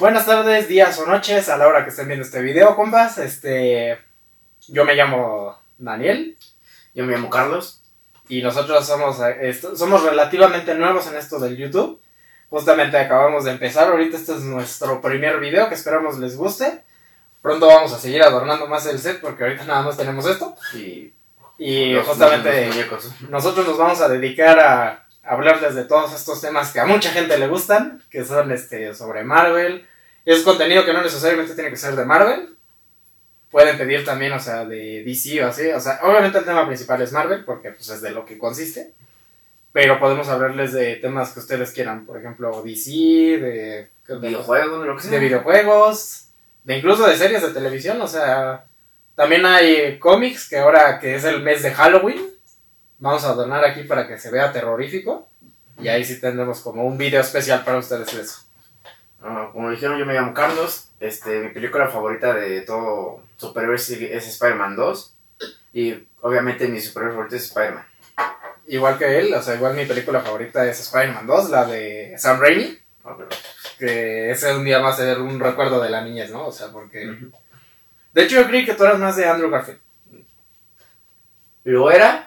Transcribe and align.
Buenas 0.00 0.26
tardes, 0.26 0.68
días 0.68 0.98
o 0.98 1.06
noches 1.06 1.48
a 1.48 1.56
la 1.56 1.68
hora 1.68 1.84
que 1.84 1.90
estén 1.90 2.06
viendo 2.08 2.24
este 2.24 2.42
video, 2.42 2.74
compas. 2.76 3.18
Este, 3.18 3.98
yo 4.68 4.84
me 4.84 4.94
llamo 4.94 5.56
Daniel 5.78 6.36
Yo 6.94 7.04
me 7.04 7.12
llamo 7.12 7.30
Carlos. 7.30 7.80
y 8.28 8.40
nosotros 8.42 8.86
somos, 8.86 9.20
eh, 9.20 9.36
esto- 9.50 9.76
somos 9.76 10.02
relativamente 10.02 10.74
nuevos 10.74 11.06
en 11.08 11.16
esto 11.16 11.38
del 11.38 11.56
YouTube. 11.56 12.00
Justamente 12.48 12.96
acabamos 12.96 13.44
de 13.44 13.50
empezar, 13.52 13.88
ahorita 13.88 14.16
este 14.16 14.32
es 14.32 14.40
nuestro 14.40 15.00
primer 15.02 15.38
video 15.40 15.68
que 15.68 15.74
esperamos 15.74 16.18
les 16.18 16.36
guste. 16.36 16.82
Pronto 17.42 17.66
vamos 17.66 17.92
a 17.92 17.98
seguir 17.98 18.22
adornando 18.22 18.66
más 18.66 18.86
el 18.86 18.98
set 18.98 19.20
porque 19.20 19.44
ahorita 19.44 19.64
nada 19.64 19.82
más 19.82 19.96
tenemos 19.96 20.24
esto. 20.26 20.56
Y, 20.74 21.12
Y 21.58 21.92
los- 21.92 22.06
justamente 22.06 22.68
los 22.90 23.28
nosotros 23.28 23.66
nos 23.68 23.76
vamos 23.76 24.00
a 24.00 24.08
dedicar 24.08 24.58
a 24.58 25.03
hablarles 25.26 25.74
de 25.74 25.84
todos 25.84 26.14
estos 26.14 26.40
temas 26.40 26.72
que 26.72 26.80
a 26.80 26.86
mucha 26.86 27.10
gente 27.10 27.38
le 27.38 27.46
gustan, 27.46 28.02
que 28.10 28.24
son 28.24 28.50
este 28.52 28.94
sobre 28.94 29.24
Marvel. 29.24 29.86
Es 30.24 30.42
contenido 30.42 30.84
que 30.84 30.92
no 30.92 31.02
necesariamente 31.02 31.54
tiene 31.54 31.70
que 31.70 31.76
ser 31.76 31.96
de 31.96 32.04
Marvel. 32.04 32.56
Pueden 33.50 33.78
pedir 33.78 34.04
también, 34.04 34.32
o 34.32 34.40
sea, 34.40 34.64
de 34.64 35.04
DC 35.04 35.44
o 35.44 35.48
así. 35.48 35.68
O 35.70 35.80
sea, 35.80 36.00
obviamente 36.02 36.38
el 36.38 36.44
tema 36.44 36.66
principal 36.66 37.00
es 37.02 37.12
Marvel, 37.12 37.44
porque 37.44 37.70
pues 37.70 37.88
es 37.88 38.00
de 38.00 38.10
lo 38.10 38.24
que 38.24 38.38
consiste. 38.38 38.92
Pero 39.72 39.98
podemos 39.98 40.28
hablarles 40.28 40.72
de 40.72 40.96
temas 40.96 41.32
que 41.32 41.40
ustedes 41.40 41.72
quieran. 41.72 42.06
Por 42.06 42.18
ejemplo, 42.18 42.62
DC, 42.62 42.90
de, 42.90 43.88
de, 44.06 44.18
Videojuegos, 44.20 44.86
lo 44.86 44.96
que 44.96 45.02
sea. 45.02 45.10
de 45.10 45.18
videojuegos, 45.18 46.28
de 46.62 46.78
incluso 46.78 47.06
de 47.06 47.16
series 47.16 47.42
de 47.42 47.50
televisión. 47.50 48.00
O 48.00 48.08
sea, 48.08 48.64
también 49.14 49.44
hay 49.46 49.98
cómics 49.98 50.48
que 50.48 50.58
ahora 50.58 50.98
que 50.98 51.14
es 51.14 51.24
el 51.24 51.42
mes 51.42 51.62
de 51.62 51.72
Halloween, 51.72 52.33
vamos 52.98 53.24
a 53.24 53.34
donar 53.34 53.64
aquí 53.64 53.84
para 53.84 54.06
que 54.08 54.18
se 54.18 54.30
vea 54.30 54.52
terrorífico. 54.52 55.28
Y 55.80 55.88
ahí 55.88 56.04
sí 56.04 56.20
tendremos 56.20 56.60
como 56.60 56.84
un 56.84 56.96
video 56.96 57.20
especial 57.20 57.64
para 57.64 57.78
ustedes 57.78 58.14
de 58.14 58.22
eso. 58.22 58.44
Ah, 59.22 59.50
como 59.52 59.70
dijeron, 59.70 59.98
yo 59.98 60.06
me 60.06 60.14
llamo 60.14 60.34
Carlos. 60.34 60.90
Este, 61.00 61.40
mi 61.40 61.48
película 61.48 61.88
favorita 61.88 62.32
de 62.34 62.60
todo 62.60 63.22
superhéroe 63.36 63.76
es, 63.76 63.90
Spider-Man 63.90 64.76
2. 64.76 65.14
Y 65.72 66.06
obviamente 66.20 66.68
mi 66.68 66.80
superhéroe 66.80 67.14
favorito 67.14 67.36
es 67.36 67.44
Spider-Man. 67.44 67.86
Igual 68.68 68.98
que 68.98 69.18
él, 69.18 69.34
o 69.34 69.42
sea, 69.42 69.56
igual 69.56 69.74
mi 69.74 69.84
película 69.84 70.20
favorita 70.20 70.64
es 70.66 70.80
Spider-Man 70.80 71.26
2, 71.26 71.50
la 71.50 71.64
de 71.64 72.14
Sam 72.18 72.40
Raimi. 72.40 72.78
Ah, 73.04 73.14
pero- 73.16 73.28
Que 73.78 74.30
ese 74.30 74.54
un 74.54 74.64
día 74.64 74.78
va 74.78 74.90
a 74.90 74.96
ser 74.96 75.20
un 75.20 75.40
recuerdo 75.40 75.82
de 75.82 75.90
la 75.90 76.02
niñez, 76.04 76.30
¿no? 76.30 76.46
O 76.46 76.52
sea, 76.52 76.68
porque... 76.68 77.10
Ujú. 77.10 77.32
De 78.12 78.22
hecho, 78.22 78.36
yo 78.40 78.46
creí 78.46 78.64
que 78.64 78.74
tú 78.74 78.84
eras 78.84 78.98
más 79.00 79.16
de 79.16 79.26
Andrew 79.26 79.50
Garfield. 79.50 79.80
Lo 81.64 81.90
era 81.90 82.23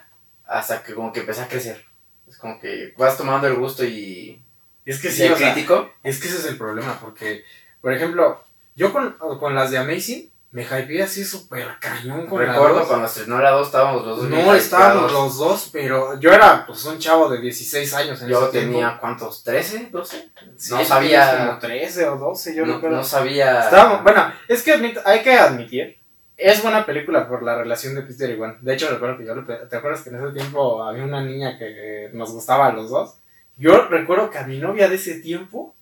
hasta 0.48 0.84
que 0.84 0.94
como 0.94 1.12
que 1.14 1.22
empecé 1.22 1.42
a 1.42 1.48
crecer. 1.48 1.86
Es 2.28 2.38
como 2.38 2.60
que 2.60 2.94
vas 2.98 3.18
tomando 3.18 3.48
el 3.48 3.56
gusto 3.56 3.84
y... 3.86 4.42
Es 4.86 5.02
que 5.02 5.12
sí, 5.12 5.24
o 5.28 5.36
sea, 5.38 5.54
crítico. 5.54 5.90
Es 6.04 6.20
que 6.20 6.28
ese 6.28 6.38
es 6.38 6.46
el 6.46 6.58
problema, 6.58 6.98
porque, 7.02 7.44
por 7.82 7.92
ejemplo, 7.94 8.44
yo 8.76 8.94
con, 8.94 9.18
con 9.40 9.54
las 9.56 9.72
de 9.72 9.78
Amazing 9.78 10.32
me 10.52 10.64
hypeé 10.64 11.04
así 11.04 11.26
súper 11.26 11.68
cañón 11.82 12.26
con 12.26 12.46
la 12.46 12.54
Recuerdo 12.54 12.80
dos. 12.80 12.88
cuando 12.88 13.06
estrenó 13.06 13.40
la 13.42 13.52
2 13.52 13.68
estábamos 13.68 14.06
los 14.06 14.18
dos 14.22 14.30
No 14.30 14.56
estábamos 14.56 15.12
los 15.12 15.38
dos, 15.38 15.70
pero 15.74 16.18
yo 16.22 16.32
era 16.34 16.66
pues 16.66 16.86
un 16.86 16.98
chavo 17.00 17.30
de 17.30 17.42
16 17.42 17.94
años 17.96 18.22
en 18.22 18.30
Yo 18.30 18.44
ese 18.44 18.52
tiempo. 18.52 18.72
tenía, 18.72 18.98
¿cuántos? 19.00 19.46
¿13? 19.46 19.92
¿12? 19.92 20.32
Sí, 20.56 20.74
no 20.74 20.86
sabía- 20.86 21.48
como 21.48 21.60
13 21.60 22.08
o 22.08 22.18
12, 22.18 22.56
yo 22.56 22.66
no, 22.66 22.76
recuerdo. 22.76 22.96
no 22.98 23.04
sabía... 23.04 23.60
Estábamos- 23.66 24.04
bueno, 24.04 24.32
es 24.48 24.64
que 24.64 24.74
admit- 24.74 25.02
hay 25.04 25.22
que 25.22 25.34
admitir, 25.34 26.00
es 26.38 26.62
buena 26.62 26.86
película 26.86 27.28
por 27.28 27.42
la 27.44 27.58
relación 27.58 27.96
de 27.96 28.04
Peter 28.04 28.30
y 28.30 28.36
Gwen. 28.36 28.58
De 28.62 28.74
hecho, 28.76 28.90
recuerdo 28.90 29.18
que 29.18 29.26
yo 29.26 29.36
le 29.36 29.42
¿Te 29.42 29.76
acuerdas 29.76 30.02
que 30.04 30.12
en 30.12 30.24
ese 30.24 30.34
tiempo 30.34 30.84
había 30.84 31.04
una 31.04 31.22
niña 31.24 31.58
que 31.58 32.06
eh, 32.06 32.10
nos 32.14 32.32
gustaba 32.32 32.68
a 32.68 32.74
los 32.74 32.90
dos? 32.92 33.18
Yo 33.58 33.88
recuerdo 33.88 34.30
que 34.30 34.38
a 34.38 34.46
mi 34.46 34.60
novia 34.60 34.88
de 34.88 34.96
ese 34.96 35.20
tiempo 35.20 35.76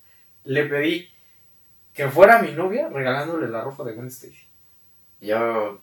le 0.44 0.64
pedí 0.64 1.10
que 1.92 2.08
fuera 2.08 2.40
mi 2.40 2.52
novia 2.52 2.88
regalándole 2.88 3.48
la 3.48 3.62
ropa 3.62 3.84
de 3.84 3.92
Gwen 3.92 4.06
Stacy. 4.08 4.48
Yo, 5.20 5.80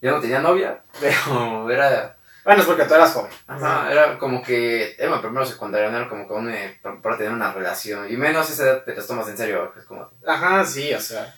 yo 0.00 0.10
no 0.12 0.20
tenía 0.20 0.40
novia, 0.40 0.82
pero 1.00 1.70
era, 1.70 2.16
Bueno, 2.44 2.60
es 2.60 2.66
porque 2.66 2.84
tú 2.84 2.94
eras 2.94 3.12
joven. 3.12 3.30
ajá, 3.48 3.90
era 3.90 4.18
como 4.18 4.42
que, 4.42 4.94
era 4.98 5.20
primero 5.20 5.46
secundario, 5.46 5.90
no 5.90 5.98
era 5.98 6.08
como 6.08 6.26
que 6.28 6.32
uno 6.34 6.50
eh, 6.50 6.78
para 7.02 7.16
tener 7.16 7.32
una 7.32 7.52
relación, 7.52 8.10
y 8.12 8.16
menos 8.16 8.50
esa 8.50 8.64
edad 8.64 8.84
te 8.84 8.94
las 8.94 9.06
tomas 9.06 9.28
en 9.28 9.36
serio, 9.36 9.72
es 9.76 9.84
como, 9.84 10.08
Ajá, 10.26 10.64
sí, 10.64 10.92
o 10.94 11.00
sea. 11.00 11.34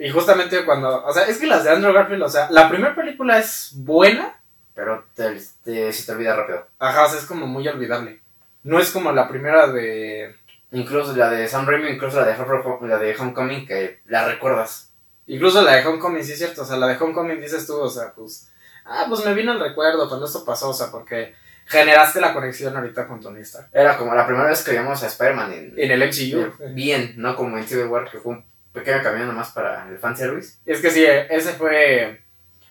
Y 0.00 0.10
justamente 0.10 0.64
cuando. 0.64 1.04
O 1.04 1.12
sea, 1.12 1.24
es 1.24 1.38
que 1.38 1.46
las 1.46 1.64
de 1.64 1.70
Andrew 1.70 1.92
Garfield, 1.92 2.22
o 2.22 2.28
sea, 2.28 2.48
la 2.50 2.68
primera 2.68 2.94
película 2.94 3.38
es 3.38 3.72
buena. 3.76 4.40
pero 4.74 5.04
te, 5.14 5.38
te, 5.64 5.92
se 5.92 6.06
te 6.06 6.12
olvida 6.12 6.34
rápido. 6.36 6.66
Ajá, 6.78 7.04
o 7.04 7.08
sea, 7.08 7.18
es 7.18 7.26
como 7.26 7.46
muy 7.46 7.66
olvidable. 7.68 8.20
No 8.62 8.78
es 8.80 8.90
como 8.90 9.12
la 9.12 9.28
primera 9.28 9.66
de. 9.68 10.34
Incluso 10.72 11.14
la 11.16 11.28
de 11.30 11.48
Sam 11.48 11.66
Raimi, 11.66 11.90
incluso 11.90 12.20
la 12.20 12.26
de, 12.26 12.34
Home- 12.34 12.86
la 12.88 12.96
de 12.98 13.16
Homecoming, 13.16 13.66
que 13.66 14.00
la 14.06 14.26
recuerdas. 14.26 14.92
Incluso 15.26 15.62
la 15.62 15.74
de 15.76 15.86
Homecoming, 15.86 16.24
sí 16.24 16.32
es 16.32 16.38
cierto. 16.38 16.62
O 16.62 16.64
sea, 16.64 16.76
la 16.76 16.86
de 16.86 16.96
Homecoming 16.96 17.40
dices 17.40 17.66
tú, 17.66 17.76
o 17.78 17.88
sea, 17.90 18.12
pues. 18.14 18.50
Ah, 18.86 19.04
pues 19.08 19.24
me 19.24 19.34
vino 19.34 19.52
el 19.52 19.60
recuerdo 19.60 20.08
cuando 20.08 20.26
esto 20.26 20.44
pasó, 20.44 20.70
o 20.70 20.74
sea, 20.74 20.90
porque 20.90 21.34
generaste 21.66 22.20
la 22.20 22.32
conexión 22.32 22.76
ahorita 22.76 23.06
con 23.06 23.20
Tony 23.20 23.40
Stark. 23.40 23.68
Era 23.72 23.96
como 23.96 24.14
la 24.14 24.26
primera 24.26 24.48
vez 24.48 24.62
que 24.64 24.72
vimos 24.72 25.02
a 25.02 25.06
Spider-Man 25.06 25.52
en, 25.52 25.74
En 25.76 25.90
el 25.90 26.08
MCU. 26.08 26.52
bien, 26.74 27.14
no 27.16 27.36
como 27.36 27.56
en 27.58 27.64
Civil 27.68 27.86
War, 27.86 28.10
que 28.10 28.18
fue 28.18 28.32
un 28.32 28.44
pequeño 28.72 29.02
camino 29.02 29.26
nomás 29.26 29.50
para 29.50 29.88
el 29.88 29.98
fanservice. 29.98 30.58
Es 30.66 30.80
que 30.80 30.90
sí, 30.90 31.04
ese 31.04 31.52
fue. 31.52 32.22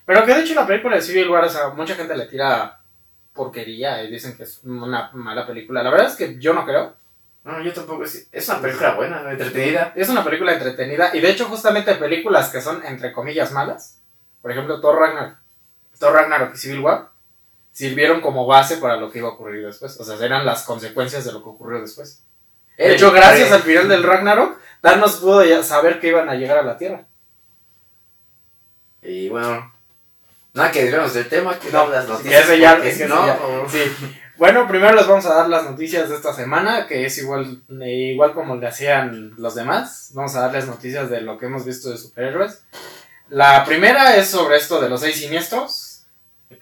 Pero 0.04 0.24
que 0.24 0.34
de 0.34 0.40
hecho 0.40 0.54
la 0.54 0.66
película 0.66 0.96
de 0.96 1.02
Civil 1.02 1.28
War, 1.28 1.44
o 1.44 1.48
sea, 1.48 1.68
mucha 1.70 1.94
gente 1.94 2.16
le 2.16 2.26
tira 2.26 2.80
porquería 3.32 4.02
y 4.02 4.10
dicen 4.10 4.36
que 4.36 4.42
es 4.42 4.60
una 4.64 5.10
mala 5.12 5.46
película. 5.46 5.82
La 5.82 5.90
verdad 5.90 6.08
es 6.08 6.16
que 6.16 6.38
yo 6.38 6.52
no 6.52 6.64
creo. 6.64 6.94
No, 7.44 7.60
yo 7.62 7.72
tampoco, 7.72 8.04
es, 8.04 8.28
es 8.30 8.48
una 8.48 8.60
película 8.60 8.94
buena, 8.94 9.30
entretenida. 9.30 9.92
Es 9.96 10.08
una 10.08 10.24
película 10.24 10.52
entretenida 10.52 11.10
y 11.14 11.20
de 11.20 11.30
hecho 11.30 11.46
justamente 11.46 11.94
películas 11.94 12.50
que 12.50 12.60
son 12.60 12.84
entre 12.84 13.12
comillas 13.12 13.52
malas, 13.52 14.00
por 14.42 14.50
ejemplo 14.50 14.80
Thor 14.80 14.98
Ragnarok, 14.98 15.38
Thor 15.98 16.12
Ragnarok 16.12 16.54
y 16.54 16.58
Civil 16.58 16.80
War, 16.80 17.08
sirvieron 17.72 18.20
como 18.20 18.46
base 18.46 18.76
para 18.76 18.96
lo 18.96 19.10
que 19.10 19.20
iba 19.20 19.28
a 19.28 19.32
ocurrir 19.32 19.64
después. 19.64 19.98
O 19.98 20.04
sea, 20.04 20.24
eran 20.24 20.44
las 20.44 20.64
consecuencias 20.64 21.24
de 21.24 21.32
lo 21.32 21.42
que 21.42 21.48
ocurrió 21.48 21.80
después. 21.80 22.22
De 22.76 22.94
hecho, 22.94 23.12
gracias 23.12 23.52
al 23.52 23.62
final 23.62 23.88
del 23.88 24.02
Ragnarok, 24.02 24.58
Thanos 24.80 25.16
pudo 25.16 25.44
ya 25.44 25.62
saber 25.62 26.00
que 26.00 26.08
iban 26.08 26.28
a 26.28 26.34
llegar 26.34 26.58
a 26.58 26.62
la 26.62 26.76
Tierra. 26.78 27.04
Y 29.02 29.28
bueno, 29.28 29.72
nada 30.54 30.70
que 30.70 30.84
digamos 30.84 31.14
del 31.14 31.28
tema, 31.28 31.58
que 31.58 31.70
No, 31.70 31.88
las 31.88 32.08
noticias. 32.08 32.44
ese 32.44 32.58
ya- 32.58 32.76
ese 32.84 33.08
no, 33.08 33.26
ya- 33.26 33.38
o- 33.42 33.68
Sí. 33.68 33.82
Bueno, 34.36 34.66
primero 34.66 34.94
les 34.94 35.06
vamos 35.06 35.26
a 35.26 35.34
dar 35.34 35.48
las 35.50 35.64
noticias 35.64 36.08
de 36.08 36.16
esta 36.16 36.32
semana, 36.32 36.86
que 36.86 37.04
es 37.04 37.18
igual, 37.18 37.62
igual 37.68 38.32
como 38.32 38.56
le 38.56 38.66
hacían 38.66 39.34
los 39.36 39.54
demás. 39.54 40.10
Vamos 40.14 40.34
a 40.34 40.40
darles 40.40 40.66
noticias 40.66 41.10
de 41.10 41.20
lo 41.20 41.36
que 41.36 41.44
hemos 41.46 41.66
visto 41.66 41.90
de 41.90 41.98
superhéroes. 41.98 42.62
La 43.28 43.64
primera 43.66 44.16
es 44.16 44.28
sobre 44.28 44.56
esto 44.56 44.80
de 44.80 44.88
los 44.88 45.00
seis 45.00 45.16
siniestros. 45.16 45.86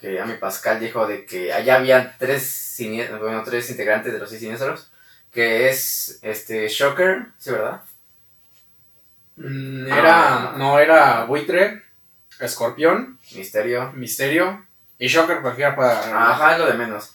que 0.01 0.21
a 0.21 0.27
mi 0.27 0.35
Pascal 0.35 0.79
dijo 0.81 1.07
de 1.07 1.25
que 1.25 1.51
allá 1.53 1.77
había 1.77 2.15
tres, 2.19 2.77
bueno, 3.21 3.43
tres 3.43 3.69
integrantes 3.71 4.13
de 4.13 4.19
los 4.19 4.29
seis 4.29 4.41
siniestros, 4.43 4.91
que 5.33 5.71
es 5.71 6.19
este 6.23 6.69
Shocker, 6.69 7.27
¿sí 7.39 7.51
verdad? 7.51 7.81
Mm, 9.39 9.87
Era, 9.87 10.35
Ah. 10.51 10.55
no, 10.57 10.79
era 10.79 11.25
Buitre, 11.25 11.83
Escorpión, 12.41 13.19
Misterio. 13.35 13.93
Misterio 13.93 14.65
y 14.99 15.07
Shocker 15.09 15.41
cualquiera 15.41 15.77
para... 15.77 16.31
Ajá, 16.31 16.53
es 16.53 16.59
lo 16.59 16.67
de 16.67 16.75
menos. 16.75 17.15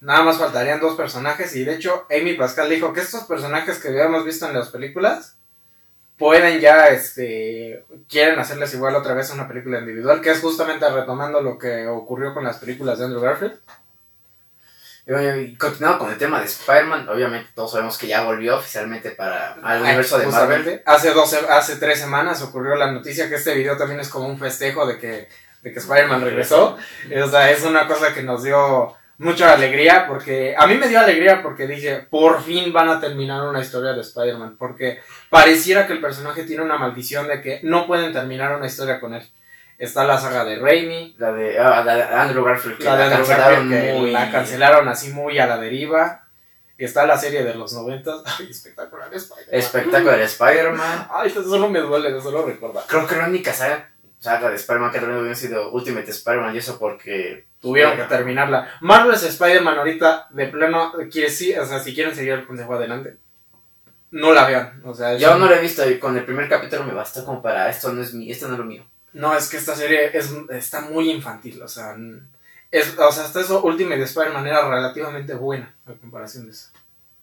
Nada 0.00 0.22
más 0.22 0.38
faltarían 0.38 0.80
dos 0.80 0.96
personajes 0.96 1.54
y 1.56 1.64
de 1.64 1.74
hecho 1.74 2.06
Amy 2.10 2.34
Pascal 2.34 2.68
dijo 2.68 2.92
que 2.92 3.00
estos 3.00 3.24
personajes 3.24 3.78
que 3.78 3.88
habíamos 3.88 4.24
visto 4.24 4.46
en 4.46 4.54
las 4.54 4.68
películas 4.68 5.36
pueden 6.16 6.60
ya, 6.60 6.88
este, 6.88 7.84
quieren 8.08 8.38
hacerles 8.38 8.74
igual 8.74 8.94
otra 8.96 9.14
vez 9.14 9.30
una 9.30 9.46
película 9.48 9.78
individual, 9.80 10.20
que 10.20 10.30
es 10.30 10.40
justamente 10.40 10.88
retomando 10.88 11.40
lo 11.40 11.58
que 11.58 11.86
ocurrió 11.86 12.34
con 12.34 12.44
las 12.44 12.58
películas 12.58 12.98
de 12.98 13.04
Andrew 13.06 13.20
Garfield. 13.22 13.58
Y 15.08 15.12
bueno, 15.12 15.40
y 15.40 15.54
continuando 15.54 16.00
con 16.00 16.10
el 16.10 16.18
tema 16.18 16.38
de 16.38 16.44
Spider-Man, 16.44 17.08
obviamente 17.08 17.48
todos 17.54 17.72
sabemos 17.72 17.96
que 17.96 18.08
ya 18.08 18.24
volvió 18.24 18.58
oficialmente 18.58 19.12
para 19.12 19.54
al 19.54 19.78
Ay, 19.78 19.82
universo 19.84 20.18
de 20.18 20.26
Marvel. 20.26 20.82
Hace, 20.84 21.14
12, 21.14 21.38
hace 21.48 21.76
tres 21.76 21.98
semanas 21.98 22.42
ocurrió 22.42 22.74
la 22.74 22.92
noticia 22.92 23.26
que 23.26 23.36
este 23.36 23.54
video 23.54 23.78
también 23.78 24.00
es 24.00 24.10
como 24.10 24.28
un 24.28 24.38
festejo 24.38 24.86
de 24.86 24.98
que, 24.98 25.30
de 25.62 25.72
que 25.72 25.78
Spider-Man 25.78 26.20
regresó. 26.20 26.76
O 27.24 27.28
sea, 27.30 27.50
es 27.50 27.64
una 27.64 27.88
cosa 27.88 28.12
que 28.12 28.22
nos 28.22 28.42
dio 28.42 28.94
mucha 29.16 29.54
alegría 29.54 30.06
porque 30.06 30.54
a 30.54 30.66
mí 30.66 30.74
me 30.74 30.88
dio 30.88 31.00
alegría 31.00 31.42
porque 31.42 31.66
dije, 31.66 32.06
por 32.10 32.42
fin 32.42 32.70
van 32.70 32.90
a 32.90 33.00
terminar 33.00 33.48
una 33.48 33.62
historia 33.62 33.94
de 33.94 34.02
Spider-Man, 34.02 34.56
porque 34.58 35.00
pareciera 35.30 35.86
que 35.86 35.94
el 35.94 36.02
personaje 36.02 36.44
tiene 36.44 36.62
una 36.62 36.76
maldición 36.76 37.28
de 37.28 37.40
que 37.40 37.60
no 37.62 37.86
pueden 37.86 38.12
terminar 38.12 38.54
una 38.54 38.66
historia 38.66 39.00
con 39.00 39.14
él. 39.14 39.26
Está 39.78 40.04
la 40.04 40.18
saga 40.18 40.44
de 40.44 40.56
Raimi, 40.58 41.14
La 41.18 41.32
de, 41.32 41.56
ah, 41.58 41.82
la 41.84 41.94
de 41.94 42.02
Andrew 42.02 42.44
Garfield, 42.44 42.78
que 42.78 42.84
la 42.84 42.96
de 42.96 43.02
Andrew 43.04 43.18
cancelaron 43.26 43.70
Garfield, 43.70 43.92
que 43.92 43.98
muy- 44.00 44.10
la 44.10 44.30
cancelaron 44.32 44.88
así 44.88 45.10
muy 45.10 45.38
a 45.38 45.46
la 45.46 45.58
deriva. 45.58 46.24
Está 46.76 47.06
la 47.06 47.16
serie 47.16 47.42
de 47.44 47.54
los 47.54 47.72
noventas, 47.72 48.22
ay, 48.38 48.48
espectacular 48.50 49.08
Spider-Man. 49.12 49.48
Espectacular 49.58 50.18
de 50.18 50.24
Spider-Man. 50.24 51.08
Ay, 51.12 51.28
esto 51.28 51.42
solo 51.44 51.68
me 51.68 51.80
duele 51.80 52.12
de 52.12 52.20
solo 52.20 52.44
recordar. 52.46 52.84
Creo 52.86 53.06
que 53.06 53.16
la 53.16 53.26
única 53.28 53.52
saga, 53.52 53.90
saga 54.20 54.50
de 54.50 54.56
Spider-Man 54.56 54.90
que 54.92 54.98
también 55.00 55.20
hubiera 55.20 55.34
sido 55.36 55.70
Ultimate 55.72 56.10
Spider-Man 56.10 56.54
y 56.54 56.58
eso 56.58 56.78
porque 56.78 57.46
Tuvieron 57.60 57.96
Bueno. 57.96 58.08
que 58.08 58.14
terminarla. 58.16 58.68
Marvel's 58.80 59.24
Spider-Man 59.24 59.78
ahorita, 59.78 60.28
de 60.30 60.46
plano, 60.46 60.92
quiere 61.10 61.28
sí, 61.28 61.52
o 61.56 61.66
sea, 61.66 61.80
si 61.80 61.92
quieren 61.92 62.14
seguir 62.14 62.32
el 62.34 62.46
consejo 62.46 62.74
adelante. 62.74 63.16
no 64.12 64.32
la 64.32 64.46
vean. 64.46 64.80
O 64.84 64.94
sea, 64.94 65.16
Yo 65.16 65.36
no 65.36 65.46
lo 65.46 65.54
he 65.54 65.60
visto 65.60 65.88
y 65.90 65.98
con 65.98 66.16
el 66.16 66.24
primer 66.24 66.48
capítulo 66.48 66.84
me 66.84 66.94
bastó 66.94 67.24
como 67.24 67.42
para 67.42 67.68
esto 67.68 67.92
no 67.92 68.00
es 68.02 68.14
mi, 68.14 68.30
esto 68.30 68.46
no 68.46 68.54
es 68.54 68.58
lo 68.60 68.64
mío. 68.64 68.84
No, 69.12 69.36
es 69.36 69.48
que 69.48 69.56
esta 69.56 69.74
serie 69.74 70.16
es, 70.16 70.30
está 70.50 70.82
muy 70.82 71.10
infantil, 71.10 71.60
o 71.62 71.68
sea, 71.68 71.96
es, 72.70 72.98
o 72.98 73.12
sea, 73.12 73.24
hasta 73.24 73.40
eso 73.40 73.62
Ultimate 73.62 74.02
Spider-Man 74.02 74.46
era 74.46 74.68
relativamente 74.68 75.34
buena 75.34 75.74
a 75.86 75.92
comparación 75.92 76.46
de 76.46 76.52
eso. 76.52 76.68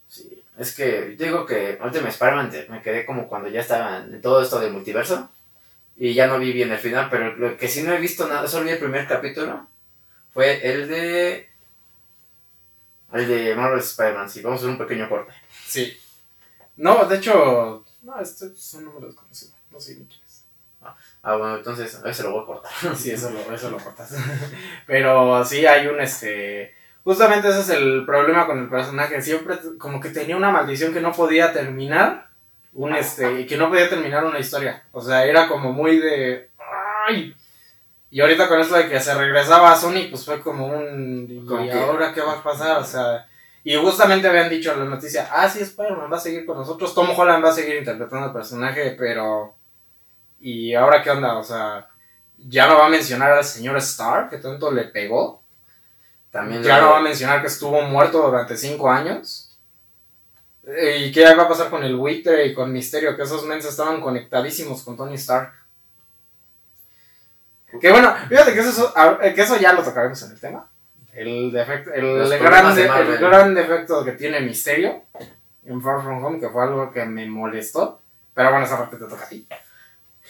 Sí, 0.08 0.44
es 0.58 0.76
que 0.76 1.16
yo 1.18 1.26
digo 1.26 1.46
que 1.46 1.78
Ultimate 1.84 2.10
Spider-Man 2.10 2.52
me 2.70 2.82
quedé 2.82 3.06
como 3.06 3.28
cuando 3.28 3.50
ya 3.50 3.62
estaba 3.62 3.98
en 4.00 4.22
todo 4.22 4.42
esto 4.42 4.60
del 4.60 4.74
multiverso 4.74 5.30
y 5.98 6.14
ya 6.14 6.28
no 6.28 6.40
vi 6.40 6.52
bien 6.52 6.72
el 6.72 6.80
final, 6.80 7.10
pero 7.10 7.36
lo 7.36 7.58
que 7.58 7.68
sí 7.68 7.84
no 7.84 7.94
he 7.94 8.00
visto 8.00 8.28
nada, 8.28 8.48
solo 8.48 8.66
vi 8.66 8.72
el 8.72 8.80
primer 8.80 9.08
capítulo, 9.08 9.68
fue 10.34 10.68
el 10.68 10.88
de... 10.88 11.50
El 13.14 13.28
de 13.28 13.56
Marvel 13.56 13.80
Spider-Man, 13.80 14.30
sí, 14.30 14.42
vamos 14.42 14.60
a 14.60 14.62
hacer 14.64 14.70
un 14.72 14.78
pequeño 14.78 15.08
corte. 15.08 15.34
Sí. 15.66 15.98
No, 16.76 17.06
de 17.06 17.16
hecho, 17.16 17.86
no, 18.02 18.20
este 18.20 18.48
es 18.48 18.74
un 18.74 18.86
número 18.86 19.08
desconocido, 19.08 19.54
no 19.72 19.80
sé 19.80 19.94
es. 19.94 20.25
Ah, 21.28 21.38
bueno, 21.38 21.58
entonces 21.58 21.96
a 21.96 22.04
ver, 22.04 22.14
se 22.14 22.22
lo 22.22 22.34
voy 22.34 22.44
a 22.44 22.46
cortar. 22.46 22.72
Sí, 22.96 23.10
eso 23.10 23.32
lo, 23.32 23.54
eso 23.54 23.72
lo 23.72 23.78
cortas. 23.78 24.16
Pero 24.88 25.44
sí 25.44 25.66
hay 25.66 25.88
un, 25.88 26.00
este... 26.00 26.76
Justamente 27.04 27.50
ese 27.50 27.62
es 27.62 27.70
el 27.70 28.06
problema 28.06 28.46
con 28.46 28.60
el 28.60 28.70
personaje, 28.70 29.22
siempre 29.22 29.58
como 29.80 30.00
que 30.00 30.10
tenía 30.10 30.38
una 30.38 30.52
maldición 30.52 30.94
que 30.94 31.02
no 31.02 31.12
podía 31.12 31.52
terminar, 31.52 32.28
un, 32.74 32.96
este, 32.96 33.46
que 33.48 33.58
no 33.58 33.70
podía 33.70 33.90
terminar 33.90 34.24
una 34.24 34.40
historia. 34.40 34.84
O 34.92 35.02
sea, 35.02 35.26
era 35.26 35.48
como 35.48 35.72
muy 35.72 35.98
de... 35.98 36.50
¡Ay! 37.08 37.36
Y 38.12 38.22
ahorita 38.22 38.48
con 38.48 38.60
esto 38.60 38.76
de 38.76 38.88
que 38.88 39.00
se 39.00 39.14
regresaba 39.16 39.72
a 39.72 39.76
Sony, 39.76 40.10
pues 40.10 40.26
fue 40.26 40.42
como 40.42 40.68
un... 40.68 41.28
¿Y 41.28 41.72
ahora 41.72 42.14
qué 42.14 42.22
va 42.22 42.34
a 42.34 42.44
pasar? 42.44 42.78
O 42.78 42.86
sea... 42.86 43.28
Y 43.64 43.76
justamente 43.76 44.28
habían 44.28 44.50
dicho 44.50 44.74
en 44.74 44.80
la 44.80 44.86
noticia, 44.86 45.28
ah, 45.32 45.50
sí, 45.50 45.62
Spider-Man 45.62 46.12
va 46.12 46.18
a 46.18 46.20
seguir 46.20 46.46
con 46.46 46.58
nosotros, 46.58 46.94
Tom 46.94 47.10
Holland 47.18 47.44
va 47.44 47.50
a 47.50 47.54
seguir 47.54 47.78
interpretando 47.78 48.28
al 48.28 48.34
personaje, 48.34 48.96
pero... 48.98 49.56
¿Y 50.46 50.76
ahora 50.76 51.02
qué 51.02 51.10
onda? 51.10 51.38
O 51.40 51.44
sea, 51.44 51.88
ya 52.38 52.68
no 52.68 52.78
va 52.78 52.86
a 52.86 52.90
mencionar 52.90 53.32
al 53.32 53.44
señor 53.44 53.78
Starr, 53.78 54.30
que 54.30 54.38
tanto 54.38 54.70
le 54.72 54.84
pegó. 54.84 55.42
También 56.30 56.62
Ya 56.62 56.80
no 56.80 56.92
va 56.92 57.00
a 57.00 57.02
mencionar 57.02 57.42
que 57.42 57.48
estuvo 57.48 57.82
muerto 57.82 58.22
durante 58.22 58.56
cinco 58.56 58.92
años. 58.92 59.58
Eh, 60.68 60.98
¿Y 61.08 61.12
qué 61.12 61.34
va 61.34 61.44
a 61.46 61.48
pasar 61.48 61.72
con 61.72 61.84
el 61.84 61.96
buitre 61.96 62.46
y 62.46 62.54
con 62.54 62.72
Misterio? 62.72 63.18
Que 63.18 63.24
esos 63.24 63.44
mens 63.48 63.66
estaban 63.66 64.00
conectadísimos 64.00 64.84
con 64.84 64.96
Tony 64.96 65.16
Stark. 65.16 65.52
Que 67.82 67.90
bueno, 67.92 68.14
fíjate 68.30 68.54
que 68.54 68.60
eso, 68.60 68.94
a- 68.96 69.18
que 69.20 69.42
eso 69.42 69.58
ya 69.58 69.74
lo 69.74 69.82
tocaremos 69.82 70.22
en 70.22 70.32
el 70.32 70.40
tema. 70.40 70.70
El, 71.12 71.52
defecto, 71.52 71.92
el, 71.92 72.38
gran, 72.40 72.76
de 72.76 72.84
el 72.86 73.18
gran 73.18 73.56
defecto 73.56 74.06
que 74.06 74.12
tiene 74.12 74.42
Misterio 74.42 75.06
en 75.66 75.82
Far 75.82 76.04
From 76.04 76.24
Home, 76.24 76.40
que 76.40 76.50
fue 76.50 76.62
algo 76.62 76.92
que 76.92 77.04
me 77.06 77.26
molestó. 77.26 78.02
Pero 78.36 78.52
bueno, 78.52 78.66
esa 78.66 78.78
parte 78.78 78.98
te 78.98 79.06
toca 79.06 79.24
a 79.24 79.30
ti. 79.30 79.48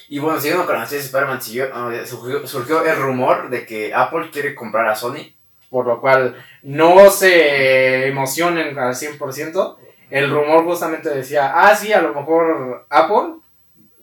Y 0.10 0.20
bueno, 0.20 0.40
siguiendo 0.40 0.66
con 0.66 0.76
la 0.76 0.82
noticia 0.82 1.00
de 1.00 1.06
Spider-Man, 1.06 1.40
ah, 1.74 2.06
surgió, 2.06 2.48
surgió 2.48 2.86
el 2.86 2.98
rumor 2.98 3.50
de 3.50 3.66
que 3.66 3.94
Apple 3.94 4.30
quiere 4.32 4.54
comprar 4.54 4.88
a 4.88 4.96
Sony. 4.96 5.34
por 5.70 5.88
lo 5.88 6.00
cual 6.00 6.36
no 6.62 7.10
se 7.10 8.08
emocionen 8.08 8.78
al 8.78 8.94
100%. 8.94 9.78
El 10.10 10.30
rumor 10.30 10.64
justamente 10.64 11.10
decía, 11.10 11.52
ah, 11.54 11.76
sí, 11.76 11.92
a 11.92 12.02
lo 12.02 12.14
mejor 12.14 12.86
Apple, 12.90 13.40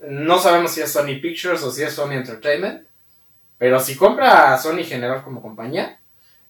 no 0.09 0.39
sabemos 0.39 0.73
si 0.73 0.83
es 0.83 0.91
Sony 0.91 1.21
Pictures 1.23 1.63
o 1.63 1.71
si 1.71 1.83
es 1.83 1.93
Sony 1.95 2.13
Entertainment, 2.13 2.87
pero 3.57 3.79
si 3.79 3.97
compra 3.97 4.53
a 4.53 4.59
Sony 4.59 4.83
General 4.85 5.23
como 5.23 5.41
compañía, 5.41 6.01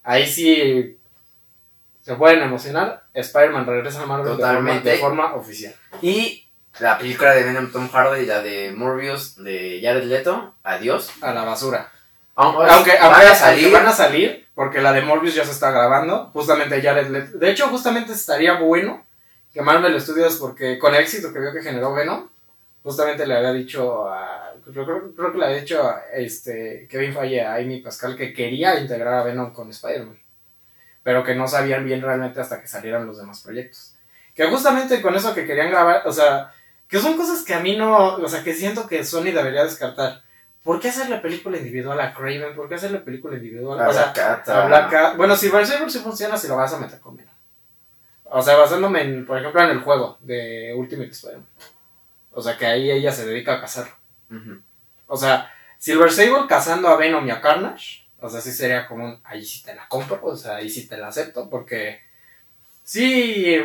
ahí 0.02 0.26
sí 0.26 0.98
se 2.00 2.14
pueden 2.16 2.42
emocionar. 2.42 3.04
Spider-Man 3.14 3.66
regresa 3.66 4.02
a 4.02 4.06
Marvel 4.06 4.36
Totalmente. 4.36 4.88
de 4.88 4.96
forma 4.96 5.34
oficial. 5.34 5.74
Y 6.00 6.48
la 6.80 6.98
película 6.98 7.32
de 7.32 7.44
Venom 7.44 7.70
Tom 7.70 7.88
Hardy 7.88 8.22
y 8.22 8.26
la 8.26 8.42
de 8.42 8.72
Morbius 8.74 9.36
de 9.42 9.80
Jared 9.82 10.04
Leto, 10.04 10.54
adiós. 10.62 11.10
A 11.20 11.32
la 11.32 11.44
basura. 11.44 11.90
Aunque, 12.34 12.70
Aunque, 12.72 12.96
van 12.98 13.26
a 13.26 13.34
salir, 13.34 13.70
van 13.72 13.86
a 13.86 13.92
salir, 13.92 14.48
porque 14.54 14.80
la 14.80 14.92
de 14.92 15.02
Morbius 15.02 15.34
ya 15.34 15.44
se 15.44 15.50
está 15.52 15.70
grabando, 15.70 16.30
justamente 16.32 16.80
Jared 16.80 17.08
Leto. 17.08 17.38
De 17.38 17.50
hecho, 17.50 17.68
justamente 17.68 18.12
estaría 18.12 18.54
bueno 18.54 19.04
que 19.52 19.60
Marvel 19.60 20.00
Studios, 20.00 20.36
porque 20.36 20.78
con 20.78 20.94
el 20.94 21.02
éxito 21.02 21.30
que 21.32 21.40
vio 21.40 21.52
que 21.52 21.62
generó 21.62 21.92
Venom, 21.92 22.28
justamente 22.82 23.26
le 23.26 23.36
había 23.36 23.52
dicho 23.52 24.08
a. 24.08 24.38
Creo, 24.64 24.86
creo- 24.86 25.14
creo 25.14 25.32
que 25.32 25.38
le 25.38 25.44
había 25.44 25.60
dicho 25.60 25.82
a 25.86 26.02
este, 26.14 26.86
Kevin 26.90 27.12
Feige 27.12 27.42
a 27.42 27.56
Amy 27.56 27.80
Pascal 27.80 28.16
que 28.16 28.32
quería 28.32 28.78
integrar 28.78 29.14
a 29.14 29.22
Venom 29.24 29.52
con 29.52 29.68
Spider-Man, 29.68 30.18
pero 31.02 31.22
que 31.24 31.34
no 31.34 31.46
sabían 31.48 31.84
bien 31.84 32.00
realmente 32.00 32.40
hasta 32.40 32.60
que 32.60 32.68
salieran 32.68 33.06
los 33.06 33.18
demás 33.18 33.42
proyectos. 33.42 33.94
Que 34.34 34.46
justamente 34.46 35.02
con 35.02 35.14
eso 35.14 35.34
que 35.34 35.44
querían 35.46 35.68
grabar, 35.70 36.02
o 36.06 36.12
sea, 36.12 36.52
que 36.92 37.00
son 37.00 37.16
cosas 37.16 37.42
que 37.42 37.54
a 37.54 37.60
mí 37.60 37.74
no. 37.74 38.16
O 38.16 38.28
sea, 38.28 38.44
que 38.44 38.52
siento 38.54 38.86
que 38.86 39.02
Sony 39.02 39.32
debería 39.32 39.64
descartar. 39.64 40.22
¿Por 40.62 40.78
qué 40.78 40.90
hacerle 40.90 41.16
película 41.18 41.56
individual 41.56 41.98
a 42.00 42.12
Craven? 42.12 42.54
¿Por 42.54 42.68
qué 42.68 42.74
hacerle 42.76 42.98
película 42.98 43.36
individual? 43.36 43.80
a 43.80 43.88
o 43.88 43.92
sea, 43.94 44.02
Black 44.02 44.14
Cat, 44.14 44.48
a- 44.50 44.62
a 44.62 44.66
Black 44.66 44.90
Cat. 44.90 45.16
Bueno, 45.16 45.34
si 45.34 45.48
Berserker 45.48 45.90
sí 45.90 45.98
funciona 46.00 46.36
si 46.36 46.46
lo 46.48 46.56
vas 46.56 46.72
a 46.74 46.78
meter 46.78 47.00
con 47.00 47.16
Venom. 47.16 47.32
O 48.24 48.42
sea, 48.42 48.56
basándome, 48.56 49.00
en, 49.02 49.26
por 49.26 49.38
ejemplo, 49.38 49.62
en 49.62 49.70
el 49.70 49.80
juego 49.80 50.18
de 50.20 50.72
Ultimate 50.76 51.10
Spider-Man. 51.10 51.46
O 52.32 52.40
sea, 52.42 52.56
que 52.58 52.66
ahí 52.66 52.90
ella 52.90 53.10
se 53.10 53.26
dedica 53.26 53.54
a 53.54 53.60
cazar. 53.62 53.86
Ujú. 54.30 54.60
O 55.06 55.16
sea, 55.16 55.50
Silver 55.78 56.12
Sable 56.12 56.46
cazando 56.46 56.88
a 56.88 56.96
Venom 56.96 57.26
y 57.26 57.30
a 57.30 57.40
Carnage. 57.40 58.06
O 58.20 58.28
sea, 58.28 58.40
sí 58.42 58.52
sería 58.52 58.86
como 58.86 59.04
un. 59.06 59.20
Ahí 59.24 59.44
sí 59.44 59.62
te 59.64 59.74
la 59.74 59.88
compro. 59.88 60.20
O 60.22 60.36
sea, 60.36 60.56
ahí 60.56 60.68
sí 60.70 60.86
te 60.86 60.96
la 60.98 61.08
acepto. 61.08 61.48
Porque. 61.50 62.00
Sí. 62.84 63.56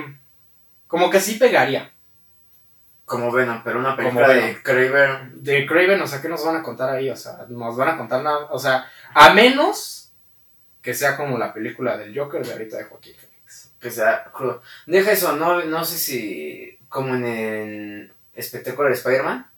Como 0.87 1.09
que 1.09 1.19
sí 1.19 1.35
pegaría. 1.35 1.91
Como 3.07 3.31
Venom, 3.31 3.61
pero 3.63 3.79
una 3.79 3.95
película 3.95 4.27
de. 4.27 4.61
Craven. 4.61 5.41
De 5.41 5.65
Craven, 5.65 6.01
o 6.01 6.05
sea, 6.07 6.21
¿qué 6.21 6.27
nos 6.27 6.43
van 6.45 6.57
a 6.57 6.61
contar 6.61 6.89
ahí? 6.89 7.09
O 7.09 7.15
sea, 7.15 7.45
nos 7.47 7.77
van 7.77 7.87
a 7.87 7.97
contar 7.97 8.21
nada. 8.21 8.47
O 8.51 8.59
sea, 8.59 8.85
a 9.13 9.33
menos 9.33 10.11
que 10.81 10.93
sea 10.93 11.15
como 11.15 11.37
la 11.37 11.53
película 11.53 11.97
del 11.97 12.13
Joker 12.17 12.45
de 12.45 12.51
ahorita 12.51 12.75
de 12.77 12.83
Joaquín 12.83 13.15
Phoenix. 13.17 13.71
Que 13.79 13.89
sea 13.91 14.25
crudo. 14.33 14.61
Deja 14.85 15.11
eso, 15.13 15.37
no, 15.37 15.63
no 15.63 15.85
sé 15.85 15.97
si. 15.97 16.79
Como 16.89 17.15
en 17.15 17.25
el 17.25 18.13
espectáculo 18.33 18.89
de 18.89 18.95
Spider-Man. 18.95 19.49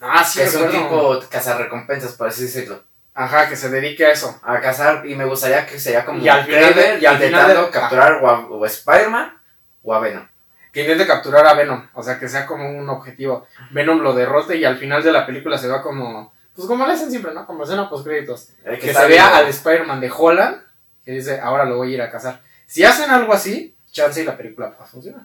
Ah, 0.00 0.24
sí, 0.24 0.40
que 0.40 0.46
es 0.46 0.54
un 0.56 0.68
tipo 0.70 1.20
cazarrecompensas, 1.30 2.14
por 2.14 2.26
así 2.26 2.42
decirlo. 2.42 2.82
Ajá, 3.14 3.48
que 3.48 3.54
se 3.54 3.68
dedique 3.70 4.04
a 4.04 4.10
eso. 4.10 4.36
A 4.42 4.60
cazar, 4.60 5.06
y 5.06 5.14
me 5.14 5.24
gustaría 5.24 5.64
que 5.64 5.78
sería 5.78 6.04
como 6.04 6.18
Y 6.18 6.28
al 6.28 6.44
final 6.44 6.74
de- 6.74 6.98
y 7.00 7.06
al 7.06 7.16
final 7.18 7.30
intentando 7.30 7.66
de- 7.66 7.70
capturar 7.70 8.14
o 8.20 8.28
a, 8.28 8.40
o 8.48 8.64
a 8.64 8.66
Spider-Man 8.66 9.38
o 9.84 9.94
a 9.94 10.00
Venom. 10.00 10.26
Que 10.74 10.80
intente 10.80 11.06
capturar 11.06 11.46
a 11.46 11.54
Venom. 11.54 11.86
O 11.94 12.02
sea, 12.02 12.18
que 12.18 12.28
sea 12.28 12.44
como 12.46 12.68
un 12.68 12.88
objetivo. 12.88 13.46
Venom 13.70 14.00
lo 14.00 14.12
derrote 14.12 14.56
y 14.56 14.64
al 14.64 14.76
final 14.76 15.04
de 15.04 15.12
la 15.12 15.24
película 15.24 15.56
se 15.56 15.68
va 15.68 15.80
como. 15.80 16.34
Pues 16.54 16.66
como 16.66 16.84
le 16.84 16.92
hacen 16.92 17.10
siempre, 17.10 17.32
¿no? 17.32 17.46
Como 17.46 17.62
escena 17.62 17.88
post 17.88 18.04
créditos. 18.04 18.48
El 18.64 18.78
Que 18.80 18.88
está 18.88 19.02
se 19.02 19.08
vea 19.08 19.36
al 19.36 19.46
Spider-Man 19.46 20.00
de 20.00 20.12
Holland. 20.14 20.62
Que 21.04 21.12
dice, 21.12 21.40
ahora 21.40 21.64
lo 21.64 21.76
voy 21.76 21.92
a 21.92 21.94
ir 21.94 22.02
a 22.02 22.10
cazar. 22.10 22.40
Si 22.66 22.82
hacen 22.82 23.10
algo 23.10 23.32
así, 23.32 23.76
chance 23.92 24.20
y 24.20 24.24
la 24.24 24.36
película 24.36 24.74
va 24.78 24.84
a 24.84 24.86
funcionar. 24.86 25.22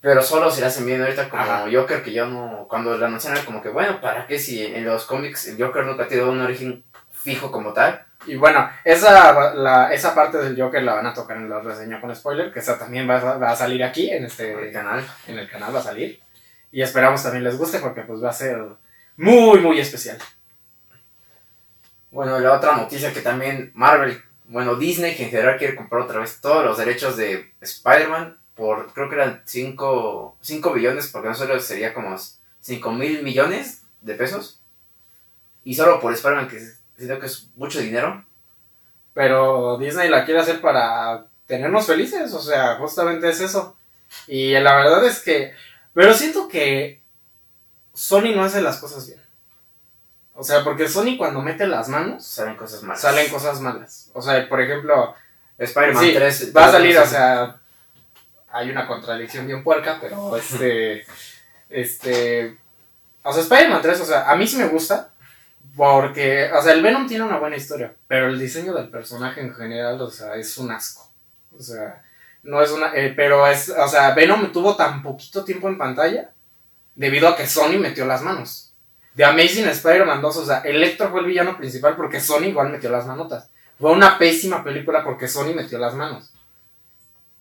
Pero 0.00 0.22
solo 0.22 0.50
se 0.50 0.60
le 0.62 0.68
hacen 0.68 0.86
bien 0.86 1.02
ahorita 1.02 1.28
como 1.28 1.42
Ajá. 1.42 1.66
Joker, 1.70 2.02
que 2.02 2.12
yo 2.12 2.26
no. 2.26 2.66
Cuando 2.68 2.96
lo 2.96 3.06
anunciaron, 3.06 3.36
era 3.36 3.46
como 3.46 3.60
que, 3.60 3.68
bueno, 3.68 4.00
¿para 4.00 4.26
qué 4.26 4.38
si 4.38 4.64
en 4.64 4.84
los 4.86 5.04
cómics 5.04 5.48
el 5.48 5.62
Joker 5.62 5.84
nunca 5.84 6.04
ha 6.04 6.08
tenido 6.08 6.30
un 6.30 6.40
origen 6.40 6.82
fijo 7.10 7.52
como 7.52 7.72
tal? 7.74 8.06
Y 8.26 8.34
bueno, 8.36 8.68
esa, 8.84 9.54
la, 9.54 9.92
esa 9.92 10.14
parte 10.14 10.38
del 10.38 10.60
Joker 10.60 10.82
la 10.82 10.94
van 10.94 11.06
a 11.06 11.14
tocar 11.14 11.36
en 11.36 11.48
la 11.48 11.60
reseña 11.60 12.00
con 12.00 12.14
spoiler, 12.14 12.52
que 12.52 12.58
esa 12.58 12.78
también 12.78 13.08
va, 13.08 13.18
a- 13.18 13.38
va 13.38 13.50
a 13.52 13.56
salir 13.56 13.82
aquí 13.84 14.10
en 14.10 14.24
El 14.24 14.26
este 14.26 14.72
canal. 14.72 15.04
en 15.28 15.38
el 15.38 15.48
canal 15.48 15.74
va 15.74 15.78
a 15.80 15.82
salir. 15.84 16.20
Y 16.72 16.82
esperamos 16.82 17.22
también 17.22 17.44
les 17.44 17.56
guste 17.56 17.78
porque 17.78 18.02
pues 18.02 18.22
va 18.22 18.30
a 18.30 18.32
ser 18.32 18.60
muy, 19.16 19.60
muy 19.60 19.78
especial. 19.80 20.18
Bueno, 22.10 22.38
la 22.40 22.52
otra 22.54 22.76
noticia 22.76 23.12
que 23.12 23.20
también 23.20 23.70
Marvel, 23.74 24.22
bueno, 24.48 24.74
Disney 24.76 25.14
que 25.16 25.24
en 25.24 25.30
general 25.30 25.58
quiere 25.58 25.76
comprar 25.76 26.02
otra 26.02 26.20
vez 26.20 26.40
todos 26.40 26.64
los 26.64 26.78
derechos 26.78 27.16
de 27.16 27.52
Spider-Man 27.60 28.38
por, 28.54 28.92
creo 28.94 29.08
que 29.08 29.16
eran 29.16 29.42
5 29.44 30.36
billones, 30.74 31.08
porque 31.08 31.28
no 31.28 31.34
solo 31.34 31.60
sería 31.60 31.92
como 31.92 32.16
5 32.60 32.92
mil 32.92 33.22
millones 33.22 33.82
de 34.00 34.14
pesos. 34.14 34.60
Y 35.62 35.74
solo 35.74 36.00
por 36.00 36.12
Spider-Man, 36.12 36.48
que 36.48 36.60
siento 36.96 37.18
que 37.20 37.26
es 37.26 37.48
mucho 37.56 37.80
dinero. 37.80 38.24
Pero 39.14 39.78
Disney 39.78 40.08
la 40.08 40.24
quiere 40.24 40.40
hacer 40.40 40.60
para 40.60 41.26
tenernos 41.46 41.86
felices, 41.86 42.32
o 42.34 42.40
sea, 42.42 42.76
justamente 42.76 43.28
es 43.28 43.40
eso. 43.40 43.76
Y 44.26 44.52
la 44.52 44.76
verdad 44.76 45.04
es 45.06 45.20
que... 45.20 45.54
Pero 45.94 46.12
siento 46.12 46.48
que 46.48 47.02
Sony 47.94 48.32
no 48.34 48.44
hace 48.44 48.60
las 48.60 48.78
cosas 48.78 49.06
bien. 49.06 49.20
O 50.34 50.44
sea, 50.44 50.62
porque 50.62 50.86
Sony 50.88 51.16
cuando 51.16 51.40
mete 51.40 51.66
las 51.66 51.88
manos, 51.88 52.26
Salen 52.26 52.56
cosas 52.56 52.82
malas. 52.82 53.00
salen 53.00 53.30
cosas 53.30 53.60
malas. 53.60 54.10
O 54.12 54.20
sea, 54.20 54.46
por 54.48 54.60
ejemplo, 54.60 55.14
Spider-Man 55.56 56.04
Sí, 56.04 56.12
3. 56.14 56.52
va 56.54 56.66
a 56.66 56.72
salir, 56.72 56.98
o 56.98 57.06
sea, 57.06 57.56
hay 58.52 58.68
una 58.70 58.86
contradicción 58.86 59.46
bien 59.46 59.64
puerca, 59.64 59.96
pero 59.98 60.36
este, 60.36 61.06
este, 61.70 62.58
o 63.22 63.32
sea, 63.32 63.42
Spider-Man 63.42 63.80
3, 63.80 64.00
o 64.00 64.04
sea, 64.04 64.30
a 64.30 64.36
mí 64.36 64.46
sí 64.46 64.58
me 64.58 64.68
gusta, 64.68 65.10
porque, 65.76 66.50
o 66.52 66.62
sea, 66.62 66.72
el 66.72 66.82
Venom 66.82 67.06
tiene 67.06 67.24
una 67.24 67.38
buena 67.38 67.56
historia, 67.56 67.94
pero 68.08 68.28
el 68.28 68.38
diseño 68.38 68.72
del 68.74 68.88
personaje 68.88 69.40
en 69.42 69.54
general, 69.54 70.00
o 70.00 70.10
sea, 70.10 70.34
es 70.36 70.56
un 70.58 70.70
asco, 70.70 71.10
o 71.56 71.62
sea, 71.62 72.02
No 72.42 72.62
es 72.62 72.70
una. 72.70 72.94
eh, 72.94 73.12
pero 73.16 73.46
es. 73.46 73.68
O 73.70 73.88
sea, 73.88 74.14
Venom 74.14 74.52
tuvo 74.52 74.76
tan 74.76 75.02
poquito 75.02 75.44
tiempo 75.44 75.68
en 75.68 75.78
pantalla. 75.78 76.30
Debido 76.94 77.28
a 77.28 77.36
que 77.36 77.46
Sony 77.46 77.78
metió 77.78 78.06
las 78.06 78.22
manos. 78.22 78.72
De 79.14 79.24
Amazing 79.24 79.68
Spider-Man 79.68 80.20
2, 80.22 80.36
o 80.36 80.46
sea, 80.46 80.58
Electro 80.60 81.10
fue 81.10 81.20
el 81.20 81.26
villano 81.26 81.56
principal 81.56 81.96
porque 81.96 82.20
Sony 82.20 82.44
igual 82.46 82.70
metió 82.70 82.88
las 82.90 83.06
manotas. 83.06 83.50
Fue 83.78 83.90
una 83.92 84.16
pésima 84.18 84.62
película 84.64 85.02
porque 85.04 85.28
Sony 85.28 85.54
metió 85.54 85.78
las 85.78 85.94
manos. 85.94 86.32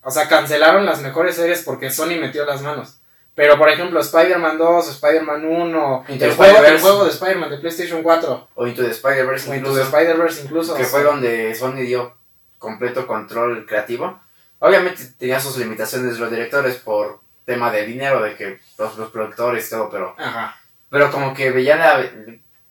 O 0.01 0.11
sea, 0.11 0.27
cancelaron 0.27 0.85
las 0.85 1.01
mejores 1.01 1.35
series 1.35 1.63
porque 1.63 1.89
Sony 1.89 2.17
metió 2.19 2.45
las 2.45 2.61
manos. 2.61 2.99
Pero, 3.35 3.57
por 3.57 3.67
ejemplo, 3.69 3.99
Spider-Man 3.99 4.57
2, 4.57 4.89
Spider-Man 4.91 5.45
1, 5.45 6.05
Into 6.07 6.25
el 6.25 6.31
juego, 6.35 6.57
el 6.63 6.79
juego 6.79 7.03
de 7.03 7.09
Spider-Man 7.11 7.49
de 7.49 7.57
PlayStation 7.57 8.01
4, 8.01 8.47
O 8.55 8.65
Into 8.67 8.81
the 8.81 8.91
Spider-Verse 8.91 9.49
o 9.49 9.53
Into 9.53 9.69
incluso, 9.71 9.79
the 9.91 9.97
Spider-Verse 9.97 10.41
incluso. 10.45 10.75
que 10.75 10.83
fue 10.85 11.03
donde 11.03 11.53
Sony 11.53 11.81
dio 11.81 12.15
completo 12.57 13.05
control 13.05 13.65
creativo. 13.65 14.21
Obviamente 14.59 15.03
tenía 15.19 15.39
sus 15.41 15.57
limitaciones 15.57 16.17
los 16.17 16.31
directores 16.31 16.77
por 16.77 17.19
tema 17.45 17.69
de 17.71 17.85
dinero, 17.85 18.21
de 18.23 18.35
que 18.35 18.59
los, 18.79 18.97
los 18.97 19.11
productores 19.11 19.67
y 19.67 19.69
todo, 19.69 19.89
pero, 19.89 20.15
Ajá. 20.17 20.55
pero 20.89 21.11
como 21.11 21.33
que 21.33 21.51
veían 21.51 21.79
la- 21.79 22.09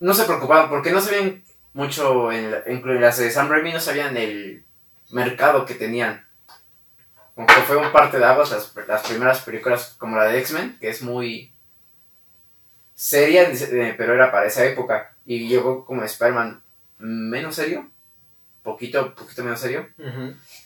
no 0.00 0.14
se 0.14 0.24
preocupaban 0.24 0.68
porque 0.70 0.90
no 0.92 1.00
sabían 1.00 1.44
mucho 1.74 2.32
en, 2.32 2.50
la- 2.50 2.62
en 2.66 3.00
las 3.00 3.18
de 3.18 3.30
Sam 3.30 3.50
Raimi 3.50 3.72
no 3.72 3.80
sabían 3.80 4.16
el 4.16 4.64
mercado 5.10 5.66
que 5.66 5.74
tenían. 5.74 6.23
Como 7.34 7.46
que 7.46 7.54
fue 7.54 7.76
un 7.76 7.90
parte 7.90 8.18
de 8.18 8.24
aguas 8.24 8.50
las, 8.50 8.72
las 8.86 9.02
primeras 9.06 9.40
películas 9.40 9.96
como 9.98 10.16
la 10.16 10.24
de 10.24 10.38
X-Men, 10.38 10.78
que 10.80 10.88
es 10.88 11.02
muy 11.02 11.52
seria, 12.94 13.50
eh, 13.50 13.94
pero 13.96 14.14
era 14.14 14.30
para 14.30 14.46
esa 14.46 14.64
época. 14.64 15.16
Y 15.26 15.48
llegó 15.48 15.84
como 15.84 16.04
Spider-Man 16.04 16.62
menos 16.98 17.56
serio, 17.56 17.90
poquito, 18.62 19.14
poquito 19.14 19.42
menos 19.42 19.60
serio. 19.60 19.88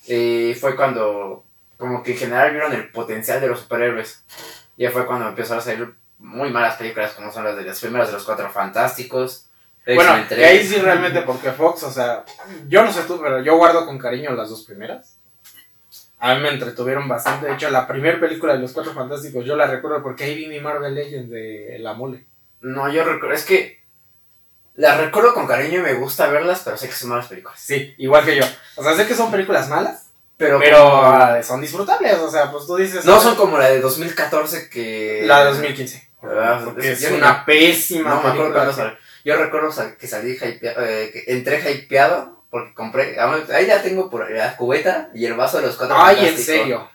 Y 0.06 0.54
fue 0.54 0.76
cuando, 0.76 1.44
como 1.76 2.02
que 2.02 2.12
en 2.12 2.18
general 2.18 2.52
vieron 2.52 2.72
el 2.72 2.90
potencial 2.90 3.40
de 3.40 3.48
los 3.48 3.60
superhéroes. 3.60 4.24
Y 4.76 4.84
ya 4.84 4.90
fue 4.90 5.06
cuando 5.06 5.28
empezaron 5.28 5.60
a 5.60 5.64
salir 5.64 5.94
muy 6.18 6.50
malas 6.50 6.76
películas, 6.76 7.12
como 7.12 7.32
son 7.32 7.44
las 7.44 7.56
de 7.56 7.64
las 7.64 7.80
primeras 7.80 8.08
de 8.08 8.14
los 8.14 8.24
Cuatro 8.24 8.50
Fantásticos. 8.50 9.46
Bueno, 9.86 10.28
que 10.28 10.44
ahí 10.44 10.58
3. 10.58 10.68
sí 10.68 10.76
realmente 10.80 11.22
porque 11.22 11.50
Fox, 11.50 11.82
o 11.84 11.90
sea, 11.90 12.24
yo 12.68 12.84
no 12.84 12.92
sé 12.92 13.04
tú, 13.04 13.18
pero 13.22 13.40
yo 13.42 13.56
guardo 13.56 13.86
con 13.86 13.96
cariño 13.96 14.32
las 14.32 14.50
dos 14.50 14.64
primeras. 14.64 15.17
A 16.20 16.34
mí 16.34 16.40
me 16.42 16.48
entretuvieron 16.50 17.06
bastante. 17.08 17.46
De 17.46 17.54
hecho, 17.54 17.70
la 17.70 17.86
primera 17.86 18.18
película 18.18 18.54
de 18.54 18.58
los 18.58 18.72
Cuatro 18.72 18.92
Fantásticos 18.92 19.44
yo 19.44 19.54
la 19.56 19.66
recuerdo 19.66 20.02
porque 20.02 20.24
ahí 20.24 20.34
vi 20.34 20.46
mi 20.48 20.58
Marvel 20.60 20.94
Legends 20.94 21.30
de 21.30 21.76
La 21.80 21.92
Mole. 21.94 22.26
No, 22.60 22.92
yo 22.92 23.04
recuerdo, 23.04 23.34
es 23.36 23.44
que 23.44 23.78
las 24.74 24.98
recuerdo 24.98 25.34
con 25.34 25.46
cariño 25.46 25.78
y 25.78 25.82
me 25.82 25.94
gusta 25.94 26.28
verlas, 26.28 26.62
pero 26.64 26.76
sé 26.76 26.86
que 26.88 26.94
son 26.94 27.10
malas 27.10 27.26
películas. 27.28 27.58
Sí, 27.60 27.94
igual 27.98 28.24
que 28.24 28.36
yo. 28.36 28.44
O 28.76 28.82
sea, 28.82 28.94
sé 28.94 29.06
que 29.06 29.14
son 29.14 29.30
películas 29.30 29.68
malas, 29.68 30.10
Pero, 30.36 30.58
pero 30.60 30.78
como- 30.78 31.02
ah, 31.02 31.42
son 31.42 31.60
disfrutables. 31.60 32.14
O 32.18 32.30
sea, 32.30 32.50
pues 32.50 32.66
tú 32.66 32.76
dices... 32.76 33.04
no 33.04 33.20
son 33.20 33.34
como 33.36 33.58
la 33.58 33.68
de 33.68 33.80
2014 33.80 34.68
que... 34.70 35.22
La 35.26 35.40
de 35.40 35.50
2015. 35.50 36.08
Ah, 36.22 36.60
Porque 36.64 36.92
es- 36.92 37.10
una 37.12 37.44
pésima 37.44 38.10
No 38.10 38.22
me 38.22 38.28
acuerdo 38.28 38.52
película. 38.52 38.72
salió. 38.72 38.98
Yo 39.24 39.36
recuerdo 39.36 39.70
que 39.98 40.06
salí 40.06 40.32
hypeado, 40.32 40.84
eh, 40.84 41.10
que 41.12 41.24
entré 41.32 41.58
hypeado 41.72 42.37
porque 42.50 42.74
compré, 42.74 43.18
ahí 43.20 43.66
ya 43.66 43.82
tengo 43.82 44.08
por 44.08 44.30
la 44.30 44.56
cubeta 44.56 45.10
y 45.14 45.26
el 45.26 45.34
vaso 45.34 45.60
de 45.60 45.66
los 45.66 45.76
cuatro 45.76 45.96
Ay, 45.98 46.28
en 46.28 46.38
serio. 46.38 46.88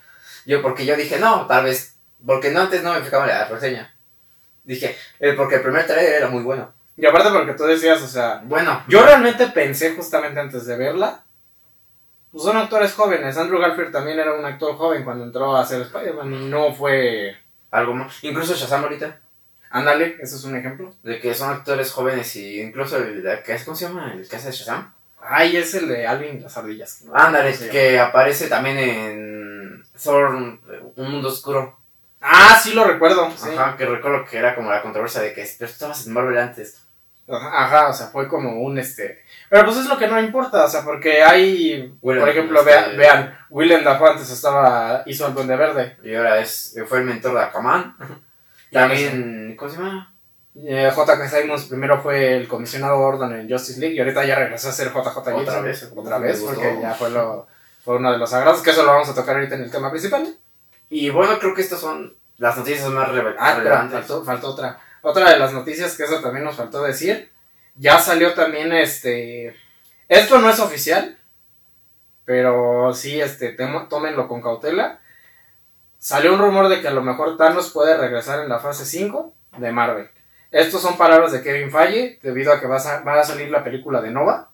Yo, 0.45 0.61
porque 0.61 0.85
yo 0.85 0.95
dije, 0.95 1.19
no, 1.19 1.45
tal 1.47 1.65
vez, 1.65 1.95
porque 2.25 2.51
no 2.51 2.61
antes 2.61 2.83
no 2.83 2.93
me 2.93 3.01
fijaba 3.01 3.23
en 3.23 3.29
la 3.29 3.45
reseña. 3.45 3.95
Dije, 4.63 4.97
eh, 5.19 5.33
porque 5.33 5.55
el 5.55 5.61
primer 5.61 5.85
trailer 5.85 6.13
era 6.13 6.29
muy 6.29 6.43
bueno. 6.43 6.73
Y 6.95 7.05
aparte 7.05 7.29
porque 7.31 7.53
tú 7.53 7.63
decías, 7.63 8.01
o 8.01 8.07
sea, 8.07 8.41
Bueno, 8.45 8.83
yo 8.87 9.03
realmente 9.03 9.47
pensé 9.47 9.95
justamente 9.95 10.39
antes 10.39 10.65
de 10.65 10.77
verla. 10.77 11.23
Pues 12.31 12.43
son 12.43 12.57
actores 12.57 12.93
jóvenes. 12.93 13.37
Andrew 13.37 13.59
Garfield 13.59 13.91
también 13.91 14.19
era 14.19 14.33
un 14.33 14.45
actor 14.45 14.75
joven 14.75 15.03
cuando 15.03 15.23
entró 15.23 15.55
a 15.55 15.61
hacer 15.61 15.81
Spider-Man 15.81 16.49
no 16.49 16.73
fue... 16.73 17.37
algo 17.69 17.93
más. 17.93 18.23
Incluso 18.23 18.55
Shazam 18.55 18.83
ahorita, 18.83 19.19
Ándale, 19.69 20.17
ese 20.19 20.35
es 20.35 20.43
un 20.43 20.55
ejemplo. 20.55 20.93
de 21.03 21.19
que 21.19 21.33
son 21.33 21.49
actores 21.51 21.91
jóvenes 21.91 22.35
y 22.35 22.61
incluso 22.61 22.97
el, 22.97 23.23
¿cómo 23.65 23.75
se 23.75 23.85
llama? 23.87 24.13
El 24.13 24.27
que 24.27 24.35
hace 24.35 24.51
Shazam. 24.51 24.93
Ay, 25.25 25.57
es 25.57 25.73
el 25.75 25.87
de 25.87 26.05
Alvin 26.05 26.37
y 26.37 26.39
las 26.39 26.57
ardillas. 26.57 27.03
¿no? 27.03 27.15
Ándale, 27.15 27.57
que 27.69 27.99
aparece 27.99 28.47
también 28.47 28.77
en 28.77 29.83
Thor, 30.01 30.35
Un 30.35 30.59
Mundo 30.95 31.29
Oscuro. 31.29 31.79
Ah, 32.21 32.59
sí 32.61 32.73
lo 32.73 32.85
recuerdo. 32.85 33.31
sí. 33.35 33.49
Ajá, 33.57 33.75
que 33.77 33.85
recuerdo 33.85 34.25
que 34.25 34.37
era 34.37 34.55
como 34.55 34.69
la 34.69 34.81
controversia 34.81 35.21
de 35.21 35.33
que 35.33 35.45
pero 35.57 35.69
estabas 35.69 36.05
en 36.07 36.13
Marvel 36.13 36.37
antes. 36.37 36.79
Ajá, 37.27 37.63
ajá, 37.63 37.89
o 37.89 37.93
sea, 37.93 38.07
fue 38.07 38.27
como 38.27 38.61
un 38.61 38.77
este. 38.77 39.23
Pero 39.49 39.65
pues 39.65 39.77
es 39.77 39.85
lo 39.85 39.97
que 39.97 40.07
no 40.07 40.19
importa, 40.19 40.65
o 40.65 40.67
sea, 40.67 40.83
porque 40.83 41.23
hay. 41.23 41.93
Por 42.01 42.29
ejemplo, 42.29 42.59
este- 42.59 42.71
vean, 42.71 42.97
vean, 42.97 43.37
Willem 43.49 43.83
Dafoe 43.83 44.11
antes 44.11 44.29
estaba. 44.29 45.03
hizo 45.05 45.27
el 45.27 45.33
Duende 45.33 45.55
Verde. 45.55 45.97
Y 46.03 46.15
ahora 46.15 46.39
es, 46.39 46.75
fue 46.87 46.99
el 46.99 47.05
mentor 47.05 47.33
de 47.35 47.41
Aquaman. 47.41 47.95
También, 48.71 49.55
¿cómo 49.57 49.69
se 49.71 49.77
llama? 49.77 50.12
Eh, 50.55 50.91
J.K. 50.93 51.29
Simons 51.29 51.65
primero 51.65 52.01
fue 52.01 52.35
el 52.37 52.47
comisionado 52.47 52.97
Gordon 52.99 53.33
en 53.33 53.49
Justice 53.49 53.79
League 53.79 53.95
y 53.95 53.99
ahorita 53.99 54.23
ya 54.25 54.35
regresó 54.35 54.69
a 54.69 54.71
ser 54.71 54.89
JJ 54.93 55.17
Otra 55.33 55.61
vez. 55.61 55.91
Otra 55.95 56.17
vez, 56.19 56.39
porque 56.41 56.77
ya 56.81 56.93
fue, 56.93 57.09
lo, 57.09 57.47
fue 57.83 57.95
uno 57.97 58.11
de 58.11 58.17
los 58.19 58.29
sagrados, 58.29 58.61
que 58.61 58.69
eso 58.69 58.83
lo 58.83 58.91
vamos 58.91 59.09
a 59.09 59.15
tocar 59.15 59.35
ahorita 59.35 59.55
en 59.55 59.63
el 59.63 59.71
tema 59.71 59.89
principal. 59.89 60.37
Y 60.89 61.09
bueno, 61.09 61.39
creo 61.39 61.55
que 61.55 61.61
estas 61.61 61.79
son 61.79 62.15
las 62.37 62.55
noticias 62.57 62.87
más 62.89 63.09
rele- 63.09 63.35
Ah, 63.39 63.53
pero 63.55 63.63
relevantes. 63.69 63.99
faltó, 63.99 64.23
faltó 64.23 64.49
otra. 64.49 64.79
Otra 65.01 65.31
de 65.31 65.39
las 65.39 65.53
noticias 65.53 65.97
que 65.97 66.03
eso 66.03 66.21
también 66.21 66.45
nos 66.45 66.55
faltó 66.55 66.83
decir. 66.83 67.31
Ya 67.75 67.97
salió 67.99 68.33
también 68.35 68.71
este. 68.73 69.55
Esto 70.07 70.37
no 70.39 70.49
es 70.49 70.59
oficial. 70.59 71.17
Pero 72.25 72.93
sí, 72.93 73.19
este, 73.19 73.57
temo- 73.57 73.87
tómenlo 73.89 74.27
con 74.27 74.41
cautela. 74.41 74.99
Salió 75.97 76.33
un 76.33 76.39
rumor 76.39 76.69
de 76.69 76.81
que 76.81 76.87
a 76.87 76.91
lo 76.91 77.01
mejor 77.01 77.37
Thanos 77.37 77.71
puede 77.71 77.97
regresar 77.97 78.39
en 78.41 78.49
la 78.49 78.59
fase 78.59 78.85
5 78.85 79.33
de 79.57 79.71
Marvel. 79.71 80.09
Estos 80.53 80.81
son 80.81 80.97
palabras 80.97 81.31
de 81.33 81.41
Kevin 81.43 81.69
Feige, 81.71 82.19
debido 82.23 82.53
a 82.53 82.59
que 82.61 82.67
va 82.67 82.77
a, 82.77 82.79
sa- 82.79 83.01
va 83.03 83.19
a 83.19 83.23
salir 83.25 83.49
la 83.49 83.63
película 83.63 84.01
de 84.01 84.11
Nova 84.11 84.49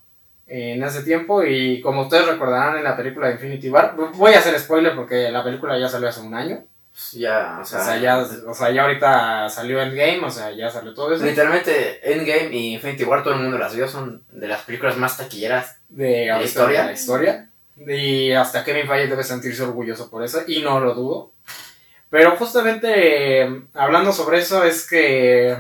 en 0.48 0.82
ese 0.82 1.04
tiempo. 1.04 1.44
Y 1.44 1.82
como 1.82 2.02
ustedes 2.04 2.26
recordarán 2.26 2.78
en 2.78 2.84
la 2.86 2.98
película 2.98 3.28
de 3.28 3.34
Infinity 3.34 3.70
War, 3.70 3.96
voy 3.96 4.34
a 4.34 4.40
hacer 4.40 4.58
spoiler 4.60 4.96
porque 4.96 5.30
la 5.30 5.44
película 5.44 5.78
ya 5.78 5.88
salió 5.90 6.08
hace 6.10 6.22
un 6.22 6.34
año. 6.34 6.64
Ya, 7.14 7.58
o 7.60 7.62
O 7.62 7.66
sea, 7.66 7.82
sea, 7.84 7.98
ya, 7.98 8.18
o 8.48 8.54
sea, 8.54 8.72
ya 8.72 8.82
ahorita 8.82 9.48
salió 9.50 9.80
Endgame, 9.82 10.22
o 10.26 10.30
sea, 10.30 10.52
ya 10.52 10.70
salió 10.70 10.94
todo 10.94 11.14
eso. 11.14 11.24
Literalmente, 11.24 12.00
Endgame 12.14 12.50
y 12.56 12.74
Infinity 12.74 13.04
War, 13.06 13.22
todo 13.24 13.36
el 13.36 13.42
mundo 13.42 13.58
las 13.58 13.76
vio, 13.76 13.88
son 13.88 14.24
de 14.32 14.48
las 14.48 14.62
películas 14.64 14.98
más 14.98 15.16
taquilleras. 15.16 15.78
De 15.88 16.30
ahorita 16.32 16.50
historia? 16.50 16.80
de 16.82 16.86
la 16.88 16.92
historia. 16.94 17.50
Y 17.88 18.32
hasta 18.34 18.64
Kevin 18.66 18.88
Feige 18.88 19.08
debe 19.08 19.24
sentirse 19.24 19.64
orgulloso 19.64 20.10
por 20.10 20.24
eso, 20.24 20.42
y 20.48 20.62
no 20.62 20.80
lo 20.82 20.94
dudo. 20.94 21.32
Pero 22.10 22.36
justamente 22.38 23.48
hablando 23.74 24.12
sobre 24.12 24.40
eso, 24.40 24.64
es 24.64 24.88
que. 24.90 25.56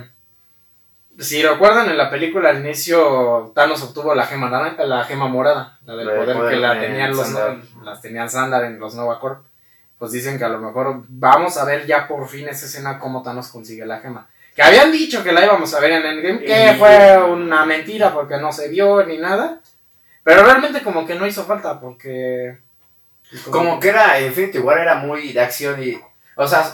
Si 1.19 1.41
recuerdan 1.43 1.89
en 1.89 1.97
la 1.97 2.09
película 2.09 2.49
al 2.49 2.59
inicio, 2.65 3.51
Thanos 3.53 3.83
obtuvo 3.83 4.15
la 4.15 4.25
gema, 4.25 4.49
naranja- 4.49 4.85
la 4.85 5.03
gema 5.03 5.27
morada, 5.27 5.77
la 5.85 5.95
del 5.95 6.07
La 6.07 6.15
poder, 6.15 6.35
poder 6.37 6.53
que 6.53 6.59
la 6.59 6.79
tenían 6.79 7.11
los, 7.11 7.33
las 7.83 8.01
tenían 8.01 8.29
Sandar 8.29 8.63
en 8.63 8.79
los 8.79 8.95
Nova 8.95 9.19
Corp. 9.19 9.45
Pues 9.97 10.13
dicen 10.13 10.37
que 10.37 10.45
a 10.45 10.49
lo 10.49 10.59
mejor 10.59 11.03
vamos 11.09 11.57
a 11.57 11.65
ver 11.65 11.85
ya 11.85 12.07
por 12.07 12.27
fin 12.29 12.47
esa 12.47 12.65
escena 12.67 12.99
cómo 12.99 13.21
Thanos 13.21 13.49
consigue 13.49 13.85
la 13.85 13.99
gema. 13.99 14.27
Que 14.55 14.63
habían 14.63 14.91
dicho 14.93 15.21
que 15.23 15.31
la 15.33 15.43
íbamos 15.43 15.73
a 15.73 15.79
ver 15.81 15.91
en 15.91 16.05
Endgame, 16.05 16.39
que 16.39 16.71
Y- 16.71 16.77
fue 16.77 17.21
una 17.23 17.65
mentira 17.65 18.13
porque 18.13 18.37
no 18.37 18.51
se 18.53 18.69
vio 18.69 19.05
ni 19.05 19.17
nada. 19.17 19.59
Pero 20.23 20.43
realmente 20.43 20.81
como 20.83 21.05
que 21.05 21.15
no 21.15 21.27
hizo 21.27 21.43
falta 21.43 21.79
porque... 21.79 22.57
Como 23.51 23.79
que 23.79 23.89
era, 23.89 24.19
Infinity 24.21 24.57
War 24.59 24.79
era 24.79 24.95
muy 24.95 25.33
de 25.33 25.41
acción 25.41 25.83
y, 25.83 25.99
o 26.35 26.47
sea, 26.47 26.65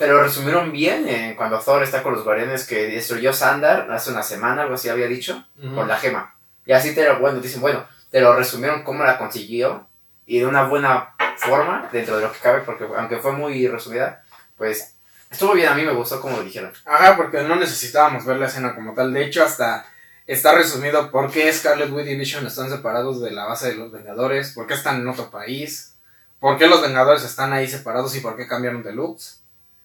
te 0.00 0.06
lo 0.06 0.22
resumieron 0.22 0.72
bien 0.72 1.06
eh, 1.06 1.34
cuando 1.36 1.58
Thor 1.58 1.82
está 1.82 2.02
con 2.02 2.14
los 2.14 2.24
guardianes 2.24 2.66
que 2.66 2.86
destruyó 2.86 3.34
Sandar 3.34 3.86
hace 3.90 4.10
una 4.10 4.22
semana, 4.22 4.62
algo 4.62 4.76
así 4.76 4.88
había 4.88 5.06
dicho, 5.06 5.44
Ujú. 5.62 5.74
con 5.74 5.88
la 5.88 5.98
gema. 5.98 6.34
Y 6.64 6.72
así 6.72 6.94
te 6.94 7.04
lo, 7.06 7.18
bueno, 7.18 7.38
dicen, 7.38 7.60
bueno, 7.60 7.84
te 8.10 8.22
lo 8.22 8.34
resumieron 8.34 8.82
cómo 8.82 9.04
la 9.04 9.18
consiguió 9.18 9.86
y 10.24 10.38
de 10.38 10.46
una 10.46 10.62
buena 10.62 11.14
forma, 11.36 11.90
dentro 11.92 12.16
de 12.16 12.22
lo 12.22 12.32
que 12.32 12.38
cabe, 12.38 12.60
porque 12.62 12.86
aunque 12.96 13.18
fue 13.18 13.32
muy 13.32 13.68
resumida, 13.68 14.24
pues 14.56 14.94
estuvo 15.30 15.52
bien, 15.52 15.68
a 15.68 15.74
mí 15.74 15.82
me 15.84 15.92
gustó 15.92 16.18
como 16.18 16.38
lo 16.38 16.44
dijeron. 16.44 16.72
Ajá, 16.86 17.14
porque 17.18 17.42
no 17.42 17.56
necesitábamos 17.56 18.24
ver 18.24 18.38
la 18.38 18.46
escena 18.46 18.74
como 18.74 18.94
tal. 18.94 19.12
De 19.12 19.22
hecho, 19.22 19.44
hasta 19.44 19.84
está 20.26 20.54
resumido 20.54 21.10
por 21.10 21.30
qué 21.30 21.52
Scarlet 21.52 21.90
Witch 21.90 22.06
y 22.06 22.16
Vision 22.16 22.46
están 22.46 22.70
separados 22.70 23.20
de 23.20 23.32
la 23.32 23.44
base 23.44 23.68
de 23.68 23.74
los 23.74 23.92
Vengadores, 23.92 24.52
por 24.54 24.66
qué 24.66 24.72
están 24.72 25.02
en 25.02 25.08
otro 25.08 25.30
país, 25.30 25.94
por 26.38 26.56
qué 26.56 26.68
los 26.68 26.80
Vengadores 26.80 27.22
están 27.22 27.52
ahí 27.52 27.68
separados 27.68 28.16
y 28.16 28.20
por 28.20 28.34
qué 28.38 28.46
cambiaron 28.48 28.82
de 28.82 28.94
looks. 28.94 29.39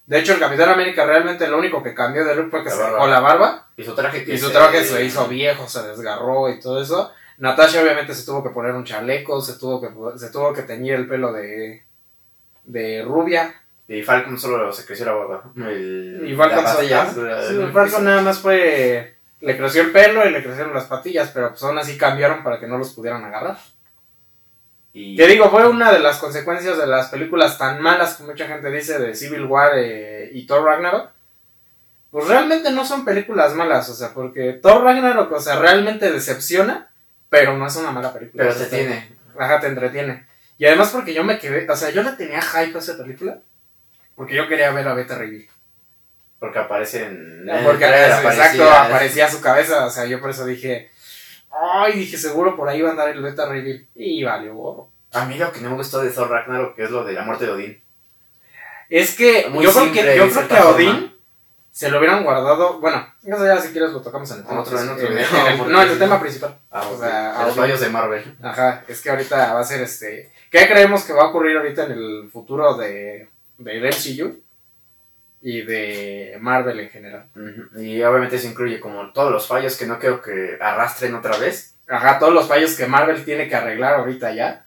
De 0.07 0.19
hecho, 0.19 0.33
el 0.33 0.39
Capitán 0.39 0.69
América 0.69 1.05
realmente 1.05 1.47
lo 1.47 1.57
único 1.57 1.81
que 1.81 1.93
cambió 1.95 2.23
de 2.23 2.35
look 2.35 2.51
fue 2.51 2.63
que 2.63 2.69
La 2.69 2.75
se 2.75 2.81
barba. 2.81 2.95
dejó 2.97 3.07
la 3.07 3.19
barba 3.21 3.67
Y 3.75 3.83
su 3.83 3.95
traje 3.95 4.23
que 4.23 4.33
y 4.33 4.37
su 4.37 4.47
se- 4.47 4.53
traje 4.53 4.83
se 4.83 5.03
hizo 5.03 5.27
viejo, 5.27 5.67
se 5.67 5.81
desgarró 5.81 6.49
y 6.49 6.59
todo 6.59 6.81
eso. 6.81 7.11
Natasha 7.39 7.81
obviamente 7.81 8.13
se 8.13 8.25
tuvo 8.25 8.43
que 8.43 8.51
poner 8.51 8.73
un 8.73 8.83
chaleco, 8.85 9.41
se 9.41 9.57
tuvo 9.59 9.81
que, 9.81 9.89
se 10.19 10.29
tuvo 10.31 10.53
que 10.53 10.61
teñir 10.61 10.93
el 10.93 11.07
pelo 11.07 11.33
de, 11.33 11.83
de 12.63 13.03
rubia. 13.03 13.53
Y 13.87 14.01
Falcon 14.01 14.39
solo 14.39 14.71
se 14.71 14.85
creció 14.85 15.05
la 15.05 15.13
barba. 15.13 15.43
El, 15.57 16.23
Y 16.27 16.35
Falcon, 16.35 16.63
la- 16.63 16.75
Sí, 17.43 17.55
Falcon 17.73 18.05
nada 18.05 18.21
más 18.21 18.39
fue. 18.39 19.15
Le 19.41 19.57
creció 19.57 19.81
el 19.81 19.91
pelo 19.91 20.25
y 20.25 20.31
le 20.31 20.41
crecieron 20.41 20.73
las 20.73 20.85
patillas, 20.85 21.29
pero 21.33 21.49
pues 21.49 21.61
aún 21.63 21.77
así 21.77 21.97
cambiaron 21.97 22.41
para 22.43 22.59
que 22.59 22.67
no 22.67 22.77
los 22.77 22.93
pudieran 22.93 23.23
agarrar. 23.25 23.57
Y 24.97 25.17
Que 25.17 25.27
digo, 25.27 25.49
fue 25.49 25.67
una 25.67 25.91
de 25.91 25.99
las 25.99 26.19
consecuencias 26.19 26.77
de 26.77 26.87
las 26.87 27.09
películas 27.09 27.57
tan 27.57 27.81
malas 27.81 28.15
que 28.15 28.23
mucha 28.23 28.47
gente 28.47 28.71
dice 28.71 28.97
de 28.97 29.13
Civil 29.13 29.43
War 29.43 29.73
eh, 29.75 30.29
y 30.31 30.47
Thor 30.47 30.63
Ragnarok. 30.63 31.09
Pues 32.11 32.29
realmente 32.29 32.71
no 32.71 32.85
son 32.85 33.03
películas 33.03 33.53
malas, 33.55 33.89
o 33.89 33.93
sea, 33.93 34.13
porque 34.13 34.53
Thor 34.53 34.85
Ragnarok, 34.85 35.33
o 35.33 35.39
sea, 35.41 35.59
realmente 35.59 36.09
decepciona, 36.09 36.89
pero 37.27 37.57
no 37.57 37.67
es 37.67 37.75
una 37.75 37.91
mala 37.91 38.13
película. 38.13 38.45
pero 38.45 38.55
sea, 38.55 38.69
tiene. 38.69 39.09
Ajá, 39.37 39.59
te 39.59 39.67
entretiene. 39.67 40.25
Y 40.57 40.65
además 40.65 40.91
porque 40.91 41.13
yo 41.13 41.25
me 41.25 41.39
quedé, 41.39 41.69
o 41.69 41.75
sea, 41.75 41.89
yo 41.89 42.01
le 42.01 42.13
tenía 42.13 42.41
hype 42.41 42.77
a 42.77 42.79
esa 42.79 42.95
película, 42.95 43.39
porque 44.15 44.33
yo 44.33 44.47
quería 44.47 44.71
ver 44.71 44.87
a 44.87 44.93
Beta 44.93 45.17
Reveal. 45.17 45.45
Porque 46.39 46.59
aparece 46.59 47.03
en. 47.03 47.45
Porque 47.65 47.83
en 47.83 47.93
el 47.95 48.11
exacto, 48.11 48.71
aparecía 48.71 49.29
su 49.29 49.41
cabeza, 49.41 49.85
o 49.85 49.89
sea, 49.89 50.05
yo 50.05 50.21
por 50.21 50.29
eso 50.29 50.45
dije, 50.45 50.89
ay, 51.61 51.93
dije, 51.93 52.17
seguro 52.17 52.55
por 52.55 52.67
ahí 52.69 52.81
va 52.81 52.89
a 52.89 52.91
andar 52.91 53.09
el 53.09 53.21
Beta 53.21 53.47
Reveal. 53.47 53.85
Y 53.95 54.23
valió 54.23 54.55
gorro. 54.55 54.89
A 55.13 55.25
mí 55.25 55.35
lo 55.37 55.51
que 55.51 55.61
no 55.61 55.69
me 55.71 55.75
gustó 55.77 56.01
de 56.01 56.09
Thor 56.11 56.29
Ragnarok 56.29 56.77
es 56.79 56.91
lo 56.91 57.03
de 57.03 57.13
la 57.13 57.23
muerte 57.23 57.45
de 57.45 57.51
Odín. 57.51 57.83
Es 58.89 59.15
que 59.15 59.47
Muy 59.49 59.63
yo 59.65 59.71
creo 59.71 59.91
que, 59.91 59.99
yo 60.17 60.25
de 60.25 60.31
creo 60.31 60.47
que 60.47 60.53
a 60.55 60.63
forma. 60.63 60.75
Odín 60.75 61.15
se 61.71 61.89
lo 61.89 61.97
hubieran 61.99 62.23
guardado. 62.23 62.79
Bueno, 62.79 63.05
eso 63.23 63.45
ya 63.45 63.59
si 63.59 63.69
quieres 63.69 63.91
lo 63.91 64.01
tocamos 64.01 64.29
en 64.31 64.37
el 64.39 64.43
tema. 64.45 64.59
Otro, 64.61 64.79
en 64.79 64.89
otro 64.89 65.07
en 65.07 65.11
el- 65.13 65.17
video, 65.17 65.27
en 65.45 65.51
el- 65.51 65.57
porque- 65.57 65.73
no, 65.73 65.81
en 65.81 65.89
el 65.89 65.99
tema 65.99 66.19
principal. 66.21 66.59
Ah, 66.71 66.87
O 66.87 66.93
ok. 66.93 66.99
sea, 66.99 67.09
De 67.33 67.37
a 67.41 67.45
los 67.47 67.55
fallos 67.55 67.79
de 67.79 67.89
Marvel. 67.89 68.37
Ajá, 68.41 68.83
es 68.87 69.01
que 69.01 69.09
ahorita 69.09 69.53
va 69.53 69.59
a 69.59 69.63
ser 69.63 69.81
este. 69.81 70.31
¿Qué 70.51 70.67
creemos 70.67 71.03
que 71.03 71.13
va 71.13 71.23
a 71.23 71.27
ocurrir 71.27 71.57
ahorita 71.57 71.85
en 71.85 71.91
el 71.93 72.29
futuro 72.31 72.75
de, 72.77 73.27
del 73.57 73.83
MCU? 73.85 74.41
Y 75.47 75.61
de 75.61 76.39
Marvel 76.41 76.79
en 76.79 76.89
general. 76.89 77.27
Y 77.77 78.01
obviamente 78.01 78.37
eso 78.37 78.47
incluye 78.47 78.79
como 78.79 79.13
todos 79.13 79.31
los 79.31 79.47
fallos 79.47 79.77
que 79.77 79.85
no 79.85 79.99
quiero 79.99 80.19
que 80.19 80.57
arrastren 80.59 81.13
otra 81.13 81.37
vez. 81.37 81.77
Ajá, 81.87 82.17
todos 82.17 82.33
los 82.33 82.47
fallos 82.47 82.73
que 82.73 82.87
Marvel 82.87 83.23
tiene 83.23 83.47
que 83.47 83.55
arreglar 83.55 83.93
ahorita 83.93 84.33
ya. 84.33 84.65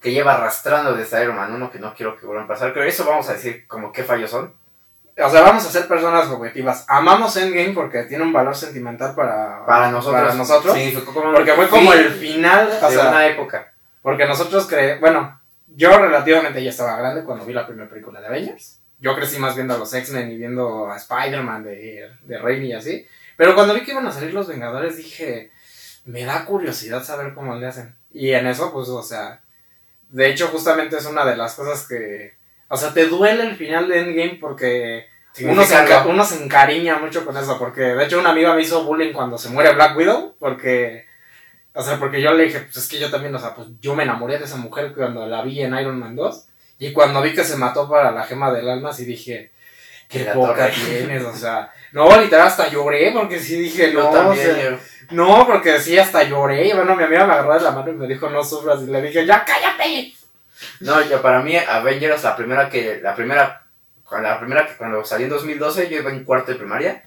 Que 0.00 0.10
lleva 0.10 0.34
arrastrando 0.34 0.94
desde 0.94 1.22
Iron 1.22 1.36
Man 1.36 1.52
1 1.52 1.70
que 1.70 1.78
no 1.78 1.94
quiero 1.94 2.16
que 2.16 2.26
vuelvan 2.26 2.46
a 2.46 2.48
pasar. 2.48 2.72
Pero 2.72 2.84
eso 2.84 3.04
vamos 3.04 3.28
a 3.28 3.34
decir 3.34 3.64
como 3.68 3.92
qué 3.92 4.02
fallos 4.02 4.32
son. 4.32 4.52
O 5.22 5.30
sea, 5.30 5.42
vamos 5.42 5.64
a 5.64 5.70
ser 5.70 5.86
personas 5.86 6.26
objetivas. 6.30 6.84
Amamos 6.88 7.36
Endgame 7.36 7.74
porque 7.74 8.02
tiene 8.02 8.24
un 8.24 8.32
valor 8.32 8.56
sentimental 8.56 9.14
para, 9.14 9.64
Para 9.64 9.88
nosotros. 9.88 10.20
Para 10.20 10.34
nosotros. 10.34 10.74
Significó 10.74 11.14
como 11.14 11.32
Porque 11.32 11.52
fue 11.52 11.68
como 11.68 11.92
el 11.92 12.10
final. 12.10 12.72
O 12.82 12.88
de 12.88 12.96
sea, 12.96 13.08
una 13.08 13.24
época. 13.28 13.72
Porque 14.02 14.26
nosotros 14.26 14.66
cre... 14.66 14.98
Bueno, 14.98 15.40
yo 15.68 15.96
relativamente 15.96 16.60
ya 16.60 16.70
estaba 16.70 16.96
grande 16.96 17.22
cuando 17.22 17.46
vi 17.46 17.52
la 17.52 17.68
primera 17.68 17.88
película 17.88 18.20
de 18.20 18.26
Avengers. 18.26 18.80
Yo 19.00 19.14
crecí 19.14 19.38
más 19.38 19.54
viendo 19.54 19.74
a 19.74 19.78
los 19.78 19.92
X-Men 19.92 20.32
y 20.32 20.36
viendo 20.36 20.90
a 20.90 20.96
Spider-Man 20.96 21.64
de, 21.64 22.10
de 22.22 22.38
Raimi 22.38 22.68
y 22.68 22.72
así. 22.72 23.06
Pero 23.36 23.54
cuando 23.54 23.74
vi 23.74 23.82
que 23.82 23.92
iban 23.92 24.06
a 24.06 24.12
salir 24.12 24.32
los 24.32 24.46
Vengadores 24.46 24.96
dije, 24.96 25.50
me 26.04 26.24
da 26.24 26.44
curiosidad 26.44 27.02
saber 27.02 27.34
cómo 27.34 27.56
le 27.56 27.66
hacen. 27.66 27.94
Y 28.12 28.30
en 28.32 28.46
eso, 28.46 28.72
pues, 28.72 28.88
o 28.88 29.02
sea, 29.02 29.42
de 30.10 30.28
hecho 30.28 30.48
justamente 30.48 30.96
es 30.96 31.06
una 31.06 31.24
de 31.24 31.36
las 31.36 31.54
cosas 31.54 31.86
que... 31.88 32.34
O 32.68 32.76
sea, 32.76 32.92
te 32.92 33.06
duele 33.06 33.42
el 33.44 33.56
final 33.56 33.88
de 33.88 34.00
Endgame 34.00 34.38
porque 34.40 35.06
uno 35.42 35.64
se, 35.64 35.76
uno 36.06 36.24
encariña 36.40 36.98
mucho 36.98 37.24
con 37.24 37.36
eso. 37.36 37.58
Porque 37.58 37.82
de 37.82 38.04
hecho 38.04 38.18
una 38.18 38.30
amiga 38.30 38.54
me 38.54 38.62
hizo 38.62 38.84
bullying 38.84 39.12
cuando 39.12 39.36
se 39.36 39.50
muere 39.50 39.74
Black 39.74 39.96
Widow. 39.96 40.36
Porque... 40.38 41.06
O 41.76 41.82
sea, 41.82 41.98
porque 41.98 42.22
yo 42.22 42.32
le 42.32 42.44
dije, 42.44 42.60
pues 42.60 42.76
es 42.76 42.88
que 42.88 43.00
yo 43.00 43.10
también, 43.10 43.34
o 43.34 43.38
sea, 43.38 43.52
pues 43.52 43.66
yo 43.80 43.96
me 43.96 44.04
enamoré 44.04 44.38
de 44.38 44.44
esa 44.44 44.56
mujer 44.56 44.94
cuando 44.94 45.26
la 45.26 45.42
vi 45.42 45.60
en 45.60 45.76
Iron 45.76 45.98
Man 45.98 46.14
2. 46.14 46.46
Y 46.86 46.92
cuando 46.92 47.22
vi 47.22 47.34
que 47.34 47.44
se 47.44 47.56
mató 47.56 47.88
para 47.88 48.10
la 48.10 48.24
gema 48.24 48.52
del 48.52 48.68
alma, 48.68 48.92
sí 48.92 49.04
dije, 49.04 49.52
qué 50.08 50.24
poca 50.26 50.70
tienes, 50.70 51.24
o 51.24 51.34
sea. 51.34 51.72
No, 51.92 52.20
literal, 52.20 52.46
hasta 52.48 52.68
lloré 52.68 53.10
porque 53.12 53.38
sí 53.40 53.56
dije, 53.56 53.92
no, 53.92 54.10
también. 54.10 54.50
o 54.50 54.54
sea, 54.54 54.70
yo- 54.70 54.78
no, 55.10 55.46
porque 55.46 55.80
sí, 55.80 55.98
hasta 55.98 56.22
lloré. 56.24 56.66
Y 56.68 56.72
bueno, 56.72 56.96
mi 56.96 57.04
amiga 57.04 57.26
me 57.26 57.32
agarró 57.34 57.54
de 57.54 57.60
la 57.60 57.70
mano 57.70 57.90
y 57.90 57.94
me 57.94 58.06
dijo, 58.06 58.28
no 58.30 58.42
sufras. 58.42 58.82
Y 58.82 58.86
le 58.86 59.00
dije, 59.02 59.24
ya 59.26 59.44
cállate. 59.44 60.12
No, 60.80 61.00
yo 61.02 61.20
para 61.20 61.40
mí 61.40 61.56
Avengers 61.56 62.22
la 62.22 62.36
primera 62.36 62.68
que 62.68 63.00
la 63.02 63.14
primera 63.14 63.62
la 64.22 64.38
primera 64.38 64.66
que 64.66 64.74
cuando 64.76 65.04
salí 65.04 65.24
en 65.24 65.30
2012 65.30 65.88
yo 65.88 65.98
iba 65.98 66.10
en 66.10 66.24
cuarto 66.24 66.52
de 66.52 66.58
primaria. 66.58 67.02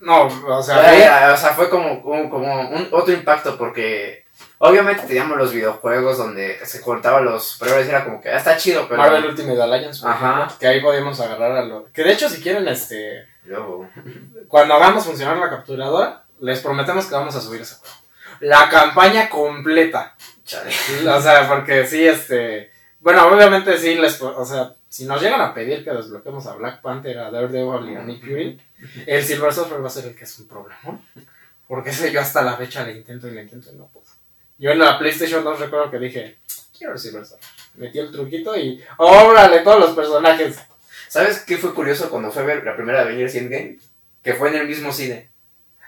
No, 0.00 0.24
o 0.26 0.62
sea, 0.62 1.32
o 1.32 1.36
sea, 1.36 1.50
fue 1.54 1.68
como, 1.68 2.02
como, 2.02 2.28
como 2.30 2.60
un 2.70 2.88
otro 2.90 3.12
impacto 3.14 3.56
porque 3.56 4.21
obviamente 4.58 5.06
teníamos 5.06 5.38
los 5.38 5.52
videojuegos 5.52 6.18
donde 6.18 6.64
se 6.64 6.80
cortaban 6.80 7.24
los 7.24 7.48
superhéroes 7.48 7.86
y 7.86 7.90
era 7.90 8.04
como 8.04 8.20
que 8.20 8.28
ah, 8.30 8.38
está 8.38 8.56
chido, 8.56 8.86
pero 8.88 9.00
Marvel 9.00 9.26
Ultimate 9.26 9.62
Alliance, 9.62 10.06
Ajá. 10.06 10.30
ejemplo, 10.30 10.58
que 10.58 10.66
ahí 10.66 10.80
podíamos 10.80 11.20
agarrar 11.20 11.52
a 11.52 11.64
lo... 11.64 11.84
Que 11.92 12.04
de 12.04 12.12
hecho, 12.12 12.28
si 12.28 12.40
quieren, 12.40 12.66
este... 12.68 13.26
luego 13.44 13.88
Cuando 14.48 14.74
hagamos 14.74 15.04
funcionar 15.04 15.36
la 15.38 15.50
capturadora, 15.50 16.24
les 16.40 16.60
prometemos 16.60 17.06
que 17.06 17.14
vamos 17.14 17.34
a 17.36 17.40
subir 17.40 17.62
ese 17.62 17.76
juego. 17.76 17.94
La 18.40 18.68
campaña 18.68 19.28
completa. 19.28 20.16
chale. 20.44 20.70
O 21.08 21.20
sea, 21.22 21.48
porque 21.48 21.86
sí, 21.86 22.04
este. 22.04 22.72
Bueno, 22.98 23.26
obviamente 23.28 23.78
sí, 23.78 23.94
les, 23.94 24.20
o 24.20 24.44
sea, 24.44 24.74
si 24.88 25.06
nos 25.06 25.22
llegan 25.22 25.40
a 25.40 25.54
pedir 25.54 25.84
que 25.84 25.90
desbloqueemos 25.90 26.46
a 26.46 26.54
Black 26.54 26.82
Panther, 26.82 27.18
a 27.18 27.30
Daredevil 27.30 27.90
y 27.90 27.96
a 27.96 28.02
Nick 28.02 28.20
Fury, 28.20 28.60
el 29.06 29.24
Silver 29.24 29.52
Surfer 29.52 29.82
va 29.82 29.86
a 29.86 29.90
ser 29.90 30.06
el 30.06 30.16
que 30.16 30.24
es 30.24 30.38
un 30.38 30.48
problema. 30.48 31.00
Porque 31.68 31.90
ese 31.90 32.12
yo 32.12 32.20
hasta 32.20 32.42
la 32.42 32.56
fecha 32.56 32.84
le 32.84 32.92
intento 32.92 33.28
y 33.28 33.30
le 33.30 33.42
intento 33.42 33.70
y 33.72 33.76
no 33.76 33.86
puedo. 33.86 34.06
Yo 34.62 34.70
en 34.70 34.78
la 34.78 34.96
PlayStation 34.96 35.42
2 35.42 35.58
recuerdo 35.58 35.90
que 35.90 35.98
dije, 35.98 36.38
quiero 36.78 36.92
el 36.92 36.98
Silver 37.00 37.26
Surfer. 37.26 37.48
Metí 37.74 37.98
el 37.98 38.12
truquito 38.12 38.56
y 38.56 38.80
órale 38.96 39.58
todos 39.58 39.80
los 39.80 39.90
personajes. 39.90 40.56
¿Sabes 41.08 41.40
qué 41.40 41.58
fue 41.58 41.74
curioso 41.74 42.08
cuando 42.08 42.30
fue 42.30 42.42
a 42.42 42.46
ver 42.46 42.64
la 42.64 42.76
primera 42.76 43.00
Avengers 43.00 43.34
Endgame? 43.34 43.80
Que 44.22 44.34
fue 44.34 44.50
en 44.50 44.58
el 44.58 44.68
mismo 44.68 44.92
cine. 44.92 45.30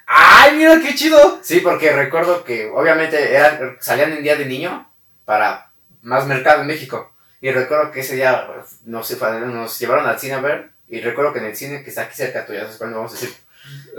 ¡Ay, 0.06 0.56
mira 0.56 0.80
qué 0.80 0.92
chido! 0.96 1.38
Sí, 1.40 1.60
porque 1.60 1.92
recuerdo 1.92 2.42
que 2.42 2.66
obviamente 2.66 3.32
eran, 3.32 3.76
salían 3.78 4.12
en 4.12 4.24
Día 4.24 4.34
de 4.34 4.46
Niño 4.46 4.90
para 5.24 5.70
más 6.02 6.26
mercado 6.26 6.62
en 6.62 6.66
México. 6.66 7.12
Y 7.40 7.52
recuerdo 7.52 7.92
que 7.92 8.00
ese 8.00 8.16
día 8.16 8.48
nos, 8.84 9.08
nos 9.08 9.78
llevaron 9.78 10.04
al 10.04 10.18
cine 10.18 10.34
a 10.34 10.40
ver. 10.40 10.70
Y 10.88 11.00
recuerdo 11.00 11.32
que 11.32 11.38
en 11.38 11.44
el 11.44 11.56
cine 11.56 11.84
que 11.84 11.90
está 11.90 12.02
aquí 12.02 12.16
cerca 12.16 12.44
tuyo, 12.44 12.62
¿sabes 12.62 12.78
cuándo 12.78 12.96
vamos 12.96 13.12
a 13.12 13.20
decir? 13.20 13.37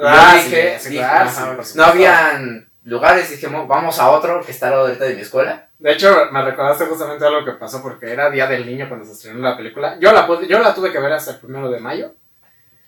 Ah, 0.04 0.38
sí, 0.38 0.50
dije, 0.50 0.80
sí, 0.82 0.90
dije, 0.90 1.04
ajá, 1.06 1.64
sí, 1.64 1.78
no 1.78 1.86
habían 1.86 2.70
lugares, 2.86 3.30
dijimos, 3.30 3.68
vamos 3.68 4.00
a 4.00 4.12
otro 4.12 4.42
que 4.46 4.52
está 4.52 4.68
al 4.68 4.74
lado 4.74 4.88
de 4.88 5.16
mi 5.16 5.22
escuela. 5.22 5.70
De 5.80 5.92
hecho, 5.92 6.30
me 6.32 6.42
recordaste 6.44 6.86
justamente 6.86 7.26
algo 7.26 7.44
que 7.44 7.52
pasó 7.54 7.82
porque 7.82 8.12
era 8.12 8.30
Día 8.30 8.48
del 8.48 8.66
Niño 8.66 8.88
cuando 8.88 9.06
se 9.06 9.12
estrenó 9.12 9.40
la 9.40 9.58
película. 9.58 9.98
Yo 10.00 10.14
la, 10.14 10.28
yo 10.48 10.60
la 10.60 10.74
tuve 10.74 10.92
que 10.92 11.00
ver 11.00 11.12
hasta 11.12 11.32
el 11.32 11.40
primero 11.40 11.70
de 11.70 11.80
mayo. 11.80 12.14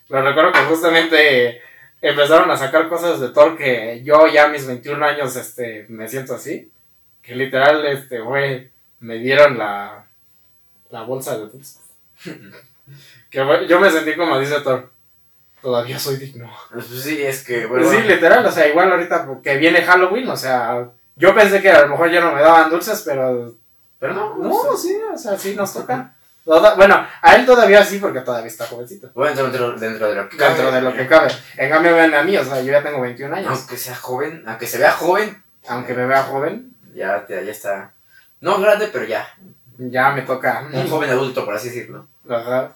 Pero 0.07 0.21
recuerdo 0.21 0.53
que 0.53 0.59
justamente 0.59 1.61
empezaron 2.01 2.49
a 2.49 2.57
sacar 2.57 2.87
cosas 2.87 3.19
de 3.19 3.29
Thor 3.29 3.57
que 3.57 4.01
yo 4.03 4.27
ya 4.27 4.45
a 4.45 4.49
mis 4.49 4.65
21 4.65 5.03
años 5.03 5.35
este, 5.35 5.85
me 5.89 6.07
siento 6.07 6.35
así. 6.35 6.71
Que 7.21 7.35
literal, 7.35 7.85
este, 7.87 8.19
güey, 8.21 8.69
me 8.99 9.15
dieron 9.15 9.57
la, 9.57 10.05
la 10.91 11.01
bolsa 11.01 11.37
de 11.37 11.47
dulces. 11.47 11.81
que 13.29 13.67
yo 13.67 13.79
me 13.79 13.89
sentí 13.89 14.15
como 14.15 14.39
dice 14.39 14.61
Thor. 14.61 14.91
Todavía 15.67 15.99
soy 15.99 16.15
digno. 16.15 16.49
Pues 16.71 16.85
sí, 16.85 17.21
es 17.21 17.43
que, 17.43 17.65
bueno, 17.65 17.85
Pues 17.85 17.97
sí, 17.97 18.07
literal, 18.07 18.45
o 18.45 18.49
sea, 18.49 18.69
igual 18.69 18.89
ahorita 18.89 19.27
que 19.43 19.57
viene 19.57 19.81
Halloween, 19.81 20.29
o 20.29 20.37
sea, 20.37 20.87
yo 21.17 21.35
pensé 21.35 21.61
que 21.61 21.69
a 21.69 21.81
lo 21.81 21.89
mejor 21.89 22.09
ya 22.09 22.21
no 22.21 22.31
me 22.31 22.39
daban 22.41 22.69
dulces, 22.69 23.01
pero 23.05 23.53
pero 23.99 24.13
no, 24.13 24.37
no, 24.37 24.77
sí, 24.77 24.95
o 25.13 25.17
sea, 25.17 25.37
sí 25.37 25.55
nos 25.57 25.73
toca. 25.73 26.13
Toda- 26.45 26.75
bueno, 26.75 27.05
a 27.21 27.35
él 27.35 27.45
todavía 27.45 27.83
sí, 27.83 27.99
porque 27.99 28.21
todavía 28.21 28.47
está 28.47 28.65
jovencito. 28.65 29.09
Bueno, 29.13 29.35
dentro, 29.43 29.73
dentro 29.73 30.07
de 30.07 30.15
lo 30.15 30.29
que 30.29 30.37
Dentro 30.37 30.63
cabe. 30.67 30.75
de 30.77 30.81
lo 30.83 30.93
que 30.95 31.05
cabe. 31.05 31.31
En 31.57 31.69
cambio, 31.69 31.95
ven 31.97 32.13
a 32.15 32.23
mí, 32.23 32.37
o 32.37 32.45
sea, 32.45 32.61
yo 32.61 32.71
ya 32.71 32.81
tengo 32.81 33.01
21 33.01 33.35
años. 33.35 33.49
Aunque 33.51 33.75
sea 33.75 33.95
joven, 33.97 34.45
aunque 34.47 34.67
se 34.67 34.77
vea 34.77 34.93
joven, 34.93 35.43
Aunque 35.67 35.93
me 35.93 36.05
vea 36.05 36.23
joven, 36.23 36.73
ya, 36.95 37.25
te- 37.25 37.45
ya 37.45 37.51
está. 37.51 37.91
No 38.39 38.57
grande, 38.61 38.87
pero 38.87 39.03
ya. 39.03 39.27
ya 39.77 40.11
me 40.11 40.21
toca. 40.21 40.65
Un 40.71 40.87
joven 40.89 41.09
adulto, 41.09 41.43
por 41.43 41.55
así 41.55 41.67
decirlo. 41.67 42.07
La 42.23 42.37
verdad. 42.37 42.71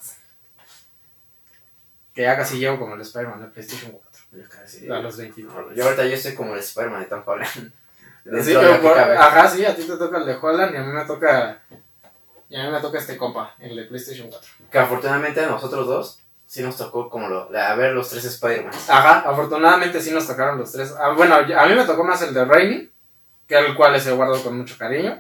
Que 2.14 2.24
ya 2.24 2.36
casi 2.36 2.60
llevo 2.60 2.78
como 2.80 2.96
el 2.96 3.02
Spider-Man 3.02 3.42
de 3.42 3.48
PlayStation 3.48 3.92
4. 3.92 4.22
Yo 4.34 4.50
casi- 4.50 4.90
A 4.90 5.00
los 5.00 5.18
23. 5.18 5.54
Yo 5.76 5.84
ahorita 5.86 6.06
yo 6.06 6.14
estoy 6.16 6.34
como 6.36 6.54
el 6.54 6.60
Spider-Man 6.60 7.02
de 7.02 7.06
Tom 7.08 7.24
Holland. 7.26 7.72
Sí, 8.44 8.54
pero 8.54 8.80
por- 8.82 9.00
ajá, 9.00 9.48
sí, 9.50 9.66
a 9.66 9.76
ti 9.76 9.82
te 9.84 9.98
toca 9.98 10.20
el 10.20 10.26
de 10.28 10.36
Holland 10.40 10.76
y 10.76 10.78
a 10.78 10.82
mí 10.84 10.94
me 10.94 11.04
toca. 11.06 11.60
Y 12.50 12.56
a 12.56 12.66
mí 12.66 12.72
me 12.72 12.80
toca 12.80 13.00
este 13.00 13.18
compa, 13.18 13.56
el 13.58 13.76
de 13.76 13.86
PlayStation 13.86 14.30
4. 14.30 14.48
Que 14.72 14.78
afortunadamente 14.78 15.40
a 15.44 15.48
nosotros 15.48 15.88
dos 15.88 16.20
sí 16.46 16.62
nos 16.62 16.78
tocó 16.78 17.10
como 17.10 17.28
lo, 17.30 17.50
a 17.58 17.74
ver 17.76 17.94
los 17.94 18.10
tres 18.10 18.24
Spider-Man. 18.26 18.74
Ajá, 18.90 19.22
afortunadamente 19.22 20.00
sí 20.00 20.12
nos 20.12 20.28
tocaron 20.28 20.60
los 20.60 20.72
tres. 20.72 20.94
Ah, 21.00 21.14
bueno, 21.18 21.34
a 21.34 21.66
mí 21.66 21.74
me 21.74 21.84
tocó 21.86 22.04
más 22.04 22.22
el 22.22 22.32
de 22.36 22.46
Raimi, 22.46 22.92
que 23.48 23.58
el 23.58 23.76
cual 23.76 24.00
se 24.00 24.12
guardo 24.12 24.40
con 24.44 24.56
mucho 24.56 24.76
cariño. 24.78 25.20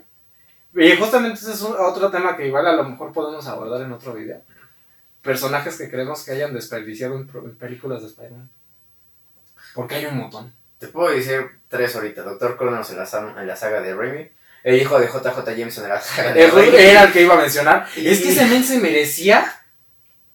Y 0.76 0.96
justamente 0.98 1.40
ese 1.40 1.54
es 1.54 1.62
un- 1.64 1.76
otro 1.80 2.12
tema 2.12 2.38
que 2.38 2.46
igual 2.46 2.68
a 2.68 2.74
lo 2.74 2.84
mejor 2.84 3.12
podemos 3.12 3.48
abordar 3.48 3.82
en 3.82 3.94
otro 3.94 4.14
video. 4.14 4.42
Personajes 5.22 5.78
que 5.78 5.90
creemos 5.90 6.24
que 6.24 6.32
hayan 6.32 6.54
desperdiciado 6.54 7.16
en, 7.16 7.30
en 7.34 7.58
películas 7.58 8.02
de 8.02 8.08
Spider-Man. 8.08 8.50
Porque 9.76 9.96
hay 9.96 10.06
un 10.06 10.18
montón. 10.18 10.54
Te 10.80 10.88
puedo 10.88 11.14
decir 11.14 11.48
tres 11.68 11.96
ahorita. 11.96 12.24
Doctor 12.24 12.58
Connors 12.58 12.90
en 12.90 12.98
la, 12.98 13.06
sa- 13.06 13.36
en 13.38 13.48
la 13.48 13.56
saga 13.56 13.82
de 13.82 13.94
Raimi. 13.96 14.30
El 14.64 14.82
hijo 14.82 15.00
de 15.00 15.08
JJ 15.08 15.46
Jameson 15.58 15.84
en 15.86 15.90
la 15.92 16.02
saga 16.02 16.34
de 16.34 16.48
Raimi. 16.50 16.76
Era 16.76 17.04
el 17.04 17.14
que 17.14 17.22
iba 17.22 17.36
a 17.36 17.38
mencionar. 17.38 17.88
Y- 17.96 18.08
Es 18.08 18.22
que 18.22 18.30
ese 18.30 18.46
men 18.48 18.64
se 18.64 18.80
merecía 18.80 19.46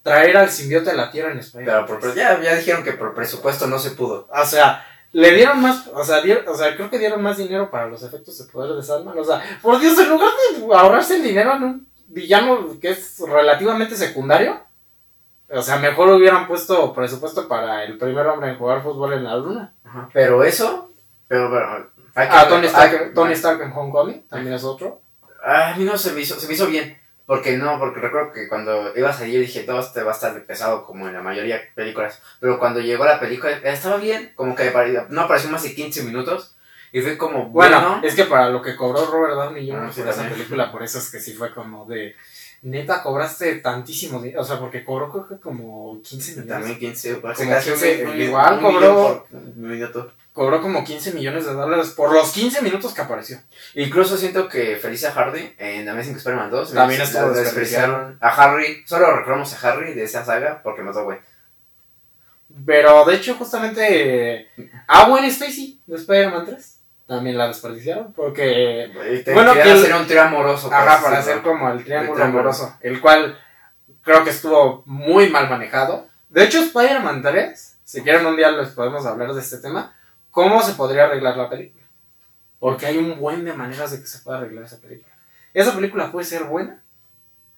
traer 0.03 0.37
al 0.37 0.51
simbiote 0.51 0.90
de 0.90 0.96
la 0.96 1.11
Tierra 1.11 1.33
en 1.33 1.38
Spider-Man. 1.40 1.87
Pero 1.87 1.99
por- 2.01 2.14
ya, 2.14 2.40
ya 2.40 2.55
dijeron 2.55 2.85
que 2.85 2.92
por 2.92 3.14
presupuesto 3.14 3.66
no 3.66 3.79
se 3.81 3.90
pudo. 3.90 4.29
O 4.33 4.46
sea, 4.46 4.87
le 5.12 5.33
dieron 5.35 5.61
más, 5.61 5.88
o 5.88 6.05
sea, 6.05 6.20
dieron- 6.22 6.46
o 6.49 6.57
sea, 6.57 6.77
creo 6.77 6.88
que 6.90 6.99
dieron 7.01 7.20
más 7.22 7.37
dinero 7.38 7.70
para 7.70 7.88
los 7.88 8.03
efectos 8.05 8.38
de 8.38 8.44
poder 8.53 8.75
de 8.77 8.83
Sandman. 8.85 9.18
O 9.18 9.25
sea, 9.25 9.42
por 9.61 9.81
Dios, 9.81 9.99
en 9.99 10.09
lugar 10.11 10.31
de 10.57 10.75
ahorrarse 10.77 11.16
el 11.16 11.25
dinero 11.25 11.57
en 11.57 11.62
un 11.64 11.88
villano 12.07 12.79
que 12.81 12.90
es 12.90 13.18
relativamente 13.18 13.96
secundario, 13.96 14.64
o 15.51 15.63
sea, 15.63 15.77
mejor 15.77 16.09
hubieran 16.11 16.47
puesto 16.47 16.93
presupuesto 16.95 17.47
para 17.49 17.85
el 17.85 17.99
primer 17.99 18.27
hombre 18.27 18.51
en 18.51 18.59
jugar 18.59 18.83
fútbol 18.83 19.13
en 19.15 19.25
la 19.25 19.37
luna. 19.37 19.73
Ajá. 19.85 20.09
Pero 20.13 20.43
eso, 20.45 20.91
pero 21.29 21.49
bueno. 21.51 21.87
hay 22.15 22.29
que- 22.29 22.35
Ah, 22.35 22.49
Tony 22.49 22.67
Stark, 22.67 22.93
hay- 23.09 23.15
Tony 23.15 23.33
Stark 23.35 23.61
en 23.63 23.73
Homecoming 23.73 24.27
también 24.29 24.55
es 24.55 24.65
otro. 24.65 25.01
Ah, 25.45 25.73
a 25.73 25.77
mí 25.77 25.85
no 25.85 25.97
se 25.97 26.13
me 26.13 26.21
hizo, 26.23 26.39
se 26.41 26.47
me 26.49 26.55
hizo 26.55 26.67
bien. 26.67 26.99
Porque 27.27 27.57
no, 27.57 27.79
porque 27.81 27.99
recuerdo 28.01 28.33
que 28.33 28.49
cuando 28.49 28.97
iba 28.97 29.11
a 29.11 29.13
salir 29.13 29.41
dije, 29.41 29.65
todo 29.65 29.81
este 29.81 30.03
va 30.05 30.13
a 30.13 30.15
estar 30.15 30.41
pesado 30.45 30.85
como 30.87 31.09
en 31.09 31.15
la 31.15 31.23
mayoría 31.23 31.57
de 31.57 31.71
películas. 31.75 32.23
Pero 32.41 32.59
cuando 32.59 32.79
llegó 32.81 33.05
la 33.05 33.19
película, 33.19 33.51
eh, 33.53 33.61
estaba 33.65 33.97
bien, 33.97 34.33
como 34.37 34.55
que 34.55 34.73
no 35.11 35.21
apareció 35.23 35.51
más 35.51 35.65
de 35.65 35.75
15 35.75 36.05
minutos. 36.05 36.53
Y 36.93 37.03
fue 37.03 37.19
como, 37.19 37.47
Bueno, 37.51 37.81
bueno, 37.81 38.01
es 38.05 38.15
que 38.15 38.25
para 38.25 38.49
lo 38.49 38.63
que 38.63 38.77
cobró 38.77 39.05
Robert 39.07 39.35
Downey 39.35 39.69
Jr. 39.69 39.85
Ah, 39.89 39.93
sí, 39.93 40.01
por 40.03 40.11
esa 40.11 40.29
película, 40.29 40.71
por 40.73 40.83
eso 40.85 40.99
es 40.99 41.11
que 41.11 41.19
sí 41.19 41.35
fue 41.35 41.53
como 41.53 41.85
de. 41.85 42.15
Neta, 42.69 43.03
cobraste 43.03 43.57
tantísimo 43.57 44.21
dinero. 44.21 44.43
O 44.43 44.45
sea, 44.45 44.59
porque 44.59 44.85
cobró 44.85 45.11
creo 45.11 45.29
que 45.29 45.37
como 45.39 46.01
15 46.03 46.33
millones. 46.33 46.49
también 46.49 46.79
15, 46.79 47.21
casi 47.21 47.39
Como 47.45 47.51
casi 47.55 47.71
15, 47.71 48.05
un- 48.05 48.11
un- 48.11 48.21
igual 48.23 48.55
un 48.59 48.61
cobró- 48.65 49.27
por. 49.29 50.13
Cobró 50.33 50.61
como 50.61 50.85
15 50.85 51.13
millones 51.13 51.47
de 51.47 51.53
dólares 51.55 51.89
por 51.91 52.13
los 52.13 52.31
15 52.33 52.61
minutos 52.63 52.93
que 52.93 53.01
apareció. 53.01 53.39
Incluso 53.75 54.17
siento 54.19 54.49
que 54.49 54.77
Felicia 54.77 55.11
Hardy 55.13 55.55
en 55.59 55.89
Amazing 55.89 56.17
Spider-Man 56.17 56.51
2 56.51 56.73
También 56.75 57.01
estuvo 57.01 57.31
despreciaron 57.31 58.19
a 58.21 58.29
Harry. 58.29 58.83
Solo 58.85 59.17
recordamos 59.17 59.53
a 59.55 59.69
Harry 59.71 59.95
de 59.95 60.05
esa 60.05 60.25
saga 60.25 60.61
porque 60.63 60.83
mató 60.83 61.05
güey. 61.05 61.19
Pero 62.65 63.05
de 63.05 63.15
hecho, 63.17 63.35
justamente. 63.35 64.49
Ah, 64.89 65.09
Gwen 65.09 65.25
Stacy 65.25 65.81
de 65.87 65.97
Spider-Man 65.97 66.47
3. 66.47 66.76
También 67.07 67.38
la 67.38 67.49
desperdiciaron. 67.49 68.12
Porque. 68.12 69.23
Te 69.25 69.33
Bueno, 69.33 69.55
que 69.55 69.62
hacer 69.62 69.95
un 69.95 70.07
trío 70.07 70.23
amoroso. 70.23 70.73
Ajá, 70.73 70.99
pues, 70.99 71.05
para 71.05 71.19
hacer 71.19 71.42
como 71.42 71.71
el 71.71 71.85
triángulo 71.85 72.16
El 72.16 72.31
amoroso. 72.31 72.77
El 72.81 73.01
cual 73.01 73.38
creo 74.03 74.25
que 74.25 74.31
estuvo 74.31 74.83
muy 74.87 75.29
mal 75.31 75.49
manejado. 75.49 76.09
De 76.29 76.45
hecho, 76.45 76.59
Spider-Man 76.59 77.23
3, 77.23 77.79
si 77.85 78.03
quieren 78.03 78.27
un 78.27 78.37
día 78.37 78.51
les 78.51 78.71
podemos 78.71 79.07
hablar 79.07 79.33
de 79.33 79.40
este 79.40 79.59
tema. 79.59 79.95
¿Cómo 80.31 80.62
se 80.62 80.75
podría 80.75 81.05
arreglar 81.05 81.37
la 81.37 81.49
película? 81.49 81.85
Porque 82.59 82.87
hay 82.87 82.99
un 82.99 83.19
buen 83.19 83.45
de 83.45 83.55
maneras 83.55 83.90
de 83.92 84.01
que 84.01 84.07
se 84.07 84.19
pueda 84.19 84.38
arreglar 84.38 84.64
esa 84.64 84.81
película. 84.81 85.14
Esa 85.55 85.75
película 85.75 86.12
puede 86.12 86.27
ser 86.27 86.45
buena. 86.45 86.83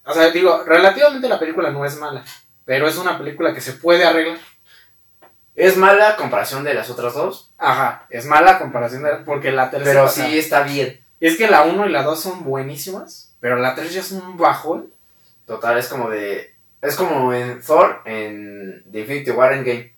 O 0.05 0.13
sea, 0.13 0.29
digo, 0.29 0.63
relativamente 0.63 1.27
la 1.27 1.39
película 1.39 1.71
no 1.71 1.83
es 1.83 1.97
mala. 1.97 2.23
Pero 2.63 2.87
es 2.87 2.97
una 2.97 3.17
película 3.17 3.53
que 3.53 3.61
se 3.61 3.73
puede 3.73 4.05
arreglar. 4.05 4.37
Es 5.55 5.75
mala 5.75 6.11
a 6.11 6.15
comparación 6.15 6.63
de 6.63 6.73
las 6.73 6.89
otras 6.89 7.15
dos, 7.15 7.48
Ajá, 7.59 8.05
es 8.09 8.25
mala 8.25 8.57
comparación 8.57 9.03
de... 9.03 9.11
Porque 9.25 9.51
la 9.51 9.69
tercera... 9.69 9.91
pero 9.91 10.05
o 10.05 10.09
sea, 10.09 10.25
sí 10.27 10.39
está 10.39 10.61
bien. 10.63 11.03
Es 11.19 11.37
que 11.37 11.47
la 11.49 11.63
1 11.63 11.87
y 11.87 11.91
la 11.91 12.03
2 12.03 12.19
son 12.19 12.43
buenísimas. 12.45 13.35
Pero 13.41 13.57
la 13.57 13.75
3 13.75 13.93
ya 13.93 13.99
es 13.99 14.11
un 14.11 14.37
bajón. 14.37 14.91
Total, 15.45 15.77
es 15.77 15.87
como 15.87 16.09
de. 16.09 16.55
Es 16.81 16.95
como 16.95 17.33
en 17.33 17.61
Thor, 17.61 18.01
en 18.05 18.83
The 18.91 19.01
Infinity 19.01 19.31
War 19.31 19.51
Endgame. 19.53 19.93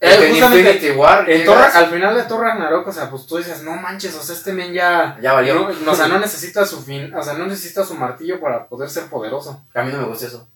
Eh, 0.00 0.28
en 0.28 0.36
Infinity 0.36 0.90
War. 0.92 1.28
En 1.28 1.44
Thor- 1.44 1.58
al 1.74 1.86
final 1.88 2.14
de 2.14 2.22
Thor 2.22 2.40
Ragnarok, 2.40 2.86
o 2.86 2.92
sea, 2.92 3.10
pues 3.10 3.26
tú 3.26 3.36
dices, 3.36 3.62
no 3.62 3.72
manches, 3.76 4.14
o 4.14 4.22
sea, 4.22 4.34
este 4.34 4.52
men 4.52 4.72
ya... 4.72 5.18
Ya 5.20 5.32
valió. 5.34 5.68
no, 5.84 5.92
o 5.92 5.94
sea, 5.94 6.08
no 6.08 6.18
necesita 6.18 6.64
su 6.64 6.82
fin, 6.82 7.12
o 7.14 7.22
sea, 7.22 7.34
no 7.34 7.46
necesita 7.46 7.84
su 7.84 7.94
martillo 7.94 8.40
para 8.40 8.66
poder 8.66 8.88
ser 8.88 9.04
poderoso. 9.06 9.62
A 9.74 9.82
mí 9.82 9.92
no 9.92 9.98
me 10.00 10.06
gusta 10.06 10.26
eso. 10.26 10.48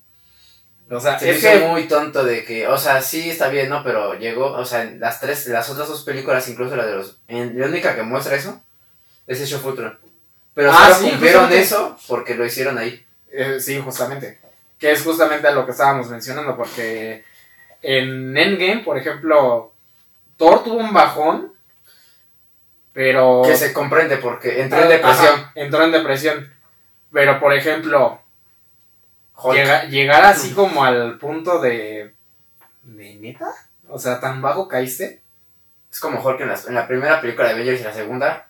O 0.91 0.99
sea, 0.99 1.19
Se 1.19 1.27
me 1.27 1.31
es 1.33 1.39
hizo 1.39 1.51
que... 1.53 1.59
muy 1.61 1.85
tonto 1.87 2.25
de 2.25 2.45
que, 2.45 2.67
o 2.67 2.77
sea, 2.77 3.01
sí 3.01 3.31
está 3.31 3.49
bien, 3.49 3.69
¿no? 3.69 3.85
Pero 3.85 4.15
llegó, 4.15 4.47
o 4.53 4.65
sea, 4.65 4.83
en 4.83 4.99
las 4.99 5.21
tres, 5.21 5.47
las 5.47 5.71
otras 5.71 5.89
dos 5.89 6.03
películas, 6.03 6.49
incluso 6.49 6.75
la 6.77 6.85
de 6.85 6.95
los. 6.97 7.19
En, 7.29 7.59
la 7.59 7.67
única 7.67 7.95
que 7.95 8.03
muestra 8.03 8.35
eso 8.35 8.61
es 9.27 9.53
of 9.55 9.65
Ultron. 9.65 9.97
Pero 10.55 10.73
Ah, 10.73 10.87
solo 10.87 10.95
sí, 10.97 11.11
cumplieron 11.11 11.43
justamente. 11.43 11.65
eso 11.65 11.97
porque 12.09 12.35
lo 12.35 12.45
hicieron 12.45 12.77
ahí. 12.79 13.05
eh, 13.33 13.61
sí, 13.61 13.79
justamente. 13.79 14.41
Que 14.79 14.91
es 14.93 15.03
justamente 15.03 15.53
lo 15.53 15.65
que 15.65 15.71
estábamos 15.73 16.09
mencionando, 16.09 16.57
porque 16.57 17.25
en 17.83 18.37
Endgame, 18.37 18.83
por 18.85 18.99
ejemplo, 18.99 19.73
Thor 20.37 20.65
tuvo 20.65 20.79
un 20.79 20.93
bajón, 20.93 21.53
pero... 22.93 23.43
Que 23.45 23.57
se 23.57 23.73
comprende 23.73 24.17
porque 24.17 24.63
entró 24.63 24.83
en 24.83 24.89
depresión. 24.89 25.35
ajá, 25.35 25.53
entró 25.55 25.85
en 25.85 25.93
depresión. 25.93 26.53
Pero, 27.13 27.39
por 27.39 27.53
ejemplo. 27.53 28.20
Llega- 29.55 29.85
llegar 29.87 30.25
así 30.25 30.53
como 30.53 30.85
al 30.85 31.19
punto 31.19 31.61
de... 31.61 32.15
¿De 32.83 33.15
neta? 33.17 33.47
O 33.89 33.99
sea, 33.99 34.21
tan 34.21 34.41
bajo 34.43 34.69
caíste. 34.69 35.23
Es 35.91 35.99
como 36.01 36.21
Hulk 36.23 36.41
en, 36.41 36.49
las- 36.49 36.67
en 36.67 36.75
la 36.75 36.87
primera 36.87 37.21
película 37.21 37.49
de 37.49 37.55
Avengers 37.55 37.81
y 37.81 37.85
la 37.85 37.93
segunda. 37.95 38.49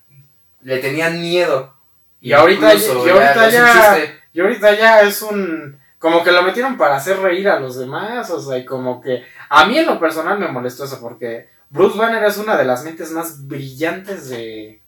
Le 0.63 0.79
tenían 0.79 1.21
miedo. 1.21 1.75
Y 2.21 2.33
ahorita, 2.33 2.75
Incluso 2.75 3.05
y 3.07 3.09
ya, 3.09 3.99
y 4.33 4.41
ahorita 4.41 4.75
ya 4.75 5.01
es 5.01 5.23
un, 5.23 5.81
como 5.99 6.23
que 6.23 6.33
lo 6.33 6.43
metieron 6.43 6.77
para 6.77 6.97
hacer 6.97 7.19
reír 7.19 7.49
a 7.49 7.59
los 7.59 7.79
demás, 7.79 8.29
o 8.31 8.41
sea, 8.43 8.59
y 8.59 8.67
como 8.67 9.01
que, 9.01 9.25
a 9.49 9.65
mí 9.65 9.79
en 9.79 9.87
lo 9.87 9.99
personal 9.99 10.39
me 10.39 10.49
molestó 10.49 10.85
eso, 10.85 11.01
porque 11.01 11.49
Bruce 11.71 11.97
Banner 11.97 12.23
es 12.25 12.37
una 12.37 12.59
de 12.59 12.67
las 12.67 12.85
mentes 12.85 13.11
más 13.13 13.47
brillantes 13.49 14.29
de, 14.29 14.83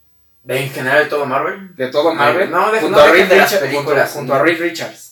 En 0.47 0.71
general, 0.71 1.09
todo 1.09 1.25
Marvel. 1.25 1.75
de 1.75 1.89
todo 1.89 2.13
Marvel, 2.15 2.51
No, 2.51 2.71
deja- 2.71 2.83
junto, 2.83 2.99
no 2.99 3.03
a 3.03 3.11
Reed 3.11 3.29
de 3.29 3.37
las 3.39 3.51
Richards- 3.51 3.61
películas. 3.63 4.13
junto- 4.13 4.19
junto 4.19 4.35
a 4.35 4.43
Reed 4.45 4.61
Richards. 4.61 5.12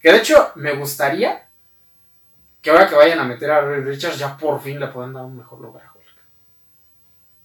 Que 0.00 0.12
de 0.12 0.18
hecho, 0.18 0.52
me 0.56 0.72
gustaría 0.74 1.48
que 2.60 2.70
ahora 2.70 2.88
que 2.88 2.94
vayan 2.94 3.18
a 3.20 3.24
meter 3.24 3.50
a 3.50 3.60
Reed 3.60 3.84
Richards, 3.86 4.18
ya 4.18 4.36
por 4.36 4.60
fin 4.60 4.80
le 4.80 4.86
puedan 4.88 5.12
dar 5.12 5.24
un 5.24 5.36
mejor 5.36 5.60
lugar 5.60 5.84
a 5.84 5.92
Hulk. 5.92 6.04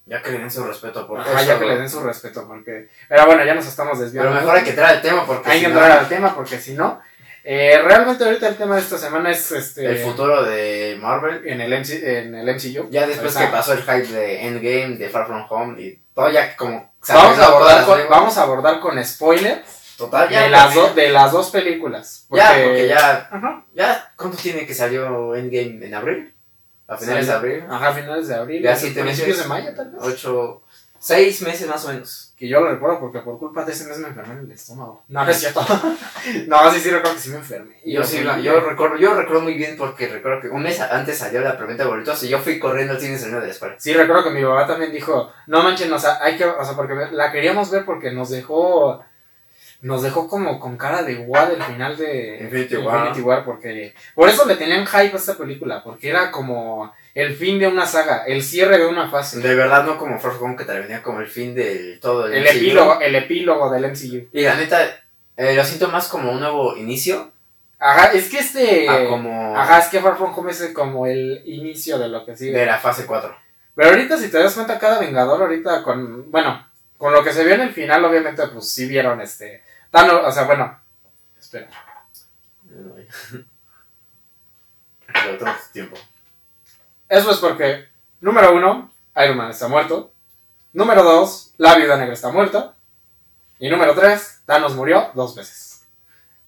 Ya 0.06 0.22
que 0.24 0.32
le 0.32 0.39
den 0.39 0.50
su 0.52 0.63
respeto. 0.63 1.06
Porque 1.08 1.30
Ajá, 1.30 1.42
eso- 1.42 1.50
ya 1.54 1.60
que 1.60 1.65
le 1.65 1.78
den 1.78 1.89
su 1.89 2.02
respeto, 2.02 2.48
porque, 2.48 2.89
pero 3.08 3.26
bueno, 3.26 3.44
ya 3.46 3.54
nos 3.54 3.68
estamos 3.68 4.00
desviando. 4.00 4.32
Pero 4.32 4.42
mejor 4.42 4.58
hay 4.58 4.63
que 4.63 4.70
entrar 4.72 4.89
al 4.92 5.02
tema 5.02 5.26
porque. 5.26 5.50
Hay 5.50 5.60
si 5.60 5.65
que 5.65 5.72
no, 5.72 5.80
entrar 5.80 6.00
al 6.00 6.10
tema 6.10 6.36
porque 6.36 6.60
si 6.60 6.74
no, 6.74 7.02
eh, 7.44 7.82
realmente 7.84 8.24
ahorita 8.24 8.48
el 8.48 8.56
tema 8.58 8.76
de 8.76 8.82
esta 8.82 8.98
semana 8.98 9.32
es 9.32 9.52
este 9.52 9.86
El 9.86 9.98
futuro 10.00 10.44
de 10.44 10.98
Marvel. 11.02 11.48
en 11.48 11.62
el 11.62 11.72
MC, 11.74 12.20
en 12.20 12.36
el 12.36 12.48
MCU. 12.50 12.89
Ya 12.89 13.08
después 13.08 13.36
que 13.36 13.46
pasó 13.48 13.74
el 13.74 13.82
hype 13.84 14.08
de 14.08 14.46
Endgame, 14.48 14.98
de 14.98 15.10
Far 15.10 15.28
From 15.28 15.46
Home 15.50 15.82
y 15.82 16.02
todo 16.13 16.30
ya 16.30 16.56
como... 16.56 16.94
Vamos 17.08 17.39
a 17.39 17.46
abordar 17.46 17.86
con, 17.86 18.00
vamos 18.10 18.38
a 18.38 18.42
abordar 18.44 18.80
con 18.82 19.04
spoilers 19.06 19.62
Total, 20.00 20.30
ya. 20.30 20.44
de 20.44 20.50
las 20.50 20.74
dos 20.74 20.96
de 20.96 21.10
las 21.10 21.32
dos 21.32 21.52
películas. 21.52 22.26
Ya, 22.32 22.54
porque 22.64 22.88
ya... 22.88 23.30
Ajá. 23.32 23.64
ya 23.76 24.12
¿Cuánto 24.16 24.38
tiene 24.38 24.66
que 24.66 24.74
salió 24.74 25.36
Endgame 25.36 25.86
en 25.86 25.94
abril? 25.94 26.34
A 26.88 26.98
finales 26.98 27.28
de 27.28 27.34
abril. 27.34 27.64
Ajá, 27.70 27.94
finales 27.94 28.28
de 28.28 28.36
abril. 28.36 28.64
Ya 28.64 28.74
a 28.74 28.76
siete 28.76 29.02
principios 29.04 29.38
meses. 29.38 29.44
de 29.44 29.50
mayo 29.50 29.76
tal 29.76 29.92
vez. 29.92 30.02
Ocho... 30.02 30.64
Seis 31.02 31.42
meses 31.44 31.66
más 31.66 31.86
o 31.86 31.94
menos. 31.94 32.34
Que 32.38 32.46
yo 32.50 32.60
lo 32.60 32.72
recuerdo 32.72 33.00
porque 33.00 33.20
por 33.20 33.40
culpa 33.40 33.64
de 33.64 33.72
ese 33.72 33.86
mes 33.88 34.00
me 34.00 34.10
enfermé 34.10 34.34
en 34.34 34.40
el 34.40 34.52
estómago. 34.52 35.06
No, 35.08 35.24
no 35.24 35.32
es 35.32 35.40
cierto. 35.40 35.62
no, 36.48 36.74
sí, 36.74 36.80
sí 36.82 36.90
recuerdo 36.90 37.16
que 37.16 37.22
sí 37.22 37.30
me 37.30 37.38
enfermé. 37.38 37.80
Y 37.86 37.94
yo 37.94 38.04
sí, 38.04 38.22
la- 38.22 38.38
yo 38.42 38.60
recuerdo, 38.60 38.98
yo 38.98 39.14
recuerdo 39.14 39.42
muy 39.44 39.54
bien 39.54 39.78
porque 39.78 40.10
recuerdo 40.10 40.42
que 40.42 40.50
un 40.50 40.62
mes 40.62 40.82
antes 40.82 41.18
salió 41.18 41.40
la 41.40 41.58
preventa 41.58 41.84
de 41.84 41.90
boletos 41.90 42.22
y 42.24 42.28
yo 42.28 42.40
fui 42.40 42.60
corriendo 42.60 42.94
al 42.96 43.00
cine 43.00 43.16
saliendo 43.18 43.40
de 43.40 43.48
la 43.48 43.54
escuela. 43.54 43.76
Sí, 43.78 43.94
recuerdo 43.94 44.26
que 44.26 44.32
mi 44.32 44.44
papá 44.44 44.68
también 44.68 44.92
dijo, 44.92 45.32
no 45.48 45.64
manchen, 45.64 45.92
o 45.94 45.98
sea, 46.00 46.18
hay 46.22 46.36
que, 46.36 46.44
o 46.46 46.66
sea, 46.66 46.76
porque 46.76 46.96
la 47.14 47.32
queríamos 47.32 47.72
ver 47.72 47.86
porque 47.86 48.12
nos 48.12 48.30
dejó, 48.30 49.02
nos 49.82 50.04
dejó 50.04 50.28
como 50.28 50.60
con 50.60 50.78
cara 50.78 51.04
de 51.04 51.15
guad 51.15 51.54
el 51.54 51.63
final 51.63 51.98
de 51.98 52.39
Infinity 52.42 52.76
de 52.76 53.22
War. 53.22 53.46
Porque, 53.46 53.94
por 54.13 54.30
eso 54.30 54.46
le 54.46 54.56
tenían 54.56 54.86
hype 54.86 55.13
a 55.13 55.18
esta 55.18 55.36
película, 55.36 55.84
porque 55.84 56.10
era 56.10 56.32
como 56.32 56.94
el 57.13 57.36
fin 57.36 57.60
de 57.60 57.68
una 57.68 57.86
saga, 57.86 58.24
el 58.26 58.44
cierre 58.44 58.78
de 58.78 58.88
una 58.88 59.10
fase, 59.10 59.39
De 59.39 59.56
verdad 59.56 59.84
no 59.86 59.98
como 59.98 60.20
Far 60.20 60.34
From 60.34 60.52
Home 60.52 60.58
que 60.58 60.65
te 60.65 60.80
venía 60.80 61.02
como 61.02 61.22
el 61.22 61.28
fin 61.28 61.56
del 61.56 62.00
todo 62.00 62.28
el 62.28 62.44
MCU. 62.44 62.50
epílogo, 62.50 63.00
el 63.02 63.15
epílogo 63.15 63.70
del 63.72 63.92
MCU. 63.92 64.28
Y 64.32 64.42
la 64.42 64.56
neta, 64.56 65.04
eh, 65.38 65.56
lo 65.56 65.63
siento 65.63 65.88
más 65.89 66.08
como 66.08 66.32
un 66.32 66.39
nuevo 66.39 66.78
inicio 66.78 67.32
Ajá, 67.80 68.12
es 68.12 68.30
que 68.30 68.39
este, 68.39 68.88
como 69.08 69.58
ajá, 69.58 69.80
es 69.80 69.88
que 69.88 70.02
Far 70.02 70.18
From 70.18 70.38
Home 70.38 70.52
es 70.52 70.72
como 70.74 71.08
el 71.08 71.42
inicio 71.46 71.98
de 71.98 72.10
lo 72.10 72.26
que 72.26 72.36
sigue. 72.36 72.52
de 72.52 72.65
la 72.65 72.78
fase 72.78 73.06
4. 73.06 73.34
Pero 73.74 73.89
ahorita, 73.92 74.18
si 74.18 74.30
te 74.30 74.38
das 74.38 74.54
cuenta, 74.54 74.78
cada 74.78 75.00
Vengador, 75.00 75.42
ahorita 75.42 75.82
con. 75.84 76.30
Bueno, 76.30 76.68
con 76.98 77.13
lo 77.13 77.24
que 77.24 77.32
se 77.32 77.46
vio 77.46 77.56
en 77.56 77.62
el 77.62 77.72
final, 77.72 78.04
obviamente, 78.04 78.46
pues 78.48 78.70
sí 78.70 78.86
vieron 78.86 79.22
este. 79.22 79.63
Thanos, 79.91 80.21
o 80.25 80.32
sea, 80.32 80.43
bueno. 80.43 80.80
Espera. 81.38 81.69
Pero 85.13 85.54
su 85.58 85.71
tiempo. 85.71 85.97
Eso 87.08 87.32
es 87.32 87.38
porque, 87.38 87.88
número 88.21 88.54
uno, 88.56 88.91
Iron 89.15 89.38
Man 89.38 89.49
está 89.49 89.67
muerto. 89.67 90.13
Número 90.73 91.04
dos, 91.04 91.54
la 91.58 91.75
viuda 91.75 91.97
negra 91.97 92.13
está 92.13 92.32
muerta. 92.32 92.75
Y 93.58 93.69
número 93.69 93.95
tres, 93.95 94.41
Thanos 94.45 94.75
murió 94.75 95.12
dos 95.15 95.36
veces. 95.36 95.69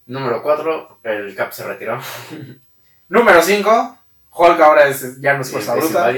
Número 0.05 0.41
4, 0.41 0.99
el 1.03 1.35
Cap 1.35 1.51
se 1.51 1.65
retiró. 1.65 1.99
Número 3.09 3.41
cinco, 3.41 3.97
Hulk 4.31 4.59
ahora 4.59 4.87
es, 4.87 5.19
ya 5.21 5.33
no 5.33 5.41
es 5.41 5.51
fuerza 5.51 5.75
bruta. 5.75 6.11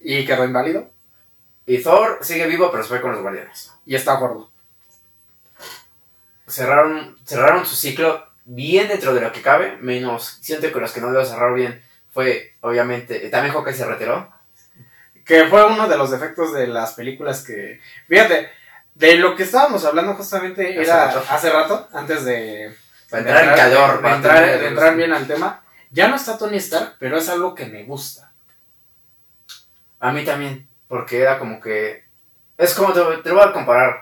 Y 0.00 0.24
quedó 0.26 0.44
inválido. 0.44 0.90
Y 1.66 1.82
Thor 1.82 2.18
sigue 2.22 2.46
vivo, 2.46 2.70
pero 2.70 2.82
se 2.82 2.90
fue 2.90 3.00
con 3.00 3.12
los 3.12 3.22
guardianes. 3.22 3.72
Y 3.86 3.94
está 3.94 4.14
gordo. 4.16 4.50
Cerraron, 6.54 7.16
cerraron 7.24 7.66
su 7.66 7.74
ciclo 7.74 8.26
bien 8.44 8.86
dentro 8.88 9.12
de 9.14 9.20
lo 9.20 9.32
que 9.32 9.42
cabe, 9.42 9.76
menos 9.80 10.38
siento 10.40 10.70
que 10.72 10.78
los 10.80 10.92
que 10.92 11.00
no 11.00 11.10
lo 11.10 11.24
cerraron 11.24 11.54
bien 11.56 11.82
fue, 12.12 12.54
obviamente, 12.60 13.18
también 13.30 13.52
Hawkeye 13.54 13.74
se 13.74 13.84
retiró. 13.86 14.32
Que 15.24 15.46
fue 15.46 15.66
uno 15.66 15.88
de 15.88 15.96
los 15.96 16.10
defectos 16.10 16.52
de 16.52 16.66
las 16.68 16.92
películas 16.92 17.42
que. 17.42 17.80
Fíjate, 18.06 18.50
de 18.94 19.16
lo 19.16 19.34
que 19.34 19.42
estábamos 19.42 19.84
hablando 19.84 20.14
justamente 20.14 20.62
Hace 20.78 20.82
era 20.82 21.06
rato. 21.06 21.24
hace 21.28 21.50
rato, 21.50 21.88
antes 21.92 22.24
de. 22.24 22.76
Para 23.10 23.22
entrar 23.22 23.44
en 23.48 23.54
calor, 23.56 23.96
de 23.96 24.02
para 24.02 24.16
entrar, 24.16 24.36
tener- 24.44 24.60
de 24.60 24.66
entrar 24.68 24.96
bien 24.96 25.12
al 25.12 25.26
tema. 25.26 25.62
Ya 25.90 26.08
no 26.08 26.16
está 26.16 26.36
Tony 26.38 26.58
Stark, 26.58 26.96
pero 27.00 27.16
es 27.18 27.28
algo 27.28 27.54
que 27.54 27.66
me 27.66 27.82
gusta. 27.84 28.32
A 30.00 30.12
mí 30.12 30.24
también, 30.24 30.68
porque 30.88 31.20
era 31.20 31.38
como 31.38 31.60
que... 31.60 32.04
Es 32.58 32.74
como, 32.74 32.92
te, 32.92 33.00
te 33.22 33.28
lo 33.30 33.36
voy 33.36 33.48
a 33.48 33.52
comparar. 33.52 33.96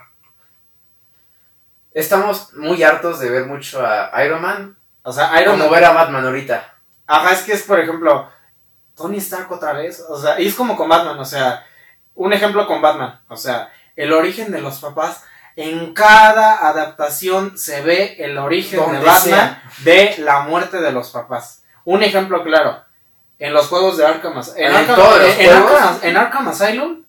Estamos 1.93 2.53
muy 2.53 2.81
hartos 2.83 3.19
de 3.19 3.29
ver 3.29 3.45
mucho 3.45 3.85
a 3.85 4.11
Iron 4.25 4.41
Man, 4.41 4.77
O 5.03 5.11
sea, 5.11 5.39
Iron 5.41 5.53
como 5.53 5.65
Man. 5.65 5.73
ver 5.73 5.85
a 5.85 5.91
Batman 5.93 6.25
ahorita. 6.25 6.73
Ajá, 7.07 7.31
es 7.33 7.41
que 7.41 7.53
es, 7.53 7.63
por 7.63 7.79
ejemplo, 7.79 8.29
Tony 8.95 9.17
Stark 9.17 9.51
otra 9.51 9.73
vez. 9.73 10.03
O 10.09 10.19
sea, 10.19 10.39
y 10.39 10.47
es 10.47 10.55
como 10.55 10.75
con 10.75 10.89
Batman, 10.89 11.19
o 11.19 11.25
sea, 11.25 11.65
un 12.15 12.33
ejemplo 12.33 12.65
con 12.67 12.81
Batman. 12.81 13.19
O 13.27 13.35
sea, 13.35 13.71
el 13.95 14.11
origen 14.13 14.51
de 14.51 14.61
los 14.61 14.79
papás. 14.79 15.23
En 15.55 15.93
cada 15.93 16.67
adaptación 16.67 17.59
se 17.59 17.81
ve 17.81 18.15
el 18.17 18.39
origen 18.39 18.79
de 18.91 18.99
Batman 18.99 19.61
de 19.83 20.15
la 20.17 20.39
muerte 20.39 20.81
de 20.81 20.91
los 20.91 21.11
papás. 21.11 21.63
Un 21.85 22.01
ejemplo 22.01 22.43
claro. 22.43 22.81
En 23.37 23.53
los 23.53 23.67
juegos 23.67 23.97
de 23.97 24.05
Arkham 24.05 24.41
En, 24.55 24.65
En 24.65 24.75
Arkham, 24.75 24.95
todos 24.95 25.19
los 25.21 25.37
en-. 25.37 25.51
Arkham, 25.51 25.99
en 26.01 26.17
Arkham 26.17 26.47
Asylum, 26.47 27.02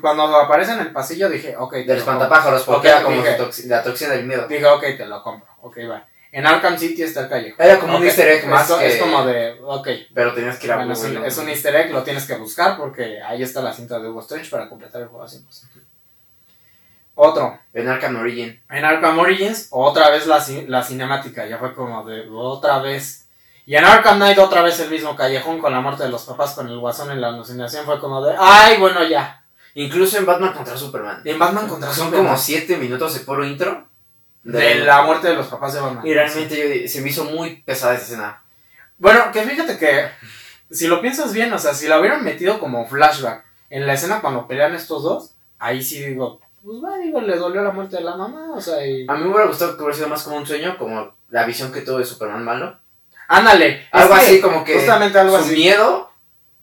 cuando 0.00 0.24
aparece 0.36 0.72
en 0.72 0.80
el 0.80 0.92
pasillo 0.92 1.28
dije, 1.28 1.56
ok. 1.56 1.72
te 1.72 1.84
Del 1.84 1.98
espantapájaros, 1.98 2.62
porque 2.62 2.88
Ok, 2.88 2.94
era 2.94 3.02
como 3.02 3.16
dije- 3.16 3.38
toxi- 3.38 3.66
la 3.66 3.82
toxina 3.82 4.12
del 4.12 4.26
miedo. 4.26 4.46
Dije, 4.46 4.64
ok, 4.66 4.82
te 4.96 5.06
lo 5.06 5.22
compro. 5.22 5.48
Ok, 5.62 5.78
va. 5.90 6.06
En 6.32 6.46
Arkham 6.46 6.76
City 6.76 7.02
está 7.02 7.20
el 7.22 7.28
callejón. 7.28 7.64
Era 7.64 7.78
como 7.78 7.96
un 7.96 8.04
easter 8.04 8.26
egg 8.28 8.46
más 8.48 8.62
esto 8.62 8.78
que... 8.78 8.86
Es 8.88 8.96
como 9.00 9.24
de, 9.24 9.56
ok, 9.62 9.88
Pero 10.12 10.34
tenías 10.34 10.58
que 10.58 10.66
ir 10.66 10.72
a 10.72 10.76
bueno, 10.76 10.92
es, 10.92 11.04
un, 11.04 11.24
es 11.24 11.38
easter 11.38 11.76
egg, 11.76 11.92
lo 11.92 12.02
tienes 12.02 12.26
que 12.26 12.34
buscar 12.34 12.76
porque 12.76 13.22
ahí 13.22 13.42
está 13.42 13.62
la 13.62 13.72
cinta 13.72 14.00
de 14.00 14.08
Hugo 14.08 14.20
Strange 14.20 14.50
para 14.50 14.68
completar 14.68 15.00
el 15.02 15.06
juego 15.08 15.24
así. 15.24 15.44
Otro, 17.16 17.56
En 17.72 17.88
Arkham 17.88 18.16
Origin. 18.16 18.60
en 18.68 18.84
Arkham 18.84 19.16
Origins, 19.20 19.68
otra 19.70 20.10
vez 20.10 20.26
la, 20.26 20.44
la 20.66 20.82
cinemática, 20.82 21.46
ya 21.46 21.58
fue 21.58 21.72
como 21.72 22.04
de 22.04 22.28
otra 22.28 22.80
vez. 22.80 23.28
Y 23.66 23.76
en 23.76 23.84
Arkham 23.84 24.16
Knight 24.16 24.38
otra 24.38 24.62
vez 24.62 24.80
el 24.80 24.90
mismo 24.90 25.14
callejón 25.14 25.60
con 25.60 25.72
la 25.72 25.80
muerte 25.80 26.02
de 26.02 26.08
los 26.08 26.24
papás 26.24 26.54
con 26.54 26.68
el 26.68 26.78
guasón 26.78 27.12
en 27.12 27.20
la 27.20 27.28
alucinación, 27.28 27.84
fue 27.86 28.00
como 28.00 28.20
de, 28.20 28.34
ay, 28.36 28.78
bueno, 28.78 29.04
ya. 29.04 29.43
Incluso 29.74 30.18
en 30.18 30.26
Batman 30.26 30.52
contra 30.52 30.76
Superman. 30.76 31.20
En 31.24 31.38
Batman 31.38 31.68
contra 31.68 31.92
Son 31.92 32.06
Superman, 32.06 32.26
como 32.26 32.38
7 32.38 32.76
minutos 32.76 33.14
de 33.14 33.20
puro 33.20 33.44
intro. 33.44 33.88
de 34.42 34.76
la 34.76 35.02
muerte 35.02 35.28
de 35.28 35.34
los 35.34 35.46
papás 35.46 35.74
de 35.74 35.80
Batman. 35.80 36.06
Y 36.06 36.14
realmente 36.14 36.82
yo, 36.82 36.88
se 36.88 37.00
me 37.00 37.08
hizo 37.10 37.24
muy 37.24 37.62
pesada 37.62 37.94
esa 37.94 38.04
escena. 38.04 38.42
Bueno, 38.98 39.32
que 39.32 39.42
fíjate 39.42 39.78
que 39.78 40.08
si 40.70 40.86
lo 40.86 41.00
piensas 41.00 41.32
bien, 41.32 41.52
o 41.52 41.58
sea, 41.58 41.74
si 41.74 41.88
la 41.88 41.98
hubieran 41.98 42.24
metido 42.24 42.60
como 42.60 42.86
flashback 42.86 43.44
en 43.70 43.86
la 43.86 43.94
escena 43.94 44.20
cuando 44.20 44.46
pelean 44.46 44.74
estos 44.74 45.02
dos, 45.02 45.34
ahí 45.58 45.82
sí 45.82 46.04
digo, 46.04 46.40
pues 46.62 46.78
va, 46.82 46.96
digo, 46.98 47.20
le 47.20 47.36
dolió 47.36 47.62
la 47.62 47.72
muerte 47.72 47.96
de 47.96 48.02
la 48.04 48.16
mamá, 48.16 48.52
o 48.54 48.60
sea, 48.60 48.86
y... 48.86 49.06
A 49.08 49.14
mí 49.14 49.24
me 49.24 49.28
hubiera 49.30 49.46
gustado 49.46 49.76
que 49.76 49.82
hubiera 49.82 49.96
sido 49.96 50.08
más 50.08 50.22
como 50.22 50.36
un 50.36 50.46
sueño, 50.46 50.78
como 50.78 51.14
la 51.30 51.44
visión 51.44 51.72
que 51.72 51.80
tuvo 51.82 51.98
de 51.98 52.04
Superman 52.04 52.44
malo. 52.44 52.78
Ándale, 53.28 53.86
Algo 53.90 54.14
así 54.14 54.40
como 54.40 54.64
que 54.64 54.74
Justamente 54.76 55.18
algo 55.18 55.38
su 55.38 55.44
así. 55.44 55.54
miedo 55.56 56.10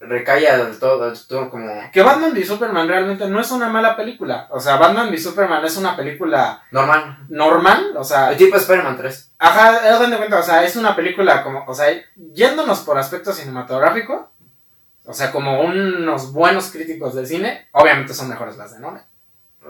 recae 0.02 0.50
al 0.50 0.78
todo, 0.80 1.04
al 1.04 1.28
todo 1.28 1.50
como 1.50 1.92
Que 1.92 2.02
Batman 2.02 2.34
v 2.34 2.44
Superman 2.44 2.88
realmente 2.88 3.28
no 3.28 3.40
es 3.40 3.52
una 3.52 3.70
mala 3.70 3.96
película. 3.96 4.48
O 4.50 4.60
sea, 4.60 4.78
Batman 4.78 5.10
v 5.10 5.18
Superman 5.18 5.64
es 5.64 5.78
una 5.78 5.96
película 5.96 6.64
normal. 6.72 7.20
normal, 7.30 7.94
o 7.96 8.04
sea, 8.04 8.32
El 8.32 8.38
tipo 8.38 8.56
de 8.56 8.62
Spider-Man 8.62 8.98
3. 8.98 9.34
ajá, 9.38 9.96
hagan 9.96 10.12
de 10.12 10.18
cuenta, 10.18 10.40
o 10.40 10.44
sea, 10.44 10.64
es 10.64 10.76
una 10.76 10.96
película 10.96 11.44
como, 11.44 11.64
o 11.68 11.74
sea, 11.74 11.88
yéndonos 12.34 12.80
por 12.80 12.98
aspecto 12.98 13.32
cinematográfico, 13.32 14.32
o 15.06 15.14
sea, 15.14 15.32
como 15.32 15.62
unos 15.62 16.34
buenos 16.34 16.72
críticos 16.72 17.16
del 17.16 17.28
cine, 17.28 17.68
obviamente 17.72 18.14
son 18.14 18.30
mejores 18.30 18.58
las 18.58 18.74
de 18.74 18.80
Nolan. 18.80 19.06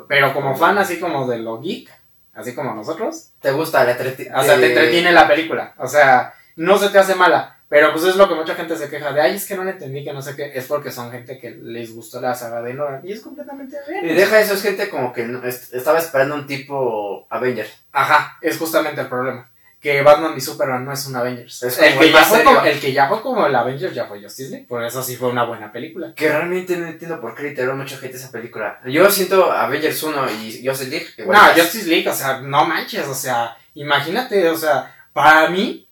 Pero 0.08 0.34
como 0.34 0.56
fan, 0.56 0.78
así 0.78 1.00
como 1.00 1.28
de 1.28 1.39
lo 1.39 1.60
geek, 1.60 1.89
así 2.34 2.56
como 2.56 2.74
nosotros, 2.74 3.32
¿Te 3.41 3.52
gusta 3.52 3.84
la 3.84 3.91
o 3.91 4.44
sea, 4.44 4.58
te 4.58 4.67
entretiene 4.67 5.12
la 5.12 5.28
película. 5.28 5.74
O 5.78 5.88
sea, 5.88 6.34
no 6.56 6.78
se 6.78 6.89
te 6.89 7.00
hace 7.00 7.15
mala. 7.15 7.61
Pero 7.72 7.94
pues 7.94 8.04
es 8.04 8.18
lo 8.18 8.28
que 8.28 8.36
mucha 8.36 8.54
gente 8.54 8.76
se 8.76 8.90
queja 8.90 9.14
de, 9.14 9.22
ay, 9.22 9.36
es 9.38 9.48
que 9.48 9.56
no 9.56 9.64
le 9.64 9.72
entendí, 9.72 10.04
que 10.04 10.12
no 10.12 10.22
sé 10.22 10.36
qué. 10.36 10.52
Es 10.54 10.66
porque 10.66 10.92
son 10.92 11.10
gente 11.10 11.40
que 11.40 11.52
les 11.52 11.96
gustó 11.96 12.20
la 12.20 12.36
saga 12.36 12.62
de 12.62 12.74
Nolan. 12.74 13.00
Y 13.02 13.14
es 13.14 13.22
completamente 13.22 13.78
bien. 13.88 14.10
Y 14.10 14.14
deja 14.14 14.42
eso, 14.42 14.56
es 14.56 14.62
gente 14.62 14.90
como 14.90 15.14
que 15.14 15.24
no- 15.26 15.42
est- 15.48 15.74
estaba 15.74 15.98
esperando 15.98 16.36
un 16.36 16.46
tipo 16.46 17.26
Avengers. 17.30 17.72
Ajá, 17.94 18.38
es 18.42 18.58
justamente 18.58 19.00
el 19.00 19.08
problema. 19.08 19.48
Que 19.80 20.02
Batman 20.04 20.34
y 20.38 20.42
Superman 20.42 20.84
no 20.84 20.92
es 20.92 21.08
un 21.08 21.16
Avengers. 21.16 21.64
Es 21.64 21.80
el, 21.80 21.98
que 21.98 22.12
ya 22.12 22.24
fue 22.26 22.44
como, 22.44 22.62
el 22.62 22.80
que 22.80 22.92
ya 22.94 23.08
fue 23.08 23.22
como 23.22 23.48
el 23.48 23.56
Avengers 23.56 23.96
ya 23.96 24.06
fue 24.06 24.22
Justice 24.22 24.50
League. 24.52 24.66
Por 24.68 24.84
eso 24.84 25.02
sí 25.02 25.16
fue 25.16 25.30
una 25.30 25.46
buena 25.46 25.72
película. 25.72 26.14
Que 26.14 26.28
realmente 26.30 26.76
no 26.78 26.86
entiendo 26.88 27.20
por 27.22 27.34
qué 27.36 27.44
literó 27.44 27.74
mucha 27.76 27.98
gente 27.98 28.18
esa 28.18 28.30
película. 28.32 28.80
Yo 28.86 29.10
siento 29.10 29.52
Avengers 29.52 30.04
1 30.04 30.26
y 30.44 30.68
Justice 30.68 30.90
League. 30.92 31.08
igual 31.18 31.40
no, 31.56 31.62
Justice 31.64 31.88
League, 31.88 32.08
o 32.10 32.14
sea, 32.14 32.42
no 32.42 32.66
manches. 32.66 33.08
O 33.08 33.16
sea, 33.16 33.58
imagínate, 33.74 34.48
o 34.50 34.58
sea, 34.58 34.94
para 35.14 35.50
mí, 35.50 35.88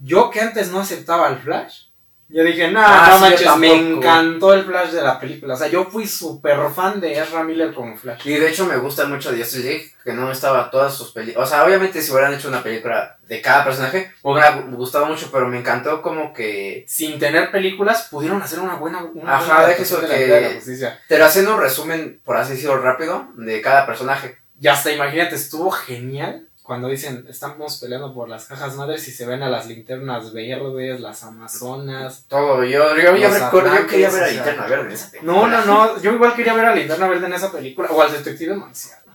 yo 0.00 0.30
que 0.30 0.40
antes 0.40 0.70
no 0.70 0.80
aceptaba 0.80 1.28
el 1.28 1.38
Flash. 1.38 1.84
Yo 2.32 2.44
dije, 2.44 2.70
no, 2.70 2.78
Ah, 2.80 3.18
no 3.20 3.36
yo 3.36 3.56
me 3.56 3.74
encantó 3.74 4.54
el 4.54 4.64
Flash 4.64 4.90
de 4.92 5.02
la 5.02 5.18
película. 5.18 5.54
O 5.54 5.56
sea, 5.56 5.66
yo 5.66 5.86
fui 5.86 6.06
súper 6.06 6.56
fan 6.72 7.00
de 7.00 7.18
Ezra 7.18 7.42
Miller 7.42 7.74
como 7.74 7.96
Flash. 7.96 8.24
Y 8.24 8.34
de 8.34 8.48
hecho 8.48 8.66
me 8.66 8.76
gusta 8.76 9.04
mucho 9.06 9.32
de 9.32 9.38
Justice 9.38 9.64
League, 9.66 9.92
que 10.04 10.12
no 10.12 10.30
estaba 10.30 10.70
todas 10.70 10.94
sus 10.94 11.10
películas. 11.10 11.48
O 11.48 11.50
sea, 11.52 11.64
obviamente 11.64 12.00
si 12.00 12.12
hubieran 12.12 12.32
hecho 12.32 12.46
una 12.46 12.62
película 12.62 13.18
de 13.26 13.42
cada 13.42 13.64
personaje, 13.64 14.12
me 14.22 14.30
hubiera 14.30 14.52
gustado 14.60 15.06
mucho, 15.06 15.28
pero 15.32 15.48
me 15.48 15.58
encantó 15.58 16.02
como 16.02 16.32
que 16.32 16.84
Sin 16.86 17.18
tener 17.18 17.50
películas, 17.50 18.06
pudieron 18.08 18.40
hacer 18.40 18.60
una 18.60 18.76
buena. 18.76 19.02
Una 19.12 19.36
Ajá, 19.38 19.62
buena 19.62 19.72
eso 19.72 20.00
de 20.00 20.06
que- 20.06 20.18
Liga 20.18 20.36
de 20.36 20.40
la 20.42 20.54
Justicia. 20.54 21.00
te 21.08 21.18
lo 21.18 21.24
hacen 21.24 21.48
un 21.48 21.58
resumen, 21.60 22.20
por 22.24 22.36
así 22.36 22.52
decirlo, 22.52 22.78
rápido, 22.78 23.26
de 23.38 23.60
cada 23.60 23.86
personaje. 23.86 24.38
Y 24.60 24.68
hasta 24.68 24.92
imagínate, 24.92 25.34
estuvo 25.34 25.70
genial 25.72 26.46
cuando 26.70 26.86
dicen, 26.86 27.26
estamos 27.28 27.78
peleando 27.80 28.14
por 28.14 28.28
las 28.28 28.44
cajas 28.44 28.76
madres 28.76 29.08
y 29.08 29.10
se 29.10 29.26
ven 29.26 29.42
a 29.42 29.48
las 29.50 29.66
linternas 29.66 30.32
verdes, 30.32 31.00
las 31.00 31.24
amazonas. 31.24 32.26
Todo, 32.28 32.62
yo, 32.62 32.96
yo, 32.96 33.16
yo 33.16 33.28
recuerdo, 33.28 33.74
yo 33.74 33.86
quería 33.88 34.08
ver 34.08 34.22
a 34.22 34.28
Linterna 34.28 34.66
Verde 34.68 34.86
en 34.86 34.92
esa 34.92 35.10
película. 35.10 35.32
No, 35.32 35.46
no, 35.48 35.64
no, 35.64 36.00
yo 36.00 36.12
igual 36.12 36.34
quería 36.36 36.54
ver 36.54 36.64
a 36.66 36.74
Linterna 36.76 37.08
Verde 37.08 37.26
en 37.26 37.32
esa 37.32 37.50
película, 37.50 37.88
o 37.90 38.00
al 38.00 38.12
Detective 38.12 38.54
Marciano. 38.54 39.12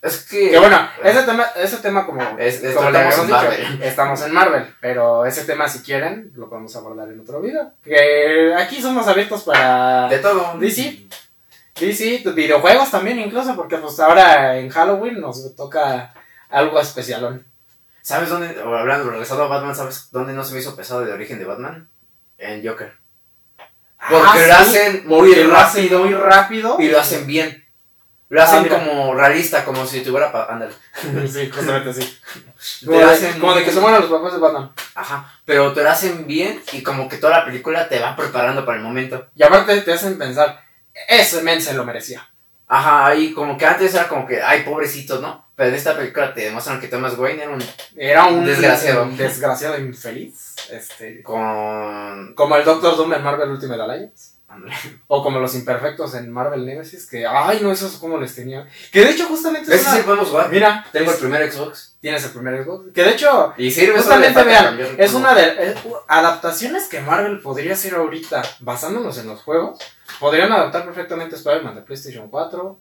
Es 0.00 0.18
que... 0.26 0.50
Que 0.52 0.58
bueno, 0.60 0.88
ese 1.02 1.22
tema, 1.24 1.44
ese 1.56 1.76
tema 1.78 2.06
como, 2.06 2.22
Es- 2.38 2.62
es- 2.62 2.76
como 2.76 2.88
en 2.90 3.08
dicho, 3.08 3.24
Marvel. 3.24 3.82
estamos 3.82 4.22
en 4.22 4.32
Marvel, 4.32 4.74
pero 4.80 5.26
ese 5.26 5.42
tema 5.42 5.68
si 5.68 5.80
quieren, 5.80 6.30
lo 6.36 6.48
podemos 6.48 6.76
abordar 6.76 7.08
en 7.08 7.18
otro 7.18 7.40
video. 7.40 7.72
Que 7.82 8.54
aquí 8.56 8.80
somos 8.80 9.08
abiertos 9.08 9.42
para 9.42 10.06
De 10.08 10.18
todo. 10.20 10.56
DC. 10.60 11.06
DC, 11.80 12.22
videojuegos 12.36 12.92
también 12.92 13.18
incluso, 13.18 13.56
porque 13.56 13.78
pues 13.78 13.98
ahora 13.98 14.56
en 14.56 14.68
Halloween 14.70 15.20
nos 15.20 15.56
toca 15.56 16.14
algo 16.54 16.80
especialón. 16.80 17.46
¿Sabes 18.02 18.28
dónde, 18.28 18.58
hablando, 18.60 19.10
regresando 19.10 19.44
a 19.44 19.48
Batman, 19.48 19.74
¿sabes 19.74 20.08
dónde 20.10 20.32
no 20.34 20.44
se 20.44 20.52
me 20.54 20.60
hizo 20.60 20.76
pesado 20.76 21.02
el 21.02 21.10
origen 21.10 21.38
de 21.38 21.44
Batman? 21.46 21.88
En 22.38 22.66
Joker. 22.66 22.92
Porque 24.10 24.26
Ah, 24.26 24.36
lo 24.36 24.44
sí, 24.44 24.50
hacen 24.76 25.06
muy 25.06 25.28
porque 25.30 25.44
lo 25.44 25.56
hacen 25.56 25.82
rápido 25.84 25.98
muy 26.04 26.14
rápido. 26.14 26.76
y 26.80 26.88
lo 26.88 27.00
hacen 27.00 27.26
bien. 27.26 27.64
Lo 28.28 28.42
hacen 28.42 28.58
Ah, 28.58 28.62
mira. 28.62 28.78
como 28.78 29.14
realista, 29.14 29.64
como 29.64 29.86
si 29.86 30.02
tuviera... 30.02 30.30
Ándale. 30.48 30.72
sí, 31.28 31.50
justamente 31.50 31.92
sí. 31.94 32.18
Te 32.80 32.86
Como, 32.86 32.98
de, 32.98 33.04
hacen 33.04 33.32
como 33.40 33.52
de 33.54 33.60
muy- 33.60 33.64
que 33.64 33.72
se 33.72 33.80
mueran 33.80 34.00
los 34.02 34.10
papás 34.10 34.32
de 34.34 34.38
Batman. 34.38 34.70
Ajá, 34.94 35.32
pero 35.44 35.72
te 35.72 35.82
lo 35.82 35.90
hacen 35.90 36.26
bien 36.26 36.62
y 36.72 36.82
como 36.82 37.08
que 37.08 37.16
toda 37.18 37.38
la 37.38 37.44
película 37.44 37.88
te 37.88 37.98
va 38.00 38.14
preparando 38.16 38.64
para 38.66 38.78
el 38.78 38.84
momento. 38.84 39.28
Y 39.34 39.42
aparte 39.42 39.80
te 39.82 39.92
hacen 39.92 40.18
pensar, 40.18 40.60
ese 41.08 41.42
men 41.42 41.60
se 41.62 41.74
lo 41.74 41.84
merecía. 41.84 42.28
Ajá, 42.66 43.06
ahí 43.06 43.32
como 43.32 43.56
que 43.56 43.66
antes 43.66 43.94
era 43.94 44.08
como 44.08 44.26
que, 44.26 44.42
ay, 44.42 44.62
pobrecito, 44.62 45.20
¿no? 45.20 45.43
Pero 45.56 45.68
en 45.68 45.74
esta 45.76 45.96
película 45.96 46.34
te 46.34 46.42
demuestran 46.42 46.80
que 46.80 46.88
Thomas 46.88 47.16
Wayne 47.16 47.42
era 47.44 47.52
un... 47.52 47.64
Era 47.96 48.24
un 48.26 48.44
Desgraciado. 48.44 49.04
un 49.04 49.16
desgraciado 49.16 49.78
infeliz. 49.78 50.56
Este, 50.70 51.22
con... 51.22 52.34
como 52.34 52.56
el 52.56 52.64
Doctor 52.64 52.96
Doom 52.96 53.12
en 53.14 53.22
Marvel 53.22 53.50
Ultimate 53.50 53.80
Alliance. 53.82 54.34
O 55.08 55.22
como 55.24 55.40
los 55.40 55.54
imperfectos 55.56 56.14
en 56.14 56.30
Marvel 56.30 56.64
Nemesis, 56.64 57.08
que, 57.08 57.26
ay, 57.26 57.58
no, 57.60 57.72
esos 57.72 57.96
como 57.96 58.18
les 58.18 58.36
tenía. 58.36 58.68
Que 58.92 59.00
de 59.00 59.10
hecho, 59.10 59.26
justamente 59.26 59.74
es 59.74 59.80
Ese 59.80 59.90
sí 59.90 59.96
una- 59.96 60.04
podemos 60.04 60.28
jugar. 60.28 60.48
Mira, 60.48 60.86
Tengo 60.92 61.10
el 61.10 61.18
primer 61.18 61.50
Xbox. 61.52 61.96
tienes 62.00 62.24
el 62.24 62.30
primer 62.30 62.62
Xbox. 62.62 62.92
Que 62.94 63.02
de 63.02 63.10
hecho, 63.10 63.52
Y 63.56 63.70
sirve 63.72 63.96
Justamente 63.96 64.44
vean, 64.44 64.64
cambiar 64.64 64.90
es 64.96 65.10
como- 65.10 65.24
una 65.24 65.34
de 65.34 65.70
es- 65.70 65.76
adaptaciones 66.06 66.86
que 66.88 67.00
Marvel 67.00 67.40
podría 67.40 67.72
hacer 67.72 67.94
ahorita 67.96 68.42
basándonos 68.60 69.18
en 69.18 69.26
los 69.26 69.42
juegos. 69.42 69.78
Podrían 70.20 70.52
adaptar 70.52 70.84
perfectamente 70.84 71.34
Spider-Man 71.34 71.74
de 71.74 71.82
PlayStation 71.82 72.28
4. 72.30 72.78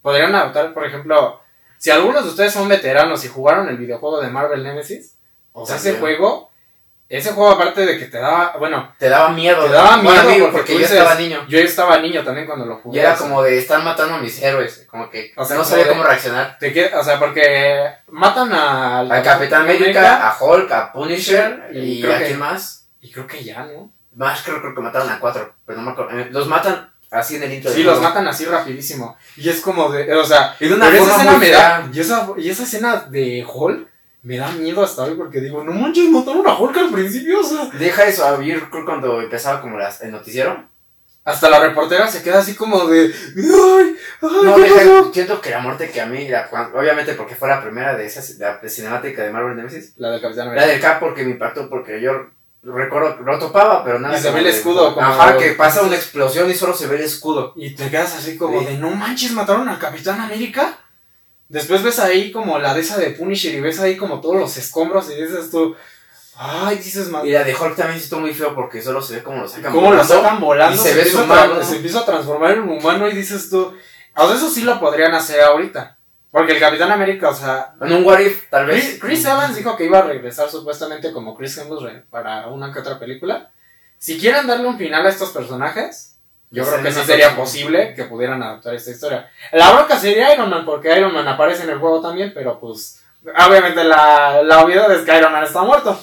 Podrían 0.00 0.34
adaptar, 0.34 0.72
por 0.72 0.86
ejemplo, 0.86 1.40
si 1.78 1.90
algunos 1.90 2.24
de 2.24 2.30
ustedes 2.30 2.52
son 2.52 2.68
veteranos 2.68 3.24
y 3.24 3.28
jugaron 3.28 3.68
el 3.68 3.76
videojuego 3.76 4.20
de 4.20 4.28
Marvel 4.28 4.62
Nemesis, 4.62 5.16
o 5.52 5.66
sea, 5.66 5.76
ese 5.76 5.94
juego, 5.94 6.50
ese 7.08 7.32
juego 7.32 7.50
aparte 7.52 7.86
de 7.86 7.98
que 7.98 8.06
te 8.06 8.18
daba, 8.18 8.56
bueno, 8.58 8.92
Te 8.98 9.08
daba 9.08 9.28
miedo. 9.30 9.64
te 9.64 9.72
daba 9.72 9.96
miedo 9.98 10.48
a 10.48 10.50
porque, 10.50 10.72
yo 10.72 10.78
dices, 10.80 10.96
estaba 10.98 11.14
niño. 11.14 11.46
Yo 11.48 11.58
estaba 11.60 11.98
niño 12.00 12.24
también 12.24 12.46
cuando 12.46 12.66
lo 12.66 12.76
jugué. 12.78 12.98
Y 12.98 13.00
era 13.00 13.14
como 13.16 13.42
de, 13.42 13.58
están 13.58 13.84
matando 13.84 14.14
a 14.14 14.18
mis 14.18 14.42
héroes. 14.42 14.86
Como 14.90 15.08
que 15.08 15.32
O 15.36 15.44
sea, 15.44 15.56
no 15.56 15.64
sabía 15.64 15.84
de- 15.84 15.90
cómo 15.90 16.02
reaccionar. 16.02 16.58
te 16.58 16.94
o 16.94 17.04
sea, 17.04 17.18
porque 17.20 17.86
matan 18.08 18.52
al, 18.52 19.10
Al 19.12 19.22
Capitán 19.22 19.62
América, 19.62 20.28
a 20.28 20.36
Hulk, 20.44 20.72
a 20.72 20.92
Punisher 20.92 21.70
Y 21.72 21.78
y, 21.78 22.06
a 22.10 22.18
que- 22.18 22.26
quién 22.26 22.38
más. 22.38 22.88
y 23.00 23.10
creo 23.12 23.26
que 23.26 23.44
ya, 23.44 23.64
¿no? 23.64 23.90
Más 24.16 24.42
creo, 24.42 24.60
creo 24.60 24.74
que 24.74 24.80
mataron 24.80 25.08
a 25.10 25.20
cuatro, 25.20 25.54
pero 25.64 25.78
no 25.78 25.84
me 25.84 25.92
acuerdo. 25.92 26.12
Los 26.30 26.48
matan 26.48 26.90
así 27.16 27.36
en 27.36 27.42
el 27.44 27.52
intro 27.54 27.72
Sí, 27.72 27.82
los 27.82 27.94
juego. 27.98 28.08
matan 28.08 28.28
así 28.28 28.44
rapidísimo. 28.44 29.16
Y 29.36 29.48
es 29.48 29.60
como 29.60 29.90
de, 29.90 30.14
o 30.14 30.24
sea, 30.24 30.54
de 30.60 30.72
una 30.74 30.90
pero 30.90 31.02
esa 31.04 31.16
escena 31.16 31.38
me 31.38 31.50
da, 31.50 31.88
y 31.92 32.00
esa, 32.00 32.28
y 32.36 32.50
esa 32.50 32.62
escena 32.64 32.96
de 33.08 33.44
Hulk 33.52 33.88
me 34.22 34.36
da 34.38 34.50
miedo 34.52 34.82
hasta 34.82 35.04
hoy 35.04 35.14
porque 35.14 35.40
digo, 35.40 35.62
no 35.64 35.72
manches, 35.72 36.08
mataron 36.10 36.46
a 36.48 36.58
Hulk 36.58 36.76
al 36.76 36.90
principio, 36.90 37.40
o 37.40 37.44
sea. 37.44 37.68
Deja 37.78 38.04
eso, 38.06 38.24
a 38.24 38.36
ver, 38.36 38.64
cuando 38.84 39.20
empezaba 39.20 39.60
como 39.60 39.78
las, 39.78 40.00
el 40.02 40.10
noticiero. 40.10 40.68
Hasta 41.24 41.50
la 41.50 41.58
reportera 41.58 42.06
se 42.06 42.22
queda 42.22 42.38
así 42.38 42.54
como 42.54 42.86
de, 42.86 43.12
ay, 43.36 43.96
ay, 44.22 44.28
No, 44.44 44.54
¿qué 44.54 44.62
deja, 44.62 44.74
pasó?". 44.76 45.10
siento 45.12 45.40
que 45.40 45.50
la 45.50 45.58
muerte 45.58 45.90
que 45.90 46.00
a 46.00 46.06
mí, 46.06 46.28
la- 46.28 46.48
obviamente 46.72 47.14
porque 47.14 47.34
fue 47.34 47.48
la 47.48 47.60
primera 47.60 47.96
de 47.96 48.06
esas, 48.06 48.30
la 48.38 48.60
cinemática 48.68 49.24
de 49.24 49.32
Marvel 49.32 49.56
Nemesis. 49.56 49.94
La 49.96 50.10
del 50.12 50.20
Capitán 50.20 50.46
La 50.46 50.52
América. 50.52 50.72
del 50.72 50.80
Cap 50.80 51.00
porque 51.00 51.24
me 51.24 51.32
impactó, 51.32 51.68
porque 51.68 52.00
yo 52.00 52.28
recuerdo, 52.74 53.16
lo 53.24 53.38
topaba, 53.38 53.84
pero 53.84 53.98
nada. 53.98 54.16
Y 54.16 54.20
se 54.20 54.28
como 54.28 54.34
ve 54.34 54.40
el 54.48 54.54
escudo, 54.54 54.94
como- 54.94 55.06
Ajá, 55.06 55.36
que 55.36 55.52
pasa 55.52 55.82
una 55.82 55.96
explosión 55.96 56.50
y 56.50 56.54
solo 56.54 56.74
se 56.74 56.86
ve 56.86 56.96
el 56.96 57.02
escudo. 57.02 57.52
Y 57.56 57.70
te 57.70 57.88
quedas 57.90 58.14
así 58.14 58.36
como 58.36 58.60
Sí. 58.60 58.66
de, 58.66 58.78
no 58.78 58.90
manches, 58.90 59.32
mataron 59.32 59.68
al 59.68 59.78
Capitán 59.78 60.20
América. 60.20 60.78
Después 61.48 61.82
ves 61.82 61.98
ahí 62.00 62.32
como 62.32 62.58
la 62.58 62.74
de 62.74 62.80
esa 62.80 62.96
de 62.98 63.10
Punisher 63.10 63.54
y 63.54 63.60
ves 63.60 63.78
ahí 63.78 63.96
como 63.96 64.20
todos 64.20 64.36
los 64.36 64.56
escombros 64.56 65.08
y 65.10 65.14
dices 65.22 65.48
tú, 65.50 65.76
ay, 66.36 66.76
dices, 66.78 67.08
"Ma- 67.08 67.24
Y 67.24 67.30
la 67.30 67.44
de 67.44 67.54
Hulk 67.54 67.76
también 67.76 67.98
estuvo 68.00 68.20
muy 68.20 68.34
feo 68.34 68.54
porque 68.54 68.82
solo 68.82 69.00
se 69.00 69.16
ve 69.16 69.22
como 69.22 69.42
lo 69.42 69.48
sacan. 69.48 69.70
¿Cómo 69.72 69.82
lo 69.92 69.96
volando. 69.98 70.14
sacan 70.14 70.40
volando? 70.40 70.74
y 70.74 70.78
se 70.84 70.94
ve 70.94 71.04
su 71.04 71.24
mano. 71.24 71.62
se 71.62 71.76
empieza 71.76 72.00
a 72.00 72.04
transformar 72.04 72.52
en 72.52 72.60
un 72.62 72.70
humano 72.78 73.08
y 73.08 73.12
dices 73.14 73.48
tú. 73.48 73.72
O 74.16 74.26
sea, 74.26 74.36
eso 74.36 74.50
sí 74.50 74.62
lo 74.62 74.80
podrían 74.80 75.14
hacer 75.14 75.40
ahorita. 75.42 75.95
Porque 76.36 76.52
el 76.52 76.60
Capitán 76.60 76.92
América, 76.92 77.30
o 77.30 77.34
sea. 77.34 77.72
En 77.80 77.92
un 77.94 78.04
What 78.04 78.18
If, 78.20 78.50
tal 78.50 78.66
vez. 78.66 78.84
Chris, 78.84 79.00
Chris 79.00 79.24
Evans 79.24 79.56
dijo 79.56 79.74
que 79.74 79.86
iba 79.86 80.00
a 80.00 80.02
regresar 80.02 80.50
supuestamente 80.50 81.10
como 81.10 81.34
Chris 81.34 81.56
Hemsworth 81.56 82.04
para 82.10 82.48
una 82.48 82.70
que 82.74 82.80
otra 82.80 82.98
película. 82.98 83.50
Si 83.96 84.18
quieren 84.18 84.46
darle 84.46 84.68
un 84.68 84.76
final 84.76 85.06
a 85.06 85.08
estos 85.08 85.30
personajes, 85.30 86.18
yo 86.50 86.62
creo 86.66 86.82
que 86.82 86.92
sí 86.92 87.00
sería 87.06 87.34
posible 87.34 87.94
que 87.94 88.04
pudieran 88.04 88.42
adaptar 88.42 88.74
esta 88.74 88.90
historia. 88.90 89.30
La 89.50 89.72
broca 89.72 89.98
sería 89.98 90.34
Iron 90.34 90.50
Man, 90.50 90.66
porque 90.66 90.94
Iron 90.94 91.14
Man 91.14 91.26
aparece 91.26 91.62
en 91.62 91.70
el 91.70 91.78
juego 91.78 92.02
también, 92.02 92.32
pero 92.34 92.60
pues. 92.60 93.02
Obviamente 93.48 93.82
la, 93.82 94.42
la 94.42 94.62
obviedad 94.62 94.92
es 94.92 95.06
que 95.06 95.16
Iron 95.16 95.32
Man 95.32 95.42
está 95.44 95.62
muerto. 95.62 95.98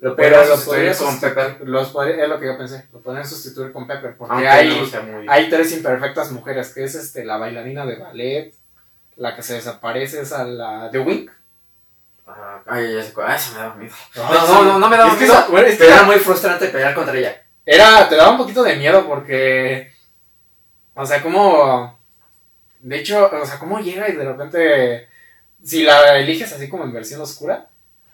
Lo 0.00 0.14
Pero 0.16 0.36
los 0.36 0.48
sustituir 0.48 0.76
podrías 0.76 0.98
con 1.00 1.18
Pepper. 1.18 1.56
Los 1.66 1.88
podría- 1.88 2.24
es 2.24 2.28
lo 2.28 2.38
que 2.38 2.44
yo 2.44 2.58
pensé. 2.58 2.88
Lo 2.92 3.00
podrían 3.00 3.26
sustituir 3.26 3.72
con 3.72 3.86
Pepper. 3.86 4.18
Porque 4.18 4.34
Aunque 4.34 4.48
hay, 4.50 4.68
no 4.68 5.32
hay 5.32 5.48
tres 5.48 5.72
imperfectas 5.72 6.30
mujeres, 6.30 6.74
que 6.74 6.84
es 6.84 6.94
este 6.94 7.24
la 7.24 7.38
bailarina 7.38 7.86
de 7.86 7.96
ballet, 7.96 8.54
la 9.16 9.34
que 9.36 9.42
se 9.42 9.54
desaparece 9.54 10.20
es 10.22 10.32
a 10.32 10.44
la 10.44 10.88
de 10.88 10.98
Wink. 10.98 11.30
Ah, 12.26 12.60
Ay, 12.66 12.94
ya 12.94 13.02
sé 13.02 13.12
cuál. 13.12 13.30
Ay, 13.30 13.38
se 13.38 13.52
me 13.52 13.58
daba 13.58 13.74
miedo. 13.74 13.94
No, 14.16 14.32
no, 14.46 14.64
no, 14.64 14.78
no 14.78 14.88
me 14.88 14.96
daba 14.96 15.10
es 15.12 15.16
que, 15.18 15.24
miedo, 15.24 15.34
esa- 15.38 15.48
bueno, 15.48 15.66
es 15.66 15.72
que 15.74 15.78
Pero 15.78 15.90
era 15.90 15.98
era, 16.00 16.06
muy 16.06 16.16
frustrante 16.16 16.68
pelear 16.68 16.94
contra 16.94 17.16
ella. 17.16 17.42
era- 17.66 18.08
te 18.08 18.16
daba 18.16 18.30
un 18.32 18.38
poquito 18.38 18.62
de 18.62 18.76
miedo 18.76 19.06
porque, 19.06 19.92
o 20.94 21.04
sea, 21.06 21.22
como, 21.22 21.98
de 22.80 22.98
hecho, 22.98 23.30
o 23.30 23.46
sea, 23.46 23.58
cómo 23.58 23.78
llega 23.80 24.08
y 24.08 24.12
de 24.16 24.24
repente, 24.24 25.08
si 25.62 25.82
la 25.82 26.16
eliges 26.18 26.52
así 26.52 26.68
como 26.68 26.84
en 26.84 26.92
versión 26.92 27.20
oscura, 27.20 27.68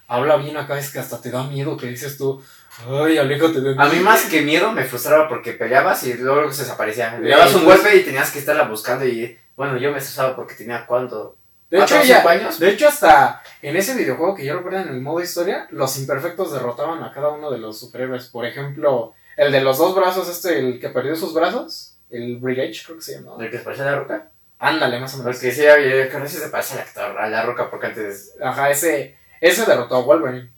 habla 0.08 0.36
bien 0.36 0.56
acá, 0.56 0.76
es 0.78 0.90
que 0.90 0.98
hasta 0.98 1.20
te 1.20 1.30
da 1.30 1.44
miedo 1.44 1.76
que 1.76 1.86
dices 1.86 2.18
tú, 2.18 2.42
ay, 2.88 3.16
aléjate 3.16 3.60
de 3.60 3.74
mí. 3.74 3.76
A 3.78 3.86
mí 3.86 4.00
más 4.00 4.24
que 4.24 4.42
miedo 4.42 4.72
me 4.72 4.84
frustraba 4.84 5.28
porque 5.28 5.52
peleabas 5.52 6.02
y 6.04 6.14
luego 6.14 6.50
se 6.52 6.62
desaparecía. 6.62 7.16
Le 7.18 7.30
dabas 7.30 7.54
un 7.54 7.64
golpe 7.64 7.94
y 7.96 8.02
tenías 8.02 8.30
que 8.32 8.40
estarla 8.40 8.64
buscando 8.64 9.06
y 9.06 9.38
bueno, 9.60 9.76
yo 9.76 9.92
me 9.92 9.98
estresaba 9.98 10.34
porque 10.34 10.54
tenía 10.54 10.86
cuánto. 10.86 11.36
De 11.68 11.76
hecho, 11.76 11.86
¿Cuatro 11.88 11.98
o 11.98 12.02
ella- 12.02 12.16
cinco 12.16 12.28
años? 12.30 12.58
de 12.58 12.70
hecho, 12.70 12.88
hasta 12.88 13.42
en 13.60 13.76
ese 13.76 13.94
videojuego 13.94 14.34
que 14.34 14.46
yo 14.46 14.56
recuerdo 14.56 14.78
en 14.80 14.88
el 14.88 15.02
modo 15.02 15.20
historia, 15.20 15.66
los 15.70 15.98
imperfectos 15.98 16.50
derrotaban 16.52 17.02
a 17.04 17.12
cada 17.12 17.28
uno 17.28 17.50
de 17.50 17.58
los 17.58 17.78
superhéroes. 17.78 18.28
Por 18.28 18.46
ejemplo, 18.46 19.12
el 19.36 19.52
de 19.52 19.60
los 19.60 19.76
dos 19.76 19.94
brazos, 19.94 20.30
este, 20.30 20.58
el 20.58 20.80
que 20.80 20.88
perdió 20.88 21.14
sus 21.14 21.34
brazos, 21.34 21.98
el 22.08 22.38
Brigade, 22.38 22.72
creo 22.84 22.96
que 22.96 23.02
se 23.02 23.16
llama. 23.20 23.32
¿El 23.44 23.50
que 23.50 23.58
se 23.58 23.64
parece 23.64 23.82
a 23.82 23.86
la 23.92 23.98
roca? 23.98 24.30
Ándale, 24.58 24.98
más 24.98 25.12
o 25.14 25.18
menos. 25.18 25.36
Porque 25.36 25.52
sí, 25.52 25.66
había- 25.66 26.08
creo 26.08 26.22
que 26.22 26.28
se 26.30 26.48
parece 26.48 26.74
al 26.74 26.80
actor, 26.80 27.18
a 27.18 27.28
la 27.28 27.42
roca 27.42 27.68
porque 27.70 27.88
antes. 27.88 28.34
Ajá, 28.42 28.70
ese, 28.70 29.18
ese 29.42 29.66
derrotó 29.66 29.96
a 29.96 30.00
Wolverine. 30.02 30.50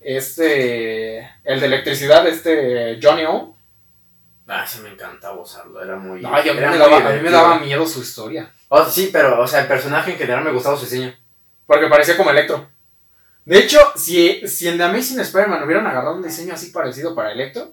Este, 0.00 1.20
el 1.44 1.60
de 1.60 1.66
electricidad, 1.66 2.26
este, 2.26 2.98
Johnny 3.02 3.24
O. 3.24 3.53
Ah, 4.46 4.66
sí 4.66 4.80
me 4.80 4.90
encantaba 4.90 5.40
usarlo, 5.40 5.82
era 5.82 5.96
muy. 5.96 6.24
A 6.24 6.28
mí, 6.28 6.36
era 6.44 6.54
me 6.54 6.68
muy 6.68 6.78
daba, 6.78 6.96
a 6.98 7.10
mí 7.12 7.20
me 7.20 7.30
daba 7.30 7.58
miedo 7.58 7.86
su 7.86 8.00
historia. 8.00 8.50
Oh, 8.68 8.84
sí, 8.84 9.08
pero, 9.12 9.40
o 9.40 9.46
sea, 9.46 9.60
el 9.60 9.66
personaje 9.68 10.12
en 10.12 10.18
general 10.18 10.44
me 10.44 10.52
gustaba 10.52 10.76
su 10.76 10.84
diseño. 10.84 11.14
Porque 11.66 11.86
parecía 11.86 12.16
como 12.16 12.30
Electro. 12.30 12.68
De 13.46 13.58
hecho, 13.58 13.78
si, 13.96 14.46
si 14.46 14.68
en 14.68 14.76
The 14.78 14.84
Amazing 14.84 15.20
Spider-Man 15.20 15.62
hubieran 15.62 15.86
agarrado 15.86 16.16
un 16.16 16.22
diseño 16.22 16.54
así 16.54 16.70
parecido 16.70 17.14
para 17.14 17.32
Electro, 17.32 17.72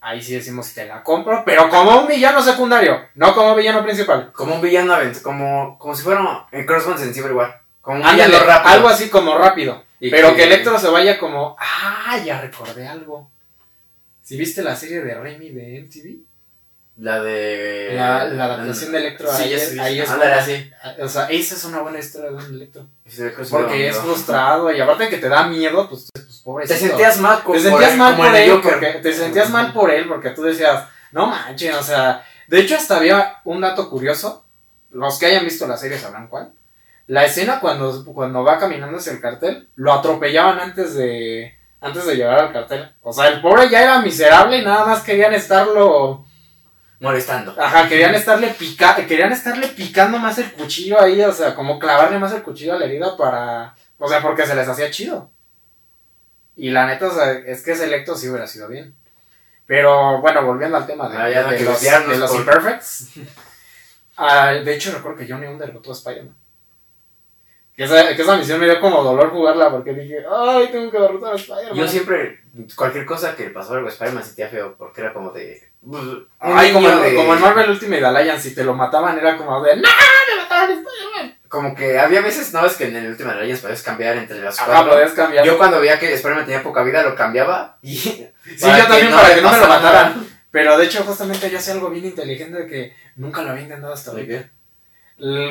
ahí 0.00 0.22
sí 0.22 0.34
decimos 0.34 0.72
te 0.74 0.84
la 0.86 1.02
compro, 1.02 1.42
pero 1.46 1.68
como 1.70 2.00
un 2.00 2.06
villano 2.06 2.42
secundario, 2.42 3.00
no 3.14 3.34
como 3.34 3.54
villano 3.54 3.82
principal. 3.82 4.32
Como 4.32 4.56
un 4.56 4.60
villano, 4.60 4.96
como, 5.22 5.78
como 5.78 5.94
si 5.94 6.02
fuera 6.02 6.46
en 6.52 6.66
Crossbones 6.66 7.02
en 7.02 7.34
War. 7.34 7.62
Como 7.80 7.98
un 7.98 8.02
Ándale, 8.06 8.26
villano 8.28 8.46
rápido. 8.46 8.74
algo 8.74 8.88
así 8.88 9.08
como 9.08 9.36
rápido. 9.36 9.82
Y 10.00 10.10
pero 10.10 10.34
que 10.34 10.44
Electro 10.44 10.78
se 10.78 10.88
vaya 10.88 11.18
como, 11.18 11.56
ah, 11.58 12.18
ya 12.24 12.40
recordé 12.40 12.86
algo. 12.86 13.30
Si 14.24 14.38
viste 14.38 14.62
la 14.62 14.74
serie 14.74 15.02
de 15.02 15.14
Remy 15.14 15.50
de 15.50 15.82
MTV, 15.82 16.24
La 16.96 17.22
de. 17.22 17.92
la, 17.94 18.24
la 18.24 18.44
adaptación 18.46 18.92
de 18.92 18.98
Electro, 18.98 19.30
Sí, 19.30 19.52
es, 19.52 19.68
sé, 19.68 19.80
ahí 19.80 20.00
es 20.00 20.08
ándale. 20.08 20.72
O 21.00 21.08
sea, 21.08 21.26
esa 21.26 21.54
es 21.54 21.64
una 21.64 21.80
buena 21.80 21.98
historia 21.98 22.30
de 22.30 22.36
un 22.36 22.54
Electro. 22.54 22.86
Sí, 23.06 23.22
sí 23.22 23.44
Porque 23.50 23.88
es 23.88 23.96
frustrado 23.98 24.72
y 24.72 24.80
aparte 24.80 25.10
que 25.10 25.18
te 25.18 25.28
da 25.28 25.46
miedo, 25.46 25.88
pues, 25.90 26.08
pues 26.14 26.40
pobrecito. 26.42 26.80
Te 26.80 26.88
sentías 26.88 27.20
mal 27.20 27.42
te 27.44 27.60
sentías 27.60 27.96
mal 27.98 28.16
por 28.16 28.34
él 28.34 28.50
Joker. 28.50 28.72
porque 28.72 28.92
te 29.02 29.12
sentías 29.12 29.50
mal 29.50 29.72
por 29.74 29.90
él 29.90 30.08
porque 30.08 30.30
tú 30.30 30.42
decías 30.42 30.88
no 31.12 31.26
manches 31.26 31.74
o 31.76 31.82
sea 31.82 32.24
de 32.48 32.60
hecho 32.60 32.76
hasta 32.76 32.96
había 32.96 33.36
un 33.44 33.60
dato 33.60 33.88
curioso 33.88 34.44
los 34.90 35.18
que 35.18 35.26
hayan 35.26 35.44
visto 35.44 35.66
la 35.66 35.76
serie 35.76 35.98
sabrán 35.98 36.28
cuál 36.28 36.52
la 37.06 37.24
escena 37.24 37.60
cuando 37.60 38.04
cuando 38.04 38.42
va 38.44 38.58
caminando 38.58 38.98
hacia 38.98 39.12
el 39.12 39.20
cartel 39.20 39.68
lo 39.76 39.92
atropellaban 39.92 40.60
antes 40.60 40.94
de 40.94 41.54
antes 41.84 42.06
de 42.06 42.16
llegar 42.16 42.38
al 42.38 42.52
cartel 42.52 42.90
o 43.02 43.12
sea 43.12 43.28
el 43.28 43.40
pobre 43.40 43.68
ya 43.68 43.82
era 43.82 44.00
miserable 44.00 44.58
y 44.58 44.64
nada 44.64 44.86
más 44.86 45.02
querían 45.02 45.32
estarlo 45.34 46.24
Molestando. 47.00 47.54
ajá 47.60 47.88
querían 47.88 48.14
estarle 48.14 48.48
pica 48.48 48.96
querían 49.06 49.32
estarle 49.32 49.68
picando 49.68 50.18
más 50.18 50.38
el 50.38 50.50
cuchillo 50.52 51.00
ahí 51.00 51.20
o 51.22 51.32
sea 51.32 51.54
como 51.54 51.78
clavarle 51.78 52.18
más 52.18 52.32
el 52.32 52.42
cuchillo 52.42 52.74
a 52.74 52.78
la 52.78 52.86
herida 52.86 53.16
para 53.16 53.74
o 53.98 54.08
sea 54.08 54.20
porque 54.22 54.46
se 54.46 54.54
les 54.54 54.68
hacía 54.68 54.90
chido 54.90 55.30
y 56.56 56.70
la 56.70 56.86
neta, 56.86 57.08
o 57.08 57.10
sea, 57.12 57.32
es 57.32 57.64
que 57.64 57.72
ese 57.72 57.82
electo 57.86 58.14
sí 58.14 58.28
hubiera 58.28 58.46
sido 58.46 58.68
bien. 58.68 58.94
Pero 59.66 60.20
bueno, 60.20 60.46
volviendo 60.46 60.76
al 60.76 60.86
tema 60.86 61.08
de, 61.08 61.16
Ah, 61.18 61.28
ya 61.28 61.42
de 61.50 61.58
los, 61.58 61.72
desviarnos 61.74 62.12
de 62.12 62.18
los 62.18 62.30
por- 62.30 62.40
Imperfects. 62.40 63.08
ah, 64.16 64.52
de 64.52 64.72
hecho, 64.74 64.92
recuerdo 64.92 65.18
que 65.18 65.26
Johnny 65.28 65.48
Under 65.48 65.66
derrotó 65.66 65.90
a 65.90 65.94
Spider-Man. 65.94 66.36
Que 67.76 67.84
esa, 67.84 68.14
que 68.14 68.22
esa 68.22 68.36
misión 68.36 68.60
me 68.60 68.66
dio 68.66 68.78
como 68.80 69.02
dolor 69.02 69.30
jugarla 69.30 69.68
porque 69.70 69.92
dije, 69.92 70.18
ay, 70.30 70.68
tengo 70.70 70.90
que 70.92 70.98
derrotar 70.98 71.32
a 71.32 71.36
Spider-Man. 71.36 71.74
Yo 71.74 71.88
siempre, 71.88 72.40
cualquier 72.76 73.04
cosa 73.04 73.34
que 73.34 73.50
pasó 73.50 73.74
algo 73.74 73.88
Spider-Man 73.88 74.22
sentía 74.24 74.48
feo 74.48 74.76
porque 74.78 75.00
era 75.00 75.12
como 75.12 75.30
de. 75.32 75.72
Ay, 76.38 76.72
como, 76.72 76.88
de- 76.88 77.14
como 77.16 77.34
en 77.34 77.40
Marvel 77.40 77.70
Ultimate 77.70 78.04
Alliance, 78.06 78.48
si 78.48 78.54
te 78.54 78.62
lo 78.64 78.74
mataban 78.74 79.18
era 79.18 79.36
como 79.36 79.60
de, 79.62 79.76
¡No! 79.76 79.82
¡Me 79.82 80.42
mataron 80.42 80.70
a 80.70 80.74
Spider-Man! 80.74 81.38
Como 81.48 81.74
que 81.74 81.98
había 81.98 82.20
veces, 82.20 82.52
no 82.52 82.64
es 82.64 82.74
que 82.76 82.84
en 82.86 82.96
el 82.96 83.16
de 83.16 83.24
Legends 83.24 83.60
podías 83.60 83.82
cambiar 83.82 84.16
entre 84.16 84.40
las 84.40 84.58
Ajá, 84.58 84.66
cuatro. 84.72 84.92
podías 84.92 85.12
cambiar. 85.12 85.44
Yo 85.44 85.58
cuando 85.58 85.80
veía 85.80 85.98
que 85.98 86.12
Spider-Man 86.14 86.46
tenía 86.46 86.62
poca 86.62 86.82
vida 86.84 87.02
lo 87.02 87.14
cambiaba 87.16 87.78
y. 87.82 87.96
sí, 87.96 88.28
yo 88.60 88.86
también 88.86 89.10
no 89.10 89.16
para 89.20 89.34
que 89.34 89.40
no 89.42 89.50
me 89.50 89.58
lo 89.58 89.66
mataran. 89.68 90.26
Pero 90.50 90.78
de 90.78 90.84
hecho, 90.84 91.02
justamente 91.02 91.50
yo 91.50 91.58
hacía 91.58 91.74
algo 91.74 91.90
bien 91.90 92.04
inteligente 92.04 92.56
de 92.56 92.66
que 92.68 92.96
nunca 93.16 93.42
lo 93.42 93.50
había 93.50 93.64
intentado 93.64 93.92
hasta 93.92 94.12
ahorita. 94.12 94.48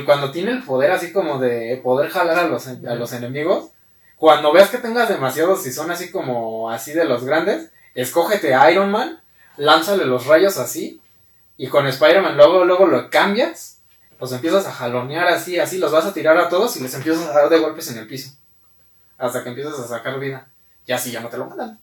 Cuando 0.06 0.32
tiene 0.32 0.52
el 0.52 0.63
poder 0.63 0.91
así 0.91 1.12
como 1.13 1.39
de 1.39 1.80
poder 1.84 2.10
jalar 2.10 2.39
a 2.39 2.47
los, 2.47 2.67
a 2.67 2.95
los 2.95 3.13
enemigos, 3.13 3.69
cuando 4.17 4.54
veas 4.54 4.69
que 4.69 4.78
tengas 4.78 5.10
demasiados 5.10 5.65
y 5.65 5.71
son 5.71 5.91
así 5.91 6.12
como 6.12 6.69
así 6.69 6.93
de 6.93 7.06
los 7.06 7.23
grandes, 7.23 7.71
escógete 7.93 8.54
a 8.54 8.71
Iron 8.71 8.91
Man, 8.91 9.21
lánzale 9.58 10.06
los 10.06 10.28
rayos 10.28 10.58
así, 10.58 11.02
y 11.58 11.67
con 11.67 11.88
Spider-Man 11.88 12.36
luego, 12.36 12.65
luego 12.65 12.88
lo 12.88 13.10
cambias, 13.10 13.80
los 14.19 14.32
empiezas 14.32 14.65
a 14.65 14.71
jalonear 14.71 15.28
así, 15.28 15.59
así, 15.59 15.78
los 15.78 15.91
vas 15.91 16.05
a 16.05 16.14
tirar 16.14 16.38
a 16.38 16.49
todos 16.49 16.76
y 16.78 16.80
les 16.80 16.93
empiezas 16.93 17.28
a 17.28 17.34
dar 17.34 17.49
de 17.49 17.59
golpes 17.59 17.91
en 17.91 17.97
el 17.97 18.07
piso. 18.07 18.32
Hasta 19.18 19.43
que 19.43 19.49
empiezas 19.49 19.80
a 19.80 19.88
sacar 19.88 20.20
vida. 20.20 20.47
Y 20.86 20.91
así 20.91 21.11
ya 21.11 21.20
no 21.20 21.30
te 21.30 21.38
lo 21.38 21.45
matan. 21.45 21.80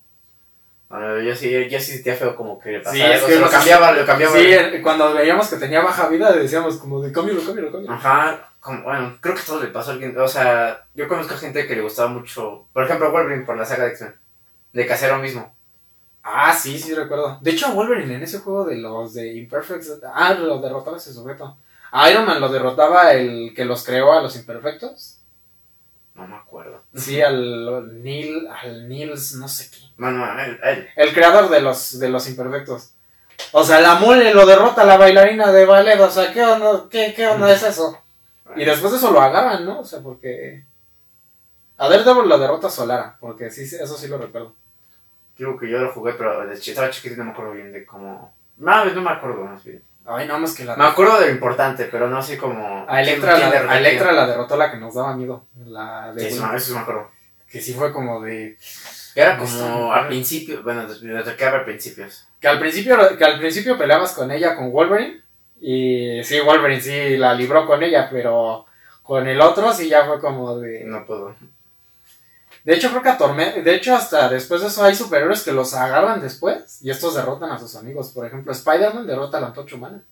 Ah, 0.93 1.19
yo 1.25 1.37
sí, 1.37 1.51
yo 1.71 1.79
sí 1.81 1.93
sentía 1.93 2.17
feo 2.17 2.35
como 2.35 2.59
que 2.59 2.73
le 2.73 2.81
pasaba 2.81 2.97
Sí, 2.97 3.03
es 3.03 3.23
que 3.23 3.39
lo 3.39 3.49
cambiaba, 3.49 3.93
lo 3.93 4.05
cambiaba. 4.05 4.37
Sí, 4.37 4.53
el- 4.53 4.83
cuando 4.83 5.15
veíamos 5.15 5.49
que 5.49 5.57
tenía 5.57 5.81
baja 5.83 6.09
vida, 6.09 6.33
decíamos 6.33 6.79
como 6.79 7.01
de 7.01 7.13
cámbialo, 7.13 7.41
cámbialo, 7.45 7.71
cámbialo. 7.71 7.95
Ajá, 7.97 8.51
como, 8.59 8.83
bueno, 8.83 9.17
creo 9.21 9.35
que 9.37 9.43
todo 9.43 9.61
le 9.63 9.69
pasó 9.69 9.91
a 9.91 9.93
alguien. 9.95 10.19
O 10.19 10.27
sea, 10.27 10.85
yo 10.95 11.07
conozco 11.07 11.37
gente 11.37 11.67
que 11.69 11.77
le 11.77 11.83
gustaba 11.83 12.09
mucho. 12.09 12.67
Por 12.73 12.85
ejemplo, 12.85 13.13
Wolverine 13.13 13.45
por 13.47 13.57
la 13.57 13.65
saga 13.65 13.85
de 13.85 13.91
X-Men. 13.91 14.17
De 14.73 14.87
Casero 14.87 15.19
mismo. 15.19 15.55
Ah, 16.25 16.53
sí, 16.53 16.77
sí, 16.79 16.93
recuerdo. 16.95 17.39
De 17.41 17.53
hecho, 17.53 17.67
a 17.69 17.71
Wolverine 17.71 18.17
en 18.17 18.23
ese 18.25 18.41
juego 18.41 18.65
de 18.65 18.77
los 18.77 19.15
de 19.15 19.33
Imperfects. 19.35 19.93
Ah, 20.13 20.35
lo 20.35 20.59
derrotaba 20.61 20.97
ese 20.97 21.13
sujeto. 21.15 21.57
A 21.93 22.11
Iron 22.11 22.27
Man 22.27 22.41
lo 22.41 22.49
derrotaba 22.49 23.13
el 23.15 23.53
que 23.55 23.65
los 23.65 23.85
creó 23.85 24.13
a 24.13 24.23
los 24.23 24.35
Imperfectos. 24.37 25.19
No 26.15 26.27
me 26.27 26.37
acuerdo. 26.37 26.80
Sí, 26.95 27.21
al 27.21 28.03
Neil. 28.03 28.49
Al 28.49 28.89
Nils, 28.89 29.35
no 29.37 29.49
sé 29.49 29.71
qué. 29.71 29.79
Bueno, 29.97 30.27
él, 30.41 30.59
él. 30.63 30.89
El 30.97 31.13
creador 31.15 31.49
de 31.49 31.61
los, 31.61 31.99
de 31.99 32.09
los 32.09 32.29
Imperfectos. 32.29 32.93
O 33.53 33.65
sea, 33.65 33.81
la 33.81 33.95
mole 33.95 34.35
lo 34.35 34.45
derrota 34.47 34.83
a 34.83 34.87
la 34.87 34.97
bailarina 34.97 35.53
de 35.53 35.67
ballet. 35.67 35.99
O 36.01 36.11
sea, 36.11 36.33
¿qué 36.33 36.43
onda, 36.43 36.87
qué, 36.91 37.15
qué 37.15 37.27
onda 37.27 37.51
es 37.53 37.63
eso? 37.63 37.99
Y 38.57 38.65
después 38.65 38.93
de 38.93 38.99
eso 38.99 39.11
lo 39.13 39.21
agarran, 39.21 39.65
¿no? 39.65 39.81
O 39.81 39.85
sea, 39.85 40.01
porque. 40.01 40.65
A 41.79 41.89
Daredevil 41.89 42.29
lo 42.29 42.39
derrota 42.39 42.69
Solara, 42.69 43.17
porque 43.21 43.51
sí, 43.51 43.63
eso 43.63 43.97
sí 43.97 44.07
lo 44.09 44.19
recuerdo. 44.19 44.55
Digo 45.39 45.59
que 45.59 45.71
yo 45.71 45.79
lo 45.79 45.91
jugué, 45.93 46.13
pero 46.13 46.51
estaba 46.53 46.91
chiquito 46.91 47.15
y 47.15 47.19
no 47.19 47.25
me 47.25 47.31
acuerdo 47.31 47.53
bien 47.53 47.73
de 47.73 47.87
cómo. 47.87 48.35
No, 48.59 48.85
no 48.85 49.01
me 49.01 49.11
acuerdo 49.11 49.45
más 49.45 49.65
bien. 49.65 49.83
Ay, 50.13 50.27
no, 50.27 50.39
más 50.39 50.55
que 50.55 50.65
la. 50.65 50.77
Me 50.77 50.85
acuerdo 50.85 51.19
de 51.21 51.27
lo 51.27 51.33
importante, 51.33 51.85
pero 51.91 52.09
no 52.09 52.19
así 52.19 52.37
como. 52.37 52.85
A 52.89 53.01
Electra, 53.03 53.35
¿quién- 53.37 53.41
quién 53.41 53.51
la, 53.51 53.55
derrotó 53.57 53.73
a 53.73 53.79
Electra 53.79 54.13
la 54.13 54.27
derrotó 54.27 54.57
la 54.57 54.71
que 54.71 54.77
nos 54.79 54.95
daba 54.95 55.17
miedo. 55.17 55.45
La 55.67 56.13
de 56.13 56.21
Sí, 56.23 56.27
eso, 56.37 56.53
eso 56.55 56.67
sí 56.67 56.73
me 56.75 56.81
acuerdo. 56.81 57.11
Que 57.49 57.61
sí 57.61 57.75
fue 57.75 57.93
como 57.93 58.21
de. 58.21 58.57
Era 59.15 59.37
como 59.39 59.93
al 59.93 60.07
principio, 60.07 60.63
bueno, 60.63 60.87
desde 60.87 61.37
que 61.37 61.45
había 61.45 61.65
principios. 61.65 62.27
Que 62.41 62.49
al 62.49 62.59
principio, 62.61 62.97
que 63.19 63.25
al 63.25 63.39
principio 63.39 63.77
peleabas 63.77 64.13
con 64.13 64.31
ella, 64.31 64.55
con 64.57 64.71
Wolverine. 64.71 65.21
Y 65.61 66.23
sí, 66.25 66.41
Wolverine 66.41 66.81
sí 66.81 67.17
la 67.19 67.35
libró 67.35 67.67
con 67.67 67.83
ella, 67.83 68.09
pero 68.11 68.67
con 69.03 69.27
el 69.27 69.41
otro 69.41 69.73
sí 69.73 69.89
ya 69.89 70.07
fue 70.07 70.21
como 70.21 70.59
de. 70.59 70.85
No 70.85 71.05
puedo. 71.05 71.35
De 72.65 72.75
hecho, 72.75 72.91
creo 72.91 73.03
que 73.03 73.09
a 73.09 73.17
Tormenta. 73.19 73.61
De 73.63 73.75
hecho, 73.75 73.95
hasta 73.95 74.29
después 74.29 74.61
de 74.61 74.67
eso 74.69 74.85
hay 74.85 74.95
superhéroes 74.95 75.43
que 75.43 75.53
los 75.53 75.73
agarran 75.75 76.21
después. 76.21 76.79
Y 76.83 76.91
estos 76.91 77.15
derrotan 77.15 77.51
a 77.51 77.59
sus 77.59 77.75
amigos. 77.77 78.11
Por 78.11 78.27
ejemplo, 78.27 78.53
Spider-Man 78.53 79.07
derrota 79.07 79.39
a 79.39 79.41
la 79.41 79.47
Antorcha 79.49 79.77
Humana. 79.77 80.03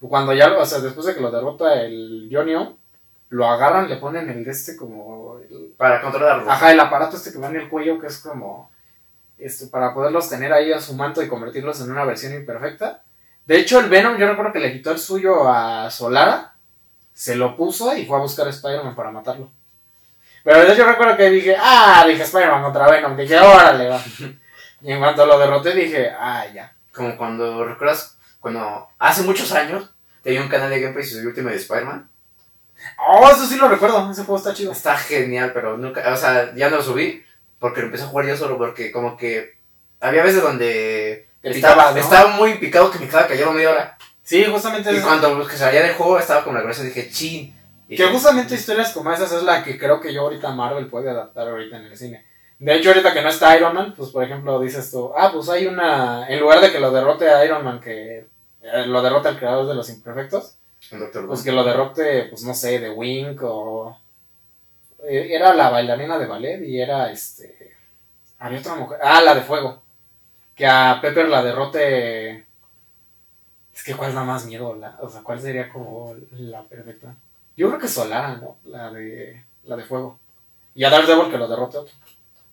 Cuando 0.00 0.32
ya, 0.32 0.48
lo- 0.48 0.60
o 0.62 0.66
sea, 0.66 0.78
después 0.80 1.06
de 1.06 1.14
que 1.14 1.20
lo 1.20 1.30
derrota 1.30 1.82
el 1.82 2.28
Johnny 2.32 2.54
O, 2.54 2.76
lo 3.30 3.46
agarran, 3.46 3.88
le 3.88 3.96
ponen 3.96 4.30
el 4.30 4.44
de 4.44 4.50
este 4.50 4.76
como. 4.76 5.38
el- 5.40 5.74
Para 5.76 6.00
controlarlo. 6.00 6.50
Ajá, 6.50 6.72
el 6.72 6.80
aparato 6.80 7.16
este 7.16 7.32
que 7.32 7.38
va 7.38 7.48
en 7.48 7.56
el 7.56 7.68
cuello, 7.68 8.00
que 8.00 8.06
es 8.06 8.18
como. 8.18 8.70
Esto, 9.38 9.68
para 9.70 9.92
poderlos 9.94 10.28
tener 10.28 10.52
ahí 10.52 10.72
a 10.72 10.80
su 10.80 10.94
manto 10.94 11.22
y 11.22 11.28
convertirlos 11.28 11.80
en 11.80 11.90
una 11.92 12.04
versión 12.04 12.32
imperfecta. 12.34 13.02
De 13.46 13.58
hecho, 13.58 13.78
el 13.80 13.88
Venom, 13.88 14.16
yo 14.18 14.26
recuerdo 14.28 14.52
que 14.52 14.58
le 14.58 14.72
quitó 14.72 14.90
el 14.90 14.98
suyo 14.98 15.48
a 15.48 15.90
Solara, 15.90 16.54
se 17.14 17.36
lo 17.36 17.56
puso 17.56 17.96
y 17.96 18.04
fue 18.04 18.16
a 18.16 18.20
buscar 18.20 18.46
a 18.46 18.50
Spider-Man 18.50 18.94
para 18.96 19.10
matarlo. 19.12 19.50
Pero 20.48 20.72
yo 20.72 20.86
recuerdo 20.86 21.14
que 21.14 21.28
dije, 21.28 21.54
ah, 21.60 22.06
dije 22.08 22.22
Spider-Man 22.22 22.62
contra 22.62 22.90
Venom, 22.90 23.14
dije, 23.14 23.38
órale, 23.38 23.88
va. 23.88 24.02
Y 24.80 24.92
en 24.92 24.98
cuanto 24.98 25.26
lo 25.26 25.38
derroté, 25.38 25.74
dije, 25.74 26.10
ah, 26.18 26.46
ya. 26.54 26.74
Como 26.94 27.18
cuando, 27.18 27.66
¿recuerdas? 27.66 28.16
Cuando 28.40 28.88
hace 28.98 29.24
muchos 29.24 29.52
años 29.52 29.90
tenía 30.22 30.40
un 30.40 30.48
canal 30.48 30.70
de 30.70 30.80
gameplay 30.80 31.04
sobre 31.04 31.26
Ultimate 31.26 31.56
Spider-Man. 31.56 32.08
Oh, 32.96 33.28
eso 33.28 33.44
sí 33.44 33.56
lo 33.56 33.68
recuerdo, 33.68 34.10
ese 34.10 34.22
juego 34.22 34.38
está 34.38 34.54
chido. 34.54 34.72
Está 34.72 34.96
genial, 34.96 35.50
pero 35.52 35.76
nunca, 35.76 36.10
o 36.10 36.16
sea, 36.16 36.54
ya 36.54 36.70
no 36.70 36.76
lo 36.76 36.82
subí 36.82 37.22
porque 37.58 37.80
lo 37.80 37.86
empecé 37.86 38.04
a 38.04 38.08
jugar 38.08 38.26
yo 38.28 38.36
solo 38.36 38.56
porque 38.56 38.90
como 38.90 39.18
que 39.18 39.58
había 40.00 40.22
veces 40.22 40.42
donde 40.42 41.28
Estaba, 41.42 41.90
¿no? 41.90 41.98
estaba 41.98 42.30
muy 42.36 42.54
picado 42.54 42.90
que 42.90 42.98
me 43.00 43.04
estaba 43.04 43.26
cayendo 43.26 43.52
media 43.52 43.70
hora. 43.72 43.98
Sí, 44.22 44.46
justamente 44.50 44.94
Y 44.94 45.00
cuando 45.00 45.36
pues, 45.36 45.48
que 45.48 45.56
salía 45.58 45.82
del 45.82 45.94
juego 45.94 46.18
estaba 46.18 46.42
con 46.42 46.54
la 46.54 46.62
cabeza 46.62 46.84
y 46.84 46.86
dije, 46.86 47.10
chin. 47.10 47.57
Que 47.88 48.06
justamente 48.06 48.54
historias 48.54 48.92
como 48.92 49.10
esas 49.12 49.32
es 49.32 49.42
la 49.42 49.64
que 49.64 49.78
creo 49.78 50.00
que 50.00 50.12
yo 50.12 50.22
ahorita 50.22 50.50
Marvel 50.50 50.88
puede 50.88 51.10
adaptar 51.10 51.48
ahorita 51.48 51.76
en 51.78 51.84
el 51.86 51.96
cine. 51.96 52.24
De 52.58 52.74
hecho, 52.74 52.90
ahorita 52.90 53.14
que 53.14 53.22
no 53.22 53.28
está 53.28 53.56
Iron 53.56 53.74
Man, 53.74 53.94
pues 53.96 54.10
por 54.10 54.24
ejemplo 54.24 54.58
dices 54.60 54.90
tú, 54.90 55.12
ah, 55.16 55.30
pues 55.32 55.48
hay 55.48 55.66
una, 55.66 56.28
en 56.28 56.40
lugar 56.40 56.60
de 56.60 56.72
que 56.72 56.80
lo 56.80 56.90
derrote 56.90 57.30
a 57.30 57.44
Iron 57.44 57.64
Man, 57.64 57.80
que 57.80 58.26
eh, 58.62 58.86
lo 58.86 59.00
derrote 59.00 59.28
el 59.28 59.38
creador 59.38 59.66
de 59.66 59.74
los 59.74 59.88
imperfectos, 59.90 60.56
pues 61.28 61.42
que 61.44 61.52
lo 61.52 61.64
derrote, 61.64 62.24
pues 62.24 62.42
no 62.44 62.52
sé, 62.54 62.78
de 62.80 62.90
Wink 62.90 63.40
o... 63.42 63.96
eh, 65.04 65.28
Era 65.30 65.54
la 65.54 65.70
bailarina 65.70 66.18
de 66.18 66.26
ballet 66.26 66.62
y 66.64 66.80
era 66.80 67.10
este... 67.10 67.76
Había 68.40 68.58
otra 68.60 68.74
mujer, 68.74 68.98
ah, 69.02 69.20
la 69.20 69.34
de 69.34 69.40
fuego. 69.42 69.80
Que 70.54 70.66
a 70.66 70.98
Pepper 71.00 71.28
la 71.28 71.42
derrote... 71.42 72.44
Es 73.72 73.84
que 73.84 73.94
cuál 73.94 74.14
da 74.14 74.24
más 74.24 74.44
miedo, 74.46 74.74
la, 74.74 74.98
o 75.00 75.08
sea, 75.08 75.22
cuál 75.22 75.40
sería 75.40 75.68
como 75.68 76.14
la 76.32 76.62
perfecta. 76.64 77.14
Yo 77.58 77.66
creo 77.68 77.80
que 77.80 77.88
Solara, 77.88 78.36
¿no? 78.36 78.56
La 78.64 78.90
de, 78.92 79.44
la 79.64 79.76
de 79.76 79.82
fuego. 79.84 80.18
Y 80.76 80.84
a 80.84 80.90
Daredevil 80.90 81.28
que 81.30 81.38
lo 81.38 81.48
derrote 81.48 81.78
otro. 81.78 81.92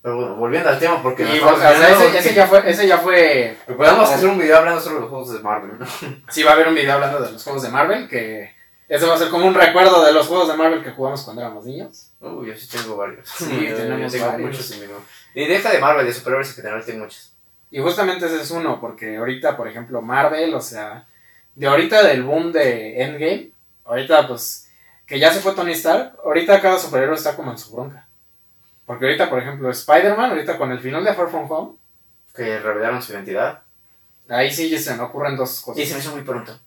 Pero 0.02 0.16
bueno, 0.18 0.36
volviendo 0.36 0.68
al 0.70 0.80
tema 0.80 1.02
porque... 1.04 1.24
Y, 1.24 1.40
o 1.40 1.58
sea, 1.58 1.92
ese, 1.92 2.18
ese 2.18 2.34
ya 2.34 2.48
fue, 2.48 2.68
ese 2.70 2.88
ya 2.88 2.98
fue... 2.98 3.56
Podemos 3.78 4.10
hacer 4.10 4.28
un 4.28 4.40
video 4.40 4.58
hablando 4.58 4.82
sobre 4.82 5.02
los 5.02 5.10
juegos 5.10 5.32
de 5.34 5.40
Marvel, 5.42 5.78
¿no? 5.80 5.86
Sí, 6.30 6.42
va 6.42 6.52
a 6.52 6.54
haber 6.56 6.68
un 6.70 6.76
video 6.76 6.94
hablando 6.94 7.20
de 7.20 7.32
los 7.32 7.44
juegos 7.44 7.62
de 7.62 7.70
Marvel, 7.70 8.08
que 8.10 8.52
ese 8.88 9.06
va 9.06 9.14
a 9.14 9.18
ser 9.20 9.30
como 9.30 9.46
un 9.46 9.54
recuerdo 9.54 10.04
de 10.04 10.12
los 10.12 10.26
juegos 10.28 10.48
de 10.48 10.58
Marvel 10.58 10.84
que 10.84 10.92
jugamos 10.92 11.22
cuando 11.22 11.44
éramos 11.44 11.66
niños. 11.66 12.12
Uy, 12.20 12.48
yo 12.48 12.56
sí 12.58 12.68
tengo 12.68 12.98
varios. 12.98 13.30
Sí, 13.30 13.68
Yo- 13.68 13.76
tenemos 13.78 14.12
yo 14.12 14.18
tengo 14.20 14.32
varios. 14.32 14.50
muchos 14.52 14.72
en 14.72 14.80
mi. 14.82 14.88
Y 15.36 15.48
deja 15.48 15.72
de 15.72 15.80
Marvel, 15.80 16.06
de 16.08 16.14
superhéroes 16.14 16.50
en 16.50 16.56
general 16.56 16.84
tengo 16.84 17.04
muchos. 17.04 17.32
Y 17.70 17.80
justamente 17.80 18.26
ese 18.26 18.42
es 18.42 18.50
uno, 18.52 18.80
porque 18.82 19.18
ahorita, 19.18 19.56
por 19.56 19.68
ejemplo, 19.68 20.02
Marvel, 20.02 20.54
o 20.54 20.62
sea, 20.62 21.06
de 21.56 21.68
ahorita 21.68 22.04
del 22.04 22.24
boom 22.24 22.52
de 22.52 23.02
Endgame, 23.02 23.52
ahorita 23.86 24.28
pues, 24.28 24.65
que 25.06 25.20
ya 25.20 25.32
se 25.34 25.40
fue 25.40 25.54
Tony 25.54 25.72
Stark, 25.74 26.18
ahorita 26.24 26.62
cada 26.62 26.80
superhéroe 26.80 27.16
está 27.16 27.36
como 27.36 27.52
en 27.52 27.58
su 27.58 27.72
bronca. 27.76 28.08
Porque 28.86 29.06
ahorita, 29.06 29.30
por 29.30 29.40
ejemplo, 29.40 29.70
Spider-Man, 29.70 30.32
ahorita 30.32 30.58
con 30.58 30.72
el 30.72 30.80
final 30.80 31.04
de 31.04 31.14
Far 31.14 31.30
From 31.30 31.52
Home, 31.52 31.78
Que 32.36 32.60
revelaron 32.60 33.02
su 33.02 33.14
identidad. 33.14 33.62
ahí 34.30 34.52
sí 34.52 34.78
se 34.78 34.94
me 34.96 35.04
ocurren 35.04 35.36
dos 35.38 35.62
cosas. 35.62 35.82
Y 35.82 35.86
se 35.86 35.94
me 35.94 36.00
hizo 36.00 36.12
muy 36.12 36.22
pronto. 36.24 36.60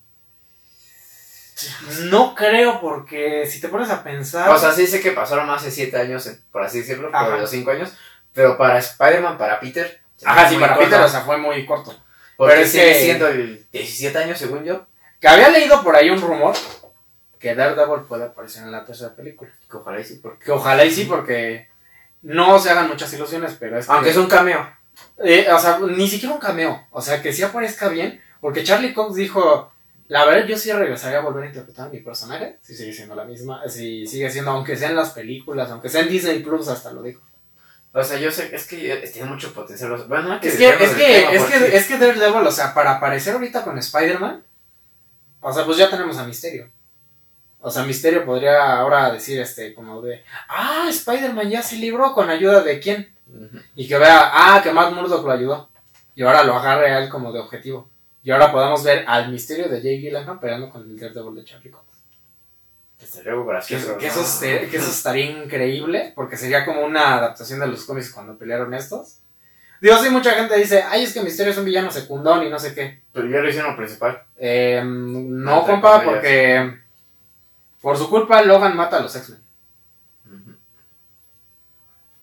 No 2.09 2.33
creo, 2.35 2.79
porque 2.79 3.45
si 3.45 3.59
te 3.59 3.67
pones 3.67 3.89
a 3.89 4.01
pensar... 4.03 4.49
O 4.49 4.57
sea, 4.57 4.71
sí 4.71 4.87
sé 4.87 5.01
que 5.01 5.11
pasaron 5.11 5.45
más 5.45 5.61
de 5.63 5.71
7 5.71 5.97
años, 5.97 6.29
por 6.51 6.63
así 6.63 6.79
decirlo, 6.79 7.11
por 7.11 7.37
los 7.37 7.49
5 7.49 7.71
años. 7.71 7.91
Pero 8.33 8.57
para 8.57 8.79
Spider-Man, 8.79 9.37
para 9.37 9.59
Peter. 9.59 9.99
Ajá, 10.23 10.47
sí, 10.47 10.55
para 10.55 10.75
corto, 10.75 10.89
Peter, 10.89 11.01
o 11.05 11.09
sea, 11.09 11.21
fue 11.21 11.37
muy 11.37 11.65
corto. 11.65 11.93
Porque 12.37 12.53
pero 12.53 12.65
es 12.65 12.71
sigue 12.71 12.93
que- 12.93 12.99
siendo 13.01 13.27
el 13.27 13.67
17 13.73 14.17
años, 14.17 14.37
según 14.39 14.63
yo. 14.63 14.85
Que 15.19 15.27
había 15.27 15.49
leído 15.49 15.83
por 15.83 15.95
ahí 15.97 16.09
un 16.09 16.21
rumor 16.21 16.55
que 17.39 17.55
Daredevil 17.55 18.01
puede 18.03 18.25
aparecer 18.25 18.63
en 18.63 18.71
la 18.71 18.85
tercera 18.85 19.15
película. 19.15 19.49
Que 19.69 19.77
ojalá 19.77 19.99
y 19.99 20.03
sí, 20.03 20.19
porque. 20.21 20.45
Que 20.45 20.51
ojalá 20.51 20.85
y 20.85 20.91
sí, 20.91 21.05
porque 21.05 21.67
no 22.21 22.59
se 22.59 22.69
hagan 22.69 22.87
muchas 22.89 23.11
ilusiones, 23.13 23.55
pero 23.59 23.79
es 23.79 23.85
que... 23.87 23.91
Aunque 23.93 24.09
es 24.09 24.17
un 24.17 24.27
cameo. 24.27 24.69
Eh, 25.23 25.47
o 25.51 25.57
sea, 25.57 25.79
ni 25.79 26.07
siquiera 26.07 26.35
un 26.35 26.41
cameo. 26.41 26.85
O 26.91 27.01
sea, 27.01 27.21
que 27.21 27.31
sí 27.31 27.41
aparezca 27.43 27.87
bien. 27.87 28.21
Porque 28.41 28.63
Charlie 28.63 28.93
Cox 28.93 29.15
dijo, 29.15 29.71
la 30.07 30.25
verdad 30.25 30.45
yo 30.47 30.57
sí 30.57 30.71
regresaría 30.71 31.19
a 31.19 31.21
volver 31.21 31.45
a 31.45 31.47
interpretar 31.47 31.87
a 31.87 31.89
mi 31.89 31.99
personaje. 31.99 32.57
Si 32.61 32.75
sigue 32.75 32.91
siendo 32.93 33.15
la 33.15 33.23
misma. 33.23 33.61
Si 33.69 34.05
sigue 34.05 34.29
siendo, 34.29 34.51
aunque 34.51 34.75
sea 34.75 34.89
en 34.89 34.95
las 34.97 35.11
películas, 35.11 35.69
aunque 35.71 35.87
sea 35.89 36.01
en 36.01 36.09
Disney 36.09 36.39
Plus, 36.39 36.67
hasta 36.67 36.91
lo 36.91 37.01
dijo. 37.01 37.21
O 37.91 38.03
sea, 38.03 38.19
yo 38.19 38.29
sé, 38.31 38.53
es 38.55 38.67
que 38.67 38.93
eh, 38.93 39.09
tiene 39.11 39.29
mucho 39.29 39.51
potencial. 39.53 39.95
Bueno, 40.07 40.27
no 40.27 40.33
hay 40.33 40.39
Es 40.43 40.57
que, 40.57 40.69
es 40.69 40.77
que, 40.77 41.05
tema 41.05 41.31
es 41.31 41.41
porque- 41.41 41.57
que, 41.71 41.77
es 41.77 41.87
que 41.87 41.97
Daredevil, 41.97 42.45
o 42.47 42.51
sea, 42.51 42.73
para 42.73 42.91
aparecer 42.97 43.33
ahorita 43.33 43.63
con 43.63 43.77
Spider-Man, 43.79 44.43
o 45.41 45.53
sea, 45.53 45.65
pues 45.65 45.77
ya 45.77 45.89
tenemos 45.89 46.17
a 46.17 46.25
Misterio. 46.25 46.69
O 47.61 47.69
sea, 47.69 47.83
Misterio 47.83 48.25
podría 48.25 48.77
ahora 48.77 49.11
decir, 49.11 49.39
este, 49.39 49.73
como 49.73 50.01
de, 50.01 50.23
ah, 50.47 50.85
Spider-Man 50.89 51.49
ya 51.49 51.61
se 51.61 51.75
libró 51.75 52.13
con 52.13 52.29
ayuda 52.29 52.61
de 52.61 52.79
quién. 52.79 53.13
Y 53.75 53.87
que 53.87 53.97
vea, 53.97 54.31
ah, 54.33 54.61
que 54.63 54.71
Matt 54.71 54.93
Murdock 54.93 55.25
lo 55.25 55.31
ayudó. 55.31 55.69
Y 56.15 56.23
ahora 56.23 56.43
lo 56.43 56.55
agarre 56.55 56.91
a 56.93 56.99
él 56.99 57.09
como 57.09 57.31
de 57.31 57.39
objetivo. 57.39 57.89
Y 58.23 58.31
ahora 58.31 58.51
podemos 58.51 58.83
ver 58.83 59.03
al 59.07 59.31
misterio 59.31 59.69
de 59.69 59.81
Jay 59.81 60.01
Gyllenhaal 60.01 60.39
peleando 60.39 60.69
con 60.69 60.81
el 60.83 60.99
Daredevil 60.99 61.35
de 61.35 61.45
Charlie 61.45 61.69
Cox. 61.71 61.85
Estaría 63.01 63.33
muy 63.33 63.43
Que, 63.43 63.49
gracioso. 63.49 63.97
que 63.97 64.07
¿no? 64.07 64.11
eso, 64.13 64.39
que 64.41 64.77
eso 64.77 64.89
estaría 64.89 65.25
increíble, 65.31 66.11
porque 66.15 66.35
sería 66.35 66.65
como 66.65 66.81
una 66.81 67.15
adaptación 67.15 67.59
de 67.59 67.67
los 67.67 67.85
cómics 67.85 68.11
cuando 68.11 68.37
pelearon 68.37 68.73
estos. 68.73 69.19
Digo, 69.81 69.95
sí, 69.97 70.09
mucha 70.09 70.31
gente 70.31 70.57
dice, 70.57 70.83
ay, 70.89 71.03
es 71.03 71.13
que 71.13 71.21
Misterio 71.21 71.53
es 71.53 71.57
un 71.57 71.63
villano 71.63 71.89
secundón 71.91 72.45
y 72.45 72.49
no 72.49 72.59
sé 72.59 72.73
qué. 72.73 73.01
Pero 73.13 73.29
ya 73.29 73.37
lo 73.39 73.49
hicieron 73.49 73.77
principal. 73.77 74.21
Eh, 74.35 74.81
no, 74.83 75.63
compa, 75.65 76.03
porque 76.03 76.77
por 77.81 77.97
su 77.97 78.09
culpa 78.09 78.41
Logan 78.41 78.75
mata 78.75 78.97
a 78.97 79.01
los 79.01 79.15
X-Men. 79.15 79.41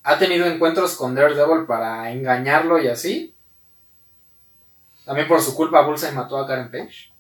Ha 0.03 0.19
tenido 0.19 0.47
encuentros 0.47 0.95
con 0.95 1.15
Daredevil 1.15 1.67
para 1.67 2.13
engañarlo 2.13 2.81
y 2.81 2.87
así. 2.87 3.35
También 5.05 5.27
por 5.27 5.41
su 5.41 5.55
culpa 5.55 5.83
Bullseye 5.83 6.13
mató 6.13 6.39
a 6.39 6.47
Karen 6.47 6.71
Page. 6.71 7.13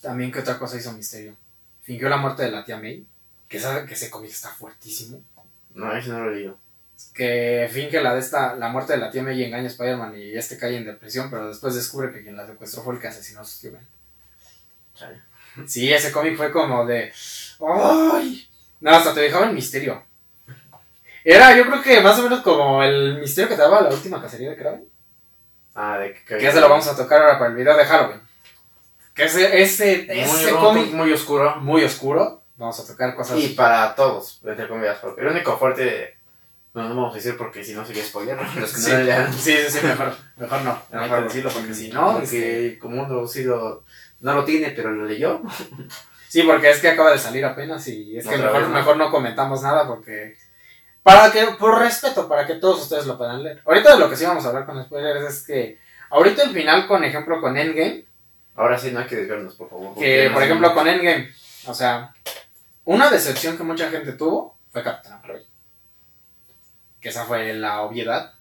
También 0.00 0.32
que 0.32 0.40
otra 0.40 0.58
cosa 0.58 0.76
hizo 0.76 0.92
Misterio. 0.92 1.36
Fingió 1.82 2.08
la 2.08 2.16
muerte 2.16 2.42
de 2.42 2.50
la 2.50 2.64
tía 2.64 2.78
May. 2.78 3.06
Que, 3.48 3.58
esa, 3.58 3.86
que 3.86 3.94
ese 3.94 4.10
cómic 4.10 4.30
está 4.30 4.48
fuertísimo. 4.48 5.22
No, 5.74 5.94
ese 5.94 6.08
no 6.08 6.24
lo 6.24 6.32
he 6.32 6.34
leído. 6.34 6.58
Que 7.14 7.68
finge 7.70 8.00
la 8.00 8.14
de 8.14 8.20
esta, 8.20 8.56
la 8.56 8.68
muerte 8.68 8.94
de 8.94 8.98
la 8.98 9.10
tía 9.10 9.22
May 9.22 9.40
y 9.40 9.44
engaña 9.44 9.64
a 9.64 9.68
Spider-Man 9.68 10.18
y 10.18 10.36
este 10.36 10.58
cae 10.58 10.76
en 10.76 10.84
depresión, 10.84 11.30
pero 11.30 11.46
después 11.48 11.74
descubre 11.74 12.12
que 12.12 12.22
quien 12.22 12.36
la 12.36 12.46
secuestró 12.46 12.82
fue 12.82 12.94
el 12.94 13.00
que 13.00 13.08
asesinó 13.08 13.40
a 13.40 13.44
su 13.44 13.60
tío 13.60 13.72
Ben. 13.72 13.86
Chale. 14.94 15.20
Sí, 15.66 15.92
ese 15.92 16.12
cómic 16.12 16.36
fue 16.36 16.50
como 16.50 16.86
de. 16.86 17.12
¡Ay! 17.60 18.48
No, 18.80 18.90
hasta 18.90 19.14
te 19.14 19.20
dejaba 19.20 19.46
el 19.46 19.52
misterio. 19.54 20.02
Era, 21.24 21.56
yo 21.56 21.64
creo 21.66 21.82
que 21.82 22.00
más 22.00 22.18
o 22.18 22.22
menos 22.24 22.40
como 22.40 22.82
el 22.82 23.18
misterio 23.20 23.48
que 23.48 23.54
te 23.54 23.62
daba 23.62 23.82
la 23.82 23.90
última 23.90 24.20
cacería 24.20 24.50
de 24.50 24.56
Kraven. 24.56 24.84
Ah, 25.74 25.98
de 25.98 26.14
que. 26.14 26.38
Que 26.38 26.48
ese 26.48 26.60
lo 26.60 26.68
vamos 26.68 26.86
a 26.88 26.96
tocar 26.96 27.22
ahora 27.22 27.38
para 27.38 27.50
el 27.50 27.56
video 27.56 27.76
de 27.76 27.84
Halloween. 27.84 28.20
Que 29.14 29.24
ese, 29.24 29.62
ese, 29.62 30.06
Muy, 30.08 30.18
ese 30.18 30.50
cómic 30.52 30.92
muy 30.92 31.12
oscuro. 31.12 31.56
muy 31.56 31.84
oscuro. 31.84 32.42
Vamos 32.56 32.80
a 32.80 32.86
tocar 32.86 33.14
cosas. 33.14 33.38
Y 33.38 33.48
para 33.50 33.94
todos, 33.94 34.40
entre 34.44 34.68
comillas. 34.68 34.98
Porque 34.98 35.20
el 35.20 35.28
único 35.28 35.56
fuerte 35.58 36.16
No, 36.74 36.88
no 36.88 36.96
vamos 36.96 37.12
a 37.12 37.16
decir 37.16 37.36
porque 37.36 37.62
si 37.62 37.74
no 37.74 37.84
sería 37.84 38.04
spoiler. 38.04 38.36
Los 38.56 38.72
que 38.72 38.80
Sí, 38.80 38.90
no 38.90 39.32
sí, 39.32 39.56
sí, 39.68 39.78
sí, 39.78 39.86
mejor, 39.86 40.16
mejor 40.36 40.62
no. 40.62 40.82
Mejor 40.90 41.24
decirlo 41.24 41.50
porque 41.50 41.74
si 41.74 41.88
no, 41.90 42.12
No, 42.14 42.18
este, 42.20 42.36
que 42.38 42.78
como 42.78 43.02
uno 43.02 43.26
sí 43.28 43.44
lo, 43.44 43.84
no 44.22 44.34
lo 44.34 44.44
tiene, 44.44 44.70
pero 44.70 44.90
lo 44.90 45.04
leyó. 45.04 45.42
Sí, 46.28 46.44
porque 46.44 46.70
es 46.70 46.80
que 46.80 46.88
acaba 46.88 47.10
de 47.10 47.18
salir 47.18 47.44
apenas 47.44 47.86
y 47.88 48.16
es 48.16 48.26
que 48.26 48.38
mejor, 48.38 48.66
mejor 48.68 48.96
no 48.96 49.10
comentamos 49.10 49.60
nada 49.60 49.86
porque... 49.86 50.34
Para 51.02 51.30
que, 51.30 51.44
por 51.58 51.78
respeto, 51.78 52.26
para 52.26 52.46
que 52.46 52.54
todos 52.54 52.80
ustedes 52.80 53.04
lo 53.04 53.18
puedan 53.18 53.42
leer. 53.42 53.60
Ahorita 53.66 53.92
de 53.92 53.98
lo 53.98 54.08
que 54.08 54.16
sí 54.16 54.24
vamos 54.24 54.42
a 54.46 54.48
hablar 54.48 54.64
con 54.64 54.82
spoilers 54.82 55.26
es 55.30 55.46
que 55.46 55.78
ahorita 56.08 56.44
el 56.44 56.52
final, 56.52 56.86
con 56.86 57.04
ejemplo, 57.04 57.38
con 57.38 57.58
Endgame, 57.58 58.06
Ahora 58.56 58.78
sí, 58.78 58.92
no 58.92 59.00
hay 59.00 59.06
que 59.08 59.16
desviarnos, 59.16 59.56
por 59.56 59.68
favor. 59.68 59.94
que 59.98 60.30
por 60.30 60.38
no- 60.38 60.44
ejemplo 60.46 60.72
con 60.74 60.88
Endgame, 60.88 61.28
o 61.66 61.74
sea, 61.74 62.14
una 62.86 63.10
decepción 63.10 63.58
que 63.58 63.64
mucha 63.64 63.90
gente 63.90 64.12
tuvo 64.12 64.56
fue 64.72 64.82
Capitán 64.82 65.20
Marvel. 65.20 65.46
Que 66.98 67.10
esa 67.10 67.26
fue 67.26 67.52
la 67.52 67.82
obviedad. 67.82 68.32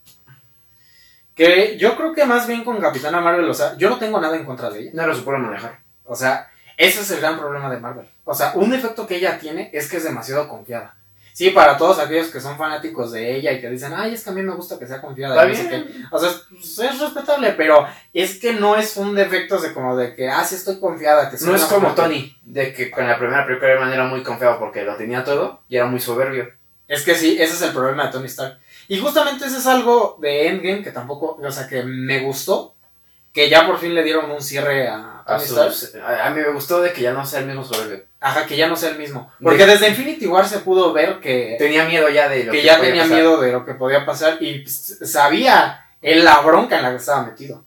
Que 1.41 1.75
yo 1.75 1.95
creo 1.97 2.13
que 2.13 2.23
más 2.23 2.45
bien 2.45 2.63
con 2.63 2.79
Capitana 2.79 3.19
Marvel, 3.19 3.49
o 3.49 3.53
sea, 3.55 3.75
yo 3.75 3.89
no 3.89 3.97
tengo 3.97 4.21
nada 4.21 4.35
en 4.35 4.45
contra 4.45 4.69
de 4.69 4.81
ella. 4.81 4.91
No 4.93 5.07
lo 5.07 5.15
supieron 5.15 5.41
manejar. 5.41 5.79
O 6.05 6.15
sea, 6.15 6.51
ese 6.77 7.01
es 7.01 7.09
el 7.09 7.19
gran 7.19 7.39
problema 7.39 7.67
de 7.71 7.79
Marvel. 7.79 8.07
O 8.25 8.35
sea, 8.35 8.51
un 8.53 8.69
defecto 8.69 9.07
que 9.07 9.15
ella 9.15 9.39
tiene 9.39 9.71
es 9.73 9.89
que 9.89 9.97
es 9.97 10.03
demasiado 10.03 10.47
confiada. 10.47 10.93
Sí, 11.33 11.49
para 11.49 11.77
todos 11.77 11.97
aquellos 11.97 12.27
que 12.27 12.39
son 12.39 12.59
fanáticos 12.59 13.11
de 13.11 13.35
ella 13.35 13.53
y 13.53 13.59
que 13.59 13.71
dicen, 13.71 13.91
ay, 13.95 14.13
es 14.13 14.23
que 14.23 14.29
a 14.29 14.33
mí 14.33 14.43
me 14.43 14.53
gusta 14.53 14.77
que 14.77 14.85
sea 14.85 15.01
confiada. 15.01 15.33
Está 15.33 15.47
y 15.47 15.49
no 15.49 15.55
sé 15.55 15.67
bien. 15.67 15.87
qué". 15.87 16.15
O 16.15 16.19
sea, 16.19 16.29
pues, 16.51 16.77
es 16.77 16.99
respetable, 16.99 17.53
pero 17.53 17.87
es 18.13 18.39
que 18.39 18.53
no 18.53 18.75
es 18.75 18.95
un 18.97 19.15
defecto 19.15 19.59
de 19.59 19.73
como 19.73 19.97
de 19.97 20.13
que, 20.13 20.29
ah, 20.29 20.43
sí 20.43 20.53
estoy 20.53 20.79
confiada. 20.79 21.31
Que 21.31 21.43
No 21.43 21.55
es 21.55 21.63
como 21.63 21.87
fuerte". 21.87 22.03
Tony, 22.03 22.37
de 22.43 22.71
que 22.71 22.91
con 22.91 23.07
la 23.07 23.17
primera 23.17 23.47
película 23.47 23.91
era 23.91 24.05
muy 24.05 24.21
confiado 24.21 24.59
porque 24.59 24.83
lo 24.83 24.95
tenía 24.95 25.23
todo 25.23 25.61
y 25.67 25.77
era 25.77 25.87
muy 25.87 25.99
soberbio. 25.99 26.51
Es 26.87 27.03
que 27.03 27.15
sí, 27.15 27.41
ese 27.41 27.55
es 27.55 27.61
el 27.63 27.71
problema 27.71 28.05
de 28.05 28.11
Tony 28.11 28.27
Stark. 28.27 28.59
Y 28.93 28.99
justamente 28.99 29.45
ese 29.45 29.57
es 29.57 29.67
algo 29.67 30.17
de 30.19 30.47
Endgame 30.47 30.83
que 30.83 30.91
tampoco, 30.91 31.39
o 31.41 31.51
sea, 31.51 31.67
que 31.67 31.81
me 31.83 32.19
gustó. 32.19 32.75
Que 33.31 33.49
ya 33.49 33.65
por 33.65 33.77
fin 33.79 33.95
le 33.95 34.03
dieron 34.03 34.29
un 34.29 34.41
cierre 34.41 34.89
a 34.89 35.21
A, 35.25 35.39
sus- 35.39 35.95
a, 35.95 36.25
a 36.25 36.29
mí 36.31 36.41
me 36.41 36.51
gustó 36.51 36.81
de 36.81 36.91
que 36.91 37.01
ya 37.01 37.13
no 37.13 37.25
sea 37.25 37.39
el 37.39 37.45
mismo 37.45 37.63
soberbio. 37.63 38.03
Ajá, 38.19 38.45
que 38.45 38.57
ya 38.57 38.67
no 38.67 38.75
sea 38.75 38.89
el 38.89 38.97
mismo. 38.97 39.31
Porque 39.41 39.65
De- 39.65 39.71
desde 39.71 39.87
Infinity 39.87 40.27
War 40.27 40.45
se 40.45 40.59
pudo 40.59 40.91
ver 40.91 41.21
que, 41.21 41.55
Tenía 41.57 41.85
miedo 41.85 42.09
ya 42.09 42.27
de 42.27 42.43
lo 42.43 42.51
que 42.51 42.57
que, 42.59 42.65
ya 42.65 42.75
podía 42.75 42.89
tenía 42.89 43.03
pasar. 43.03 43.15
miedo 43.17 43.39
de 43.39 43.51
lo 43.53 43.65
que 43.65 43.73
podía 43.75 44.05
pasar 44.05 44.37
y 44.41 44.59
pues, 44.59 44.97
sabía 45.09 45.85
en 46.01 46.25
la 46.25 46.41
bronca 46.41 46.75
en 46.75 46.83
la 46.83 46.89
que 46.91 46.97
estaba 46.97 47.23
metido. 47.25 47.63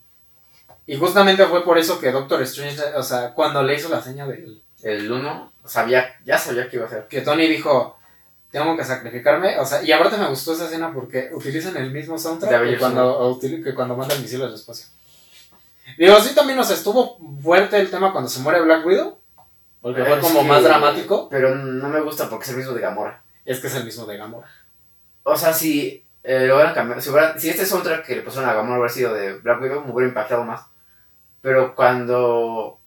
Y 0.87 0.97
justamente 0.99 1.47
fue 1.47 1.65
por 1.65 1.79
eso 1.79 1.99
que 1.99 2.13
Doctor 2.13 2.43
Strange, 2.43 2.83
o 2.97 3.03
sea, 3.03 3.33
cuando 3.33 3.63
le 3.63 3.75
hizo 3.77 3.89
la 3.89 4.03
seña 4.03 4.27
de 4.27 4.47
El 4.83 5.11
uno 5.11 5.53
sabía, 5.65 6.17
ya 6.27 6.37
sabía 6.37 6.69
que 6.69 6.77
iba 6.77 6.85
a 6.85 6.91
ser. 6.91 7.07
que 7.09 7.23
Tony 7.23 7.47
dijo, 7.47 7.94
tengo 8.55 8.77
que 8.77 8.85
sacrificarme, 8.85 9.59
o 9.59 9.67
sea, 9.67 9.83
y 9.83 9.91
aparte 9.91 10.17
me 10.17 10.29
gustó 10.29 10.53
esa 10.53 10.67
escena 10.67 10.93
porque 10.95 11.29
utilizan 11.33 11.77
el 11.77 11.91
mismo 11.91 12.17
soundtrack 12.17 12.71
que 12.71 12.79
cuando, 12.79 13.37
que 13.41 13.75
cuando 13.75 13.97
mandan 13.97 14.23
misiles 14.23 14.47
al 14.47 14.55
espacio. 14.55 14.87
Digo, 15.99 16.21
sí 16.21 16.37
también 16.37 16.57
nos 16.57 16.71
estuvo 16.71 17.19
fuerte 17.43 17.79
el 17.79 17.91
tema 17.91 18.13
cuando 18.13 18.31
se 18.31 18.39
muere 18.39 18.63
Black 18.63 18.87
Widow, 18.87 19.19
porque 19.81 20.05
fue 20.05 20.21
como 20.21 20.45
más 20.45 20.63
dramático, 20.63 21.29
Pero 21.29 21.57
no 21.57 21.89
me 21.89 22.01
gusta 22.01 22.31
porque 22.31 22.45
es 22.45 22.51
el 22.51 22.59
mismo 22.59 22.75
de 22.75 22.81
Gamora. 22.81 23.25
es 23.45 23.59
que 23.59 23.67
es 23.67 23.75
el 23.75 23.85
mismo 23.85 24.07
de 24.07 24.19
Gamora. 24.19 24.49
O 25.25 25.37
sea, 25.37 25.53
si 25.53 26.07
eh, 26.23 26.47
lo 26.47 26.55
hubieran 26.55 26.75
cambiado, 26.75 27.03
si, 27.03 27.11
si 27.41 27.51
este 27.51 27.67
soundtrack 27.67 28.07
que 28.07 28.15
le 28.15 28.23
pusieron 28.23 28.49
a 28.49 28.55
Gamora 28.55 28.79
hubiera 28.79 28.95
sido 28.95 29.15
de 29.15 29.35
Black 29.35 29.61
Widow, 29.63 29.85
me 29.85 29.93
hubiera 29.93 30.11
impactado 30.11 30.45
más. 30.45 30.61
Pero 31.43 31.75
cuando 31.75 32.79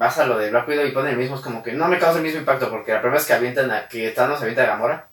vas 0.00 0.16
a 0.18 0.24
lo 0.24 0.38
de 0.38 0.48
Black 0.48 0.66
Widow 0.66 0.86
y 0.86 0.92
ponen 0.92 1.12
el 1.12 1.18
mismo, 1.18 1.36
es 1.36 1.42
como 1.42 1.62
que 1.62 1.74
no 1.74 1.86
me 1.86 1.98
causa 1.98 2.16
el 2.16 2.24
mismo 2.24 2.40
impacto, 2.40 2.70
porque 2.70 2.90
la 2.90 3.02
primera 3.02 3.18
vez 3.18 3.26
que 3.26 3.34
avientan 3.34 3.70
a, 3.70 3.86
que 3.86 4.08
Thanos 4.12 4.40
avienta 4.40 4.62
a 4.62 4.68
Gamora, 4.68 5.08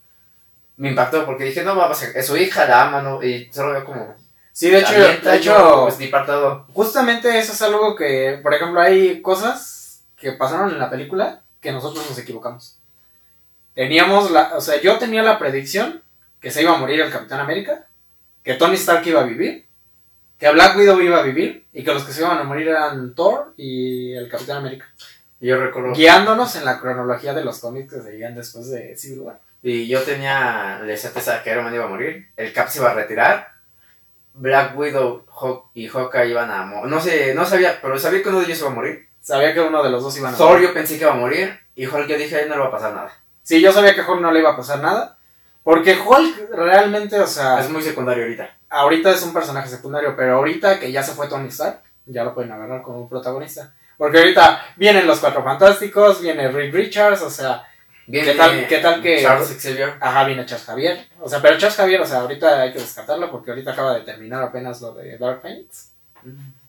me 0.77 0.91
impactó 0.91 1.25
porque 1.25 1.43
dije, 1.43 1.61
no, 1.61 1.75
va 1.75 1.88
a 1.88 1.89
pasar, 1.89 2.11
es 2.15 2.25
su 2.25 2.38
hija, 2.38 2.65
la 2.65 2.83
ama, 2.83 3.01
¿no? 3.01 3.21
Y 3.21 3.51
solo 3.51 3.73
veo 3.73 3.83
como... 3.83 4.15
Sí, 4.53 4.69
de 4.69 4.79
hecho, 4.79 4.95
avienta, 4.95 5.31
de 5.33 5.41
yo, 5.41 5.53
hecho 5.53 5.81
pues, 5.83 5.99
ni 5.99 6.09
todo. 6.09 6.67
justamente 6.71 7.38
eso 7.38 7.51
es 7.51 7.61
algo 7.61 7.97
que, 7.97 8.39
por 8.41 8.53
ejemplo, 8.53 8.79
hay 8.79 9.21
cosas 9.21 10.05
que 10.15 10.31
pasaron 10.31 10.71
en 10.71 10.79
la 10.79 10.89
película 10.89 11.41
que 11.59 11.73
nosotros 11.73 12.09
nos 12.09 12.17
equivocamos. 12.17 12.79
Teníamos 13.75 14.31
la, 14.31 14.55
o 14.55 14.61
sea, 14.61 14.79
yo 14.79 14.97
tenía 14.97 15.21
la 15.21 15.38
predicción 15.38 16.01
que 16.39 16.49
se 16.49 16.61
iba 16.61 16.73
a 16.73 16.77
morir 16.77 17.01
el 17.01 17.11
Capitán 17.11 17.41
América, 17.41 17.88
que 18.41 18.53
Tony 18.53 18.75
Stark 18.75 19.05
iba 19.05 19.19
a 19.19 19.25
vivir, 19.25 19.66
que 20.39 20.51
Black 20.51 20.77
Widow 20.77 21.01
iba 21.01 21.19
a 21.19 21.23
vivir 21.23 21.67
y 21.73 21.83
que 21.83 21.93
los 21.93 22.03
que 22.03 22.13
se 22.13 22.21
iban 22.21 22.38
a 22.38 22.43
morir 22.43 22.67
eran 22.67 23.15
Thor 23.15 23.53
y 23.57 24.13
el 24.13 24.29
Capitán 24.29 24.57
América. 24.57 24.88
Y 25.39 25.47
yo 25.47 25.59
recuerdo... 25.59 25.93
Guiándonos 25.93 26.55
en 26.55 26.65
la 26.65 26.79
cronología 26.79 27.33
de 27.33 27.43
los 27.43 27.59
cómics 27.59 27.93
que 27.93 28.01
seguían 28.01 28.35
después 28.35 28.69
de 28.69 28.95
Civil 28.97 29.21
War. 29.21 29.39
Y 29.63 29.88
yo 29.88 30.01
tenía 30.03 30.79
la 30.83 30.97
certeza 30.97 31.41
que 31.43 31.51
Iron 31.51 31.63
Man 31.63 31.73
iba 31.73 31.85
a 31.85 31.89
morir, 31.89 32.29
el 32.35 32.53
Cap 32.53 32.69
se 32.69 32.79
iba 32.79 32.91
a 32.91 32.93
retirar, 32.93 33.49
Black 34.33 34.77
Widow 34.77 35.25
Hawk 35.29 35.71
y 35.73 35.88
Hawkeye 35.88 36.29
iban 36.29 36.51
a 36.51 36.65
morir. 36.65 36.89
No 36.89 37.01
sé, 37.01 37.33
no 37.33 37.45
sabía, 37.45 37.79
pero 37.81 37.97
sabía 37.97 38.21
que 38.21 38.29
uno 38.29 38.39
de 38.39 38.45
ellos 38.45 38.59
iba 38.59 38.69
a 38.69 38.73
morir. 38.73 39.07
Sabía 39.19 39.53
que 39.53 39.61
uno 39.61 39.83
de 39.83 39.89
los 39.89 40.03
dos 40.03 40.15
iban 40.17 40.33
a 40.33 40.38
Thor 40.38 40.51
morir. 40.51 40.67
yo 40.67 40.73
pensé 40.73 40.97
que 40.97 41.03
iba 41.03 41.13
a 41.13 41.17
morir 41.17 41.59
y 41.75 41.85
Hulk 41.85 42.07
yo 42.07 42.17
dije, 42.17 42.35
a 42.35 42.39
él 42.41 42.49
no 42.49 42.55
le 42.55 42.61
va 42.61 42.67
a 42.67 42.71
pasar 42.71 42.93
nada. 42.93 43.13
Sí, 43.41 43.59
yo 43.59 43.71
sabía 43.71 43.95
que 43.95 44.01
Hulk 44.01 44.21
no 44.21 44.31
le 44.31 44.39
iba 44.39 44.51
a 44.51 44.57
pasar 44.57 44.79
nada. 44.79 45.17
Porque 45.63 45.99
Hulk 45.99 46.49
realmente, 46.51 47.19
o 47.19 47.27
sea, 47.27 47.59
Es 47.59 47.69
muy 47.69 47.81
secundario 47.81 48.23
ahorita. 48.23 48.56
Ahorita 48.70 49.11
es 49.11 49.24
un 49.24 49.34
personaje 49.34 49.70
secundario, 49.70 50.15
pero 50.15 50.36
ahorita 50.38 50.80
que 50.80 50.91
ya 50.91 51.03
se 51.03 51.13
fue 51.13 51.28
Tony 51.28 51.47
Stark, 51.49 51.82
ya 52.05 52.24
lo 52.24 52.34
pueden 52.34 52.51
agarrar 52.51 52.82
como 52.82 53.01
un 53.01 53.09
protagonista. 53.09 53.74
Porque 53.97 54.20
ahorita 54.20 54.63
vienen 54.76 55.07
los 55.07 55.20
Cuatro 55.20 55.43
Fantásticos, 55.43 56.22
viene 56.22 56.49
Reed 56.49 56.74
Richards, 56.74 57.22
o 57.22 57.30
sea, 57.30 57.63
Viene 58.09 58.32
¿Qué 58.32 58.38
tal- 58.38 58.68
qué 58.70 58.78
tal 58.78 59.01
que- 59.01 59.22
Charles 59.22 59.49
Xavier. 59.61 59.95
ajá, 59.99 60.24
viene 60.24 60.45
Charles 60.45 60.65
Javier. 60.65 61.07
O 61.20 61.28
sea, 61.28 61.41
pero 61.41 61.57
Charles 61.57 61.76
Javier, 61.76 61.99
o 61.99 62.05
sea, 62.05 62.20
ahorita 62.22 62.61
hay 62.61 62.72
que 62.72 62.80
descartarlo 62.80 63.30
porque 63.30 63.51
ahorita 63.51 63.74
acaba 63.74 63.95
de 63.95 64.05
terminar 64.05 64.41
apenas 64.41 64.80
lo 64.80 64.93
de 64.93 65.18
Dark 65.18 65.41
Phoenix. 65.41 65.91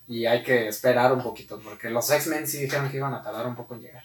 Y 0.09 0.27
hay 0.27 0.43
que 0.43 0.67
esperar 0.67 1.13
un 1.13 1.23
poquito, 1.23 1.61
porque 1.63 1.91
los 1.91 2.11
X-Men 2.11 2.45
sí 2.49 2.59
dijeron 2.63 2.91
que 2.91 2.97
iban 2.97 3.15
a 3.15 3.23
tardar 3.23 3.47
un 3.47 3.55
poco 3.55 3.75
en 3.77 3.83
llegar. 3.83 4.03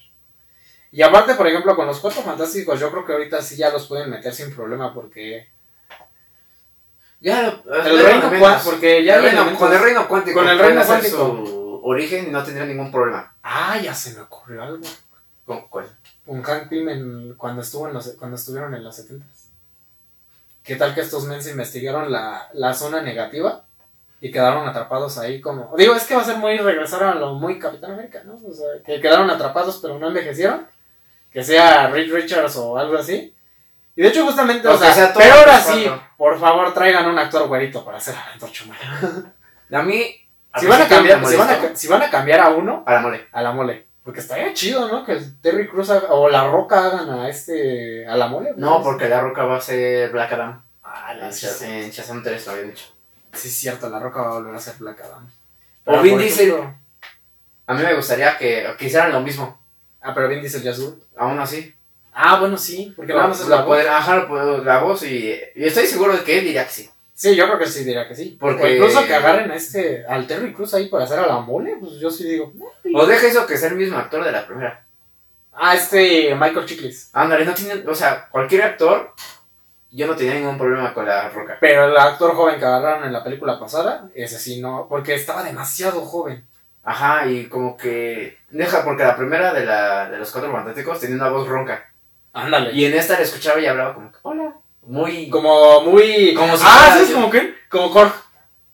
Y 0.91 1.01
aparte, 1.01 1.33
por 1.33 1.47
ejemplo, 1.47 1.75
con 1.75 1.87
los 1.87 1.99
Cuatro 1.99 2.21
Fantásticos, 2.21 2.79
yo 2.79 2.91
creo 2.91 3.03
que 3.03 3.13
ahorita 3.13 3.41
sí 3.41 3.55
ya 3.55 3.71
los 3.71 3.87
pueden 3.87 4.11
meter 4.11 4.31
sin 4.31 4.53
problema, 4.53 4.93
porque 4.93 5.47
Ya, 7.23 7.47
el 7.47 7.63
ya 7.97 8.03
reino 8.03 8.21
lo 8.29 8.37
cuá- 8.37 8.49
menos. 8.49 8.63
porque 8.63 9.03
ya 9.03 9.15
El 9.15 9.23
reino- 9.23 9.57
con 9.57 9.71
el 9.73 9.79
reino 9.79 10.07
cuántico. 10.07 10.39
con 10.39 10.49
el 10.49 10.59
reino 10.59 10.83
cuántico. 10.85 11.17
su 11.17 11.79
origen 11.83 12.27
y 12.27 12.31
no 12.31 12.43
tendría 12.43 12.65
ningún 12.65 12.91
problema. 12.91 13.33
Ah, 13.43 13.77
ya 13.81 13.93
se 13.95 14.13
me 14.13 14.21
ocurrió 14.21 14.61
algo. 14.61 14.85
¿Con 15.45 15.67
cuál? 15.69 15.89
Un 16.25 16.41
Hank 16.43 16.67
Pym 16.69 16.87
en- 16.89 17.33
cuando, 17.35 17.61
estuvo 17.61 17.87
en 17.87 17.93
los, 17.93 18.07
cuando 18.19 18.35
estuvieron 18.35 18.73
en 18.75 18.83
los 18.83 18.95
70 18.95 19.25
¿Qué 20.63 20.75
tal 20.77 20.95
que 20.95 21.01
estos 21.01 21.25
men 21.25 21.41
se 21.43 21.51
investigaron 21.51 22.09
la, 22.11 22.47
la 22.53 22.73
zona 22.73 23.01
negativa 23.01 23.63
y 24.21 24.31
quedaron 24.31 24.65
atrapados 24.67 25.17
ahí 25.17 25.41
como... 25.41 25.73
Digo, 25.77 25.93
es 25.95 26.05
que 26.05 26.15
va 26.15 26.21
a 26.21 26.25
ser 26.25 26.37
muy 26.37 26.57
regresar 26.57 27.03
a 27.03 27.15
lo 27.15 27.33
muy 27.33 27.59
Capitán 27.59 27.91
América, 27.91 28.21
¿no? 28.25 28.39
O 28.47 28.53
sea, 28.53 28.67
que 28.85 29.01
quedaron 29.01 29.29
atrapados 29.29 29.79
pero 29.81 29.99
no 29.99 30.07
envejecieron. 30.07 30.65
Que 31.31 31.43
sea 31.43 31.87
Reed 31.89 32.13
Richards 32.13 32.55
o 32.55 32.77
algo 32.77 32.97
así. 32.97 33.33
Y 33.95 34.01
de 34.01 34.07
hecho 34.07 34.25
justamente, 34.25 34.67
o 34.67 34.73
O 34.73 34.77
sea, 34.77 35.13
pero 35.15 35.33
ahora 35.35 35.59
sí, 35.59 35.89
por 36.17 36.39
favor 36.39 36.73
traigan 36.73 37.07
un 37.07 37.17
actor 37.19 37.47
güerito 37.47 37.85
para 37.85 37.97
hacer 37.97 38.15
a 38.15 38.25
la 38.25 38.33
Antorcha 38.33 38.63
Humana. 38.65 39.33
A 39.71 39.81
mí. 39.83 40.19
Si 40.59 40.67
van, 40.67 40.81
a 40.83 40.87
cambiar, 40.87 41.17
si, 41.25 41.35
van 41.35 41.47
a, 41.49 41.51
molestó. 41.53 41.67
ca- 41.69 41.75
si 41.75 41.87
van 41.87 42.01
a 42.03 42.09
cambiar 42.11 42.39
a 42.39 42.49
uno, 42.49 42.83
A 42.85 42.93
la 42.93 42.99
mole. 43.01 43.27
a 43.31 43.41
la 43.41 43.51
mole. 43.53 43.87
Porque 44.03 44.19
estaría 44.19 44.53
chido, 44.53 44.87
¿no? 44.87 45.03
Que 45.03 45.19
Terry 45.41 45.67
Cruz 45.67 45.89
o 45.89 46.29
La 46.29 46.47
Roca 46.47 46.85
hagan 46.85 47.09
a 47.09 47.27
este. 47.29 48.05
a 48.07 48.15
la 48.15 48.27
mole. 48.27 48.51
No, 48.57 48.83
porque 48.83 49.09
la 49.09 49.21
roca 49.21 49.45
va 49.45 49.57
a 49.57 49.61
ser 49.61 50.11
Black 50.11 50.31
Adam. 50.33 50.61
Ah, 50.83 51.13
la 51.15 51.29
Shaz- 51.29 51.63
en 51.63 51.89
Shazam 51.89 52.21
3 52.21 52.45
lo 52.45 52.51
habían 52.51 52.69
dicho. 52.69 52.85
Sí, 53.31 53.47
es 53.47 53.53
cierto, 53.55 53.89
La 53.89 53.99
Roca 53.99 54.21
va 54.21 54.27
a 54.29 54.33
volver 54.33 54.53
a 54.53 54.59
ser 54.59 54.75
Black 54.77 55.01
Adam. 55.01 55.27
O 55.85 56.01
Vin 56.01 56.19
Diesel. 56.19 56.53
A 57.65 57.73
mí 57.73 57.81
me 57.81 57.93
gustaría 57.95 58.37
que, 58.37 58.75
que 58.77 58.85
hicieran 58.85 59.11
lo 59.11 59.21
mismo. 59.21 59.59
Ah, 60.01 60.13
pero 60.13 60.27
Vin 60.27 60.41
Diesel 60.41 60.61
ya 60.61 60.73
Groot. 60.73 61.01
Aún 61.17 61.39
así. 61.39 61.73
Ah, 62.15 62.39
bueno, 62.39 62.57
sí. 62.57 62.93
Porque 62.95 63.13
nada 63.13 63.27
más 63.27 63.39
es 63.39 63.47
la, 63.47 63.57
la 63.57 63.61
voz. 63.63 63.69
poder, 63.75 63.87
ajá, 63.89 64.27
la 64.63 64.79
voz 64.79 65.03
y, 65.03 65.33
y 65.55 65.63
estoy 65.65 65.85
seguro 65.87 66.13
de 66.13 66.23
que 66.23 66.39
él 66.39 66.45
diría 66.45 66.65
que 66.65 66.71
sí. 66.71 66.89
Sí, 67.15 67.35
yo 67.35 67.45
creo 67.45 67.59
que 67.59 67.67
sí 67.67 67.83
diría 67.83 68.07
que 68.07 68.15
sí. 68.15 68.37
Porque- 68.39 68.75
incluso 68.75 69.05
que 69.05 69.13
agarren 69.13 69.51
a 69.51 69.55
este. 69.55 70.05
al 70.07 70.25
Terry 70.27 70.53
Cruz 70.53 70.73
ahí 70.73 70.87
para 70.87 71.03
hacer 71.05 71.19
a 71.19 71.27
la 71.27 71.39
mole. 71.39 71.75
Pues 71.79 71.93
yo 71.99 72.09
sí 72.09 72.23
digo. 72.27 72.51
O 72.95 73.05
deja 73.05 73.27
eso 73.27 73.45
que 73.45 73.57
sea 73.57 73.69
el 73.69 73.75
mismo 73.75 73.97
actor 73.97 74.23
de 74.23 74.31
la 74.31 74.45
primera. 74.45 74.85
Ah, 75.53 75.75
este. 75.75 76.33
Michael 76.35 76.65
Chiklis. 76.65 77.09
Ándale, 77.13 77.45
no 77.45 77.53
tiene, 77.53 77.87
o 77.87 77.93
sea, 77.95 78.27
cualquier 78.31 78.63
actor, 78.63 79.13
yo 79.91 80.07
no 80.07 80.15
tenía 80.15 80.33
ningún 80.33 80.57
problema 80.57 80.93
con 80.93 81.05
la 81.05 81.29
roca. 81.29 81.57
Pero 81.61 81.85
el 81.85 81.95
actor 81.97 82.33
joven 82.35 82.57
que 82.59 82.65
agarraron 82.65 83.05
en 83.05 83.13
la 83.13 83.23
película 83.23 83.59
pasada, 83.59 84.09
ese 84.15 84.39
sí 84.39 84.59
no. 84.59 84.87
Porque 84.89 85.13
estaba 85.13 85.43
demasiado 85.43 86.01
joven. 86.01 86.45
Ajá, 86.83 87.27
y 87.27 87.45
como 87.45 87.77
que 87.77 88.39
deja, 88.49 88.83
porque 88.83 89.03
la 89.03 89.15
primera 89.15 89.53
de, 89.53 89.65
la, 89.65 90.09
de 90.09 90.17
los 90.17 90.31
cuatro 90.31 90.51
fantásticos 90.51 90.99
tenía 90.99 91.15
una 91.15 91.29
voz 91.29 91.47
ronca. 91.47 91.92
Ándale. 92.33 92.71
Y 92.73 92.85
en 92.85 92.93
esta 92.95 93.17
le 93.17 93.23
escuchaba 93.23 93.59
y 93.59 93.65
hablaba 93.67 93.93
como 93.93 94.11
que, 94.11 94.17
hola. 94.23 94.53
Muy... 94.81 95.29
Como 95.29 95.81
muy. 95.81 96.33
Como 96.33 96.57
si 96.57 96.63
ah, 96.65 96.89
¿sabes 96.93 97.11
como 97.11 97.29
qué? 97.29 97.55
Como 97.69 97.91
Korg. 97.91 98.11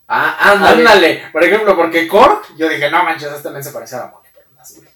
Ah, 0.07 0.51
ándale. 0.53 0.81
Ándale. 0.81 1.23
Por 1.31 1.43
ejemplo, 1.43 1.75
porque 1.75 2.07
Korg, 2.07 2.41
yo 2.57 2.67
dije, 2.67 2.89
no 2.89 3.03
manches, 3.03 3.31
este 3.31 3.49
men 3.51 3.63
se 3.63 3.71
parece 3.71 3.95
a 3.95 3.99
la 3.99 4.07
mole, 4.07 4.29
pero 4.33 4.47
más, 4.55 4.75
güey. 4.75 4.87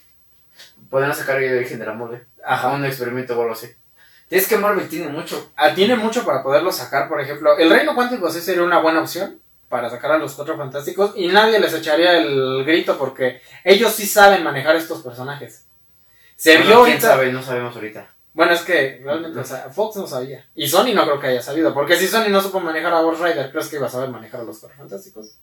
Podrían 0.90 1.14
sacar 1.14 1.42
el 1.42 1.56
origen 1.58 1.78
de 1.80 1.86
la 1.86 1.94
mole. 1.94 2.24
Ajá. 2.44 2.70
un 2.70 2.84
experimento 2.86 3.38
o 3.38 3.42
algo 3.42 3.54
así. 3.54 3.72
Es 4.30 4.48
que 4.48 4.58
Marvel 4.58 4.88
tiene 4.90 5.10
mucho. 5.10 5.52
Ah, 5.56 5.76
tiene 5.76 5.96
mucho 5.96 6.26
para 6.26 6.42
poderlo 6.42 6.72
sacar, 6.72 7.08
por 7.08 7.22
ejemplo. 7.22 7.56
El 7.58 7.70
Reino 7.70 7.94
Cuántico 7.94 8.32
sí 8.32 8.42
sería 8.42 8.64
una 8.64 8.80
buena 8.80 9.02
opción 9.02 9.40
para 9.70 9.90
sacar 9.90 10.12
a 10.14 10.18
los 10.18 10.34
cuatro 10.34 10.58
fantásticos 10.58 11.14
y 11.16 11.28
nadie 11.28 11.60
les 11.60 11.74
echaría 11.74 12.18
el 12.18 12.64
grito 12.66 12.98
porque 12.98 13.42
ellos 13.64 13.92
sí 13.94 14.08
saben 14.08 14.44
manejar 14.44 14.76
estos 14.76 15.04
personajes. 15.04 15.66
Se 16.36 16.58
Bueno, 16.58 16.66
vio 16.66 16.76
¿Quién 16.86 16.94
ahorita. 16.94 17.08
sabe? 17.08 17.32
No 17.32 17.44
sabemos 17.44 17.76
ahorita. 17.76 18.13
Bueno, 18.34 18.54
es 18.54 18.62
que 18.62 19.00
realmente, 19.04 19.40
o 19.40 19.44
sea, 19.44 19.70
Fox 19.70 19.96
no 19.96 20.08
sabía. 20.08 20.46
Y 20.56 20.68
Sony 20.68 20.94
no 20.96 21.04
creo 21.04 21.20
que 21.20 21.28
haya 21.28 21.42
sabido. 21.42 21.74
Porque 21.74 21.96
si 21.96 22.08
Sony 22.08 22.30
no 22.30 22.42
supo 22.42 22.60
manejar 22.60 22.94
a 22.94 23.02
Ghost 23.02 23.22
Rider, 23.22 23.52
¿crees 23.52 23.68
que 23.68 23.76
iba 23.76 23.86
a 23.86 23.90
saber 23.90 24.10
manejar 24.10 24.42
a 24.42 24.44
los 24.44 24.58
cuatro 24.58 24.78
fantásticos? 24.78 25.38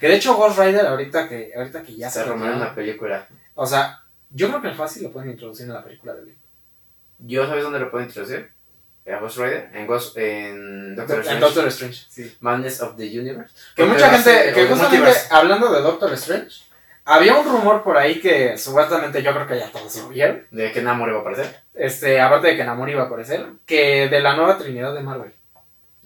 Que 0.00 0.08
de 0.08 0.16
hecho 0.16 0.36
Ghost 0.36 0.58
Rider 0.58 0.86
ahorita 0.86 1.28
que, 1.28 1.52
ahorita 1.56 1.82
que 1.82 1.96
ya 1.96 2.10
Se 2.10 2.20
se 2.20 2.26
rumorea 2.26 2.56
una 2.56 2.74
película. 2.74 3.28
O 3.54 3.66
sea, 3.66 4.02
yo 4.30 4.48
creo 4.48 4.60
que 4.60 4.68
el 4.68 4.74
fácil 4.74 5.04
lo 5.04 5.12
pueden 5.12 5.30
introducir 5.30 5.66
en 5.66 5.74
la 5.74 5.84
película 5.84 6.14
de 6.14 6.22
Blade. 6.22 6.38
¿Yo 7.20 7.46
sabes 7.46 7.62
dónde 7.62 7.78
lo 7.78 7.90
puedo 7.90 8.04
introducir? 8.04 8.50
¿En 9.04 9.20
Ghost 9.20 9.36
Rider? 9.36 9.70
En, 9.74 9.86
Ghost, 9.86 10.16
en 10.16 10.96
Doctor 10.96 11.16
En 11.16 11.22
Strange. 11.22 11.40
Doctor 11.40 11.66
Strange, 11.68 12.06
sí. 12.08 12.36
Madness 12.40 12.80
of 12.80 12.96
the 12.96 13.04
Universe. 13.04 13.54
Que 13.76 13.84
mucha 13.84 14.08
a 14.08 14.10
gente, 14.10 14.52
que 14.54 14.66
justamente 14.66 15.10
hablando 15.30 15.72
de 15.72 15.82
Doctor 15.82 16.12
Strange, 16.14 16.64
había 17.04 17.34
un 17.34 17.44
rumor 17.44 17.82
por 17.82 17.96
ahí 17.96 18.20
que 18.20 18.56
supuestamente 18.56 19.22
yo 19.22 19.32
creo 19.32 19.46
que 19.46 19.58
ya 19.58 19.70
todos 19.70 19.96
lo 19.96 20.08
vieron. 20.08 20.46
¿De 20.50 20.72
qué 20.72 20.82
Namor 20.82 21.10
iba 21.10 21.18
a 21.18 21.20
aparecer? 21.20 21.60
Este, 21.74 22.20
aparte 22.20 22.48
de 22.48 22.56
que 22.56 22.64
Namor 22.64 22.88
iba 22.88 23.02
a 23.02 23.06
aparecer, 23.06 23.46
que 23.66 24.08
de 24.08 24.20
la 24.20 24.36
nueva 24.36 24.56
trinidad 24.56 24.94
de 24.94 25.00
Marvel. 25.00 25.32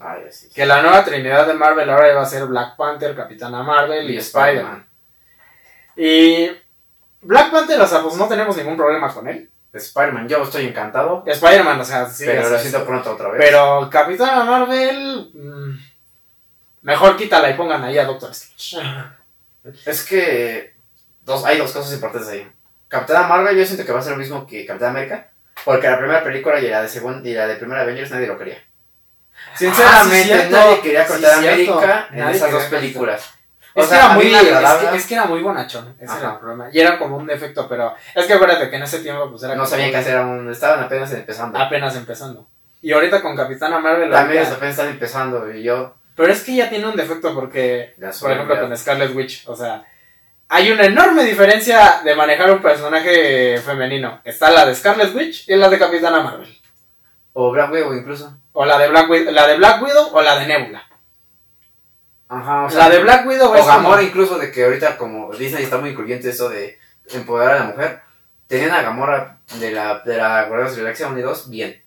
Ay, 0.00 0.22
sí. 0.30 0.48
Que 0.54 0.66
la 0.66 0.82
nueva 0.82 1.04
trinidad 1.04 1.46
de 1.46 1.54
Marvel 1.54 1.90
ahora 1.90 2.10
iba 2.10 2.22
a 2.22 2.26
ser 2.26 2.46
Black 2.46 2.76
Panther, 2.76 3.14
Capitana 3.14 3.62
Marvel 3.62 4.10
y, 4.10 4.16
Spider-Man. 4.16 4.86
Y 5.96 6.50
Black 7.22 7.50
Panther, 7.50 7.80
o 7.80 7.86
sea, 7.86 8.02
pues 8.02 8.16
no 8.16 8.28
tenemos 8.28 8.56
ningún 8.56 8.76
problema 8.76 9.12
con 9.12 9.28
él. 9.28 9.50
Spider-Man, 9.72 10.28
yo 10.28 10.42
estoy 10.42 10.66
encantado. 10.66 11.22
Spider-Man, 11.26 11.80
o 11.80 11.84
sea, 11.84 12.06
sí. 12.08 12.24
pero 12.26 12.48
lo 12.48 12.58
siento 12.58 12.84
pronto 12.84 13.12
otra 13.12 13.30
vez. 13.30 13.40
Pero 13.40 13.88
Capitana 13.90 14.44
Marvel. 14.44 15.30
mm, 15.34 15.78
mejor 16.82 17.16
quítala 17.16 17.50
y 17.50 17.54
pongan 17.54 17.84
ahí 17.84 17.98
a 17.98 18.04
Doctor 18.04 18.30
Strange. 18.30 18.88
Es 19.84 20.04
que 20.04 20.77
dos, 21.28 21.44
hay 21.44 21.58
dos 21.58 21.70
cosas 21.72 21.92
importantes 21.92 22.28
ahí. 22.28 22.50
Capitana 22.88 23.28
Marvel 23.28 23.56
yo 23.56 23.64
siento 23.64 23.84
que 23.86 23.92
va 23.92 24.00
a 24.00 24.02
ser 24.02 24.12
lo 24.12 24.18
mismo 24.18 24.46
que 24.46 24.66
Capitán 24.66 24.90
América. 24.90 25.28
Porque 25.64 25.88
la 25.88 25.98
primera 25.98 26.22
película 26.24 26.60
y 26.60 26.68
la 26.68 26.82
de 26.82 26.88
segunda 26.88 27.28
y 27.28 27.34
la 27.34 27.46
de 27.46 27.56
primera 27.56 27.82
Avengers 27.82 28.10
nadie 28.12 28.26
lo 28.28 28.38
quería. 28.38 28.58
Sinceramente, 29.56 30.16
Ah, 30.16 30.22
sí, 30.22 30.24
cierto. 30.24 30.56
nadie 30.56 30.80
quería 30.80 31.02
Sí, 31.04 31.08
Capitán 31.12 31.40
cierto. 31.40 31.72
América 31.78 32.08
en 32.12 32.18
Nadie 32.18 32.36
esas 32.36 32.52
dos 32.52 32.64
películas. 32.64 33.34
Es, 33.74 33.84
O 33.84 33.88
que 33.88 33.94
sea, 33.94 34.04
era 34.06 34.14
muy, 34.14 34.34
es, 34.34 34.40
que, 34.42 34.96
es 34.96 35.06
que 35.06 35.14
era 35.14 35.24
muy 35.26 35.42
bonachón, 35.42 35.94
ese 36.00 36.10
Ajá. 36.12 36.20
era 36.20 36.32
el 36.32 36.38
problema. 36.38 36.68
Y 36.72 36.80
era 36.80 36.98
como 36.98 37.16
un 37.16 37.26
defecto, 37.26 37.68
pero 37.68 37.94
es 38.14 38.26
que 38.26 38.32
acuérdate 38.32 38.70
que 38.70 38.76
en 38.76 38.82
ese 38.82 39.00
tiempo 39.00 39.30
pues 39.30 39.42
era 39.42 39.54
No 39.54 39.66
sabían 39.66 39.90
qué 39.90 39.96
hacer 39.98 40.16
aún, 40.16 40.50
estaban 40.50 40.82
apenas 40.84 41.12
empezando. 41.12 41.58
apenas 41.58 41.94
empezando. 41.96 42.48
Y 42.82 42.92
ahorita 42.92 43.20
con 43.22 43.36
Capitana 43.36 43.78
Marvel. 43.78 44.10
También 44.10 44.38
ahorita- 44.38 44.56
apenas 44.56 44.74
están 44.74 44.88
empezando 44.90 45.52
y 45.52 45.62
yo... 45.62 45.94
pero 46.16 46.32
es 46.32 46.42
que 46.42 46.56
ya 46.56 46.68
tiene 46.68 46.86
un 46.86 46.96
defecto 46.96 47.34
porque, 47.34 47.94
por 48.20 48.30
ejemplo, 48.32 48.60
con 48.60 48.76
Scarlet 48.76 49.14
Witch, 49.14 49.44
o 49.46 49.54
sea, 49.54 49.84
hay 50.48 50.70
una 50.72 50.84
enorme 50.86 51.24
diferencia 51.24 52.00
de 52.04 52.14
manejar 52.14 52.50
un 52.50 52.62
personaje 52.62 53.58
femenino. 53.58 54.20
Está 54.24 54.50
la 54.50 54.64
de 54.66 54.74
Scarlet 54.74 55.14
Witch 55.14 55.48
y 55.48 55.54
la 55.56 55.68
de 55.68 55.78
Capitana 55.78 56.20
Marvel. 56.20 56.56
O 57.34 57.50
Black 57.52 57.70
Widow 57.72 57.94
incluso. 57.94 58.36
O 58.52 58.64
la 58.64 58.78
de 58.78 58.88
Black 58.88 59.08
Widow, 59.10 59.32
la 59.32 59.46
de 59.46 59.56
Black 59.56 59.82
Widow 59.82 60.10
o 60.12 60.22
la 60.22 60.38
de 60.38 60.46
Nebula. 60.46 60.84
Ajá, 62.30 62.64
o 62.64 62.70
sea, 62.70 62.80
la 62.80 62.90
de 62.90 62.98
Black 63.02 63.26
Widow 63.26 63.50
O 63.52 63.54
es 63.54 63.60
como- 63.62 63.72
Gamora 63.74 64.02
incluso 64.02 64.38
de 64.38 64.50
que 64.52 64.64
ahorita 64.64 64.96
como 64.98 65.32
Disney 65.34 65.64
está 65.64 65.78
muy 65.78 65.90
incluyente 65.90 66.28
eso 66.30 66.48
de 66.48 66.78
empoderar 67.12 67.54
a 67.56 67.58
la 67.60 67.64
mujer. 67.66 68.00
Tenían 68.46 68.70
a 68.72 68.82
Gamora 68.82 69.38
de 69.60 69.70
la, 69.70 70.00
de 70.00 70.16
la 70.16 70.44
Guardianes 70.44 70.72
de 70.76 70.78
la 70.78 70.84
Galaxia 70.84 71.08
1 71.08 71.18
y 71.18 71.22
2 71.22 71.50
bien. 71.50 71.82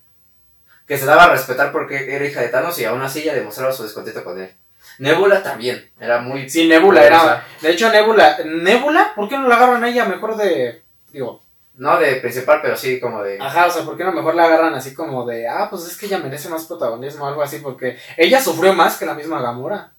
Que 0.88 0.98
se 0.98 1.06
daba 1.06 1.26
a 1.26 1.30
respetar 1.32 1.72
porque 1.72 2.14
era 2.16 2.26
hija 2.26 2.42
de 2.42 2.50
Thanos 2.50 2.78
y 2.80 2.86
aún 2.86 3.02
así 3.02 3.22
ella 3.22 3.34
demostraba 3.34 3.72
su 3.72 3.84
descontento 3.84 4.24
con 4.24 4.40
él. 4.40 4.54
Nebula 5.02 5.42
también, 5.42 5.90
era 6.00 6.20
muy... 6.20 6.50
Sí, 6.50 6.68
Nebula 6.68 7.04
era. 7.04 7.44
De 7.62 7.72
hecho, 7.72 7.92
Nebula. 7.92 8.38
¿Nebula? 8.46 9.14
¿Por 9.16 9.28
qué 9.28 9.38
no 9.38 9.48
la 9.48 9.56
agarran 9.56 9.84
a 9.84 9.90
ella 9.90 10.06
mejor 10.06 10.38
de. 10.38 10.84
Digo. 11.12 11.42
No 11.76 11.98
de 11.98 12.18
principal, 12.18 12.60
pero 12.62 12.78
sí 12.78 13.00
como 13.00 13.24
de... 13.24 13.40
Ajá, 13.42 13.66
o 13.66 13.72
sea, 13.72 13.84
¿por 13.84 13.98
qué 13.98 14.04
no 14.04 14.12
mejor 14.12 14.36
la 14.36 14.44
agarran 14.46 14.76
así 14.76 14.94
como 14.94 15.26
de. 15.26 15.48
Ah, 15.48 15.68
pues 15.70 15.88
es 15.88 15.98
que 15.98 16.06
ella 16.06 16.20
merece 16.20 16.50
más 16.50 16.66
protagonismo 16.66 17.26
o 17.26 17.28
algo 17.28 17.42
así? 17.42 17.58
Porque 17.58 17.98
ella 18.18 18.40
sufrió 18.42 18.74
más 18.74 18.98
que 18.98 19.06
la 19.08 19.16
misma 19.16 19.42
Gamora. 19.42 19.92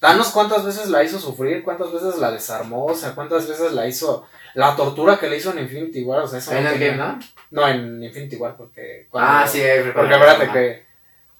Thanos, 0.00 0.28
¿cuántas 0.30 0.64
veces 0.64 0.88
la 0.90 1.02
hizo 1.04 1.18
sufrir? 1.20 1.62
¿Cuántas 1.62 1.92
veces 1.92 2.16
la 2.18 2.30
desarmó? 2.32 2.86
O 2.86 2.94
sea, 2.94 3.12
¿cuántas 3.14 3.46
veces 3.48 3.72
la 3.72 3.86
hizo. 3.86 4.26
La 4.54 4.74
tortura 4.74 5.18
que 5.18 5.28
le 5.28 5.36
hizo 5.36 5.52
en 5.52 5.58
Infinity 5.60 6.02
War? 6.02 6.20
O 6.22 6.26
sea, 6.26 6.38
eso 6.40 6.52
En 6.52 6.64
no 6.64 6.70
el 6.70 6.78
tenía- 6.78 6.96
game, 6.96 7.02
¿no? 7.02 7.18
No, 7.50 7.68
en 7.68 8.02
Infinity 8.02 8.36
War, 8.36 8.56
porque. 8.56 9.06
cuando- 9.10 9.30
Ah, 9.30 9.46
sí, 9.46 9.60
Porque 9.94 10.14
acuérdate 10.14 10.50
que, 10.50 10.86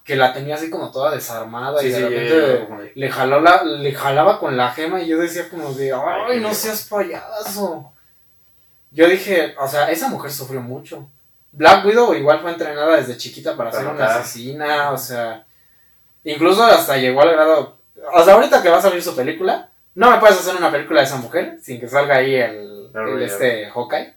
que 0.09 0.17
la 0.17 0.33
tenía 0.33 0.55
así 0.55 0.71
como 0.71 0.91
toda 0.91 1.11
desarmada 1.15 1.79
Sí, 1.83 1.89
y 1.89 1.91
de 1.91 1.97
sí, 1.97 2.03
repente 2.03 2.93
le, 2.95 3.11
jaló 3.11 3.43
la, 3.43 3.63
le 3.63 3.93
jalaba 3.93 4.41
con 4.41 4.57
la 4.57 4.71
gema 4.71 5.03
y 5.03 5.07
yo 5.07 5.19
decía 5.19 5.51
como 5.51 5.75
de, 5.75 5.93
ay, 5.93 6.41
no 6.41 6.55
seas 6.55 6.89
payaso. 6.89 7.93
Yo 8.91 9.07
dije, 9.07 9.55
o 9.61 9.69
sea, 9.69 9.91
esa 9.91 10.09
mujer 10.09 10.33
sufrió 10.33 10.63
mucho. 10.63 11.11
Black 11.53 11.85
Widow 11.85 12.15
igual 12.15 12.41
fue 12.41 12.53
entrenada 12.53 12.97
desde 12.97 13.19
chiquita 13.19 13.55
para 13.55 13.71
Para 13.71 13.83
ser 13.83 13.93
una 13.93 14.07
asesina, 14.07 14.93
o 14.93 14.97
sea, 14.97 15.45
incluso 16.25 16.65
hasta 16.65 16.97
llegó 16.97 17.21
al 17.21 17.33
grado, 17.33 17.77
o 18.15 18.25
sea, 18.25 18.33
ahorita 18.33 18.63
que 18.63 18.71
va 18.71 18.79
a 18.79 18.83
salir 18.83 19.03
su 19.03 19.15
película, 19.15 19.69
no 19.95 20.11
me 20.11 20.17
puedes 20.21 20.39
hacer 20.39 20.57
una 20.57 20.73
película 20.73 21.01
de 21.01 21.07
esa 21.07 21.17
mujer 21.17 21.59
sin 21.61 21.79
que 21.79 21.87
salga 21.87 22.17
ahí 22.17 22.35
el, 22.35 22.91
este 23.21 23.71
Hawkeye. 23.71 24.15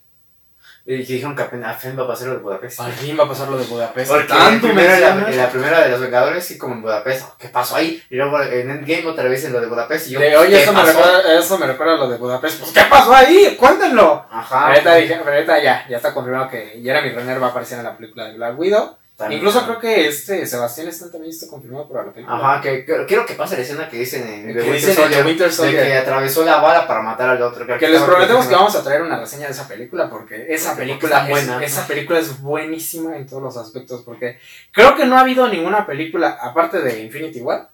Y 0.83 1.05
que 1.05 1.13
dijeron 1.13 1.35
que 1.35 1.43
apenas 1.43 1.77
apenas 1.77 1.99
va 1.99 2.03
a 2.03 2.07
pasar 2.07 2.27
lo 2.27 2.33
de 2.33 2.39
Budapest. 2.39 2.79
Al 2.79 2.91
fin 2.91 3.17
va 3.19 3.25
a 3.25 3.27
pasar 3.27 3.47
lo 3.49 3.57
de 3.57 3.65
Budapest. 3.65 4.11
Porque 4.11 4.27
Tanto 4.27 4.67
en 4.67 4.75
la, 4.75 5.29
en 5.29 5.37
la 5.37 5.49
primera 5.49 5.81
de 5.81 5.89
los 5.89 6.01
Vengadores, 6.01 6.43
sí, 6.43 6.57
como 6.57 6.73
en 6.73 6.81
Budapest, 6.81 7.37
¿qué 7.37 7.49
pasó 7.49 7.75
ahí? 7.75 8.01
Y 8.09 8.15
luego 8.15 8.41
en 8.41 8.69
Endgame 8.69 9.05
otra 9.05 9.25
vez 9.25 9.45
en 9.45 9.53
lo 9.53 9.61
de 9.61 9.67
Budapest 9.67 10.07
y 10.07 10.11
yo, 10.11 10.19
De, 10.19 10.35
oye, 10.35 10.49
¿qué 10.49 10.63
eso 10.63 10.73
me, 10.73 10.79
pasó? 10.79 10.93
recuerda, 10.93 11.39
eso 11.39 11.57
me 11.59 11.67
recuerda 11.67 11.93
a 11.93 11.97
lo 11.97 12.09
de 12.09 12.17
Budapest. 12.17 12.59
Pues, 12.59 12.71
¿qué 12.71 12.81
pasó 12.89 13.13
ahí? 13.13 13.55
Cuéntenlo. 13.59 14.25
Ajá. 14.31 14.73
pero 14.83 15.31
ahorita 15.31 15.61
ya, 15.61 15.85
ya 15.87 15.97
está 15.97 16.13
confirmado 16.13 16.49
que 16.49 16.79
Jeremy 16.83 17.09
Renner 17.11 17.41
va 17.41 17.47
a 17.47 17.49
aparecer 17.51 17.77
en 17.77 17.85
la 17.85 17.95
película 17.95 18.25
de 18.25 18.33
Black 18.33 18.57
Widow. 18.57 18.97
También. 19.21 19.39
Incluso 19.41 19.63
creo 19.65 19.79
que 19.79 20.07
este 20.07 20.45
Sebastián 20.45 20.87
Stan 20.89 21.11
también 21.11 21.31
está 21.31 21.47
confirmado 21.47 21.87
para 21.87 22.05
la 22.05 22.11
película. 22.11 22.35
Ajá, 22.37 22.61
que, 22.61 22.83
que- 22.85 23.05
quiero 23.07 23.25
que 23.25 23.33
pase 23.35 23.55
la 23.55 23.61
escena 23.63 23.87
que 23.89 23.97
dicen 23.97 24.27
en 24.27 24.53
The 24.53 25.23
Winter 25.23 25.51
Soldier, 25.51 25.81
de 25.83 25.87
que 25.89 25.97
atravesó 25.97 26.43
la 26.43 26.57
bala 26.57 26.87
para 26.87 27.01
matar 27.01 27.29
al 27.29 27.41
otro. 27.41 27.65
Que 27.77 27.87
les 27.89 28.01
prometemos 28.01 28.47
que 28.47 28.55
vamos 28.55 28.75
a 28.75 28.83
traer 28.83 29.01
una 29.01 29.19
reseña 29.19 29.45
de 29.47 29.51
esa 29.53 29.67
película 29.67 30.09
porque 30.09 30.53
esa 30.53 30.69
Porque 30.71 30.85
película 30.87 31.23
es, 31.23 31.29
buena. 31.29 31.63
esa 31.63 31.87
película 31.87 32.19
es 32.19 32.41
buenísima 32.41 33.15
en 33.17 33.25
todos 33.27 33.43
los 33.43 33.57
aspectos 33.57 34.01
porque 34.03 34.39
creo 34.71 34.95
que 34.95 35.05
no 35.05 35.17
ha 35.17 35.21
habido 35.21 35.47
ninguna 35.47 35.85
película 35.85 36.37
aparte 36.41 36.81
de 36.81 37.01
Infinity 37.03 37.41
War 37.41 37.69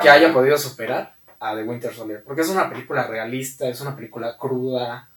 que 0.00 0.08
haya 0.10 0.32
podido 0.32 0.56
superar 0.58 1.14
a 1.40 1.54
The 1.56 1.62
Winter 1.62 1.92
Soldier. 1.94 2.22
Porque 2.24 2.42
es 2.42 2.48
una 2.48 2.68
película 2.70 3.06
realista, 3.06 3.66
es 3.68 3.80
una 3.80 3.94
película 3.94 4.36
cruda. 4.38 5.08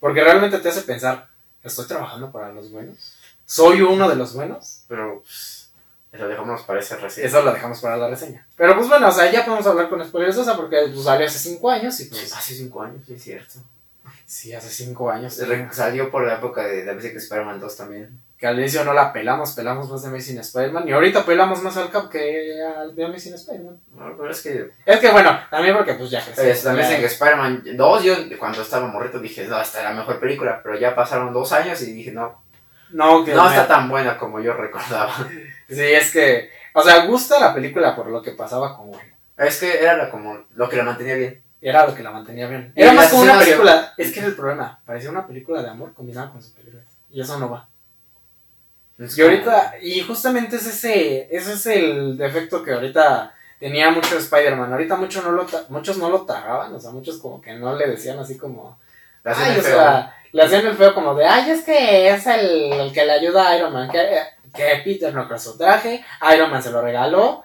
Porque 0.00 0.22
realmente 0.22 0.58
te 0.58 0.68
hace 0.68 0.82
pensar, 0.82 1.28
¿estoy 1.62 1.86
trabajando 1.86 2.30
para 2.30 2.52
los 2.52 2.70
buenos? 2.70 3.17
¿Soy 3.48 3.80
uno 3.80 4.06
de 4.10 4.14
los 4.16 4.34
buenos? 4.34 4.82
Pero 4.88 5.22
pues, 5.22 5.70
eso 6.12 6.28
dejamos 6.28 6.62
para 6.64 6.80
ese 6.80 6.96
recién. 6.96 7.26
Eso 7.26 7.40
lo 7.40 7.50
dejamos 7.52 7.80
para 7.80 7.96
la 7.96 8.08
reseña. 8.08 8.46
Pero 8.56 8.76
pues 8.76 8.88
bueno, 8.88 9.08
o 9.08 9.12
sea, 9.12 9.30
ya 9.32 9.44
podemos 9.46 9.66
hablar 9.66 9.88
con 9.88 10.04
spoilers 10.06 10.36
de 10.36 10.42
esa 10.42 10.54
porque 10.54 10.76
pues, 10.92 11.02
salió 11.04 11.26
hace 11.26 11.38
5 11.38 11.70
años 11.70 11.98
y 12.00 12.04
pues... 12.06 12.30
Hace 12.34 12.54
cinco 12.54 12.82
años, 12.82 13.02
sí 13.06 13.14
es 13.14 13.22
cierto. 13.22 13.54
Sí, 14.26 14.52
hace 14.52 14.68
5 14.68 15.10
años. 15.10 15.38
Re- 15.48 15.68
Salió 15.72 16.10
por 16.10 16.26
la 16.26 16.34
época 16.34 16.62
de 16.66 16.84
la 16.84 16.92
vez 16.92 17.04
que 17.10 17.16
Spider-Man 17.16 17.58
2 17.60 17.76
también. 17.76 18.20
Que 18.36 18.46
al 18.46 18.58
inicio 18.58 18.84
no 18.84 18.92
la 18.92 19.12
pelamos, 19.12 19.52
pelamos 19.52 19.90
más 19.90 20.02
de 20.02 20.08
Amazing 20.08 20.38
Spider-Man. 20.40 20.86
Y 20.86 20.92
ahorita 20.92 21.24
pelamos 21.24 21.62
más 21.62 21.76
al 21.78 21.90
Cap 21.90 22.10
que 22.10 22.62
al 22.62 22.94
de 22.94 23.04
Amazing 23.06 23.34
Spider-Man. 23.34 23.80
No, 23.96 24.16
pero 24.16 24.30
es 24.30 24.42
que 24.42 24.70
Es 24.84 25.00
que 25.00 25.10
bueno, 25.10 25.36
también 25.50 25.74
porque 25.74 25.94
pues 25.94 26.10
ya 26.10 26.22
crecí. 26.22 26.42
eh, 26.42 26.60
también 26.62 26.88
que 27.00 27.06
Spider-Man 27.06 27.64
2, 27.76 28.02
yo 28.04 28.14
cuando 28.38 28.60
estaba 28.62 28.86
morrito 28.86 29.18
dije, 29.18 29.46
no, 29.46 29.60
esta 29.60 29.78
es 29.78 29.84
la 29.84 29.92
mejor 29.94 30.20
película, 30.20 30.60
pero 30.62 30.78
ya 30.78 30.94
pasaron 30.94 31.32
dos 31.32 31.50
años 31.52 31.80
y 31.82 31.92
dije, 31.92 32.12
no, 32.12 32.42
No, 32.90 33.24
que 33.24 33.34
no 33.34 33.44
me- 33.44 33.50
está 33.50 33.66
tan 33.68 33.88
buena 33.88 34.16
como 34.18 34.40
yo 34.40 34.52
recordaba. 34.54 35.14
Sí, 35.68 35.82
es 35.82 36.10
que... 36.12 36.50
O 36.72 36.82
sea, 36.82 37.06
gusta 37.06 37.38
la 37.40 37.54
película 37.54 37.94
por 37.96 38.06
lo 38.08 38.22
que 38.22 38.32
pasaba 38.32 38.76
con 38.76 38.88
Gwen. 38.88 39.14
Es 39.36 39.58
que 39.58 39.82
era 39.82 40.10
como 40.10 40.38
lo 40.54 40.68
que 40.68 40.76
la 40.76 40.84
mantenía 40.84 41.14
bien. 41.14 41.42
Era 41.60 41.86
lo 41.86 41.94
que 41.94 42.02
la 42.02 42.10
mantenía 42.10 42.46
bien. 42.46 42.72
Era 42.74 42.92
más 42.92 43.08
como 43.10 43.22
una 43.22 43.38
película. 43.38 43.92
Es 43.96 44.12
que 44.12 44.20
era 44.20 44.28
el 44.28 44.36
problema. 44.36 44.80
Parecía 44.86 45.10
una 45.10 45.26
película 45.26 45.62
de 45.62 45.70
amor 45.70 45.92
combinada 45.92 46.30
con 46.30 46.42
superhéroes. 46.42 46.84
Y 47.10 47.20
eso 47.20 47.38
no 47.38 47.50
va. 47.50 47.68
Es 48.98 49.16
Y 49.16 49.22
ahorita, 49.22 49.74
y 49.80 50.00
justamente 50.02 50.56
es 50.56 50.66
ese, 50.66 51.28
ese 51.34 51.52
es 51.52 51.66
el 51.66 52.16
defecto 52.16 52.62
que 52.62 52.72
ahorita 52.72 53.32
tenía 53.60 53.90
mucho 53.90 54.18
Spider-Man. 54.18 54.72
Ahorita 54.72 54.96
mucho 54.96 55.22
no 55.22 55.30
lo 55.32 55.46
muchos 55.68 55.98
no 55.98 56.10
lo 56.10 56.22
tragaban, 56.22 56.74
o 56.74 56.80
sea, 56.80 56.90
muchos 56.90 57.18
como 57.18 57.40
que 57.40 57.54
no 57.54 57.74
le 57.76 57.86
decían 57.88 58.18
así 58.18 58.36
como, 58.36 58.78
la 59.28 59.34
hacían 59.34 59.48
ay, 59.48 59.54
el 59.54 59.60
o 59.60 59.62
feo. 59.62 59.74
sea, 59.78 60.14
le 60.32 60.42
hacían 60.42 60.66
el 60.66 60.76
feo 60.76 60.94
como 60.94 61.14
de, 61.14 61.26
ay, 61.26 61.50
es 61.50 61.62
que 61.62 62.08
es 62.10 62.26
el, 62.26 62.72
el 62.72 62.92
que 62.92 63.04
le 63.04 63.12
ayuda 63.12 63.48
a 63.48 63.56
Iron 63.56 63.72
Man, 63.72 63.90
que, 63.90 64.20
que 64.54 64.82
Peter 64.84 65.14
no 65.14 65.26
creó 65.26 65.38
su 65.38 65.56
traje, 65.56 66.04
Iron 66.34 66.50
Man 66.50 66.62
se 66.62 66.70
lo 66.70 66.82
regaló. 66.82 67.42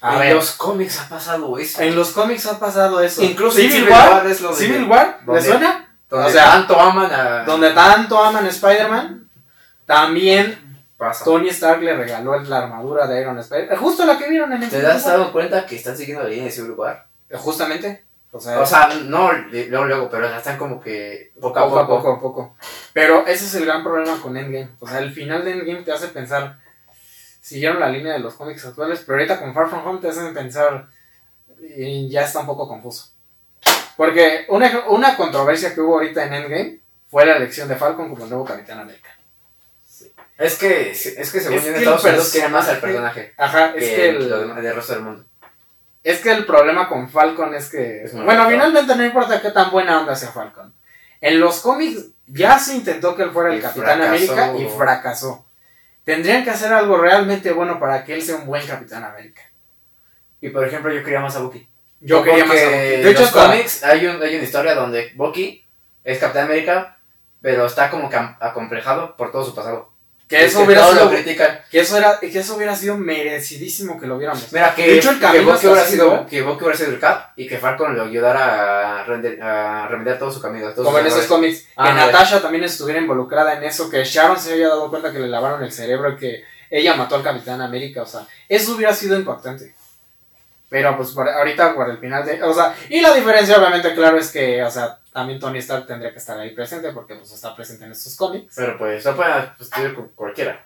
A 0.00 0.14
en 0.14 0.20
ver, 0.20 0.34
los 0.34 0.52
cómics 0.52 1.00
ha 1.00 1.08
pasado 1.08 1.56
eso. 1.56 1.80
en 1.80 1.94
los 1.94 2.10
cómics 2.10 2.46
ha 2.46 2.58
pasado 2.58 3.00
eso. 3.00 3.22
Incluso 3.22 3.60
en 3.60 3.70
Civil 3.70 3.88
War, 3.88 4.26
es 4.26 4.40
lo 4.40 4.48
de 4.48 4.54
Civil 4.56 4.84
War, 4.84 5.20
¿le 5.26 5.40
suena? 5.40 5.84
donde 6.08 6.26
o 6.26 6.30
sea, 6.30 6.44
tanto 6.52 6.80
aman 6.80 7.12
a 7.12 7.44
donde 7.44 7.70
tanto 7.70 8.22
aman 8.22 8.46
a 8.46 8.48
Spider-Man, 8.48 9.28
también 9.86 10.68
Pasa. 10.96 11.24
Tony 11.24 11.48
Stark 11.50 11.80
le 11.80 11.94
regaló 11.94 12.36
la 12.40 12.58
armadura 12.58 13.06
de 13.06 13.20
Iron 13.20 13.38
Spider. 13.38 13.76
Justo 13.76 14.04
la 14.04 14.18
que 14.18 14.28
vieron 14.28 14.52
en 14.52 14.64
el 14.64 14.68
¿Te 14.68 14.84
has 14.84 15.04
dado 15.04 15.30
cuenta 15.30 15.64
que 15.64 15.76
están 15.76 15.96
siguiendo 15.96 16.24
la 16.24 16.28
línea 16.28 16.46
de 16.46 16.50
Civil 16.50 16.72
War? 16.72 17.06
Justamente. 17.34 18.04
O 18.30 18.40
sea, 18.40 18.60
O 18.60 18.66
sea, 18.66 18.88
no 19.04 19.32
luego, 19.32 19.84
luego, 19.86 20.10
pero 20.10 20.28
ya 20.28 20.36
están 20.36 20.58
como 20.58 20.80
que 20.80 21.32
poco 21.40 21.58
a 21.58 21.64
poco 21.64 21.86
poco. 21.86 21.96
poco 21.96 22.10
a 22.12 22.20
poco. 22.20 22.56
Pero 22.92 23.26
ese 23.26 23.46
es 23.46 23.54
el 23.54 23.64
gran 23.66 23.82
problema 23.82 24.20
con 24.20 24.36
Endgame. 24.36 24.68
O 24.80 24.86
sea, 24.88 24.98
el 24.98 25.12
final 25.12 25.44
de 25.44 25.52
Endgame 25.52 25.82
te 25.82 25.92
hace 25.92 26.08
pensar. 26.08 26.58
Siguieron 27.40 27.80
la 27.80 27.88
línea 27.88 28.12
de 28.12 28.18
los 28.18 28.34
cómics 28.34 28.66
actuales, 28.66 29.02
pero 29.06 29.16
ahorita 29.18 29.40
con 29.40 29.54
Far 29.54 29.70
From 29.70 29.86
Home 29.86 30.00
te 30.00 30.08
hacen 30.08 30.34
pensar. 30.34 30.88
Y 31.76 32.08
ya 32.10 32.22
está 32.22 32.40
un 32.40 32.46
poco 32.46 32.68
confuso. 32.68 33.12
Porque 33.96 34.44
una, 34.48 34.84
una 34.88 35.16
controversia 35.16 35.74
que 35.74 35.80
hubo 35.80 35.94
ahorita 35.94 36.24
en 36.26 36.34
Endgame 36.34 36.80
fue 37.10 37.24
la 37.24 37.36
elección 37.36 37.66
de 37.68 37.76
Falcon 37.76 38.10
como 38.10 38.24
el 38.24 38.30
nuevo 38.30 38.44
Capitán 38.44 38.80
América. 38.80 39.08
Es 40.36 40.56
que, 40.56 40.92
es 40.92 41.02
que 41.32 41.40
según 41.40 41.58
Es 41.58 41.64
yo 41.64 41.70
en 41.70 41.76
Estados 41.76 42.04
Unidos 42.04 42.50
más 42.50 42.68
al 42.68 42.78
personaje- 42.78 43.34
Ajá, 43.36 43.72
es 43.74 43.84
que 43.88 43.96
que 43.96 44.08
el, 44.10 44.28
lo 44.30 44.54
del 44.54 44.74
resto 44.76 44.92
del 44.92 45.02
mundo. 45.02 45.24
Es 46.04 46.20
que 46.20 46.30
el 46.30 46.46
problema 46.46 46.88
con 46.88 47.08
Falcon 47.10 47.54
es 47.54 47.68
que. 47.68 48.04
Es 48.04 48.14
bueno, 48.14 48.48
finalmente 48.48 48.94
no 48.96 49.04
importa 49.04 49.42
qué 49.42 49.50
tan 49.50 49.70
buena 49.70 50.00
onda 50.00 50.14
sea 50.14 50.30
Falcon. 50.30 50.72
En 51.20 51.40
los 51.40 51.60
cómics 51.60 52.06
ya 52.26 52.58
se 52.58 52.76
intentó 52.76 53.16
que 53.16 53.24
él 53.24 53.30
fuera 53.32 53.52
el 53.52 53.58
Y 53.58 53.62
Capitán 53.62 53.98
fracasó. 53.98 54.32
América 54.32 54.52
y 54.58 54.68
fracasó. 54.78 55.44
Tendrían 56.04 56.44
que 56.44 56.50
hacer 56.50 56.72
algo 56.72 56.96
realmente 56.96 57.52
bueno 57.52 57.78
para 57.80 58.04
que 58.04 58.14
él 58.14 58.22
sea 58.22 58.36
un 58.36 58.46
buen 58.46 58.66
Capitán 58.66 59.04
América. 59.04 59.42
Y 60.40 60.48
por 60.50 60.64
ejemplo, 60.66 60.92
yo 60.92 61.02
quería 61.02 61.20
más 61.20 61.36
a 61.36 61.40
Bucky. 61.40 61.68
Yo 62.00 62.22
quería 62.22 62.44
más 62.44 62.56
a 62.56 62.64
Bucky. 62.64 62.76
De 62.76 63.10
hecho, 63.10 63.20
los 63.20 63.28
hasta- 63.28 63.46
cómics 63.50 63.84
hay, 63.84 64.06
un, 64.06 64.22
hay 64.22 64.34
una 64.36 64.44
historia 64.44 64.74
donde 64.74 65.12
Bucky 65.16 65.66
es 66.04 66.18
Capitán 66.18 66.44
América, 66.46 66.96
pero 67.42 67.66
está 67.66 67.90
como 67.90 68.08
que 68.08 68.16
acomplejado 68.16 69.16
por 69.16 69.32
todo 69.32 69.44
su 69.44 69.54
pasado. 69.54 69.87
Que 70.28 70.44
eso 70.44 70.60
Es 70.60 70.66
hubiera 70.66 70.86
sido. 70.90 71.04
lo 71.06 71.10
critican. 71.10 71.60
Que 71.70 71.80
eso, 71.80 71.96
era, 71.96 72.20
que 72.20 72.38
eso 72.38 72.54
hubiera 72.56 72.76
sido 72.76 72.96
merecidísimo 72.98 73.98
que 73.98 74.06
lo 74.06 74.18
viéramos. 74.18 74.52
Mira, 74.52 74.74
que, 74.74 74.86
De 74.86 74.98
hecho, 74.98 75.10
el 75.10 75.16
que 75.16 75.22
camino 75.22 75.44
Bucky 75.44 75.54
hasta 75.56 75.68
hubiera 75.70 75.86
sido, 75.86 76.26
que 76.26 76.42
Bucky 76.42 76.64
hubiera 76.64 76.78
sido 76.78 76.90
el 76.92 77.00
Cap 77.00 77.30
y 77.36 77.48
que 77.48 77.56
Falcon 77.58 77.96
lo 77.96 78.02
ayudara 78.04 79.00
a, 79.00 79.06
render- 79.06 79.40
a 79.42 79.88
remediar 79.88 80.18
todo 80.18 80.30
su 80.30 80.40
camino. 80.42 80.74
Como 80.74 80.98
en 80.98 81.06
esos 81.06 81.24
cómics. 81.26 81.66
Que 81.76 81.92
Natasha 81.94 82.42
también 82.42 82.64
estuviera 82.64 83.00
involucrada 83.00 83.54
en 83.56 83.64
eso. 83.64 83.88
Que 83.88 84.04
Sharon 84.04 84.38
se 84.38 84.52
haya 84.52 84.68
dado 84.68 84.90
cuenta 84.90 85.12
que 85.12 85.18
le 85.18 85.28
lavaron 85.28 85.62
el 85.64 85.72
cerebro 85.72 86.12
y 86.12 86.16
que 86.16 86.44
ella 86.70 86.94
mató 86.94 87.14
al 87.14 87.22
Capitán 87.22 87.62
América. 87.62 88.02
O 88.02 88.06
sea, 88.06 88.26
eso 88.48 88.74
hubiera 88.74 88.92
sido 88.92 89.16
impactante. 89.16 89.74
Pero 90.68 90.94
pues 90.98 91.10
por- 91.12 91.28
ahorita 91.28 91.74
por 91.74 91.88
el 91.88 91.96
final 91.96 92.26
de... 92.26 92.42
O 92.42 92.52
sea, 92.52 92.74
y 92.90 93.00
la 93.00 93.14
diferencia 93.14 93.56
obviamente 93.56 93.94
claro 93.94 94.18
es 94.18 94.30
que, 94.30 94.62
o 94.62 94.70
sea, 94.70 94.98
también 95.18 95.40
Tony 95.40 95.58
Stark 95.58 95.84
tendría 95.84 96.12
que 96.12 96.18
estar 96.18 96.38
ahí 96.38 96.54
presente 96.54 96.92
porque 96.92 97.16
pues 97.16 97.32
está 97.32 97.56
presente 97.56 97.84
en 97.84 97.90
estos 97.90 98.14
cómics. 98.16 98.54
Pero 98.56 98.78
pues 98.78 99.04
no 99.04 99.16
pueden 99.16 99.50
sustituir 99.58 99.94
con 99.94 100.08
cualquiera. 100.10 100.64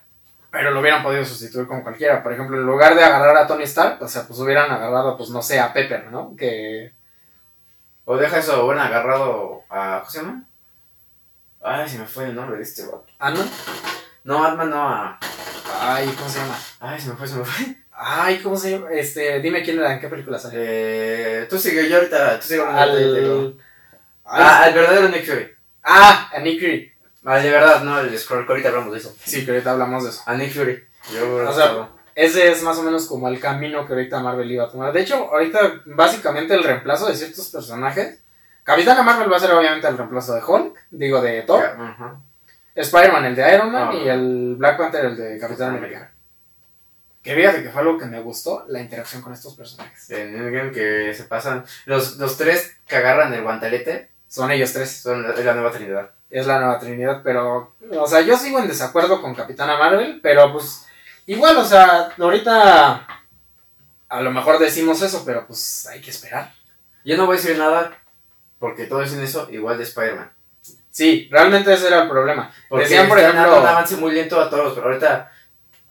Pero 0.50 0.70
lo 0.72 0.80
hubieran 0.80 1.02
podido 1.02 1.24
sustituir 1.24 1.66
con 1.66 1.80
cualquiera. 1.80 2.22
Por 2.22 2.34
ejemplo, 2.34 2.58
en 2.58 2.66
lugar 2.66 2.94
de 2.94 3.02
agarrar 3.02 3.34
a 3.38 3.46
Tony 3.46 3.62
Stark, 3.64 4.02
o 4.02 4.06
sea, 4.08 4.26
pues 4.26 4.38
hubieran 4.40 4.70
agarrado, 4.70 5.16
pues 5.16 5.30
no 5.30 5.40
sé, 5.40 5.58
a 5.58 5.72
Pepper, 5.72 6.08
¿no? 6.12 6.36
Que... 6.36 6.92
O 8.04 8.18
deja 8.18 8.36
eso, 8.38 8.66
hubieran 8.66 8.88
agarrado 8.88 9.62
a. 9.70 10.00
¿Cómo 10.00 10.10
se 10.10 10.18
llama? 10.18 10.44
Ay, 11.62 11.88
se 11.88 11.98
me 11.98 12.04
fue 12.06 12.24
el 12.26 12.34
nombre 12.34 12.58
de 12.58 12.62
este 12.64 12.84
vato. 12.84 13.06
¿Ant-Man? 13.20 13.48
No, 14.24 14.44
Ant-Man 14.44 14.68
no 14.70 14.88
a. 14.88 15.18
Ay, 15.80 16.06
¿cómo 16.18 16.28
se 16.28 16.40
llama? 16.40 16.58
Ay, 16.80 17.00
se 17.00 17.08
me 17.08 17.16
fue, 17.16 17.26
se 17.26 17.36
me 17.36 17.44
fue. 17.44 17.76
Ay, 17.92 18.38
¿cómo 18.42 18.56
se 18.56 18.72
llama? 18.72 18.90
Este, 18.90 19.40
dime 19.40 19.62
quién 19.62 19.78
era, 19.78 19.94
en 19.94 20.00
qué 20.00 20.08
película 20.08 20.38
sale. 20.38 20.54
Eh, 20.58 21.46
tú 21.48 21.56
sigue, 21.58 21.88
yo 21.88 21.96
ahorita. 21.96 22.38
Tú 22.40 22.46
sigue 22.48 22.58
lo- 22.58 22.68
Al... 22.68 23.56
Ah, 24.32 24.64
al 24.64 24.74
verdadero 24.74 25.08
Nick 25.08 25.26
Fury. 25.26 25.48
ah, 25.84 26.30
a 26.34 26.38
Nick 26.40 26.60
Fury. 26.60 26.92
Al 27.24 27.42
de 27.42 27.50
verdad, 27.50 27.82
no, 27.84 28.00
el 28.00 28.18
Scroll, 28.18 28.46
que 28.46 28.52
ahorita 28.52 28.68
hablamos 28.70 28.92
de 28.92 28.98
eso. 28.98 29.14
Sí, 29.24 29.44
que 29.44 29.52
ahorita 29.52 29.72
hablamos 29.72 30.04
de 30.04 30.10
eso. 30.10 30.22
A 30.26 30.34
Nick 30.34 30.52
Fury. 30.52 30.82
Yo, 31.12 31.36
O 31.48 31.52
sea, 31.52 31.88
Ese 32.14 32.50
es 32.50 32.62
más 32.62 32.76
o 32.78 32.82
menos 32.82 33.06
como 33.06 33.28
el 33.28 33.38
camino 33.40 33.86
que 33.86 33.92
ahorita 33.92 34.20
Marvel 34.20 34.50
iba 34.50 34.64
a 34.64 34.70
tomar. 34.70 34.92
De 34.92 35.02
hecho, 35.02 35.16
ahorita 35.30 35.82
básicamente 35.86 36.54
el 36.54 36.64
reemplazo 36.64 37.06
de 37.06 37.14
ciertos 37.16 37.48
personajes. 37.48 38.20
Capitana 38.64 39.02
Marvel 39.02 39.32
va 39.32 39.36
a 39.36 39.40
ser 39.40 39.52
obviamente 39.52 39.88
el 39.88 39.96
reemplazo 39.98 40.34
de 40.34 40.42
Hulk, 40.44 40.78
digo 40.90 41.20
de 41.20 41.42
Thor. 41.42 41.64
Ajá. 41.64 42.20
Spider-Man 42.74 43.24
el 43.26 43.36
de 43.36 43.54
Iron 43.54 43.72
Man 43.72 43.92
y 43.96 44.08
el 44.08 44.54
Black 44.56 44.78
Panther 44.78 45.04
el 45.04 45.16
de 45.16 45.38
Capitán 45.38 45.76
América. 45.76 46.12
Que 47.22 47.34
fíjate 47.34 47.62
que 47.62 47.70
fue 47.70 47.82
algo 47.82 47.98
que 47.98 48.06
me 48.06 48.20
gustó, 48.20 48.64
la 48.68 48.80
interacción 48.80 49.20
con 49.22 49.32
estos 49.32 49.54
personajes. 49.54 50.10
En 50.10 50.34
Endgame 50.34 50.72
que 50.72 51.12
se 51.14 51.24
pasan. 51.24 51.64
Los, 51.86 52.16
los 52.16 52.36
tres 52.36 52.76
que 52.86 52.96
agarran 52.96 53.32
el 53.34 53.42
guantelete 53.42 54.11
Son 54.32 54.50
ellos 54.50 54.72
tres. 54.72 55.02
son 55.02 55.22
la, 55.22 55.34
es 55.34 55.44
la 55.44 55.52
nueva 55.52 55.70
Trinidad. 55.70 56.10
Es 56.30 56.46
la 56.46 56.58
nueva 56.58 56.78
Trinidad, 56.78 57.20
pero, 57.22 57.76
o 57.98 58.06
sea, 58.06 58.22
yo 58.22 58.34
sigo 58.38 58.58
en 58.58 58.66
desacuerdo 58.66 59.20
con 59.20 59.34
Capitana 59.34 59.76
Marvel, 59.76 60.20
pero 60.22 60.50
pues, 60.50 60.86
igual, 61.26 61.58
o 61.58 61.64
sea, 61.66 62.08
ahorita 62.18 63.06
a 64.08 64.20
lo 64.22 64.30
mejor 64.30 64.58
decimos 64.58 65.02
eso, 65.02 65.22
pero 65.26 65.46
pues 65.46 65.86
hay 65.86 66.00
que 66.00 66.08
esperar. 66.08 66.50
Yo 67.04 67.18
no 67.18 67.26
voy 67.26 67.36
a 67.36 67.40
decir 67.40 67.58
nada 67.58 67.92
porque 68.58 68.86
todos 68.86 69.04
dicen 69.04 69.22
eso, 69.22 69.48
igual 69.50 69.76
de 69.76 69.84
Spider-Man. 69.84 70.32
Sí, 70.90 71.28
realmente 71.30 71.70
ese 71.70 71.88
era 71.88 72.04
el 72.04 72.08
problema. 72.08 72.50
Porque 72.70 72.84
Decían, 72.84 73.08
por 73.08 73.18
ejemplo, 73.18 73.60
un 73.60 73.66
avance 73.66 73.96
muy 73.96 74.12
lento 74.12 74.40
a 74.40 74.48
todos, 74.48 74.72
pero 74.72 74.86
ahorita 74.86 75.30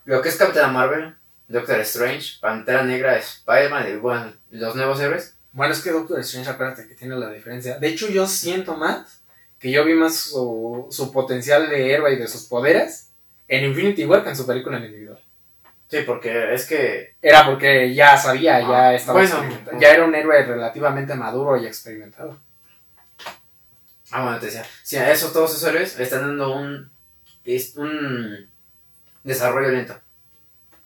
lo 0.04 0.20
que 0.20 0.30
es 0.30 0.36
Capitana 0.36 0.66
Marvel, 0.66 1.14
Doctor 1.46 1.78
Strange, 1.82 2.40
Pantera 2.40 2.82
Negra, 2.82 3.16
Spider-Man 3.16 3.88
y 3.88 3.96
bueno, 3.98 4.32
los 4.50 4.74
nuevos 4.74 5.00
héroes. 5.00 5.36
Bueno, 5.52 5.72
es 5.74 5.80
que 5.80 5.90
Doctor 5.90 6.20
Strange, 6.20 6.50
acuérdate 6.50 6.86
que 6.88 6.94
tiene 6.94 7.16
la 7.16 7.30
diferencia. 7.30 7.78
De 7.78 7.88
hecho, 7.88 8.08
yo 8.08 8.26
siento 8.26 8.76
más 8.76 9.20
que 9.58 9.70
yo 9.70 9.84
vi 9.84 9.94
más 9.94 10.16
su, 10.16 10.86
su 10.90 11.12
potencial 11.12 11.68
de 11.70 11.92
héroe 11.92 12.12
y 12.14 12.16
de 12.16 12.26
sus 12.26 12.42
poderes 12.44 13.10
en 13.48 13.64
Infinity 13.64 14.04
War 14.06 14.22
que 14.24 14.30
en 14.30 14.36
su 14.36 14.46
película 14.46 14.78
en 14.78 14.84
individual. 14.86 15.20
Sí, 15.88 15.98
porque 16.06 16.54
es 16.54 16.64
que 16.64 17.14
Era 17.20 17.44
porque 17.44 17.94
ya 17.94 18.16
sabía, 18.16 18.60
ya 18.60 18.88
Ah, 18.88 18.94
estaba 18.94 19.20
bueno. 19.20 19.34
experimentado. 19.36 19.78
ya 19.80 19.88
era 19.92 20.04
un 20.04 20.14
héroe 20.14 20.42
relativamente 20.42 21.14
maduro 21.14 21.56
y 21.58 21.66
experimentado. 21.66 22.40
Ah, 24.10 24.22
bueno, 24.24 24.38
te 24.38 24.46
decía. 24.46 24.64
Sí, 24.82 24.96
a 24.96 25.10
eso, 25.12 25.30
todos 25.32 25.50
esos 25.54 25.68
héroes 25.68 25.98
están 26.00 26.20
dando 26.22 26.56
un. 26.56 26.90
un 27.76 28.50
desarrollo 29.22 29.68
lento. 29.68 29.98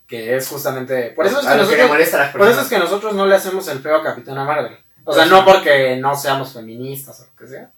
Que 0.07 0.37
es 0.37 0.49
justamente. 0.49 1.13
Por 1.17 1.27
eso 1.27 1.41
es 1.41 1.47
que 1.47 1.57
nosotros, 1.57 1.91
por 2.33 2.49
eso 2.49 2.61
es 2.61 2.69
que 2.69 2.79
nosotros 2.79 3.15
no 3.15 3.27
le 3.27 3.35
hacemos 3.35 3.67
el 3.69 3.81
feo 3.81 3.97
a 3.97 4.05
Capitana 4.05 4.45
Marvel. 4.45 4.79
O 5.05 5.13
sea, 5.13 5.25
Pues 5.25 5.31
no 5.31 5.45
porque 5.45 5.97
no 5.97 6.15
seamos 6.17 6.53
feministas 6.53 7.21
o 7.21 7.25
lo 7.27 7.37
que 7.37 7.47
sea. 7.47 7.71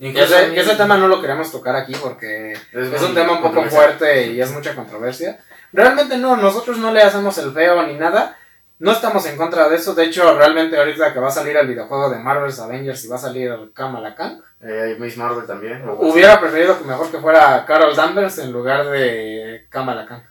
Incluso 0.00 0.34
ese, 0.34 0.76
tema 0.76 0.96
no 0.96 1.08
lo 1.08 1.20
queremos 1.20 1.52
tocar 1.52 1.76
aquí 1.76 1.92
porque 2.00 2.52
es, 2.52 3.02
un 3.02 3.14
tema 3.14 3.32
un 3.32 3.42
poco 3.42 3.62
fuerte 3.64 4.28
y 4.28 4.40
es 4.40 4.50
mucha 4.50 4.74
controversia. 4.74 5.38
Realmente 5.74 6.16
no, 6.16 6.36
nosotros 6.36 6.78
no 6.78 6.90
le 6.90 7.02
hacemos 7.02 7.36
el 7.36 7.52
feo 7.52 7.86
ni 7.86 7.94
nada. 7.94 8.36
No 8.78 8.92
estamos 8.92 9.26
en 9.26 9.36
contra 9.36 9.68
de 9.68 9.76
eso. 9.76 9.94
De 9.94 10.04
hecho, 10.04 10.38
realmente 10.38 10.78
ahorita 10.78 11.12
que 11.12 11.20
va 11.20 11.28
a 11.28 11.32
salir 11.32 11.54
el 11.54 11.66
videojuego 11.66 12.08
de 12.08 12.18
Marvel's 12.18 12.58
Avengers 12.60 13.04
y 13.04 13.08
va 13.08 13.16
a 13.16 13.18
salir 13.18 13.52
Kamala 13.74 14.14
Khan, 14.14 14.42
Eh, 14.62 14.96
Miss 14.98 15.18
Marvel 15.18 15.46
también. 15.46 15.84
hubiera 15.86 16.40
preferido 16.40 16.78
que 16.78 16.84
mejor 16.84 17.10
que 17.10 17.18
fuera 17.18 17.64
Carol 17.66 17.94
Danvers 17.94 18.38
en 18.38 18.52
lugar 18.52 18.88
de 18.88 19.66
Kamala 19.68 20.06
Khan. 20.06 20.29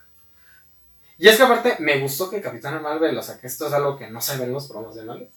Y 1.19 1.27
es 1.27 1.35
que 1.37 1.43
aparte 1.43 1.75
me 1.79 1.99
gustó 1.99 2.29
que 2.29 2.41
Capitana 2.41 2.79
Marvel, 2.79 3.17
o 3.17 3.21
sea, 3.21 3.37
que 3.37 3.47
esto 3.47 3.67
es 3.67 3.73
algo 3.73 3.97
que 3.97 4.07
no 4.09 4.21
se 4.21 4.37
ve 4.37 4.45
en 4.45 4.53
los 4.53 4.67
promocionales, 4.67 5.27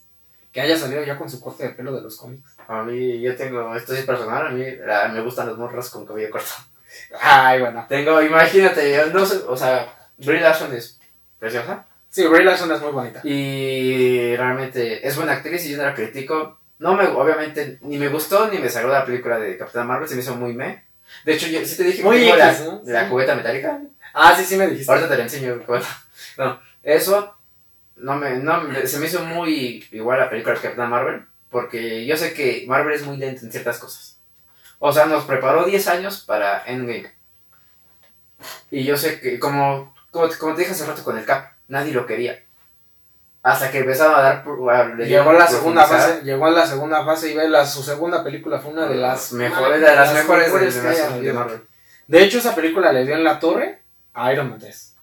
que 0.53 0.61
haya 0.61 0.79
salido 0.79 1.03
ya 1.03 1.19
con 1.19 1.29
su 1.29 1.41
corte 1.41 1.65
de 1.65 1.71
pelo 1.71 1.93
de 1.93 2.03
los 2.03 2.17
cómics. 2.17 2.57
A 2.69 2.83
mí, 2.83 3.21
yo 3.21 3.35
tengo, 3.37 3.75
esto 3.75 3.93
es 3.95 4.05
personal, 4.05 4.47
a 4.47 4.51
mí 4.51 4.65
la- 4.87 5.09
me 5.09 5.21
gustan 5.23 5.49
las 5.49 5.57
morras 5.59 5.91
con 5.91 6.07
cabello 6.07 6.31
corto. 6.31 6.53
Ay, 7.21 7.61
bueno. 7.61 7.85
Tengo, 7.89 8.23
imagínate, 8.23 8.95
yo 8.95 9.07
no 9.07 9.27
sé, 9.27 9.39
o 9.49 9.57
sea, 9.57 9.93
Brie 10.19 10.41
Larson 10.41 10.73
es 10.75 11.01
preciosa. 11.39 11.87
Sí, 12.11 12.27
Brie 12.27 12.45
Larson 12.45 12.71
es 12.71 12.81
muy 12.83 12.93
bonita. 12.93 13.21
Y 13.25 14.37
realmente 14.37 15.07
es 15.07 15.17
buena 15.17 15.33
actriz 15.33 15.65
y 15.67 15.71
yo 15.73 15.79
no 15.79 15.85
la 15.85 15.95
critico. 15.95 16.59
No 16.79 16.95
me, 16.95 17.07
obviamente, 17.07 17.79
ni 17.83 17.97
me 17.99 18.09
gustó 18.09 18.49
ni 18.49 18.59
me 18.59 18.65
desagradó 18.65 18.95
la 18.95 19.07
película 19.07 19.39
de 19.39 19.57
Capitán 19.57 19.87
Marvel, 19.87 20.09
se 20.09 20.15
me 20.15 20.21
hizo 20.21 20.37
muy 20.37 20.53
me. 20.53 20.85
De 21.25 21.35
hecho, 21.35 21.47
yo 21.47 21.65
sí 21.65 21.77
te 21.77 21.85
dije 21.85 21.99
que 21.99 22.05
Muy 22.05 22.19
tengo 22.21 22.35
X, 22.37 22.39
la, 22.61 22.65
¿no? 22.67 22.83
la 22.85 23.05
Sí. 23.05 23.11
cubeta 23.11 23.35
metálica. 23.35 23.81
Ah, 24.15 24.35
sí, 24.37 24.45
sí 24.45 24.57
me 24.57 24.67
dijiste. 24.67 24.91
Ahorita 24.93 25.09
te 25.09 25.17
la 25.17 25.23
enseño. 25.25 25.63
bueno. 25.67 25.85
No, 26.39 26.59
eso 26.83 27.37
no 27.97 28.17
me, 28.17 28.37
no, 28.37 28.63
se 28.87 28.99
me 28.99 29.07
hizo 29.07 29.21
muy 29.25 29.87
igual 29.93 30.19
la 30.21 30.31
película 30.31 30.55
de 30.55 30.61
Capitán 30.61 30.89
Marvel, 30.89 31.27
porque 31.51 32.07
yo 32.07 32.17
sé 32.17 32.33
que 32.33 32.65
Marvel 32.67 32.95
es 32.95 33.05
muy 33.05 33.17
lento 33.19 33.45
en 33.45 33.53
ciertas 33.53 33.79
cosas. 33.79 34.19
O 34.79 34.93
sea, 34.93 35.07
nos 35.07 35.25
preparó 35.25 35.65
10 35.65 35.87
años 35.89 36.21
para 36.27 36.65
Endgame. 36.67 37.13
Y 38.71 38.85
yo 38.85 38.97
sé 38.97 39.21
que, 39.21 39.39
como, 39.39 39.95
como, 40.11 40.29
te- 40.29 40.39
como 40.39 40.55
te 40.55 40.61
dije 40.63 40.73
hace 40.73 40.87
rato 40.87 41.05
con 41.05 41.19
el 41.19 41.25
Cap, 41.25 41.53
nadie 41.69 41.93
lo 41.93 42.07
quería. 42.07 42.43
Hasta 43.43 43.71
que 43.71 43.79
empezaron 43.79 44.15
a 44.15 44.23
dar... 44.23 44.45
a- 44.71 44.85
le 44.95 45.07
Llegó 45.07 45.31
a 45.31 45.35
la 45.35 45.47
segunda 45.47 45.85
fase, 45.87 46.23
llegó 46.25 46.47
a 46.47 46.51
la 46.51 46.67
segunda 46.67 47.05
fase 47.05 47.31
y 47.31 47.35
ve 47.35 47.49
la, 47.49 47.67
su 47.67 47.83
segunda 47.83 48.23
película 48.25 48.59
fue 48.61 48.73
una 48.73 48.87
de 48.87 48.97
las 48.97 49.33
mejores, 49.33 49.81
de 49.81 49.97
las 49.97 50.15
mejores, 50.15 50.53
de. 51.23 51.33
Marvel. 51.33 51.63
De 52.09 52.23
hecho, 52.23 52.39
esa 52.39 52.55
película 52.55 52.93
le 52.93 53.05
dio 53.05 53.15
en 53.15 53.25
la 53.25 53.39
torre 53.39 53.82
a 54.15 54.33
Iron 54.33 54.51
Man 54.51 54.59
3. 54.59 54.95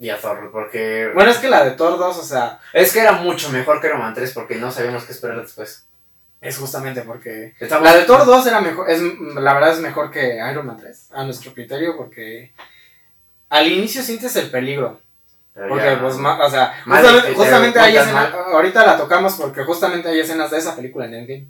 Y 0.00 0.10
a 0.10 0.20
Thor, 0.20 0.50
porque... 0.50 1.10
Bueno, 1.14 1.30
es 1.30 1.38
que 1.38 1.48
la 1.48 1.64
de 1.64 1.70
Thor 1.72 1.98
2, 1.98 2.18
o 2.18 2.22
sea, 2.22 2.58
Es 2.72 2.92
que 2.92 3.00
era 3.00 3.12
mucho 3.12 3.48
mejor 3.50 3.80
que 3.80 3.86
Iron 3.86 4.00
Man 4.00 4.12
3 4.14 4.32
porque 4.32 4.56
no 4.56 4.70
sabíamos 4.72 5.04
qué 5.04 5.12
esperar 5.12 5.40
después. 5.40 5.86
es 6.40 6.58
justamente 6.58 7.02
porque 7.02 7.54
Estamos- 7.60 7.84
la 7.88 7.96
de 7.96 8.02
Thor 8.04 8.26
2 8.26 8.46
era 8.46 8.60
mejor, 8.60 8.90
es 8.90 9.00
la 9.00 9.54
verdad 9.54 9.72
es 9.72 9.78
mejor 9.78 10.10
que 10.10 10.36
Iron 10.50 10.66
Man 10.66 10.76
3 10.76 11.08
a 11.12 11.24
nuestro 11.24 11.54
criterio 11.54 11.96
porque 11.96 12.52
al 13.48 13.66
inicio 13.70 14.02
sientes 14.02 14.34
el 14.36 14.50
peligro. 14.50 15.00
Pero 15.54 15.68
Porque, 15.68 15.84
ya- 15.84 16.00
pues, 16.00 16.16
ma- 16.16 16.44
o 16.44 16.50
sea, 16.50 16.74
justamente, 16.84 17.22
te- 17.22 17.28
te 17.28 17.34
justamente 17.36 17.78
hay 17.78 17.96
escenas, 17.96 18.34
ahorita 18.34 18.84
la 18.84 18.96
tocamos 18.98 19.34
porque 19.34 19.62
justamente 19.62 20.08
hay 20.08 20.18
escenas 20.18 20.50
de 20.50 20.58
esa 20.58 20.74
película 20.74 21.04
en 21.06 21.14
Endgame. 21.14 21.46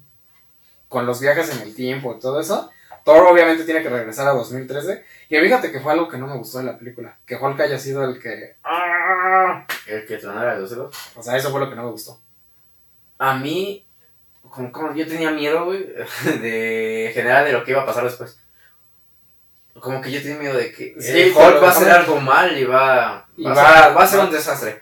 Con 0.88 1.07
los 1.07 1.20
viajes 1.20 1.50
en 1.50 1.62
el 1.62 1.74
tiempo 1.74 2.14
y 2.14 2.20
todo 2.20 2.38
eso. 2.38 2.70
Thor 3.05 3.26
obviamente 3.26 3.64
tiene 3.64 3.82
que 3.82 3.88
regresar 3.88 4.28
a 4.28 4.32
2013. 4.32 5.02
Y 5.37 5.41
fíjate 5.41 5.72
que 5.72 5.80
fue 5.80 5.93
algo 5.93 6.09
que 6.09 6.16
no 6.18 6.26
me 6.26 6.37
gustó 6.37 6.59
de 6.59 6.64
la 6.64 6.78
película. 6.78 7.16
Que 7.26 7.37
Hulk 7.37 7.61
haya 7.61 7.78
sido 7.78 8.05
el 8.05 8.20
que... 8.20 8.57
¡Ah! 8.64 9.66
El 9.87 10.07
que 10.07 10.16
tronara 10.18 10.59
los 10.59 10.70
dedos. 10.70 10.95
O 11.16 11.22
sea, 11.22 11.37
eso 11.37 11.51
fue 11.51 11.61
lo 11.61 11.68
que 11.68 11.76
no 11.76 11.85
me 11.85 11.91
gustó. 11.91 12.20
A 13.18 13.35
mí, 13.37 13.87
como, 14.49 14.70
como 14.72 14.95
yo 14.95 15.07
tenía 15.07 15.30
miedo, 15.30 15.64
güey, 15.66 15.87
de 16.41 17.11
general 17.14 17.45
de 17.45 17.53
lo 17.53 17.64
que 17.64 17.72
iba 17.72 17.82
a 17.82 17.87
pasar 17.87 18.05
después. 18.05 18.39
Como 19.80 20.01
que 20.01 20.11
yo 20.12 20.22
tenía 20.22 20.39
miedo 20.39 20.57
de 20.57 20.72
que 20.72 20.95
Sí, 21.01 21.32
Hulk 21.35 21.62
va 21.62 21.68
a 21.68 21.70
hacer 21.70 21.91
algo 21.91 22.20
mal 22.20 22.57
y 22.57 22.64
va, 22.64 23.26
Y 23.37 23.45
va, 23.45 23.53
a 23.53 23.55
va- 23.55 23.82
ser, 23.87 23.97
va 23.97 24.03
a 24.03 24.07
ser 24.07 24.20
va- 24.20 24.24
un 24.24 24.30
desastre. 24.32 24.80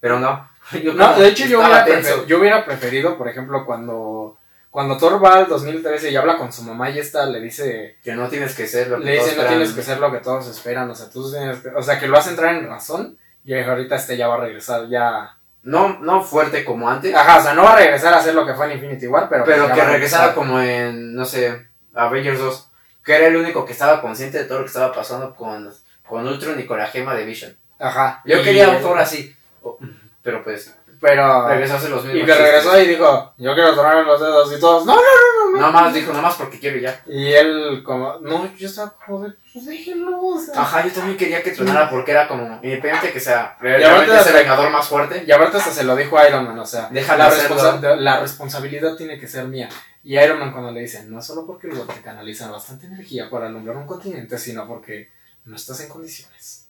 Pero 0.00 0.20
no. 0.20 0.48
Yo 0.82 0.92
No, 0.94 1.14
de 1.18 1.28
hecho 1.28 1.46
yo 1.46 1.58
hubiera, 1.60 2.26
yo 2.26 2.38
hubiera 2.38 2.64
preferido, 2.64 3.18
por 3.18 3.28
ejemplo, 3.28 3.64
cuando... 3.66 4.36
Cuando 4.70 4.96
Thor 4.96 5.22
va 5.22 5.34
al 5.34 5.48
2013 5.48 6.10
y 6.10 6.16
habla 6.16 6.38
con 6.38 6.52
su 6.52 6.62
mamá 6.62 6.90
y 6.90 6.98
esta 7.00 7.26
le 7.26 7.40
dice... 7.40 7.98
Que 8.04 8.14
no 8.14 8.28
tienes 8.28 8.54
que 8.54 8.66
ser 8.68 8.88
lo 8.88 8.98
que 8.98 9.04
Le 9.04 9.16
todos 9.16 9.24
dice, 9.26 9.36
no 9.36 9.42
esperan". 9.42 9.58
tienes 9.58 9.74
que 9.76 9.82
ser 9.82 9.98
lo 9.98 10.12
que 10.12 10.18
todos 10.18 10.46
esperan. 10.48 10.90
O 10.90 10.94
sea, 10.94 11.10
tú 11.10 11.28
tienes 11.30 11.58
que- 11.58 11.68
O 11.70 11.82
sea, 11.82 11.98
que 11.98 12.06
lo 12.06 12.16
hace 12.16 12.30
entrar 12.30 12.54
en 12.54 12.68
razón. 12.68 13.18
Y 13.44 13.54
ahorita 13.58 13.96
este 13.96 14.16
ya 14.16 14.28
va 14.28 14.34
a 14.36 14.40
regresar, 14.40 14.88
ya... 14.88 15.36
No, 15.62 15.98
no 15.98 16.22
fuerte 16.22 16.64
como 16.64 16.88
antes, 16.88 17.14
Ajá, 17.14 17.38
o 17.38 17.42
sea, 17.42 17.52
no 17.54 17.64
va 17.64 17.72
a 17.74 17.76
regresar 17.76 18.14
a 18.14 18.22
ser 18.22 18.34
lo 18.34 18.46
que 18.46 18.54
fue 18.54 18.66
en 18.66 18.72
Infinity 18.72 19.06
War, 19.08 19.28
pero... 19.28 19.44
pero 19.44 19.66
que 19.66 19.72
regresara 19.74 19.92
regresar. 19.92 20.34
como 20.34 20.58
en, 20.60 21.14
no 21.14 21.24
sé, 21.26 21.66
Avengers 21.94 22.38
2. 22.38 22.68
Que 23.04 23.16
era 23.16 23.26
el 23.26 23.36
único 23.36 23.66
que 23.66 23.72
estaba 23.72 24.00
consciente 24.00 24.38
de 24.38 24.44
todo 24.44 24.58
lo 24.58 24.64
que 24.64 24.68
estaba 24.68 24.94
pasando 24.94 25.34
con, 25.34 25.70
con 26.06 26.26
Ultron 26.28 26.58
y 26.60 26.64
con 26.66 26.78
la 26.78 26.86
gema 26.86 27.14
de 27.14 27.24
Vision. 27.26 27.56
Ajá. 27.78 28.22
Yo 28.24 28.38
y- 28.40 28.44
quería 28.44 28.70
un 28.70 28.80
Thor 28.80 28.98
así. 28.98 29.34
Oh, 29.62 29.78
Pero 30.22 30.42
pues, 30.44 30.74
Pero... 31.00 31.48
regresó 31.48 31.74
a 31.74 31.76
hacer 31.78 31.90
los 31.90 32.04
mismos. 32.04 32.22
Y 32.22 32.26
que 32.26 32.32
chistes. 32.32 32.46
regresó 32.46 32.80
y 32.80 32.86
dijo, 32.86 33.32
yo 33.38 33.54
quiero 33.54 33.72
tronar 33.72 34.04
los 34.04 34.20
dedos 34.20 34.52
y 34.54 34.60
todos, 34.60 34.84
no, 34.84 34.94
no, 34.94 35.00
no, 35.00 35.50
no. 35.52 35.58
Nada 35.58 35.72
más 35.72 35.94
dijo, 35.94 36.10
nada 36.10 36.22
más 36.22 36.34
porque 36.34 36.58
quiero 36.60 36.78
ya. 36.78 37.02
Y 37.06 37.32
él 37.32 37.82
como, 37.84 38.18
no, 38.20 38.54
yo 38.54 38.68
estaba 38.68 38.92
como 39.06 39.22
de, 39.22 39.32
pues 39.52 39.64
déjenlo, 39.64 40.20
o 40.20 40.38
sea. 40.38 40.60
Ajá, 40.60 40.84
yo 40.86 40.92
también 40.92 41.16
quería 41.16 41.42
que 41.42 41.52
tronara 41.52 41.88
porque 41.88 42.10
era 42.12 42.28
como, 42.28 42.44
independiente 42.62 43.12
que 43.12 43.18
sea 43.20 43.56
realmente 43.60 44.12
de- 44.12 44.20
ese 44.20 44.32
vengador 44.32 44.70
más 44.70 44.86
fuerte. 44.88 45.24
Y 45.26 45.32
aparte 45.32 45.56
hasta 45.56 45.70
se 45.70 45.84
lo 45.84 45.96
dijo 45.96 46.18
a 46.18 46.28
Iron 46.28 46.44
Man, 46.44 46.58
o 46.58 46.66
sea, 46.66 46.88
Déjalo 46.90 47.24
la, 47.24 47.30
responsa- 47.30 47.96
la 47.96 48.20
responsabilidad 48.20 48.94
tiene 48.96 49.18
que 49.18 49.26
ser 49.26 49.46
mía. 49.46 49.70
Y 50.04 50.18
Iron 50.18 50.38
Man 50.38 50.52
cuando 50.52 50.70
le 50.70 50.80
dicen, 50.80 51.10
no 51.10 51.22
solo 51.22 51.46
porque 51.46 51.66
luego 51.66 51.84
te 51.84 52.00
canalizan 52.02 52.52
bastante 52.52 52.86
energía 52.86 53.28
para 53.30 53.46
alumbrar 53.46 53.76
un 53.76 53.86
continente, 53.86 54.38
sino 54.38 54.66
porque 54.66 55.10
no 55.46 55.56
estás 55.56 55.80
en 55.80 55.88
condiciones. 55.88 56.68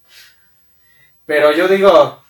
Pero 1.26 1.52
yo 1.52 1.68
digo, 1.68 2.22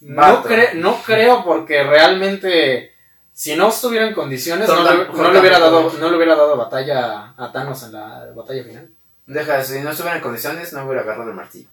no, 0.00 0.44
cre- 0.44 0.74
no 0.74 1.02
creo 1.02 1.44
porque 1.44 1.82
realmente 1.82 2.92
si 3.32 3.54
no 3.56 3.68
estuviera 3.68 4.06
en 4.06 4.14
condiciones 4.14 4.68
no, 4.68 4.82
le, 4.82 5.06
no 5.08 5.30
le 5.32 5.40
hubiera 5.40 5.58
dado 5.58 5.90
no 5.98 6.10
le 6.10 6.16
hubiera 6.16 6.34
dado 6.36 6.56
batalla 6.56 7.34
a 7.36 7.52
Thanos 7.52 7.82
en 7.84 7.92
la 7.92 8.26
batalla 8.34 8.62
final. 8.64 8.88
Deja 9.26 9.62
si 9.64 9.80
no 9.80 9.90
estuviera 9.90 10.16
en 10.16 10.22
condiciones, 10.22 10.72
no 10.72 10.84
hubiera 10.84 11.02
agarrado 11.02 11.30
el 11.30 11.36
martillo. 11.36 11.68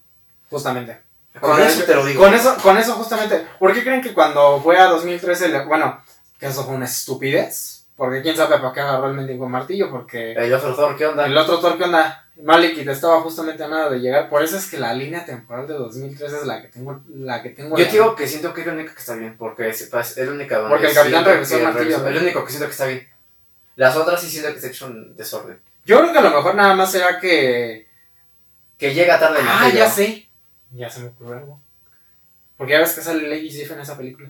Justamente. 0.50 1.02
Con 1.40 1.60
eso 1.62 1.84
te 1.84 1.96
lo 1.96 2.06
digo. 2.06 2.24
Con 2.24 2.34
eso, 2.34 2.56
con 2.62 2.78
eso 2.78 2.94
justamente. 2.94 3.46
¿Por 3.60 3.74
qué 3.74 3.84
creen 3.84 4.02
que 4.02 4.14
cuando 4.14 4.60
fue 4.62 4.78
a 4.78 4.86
2013, 4.86 5.50
le- 5.50 5.66
bueno, 5.66 6.02
que 6.40 6.48
eso 6.48 6.64
fue 6.64 6.76
una 6.76 6.86
estupidez? 6.86 7.86
Porque 7.96 8.22
quién 8.24 8.36
sabe 8.36 8.58
para 8.58 8.74
qué 8.74 8.80
agarró 8.82 9.08
el 9.08 9.14
mendigo 9.14 9.48
martillo, 9.48 9.90
porque 9.92 10.34
El 10.34 10.52
otro 10.54 10.74
Thor, 10.76 10.98
¿qué 10.98 11.06
onda? 11.06 11.26
el 11.28 11.38
otro 11.38 11.60
Thor 11.60 11.78
que 11.78 11.84
onda, 11.84 12.23
Malekith 12.42 12.88
estaba 12.88 13.22
justamente 13.22 13.64
a 13.64 13.68
nada 13.68 13.90
de 13.90 14.00
llegar. 14.00 14.30
Por 14.30 14.42
eso 14.44 14.58
es 14.58 14.68
que 14.70 14.80
la 14.80 14.94
línea 14.94 15.24
temporal 15.26 15.68
de 15.68 15.76
2013 15.76 16.38
es 16.38 16.46
la 16.46 16.62
que 16.62 16.68
tengo, 16.70 17.02
la 17.14 17.44
que 17.44 17.50
tengo. 17.52 17.78
Yo 17.78 17.86
la- 17.86 17.92
digo 17.92 18.16
que 18.16 18.28
siento 18.28 18.54
que 18.54 18.62
es 18.62 18.68
la 18.68 18.74
única 18.74 18.94
que 18.94 19.00
está 19.00 19.16
bien, 19.16 19.38
porque 19.38 19.70
es, 19.70 19.82
es 19.82 19.92
la 20.18 20.32
única 20.32 20.58
donde 20.58 20.70
Porque 20.70 20.88
el 20.88 20.94
capitán 20.96 21.26
regresó 21.26 21.56
al 21.58 21.64
martillo. 21.64 22.08
Es 22.08 22.16
lo 22.16 22.22
único 22.22 22.44
que 22.44 22.50
siento 22.50 22.66
que 22.66 22.72
está 22.72 22.86
bien. 22.88 23.08
Las 23.76 23.96
otras 23.96 24.20
sí 24.22 24.30
siento 24.30 24.54
que 24.54 24.60
se 24.60 24.68
ha 24.68 24.70
hecho 24.72 24.88
un 24.88 25.16
desorden. 25.16 25.60
Yo 25.86 26.00
creo 26.00 26.12
que 26.12 26.20
a 26.20 26.24
lo 26.24 26.32
mejor 26.32 26.56
nada 26.56 26.74
más 26.76 26.92
será 26.92 27.20
que. 27.20 27.88
Que 28.78 28.94
llega 28.94 29.20
tarde 29.20 29.40
el 29.40 29.46
Ah, 29.48 29.70
ya 29.74 29.90
sé. 29.90 30.28
Ya 30.72 30.90
se 30.90 31.02
me 31.02 31.08
ocurrió 31.10 31.36
algo. 31.38 31.62
Porque 32.58 32.74
ya 32.74 32.80
ves 32.80 32.94
que 32.94 33.02
sale 33.02 33.28
Lady 33.28 33.52
Sif 33.52 33.72
en 33.72 33.80
esa 33.80 33.96
película. 33.98 34.30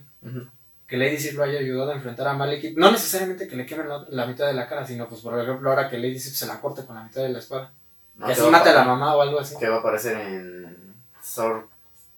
Que 0.87 0.97
Lady 0.97 1.17
Sif 1.17 1.33
lo 1.35 1.43
haya 1.43 1.59
ayudado 1.59 1.91
a 1.91 1.95
enfrentar 1.95 2.27
a 2.27 2.33
Malekith. 2.33 2.77
No 2.77 2.91
necesariamente 2.91 3.47
que 3.47 3.55
le 3.55 3.65
la, 3.65 4.05
la 4.09 4.25
mitad 4.25 4.45
de 4.47 4.53
la 4.53 4.67
cara, 4.67 4.85
sino 4.85 5.07
pues 5.07 5.21
por 5.21 5.39
ejemplo 5.39 5.69
ahora 5.69 5.89
que 5.89 5.97
Lady 5.97 6.19
Sif 6.19 6.35
se 6.35 6.45
la 6.45 6.59
corte 6.59 6.85
con 6.85 6.95
la 6.95 7.03
mitad 7.03 7.21
de 7.21 7.29
la 7.29 7.39
espada. 7.39 7.73
No, 8.17 8.27
que 8.27 8.33
así 8.33 8.41
va 8.41 8.49
mate 8.51 8.69
a 8.69 8.73
la 8.73 8.83
mamá 8.83 9.15
o 9.15 9.21
algo 9.21 9.39
así. 9.39 9.55
Que 9.57 9.67
va 9.69 9.77
a 9.77 9.79
aparecer 9.79 10.15
en 10.17 10.95
Thor 11.35 11.67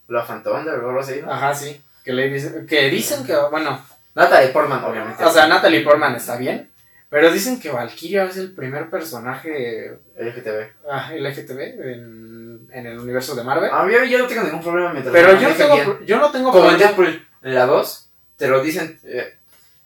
Love 0.07 0.29
and 0.31 0.43
Thunder 0.43 0.73
o 0.79 0.89
algo 0.89 0.99
así, 0.99 1.21
¿no? 1.23 1.31
Ajá, 1.31 1.53
sí. 1.55 1.81
Que, 2.03 2.13
Lady 2.13 2.39
Sif- 2.39 2.65
que 2.67 2.89
dicen 2.89 3.25
que, 3.25 3.35
bueno, 3.49 3.83
Natalie 4.13 4.49
Portman, 4.49 4.83
obviamente. 4.83 5.23
o 5.23 5.31
sea, 5.31 5.47
Natalie 5.47 5.81
Portman 5.81 6.15
está 6.15 6.35
bien, 6.37 6.69
pero 7.09 7.31
dicen 7.31 7.59
que 7.59 7.71
Valkyria 7.71 8.25
es 8.25 8.37
el 8.37 8.51
primer 8.51 8.89
personaje 8.89 9.97
LGTB. 10.17 10.69
ah, 10.91 11.11
LGTB 11.13 11.59
en, 11.59 12.67
en 12.71 12.85
el 12.85 12.99
universo 12.99 13.33
de 13.35 13.43
Marvel. 13.43 13.71
A 13.73 13.83
mí 13.83 13.93
yo 14.09 14.19
no 14.19 14.27
tengo 14.27 14.43
ningún 14.43 14.61
problema 14.61 14.91
mientras 14.93 15.13
pero 15.13 15.39
yo 15.39 15.49
no, 15.49 15.55
tengo, 15.55 15.99
yo 16.05 16.17
no 16.19 16.31
tengo 16.31 16.51
Como 16.51 16.69
en 16.69 16.77
problema- 16.77 16.77
Deadpool, 16.87 17.27
en 17.43 17.55
la 17.55 17.65
2, 17.65 18.09
te 18.37 18.47
lo 18.47 18.61
dicen. 18.61 18.99
eh, 19.05 19.37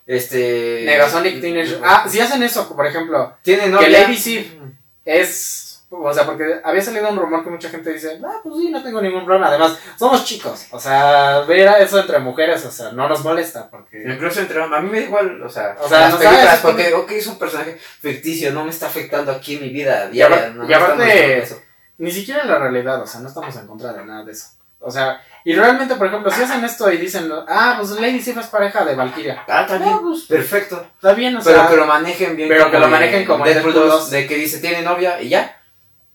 este. 0.07 0.83
Negasonic 0.85 1.39
Teenage. 1.39 1.77
Ah, 1.83 2.05
si 2.09 2.19
hacen 2.19 2.41
eso, 2.43 2.75
por 2.75 2.85
ejemplo, 2.85 3.35
Tiene 3.43 3.63
que 3.65 3.69
novia. 3.69 3.89
Lady 3.89 4.17
Sif 4.17 4.51
es. 5.05 5.68
O 5.91 6.13
sea, 6.13 6.23
porque 6.25 6.61
había 6.63 6.81
salido 6.83 7.09
un 7.09 7.17
rumor 7.17 7.43
que 7.43 7.49
mucha 7.49 7.69
gente 7.69 7.91
dice, 7.91 8.19
ah, 8.23 8.39
pues 8.43 8.55
sí, 8.57 8.69
no 8.69 8.83
tengo 8.83 9.01
ningún 9.01 9.25
problema. 9.25 9.47
Además, 9.47 9.77
somos 9.97 10.23
chicos. 10.23 10.67
O 10.71 10.79
sea, 10.79 11.39
ver 11.47 11.67
eso 11.81 11.99
entre 11.99 12.19
mujeres, 12.19 12.63
o 12.65 12.71
sea, 12.71 12.91
no 12.91 13.09
nos 13.09 13.23
molesta 13.23 13.69
porque. 13.71 14.03
Incluso 14.07 14.39
entre 14.39 14.61
a 14.61 14.67
mí 14.67 14.89
me 14.89 14.99
da 14.99 15.05
igual, 15.07 15.41
o 15.41 15.49
sea, 15.49 15.75
O 15.81 15.89
sea, 15.89 16.01
las 16.01 16.11
no 16.11 16.17
películas, 16.19 16.45
sabes, 16.45 16.59
porque 16.61 16.93
ok, 16.93 17.11
es 17.11 17.25
un 17.27 17.39
personaje 17.39 17.77
ficticio, 18.01 18.51
no 18.53 18.63
me 18.65 18.69
está 18.69 18.85
afectando 18.85 19.31
aquí 19.31 19.55
en 19.55 19.61
mi 19.63 19.69
vida 19.69 20.07
diaria. 20.09 20.51
no 20.51 20.69
y 20.69 20.73
aparte- 20.73 21.39
eso. 21.41 21.59
Ni 21.97 22.11
siquiera 22.11 22.43
en 22.43 22.49
la 22.49 22.59
realidad, 22.59 23.01
o 23.01 23.07
sea, 23.07 23.19
no 23.21 23.27
estamos 23.27 23.55
en 23.57 23.65
contra 23.67 23.91
de 23.91 24.05
nada 24.05 24.23
de 24.23 24.31
eso. 24.31 24.47
O 24.81 24.89
sea, 24.89 25.21
y 25.43 25.53
realmente, 25.53 25.95
por 25.95 26.07
ejemplo, 26.07 26.31
si 26.31 26.41
hacen 26.41 26.63
esto 26.63 26.89
y 26.89 26.95
dicen, 26.97 27.29
ah, 27.49 27.75
pues 27.77 27.89
Lady 27.99 28.21
Sif 28.21 28.37
es 28.37 28.47
pareja 28.47 28.85
de 28.85 28.95
Valkyria. 28.95 29.43
Ah, 29.49 29.63
está 29.63 29.77
bien, 29.77 29.89
Ah, 29.95 29.99
pues, 30.01 30.21
perfecto. 30.21 30.85
está 30.95 31.13
bien, 31.13 31.35
o 31.35 31.41
Pero 31.43 31.57
sea. 31.61 31.67
que 31.67 31.75
lo 31.75 31.85
manejen 31.85 32.37
bien. 32.37 32.47
pero 32.47 32.71
que 32.71 32.79
lo 32.79 32.85
en 32.85 32.91
manejen 32.91 33.25
como 33.25 33.43
Deadpool 33.43 33.73
Deadpool 33.73 33.89
2, 33.89 33.99
2. 34.01 34.11
de 34.11 34.27
que 34.27 34.35
dice 34.35 34.59
tiene 34.59 34.81
novia 34.83 35.21
y 35.21 35.27
ya. 35.29 35.58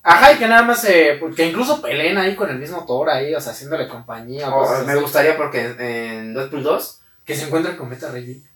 Ajá, 0.06 0.32
y 0.34 0.36
que 0.38 0.46
nada 0.46 0.62
más, 0.62 0.84
eh, 0.84 1.18
que 1.34 1.46
incluso 1.46 1.80
peleen 1.80 2.18
ahí 2.18 2.36
con 2.36 2.50
el 2.50 2.58
mismo 2.58 2.84
Thor 2.84 3.08
ahí, 3.08 3.34
o 3.34 3.40
sea, 3.40 3.52
haciéndole 3.52 3.88
compañía. 3.88 4.50
o 4.50 4.58
O, 4.58 4.60
cosas 4.66 4.84
me 4.86 4.92
así. 4.92 5.00
gustaría 5.00 5.36
porque 5.36 5.64
en, 5.78 6.34
Deadpool 6.34 6.62
2 6.62 7.00
que 7.24 7.34
se 7.34 7.46
encuentren 7.46 7.76
con 7.76 7.88
Beta 7.88 8.10
Ray 8.10 8.24
Bill 8.26 8.46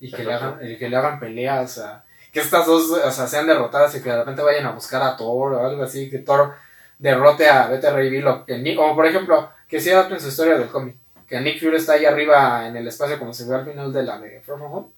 y 0.00 0.10
que 0.10 0.24
le, 0.24 0.34
hagan, 0.34 0.58
y 0.68 0.76
que 0.76 0.88
le 0.88 0.96
hagan 0.96 1.20
pelea, 1.20 1.60
o 1.60 1.68
sea, 1.68 2.04
que 2.32 2.40
estas 2.40 2.66
dos 2.66 2.90
o 2.90 3.10
sea, 3.12 3.26
sean 3.28 3.46
derrotadas 3.46 3.94
y 3.94 4.02
que 4.02 4.10
de 4.10 4.16
repente 4.18 4.42
vayan 4.42 4.66
a 4.66 4.72
buscar 4.72 5.00
a 5.02 5.16
Thor 5.16 5.52
o 5.54 5.64
algo 5.66 5.84
así, 5.84 6.10
que 6.10 6.18
Thor 6.18 6.54
derrote 6.98 7.48
a 7.48 7.68
Beta 7.68 7.92
Ray 7.92 8.10
Bill 8.10 8.26
o, 8.26 8.44
que 8.44 8.58
Nick- 8.58 8.78
o 8.80 8.94
por 8.96 9.06
ejemplo, 9.06 9.48
que 9.68 9.80
sea 9.80 10.08
en 10.08 10.20
su 10.20 10.26
historia 10.28 10.58
del 10.58 10.68
cómic, 10.68 10.96
que 11.28 11.40
Nick 11.40 11.60
Fury 11.60 11.76
está 11.76 11.92
ahí 11.92 12.04
arriba 12.04 12.66
en 12.66 12.76
el 12.76 12.88
espacio 12.88 13.16
como 13.18 13.32
se 13.32 13.48
ve 13.48 13.54
al 13.54 13.64
final 13.64 13.92
de 13.92 14.02
la 14.02 14.18
de 14.18 14.40
From 14.40 14.62
Home 14.62 14.88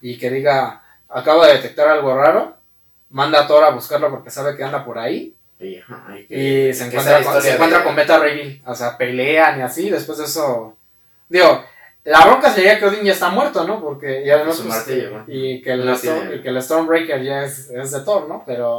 y 0.00 0.18
que 0.18 0.28
diga, 0.30 0.82
acabo 1.08 1.44
de 1.44 1.54
detectar 1.54 1.88
algo 1.88 2.14
raro, 2.16 2.56
manda 3.10 3.40
a 3.40 3.46
Thor 3.46 3.64
a 3.64 3.70
buscarlo 3.70 4.10
porque 4.10 4.30
sabe 4.30 4.56
que 4.56 4.64
anda 4.64 4.84
por 4.84 4.98
ahí 4.98 5.34
y, 5.60 5.76
ajá, 5.78 6.04
y 6.18 6.26
que- 6.26 6.68
y 6.68 6.74
se 6.74 6.86
encuentra, 6.86 7.22
con, 7.22 7.42
se 7.42 7.54
encuentra 7.54 7.78
de- 7.78 7.84
con 7.84 7.96
Beta 7.96 8.18
Ray. 8.18 8.62
O 8.66 8.74
sea, 8.74 8.96
pelean 8.96 9.58
y 9.58 9.62
así. 9.62 9.90
Después 9.90 10.18
de 10.18 10.24
eso. 10.24 10.76
Digo, 11.28 11.64
la 12.04 12.24
bronca 12.26 12.52
sería 12.52 12.78
que 12.78 12.86
Odin 12.86 13.02
ya 13.04 13.12
está 13.12 13.28
muerto, 13.30 13.64
¿no? 13.66 13.80
Porque. 13.80 14.24
Y 14.24 14.30
además. 14.30 14.56
Su 14.56 14.62
pues, 14.64 14.76
martillo, 14.76 15.10
¿no? 15.18 15.24
y, 15.26 15.60
que 15.60 15.72
el 15.72 15.84
No 15.84 15.92
Storm- 15.94 16.20
tiene- 16.20 16.36
y 16.36 16.42
que 16.42 16.48
el 16.48 16.62
Stormbreaker 16.62 17.22
ya 17.22 17.44
es, 17.44 17.70
es 17.70 17.90
de 17.90 18.00
Thor, 18.00 18.28
¿no? 18.28 18.44
Pero. 18.46 18.78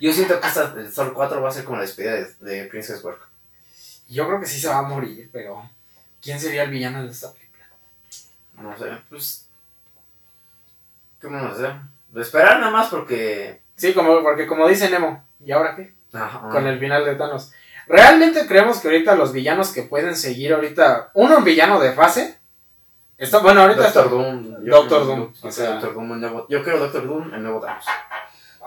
Yo 0.00 0.12
siento 0.12 0.40
que 0.40 0.46
esta 0.48 0.74
el 0.76 0.92
Thor 0.92 1.14
4 1.14 1.40
va 1.40 1.48
a 1.48 1.52
ser 1.52 1.64
como 1.64 1.76
la 1.76 1.82
despedida 1.82 2.12
de, 2.14 2.26
de 2.40 2.64
Princess 2.66 3.02
Work. 3.04 3.20
Yo 4.08 4.26
creo 4.26 4.40
que 4.40 4.46
sí 4.46 4.58
se 4.60 4.68
va 4.68 4.78
a 4.78 4.82
morir, 4.82 5.28
pero. 5.32 5.68
¿Quién 6.20 6.40
sería 6.40 6.64
el 6.64 6.70
villano 6.70 7.04
de 7.04 7.10
esta 7.10 7.32
película? 7.32 7.66
No 8.60 8.76
sé, 8.76 8.86
pues. 9.08 9.46
¿Qué 11.20 11.28
vamos 11.28 11.52
a 11.52 11.54
hacer? 11.54 11.74
De 12.10 12.22
esperar 12.22 12.58
nada 12.58 12.70
más 12.72 12.88
porque. 12.88 13.60
Sí, 13.76 13.92
como, 13.92 14.22
porque 14.22 14.46
como 14.46 14.66
dice 14.68 14.90
Nemo, 14.90 15.24
¿y 15.44 15.52
ahora 15.52 15.76
qué? 15.76 15.94
Ajá. 16.12 16.48
Con 16.50 16.66
el 16.66 16.78
final 16.78 17.04
de 17.04 17.14
Thanos. 17.16 17.52
¿Realmente 17.86 18.46
creemos 18.46 18.80
que 18.80 18.88
ahorita 18.88 19.14
los 19.14 19.32
villanos 19.32 19.70
que 19.72 19.82
pueden 19.82 20.16
seguir 20.16 20.52
ahorita. 20.54 21.10
Uno, 21.14 21.38
un 21.38 21.44
villano 21.44 21.78
de 21.78 21.92
fase. 21.92 22.38
Está, 23.18 23.38
bueno, 23.38 23.62
ahorita 23.62 23.82
Doctor 23.82 24.04
está. 24.04 24.14
Doom. 24.16 24.64
yo 24.64 24.72
Doctor 24.72 25.02
creo- 25.04 25.16
Doom, 25.16 25.32
o 25.42 25.50
sea- 25.50 25.70
Doctor 25.72 25.94
Doom 25.94 26.12
el 26.14 26.20
nuevo, 26.20 26.46
yo 26.48 26.62
quiero 26.62 26.78
Doctor 26.80 27.06
Doom 27.06 27.32
el 27.34 27.42
nuevo 27.42 27.60
Thanos. 27.60 27.84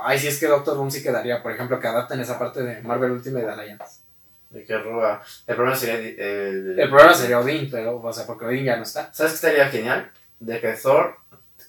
Ay, 0.01 0.17
si 0.17 0.27
es 0.27 0.39
que 0.39 0.47
Doctor 0.47 0.75
Doom 0.75 0.89
sí 0.89 1.03
quedaría, 1.03 1.43
por 1.43 1.51
ejemplo, 1.51 1.79
que 1.79 1.87
adapten 1.87 2.19
esa 2.21 2.39
parte 2.39 2.63
de 2.63 2.81
Marvel 2.83 3.11
Ultimate 3.11 3.49
Alliance. 3.49 4.01
De 4.49 4.63
que 4.63 4.77
roba. 4.79 5.21
El 5.45 5.55
problema 5.55 5.77
sería 5.77 5.95
el. 5.95 6.79
El 6.79 6.89
problema 6.89 7.13
sería 7.13 7.39
Odin, 7.39 7.69
pero, 7.69 8.01
o 8.01 8.13
sea, 8.13 8.25
porque 8.25 8.45
Odin 8.45 8.63
ya 8.65 8.77
no 8.77 8.83
está. 8.83 9.13
¿Sabes 9.13 9.33
qué 9.33 9.35
estaría 9.35 9.67
genial? 9.67 10.11
De 10.39 10.59
que 10.61 10.71
Thor, 10.73 11.17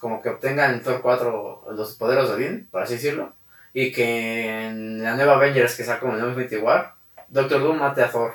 como 0.01 0.21
que 0.21 0.29
obtenga 0.29 0.65
en 0.65 0.81
Thor 0.81 0.99
4 1.01 1.65
los 1.73 1.95
poderes 1.95 2.27
de 2.27 2.33
Odin, 2.33 2.67
por 2.71 2.81
así 2.81 2.95
decirlo. 2.95 3.33
Y 3.73 3.91
que 3.93 4.65
en 4.65 5.01
la 5.01 5.15
nueva 5.15 5.35
Avengers 5.35 5.75
que 5.77 5.85
sea 5.85 5.99
como 5.99 6.13
el 6.13 6.19
nuevo 6.19 6.33
Infinity 6.33 6.57
War, 6.57 6.95
Doctor 7.29 7.61
Doom 7.61 7.77
mate 7.77 8.03
a 8.03 8.11
Thor. 8.11 8.33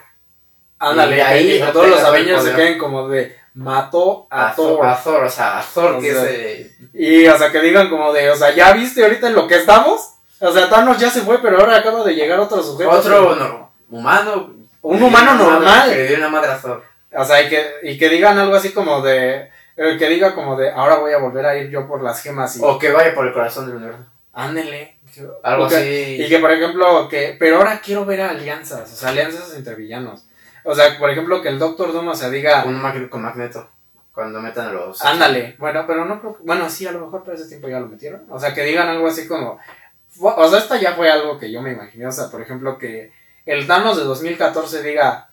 Ándale, 0.79 1.17
Y 1.17 1.21
ahí 1.21 1.65
todos 1.73 1.89
los 1.89 2.05
Avengers 2.05 2.45
se 2.45 2.55
queden 2.55 2.79
como 2.79 3.09
de 3.09 3.37
mató 3.55 4.29
a, 4.31 4.51
A 4.51 4.55
Thor. 4.55 4.77
Thor. 4.77 4.87
A 4.87 5.03
Thor, 5.03 5.25
o 5.25 5.31
sea, 5.31 5.59
a 5.59 5.63
Thor 5.63 5.95
O 5.97 6.01
que 6.01 6.13
sea, 6.13 6.25
eh, 6.29 6.71
Y, 6.95 7.27
o 7.27 7.37
sea, 7.37 7.51
que 7.51 7.61
digan 7.61 7.91
como 7.91 8.13
de, 8.13 8.31
o 8.31 8.37
sea, 8.37 8.55
¿ya 8.55 8.73
viste 8.73 9.03
ahorita 9.03 9.27
en 9.27 9.35
lo 9.35 9.49
que 9.49 9.57
estamos? 9.57 10.15
O 10.39 10.53
sea, 10.53 10.69
Thanos 10.69 10.99
ya 10.99 11.11
se 11.11 11.23
fue, 11.23 11.41
pero 11.41 11.59
ahora 11.59 11.79
acaba 11.79 12.05
de 12.05 12.15
llegar 12.15 12.39
otro 12.39 12.63
sujeto. 12.63 12.91
otro 12.91 13.35
no, 13.35 13.71
humano. 13.91 14.55
Un 14.83 15.03
humano 15.03 15.35
normal. 15.35 15.91
Que 15.91 15.97
le 15.97 16.07
dio 16.09 16.19
una 16.19 16.29
madre 16.29 16.53
a 16.53 16.61
Thor. 16.61 16.85
O 17.13 17.25
sea, 17.25 17.43
y 17.43 17.49
que, 17.49 17.67
y 17.83 17.99
que 17.99 18.09
digan 18.09 18.39
algo 18.39 18.55
así 18.55 18.73
como 18.73 19.01
de, 19.01 19.51
eh, 19.77 19.97
que 19.99 20.09
diga 20.09 20.35
como 20.35 20.57
de, 20.57 20.71
ahora 20.71 20.97
voy 20.97 21.13
a 21.13 21.19
volver 21.19 21.47
a 21.47 21.57
ir 21.57 21.71
yo 21.71 21.87
por 21.87 22.03
las 22.03 22.23
gemas 22.23 22.57
y... 22.57 22.61
O 22.63 22.79
que 22.79 22.91
vaya 22.93 23.15
por 23.15 23.27
el 23.27 23.33
corazón 23.33 23.67
del 23.67 23.77
universo. 23.77 24.05
Ándele. 24.33 24.99
Algo 25.43 25.65
así. 25.67 26.17
Y 26.23 26.29
que, 26.29 26.39
por 26.39 26.51
ejemplo, 26.51 27.09
que, 27.09 27.37
pero 27.39 27.57
ahora 27.59 27.81
quiero 27.83 28.05
ver 28.05 28.21
alianzas, 28.21 28.93
o 28.93 28.97
sea, 28.97 29.09
alianzas 29.11 29.55
entre 29.55 29.75
villanos. 29.75 30.27
O 30.65 30.75
sea, 30.75 30.99
por 30.99 31.09
ejemplo, 31.11 31.41
que 31.41 31.49
el 31.49 31.59
Doctor 31.59 31.93
Doom, 31.93 32.09
o 32.09 32.15
sea, 32.15 32.29
diga, 32.29 32.65
Un 32.65 32.83
mag- 32.83 33.09
con 33.09 33.23
Magneto. 33.23 33.71
Cuando 34.13 34.41
metan 34.41 34.69
a 34.69 34.73
los. 34.73 35.05
ándale, 35.05 35.57
bueno, 35.59 35.85
pero 35.87 36.07
no 36.07 36.19
creo 36.21 36.39
bueno, 36.43 36.71
sí, 36.71 36.87
a 36.87 36.93
lo 36.93 37.01
mejor 37.01 37.23
para 37.23 37.37
ese 37.37 37.49
tiempo 37.49 37.69
ya 37.69 37.79
lo 37.81 37.87
metieron. 37.87 38.25
O 38.31 38.41
sea, 38.41 38.55
que 38.55 38.63
digan 38.65 38.89
algo 38.89 39.07
así 39.07 39.29
como, 39.29 39.59
o 40.21 40.49
sea, 40.49 40.59
esta 40.59 40.77
ya 40.81 40.95
fue 40.95 41.11
algo 41.11 41.39
que 41.39 41.53
yo 41.53 41.61
me 41.61 41.73
imaginé, 41.73 42.07
o 42.07 42.13
sea, 42.13 42.29
por 42.31 42.41
ejemplo, 42.41 42.79
que 42.79 43.13
el 43.45 43.67
Thanos 43.67 43.99
de 43.99 44.05
2014 44.05 44.83
diga, 44.83 45.31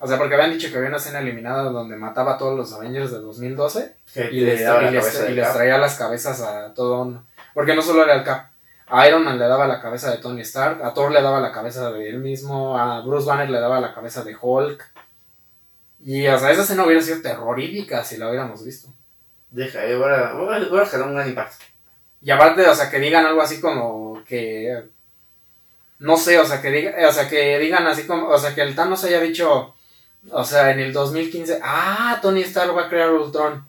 o 0.00 0.06
sea, 0.06 0.16
porque 0.18 0.34
habían 0.34 0.52
dicho 0.52 0.70
que 0.70 0.76
había 0.76 0.88
una 0.88 0.98
escena 0.98 1.18
eliminada 1.20 1.64
donde 1.64 1.96
mataba 1.96 2.34
a 2.34 2.38
todos 2.38 2.56
los 2.56 2.72
Avengers 2.72 3.10
de 3.10 3.18
2012 3.18 3.96
Que 4.14 4.30
y 4.30 4.40
le 4.40 4.54
les, 4.56 4.60
y 4.60 4.90
les- 4.90 5.30
y 5.30 5.32
les 5.34 5.52
traía 5.52 5.78
las 5.78 5.96
cabezas 5.96 6.40
a 6.40 6.72
todo 6.74 7.02
uno. 7.02 7.24
Porque 7.54 7.74
no 7.74 7.82
solo 7.82 8.04
era 8.04 8.14
el 8.14 8.24
Cap. 8.24 8.50
A 8.90 9.06
Iron 9.08 9.24
Man 9.24 9.38
le 9.38 9.46
daba 9.48 9.66
la 9.66 9.82
cabeza 9.82 10.10
de 10.10 10.18
Tony 10.18 10.40
Stark, 10.42 10.82
a 10.82 10.94
Thor 10.94 11.10
le 11.12 11.20
daba 11.20 11.40
la 11.40 11.52
cabeza 11.52 11.90
de 11.90 12.08
él 12.08 12.18
mismo, 12.20 12.78
a 12.78 13.00
Bruce 13.02 13.26
Banner 13.26 13.50
le 13.50 13.60
daba 13.60 13.80
la 13.80 13.92
cabeza 13.94 14.22
de 14.24 14.34
Hulk. 14.40 14.82
Y, 16.00 16.26
o 16.28 16.38
sea, 16.38 16.52
esa 16.52 16.62
escena 16.62 16.84
hubiera 16.86 17.02
sido 17.02 17.20
terrorífica 17.20 18.04
si 18.04 18.16
la 18.16 18.28
hubiéramos 18.28 18.64
visto. 18.64 18.88
Deja, 19.50 19.80
ahora, 19.82 20.30
ahora, 20.30 20.56
ahora 20.70 20.86
generó 20.86 21.08
un 21.08 21.14
gran 21.16 21.28
impacto. 21.28 21.56
Y 22.22 22.30
aparte, 22.30 22.66
o 22.68 22.74
sea, 22.74 22.88
que 22.90 22.98
digan 23.00 23.26
algo 23.26 23.42
así 23.42 23.60
como 23.60 24.22
que... 24.24 24.84
No 25.98 26.16
sé, 26.16 26.38
o 26.38 26.44
sea, 26.46 26.62
que, 26.62 26.70
diga, 26.70 26.94
o 27.08 27.12
sea, 27.12 27.28
que 27.28 27.58
digan 27.58 27.86
así 27.86 28.06
como... 28.06 28.28
O 28.28 28.38
sea, 28.38 28.54
que 28.54 28.62
el 28.62 28.74
Thanos 28.74 29.02
haya 29.04 29.20
dicho... 29.20 29.74
O 30.30 30.44
sea, 30.44 30.70
en 30.70 30.80
el 30.80 30.92
2015... 30.92 31.60
Ah, 31.62 32.18
Tony 32.20 32.42
Stark 32.42 32.76
va 32.76 32.86
a 32.86 32.88
crear 32.88 33.10
Ultron. 33.10 33.66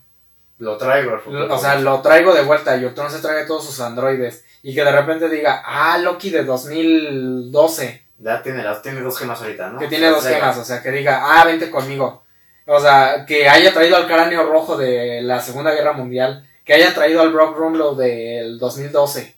Lo 0.58 0.78
traigo. 0.78 1.18
O 1.50 1.58
sea, 1.58 1.80
lo 1.80 2.02
traigo 2.02 2.34
de 2.34 2.42
vuelta 2.44 2.76
y 2.76 2.84
Ultron 2.86 3.10
se 3.10 3.20
trae 3.20 3.46
todos 3.46 3.66
sus 3.66 3.80
androides. 3.80 4.44
Y 4.62 4.76
que 4.76 4.84
de 4.84 4.92
repente 4.92 5.30
diga, 5.30 5.64
ah, 5.66 5.98
Loki 5.98 6.30
de 6.30 6.44
2012, 6.44 8.04
Ya 8.20 8.44
tiene, 8.44 8.62
las, 8.64 8.82
tiene 8.82 9.00
dos 9.02 9.18
gemas 9.18 9.42
ahorita, 9.42 9.70
¿no? 9.70 9.80
que 9.80 9.88
tiene 9.88 10.10
O 10.10 10.20
sea, 10.20 10.32
dos 10.32 10.40
gemas. 10.40 10.58
O 10.58 10.66
sea, 10.66 10.82
que 10.84 10.92
diga, 10.92 11.22
ah, 11.40 11.46
vente 11.46 11.72
conmigo. 11.72 12.24
O 12.66 12.80
sea, 12.80 13.26
que 13.26 13.48
haya 13.48 13.74
traído 13.74 13.96
al 13.96 14.06
cráneo 14.08 14.44
rojo 14.46 14.76
de 14.78 15.22
la 15.22 15.40
Segunda 15.42 15.72
Guerra 15.72 15.94
Mundial. 15.94 16.46
Que 16.66 16.74
haya 16.74 16.94
traído 16.94 17.22
al 17.22 17.32
Brock 17.32 17.58
Rumlow 17.58 17.96
del 17.96 18.60
2012. 18.60 19.36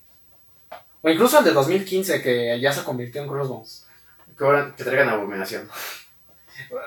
O 1.04 1.10
incluso 1.10 1.38
al 1.38 1.44
de 1.44 1.52
2015, 1.52 2.22
que 2.22 2.60
ya 2.60 2.74
se 2.74 2.84
convirtió 2.84 3.22
en 3.22 3.28
Crossbones. 3.28 3.86
Que, 4.38 4.44
ahora- 4.44 4.74
que 4.76 4.84
traigan 4.84 5.10
abominación. 5.10 5.70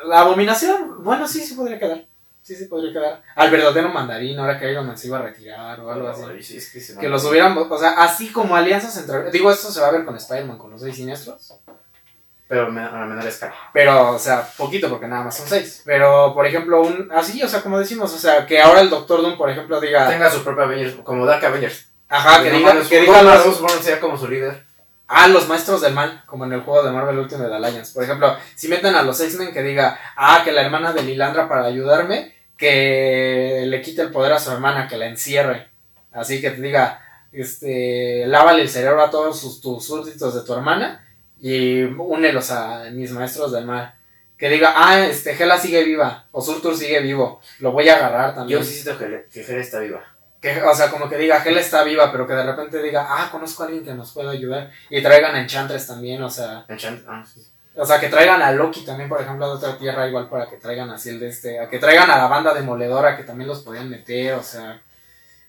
La 0.06 0.20
abominación, 0.20 1.02
bueno, 1.04 1.26
sí, 1.26 1.40
sí 1.40 1.54
podría 1.54 1.78
quedar. 1.78 2.04
Sí, 2.42 2.54
sí 2.54 2.66
podría 2.66 2.92
quedar. 2.92 3.22
Al 3.36 3.50
verdadero 3.50 3.88
mandarín, 3.88 4.38
ahora 4.38 4.58
que 4.58 4.70
Iron 4.70 4.86
Man 4.86 4.98
se 4.98 5.06
iba 5.06 5.18
a 5.18 5.22
retirar 5.22 5.80
o 5.80 5.90
algo 5.90 6.08
así. 6.08 6.22
Ay, 6.28 6.42
sí, 6.42 6.58
es 6.58 6.70
que 6.70 6.78
se 6.78 6.98
Que 6.98 7.08
los 7.08 7.24
hubieran, 7.24 7.56
o 7.56 7.78
sea, 7.78 7.92
así 7.92 8.30
como 8.32 8.54
alianzas 8.54 8.96
entre... 8.98 9.30
Digo, 9.30 9.50
esto 9.50 9.70
se 9.70 9.80
va 9.80 9.88
a 9.88 9.92
ver 9.92 10.04
con 10.04 10.14
Spider-Man, 10.14 10.58
con 10.58 10.70
los 10.70 10.82
seis 10.82 10.94
siniestros. 10.96 11.54
Pero 12.46 12.70
me- 12.70 12.82
a 12.82 12.90
la 12.90 13.06
menor 13.06 13.26
escala. 13.26 13.54
Pero, 13.72 14.10
o 14.10 14.18
sea, 14.18 14.46
poquito, 14.58 14.90
porque 14.90 15.08
nada 15.08 15.24
más 15.24 15.36
son 15.38 15.48
seis. 15.48 15.80
Pero, 15.86 16.34
por 16.34 16.46
ejemplo, 16.46 16.82
un 16.82 17.10
así, 17.12 17.42
o 17.42 17.48
sea, 17.48 17.62
como 17.62 17.78
decimos, 17.78 18.12
o 18.12 18.18
sea, 18.18 18.46
que 18.46 18.60
ahora 18.60 18.82
el 18.82 18.90
Doctor 18.90 19.22
Doom, 19.22 19.38
por 19.38 19.48
ejemplo, 19.48 19.80
diga... 19.80 20.06
Tenga 20.06 20.30
su 20.30 20.44
propia 20.44 20.64
Avengers, 20.64 20.96
como 21.02 21.24
Dark 21.24 21.44
Avengers. 21.46 21.88
Ajá, 22.10 22.42
que 22.42 22.50
No 22.50 22.58
diga, 22.58 22.74
mames, 22.74 22.88
que 22.88 23.00
diga 23.00 23.22
los, 23.22 23.58
sea 23.82 23.98
como 23.98 24.18
su 24.18 24.28
líder. 24.28 24.63
Ah, 25.08 25.28
los 25.28 25.48
maestros 25.48 25.80
del 25.80 25.94
mal, 25.94 26.22
como 26.26 26.44
en 26.44 26.52
el 26.52 26.60
juego 26.60 26.82
de 26.82 26.92
Marvel 26.92 27.18
Ultimate 27.18 27.52
Alliance. 27.52 27.92
Por 27.92 28.04
ejemplo, 28.04 28.36
si 28.54 28.68
meten 28.68 28.94
a 28.94 29.02
los 29.02 29.20
X-Men, 29.20 29.52
que 29.52 29.62
diga, 29.62 29.98
ah, 30.16 30.42
que 30.44 30.52
la 30.52 30.62
hermana 30.62 30.92
de 30.92 31.02
Lilandra 31.02 31.48
para 31.48 31.64
ayudarme, 31.64 32.34
que 32.56 33.64
le 33.66 33.82
quite 33.82 34.02
el 34.02 34.10
poder 34.10 34.32
a 34.32 34.38
su 34.38 34.50
hermana, 34.50 34.88
que 34.88 34.96
la 34.96 35.06
encierre. 35.06 35.68
Así 36.12 36.40
que 36.40 36.50
te 36.50 36.62
diga, 36.62 37.00
este, 37.32 38.26
lávale 38.26 38.62
el 38.62 38.68
cerebro 38.68 39.02
a 39.02 39.10
todos 39.10 39.38
sus, 39.38 39.60
tus 39.60 39.84
súbditos 39.84 40.34
de 40.34 40.42
tu 40.42 40.54
hermana 40.54 41.04
y 41.40 41.82
únelos 41.82 42.50
a 42.50 42.90
mis 42.92 43.10
maestros 43.10 43.52
del 43.52 43.66
mal. 43.66 43.94
Que 44.38 44.48
diga, 44.48 44.74
ah, 44.76 45.06
este, 45.06 45.32
Hela 45.32 45.58
sigue 45.58 45.84
viva, 45.84 46.26
o 46.32 46.40
Surtur 46.40 46.76
sigue 46.76 47.00
vivo, 47.00 47.40
lo 47.60 47.72
voy 47.72 47.88
a 47.88 47.96
agarrar 47.96 48.34
también. 48.34 48.58
Yo 48.58 48.64
sí 48.64 48.74
siento 48.74 48.98
que, 48.98 49.26
que 49.32 49.40
Hera 49.40 49.60
está 49.60 49.80
viva. 49.80 50.02
Que, 50.44 50.62
o 50.62 50.74
sea, 50.74 50.90
como 50.90 51.08
que 51.08 51.16
diga, 51.16 51.42
Hela 51.42 51.58
está 51.58 51.82
viva, 51.84 52.12
pero 52.12 52.26
que 52.26 52.34
de 52.34 52.42
repente 52.42 52.82
diga, 52.82 53.06
ah, 53.08 53.30
conozco 53.32 53.62
a 53.62 53.66
alguien 53.66 53.82
que 53.82 53.94
nos 53.94 54.12
pueda 54.12 54.30
ayudar. 54.30 54.70
Y 54.90 55.00
traigan 55.00 55.34
a 55.34 55.40
Enchantress 55.40 55.86
también, 55.86 56.22
o 56.22 56.28
sea, 56.28 56.66
Enchant, 56.68 57.02
ah, 57.08 57.24
sí. 57.24 57.40
o 57.74 57.86
sea, 57.86 57.98
que 57.98 58.10
traigan 58.10 58.42
a 58.42 58.52
Loki 58.52 58.84
también, 58.84 59.08
por 59.08 59.22
ejemplo, 59.22 59.48
de 59.48 59.54
otra 59.54 59.78
tierra, 59.78 60.06
igual 60.06 60.28
para 60.28 60.46
que 60.50 60.58
traigan 60.58 60.90
así 60.90 61.08
el 61.08 61.18
de 61.18 61.28
este, 61.28 61.58
a 61.58 61.70
que 61.70 61.78
traigan 61.78 62.10
a 62.10 62.18
la 62.18 62.26
banda 62.26 62.52
demoledora, 62.52 63.16
que 63.16 63.22
también 63.22 63.48
los 63.48 63.62
podían 63.62 63.88
meter, 63.88 64.34
o 64.34 64.42
sea, 64.42 64.82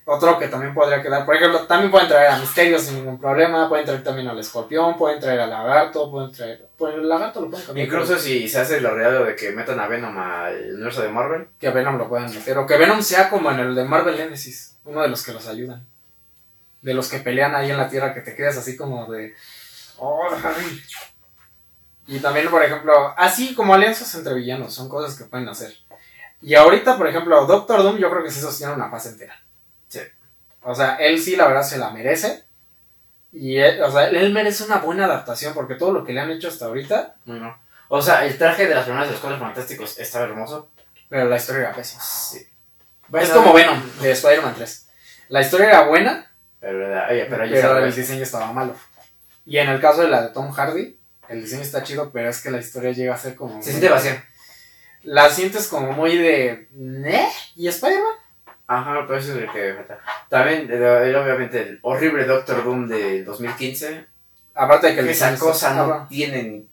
otro 0.06 0.38
que 0.38 0.48
también 0.48 0.72
podría 0.72 1.02
quedar, 1.02 1.26
por 1.26 1.36
ejemplo, 1.36 1.66
también 1.66 1.90
pueden 1.90 2.08
traer 2.08 2.30
a 2.30 2.38
Misterio 2.38 2.78
sin 2.78 2.94
ningún 2.94 3.20
problema, 3.20 3.68
pueden 3.68 3.84
traer 3.84 4.02
también 4.02 4.28
al 4.28 4.38
Escorpión, 4.38 4.96
pueden 4.96 5.20
traer 5.20 5.40
al 5.40 5.50
Lagarto, 5.50 6.10
pueden 6.10 6.32
traer, 6.32 6.68
pues 6.78 6.94
el 6.94 7.06
Lagarto 7.06 7.42
lo 7.42 7.50
pueden 7.50 7.66
cambiar. 7.66 7.86
Incluso 7.86 8.16
si 8.16 8.48
se 8.48 8.60
hace 8.60 8.80
lo 8.80 8.94
real 8.94 9.26
de 9.26 9.36
que 9.36 9.52
metan 9.52 9.78
a 9.78 9.88
Venom 9.88 10.16
al 10.16 10.72
universo 10.72 11.02
de 11.02 11.10
Marvel. 11.10 11.48
que 11.60 11.68
a 11.68 11.72
Venom 11.72 11.98
lo 11.98 12.08
puedan 12.08 12.32
meter. 12.32 12.56
O 12.56 12.66
que 12.66 12.78
Venom 12.78 13.02
sea 13.02 13.28
como 13.28 13.50
en 13.50 13.60
el 13.60 13.74
de 13.74 13.84
Marvel 13.84 14.16
Genesis, 14.16 14.75
uno 14.86 15.02
de 15.02 15.08
los 15.08 15.22
que 15.22 15.32
los 15.32 15.46
ayudan. 15.46 15.86
De 16.82 16.94
los 16.94 17.08
que 17.10 17.18
pelean 17.18 17.54
ahí 17.54 17.70
en 17.70 17.76
la 17.76 17.88
tierra, 17.88 18.14
que 18.14 18.20
te 18.22 18.34
quedas 18.34 18.56
así 18.56 18.76
como 18.76 19.10
de. 19.12 19.34
"Oh, 19.98 20.26
ay". 20.44 20.82
Y 22.06 22.20
también, 22.20 22.48
por 22.48 22.62
ejemplo, 22.62 23.12
así 23.16 23.54
como 23.54 23.74
alianzas 23.74 24.14
entre 24.14 24.34
villanos, 24.34 24.72
son 24.72 24.88
cosas 24.88 25.18
que 25.18 25.24
pueden 25.24 25.48
hacer. 25.48 25.74
Y 26.40 26.54
ahorita, 26.54 26.96
por 26.96 27.08
ejemplo, 27.08 27.44
Doctor 27.46 27.82
Doom, 27.82 27.98
yo 27.98 28.10
creo 28.10 28.22
que 28.22 28.30
sí 28.30 28.40
sostiene 28.40 28.74
una 28.74 28.90
fase 28.90 29.08
entera. 29.10 29.42
Sí. 29.88 30.00
O 30.62 30.74
sea, 30.74 30.94
él 30.96 31.20
sí, 31.20 31.34
la 31.36 31.48
verdad, 31.48 31.62
se 31.62 31.78
la 31.78 31.90
merece. 31.90 32.44
Y 33.32 33.56
él, 33.56 33.82
o 33.82 33.90
sea, 33.90 34.08
él 34.08 34.32
merece 34.32 34.64
una 34.64 34.78
buena 34.78 35.06
adaptación, 35.06 35.52
porque 35.54 35.74
todo 35.74 35.92
lo 35.92 36.04
que 36.04 36.12
le 36.12 36.20
han 36.20 36.30
hecho 36.30 36.48
hasta 36.48 36.66
ahorita, 36.66 37.16
Bueno. 37.24 37.58
O 37.88 38.02
sea, 38.02 38.24
el 38.26 38.36
traje 38.36 38.66
de 38.66 38.74
las 38.74 38.82
primeras 38.84 39.06
de 39.08 39.12
los 39.12 39.20
Cuatro 39.20 39.38
Fantásticos 39.38 39.98
estaba 39.98 40.24
hermoso. 40.24 40.70
pero 41.08 41.28
la 41.28 41.36
historia 41.36 41.62
era 41.62 41.72
pésima. 41.72 42.02
Sí. 42.02 42.46
Es 43.14 43.30
como 43.30 43.52
Venom, 43.52 43.80
de 44.00 44.10
Spider-Man 44.12 44.54
3. 44.56 44.88
La 45.28 45.40
historia 45.40 45.68
era 45.68 45.82
buena, 45.88 46.30
Pero, 46.60 46.86
oye, 47.10 47.26
pero, 47.28 47.44
el 47.78 47.94
diseño 47.94 48.22
estaba 48.22 48.52
malo. 48.52 48.74
Y 49.44 49.58
en 49.58 49.68
el 49.68 49.80
caso 49.80 50.02
de 50.02 50.08
la 50.08 50.22
de 50.22 50.28
Tom 50.30 50.50
Hardy, 50.52 50.98
el 51.28 51.42
diseño 51.42 51.62
está 51.62 51.82
chido, 51.82 52.10
pero 52.12 52.28
es 52.28 52.40
que 52.42 52.50
la 52.50 52.58
historia 52.58 52.92
llega 52.92 53.14
a 53.14 53.18
ser 53.18 53.34
como... 53.34 53.62
Se 53.62 53.70
siente 53.70 53.88
vacía. 53.88 54.24
La 55.02 55.28
sientes 55.30 55.68
como 55.68 55.92
muy 55.92 56.16
de... 56.18 56.68
¿Eh? 57.04 57.28
¿Y 57.54 57.68
Spider-Man? 57.68 58.14
Ajá, 58.68 59.04
pero 59.06 59.18
eso 59.20 59.32
es 59.36 59.42
lo 59.42 59.52
que. 59.52 59.76
También, 60.28 60.64
obviamente, 61.14 61.60
el 61.60 61.78
horrible 61.82 62.24
Doctor 62.24 62.64
Doom 62.64 62.88
del 62.88 63.24
2015. 63.24 64.04
Aparte 64.54 64.88
de 64.88 64.92
que 64.94 64.98
Que 65.02 65.06
el 65.06 65.10
esa 65.10 65.36
cosa 65.38 65.70
está- 65.70 65.86
no 65.86 66.08
tiene 66.08 66.64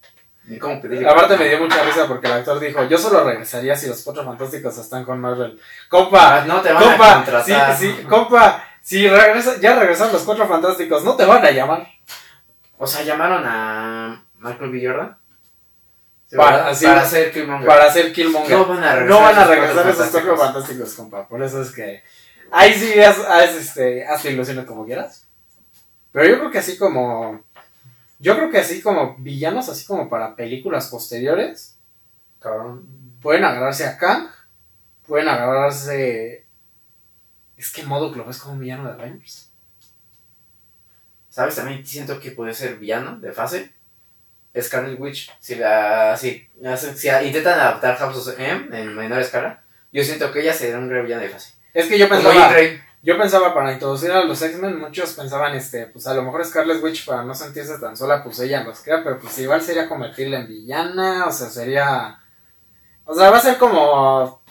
Aparte 1.10 1.38
me 1.38 1.48
dio 1.48 1.60
mucha 1.60 1.84
risa 1.84 2.06
porque 2.08 2.28
el 2.28 2.34
actor 2.34 2.60
dijo, 2.60 2.84
yo 2.84 2.98
solo 2.98 3.24
regresaría 3.24 3.76
si 3.76 3.88
los 3.88 4.02
cuatro 4.04 4.26
fantásticos 4.26 4.78
están 4.78 5.06
con 5.06 5.20
Marvel. 5.22 5.60
Compa, 5.89 6.39
Ah, 6.41 6.46
no 6.46 6.62
te 6.62 6.74
van 6.74 6.84
a 6.84 6.86
compa, 6.88 7.08
sí, 7.08 7.14
contratar. 7.14 7.78
sí, 7.78 7.98
compa, 8.10 8.64
si 8.82 9.08
regresa, 9.08 9.58
ya 9.62 9.80
regresan 9.80 10.12
los 10.12 10.24
cuatro 10.24 10.46
fantásticos, 10.48 11.04
no 11.06 11.16
te 11.16 11.26
van 11.26 11.46
a 11.46 11.52
llamar. 11.52 11.88
O 12.78 12.86
sea, 12.86 13.04
llamaron 13.04 13.44
a 13.46 14.26
Michael 14.39 14.72
B. 14.72 14.86
Jordan. 14.86 15.18
Para- 16.36 16.68
hacer 16.70 17.32
Killmonger. 17.32 17.68
Para 17.68 17.86
hacer 17.86 18.12
Killmonger. 18.12 18.58
No 18.58 18.66
van 18.68 18.84
a 18.84 18.96
regresar, 18.96 19.08
No 19.10 19.22
van 19.26 19.38
a 19.38 19.46
regresar 19.46 19.74
Cuatro 19.76 19.91
esos 19.91 20.10
cuatro 20.10 20.38
Fantásticos. 20.38 20.39
fantásticos, 20.39 20.94
compa. 20.96 21.28
Por 21.28 21.44
eso 21.44 21.62
es 21.62 21.72
que. 21.72 22.04
Ahí 22.52 22.74
sí 22.74 23.00
haz, 23.02 23.20
haz, 23.20 23.56
este, 23.56 24.06
hazte 24.06 24.32
ilusiones 24.32 24.66
como 24.66 24.86
quieras. 24.86 25.28
Pero 26.12 26.28
yo 26.28 26.39
creo 26.39 26.52
que 26.52 26.58
así 26.58 26.78
como. 26.78 27.41
Yo 28.24 28.38
creo 28.38 28.49
que 28.49 28.59
así 28.59 28.82
como 28.82 29.17
villanos, 29.17 29.67
así 29.67 29.86
como 29.86 30.09
para 30.09 30.38
películas 30.38 30.88
posteriores, 30.88 31.78
Cabrón. 32.39 32.88
pueden 33.21 33.43
agarrarse 33.43 33.86
a 33.86 33.97
Kang, 33.97 34.30
pueden 35.05 35.28
agarrarse. 35.28 36.45
Es 37.57 37.74
que 37.74 37.84
Modok 37.84 38.15
lo 38.15 38.24
ves 38.24 38.38
como 38.38 38.53
un 38.53 38.61
villano 38.61 38.86
de 38.86 38.93
Avengers. 38.93 39.51
¿Sabes? 41.28 41.55
También 41.55 41.86
siento 41.86 42.17
que 42.21 42.32
puede 42.32 42.53
ser 42.53 42.78
villano 42.78 43.19
de 43.19 43.34
fase. 43.34 43.74
Scarlet 44.57 44.97
Witch. 44.97 45.30
Si, 45.41 45.55
la, 45.55 46.15
si, 46.15 46.47
si 46.95 47.09
intentan 47.09 47.59
adaptar 47.59 47.97
House 47.97 48.26
of 48.26 48.39
M 48.39 48.69
en 48.71 48.95
menor 48.95 49.19
escala, 49.19 49.63
yo 49.91 50.01
siento 50.01 50.32
que 50.32 50.43
ella 50.43 50.53
sería 50.53 50.78
un 50.78 50.88
gran 50.88 51.03
villano 51.03 51.24
de 51.24 51.30
fase. 51.30 51.55
Es 51.74 51.88
que 51.88 51.99
yo 51.99 52.07
pensaba. 52.07 52.53
Yo 53.04 53.18
pensaba 53.18 53.54
para 53.54 53.74
introducir 53.74 54.12
a 54.12 54.24
los 54.24 54.41
X-Men, 54.41 54.80
muchos 54.80 55.12
pensaban, 55.12 55.54
este, 55.56 55.88
pues 55.88 56.08
a 56.08 56.14
lo 56.14 56.24
mejor 56.24 56.45
Scarlet 56.45 56.82
Witch 56.82 57.06
para 57.06 57.22
no 57.24 57.36
sentirse 57.36 57.78
tan 57.78 57.97
sola, 57.97 58.24
pues 58.24 58.39
ella 58.39 58.64
los 58.64 58.80
crea, 58.80 59.04
pero 59.04 59.20
pues 59.20 59.38
igual 59.39 59.62
sería 59.62 59.89
convertirla 59.89 60.39
en 60.39 60.47
villana, 60.47 61.26
o 61.28 61.32
sea, 61.32 61.49
sería... 61.49 62.18
O 63.04 63.14
sea, 63.14 63.30
va 63.30 63.38
a 63.38 63.41
ser 63.41 63.58
como... 63.58 64.41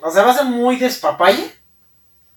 O 0.00 0.10
sea, 0.10 0.22
va 0.22 0.30
a 0.30 0.34
ser 0.34 0.46
muy 0.46 0.76
despapalle. 0.76 1.52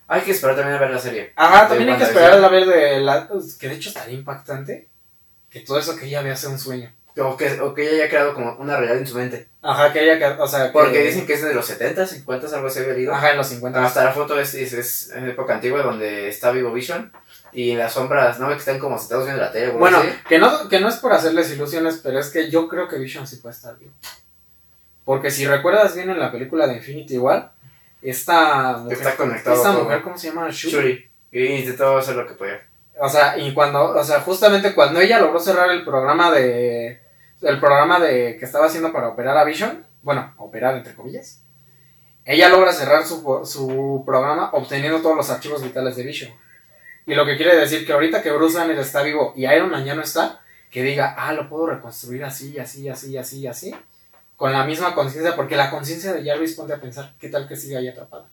Hay 0.10 0.22
que 0.22 0.32
esperar 0.32 0.58
también 0.58 0.76
a 0.76 0.82
ver 0.82 0.92
la 0.92 1.00
serie. 1.00 1.32
Ajá, 1.38 1.70
también 1.70 1.92
hay 1.92 1.98
que 1.98 2.04
esperar 2.04 2.44
a 2.44 2.50
ver 2.50 2.66
de 2.66 3.00
la... 3.00 3.30
Que 3.58 3.70
de 3.70 3.76
hecho 3.76 3.88
estaría 3.88 4.16
impactante 4.16 4.90
que 5.50 5.62
todo 5.62 5.80
eso 5.80 5.96
que 5.96 6.08
ella 6.08 6.22
vea 6.22 6.36
sea 6.36 6.50
un 6.50 6.60
sueño. 6.60 6.92
O 7.18 7.36
que, 7.36 7.59
o 7.59 7.74
que 7.74 7.84
ella 7.84 8.03
haya 8.03 8.09
creado 8.09 8.34
como 8.34 8.53
una 8.55 8.78
realidad 8.78 8.97
en 8.97 9.05
su 9.07 9.16
mente. 9.18 9.49
Ajá, 9.62 9.91
que 9.91 10.03
ella, 10.03 10.18
que- 10.18 10.41
o 10.41 10.47
sea, 10.47 10.68
que- 10.68 10.72
Porque 10.72 11.03
dicen 11.03 11.26
que 11.26 11.34
es 11.34 11.43
de 11.43 11.53
los 11.53 11.66
70, 11.66 12.07
50, 12.07 12.47
algo 12.55 12.68
así 12.68 12.80
había 12.80 12.93
leído. 12.93 13.14
Ajá, 13.14 13.32
en 13.32 13.38
los 13.38 13.47
50. 13.47 13.84
Hasta 13.86 14.03
la 14.05 14.12
foto 14.14 14.39
es, 14.39 14.53
es, 14.53 14.72
es 14.74 15.12
en 15.12 15.28
época 15.30 15.53
antigua 15.55 15.82
donde 15.82 16.30
está 16.30 16.51
vivo 16.51 16.72
Vision. 16.72 17.12
Y 17.53 17.72
en 17.72 17.80
las 17.80 17.93
sombras, 17.93 18.39
¿no? 18.39 18.47
Que 18.47 18.55
están 18.55 18.80
como 18.80 18.97
sentados 18.97 19.26
viendo 19.26 19.41
la 19.43 19.51
tele. 19.51 19.72
Bueno, 19.74 19.97
así. 19.97 20.07
que 20.30 20.39
no, 20.39 20.70
que 20.70 20.80
no 20.80 20.88
es 20.88 20.95
por 20.95 21.12
hacerles 21.12 21.51
ilusiones, 21.51 21.99
pero 22.01 22.18
es 22.18 22.30
que 22.30 22.49
yo 22.49 22.70
creo 22.70 22.88
que 22.88 22.97
Vision 22.97 23.28
sí 23.28 23.36
puede 23.38 23.53
estar 23.55 23.78
vivo. 23.78 23.91
Porque 25.03 25.30
si 25.32 25.45
recuerdas 25.45 25.93
bien 25.95 26.09
en 26.09 26.20
la 26.20 26.32
película 26.32 26.66
de 26.68 26.76
Infinity 26.78 27.18
War, 27.18 27.51
esta 28.01 28.78
mujer, 28.78 28.97
Está 28.97 29.16
conectado 29.18 29.55
esta 29.57 29.72
mujer 29.74 30.01
¿cómo 30.01 30.18
se 30.18 30.28
llama? 30.30 30.47
Shuri. 30.49 30.72
Shuri. 30.74 31.12
Y 31.34 31.45
intentó 31.45 31.97
hacer 31.97 32.16
lo 32.16 32.26
que 32.26 32.36
podía. 32.36 32.62
O 32.99 33.09
sea, 33.09 33.38
y 33.38 33.53
cuando, 33.53 33.84
o 33.89 34.03
sea, 34.03 34.22
justamente 34.22 34.74
cuando 34.74 34.99
ella 35.01 35.20
logró 35.20 35.39
cerrar 35.39 35.70
el 35.72 35.84
programa 35.84 36.32
de, 36.32 37.01
el 37.42 37.60
programa 37.60 38.00
de 38.00 38.38
que 38.38 38.46
estaba 38.46 38.68
haciendo 38.68 38.92
para 38.92 39.10
operar 39.10 39.38
a 39.38 39.44
Vision, 39.44 39.86
bueno, 40.02 40.34
operar 40.38 40.76
entre 40.78 40.96
comillas, 40.96 41.42
ella 42.26 42.50
logra 42.50 42.72
cerrar 42.72 43.06
su, 43.06 43.42
su 43.46 44.04
programa 44.06 44.52
obteniendo 44.54 45.02
todos 45.02 45.16
los 45.16 45.30
archivos 45.30 45.64
vitales 45.64 45.96
de 45.96 46.04
Vision. 46.04 46.32
Y 47.08 47.16
lo 47.16 47.26
que 47.26 47.36
quiere 47.36 47.56
decir 47.56 47.86
que 47.86 47.94
ahorita 47.94 48.22
que 48.22 48.32
Bruce 48.32 48.58
Banner 48.58 48.78
está 48.78 49.02
vivo 49.02 49.34
y 49.36 49.46
Iron 49.46 49.72
Man 49.72 49.84
ya 49.84 49.96
no 49.96 50.02
está, 50.02 50.42
que 50.70 50.84
diga, 50.84 51.16
ah, 51.18 51.34
lo 51.34 51.50
puedo 51.50 51.68
reconstruir 51.68 52.24
así, 52.24 52.58
así, 52.60 52.88
así, 52.88 53.18
así, 53.18 53.48
así, 53.48 53.76
con 54.38 54.52
la 54.52 54.64
misma 54.64 54.96
conciencia, 54.96 55.36
porque 55.36 55.56
la 55.56 55.70
conciencia 55.70 56.14
de 56.14 56.24
Jarvis 56.24 56.54
ponte 56.54 56.74
a 56.74 56.80
pensar, 56.80 57.14
¿qué 57.20 57.30
tal 57.30 57.48
que 57.48 57.56
siga 57.56 57.80
ahí 57.80 57.88
atrapada? 57.88 58.30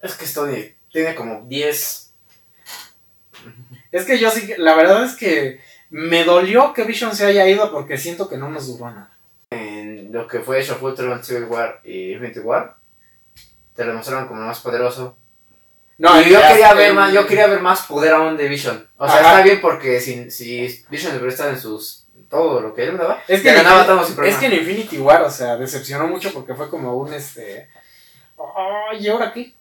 Es 0.00 0.14
que 0.14 0.24
esto 0.24 0.46
tiene, 0.46 0.76
tiene 0.90 1.14
como 1.14 1.42
10. 1.42 2.12
Es 3.92 4.04
que 4.04 4.18
yo 4.18 4.30
sí, 4.30 4.54
la 4.58 4.74
verdad 4.74 5.04
es 5.04 5.16
que 5.16 5.60
me 5.96 6.24
dolió 6.24 6.72
que 6.72 6.82
Vision 6.82 7.14
se 7.14 7.24
haya 7.24 7.46
ido 7.46 7.70
porque 7.70 7.96
siento 7.96 8.28
que 8.28 8.36
no 8.36 8.48
nos 8.50 8.66
duró 8.66 8.90
nada. 8.90 9.10
En 9.50 10.12
lo 10.12 10.26
que 10.26 10.40
fue 10.40 10.58
Age 10.58 10.72
of 10.72 10.82
Ultron, 10.82 11.22
Civil 11.22 11.44
War 11.44 11.80
y 11.84 12.14
Infinity 12.14 12.40
War. 12.40 12.74
Te 13.76 13.84
lo 13.84 13.94
mostraron 13.94 14.26
como 14.26 14.40
más 14.40 14.58
poderoso. 14.58 15.16
No, 15.98 16.20
y 16.20 16.30
yo 16.30 16.40
quería 16.40 16.74
ver 16.74 16.94
más, 16.94 17.12
yo 17.12 17.24
quería 17.28 17.46
ver 17.46 17.60
más 17.60 17.82
poder 17.82 18.12
aún 18.12 18.36
de 18.36 18.48
Vision. 18.48 18.88
O 18.96 19.06
sea, 19.06 19.20
Ajá. 19.20 19.28
está 19.30 19.42
bien 19.44 19.60
porque 19.60 20.00
si, 20.00 20.32
si 20.32 20.84
Vision 20.90 21.12
hubiera 21.12 21.28
estado 21.28 21.50
en 21.50 21.60
sus. 21.60 22.06
todo 22.28 22.60
lo 22.60 22.74
que 22.74 22.82
él 22.88 22.98
daba, 22.98 23.22
Es 23.28 23.40
que, 23.42 23.52
ganaba 23.52 24.04
sin 24.04 24.24
es 24.24 24.36
que 24.38 24.46
en 24.46 24.54
Infinity 24.54 24.98
War, 24.98 25.22
o 25.22 25.30
sea, 25.30 25.56
decepcionó 25.56 26.08
mucho 26.08 26.32
porque 26.32 26.54
fue 26.56 26.68
como 26.68 26.96
un 26.96 27.14
este. 27.14 27.68
Ay, 28.90 28.98
¿y 29.06 29.08
ahora 29.08 29.32
qué? 29.32 29.54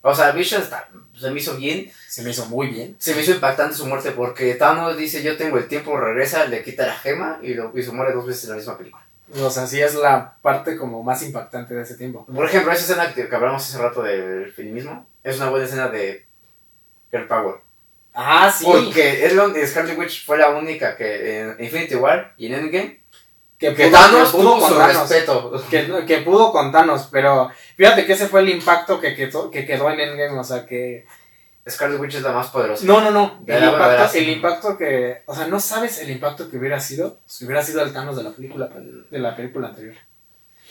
O 0.00 0.14
sea, 0.14 0.30
Vision 0.30 0.62
está- 0.62 0.88
se 1.18 1.30
me 1.30 1.40
hizo 1.40 1.56
bien. 1.56 1.90
Se 2.08 2.22
me 2.22 2.30
hizo 2.30 2.46
muy 2.46 2.68
bien. 2.68 2.96
Se 2.98 3.14
me 3.14 3.22
hizo 3.22 3.32
impactante 3.32 3.76
su 3.76 3.86
muerte 3.86 4.10
porque 4.12 4.54
Thanos 4.54 4.96
dice: 4.96 5.22
Yo 5.22 5.36
tengo 5.36 5.58
el 5.58 5.68
tiempo, 5.68 5.96
regresa, 5.98 6.46
le 6.46 6.62
quita 6.62 6.86
la 6.86 6.94
gema 6.94 7.38
y, 7.42 7.54
lo, 7.54 7.72
y 7.74 7.82
se 7.82 7.92
muere 7.92 8.12
dos 8.12 8.26
veces 8.26 8.44
en 8.44 8.50
la 8.50 8.56
misma 8.56 8.78
película. 8.78 9.06
O 9.42 9.50
sea, 9.50 9.66
sí 9.66 9.80
es 9.80 9.94
la 9.94 10.36
parte 10.40 10.76
como 10.76 11.02
más 11.02 11.22
impactante 11.22 11.74
de 11.74 11.82
ese 11.82 11.96
tiempo. 11.96 12.24
Por 12.26 12.46
ejemplo, 12.46 12.70
esa 12.72 12.82
escena 12.82 13.12
que, 13.12 13.28
que 13.28 13.34
hablamos 13.34 13.62
hace 13.62 13.78
rato 13.78 14.02
del 14.02 14.52
feminismo 14.52 15.06
es 15.24 15.36
una 15.36 15.50
buena 15.50 15.66
escena 15.66 15.88
de 15.88 16.26
Girl 17.10 17.26
Power. 17.26 17.56
Ah, 18.14 18.50
sí. 18.56 18.64
Porque 18.64 19.28
Scarlet 19.66 19.98
Witch 19.98 20.24
fue 20.24 20.38
la 20.38 20.50
única 20.50 20.96
que 20.96 21.40
en 21.40 21.56
Infinity 21.58 21.96
War 21.96 22.32
y 22.38 22.46
en 22.46 22.54
Endgame 22.54 23.00
que 23.58 23.74
que 23.74 23.88
pudo, 23.88 23.98
Thanos 23.98 24.30
que 24.30 24.36
pudo 24.36 24.50
tuvo 24.54 24.60
con 24.60 24.70
su 24.70 24.78
respeto. 24.78 25.64
Que, 25.70 26.04
que 26.06 26.18
pudo 26.18 26.52
con 26.52 26.72
Thanos, 26.72 27.08
pero 27.10 27.50
fíjate 27.76 28.04
que 28.04 28.12
ese 28.12 28.28
fue 28.28 28.40
el 28.40 28.50
impacto 28.50 29.00
que 29.00 29.14
quedó, 29.14 29.50
que 29.50 29.66
quedó 29.66 29.90
en 29.90 30.00
Endgame, 30.00 30.38
o 30.38 30.44
sea 30.44 30.66
que... 30.66 31.06
Scarlet 31.68 31.98
Witch 31.98 32.14
es 32.14 32.22
la 32.22 32.30
más 32.30 32.48
poderosa. 32.48 32.84
No, 32.86 33.00
no, 33.00 33.10
no. 33.10 33.42
El 33.44 33.64
impacto, 33.64 34.18
el 34.18 34.28
impacto 34.28 34.78
que... 34.78 35.22
O 35.26 35.34
sea, 35.34 35.48
no 35.48 35.58
sabes 35.58 35.98
el 35.98 36.10
impacto 36.10 36.48
que 36.48 36.58
hubiera 36.58 36.78
sido 36.78 37.18
si 37.26 37.44
hubiera 37.44 37.62
sido 37.62 37.82
el 37.82 37.92
Thanos 37.92 38.16
de 38.16 38.22
la 38.22 38.30
película, 38.30 38.68
de 38.68 39.18
la 39.18 39.34
película 39.34 39.68
anterior. 39.68 39.96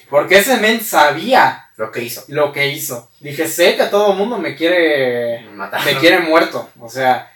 Porque 0.10 0.38
ese 0.38 0.58
men 0.58 0.80
sabía 0.82 1.70
Lo 1.76 1.92
que 1.92 2.04
hizo. 2.04 2.24
lo 2.28 2.54
que 2.54 2.68
hizo. 2.68 3.10
Dije, 3.20 3.48
sé 3.48 3.76
que 3.76 3.86
todo 3.86 4.12
el 4.12 4.18
mundo 4.18 4.38
me 4.38 4.56
quiere... 4.56 5.42
Matar. 5.52 5.84
me 5.84 5.96
quiere 5.96 6.20
muerto. 6.20 6.70
O 6.80 6.88
sea, 6.88 7.30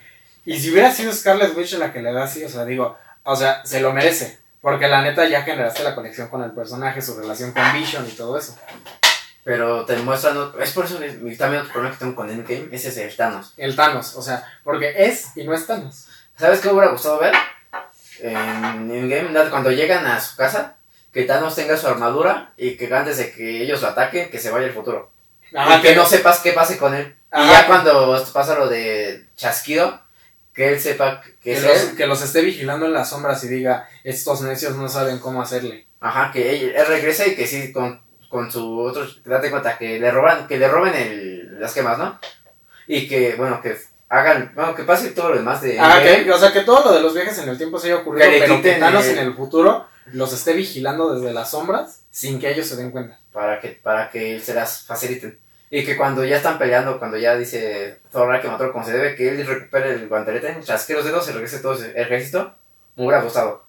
y 0.45 0.57
si 0.59 0.71
hubiera 0.71 0.91
sido 0.91 1.11
Scarlet 1.11 1.55
Witch 1.57 1.73
la 1.73 1.91
que 1.91 2.01
le 2.01 2.13
da 2.13 2.23
así, 2.23 2.43
o 2.43 2.49
sea, 2.49 2.63
digo, 2.65 2.97
o 3.23 3.35
sea, 3.35 3.65
se 3.65 3.81
lo 3.81 3.91
merece. 3.91 4.39
Porque 4.61 4.87
la 4.87 5.01
neta 5.01 5.25
ya 5.27 5.43
generaste 5.43 5.83
la 5.83 5.95
conexión 5.95 6.27
con 6.27 6.43
el 6.43 6.51
personaje, 6.51 7.01
su 7.01 7.17
relación 7.17 7.51
con 7.51 7.73
Vision 7.73 8.05
y 8.07 8.11
todo 8.11 8.37
eso. 8.37 8.57
Pero 9.43 9.85
te 9.85 9.95
muestran. 9.97 10.51
Es 10.59 10.71
por 10.71 10.85
eso 10.85 10.99
también 11.37 11.61
otro 11.61 11.73
problema 11.73 11.91
que 11.91 11.99
tengo 11.99 12.15
con 12.15 12.29
Endgame. 12.29 12.67
Ese 12.71 12.89
es 12.89 12.97
el 12.97 13.15
Thanos. 13.15 13.53
El 13.57 13.75
Thanos, 13.75 14.15
o 14.15 14.21
sea, 14.21 14.45
porque 14.63 14.93
es 14.97 15.37
y 15.37 15.45
no 15.45 15.53
es 15.53 15.65
Thanos. 15.65 16.07
¿Sabes 16.37 16.59
qué 16.59 16.67
me 16.67 16.73
hubiera 16.75 16.91
gustado 16.91 17.19
ver? 17.19 17.33
En 18.21 18.91
Endgame, 18.91 19.49
cuando 19.49 19.71
llegan 19.71 20.05
a 20.05 20.19
su 20.19 20.35
casa, 20.35 20.75
que 21.13 21.23
Thanos 21.23 21.55
tenga 21.55 21.77
su 21.77 21.87
armadura 21.87 22.53
y 22.57 22.75
que 22.75 22.93
antes 22.93 23.17
de 23.17 23.31
que 23.31 23.63
ellos 23.63 23.81
lo 23.81 23.87
ataquen, 23.87 24.29
que 24.29 24.39
se 24.39 24.51
vaya 24.51 24.67
al 24.67 24.73
futuro. 24.73 25.11
y 25.51 25.81
que 25.81 25.95
no 25.95 26.05
sepas 26.05 26.39
qué 26.39 26.51
pase 26.51 26.77
con 26.77 26.93
él. 26.93 27.15
y 27.33 27.47
ya 27.47 27.65
cuando 27.65 28.23
pasa 28.33 28.55
lo 28.55 28.67
de 28.67 29.27
chasquido, 29.35 30.01
que 30.59 30.67
él 30.73 30.79
sepa 30.81 31.21
que 31.41 31.57
los, 31.61 31.71
él. 31.83 31.95
que 31.95 32.05
los 32.05 32.21
esté 32.21 32.41
vigilando 32.41 32.85
en 32.85 32.91
las 32.91 33.09
sombras 33.11 33.41
y 33.45 33.47
diga, 33.47 33.87
estos 34.03 34.41
necios 34.41 34.75
no 34.75 34.89
saben 34.89 35.19
cómo 35.19 35.41
hacerle. 35.41 35.87
Ajá, 36.01 36.33
que 36.33 36.49
él, 36.53 36.73
él 36.75 36.85
regrese 36.85 37.29
y 37.29 37.35
que 37.37 37.47
sí, 37.47 37.71
con, 37.71 38.01
con 38.27 38.51
su 38.51 38.77
otro, 38.77 39.07
date 39.23 39.49
cuenta 39.51 39.77
que 39.77 39.97
le 40.01 40.11
roban, 40.11 40.47
que 40.49 40.57
le 40.59 40.67
roben 40.67 40.93
el, 40.95 41.61
las 41.61 41.73
gemas, 41.73 41.97
¿no? 41.97 42.19
Y 42.87 43.07
que, 43.07 43.35
bueno, 43.35 43.61
que 43.61 43.77
hagan, 44.09 44.51
bueno, 44.53 44.75
que 44.75 44.83
pase 44.83 45.11
todo 45.11 45.29
lo 45.29 45.37
demás 45.37 45.61
de... 45.61 45.79
Ah, 45.79 46.01
que- 46.03 46.29
o 46.29 46.37
sea, 46.37 46.51
que 46.51 46.61
todo 46.61 46.83
lo 46.83 46.91
de 46.93 46.99
los 47.01 47.13
viajes 47.13 47.37
en 47.37 47.47
el 47.47 47.57
tiempo 47.57 47.79
se 47.79 47.87
haya 47.87 48.01
ocurrido, 48.01 48.25
Que 48.25 48.31
le 48.33 48.39
pero 48.41 48.55
que 48.55 48.61
quiten 48.61 48.79
Thanos 48.81 49.05
el- 49.05 49.17
en 49.17 49.27
el 49.27 49.33
futuro 49.35 49.87
los 50.11 50.33
esté 50.33 50.51
vigilando 50.51 51.15
desde 51.15 51.31
las 51.33 51.51
sombras 51.51 52.01
sin 52.11 52.37
que 52.37 52.51
ellos 52.51 52.67
se 52.67 52.75
den 52.75 52.91
cuenta. 52.91 53.21
para 53.31 53.61
que, 53.61 53.69
para 53.69 54.09
que 54.09 54.41
se 54.41 54.53
las 54.53 54.81
faciliten. 54.85 55.39
Y 55.71 55.85
que 55.85 55.95
cuando 55.95 56.25
ya 56.25 56.37
están 56.37 56.57
peleando, 56.57 56.97
cuando 56.97 57.17
ya 57.17 57.35
dice 57.35 57.99
Thor 58.11 58.41
que 58.41 58.47
mató 58.47 58.71
como 58.71 58.83
se 58.83 58.93
debe, 58.93 59.15
que 59.15 59.29
él 59.29 59.45
recupere 59.45 59.91
el 59.93 60.07
guantelete, 60.07 60.57
chasque 60.63 60.93
los 60.93 61.05
dedos 61.05 61.29
y 61.29 61.31
regrese 61.31 61.59
todo 61.59 61.73
el 61.73 61.95
ejército, 61.95 62.55
me 62.95 63.05
hubiera 63.05 63.21
gustado. 63.21 63.65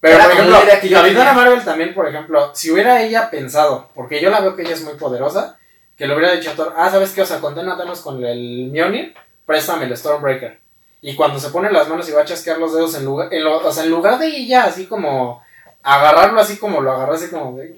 Pero, 0.00 0.18
por 0.18 0.32
ejemplo, 0.32 0.56
que 0.80 0.88
yo 0.88 0.98
Capitana. 1.00 1.32
Marvel 1.32 1.64
también, 1.64 1.94
por 1.94 2.08
ejemplo, 2.08 2.50
si 2.54 2.70
hubiera 2.72 3.02
ella 3.02 3.30
pensado, 3.30 3.90
porque 3.94 4.20
yo 4.20 4.30
la 4.30 4.40
veo 4.40 4.56
que 4.56 4.62
ella 4.62 4.72
es 4.72 4.82
muy 4.82 4.94
poderosa, 4.94 5.58
que 5.96 6.06
le 6.06 6.14
hubiera 6.16 6.32
dicho 6.32 6.50
a 6.50 6.54
Thor, 6.54 6.74
ah, 6.76 6.90
¿sabes 6.90 7.10
qué? 7.12 7.22
O 7.22 7.26
sea, 7.26 7.38
condena 7.40 7.76
con 8.02 8.24
el 8.24 8.70
Mjolnir, 8.72 9.14
préstame 9.46 9.84
el 9.84 9.96
Stormbreaker. 9.96 10.60
Y 11.02 11.14
cuando 11.14 11.38
se 11.38 11.50
pone 11.50 11.70
las 11.70 11.88
manos 11.88 12.08
y 12.08 12.12
va 12.12 12.22
a 12.22 12.24
chasquear 12.24 12.58
los 12.58 12.74
dedos, 12.74 12.94
en 12.96 13.04
lugar, 13.04 13.28
en 13.32 13.44
lo- 13.44 13.58
o 13.58 13.70
sea, 13.72 13.84
en 13.84 13.90
lugar 13.90 14.18
de 14.18 14.26
ella 14.28 14.64
así 14.64 14.86
como 14.86 15.42
agarrarlo 15.82 16.40
así 16.40 16.56
como 16.58 16.80
lo 16.80 16.92
agarró, 16.92 17.14
así 17.14 17.28
como 17.28 17.56
de... 17.58 17.74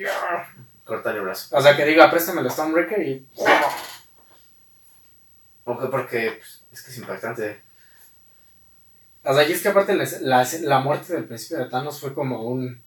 Cortarle 0.85 1.20
el 1.20 1.24
brazo. 1.24 1.56
O 1.56 1.61
sea, 1.62 1.77
que 1.77 1.85
diga, 1.85 2.11
préstame 2.11 2.40
el 2.43 2.51
Stormbreaker 2.51 3.01
y... 3.02 3.27
Porque, 5.65 5.86
porque 5.86 6.32
pues, 6.39 6.62
es 6.73 6.82
que 6.82 6.90
es 6.90 6.98
impactante. 6.98 7.62
O 9.24 9.32
sea, 9.35 9.44
y 9.48 9.52
es 9.52 9.62
que 9.62 9.69
aparte 9.69 9.94
les- 9.94 10.20
la, 10.20 10.47
la 10.62 10.81
muerte 10.81 11.15
del 11.15 11.24
principio 11.24 11.59
de 11.59 11.70
Thanos 11.70 11.98
fue 12.01 12.12
como 12.12 12.43
un... 12.43 12.82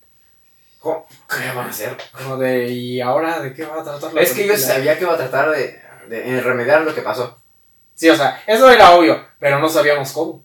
¿Cómo? 0.80 1.08
¿Qué 1.28 1.48
van 1.56 1.66
a 1.66 1.70
hacer? 1.72 1.98
Como 2.16 2.38
de, 2.38 2.68
¿y 2.68 3.02
ahora 3.02 3.40
de 3.42 3.52
qué 3.54 3.66
va 3.66 3.82
a 3.82 3.84
tratar 3.84 4.14
la 4.14 4.22
Es 4.22 4.32
que 4.34 4.46
yo 4.46 4.54
película?". 4.54 4.74
sabía 4.76 4.96
que 4.98 5.04
iba 5.06 5.14
a 5.14 5.18
tratar 5.18 5.50
de, 5.50 5.82
de 6.08 6.40
remediar 6.42 6.82
lo 6.82 6.94
que 6.94 7.02
pasó. 7.02 7.42
Sí, 7.96 8.08
o 8.12 8.16
sea, 8.16 8.44
eso 8.46 8.70
era 8.70 8.92
obvio, 8.92 9.26
pero 9.40 9.58
no 9.58 9.68
sabíamos 9.70 10.12
cómo. 10.12 10.44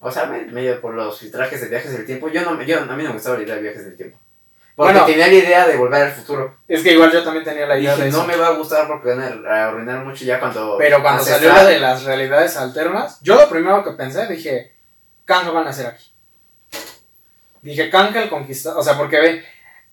O 0.00 0.10
sea, 0.10 0.24
me- 0.24 0.46
medio 0.46 0.80
por 0.80 0.94
los 0.94 1.18
filtrajes 1.20 1.60
de 1.60 1.68
viajes 1.68 1.92
del 1.92 2.06
tiempo. 2.06 2.30
Yo 2.30 2.40
no, 2.40 2.52
me- 2.52 2.64
yo, 2.64 2.78
a 2.80 2.84
mí 2.96 3.02
no 3.02 3.10
me 3.10 3.12
gustaba 3.12 3.36
la 3.36 3.42
idea 3.42 3.56
de 3.56 3.62
viajes 3.62 3.84
del 3.84 3.96
tiempo. 3.98 4.18
Porque 4.76 4.92
Bueno. 4.92 5.06
tenía 5.06 5.28
la 5.28 5.34
idea 5.34 5.66
de 5.68 5.76
volver 5.76 6.02
al 6.02 6.12
futuro. 6.12 6.56
Es 6.66 6.82
que 6.82 6.92
igual 6.92 7.12
yo 7.12 7.22
también 7.22 7.44
tenía 7.44 7.66
la 7.66 7.78
idea 7.78 7.92
dije, 7.92 8.02
de 8.04 8.08
eso. 8.08 8.18
no 8.18 8.26
me 8.26 8.36
va 8.36 8.48
a 8.48 8.52
gustar 8.52 8.88
porque 8.88 9.10
van 9.14 9.46
a 9.46 9.68
arruinar 9.68 10.04
mucho 10.04 10.24
ya 10.24 10.40
cuando... 10.40 10.76
Pero 10.78 11.00
cuando 11.00 11.22
salió 11.22 11.52
la 11.52 11.64
de 11.64 11.78
las 11.78 12.02
realidades 12.02 12.56
alternas, 12.56 13.18
yo 13.22 13.36
lo 13.36 13.48
primero 13.48 13.84
que 13.84 13.92
pensé, 13.92 14.26
dije, 14.26 14.74
Kang 15.24 15.52
van 15.52 15.68
a 15.68 15.70
hacer 15.70 15.86
aquí. 15.86 16.12
Dije, 17.62 17.88
Kang 17.88 18.14
el 18.16 18.28
conquistador, 18.28 18.80
o 18.80 18.82
sea, 18.82 18.98
porque 18.98 19.20
ve, 19.20 19.44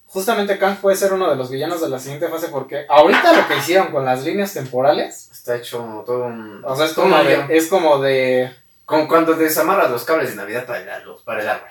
justamente 0.05 0.57
Kang 0.57 0.77
puede 0.77 0.97
ser 0.97 1.13
uno 1.13 1.29
de 1.29 1.35
los 1.35 1.51
villanos 1.51 1.79
de 1.79 1.87
la 1.87 1.99
siguiente 1.99 2.27
fase 2.27 2.47
porque 2.47 2.85
ahorita 2.89 3.33
lo 3.33 3.47
que 3.47 3.57
hicieron 3.57 3.87
con 3.91 4.03
las 4.03 4.23
líneas 4.23 4.53
temporales, 4.53 5.29
Está 5.31 5.55
hecho 5.55 6.03
todo 6.05 6.25
un... 6.25 6.61
o 6.63 6.75
sea, 6.75 6.85
es 6.85 6.93
como 6.93 7.17
de, 7.23 7.45
es 7.49 7.67
como 7.67 7.99
de, 7.99 8.51
Como 8.85 9.07
cuando 9.07 9.33
desamarras 9.33 9.89
los 9.89 10.03
cables 10.03 10.31
de 10.31 10.35
Navidad 10.35 10.65
para 10.65 10.79
el, 10.79 11.03
para 11.23 11.41
el 11.41 11.49
árbol. 11.49 11.69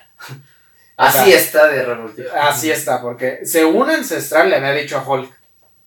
Así 1.07 1.33
está 1.33 1.67
de 1.67 1.83
revoltivo. 1.83 2.29
así 2.39 2.71
está, 2.71 3.01
porque 3.01 3.45
según 3.45 3.89
Ancestral 3.89 4.49
le 4.49 4.57
había 4.57 4.73
dicho 4.73 4.97
a 4.97 5.07
Hulk, 5.07 5.31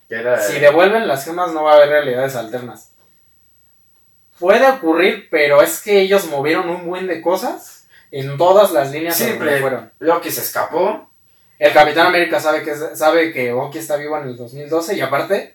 era- 0.09 0.41
si 0.41 0.59
devuelven 0.59 1.07
las 1.09 1.25
gemas 1.25 1.53
no 1.53 1.65
va 1.65 1.73
a 1.73 1.77
haber 1.77 1.89
realidades 1.91 2.37
alternas. 2.37 2.91
Puede 4.39 4.67
ocurrir, 4.69 5.29
pero 5.31 5.63
es 5.63 5.81
que 5.81 6.01
ellos 6.01 6.27
movieron 6.29 6.69
un 6.69 6.87
buen 6.87 7.07
de 7.07 7.23
cosas 7.23 7.87
en 8.11 8.37
todas 8.37 8.73
las 8.73 8.91
líneas 8.91 9.17
Siempre. 9.17 9.61
fueron. 9.61 9.93
Loki 10.01 10.31
se 10.31 10.41
escapó. 10.41 11.09
El 11.59 11.73
Capitán 11.73 12.09
América 12.09 12.41
sabe 12.41 12.63
que 12.63 12.73
es- 12.73 12.99
sabe 12.99 13.33
que 13.33 13.53
Bucky 13.53 13.79
está 13.79 13.97
vivo 13.97 14.19
en 14.19 14.25
el 14.29 14.37
2012 14.37 14.97
y 14.97 15.01
aparte 15.01 15.55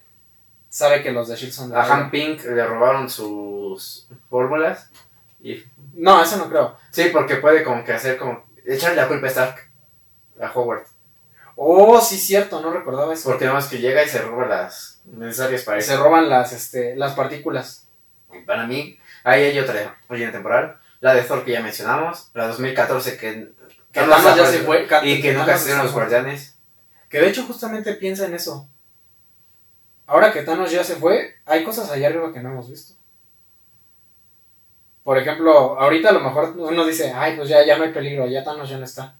sabe 0.69 1.03
que 1.03 1.11
los 1.11 1.27
de 1.27 1.35
Shield 1.35 1.53
son 1.53 1.69
de 1.71 1.75
A. 1.77 1.81
Han 1.83 2.09
Pink 2.09 2.43
le 2.45 2.65
robaron 2.65 3.09
sus 3.09 4.07
fórmulas. 4.29 4.89
Y... 5.41 5.63
No, 5.93 6.21
eso 6.21 6.37
no 6.37 6.49
creo. 6.49 6.77
Sí, 6.91 7.09
porque 7.11 7.35
puede 7.35 7.63
como 7.63 7.83
que 7.83 7.93
hacer 7.93 8.17
como... 8.17 8.43
Echarle 8.69 8.97
la 8.97 9.07
culpa 9.07 9.27
a 9.27 9.29
Stark. 9.29 9.69
A 10.39 10.51
Howard. 10.53 10.85
Oh, 11.55 11.99
sí, 11.99 12.17
cierto, 12.17 12.61
no 12.61 12.71
recordaba 12.71 13.13
eso. 13.13 13.29
Porque 13.29 13.45
nada 13.45 13.57
más 13.57 13.67
que 13.67 13.79
llega 13.79 14.03
y 14.03 14.07
se 14.07 14.21
roba 14.21 14.45
las 14.45 15.01
necesarias 15.05 15.63
para 15.63 15.81
Se 15.81 15.97
roban 15.97 16.29
las, 16.29 16.53
este, 16.53 16.95
las 16.95 17.13
partículas. 17.13 17.87
Y 18.31 18.39
para 18.45 18.65
mí, 18.67 18.97
ahí 19.23 19.43
hay 19.43 19.59
otra 19.59 19.97
línea 20.09 20.31
temporal. 20.31 20.79
La 21.01 21.13
de 21.13 21.23
Thor 21.23 21.43
que 21.43 21.51
ya 21.51 21.61
mencionamos. 21.61 22.29
La 22.33 22.47
2014 22.47 23.17
que... 23.17 23.51
Que 23.91 24.01
no 24.01 24.09
Thanos 24.09 24.37
ya 24.37 24.45
se 24.45 24.59
fue. 24.59 24.87
Y 25.03 25.21
que 25.21 25.33
nunca 25.33 25.57
se 25.57 25.65
dieron 25.65 25.83
los 25.83 25.93
guardianes. 25.93 26.57
Que 27.09 27.19
de 27.19 27.29
hecho 27.29 27.43
justamente 27.43 27.93
piensa 27.95 28.25
en 28.27 28.35
eso. 28.35 28.69
Ahora 30.05 30.31
que 30.31 30.43
Thanos 30.43 30.71
ya 30.71 30.83
se 30.83 30.95
fue, 30.95 31.35
hay 31.45 31.63
cosas 31.63 31.89
allá 31.89 32.07
arriba 32.07 32.31
que 32.31 32.39
no 32.39 32.51
hemos 32.51 32.69
visto. 32.69 32.98
Por 35.09 35.17
ejemplo, 35.17 35.75
ahorita 35.79 36.09
a 36.09 36.11
lo 36.11 36.19
mejor 36.19 36.53
uno 36.55 36.85
dice, 36.85 37.11
ay, 37.11 37.35
pues 37.35 37.49
ya, 37.49 37.65
ya 37.65 37.79
no 37.79 37.83
hay 37.83 37.91
peligro, 37.91 38.27
ya 38.27 38.43
Thanos 38.43 38.69
ya 38.69 38.77
no 38.77 38.85
está. 38.85 39.15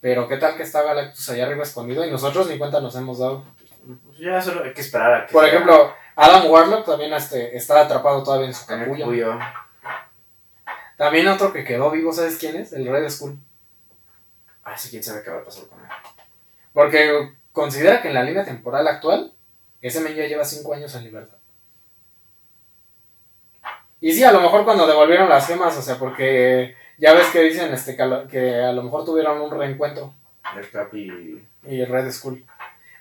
Pero 0.00 0.26
qué 0.26 0.38
tal 0.38 0.56
que 0.56 0.64
está 0.64 0.82
Galactus 0.82 1.28
allá 1.30 1.46
arriba 1.46 1.62
escondido 1.62 2.04
y 2.04 2.10
nosotros 2.10 2.48
ni 2.50 2.58
cuenta 2.58 2.80
nos 2.80 2.96
hemos 2.96 3.20
dado. 3.20 3.44
Pues 4.04 4.18
ya 4.18 4.42
solo 4.42 4.64
hay 4.64 4.74
que 4.74 4.80
esperar 4.80 5.14
a 5.14 5.24
que... 5.26 5.32
Por 5.32 5.44
sea- 5.44 5.52
ejemplo, 5.54 5.94
Adam 6.16 6.50
Warlock 6.50 6.84
también 6.84 7.12
este, 7.12 7.56
está 7.56 7.80
atrapado 7.82 8.24
todavía 8.24 8.48
en 8.48 8.54
su 8.54 8.66
capullo. 8.66 9.38
También 10.96 11.28
otro 11.28 11.52
que 11.52 11.62
quedó 11.62 11.92
vivo, 11.92 12.12
¿sabes 12.12 12.36
quién 12.36 12.56
es? 12.56 12.72
El 12.72 12.84
Red 12.88 13.08
Skull. 13.08 13.38
Ah, 14.64 14.76
sí, 14.76 14.90
quién 14.90 15.04
sabe 15.04 15.22
qué 15.22 15.30
va 15.30 15.38
a 15.38 15.44
pasar 15.44 15.68
con 15.68 15.78
él. 15.78 15.86
Porque 16.72 17.34
considera 17.52 18.02
que 18.02 18.08
en 18.08 18.14
la 18.14 18.24
línea 18.24 18.44
temporal 18.44 18.88
actual, 18.88 19.32
ese 19.80 20.00
men 20.00 20.16
ya 20.16 20.26
lleva 20.26 20.44
5 20.44 20.74
años 20.74 20.92
en 20.96 21.04
libertad. 21.04 21.37
Y 24.00 24.12
sí, 24.12 24.22
a 24.24 24.32
lo 24.32 24.40
mejor 24.40 24.64
cuando 24.64 24.86
devolvieron 24.86 25.28
las 25.28 25.46
gemas, 25.46 25.76
o 25.76 25.82
sea, 25.82 25.96
porque 25.96 26.76
ya 26.98 27.14
ves 27.14 27.26
que 27.28 27.42
dicen 27.42 27.72
este, 27.72 27.96
que, 27.96 28.02
a 28.02 28.06
lo, 28.06 28.28
que 28.28 28.54
a 28.56 28.72
lo 28.72 28.82
mejor 28.82 29.04
tuvieron 29.04 29.40
un 29.40 29.50
reencuentro 29.50 30.14
El 30.56 30.70
Capi... 30.70 31.42
y 31.66 31.84
Red 31.84 32.10
Skull. 32.12 32.44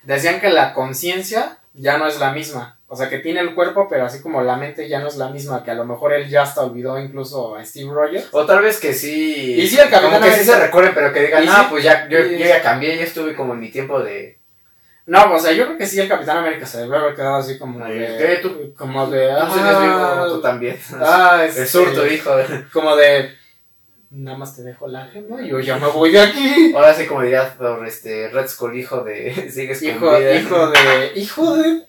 Decían 0.03 0.39
que 0.39 0.49
la 0.49 0.73
conciencia 0.73 1.57
ya 1.73 1.97
no 1.97 2.07
es 2.07 2.19
la 2.19 2.31
misma. 2.31 2.73
O 2.89 2.95
sea, 2.95 3.09
que 3.09 3.19
tiene 3.19 3.41
el 3.41 3.53
cuerpo, 3.53 3.87
pero 3.89 4.05
así 4.05 4.21
como 4.21 4.41
la 4.41 4.55
mente 4.55 4.87
ya 4.87 4.99
no 4.99 5.07
es 5.09 5.17
la 5.17 5.27
misma, 5.29 5.63
que 5.63 5.71
a 5.71 5.75
lo 5.75 5.83
mejor 5.83 6.13
él 6.13 6.29
ya 6.29 6.43
hasta 6.43 6.61
olvidó 6.63 6.97
incluso 6.97 7.55
a 7.55 7.65
Steve 7.65 7.91
Rogers. 7.93 8.29
O 8.31 8.45
tal 8.45 8.61
vez 8.61 8.79
que 8.79 8.93
sí. 8.93 9.55
Y 9.59 9.67
sí, 9.67 9.75
el 9.77 9.89
Capitán 9.89 10.13
Como 10.13 10.19
que 10.23 10.27
sí 10.31 10.33
América- 10.39 10.53
se 10.53 10.65
recuerden, 10.65 10.93
pero 10.95 11.11
que 11.13 11.19
digan, 11.23 11.43
Y 11.43 11.47
ah, 11.49 11.55
sí, 11.63 11.65
pues 11.69 11.83
ya, 11.83 12.07
yo, 12.07 12.19
y- 12.19 12.37
yo 12.39 12.45
ya 12.45 12.61
cambié, 12.61 12.95
ya 12.97 13.03
estuve 13.03 13.35
como 13.35 13.53
en 13.53 13.59
mi 13.59 13.69
tiempo 13.71 13.99
de. 13.99 14.36
No, 15.07 15.33
o 15.33 15.39
sea, 15.39 15.53
yo 15.53 15.65
creo 15.65 15.77
que 15.77 15.87
sí 15.87 16.01
el 16.01 16.09
Capitán 16.09 16.39
América 16.39 16.65
se 16.65 16.79
debe 16.79 16.97
haber 16.97 17.15
quedado 17.15 17.37
así 17.37 17.57
como 17.57 17.83
Ay, 17.83 17.97
de... 17.97 18.17
¿qué? 18.17 18.39
¿Tú? 18.41 18.73
Como 18.77 19.07
de... 19.07 19.31
No 19.31 19.53
sé, 19.53 19.59
ah, 19.63 19.79
vivo, 20.19 20.35
tú 20.35 20.41
también. 20.41 20.77
Ah, 20.99 21.45
este, 21.47 21.61
el 21.61 21.67
surto, 21.67 22.05
hijo. 22.05 22.31
Como 22.73 22.93
de. 22.97 23.31
Nada 24.09 24.37
más 24.37 24.53
te 24.55 24.63
dejo 24.63 24.85
la 24.87 25.05
gema 25.07 25.41
y 25.41 25.47
yo 25.47 25.61
ya 25.61 25.77
me 25.77 25.87
voy 25.87 26.11
de 26.11 26.19
aquí. 26.19 26.73
Ahora 26.75 26.93
sí, 26.93 27.05
como 27.05 27.21
diría 27.21 27.55
este, 27.85 28.27
Red 28.29 28.47
Skull, 28.49 28.77
hijo 28.77 29.03
de. 29.05 29.49
Sigues 29.51 29.79
con 29.79 29.89
Hijo, 29.89 30.17
vida. 30.17 30.35
hijo 30.35 30.69
de. 30.71 31.11
Hijo 31.15 31.55
de. 31.55 31.85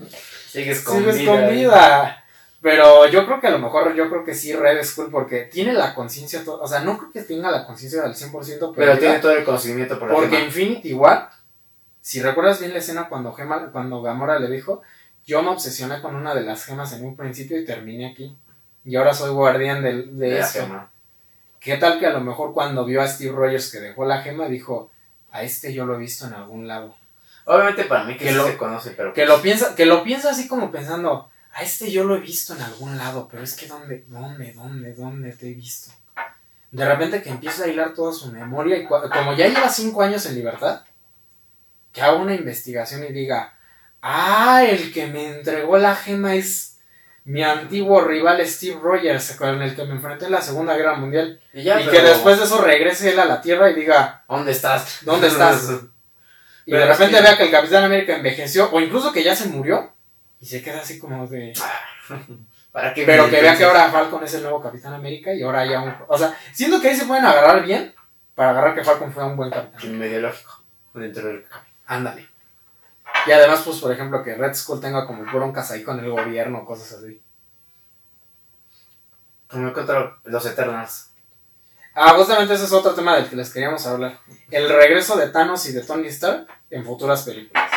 Sigues 0.49 0.83
con 0.83 0.99
Sigues 0.99 1.19
vida. 1.19 1.33
con 1.33 1.51
vida. 1.51 2.25
Pero 2.61 3.07
yo 3.09 3.25
creo 3.27 3.41
que 3.41 3.47
a 3.49 3.53
lo 3.53 3.59
mejor, 3.59 3.95
yo 3.95 4.09
creo 4.09 4.25
que 4.25 4.35
sí, 4.35 4.53
Red 4.53 4.85
Skull, 4.85 5.11
porque 5.11 5.43
tiene 5.43 5.73
la 5.73 5.95
conciencia, 5.95 6.43
o 6.47 6.67
sea, 6.67 6.81
no 6.81 6.99
creo 6.99 7.13
que 7.13 7.23
tenga 7.23 7.51
la 7.51 7.65
conciencia 7.65 8.03
del 8.03 8.15
100%, 8.15 8.33
pero, 8.59 8.73
Pero 8.75 8.99
tiene 8.99 9.19
todo 9.19 9.33
el 9.33 9.45
conocimiento 9.45 9.99
por 9.99 10.13
porque. 10.13 10.41
Infinity 10.41 10.93
War, 10.93 11.31
si 12.09 12.23
recuerdas 12.23 12.59
bien 12.59 12.73
la 12.73 12.79
escena 12.79 13.11
cuando, 13.11 13.35
Gema, 13.35 13.71
cuando 13.71 14.01
Gamora 14.01 14.39
le 14.39 14.49
dijo, 14.49 14.81
yo 15.27 15.43
me 15.43 15.51
obsesioné 15.51 16.01
con 16.01 16.15
una 16.17 16.35
de 16.35 16.41
las 16.41 16.65
gemas 16.65 16.95
en 16.95 17.05
un 17.05 17.15
principio 17.17 17.61
y 17.61 17.67
terminé 17.67 18.11
aquí. 18.11 18.35
Y 18.83 18.97
ahora 18.97 19.13
soy 19.13 19.29
guardián 19.31 19.83
de, 19.83 20.05
de 20.05 20.31
la 20.31 20.47
eso. 20.47 20.61
gema. 20.63 20.91
¿Qué 21.61 21.77
tal 21.77 21.99
que 21.99 22.07
a 22.07 22.11
lo 22.13 22.21
mejor 22.23 22.55
cuando 22.55 22.87
vio 22.87 23.03
a 23.03 23.07
Steve 23.07 23.33
Rogers 23.37 23.71
que 23.71 23.81
dejó 23.81 24.07
la 24.07 24.23
gema 24.23 24.47
dijo, 24.49 24.91
a 25.33 25.43
este 25.43 25.75
yo 25.75 25.85
lo 25.85 25.97
he 25.97 25.99
visto 25.99 26.27
en 26.27 26.33
algún 26.33 26.67
lado? 26.67 26.97
Obviamente 27.45 27.85
para 27.85 28.05
mí 28.05 28.15
que, 28.17 28.25
Que 28.25 28.31
sí 28.31 28.37
lo- 28.37 28.47
se 28.47 28.57
conoce, 28.57 28.91
pero. 28.93 29.13
Que 29.13 29.27
lo 29.27 29.43
piensa, 29.43 29.75
que 29.75 29.85
lo 29.85 30.03
piensa 30.03 30.31
así 30.31 30.49
como 30.49 30.71
pensando, 30.71 31.29
a 31.53 31.63
este 31.63 31.91
yo 31.93 32.05
lo 32.05 32.17
he 32.17 32.21
visto 32.21 32.55
en 32.55 32.63
algún 32.63 32.97
lado, 32.97 33.29
pero 33.31 33.43
es 33.43 33.55
que 33.55 33.67
dónde, 33.67 34.07
dónde, 34.09 34.55
dónde, 34.55 34.95
dónde 34.95 35.33
te 35.33 35.51
he 35.51 35.53
visto. 35.55 35.91
De 36.71 36.87
repente 36.89 37.21
que 37.23 37.29
empieza 37.29 37.65
a 37.65 37.69
hilar 37.69 37.93
toda 37.93 38.15
su 38.15 38.33
memoria 38.33 38.79
y 38.79 38.87
como 38.87 39.35
ya 39.35 39.49
lleva 39.49 39.69
cinco 39.69 40.01
años 40.01 40.25
en 40.25 40.37
libertad, 40.37 40.83
que 41.93 42.01
haga 42.03 42.15
una 42.15 42.35
investigación 42.35 43.05
y 43.05 43.13
diga, 43.13 43.55
ah, 44.03 44.65
el 44.65 44.93
que 44.93 45.07
me 45.07 45.27
entregó 45.39 45.79
la 45.79 45.95
gema 45.97 46.35
es 46.35 46.79
mi 47.25 47.43
antiguo 47.43 48.01
rival 48.03 48.47
Steve 48.47 48.79
Rogers, 48.81 49.33
con 49.37 49.61
el 49.61 49.75
que 49.77 49.85
me 49.85 49.93
enfrenté 49.93 50.27
en 50.27 50.33
la 50.33 50.41
Segunda 50.41 50.77
Guerra 50.77 50.95
Mundial. 50.95 51.41
Y, 51.53 51.63
ya, 51.63 51.81
y 51.81 51.85
pero- 51.85 51.93
que 51.97 52.03
después 52.03 52.39
de 52.39 52.45
eso 52.45 52.63
regrese 52.63 53.11
él 53.13 53.19
a 53.19 53.25
la 53.27 53.41
Tierra 53.43 53.71
y 53.71 53.75
diga, 53.75 54.25
¿Dónde 54.29 54.53
estás? 54.53 55.01
¿Dónde 55.03 55.27
estás? 55.27 55.69
y 56.67 56.73
de 56.73 56.83
es 56.83 56.89
repente 56.89 57.17
que- 57.17 57.23
vea 57.23 57.37
que 57.37 57.43
el 57.45 57.51
Capitán 57.51 57.85
América 57.85 58.17
envejeció, 58.17 58.71
o 58.71 58.81
incluso 58.81 59.13
que 59.13 59.23
ya 59.23 59.35
se 59.37 59.49
murió, 59.49 59.93
y 60.41 60.47
se 60.47 60.63
queda 60.63 60.81
así 60.81 60.99
como 60.99 61.27
de... 61.27 61.53
¿Para 62.73 62.95
qué 62.95 63.05
Pero 63.05 63.29
que 63.29 63.41
vea 63.41 63.57
que 63.57 63.65
ahora 63.65 63.91
Falcon 63.91 64.23
es 64.25 64.35
el 64.35 64.43
nuevo 64.43 64.63
Capitán 64.63 64.93
América 64.95 65.35
y 65.35 65.43
ahora 65.43 65.65
ya 65.67 65.81
un... 65.83 65.95
O 66.07 66.17
sea, 66.17 66.35
siento 66.53 66.81
que 66.81 66.89
ahí 66.89 66.97
se 66.97 67.07
pueden 67.07 67.25
agarrar 67.25 67.65
bien 67.65 67.93
para 68.35 68.51
agarrar 68.51 68.75
que 68.75 68.85
Falcon 68.85 69.13
fue 69.13 69.25
un 69.25 69.37
buen 69.37 69.51
capitán. 69.51 69.99
Medio 69.99 70.21
lógico. 70.21 70.63
Dentro 70.95 71.27
del. 71.27 71.45
Ándale. 71.89 72.29
Y 73.27 73.33
además, 73.33 73.63
pues, 73.65 73.79
por 73.79 73.91
ejemplo, 73.91 74.23
que 74.23 74.35
Red 74.35 74.55
Skull 74.55 74.81
tenga 74.81 75.07
como 75.07 75.25
broncas 75.25 75.71
ahí 75.71 75.83
con 75.83 75.99
el 75.99 76.11
gobierno, 76.11 76.65
cosas 76.65 76.99
así. 76.99 77.21
Como 79.49 79.73
que 79.73 79.81
otro, 79.81 80.21
los 80.25 80.47
Eternals. 80.47 81.11
Ah, 81.95 82.13
justamente 82.15 82.55
ese 82.55 82.65
es 82.65 82.73
otro 82.73 82.95
tema 82.95 83.17
del 83.17 83.29
que 83.29 83.37
les 83.37 83.53
queríamos 83.53 83.87
hablar. 83.87 84.19
El 84.51 84.69
regreso 84.69 85.17
de 85.17 85.29
Thanos 85.29 85.67
y 85.67 85.73
de 85.73 85.83
Tony 85.83 86.07
Stark 86.09 86.47
en 86.71 86.85
futuras 86.85 87.23
películas. 87.23 87.71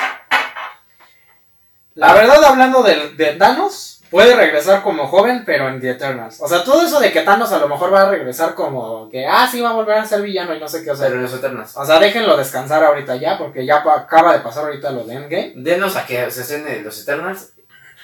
La 1.96 2.14
verdad, 2.14 2.44
hablando 2.44 2.84
de, 2.84 3.12
de 3.16 3.34
Thanos, 3.34 3.91
puede 4.12 4.36
regresar 4.36 4.84
como 4.84 5.08
joven, 5.08 5.44
pero 5.46 5.70
en 5.70 5.80
The 5.82 5.92
Eternals. 5.92 6.40
O 6.42 6.48
sea, 6.48 6.64
todo 6.64 6.84
eso 6.86 7.00
de 7.00 7.12
que 7.12 7.22
Thanos 7.22 7.52
a 7.52 7.58
lo 7.60 7.68
mejor 7.68 7.92
va 7.92 8.02
a 8.04 8.10
regresar 8.12 8.54
como 8.54 9.10
que, 9.10 9.26
ah, 9.26 9.48
sí, 9.50 9.62
va 9.62 9.70
a 9.72 9.74
volver 9.74 9.98
a 9.98 10.06
ser 10.06 10.22
villano 10.22 10.54
y 10.54 10.60
no 10.60 10.68
sé 10.68 10.84
qué. 10.84 10.92
O 10.92 10.96
sea, 10.96 11.08
Pero 11.08 11.18
en 11.18 11.24
los 11.24 11.34
Eternals. 11.34 11.76
o 11.76 11.86
sea 11.86 11.98
déjenlo 11.98 12.38
descansar 12.38 12.84
ahorita 12.84 13.16
ya, 13.16 13.38
porque 13.40 13.66
ya 13.66 13.78
acaba 13.78 14.34
de 14.34 14.42
pasar 14.42 14.66
ahorita 14.66 14.92
lo 14.92 15.06
de 15.06 15.16
Endgame. 15.16 15.54
Denos 15.56 15.96
a 15.96 16.06
que 16.06 16.30
se 16.30 16.42
escene 16.42 16.82
los 16.82 17.02
Eternals. 17.02 17.54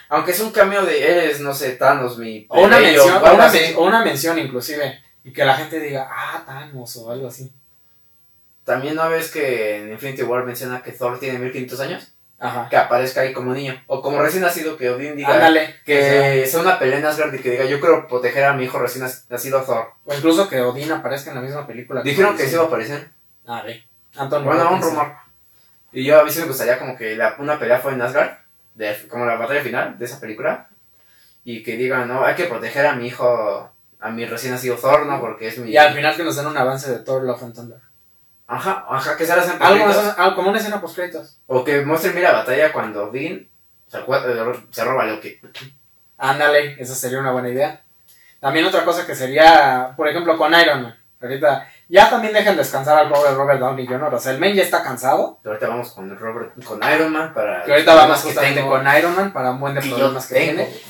Aunque 0.10 0.32
es 0.32 0.40
un 0.40 0.52
cambio 0.52 0.84
de 0.84 1.12
eres, 1.12 1.42
no 1.42 1.54
sé, 1.54 1.72
Thanos, 1.74 2.18
mi. 2.18 2.46
O 2.50 2.62
una, 2.64 2.80
mención, 2.80 3.22
o 3.22 3.34
una 3.34 3.50
men- 3.50 3.76
o 3.76 3.84
una 3.84 4.04
mención 4.06 4.40
inclusive. 4.40 5.04
Y 5.26 5.34
que 5.34 5.44
la 5.44 5.56
gente 5.56 5.80
diga, 5.82 6.08
ah, 6.10 6.44
Thanos 6.48 6.96
o 6.96 7.12
algo 7.12 7.28
así. 7.28 7.52
También 8.64 8.96
no 8.96 9.10
ves 9.10 9.30
que 9.32 9.78
en 9.78 9.92
Infinity 9.92 10.24
War 10.24 10.46
menciona 10.46 10.82
que 10.82 10.92
Thor 10.94 11.20
tiene 11.20 11.40
1500 11.40 11.80
años. 11.82 12.08
Ajá. 12.40 12.68
Que 12.70 12.78
aparezca 12.78 13.22
ahí 13.22 13.34
como 13.34 13.54
niño. 13.54 13.82
O 13.88 14.02
como 14.02 14.22
recién 14.22 14.44
nacido, 14.44 14.78
que 14.78 14.90
Odin 14.90 15.16
diga. 15.16 15.34
Ándale. 15.34 15.76
Que 15.86 16.46
sea 16.48 16.60
una 16.62 16.78
pelea 16.78 17.00
en 17.00 17.06
Asgard 17.06 17.34
y 17.34 17.40
que 17.40 17.50
diga, 17.52 17.66
yo 17.66 17.80
quiero 17.80 18.08
proteger 18.08 18.44
a 18.46 18.54
mi 18.54 18.66
hijo 18.66 18.78
recién 18.78 19.06
nac- 19.06 19.26
nacido 19.30 19.62
Thor. 19.64 19.88
O 20.06 20.14
incluso 20.14 20.48
que 20.48 20.62
Odín 20.62 20.92
aparezca 20.92 21.32
en 21.32 21.38
la 21.38 21.42
misma 21.42 21.66
película. 21.66 22.02
Dijeron 22.04 22.38
que 22.38 22.46
sí 22.46 22.54
iba 22.54 22.64
a 22.64 22.68
aparecer. 22.68 23.10
Ah, 23.48 23.64
ve. 23.66 23.84
Anthony 24.16 24.44
Bueno, 24.44 24.72
un 24.72 24.82
rumor. 24.82 25.12
Y 25.92 26.04
yo 26.04 26.20
a 26.20 26.24
mí 26.24 26.30
sí 26.32 26.40
me 26.42 26.46
gustaría 26.48 26.78
como 26.78 26.96
que 26.96 27.16
la- 27.16 27.36
una 27.40 27.58
pelea 27.58 27.80
fue 27.80 27.94
en 27.94 28.02
Asgard, 28.04 28.32
de, 28.76 28.96
como 29.10 29.26
la 29.26 29.36
batalla 29.36 29.62
final 29.64 29.98
de 29.98 30.06
esa 30.06 30.20
película. 30.20 30.68
Y 31.44 31.64
que 31.64 31.76
digan, 31.78 32.08
no, 32.08 32.24
hay 32.26 32.36
que 32.36 32.44
proteger 32.44 32.86
a 32.86 32.94
mi 32.94 33.08
hijo, 33.08 33.72
a 34.00 34.10
mi 34.12 34.26
recién 34.26 34.52
nacido 34.52 34.76
Thor, 34.76 35.06
¿no? 35.08 35.20
Porque 35.20 35.48
es 35.48 35.58
mi... 35.58 35.72
Y 35.72 35.78
al 35.78 35.94
final 35.94 36.16
que 36.16 36.24
nos 36.24 36.36
den 36.36 36.46
un 36.46 36.58
avance 36.58 36.92
de 36.92 37.00
Thor 37.00 37.24
Love 37.24 37.42
and 37.44 37.56
Thunder. 37.56 37.80
Ajá, 38.48 38.86
ajá, 38.90 39.18
que 39.18 39.26
se 39.26 39.34
hacen 39.34 39.62
Algo, 39.62 40.36
como 40.36 40.50
una 40.50 40.60
escena 40.60 40.80
post 40.80 40.96
créditos. 40.96 41.40
O 41.48 41.64
que 41.64 41.86
muestren 41.86 42.14
bien 42.14 42.24
la 42.24 42.32
batalla 42.32 42.72
cuando 42.72 43.10
Odin 43.10 43.50
se, 43.88 43.98
eh, 44.00 44.54
se 44.72 44.84
roba 44.86 45.04
a 45.04 45.08
Loki. 45.08 45.40
Ándale, 46.18 46.76
esa 46.80 46.96
sería 46.96 47.20
una 47.20 47.32
buena 47.32 47.50
idea. 47.50 47.84
También 48.40 48.66
otra 48.66 48.86
cosa 48.86 49.06
que 49.06 49.16
sería, 49.16 49.94
por 49.98 50.08
ejemplo, 50.08 50.38
con 50.38 50.54
Iron 50.60 50.84
Man. 50.84 50.96
Ahorita, 51.20 51.68
ya 51.90 52.10
también 52.12 52.32
dejen 52.32 52.56
descansar 52.56 52.96
al 52.98 53.10
pobre 53.10 53.32
Robert 53.34 53.60
Downey 53.60 53.88
Jr. 53.88 54.14
O 54.14 54.20
sea, 54.20 54.34
el 54.34 54.40
men 54.40 54.54
ya 54.54 54.62
está 54.62 54.84
cansado. 54.84 55.40
Y 55.44 55.48
ahorita 55.48 55.68
vamos 55.68 55.92
con 55.92 56.16
Robert, 56.16 56.64
con 56.64 56.80
Iron 56.94 57.12
Man 57.12 57.34
para... 57.34 57.64
Que 57.64 57.72
ahorita 57.72 57.96
vamos 57.96 58.22
justamente 58.22 58.62
con 58.62 58.86
Iron 58.96 59.16
Man 59.16 59.34
para 59.34 59.52
un 59.52 59.60
buen 59.60 59.74
de 59.74 59.82
problemas 59.82 60.28
que 60.28 60.36
tengo. 60.36 60.64
tiene. 60.64 60.82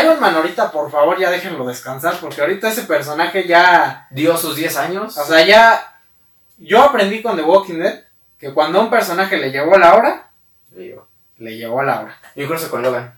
Iron 0.00 0.20
Man 0.20 0.36
ahorita, 0.36 0.70
por 0.70 0.90
favor, 0.92 1.18
ya 1.18 1.30
déjenlo 1.30 1.66
descansar. 1.66 2.14
Porque 2.20 2.40
ahorita 2.40 2.68
ese 2.68 2.82
personaje 2.82 3.48
ya... 3.48 4.06
Dio 4.10 4.36
sus 4.36 4.54
10 4.54 4.76
años. 4.76 5.18
O 5.18 5.24
sea, 5.24 5.44
ya... 5.44 5.93
Yo 6.58 6.82
aprendí 6.82 7.22
con 7.22 7.36
The 7.36 7.42
Walking 7.42 7.78
Dead 7.78 8.04
que 8.38 8.52
cuando 8.52 8.78
a 8.78 8.82
un 8.82 8.90
personaje 8.90 9.36
le 9.36 9.50
llegó 9.50 9.76
la 9.78 9.94
hora, 9.94 10.30
Digo, 10.70 11.06
le 11.38 11.56
llegó 11.56 11.82
la 11.82 12.00
hora. 12.00 12.18
Incluso 12.34 12.70
con 12.70 12.82
Logan. 12.82 13.14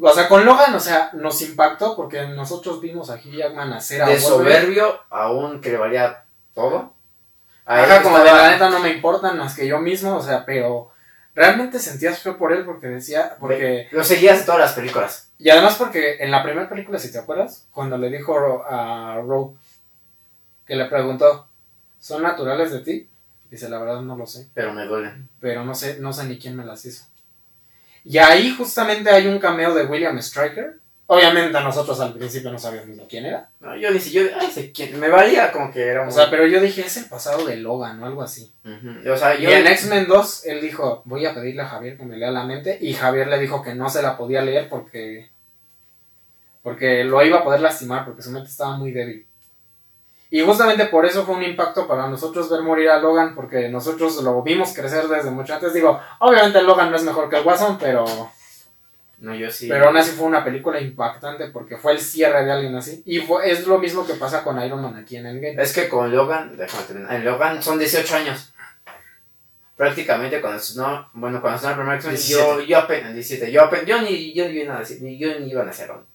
O 0.00 0.12
sea, 0.12 0.28
con 0.28 0.44
Logan, 0.44 0.74
o 0.74 0.80
sea, 0.80 1.10
nos 1.14 1.40
impactó 1.42 1.96
porque 1.96 2.26
nosotros 2.28 2.80
vimos 2.80 3.10
a 3.10 3.14
Hugh 3.14 3.32
Jackman 3.36 3.72
hacer 3.72 4.02
a 4.02 4.06
De 4.06 4.18
soberbio, 4.20 5.00
aún 5.10 5.60
que 5.60 5.70
le 5.70 5.76
valía 5.78 6.24
todo. 6.54 6.94
A 7.64 7.82
Ajá, 7.82 8.02
como 8.02 8.18
de 8.18 8.24
la 8.24 8.50
neta 8.50 8.70
no 8.70 8.80
me 8.80 8.90
importan 8.90 9.38
más 9.38 9.54
que 9.54 9.66
yo 9.66 9.78
mismo, 9.78 10.16
o 10.16 10.22
sea, 10.22 10.44
pero 10.44 10.90
realmente 11.34 11.78
sentías 11.78 12.18
feo 12.18 12.36
por 12.36 12.52
él 12.52 12.64
porque 12.64 12.88
decía, 12.88 13.36
porque, 13.38 13.88
Lo 13.92 14.02
seguías 14.02 14.40
en 14.40 14.46
todas 14.46 14.60
las 14.60 14.72
películas. 14.72 15.30
y 15.38 15.48
además 15.50 15.76
porque 15.76 16.16
en 16.20 16.30
la 16.30 16.42
primera 16.42 16.68
película, 16.68 16.98
si 16.98 17.12
te 17.12 17.18
acuerdas, 17.18 17.68
cuando 17.70 17.96
le 17.98 18.10
dijo 18.10 18.64
a 18.68 19.20
Rogue, 19.24 19.56
que 20.66 20.74
le 20.74 20.86
preguntó, 20.86 21.48
¿son 22.02 22.22
naturales 22.22 22.70
de 22.72 22.80
ti? 22.80 23.08
Dice, 23.50 23.68
la 23.70 23.78
verdad 23.78 24.02
no 24.02 24.16
lo 24.16 24.26
sé, 24.26 24.48
Pero 24.52 24.74
me 24.74 24.84
duelen. 24.84 25.28
pero 25.40 25.64
no 25.64 25.74
sé, 25.74 25.98
no 26.00 26.12
sé 26.12 26.24
ni 26.24 26.38
quién 26.38 26.56
me 26.56 26.64
las 26.66 26.84
hizo. 26.84 27.04
Y 28.04 28.18
ahí 28.18 28.54
justamente 28.54 29.08
hay 29.10 29.26
un 29.28 29.38
cameo 29.38 29.72
de 29.74 29.84
William 29.86 30.20
Stryker. 30.20 30.80
Obviamente 31.06 31.60
nosotros 31.60 32.00
al 32.00 32.14
principio 32.14 32.50
no 32.50 32.58
sabíamos 32.58 32.98
quién 33.08 33.26
era. 33.26 33.50
No, 33.60 33.76
yo 33.76 33.90
ni 33.90 34.00
si 34.00 34.10
yo, 34.12 34.22
ay, 34.40 34.50
sé 34.50 34.72
quién. 34.72 34.98
Me 34.98 35.08
valía 35.10 35.52
como 35.52 35.70
que 35.70 35.82
era 35.86 36.00
O 36.02 36.04
muy- 36.06 36.12
sea, 36.14 36.30
pero 36.30 36.46
yo 36.46 36.60
dije, 36.60 36.80
es 36.80 36.96
el 36.96 37.04
pasado 37.04 37.44
de 37.46 37.56
Logan 37.56 38.02
o 38.02 38.06
algo 38.06 38.22
así. 38.22 38.50
Ujú. 38.64 39.12
O 39.12 39.16
sea, 39.16 39.34
Y 39.38 39.42
yo. 39.42 39.50
en 39.50 39.66
X-Men 39.66 40.06
2, 40.08 40.46
él 40.46 40.60
dijo, 40.62 41.02
voy 41.04 41.26
a 41.26 41.34
pedirle 41.34 41.62
a 41.62 41.66
Javier 41.68 41.98
que 41.98 42.04
me 42.06 42.16
lea 42.16 42.30
la 42.30 42.44
mente. 42.44 42.78
Y 42.80 42.94
Javier 42.94 43.28
le 43.28 43.38
dijo 43.38 43.62
que 43.62 43.74
no 43.74 43.90
se 43.90 44.00
la 44.02 44.16
podía 44.16 44.40
leer 44.42 44.68
porque. 44.70 45.30
Porque 46.62 47.04
lo 47.04 47.22
iba 47.24 47.38
a 47.40 47.44
poder 47.44 47.60
lastimar, 47.60 48.04
porque 48.04 48.22
su 48.22 48.30
mente 48.30 48.48
estaba 48.48 48.76
muy 48.76 48.92
débil. 48.92 49.26
Y 50.34 50.40
justamente 50.40 50.86
por 50.86 51.04
eso 51.04 51.26
fue 51.26 51.34
un 51.34 51.42
impacto 51.42 51.86
para 51.86 52.08
nosotros 52.08 52.48
ver 52.48 52.62
morir 52.62 52.88
a 52.88 52.98
Logan, 52.98 53.34
porque 53.34 53.68
nosotros 53.68 54.16
lo 54.22 54.42
vimos 54.42 54.72
crecer 54.72 55.06
desde 55.06 55.30
mucho 55.30 55.52
antes. 55.52 55.74
Digo, 55.74 56.00
obviamente 56.20 56.62
Logan 56.62 56.90
no 56.90 56.96
es 56.96 57.02
mejor 57.02 57.28
que 57.28 57.36
el 57.36 57.44
Watson, 57.44 57.76
pero, 57.78 58.06
No, 59.18 59.34
yo 59.34 59.50
sí. 59.50 59.68
pero 59.68 59.88
aún 59.88 59.96
así 59.98 60.12
fue 60.12 60.26
una 60.26 60.42
película 60.42 60.80
impactante 60.80 61.48
porque 61.48 61.76
fue 61.76 61.92
el 61.92 62.00
cierre 62.00 62.46
de 62.46 62.50
alguien 62.50 62.74
así. 62.74 63.02
Y 63.04 63.18
fue, 63.18 63.50
es 63.50 63.66
lo 63.66 63.78
mismo 63.78 64.06
que 64.06 64.14
pasa 64.14 64.42
con 64.42 64.58
Iron 64.62 64.80
Man 64.80 64.96
aquí 64.96 65.18
en 65.18 65.26
Endgame. 65.26 65.62
Es 65.62 65.74
que 65.74 65.86
con 65.86 66.10
Logan, 66.10 66.56
déjame 66.56 66.84
terminar. 66.84 67.14
En 67.14 67.24
Logan 67.26 67.62
son 67.62 67.78
18 67.78 68.16
años. 68.16 68.54
Prácticamente 69.76 70.40
cuando 70.40 70.62
no, 70.76 71.10
bueno, 71.12 71.42
cuando 71.42 71.56
estaba 71.56 71.74
el 71.74 71.78
primer 71.80 71.96
X-Men, 71.96 72.16
yo, 72.16 72.56
17. 72.56 72.66
yo 72.66 72.78
apenas, 72.78 73.12
17, 73.12 73.52
yo 73.52 73.62
apenas, 73.64 73.84
yo 73.84 74.00
ni, 74.00 74.32
yo 74.32 74.48
ni 74.48 74.60
iba 74.60 74.76
a 74.76 74.78
decir, 74.78 75.02
ni 75.02 75.18
yo 75.18 75.38
ni 75.38 75.50
iba 75.50 75.62
a 75.62 75.68
hacerlo. 75.68 76.06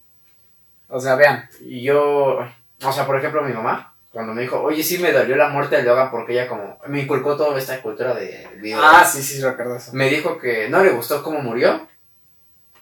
O 0.88 0.98
sea, 0.98 1.14
vean, 1.14 1.48
Y 1.60 1.82
yo, 1.82 2.40
o 2.82 2.92
sea, 2.92 3.06
por 3.06 3.16
ejemplo, 3.16 3.42
mi 3.42 3.52
mamá, 3.52 3.87
cuando 4.18 4.34
me 4.34 4.42
dijo, 4.42 4.60
oye, 4.60 4.82
sí 4.82 4.98
me 4.98 5.12
dolió 5.12 5.36
la 5.36 5.48
muerte 5.48 5.76
de 5.76 5.84
Logan 5.84 6.10
porque 6.10 6.32
ella 6.32 6.48
como, 6.48 6.76
me 6.88 7.02
inculcó 7.02 7.36
toda 7.36 7.56
esta 7.56 7.80
cultura 7.80 8.14
de 8.14 8.48
video. 8.56 8.80
Ah, 8.82 9.04
sí, 9.04 9.22
sí, 9.22 9.40
recuerdo 9.40 9.76
eso. 9.76 9.92
Me 9.92 10.10
dijo 10.10 10.38
que 10.38 10.68
no 10.68 10.82
le 10.82 10.90
gustó 10.90 11.22
cómo 11.22 11.40
murió, 11.40 11.86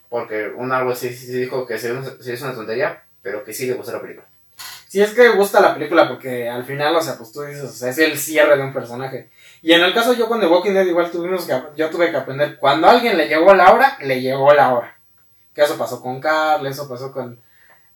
porque 0.08 0.48
un 0.48 0.72
algo 0.72 0.94
sí, 0.94 1.14
sí 1.14 1.30
dijo 1.34 1.66
que 1.66 1.78
sí 1.78 1.88
es 2.32 2.40
una 2.40 2.54
tontería, 2.54 3.02
pero 3.20 3.44
que 3.44 3.52
sí 3.52 3.66
le 3.66 3.74
gustó 3.74 3.92
la 3.92 4.00
película. 4.00 4.26
Sí, 4.88 5.02
es 5.02 5.10
que 5.10 5.28
gusta 5.28 5.60
la 5.60 5.74
película 5.74 6.08
porque 6.08 6.48
al 6.48 6.64
final, 6.64 6.96
o 6.96 7.02
sea, 7.02 7.18
pues 7.18 7.32
tú 7.32 7.42
dices, 7.42 7.64
o 7.64 7.68
sea, 7.68 7.90
es 7.90 7.98
el 7.98 8.16
cierre 8.16 8.56
de 8.56 8.62
un 8.62 8.72
personaje. 8.72 9.28
Y 9.60 9.74
en 9.74 9.82
el 9.82 9.92
caso 9.92 10.14
yo 10.14 10.28
con 10.28 10.40
The 10.40 10.46
Walking 10.46 10.72
Dead 10.72 10.86
igual 10.86 11.10
tuvimos 11.10 11.44
que, 11.44 11.52
yo 11.76 11.90
tuve 11.90 12.10
que 12.10 12.16
aprender, 12.16 12.56
cuando 12.56 12.86
a 12.86 12.92
alguien 12.92 13.18
le 13.18 13.28
llegó 13.28 13.52
la 13.52 13.74
hora, 13.74 13.98
le 14.00 14.22
llegó 14.22 14.54
la 14.54 14.72
hora. 14.72 14.98
Que 15.54 15.64
eso 15.64 15.76
pasó 15.76 16.00
con 16.00 16.18
Carl, 16.18 16.66
eso 16.66 16.88
pasó 16.88 17.12
con... 17.12 17.38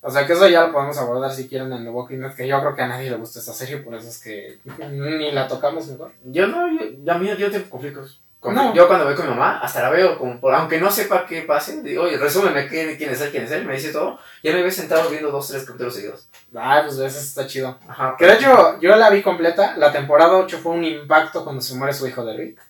O 0.03 0.11
sea, 0.11 0.27
que 0.27 0.33
eso 0.33 0.49
ya 0.49 0.67
lo 0.67 0.73
podemos 0.73 0.97
abordar 0.99 1.31
si 1.31 1.47
quieren 1.49 1.73
en 1.73 1.85
The 1.85 1.91
Walking 1.91 2.19
Dead, 2.21 2.35
que 2.35 2.49
yo 2.49 2.59
creo 2.61 2.75
que 2.75 2.83
a 2.83 2.89
nadie 2.89 3.11
le 3.11 3.17
gusta 3.17 3.39
esta 3.39 3.53
serie, 3.53 3.79
por 3.79 3.95
eso 3.95 4.09
es 4.09 4.19
que 4.23 4.59
ni 4.91 5.31
la 5.33 5.47
tocamos 5.47 5.87
mejor. 5.89 6.13
Yo 6.25 6.47
no, 6.47 6.67
yo, 6.73 7.13
a 7.13 7.19
mí 7.19 7.29
yo 7.37 7.51
tengo 7.51 7.69
conflictos. 7.69 8.23
Confl- 8.41 8.55
No. 8.55 8.75
Yo 8.75 8.89
cuando 8.89 9.05
voy 9.05 9.15
con 9.15 9.27
mi 9.27 9.33
mamá, 9.33 9.61
hasta 9.61 9.83
la 9.83 9.91
veo, 9.91 10.17
como 10.17 10.41
por- 10.41 10.55
aunque 10.55 10.81
no 10.81 10.91
sepa 10.91 11.27
qué 11.27 11.43
pase, 11.43 11.83
digo, 11.83 12.05
oye, 12.05 12.17
resúmeme 12.17 12.67
quién, 12.69 12.97
quién 12.97 13.11
es 13.11 13.21
él, 13.21 13.31
quién 13.31 13.45
es 13.45 13.51
él, 13.51 13.67
me 13.67 13.75
dice 13.75 13.93
todo, 13.93 14.19
ya 14.43 14.55
me 14.55 14.63
ve 14.63 14.71
sentado 14.71 15.11
viendo 15.11 15.31
dos, 15.31 15.47
tres 15.49 15.65
capítulos 15.65 15.95
seguidos. 15.95 16.27
Ah, 16.55 16.81
pues 16.87 16.97
eso 16.99 17.19
está 17.19 17.47
chido. 17.47 17.79
Ajá. 17.87 18.17
Que 18.19 18.25
de 18.25 18.35
hecho, 18.37 18.81
yo 18.81 18.97
la 18.97 19.11
vi 19.11 19.21
completa. 19.21 19.77
La 19.77 19.93
temporada 19.93 20.39
8 20.39 20.57
fue 20.63 20.73
un 20.73 20.85
impacto 20.85 21.45
cuando 21.45 21.61
se 21.61 21.75
muere 21.75 21.93
su 21.93 22.07
hijo 22.07 22.25
de 22.25 22.35
Rick. 22.35 22.63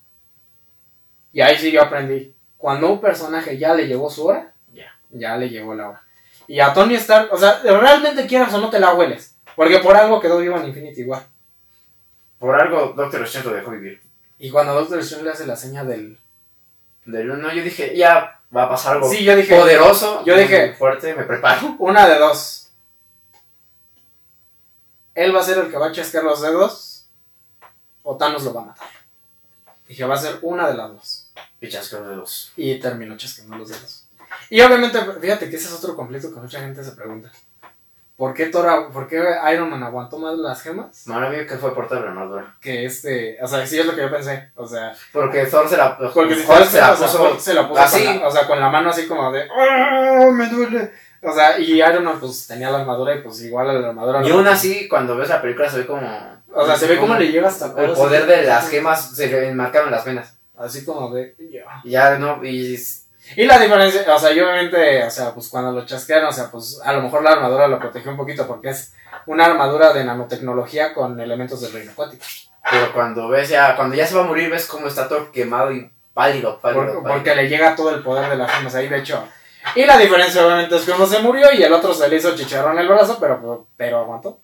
Y 1.32 1.40
ahí 1.42 1.56
sí 1.56 1.70
yo 1.70 1.82
aprendí. 1.82 2.34
Cuando 2.56 2.90
un 2.90 3.00
personaje 3.00 3.56
ya 3.56 3.72
le 3.72 3.86
llegó 3.86 4.10
su 4.10 4.26
hora, 4.26 4.52
Ya. 4.72 4.92
ya 5.10 5.36
le 5.36 5.48
llegó 5.48 5.76
la 5.76 5.90
hora. 5.90 6.02
Y 6.50 6.58
a 6.58 6.74
Tony 6.74 6.96
Stark, 6.96 7.32
o 7.32 7.38
sea, 7.38 7.60
realmente 7.62 8.26
quieras 8.26 8.52
o 8.54 8.58
no 8.60 8.70
te 8.70 8.80
la 8.80 8.92
hueles. 8.92 9.36
Porque 9.54 9.78
por 9.78 9.96
algo 9.96 10.20
quedó 10.20 10.38
vivo 10.38 10.56
en 10.58 10.66
Infinity 10.66 11.04
War. 11.04 11.22
Por 12.40 12.60
algo, 12.60 12.92
Doctor 12.96 13.22
Strange 13.22 13.50
lo 13.50 13.54
dejó 13.54 13.70
vivir. 13.70 14.02
Y 14.36 14.50
cuando 14.50 14.74
Doctor 14.74 14.98
Strange 14.98 15.24
le 15.26 15.30
hace 15.30 15.46
la 15.46 15.54
seña 15.54 15.84
del. 15.84 16.18
Del 17.04 17.30
uno, 17.30 17.52
yo 17.52 17.62
dije, 17.62 17.96
ya 17.96 18.40
va 18.54 18.64
a 18.64 18.68
pasar 18.68 18.94
algo 18.96 19.08
Sí, 19.08 19.22
yo 19.22 19.36
dije. 19.36 19.56
poderoso, 19.56 20.24
yo 20.24 20.36
dije- 20.36 20.74
fuerte, 20.74 21.14
me 21.14 21.22
preparo. 21.22 21.76
Una 21.78 22.08
de 22.08 22.18
dos. 22.18 22.72
Él 25.14 25.32
va 25.34 25.40
a 25.40 25.44
ser 25.44 25.58
el 25.58 25.70
que 25.70 25.76
va 25.76 25.86
a 25.86 25.92
chasquear 25.92 26.24
los 26.24 26.42
dedos. 26.42 27.06
O 28.02 28.16
Thanos 28.16 28.42
lo 28.42 28.52
va 28.54 28.62
a 28.62 28.64
matar. 28.66 28.88
Dije, 29.86 30.04
va 30.04 30.16
a 30.16 30.18
ser 30.18 30.38
una 30.42 30.66
de 30.68 30.74
las 30.76 30.90
dos. 30.90 31.32
Y 31.60 31.68
chasqueo 31.68 32.08
de 32.08 32.16
dos. 32.16 32.52
Y 32.56 32.80
terminó 32.80 33.16
chasqueando 33.16 33.56
los 33.58 33.68
dedos. 33.68 33.99
Y 34.50 34.60
obviamente, 34.60 34.98
fíjate 35.20 35.48
que 35.48 35.56
ese 35.56 35.68
es 35.68 35.72
otro 35.74 35.94
conflicto 35.96 36.32
que 36.34 36.40
mucha 36.40 36.60
gente 36.60 36.82
se 36.84 36.92
pregunta. 36.92 37.30
¿Por 38.16 38.34
qué, 38.34 38.46
Thor, 38.46 38.92
¿Por 38.92 39.08
qué 39.08 39.16
Iron 39.54 39.70
Man 39.70 39.82
aguantó 39.82 40.18
más 40.18 40.36
las 40.36 40.60
gemas? 40.60 41.06
Mío 41.06 41.46
que 41.48 41.56
fue 41.56 41.74
por 41.74 41.88
toda 41.88 42.02
la 42.02 42.08
armadura. 42.08 42.54
Que 42.60 42.84
este. 42.84 43.38
O 43.42 43.48
sea, 43.48 43.66
sí 43.66 43.78
es 43.78 43.86
lo 43.86 43.94
que 43.94 44.02
yo 44.02 44.10
pensé. 44.10 44.50
O 44.56 44.66
sea, 44.66 44.92
Porque 45.10 45.46
Thor 45.46 45.66
se 45.66 45.78
la, 45.78 45.96
porque 45.96 46.34
si 46.34 46.44
Thor 46.46 46.62
se 46.66 46.78
la 46.80 46.88
cuenta, 46.88 46.92
o 46.92 46.96
sea, 46.96 47.06
puso 47.06 47.22
Hulk 47.30 47.40
se 47.40 47.54
la 47.54 47.66
puso 47.68 47.80
así. 47.80 48.04
con 48.04 48.20
la, 48.20 48.28
o 48.28 48.30
sea, 48.30 48.46
con 48.46 48.60
la 48.60 48.68
mano 48.68 48.90
así 48.90 49.06
como 49.06 49.32
de. 49.32 49.48
"Ah, 49.50 50.28
me 50.34 50.48
duele! 50.48 50.90
O 51.22 51.32
sea, 51.32 51.58
y 51.58 51.80
Iron 51.80 52.04
Man 52.04 52.18
pues 52.20 52.46
tenía 52.46 52.70
la 52.70 52.80
armadura 52.80 53.14
y 53.14 53.22
pues 53.22 53.40
igual 53.42 53.70
a 53.70 53.72
la 53.74 53.88
armadura. 53.88 54.22
Y 54.22 54.28
no- 54.28 54.34
aún 54.36 54.48
así, 54.48 54.86
cuando 54.88 55.16
ves 55.16 55.28
la 55.30 55.40
película 55.40 55.70
se 55.70 55.78
ve 55.78 55.86
como... 55.86 56.40
O 56.52 56.66
sea, 56.66 56.76
se 56.76 56.86
ve 56.88 56.98
como 56.98 57.14
le 57.14 57.30
llega 57.30 57.48
hasta 57.48 57.66
El 57.80 57.92
poder 57.92 58.26
de 58.26 58.42
las 58.42 58.68
gemas 58.68 59.14
se 59.16 59.28
le 59.28 59.48
enmarcaron 59.48 59.90
las 59.90 60.04
venas. 60.04 60.34
Así 60.58 60.84
como 60.84 61.14
de. 61.14 61.34
ya. 61.50 61.80
Y 61.84 61.90
Ya 61.90 62.18
no, 62.18 62.44
y 62.44 62.76
Y 63.36 63.46
la 63.46 63.58
diferencia, 63.58 64.14
o 64.14 64.18
sea, 64.18 64.32
yo 64.32 64.44
obviamente, 64.44 65.04
o 65.04 65.10
sea, 65.10 65.32
pues 65.32 65.48
cuando 65.48 65.72
lo 65.72 65.86
chasquean, 65.86 66.24
o 66.24 66.32
sea, 66.32 66.50
pues 66.50 66.80
a 66.84 66.92
lo 66.92 67.02
mejor 67.02 67.22
la 67.22 67.30
armadura 67.32 67.68
lo 67.68 67.78
protegió 67.78 68.10
un 68.10 68.16
poquito 68.16 68.46
porque 68.46 68.70
es 68.70 68.92
una 69.26 69.46
armadura 69.46 69.92
de 69.92 70.04
nanotecnología 70.04 70.92
con 70.94 71.18
elementos 71.20 71.60
del 71.60 71.72
reino 71.72 71.92
acuático. 71.92 72.24
Pero 72.70 72.92
cuando 72.92 73.28
ves 73.28 73.48
ya, 73.48 73.76
cuando 73.76 73.94
ya 73.96 74.06
se 74.06 74.14
va 74.14 74.22
a 74.22 74.26
morir, 74.26 74.50
ves 74.50 74.66
cómo 74.66 74.86
está 74.88 75.08
todo 75.08 75.30
quemado 75.32 75.72
y 75.72 75.90
pálido, 76.12 76.58
pálido, 76.60 76.84
Por- 76.84 77.02
pálido. 77.02 77.14
porque 77.14 77.34
le 77.34 77.48
llega 77.48 77.74
todo 77.76 77.94
el 77.94 78.02
poder 78.02 78.28
de 78.30 78.36
las 78.36 78.50
gemas 78.52 78.74
ahí, 78.74 78.88
de 78.88 78.98
hecho. 78.98 79.24
Y 79.74 79.84
la 79.84 79.96
diferencia 79.98 80.44
obviamente 80.44 80.76
es 80.76 80.82
que 80.82 80.92
uno 80.92 81.06
se 81.06 81.20
murió 81.20 81.52
y 81.52 81.62
el 81.62 81.72
otro 81.72 81.94
se 81.94 82.08
le 82.08 82.16
hizo 82.16 82.34
chicharrón 82.34 82.78
el 82.78 82.88
brazo, 82.88 83.18
pero, 83.20 83.66
pero 83.76 83.98
aguantó. 83.98 84.40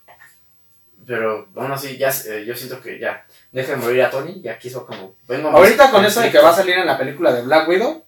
Pero 1.07 1.49
aún 1.57 1.71
así, 1.71 1.97
ya, 1.97 2.11
eh, 2.29 2.45
yo 2.47 2.55
siento 2.57 2.81
que 2.81 2.99
ya, 2.99 3.25
deja 3.53 3.73
de 3.73 3.77
morir 3.79 4.03
a 4.03 4.11
Tony, 4.11 4.41
ya 4.43 4.59
quiso 4.59 4.85
como... 4.87 5.15
Vengo 5.29 5.51
Ahorita 5.51 5.91
con 5.91 6.05
eso 6.05 6.21
de 6.21 6.31
que 6.33 6.39
va 6.41 6.51
a 6.51 6.55
salir 6.55 6.77
en 6.77 6.87
la 6.87 6.99
película 6.99 7.33
de 7.33 7.43
Black 7.43 7.69
Widow, 7.69 8.05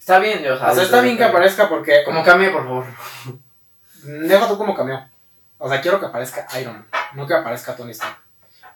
Está 0.00 0.18
bien, 0.18 0.38
o 0.50 0.56
sea, 0.56 0.70
o 0.70 0.74
sea, 0.74 0.84
está 0.84 1.02
bien 1.02 1.18
que 1.18 1.24
aparezca 1.24 1.68
porque... 1.68 2.02
Como 2.06 2.24
cambie, 2.24 2.48
por 2.48 2.64
favor. 2.64 2.86
Deja 4.02 4.48
tú 4.48 4.56
como 4.56 4.74
cameo. 4.74 5.06
O 5.58 5.68
sea, 5.68 5.82
quiero 5.82 6.00
que 6.00 6.06
aparezca 6.06 6.46
Iron 6.58 6.72
Man, 6.72 6.86
no 7.12 7.26
que 7.26 7.34
aparezca 7.34 7.76
Tony 7.76 7.90
Stark. 7.90 8.16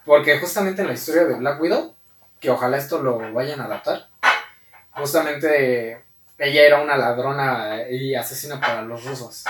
Porque 0.05 0.39
justamente 0.39 0.83
en 0.83 0.87
la 0.87 0.93
historia 0.93 1.25
de 1.25 1.33
Black 1.33 1.59
Widow, 1.59 1.95
que 2.39 2.51
ojalá 2.51 2.77
esto 2.77 3.01
lo 3.01 3.33
vayan 3.33 3.59
a 3.59 3.65
adaptar, 3.65 4.07
justamente 4.91 6.05
ella 6.37 6.61
era 6.61 6.81
una 6.81 6.95
ladrona 6.95 7.89
y 7.89 8.13
asesina 8.13 8.61
para 8.61 8.83
los 8.83 9.03
rusos. 9.03 9.45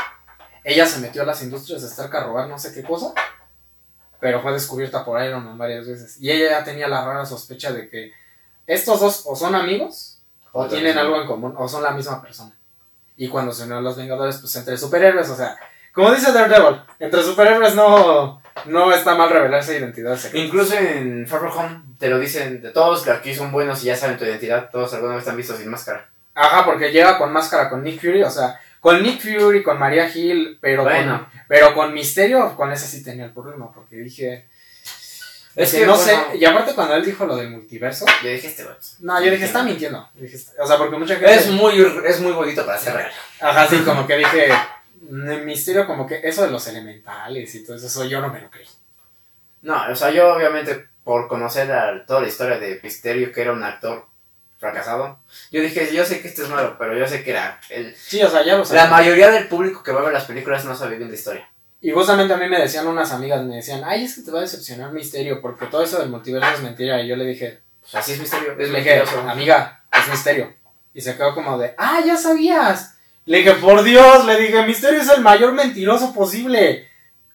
Ella 0.63 0.85
se 0.85 1.01
metió 1.01 1.23
a 1.23 1.25
las 1.25 1.43
industrias 1.43 1.81
de 1.81 1.89
Stark 1.89 2.15
a 2.15 2.23
robar 2.23 2.47
no 2.47 2.57
sé 2.57 2.73
qué 2.73 2.83
cosa, 2.83 3.13
pero 4.21 4.41
fue 4.41 4.53
descubierta 4.53 5.03
por 5.03 5.21
Iron 5.21 5.43
Man 5.43 5.57
varias 5.57 5.85
veces. 5.85 6.21
Y 6.21 6.31
ella 6.31 6.51
ya 6.51 6.63
tenía 6.63 6.87
la 6.87 7.03
rara 7.03 7.25
sospecha 7.25 7.73
de 7.73 7.89
que 7.89 8.13
estos 8.65 9.01
dos 9.01 9.23
o 9.25 9.35
son 9.35 9.55
amigos 9.55 10.14
o 10.57 10.67
tienen 10.67 10.97
algo 10.97 11.19
en 11.19 11.27
común 11.27 11.53
o 11.57 11.67
son 11.67 11.83
la 11.83 11.91
misma 11.91 12.21
persona. 12.21 12.53
Y 13.17 13.27
cuando 13.27 13.51
se 13.51 13.63
unieron 13.63 13.83
los 13.83 13.97
Vengadores, 13.97 14.37
pues 14.37 14.55
entre 14.55 14.77
superhéroes, 14.77 15.29
o 15.29 15.35
sea, 15.35 15.57
como 15.93 16.13
dice 16.13 16.31
Daredevil, 16.31 16.81
entre 16.97 17.23
superhéroes 17.23 17.75
no, 17.75 18.41
no 18.65 18.93
está 18.93 19.15
mal 19.15 19.29
revelarse 19.29 19.77
identidades 19.77 20.21
secretas. 20.21 20.45
Incluso 20.45 20.75
en 20.75 21.27
Far 21.27 21.41
From 21.41 21.57
Home 21.57 21.81
te 21.99 22.07
lo 22.07 22.19
dicen 22.19 22.61
de 22.61 22.69
todos 22.69 23.03
que 23.03 23.11
aquí 23.11 23.35
son 23.35 23.51
buenos 23.51 23.83
y 23.83 23.87
ya 23.87 23.97
saben 23.97 24.17
tu 24.17 24.23
identidad, 24.23 24.69
todos 24.71 24.93
alguna 24.93 25.15
vez 25.15 25.25
te 25.25 25.31
han 25.31 25.37
visto 25.37 25.57
sin 25.57 25.69
máscara. 25.69 26.07
Ajá, 26.33 26.63
porque 26.63 26.91
llega 26.91 27.17
con 27.17 27.33
máscara 27.33 27.69
con 27.69 27.83
Nick 27.83 27.99
Fury, 27.99 28.23
o 28.23 28.29
sea, 28.29 28.57
con 28.79 29.03
Nick 29.03 29.19
Fury, 29.19 29.61
con 29.61 29.77
María 29.77 30.09
Hill, 30.09 30.57
pero, 30.61 30.83
Bueno. 30.83 31.17
con, 31.19 31.41
pero 31.49 31.73
con 31.73 31.93
Misterio, 31.93 32.55
con 32.55 32.71
ese 32.71 32.87
sí 32.87 33.03
tenía 33.03 33.25
el 33.25 33.31
problema, 33.31 33.71
porque 33.73 33.97
dije... 33.97 34.47
Es 35.55 35.71
que 35.71 35.79
que, 35.79 35.85
no 35.85 35.95
bueno, 35.95 36.05
sé, 36.31 36.37
y 36.37 36.45
aparte 36.45 36.73
cuando 36.75 36.95
él 36.95 37.05
dijo 37.05 37.25
lo 37.25 37.35
del 37.37 37.49
multiverso, 37.49 38.05
Yo 38.23 38.29
dije 38.29 38.47
este 38.47 38.63
vato. 38.65 38.85
no, 38.99 39.23
yo 39.23 39.31
dije, 39.31 39.45
está 39.45 39.63
mintiendo. 39.63 40.07
Dije, 40.15 40.37
o 40.59 40.67
sea, 40.67 40.77
porque 40.77 40.97
mucha 40.97 41.15
gente... 41.15 41.33
Es 41.33 41.47
muy, 41.47 41.79
es 42.05 42.19
muy 42.19 42.33
bonito 42.33 42.65
para 42.65 42.77
ser 42.77 42.93
real. 42.95 43.11
Ajá, 43.39 43.67
sí, 43.67 43.79
como 43.85 44.05
que 44.05 44.17
dije, 44.17 44.49
mm, 45.09 45.45
Misterio, 45.45 45.87
como 45.87 46.05
que 46.05 46.19
eso 46.23 46.43
de 46.43 46.51
los 46.51 46.67
elementales 46.67 47.55
y 47.55 47.63
todo 47.63 47.77
eso, 47.77 47.87
eso 47.87 48.03
yo 48.05 48.19
no 48.21 48.29
me 48.29 48.41
lo 48.41 48.49
creí. 48.51 48.67
No, 49.61 49.81
o 49.91 49.95
sea, 49.95 50.11
yo 50.11 50.33
obviamente 50.35 50.87
por 51.03 51.27
conocer 51.27 51.71
a- 51.71 52.05
toda 52.05 52.21
la 52.21 52.27
historia 52.27 52.57
de 52.59 52.79
Misterio, 52.83 53.31
que 53.31 53.41
era 53.41 53.53
un 53.53 53.63
actor 53.63 54.05
fracasado. 54.59 55.19
Yo 55.51 55.61
dije, 55.61 55.93
yo 55.93 56.03
sé 56.05 56.21
que 56.21 56.27
esto 56.27 56.43
es 56.43 56.49
malo, 56.49 56.75
pero 56.79 56.97
yo 56.97 57.07
sé 57.07 57.23
que 57.23 57.31
era 57.31 57.59
el, 57.69 57.95
Sí, 57.95 58.21
o 58.23 58.29
sea, 58.29 58.43
ya 58.43 58.57
lo 58.57 58.63
la 58.73 58.87
mayoría 58.87 59.29
del 59.31 59.47
público 59.47 59.83
que 59.83 59.91
va 59.91 60.01
a 60.01 60.03
ver 60.05 60.13
las 60.13 60.25
películas 60.25 60.65
no 60.65 60.75
sabe 60.75 60.97
bien 60.97 61.09
de 61.09 61.15
historia. 61.15 61.47
Y 61.85 61.91
justamente 61.91 62.33
a 62.33 62.37
mí 62.37 62.47
me 62.49 62.59
decían 62.59 62.87
unas 62.87 63.11
amigas, 63.11 63.45
me 63.45 63.57
decían, 63.57 63.83
ay, 63.85 64.05
es 64.05 64.15
que 64.15 64.21
te 64.23 64.31
va 64.31 64.39
a 64.39 64.41
decepcionar 64.41 64.91
Misterio, 64.91 65.39
porque 65.39 65.67
todo 65.67 65.83
eso 65.83 65.99
del 65.99 66.09
multiverso 66.09 66.49
es 66.55 66.61
mentira. 66.63 66.99
Y 66.99 67.07
yo 67.07 67.15
le 67.15 67.25
dije, 67.25 67.59
Pues 67.79 67.93
así 67.93 68.13
es 68.13 68.19
misterio, 68.19 68.53
es 68.53 68.71
le 68.71 68.79
dije, 68.79 69.03
amiga, 69.29 69.83
es 69.91 70.09
Misterio. 70.09 70.51
Y 70.95 71.01
se 71.01 71.15
quedó 71.15 71.35
como 71.35 71.59
de, 71.59 71.75
ah, 71.77 72.01
ya 72.03 72.17
sabías. 72.17 72.95
Le 73.25 73.37
dije, 73.37 73.51
por 73.51 73.83
Dios, 73.83 74.25
le 74.25 74.35
dije, 74.39 74.65
Misterio 74.65 74.99
es 74.99 75.09
el 75.09 75.21
mayor 75.21 75.53
mentiroso 75.53 76.11
posible. 76.11 76.87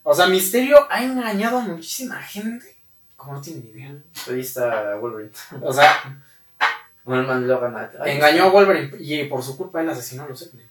O 0.03 0.13
sea, 0.17 0.27
Misterio 0.27 0.85
ha 0.91 1.01
engañado 1.01 1.59
a 1.59 1.61
muchísima 1.61 2.21
gente. 2.21 2.77
Como 3.15 3.35
no 3.35 3.41
tiene 3.41 3.61
ni 3.61 3.69
idea. 3.69 3.95
Está 4.37 4.97
Wolverine. 4.97 5.31
O 5.63 5.73
sea, 5.73 6.21
Logan. 7.07 7.91
engañó 8.05 8.47
a 8.47 8.49
Wolverine 8.49 8.97
y 8.99 9.25
por 9.27 9.45
su 9.45 9.57
culpa 9.57 9.81
él 9.81 9.91
asesinó 9.91 10.25
a 10.25 10.29
los 10.29 10.43
X-Men. 10.43 10.70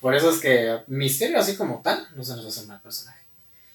Por 0.00 0.14
eso 0.14 0.30
es 0.30 0.38
que 0.40 0.80
Misterio, 0.86 1.38
así 1.38 1.56
como 1.56 1.80
tal, 1.82 2.06
no 2.14 2.22
se 2.22 2.36
nos 2.36 2.46
hace 2.46 2.60
un 2.60 2.68
mal 2.68 2.80
personaje. 2.80 3.18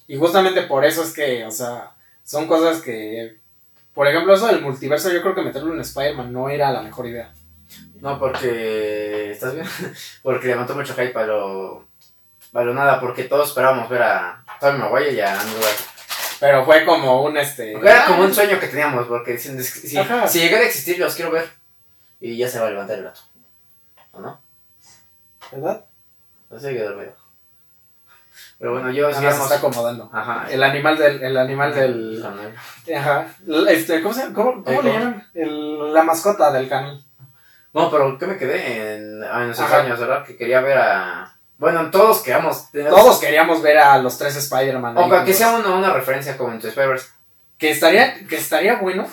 Y 0.08 0.18
justamente 0.18 0.64
por 0.64 0.86
eso 0.86 1.04
es 1.04 1.14
que, 1.14 1.46
o 1.46 1.52
sea, 1.52 1.92
son 2.24 2.48
cosas 2.48 2.82
que. 2.82 3.38
Por 3.94 4.08
ejemplo, 4.08 4.34
eso 4.34 4.48
del 4.48 4.62
multiverso, 4.62 5.12
yo 5.12 5.22
creo 5.22 5.36
que 5.36 5.42
meterlo 5.42 5.74
en 5.74 5.82
Spider-Man 5.82 6.34
no 6.34 6.50
era 6.50 6.72
la 6.72 6.82
mejor 6.82 7.08
idea. 7.08 7.32
No, 8.00 8.20
porque. 8.20 9.32
¿Estás 9.32 9.54
bien? 9.54 9.68
porque 10.24 10.48
levantó 10.48 10.76
mucho 10.76 10.94
hype 10.94 11.18
a 11.18 11.26
lo. 11.26 11.88
A 12.54 12.62
lo 12.62 12.74
nada, 12.74 13.00
porque 13.00 13.24
todos 13.24 13.50
esperábamos 13.50 13.90
ver 13.90 14.04
a 14.04 14.44
Tobey 14.60 14.78
Maguire 14.78 15.14
y 15.14 15.20
a 15.20 15.40
Andrew. 15.40 15.62
Pero 16.40 16.66
fue 16.66 16.86
como 16.86 17.24
un 17.24 17.38
este. 17.38 17.74
Era 17.74 18.06
como 18.06 18.24
un 18.24 18.34
sueño 18.34 18.60
que 18.60 18.68
teníamos, 18.68 19.08
porque 19.08 19.34
dicen, 19.34 19.58
es 19.58 19.74
que 19.74 19.88
si, 19.88 19.98
Ajá. 19.98 20.28
si 20.28 20.40
llegara 20.40 20.64
a 20.64 20.68
existir, 20.68 21.00
los 21.00 21.16
quiero 21.16 21.32
ver. 21.32 21.50
Y 22.20 22.38
ya 22.38 22.48
se 22.48 22.60
va 22.60 22.68
a 22.68 22.72
levantar 22.72 22.98
el 22.98 23.06
gato. 23.06 23.22
¿O 24.12 24.20
no? 24.20 24.42
¿Verdad? 25.52 25.86
No 26.54 26.60
que 26.60 26.80
dormido. 26.84 27.14
Pero 28.60 28.74
bueno, 28.74 28.92
yo 28.92 29.10
Nada 29.10 29.14
más 29.14 29.16
se 29.16 29.22
sigamos. 29.22 29.52
está 29.52 29.58
acomodando. 29.58 30.10
Ajá. 30.14 30.48
El 30.50 30.64
animal 30.64 30.98
del. 30.98 31.22
El 31.24 31.38
animal 31.38 31.74
del. 31.74 32.26
Ajá. 32.96 33.28
Este, 33.68 34.02
¿Cómo, 34.02 34.14
se, 34.14 34.32
cómo, 34.34 34.64
cómo 34.64 34.82
le 34.82 34.94
llaman? 34.94 35.28
El, 35.34 35.94
la 35.94 36.04
mascota 36.04 36.52
del 36.52 36.70
canal. 36.70 37.04
Bueno, 37.74 37.90
pero 37.92 38.18
¿qué 38.18 38.28
me 38.28 38.38
quedé 38.38 38.96
en, 38.96 39.24
en 39.24 39.50
esos 39.50 39.66
Ajá. 39.66 39.82
años, 39.82 40.00
verdad? 40.00 40.24
Que 40.26 40.38
quería 40.38 40.62
ver 40.62 40.78
a. 40.78 41.36
Bueno, 41.58 41.90
todos 41.92 42.22
quedamos. 42.22 42.72
Todos 42.72 43.20
queríamos 43.20 43.62
ver 43.62 43.80
a 43.80 43.98
los 43.98 44.18
tres 44.18 44.36
Spider-Man. 44.36 44.98
O 44.98 45.26
que 45.26 45.34
sea 45.34 45.56
una, 45.56 45.76
una 45.76 45.92
referencia 45.92 46.38
como 46.38 46.54
en 46.54 46.60
tu 46.60 46.68
Spider-Verse. 46.68 47.10
Que 47.58 47.72
estaría, 47.72 48.26
que 48.28 48.36
estaría 48.36 48.76
bueno. 48.76 49.08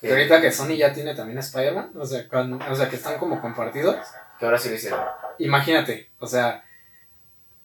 Que, 0.00 0.10
ahorita 0.10 0.40
que 0.40 0.52
Sony 0.52 0.76
ya 0.76 0.92
tiene 0.92 1.14
también 1.14 1.38
Spider-Man. 1.38 1.92
O, 1.96 2.04
sea, 2.04 2.24
o 2.70 2.74
sea, 2.74 2.88
que 2.88 2.96
están 2.96 3.18
como 3.18 3.40
compartidos. 3.40 3.96
que 4.38 4.44
ahora 4.44 4.58
sí 4.58 4.68
lo 4.68 4.74
hicieron. 4.74 5.00
Imagínate, 5.38 6.10
o 6.18 6.26
sea, 6.26 6.64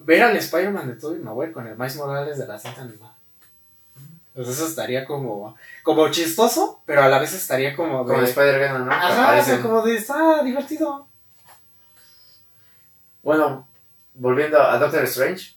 ver 0.03 0.23
al 0.23 0.38
Spider-Man 0.38 0.88
de 0.88 0.95
Tobey 0.95 1.19
Maguire 1.19 1.52
con 1.52 1.68
el 1.68 1.78
Miles 1.78 1.95
Morales 1.95 2.38
de 2.38 2.48
la 2.48 2.60
cinta 2.60 2.82
animada. 2.82 3.15
Pues 4.34 4.48
eso 4.48 4.65
estaría 4.65 5.06
como, 5.06 5.56
como 5.84 6.10
chistoso, 6.10 6.82
pero 6.86 7.03
a 7.03 7.10
la 7.10 7.19
vez 7.19 7.34
estaría 7.34 7.76
como 7.76 8.03
de... 8.06 8.14
Como 8.14 8.26
Spider-Man, 8.26 8.86
¿no? 8.86 8.91
Ajá, 8.91 9.40
o 9.40 9.44
sea, 9.44 9.61
como 9.61 9.82
de, 9.82 9.95
está 9.95 10.41
divertido. 10.44 11.07
Bueno, 13.23 13.68
volviendo 14.14 14.61
a 14.61 14.78
Doctor 14.78 15.03
Strange, 15.03 15.56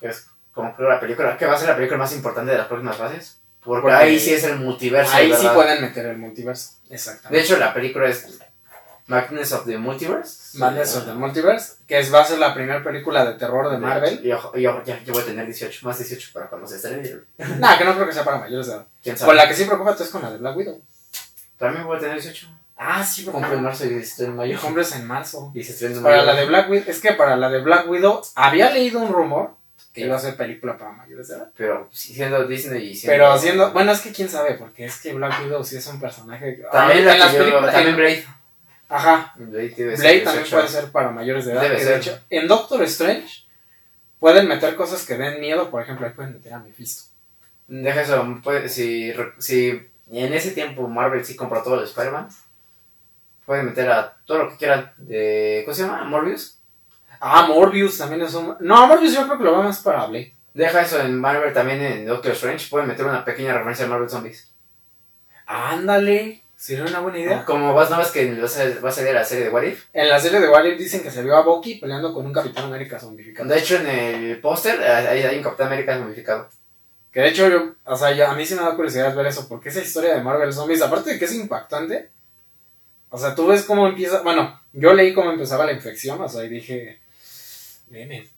que 0.00 0.08
es 0.08 0.26
como 0.52 0.74
creo 0.74 0.88
la 0.88 1.00
película, 1.00 1.36
que 1.36 1.46
va 1.46 1.54
a 1.54 1.58
ser 1.58 1.68
la 1.68 1.76
película 1.76 1.98
más 1.98 2.14
importante 2.14 2.52
de 2.52 2.58
las 2.58 2.66
próximas 2.66 2.96
fases. 2.96 3.40
Porque, 3.62 3.82
Porque 3.82 3.96
ahí 3.96 4.18
sí 4.18 4.32
es 4.34 4.44
el 4.44 4.58
multiverso. 4.58 5.14
Ahí 5.14 5.32
sí 5.34 5.46
pueden 5.54 5.82
meter 5.82 6.06
el 6.06 6.18
multiverso. 6.18 6.74
Exactamente. 6.90 7.36
De 7.36 7.44
hecho, 7.44 7.58
la 7.58 7.74
película 7.74 8.08
es 8.08 8.38
Madness 9.06 9.52
of 9.52 9.66
the 9.66 9.76
Multiverse. 9.76 10.56
Madness 10.58 10.96
of 10.96 11.04
the 11.04 11.12
Multiverse, 11.12 11.74
que 11.86 11.98
es, 11.98 12.12
va 12.12 12.22
a 12.22 12.24
ser 12.24 12.38
la 12.38 12.54
primera 12.54 12.82
película 12.82 13.24
de 13.26 13.34
terror 13.34 13.70
de 13.70 13.76
Marvel. 13.78 14.24
Y 14.24 14.32
ojo, 14.32 14.56
y 14.56 14.66
ojo, 14.66 14.82
ya, 14.84 14.98
yo 15.04 15.12
voy 15.12 15.22
a 15.22 15.26
tener 15.26 15.44
18, 15.44 15.86
más 15.86 15.98
18 15.98 16.30
para 16.32 16.46
cuando 16.46 16.66
se 16.66 16.76
estrene. 16.76 17.10
Nada, 17.58 17.76
que 17.78 17.84
no 17.84 17.94
creo 17.94 18.06
que 18.06 18.12
sea 18.14 18.24
para 18.24 18.38
mayores 18.38 18.66
de 18.68 18.72
edad. 18.74 18.86
¿Quién 19.02 19.16
sabe? 19.18 19.28
Con 19.28 19.36
la 19.36 19.46
que 19.48 19.54
sí 19.54 19.64
preocupa 19.64 19.94
es 19.98 20.08
con 20.08 20.22
la 20.22 20.30
de 20.30 20.38
Black 20.38 20.56
Widow. 20.56 20.80
También 21.58 21.84
voy 21.86 21.96
a 21.96 22.00
tener 22.00 22.14
18. 22.14 22.48
Ah, 22.76 23.04
sí, 23.04 23.24
Compro 23.24 23.52
en 23.54 23.62
marzo 23.62 23.84
y 23.86 24.02
se 24.04 24.24
en 24.24 24.34
mayo. 24.36 24.58
Hombres 24.64 24.94
en 24.96 25.06
marzo. 25.06 25.52
Y 25.54 25.62
se 25.62 25.86
en 25.86 26.02
Para 26.02 26.16
mayo. 26.16 26.26
la 26.26 26.34
de 26.40 26.46
Black 26.46 26.70
Widow, 26.70 26.84
es 26.88 27.00
que 27.00 27.12
para 27.12 27.36
la 27.36 27.48
de 27.48 27.60
Black 27.62 27.88
Widow 27.88 28.22
había 28.34 28.70
leído 28.70 28.98
un 29.00 29.12
rumor 29.12 29.50
que 29.92 30.00
iba 30.00 30.16
a 30.16 30.18
ser 30.18 30.36
película 30.36 30.76
para 30.76 30.90
mayores 30.90 31.28
de 31.28 31.36
edad. 31.36 31.50
Pero 31.56 31.88
siendo 31.92 32.44
Disney 32.48 32.88
y 32.90 32.94
siendo. 32.96 33.12
Pero 33.14 33.32
haciendo, 33.32 33.70
bueno, 33.72 33.92
es 33.92 34.00
que 34.00 34.10
quién 34.12 34.28
sabe, 34.28 34.54
porque 34.54 34.86
es 34.86 34.96
que 35.00 35.12
Black 35.12 35.42
Widow 35.44 35.62
sí 35.62 35.76
es 35.76 35.86
un 35.86 36.00
personaje. 36.00 36.62
También, 36.72 37.02
Ah, 37.02 37.04
la 37.06 37.12
en 37.14 37.18
las 37.20 37.32
yo- 37.32 37.38
películas. 37.38 37.72
también 37.74 37.96
Blade. 37.96 38.26
Ajá, 38.96 39.32
Blade, 39.36 39.70
debe 39.76 39.96
ser 39.96 40.04
Blade 40.06 40.20
también 40.20 40.44
18. 40.44 40.56
puede 40.56 40.68
ser 40.68 40.92
para 40.92 41.10
mayores 41.10 41.44
de 41.46 41.52
edad. 41.52 41.62
Debe 41.62 41.76
que 41.76 41.82
ser. 41.82 41.92
De 41.94 41.98
hecho, 42.00 42.20
en 42.30 42.48
Doctor 42.48 42.82
Strange 42.84 43.44
pueden 44.18 44.48
meter 44.48 44.76
cosas 44.76 45.04
que 45.06 45.16
den 45.16 45.40
miedo, 45.40 45.70
por 45.70 45.82
ejemplo, 45.82 46.06
ahí 46.06 46.12
pueden 46.12 46.34
meter 46.34 46.52
a 46.54 46.58
Mephisto. 46.60 47.10
Deja 47.66 48.02
eso, 48.02 48.40
puede- 48.42 48.68
si, 48.68 49.12
si 49.38 49.70
en 50.10 50.32
ese 50.34 50.50
tiempo 50.52 50.86
Marvel 50.88 51.24
sí 51.24 51.34
compró 51.36 51.62
todo 51.62 51.78
el 51.78 51.84
Spider-Man, 51.84 52.28
pueden 53.46 53.66
meter 53.66 53.90
a 53.90 54.16
todo 54.26 54.38
lo 54.44 54.50
que 54.50 54.56
quieran 54.56 54.92
de. 54.98 55.62
¿Cómo 55.64 55.74
se 55.74 55.82
llama? 55.82 56.04
¿Morbius? 56.04 56.58
Ah, 57.20 57.46
Morbius 57.48 57.98
también 57.98 58.22
es 58.22 58.34
un. 58.34 58.56
No, 58.60 58.86
Morbius 58.86 59.14
yo 59.14 59.24
creo 59.26 59.38
que 59.38 59.44
lo 59.44 59.52
va 59.52 59.62
más 59.62 59.80
para 59.80 60.06
Blade. 60.06 60.34
Deja 60.52 60.82
eso 60.82 61.00
en 61.00 61.18
Marvel 61.18 61.52
también 61.52 61.82
en 61.82 62.06
Doctor 62.06 62.32
Strange, 62.32 62.68
pueden 62.70 62.86
meter 62.86 63.04
una 63.06 63.24
pequeña 63.24 63.54
referencia 63.54 63.86
a 63.86 63.88
Marvel 63.88 64.08
Zombies. 64.08 64.52
Ándale, 65.46 66.43
sería 66.64 66.84
una 66.84 67.00
buena 67.00 67.18
idea. 67.18 67.44
Como 67.44 67.74
vas, 67.74 67.90
no 67.90 67.98
ves 67.98 68.08
que 68.10 68.32
va 68.40 68.46
a 68.46 68.48
salir- 68.48 69.12
la 69.12 69.24
serie 69.24 69.44
de 69.44 69.50
What 69.50 69.62
If. 69.64 69.84
En 69.92 70.08
la 70.08 70.18
serie 70.18 70.40
de 70.40 70.48
Warrior 70.48 70.78
dicen 70.78 71.02
que 71.02 71.10
se 71.10 71.22
vio 71.22 71.36
a 71.36 71.42
Bucky 71.42 71.74
peleando 71.74 72.14
con 72.14 72.24
un 72.24 72.32
Capitán 72.32 72.64
América 72.64 72.98
zombificado. 72.98 73.46
De 73.48 73.58
hecho, 73.58 73.76
en 73.76 73.86
el 73.86 74.40
póster 74.40 74.80
eh, 74.80 74.86
hay, 74.86 75.22
hay 75.24 75.36
un 75.36 75.42
Capitán 75.42 75.66
América 75.66 75.98
modificado. 75.98 76.48
Que 77.12 77.20
de 77.20 77.28
hecho, 77.28 77.48
yo, 77.48 77.74
o 77.84 77.96
sea, 77.96 78.12
yo- 78.12 78.26
a 78.26 78.34
mí 78.34 78.46
sí 78.46 78.54
me 78.54 78.62
da 78.62 78.74
curiosidad 78.74 79.14
ver 79.14 79.26
eso, 79.26 79.46
porque 79.46 79.68
esa 79.68 79.82
historia 79.82 80.14
de 80.14 80.22
Marvel 80.22 80.52
Zombies, 80.54 80.80
aparte 80.80 81.10
de 81.10 81.18
que 81.18 81.26
es 81.26 81.34
impactante, 81.34 82.08
o 83.10 83.18
sea, 83.18 83.34
tú 83.34 83.46
ves 83.46 83.62
cómo 83.64 83.86
empieza, 83.86 84.22
bueno, 84.22 84.58
yo 84.72 84.94
leí 84.94 85.12
cómo 85.12 85.30
empezaba 85.32 85.66
la 85.66 85.72
infección, 85.72 86.18
o 86.20 86.28
sea, 86.28 86.44
y 86.44 86.48
dije, 86.48 86.98
nene. 87.90 88.28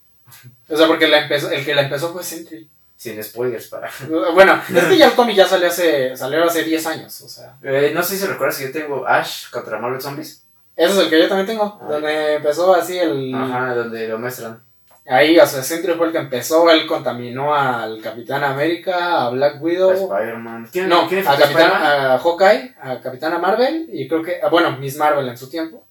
O 0.68 0.76
sea, 0.76 0.88
porque 0.88 1.06
la 1.06 1.22
empezó, 1.22 1.48
el 1.50 1.64
que 1.64 1.74
la 1.76 1.82
empezó 1.82 2.12
fue 2.12 2.24
Sentry. 2.24 2.68
Sin 2.96 3.22
spoilers 3.22 3.68
para. 3.68 3.90
Bueno, 4.34 4.60
es 4.74 4.84
que 4.84 4.96
ya 4.96 5.06
el 5.08 5.12
cómic 5.14 5.36
ya 5.36 5.46
salió 5.46 5.68
hace, 5.68 6.16
salió 6.16 6.44
hace 6.44 6.64
10 6.64 6.86
años, 6.86 7.20
o 7.20 7.28
sea. 7.28 7.56
Eh, 7.62 7.92
no 7.94 8.02
sé 8.02 8.16
si 8.16 8.26
recuerdas 8.26 8.56
que 8.58 8.64
yo 8.64 8.72
tengo 8.72 9.06
Ash 9.06 9.50
contra 9.50 9.78
Marvel 9.78 10.00
Zombies. 10.00 10.44
Ese 10.74 10.92
es 10.92 10.98
el 10.98 11.10
que 11.10 11.20
yo 11.20 11.28
también 11.28 11.46
tengo, 11.46 11.78
Ah. 11.80 11.86
donde 11.88 12.34
empezó 12.34 12.74
así 12.74 12.98
el... 12.98 13.34
Ajá, 13.34 13.74
donde 13.74 14.08
lo 14.08 14.18
muestran. 14.18 14.62
Ahí, 15.08 15.38
o 15.38 15.46
sea, 15.46 15.62
Sentry 15.62 15.94
fue 15.94 16.06
el 16.08 16.12
que 16.12 16.18
empezó, 16.18 16.68
él 16.70 16.84
contaminó 16.86 17.54
al 17.54 18.00
Capitán 18.02 18.42
América, 18.42 19.24
a 19.26 19.30
Black 19.30 19.62
Widow. 19.62 19.90
A 19.90 19.94
Spider-Man. 20.18 20.68
¿Quién, 20.72 20.88
No, 20.88 21.06
¿quién 21.08 21.20
a 21.20 21.22
infectó 21.32 21.44
a 21.44 21.46
Capitán, 21.48 21.72
a 21.82 22.18
Hawkeye, 22.18 22.74
a 22.80 23.00
Capitana 23.00 23.38
Marvel 23.38 23.88
y 23.92 24.08
creo 24.08 24.22
que, 24.22 24.40
ah, 24.42 24.48
bueno, 24.48 24.76
Miss 24.78 24.96
Marvel 24.96 25.28
en 25.28 25.36
su 25.38 25.48
tiempo. 25.48 25.86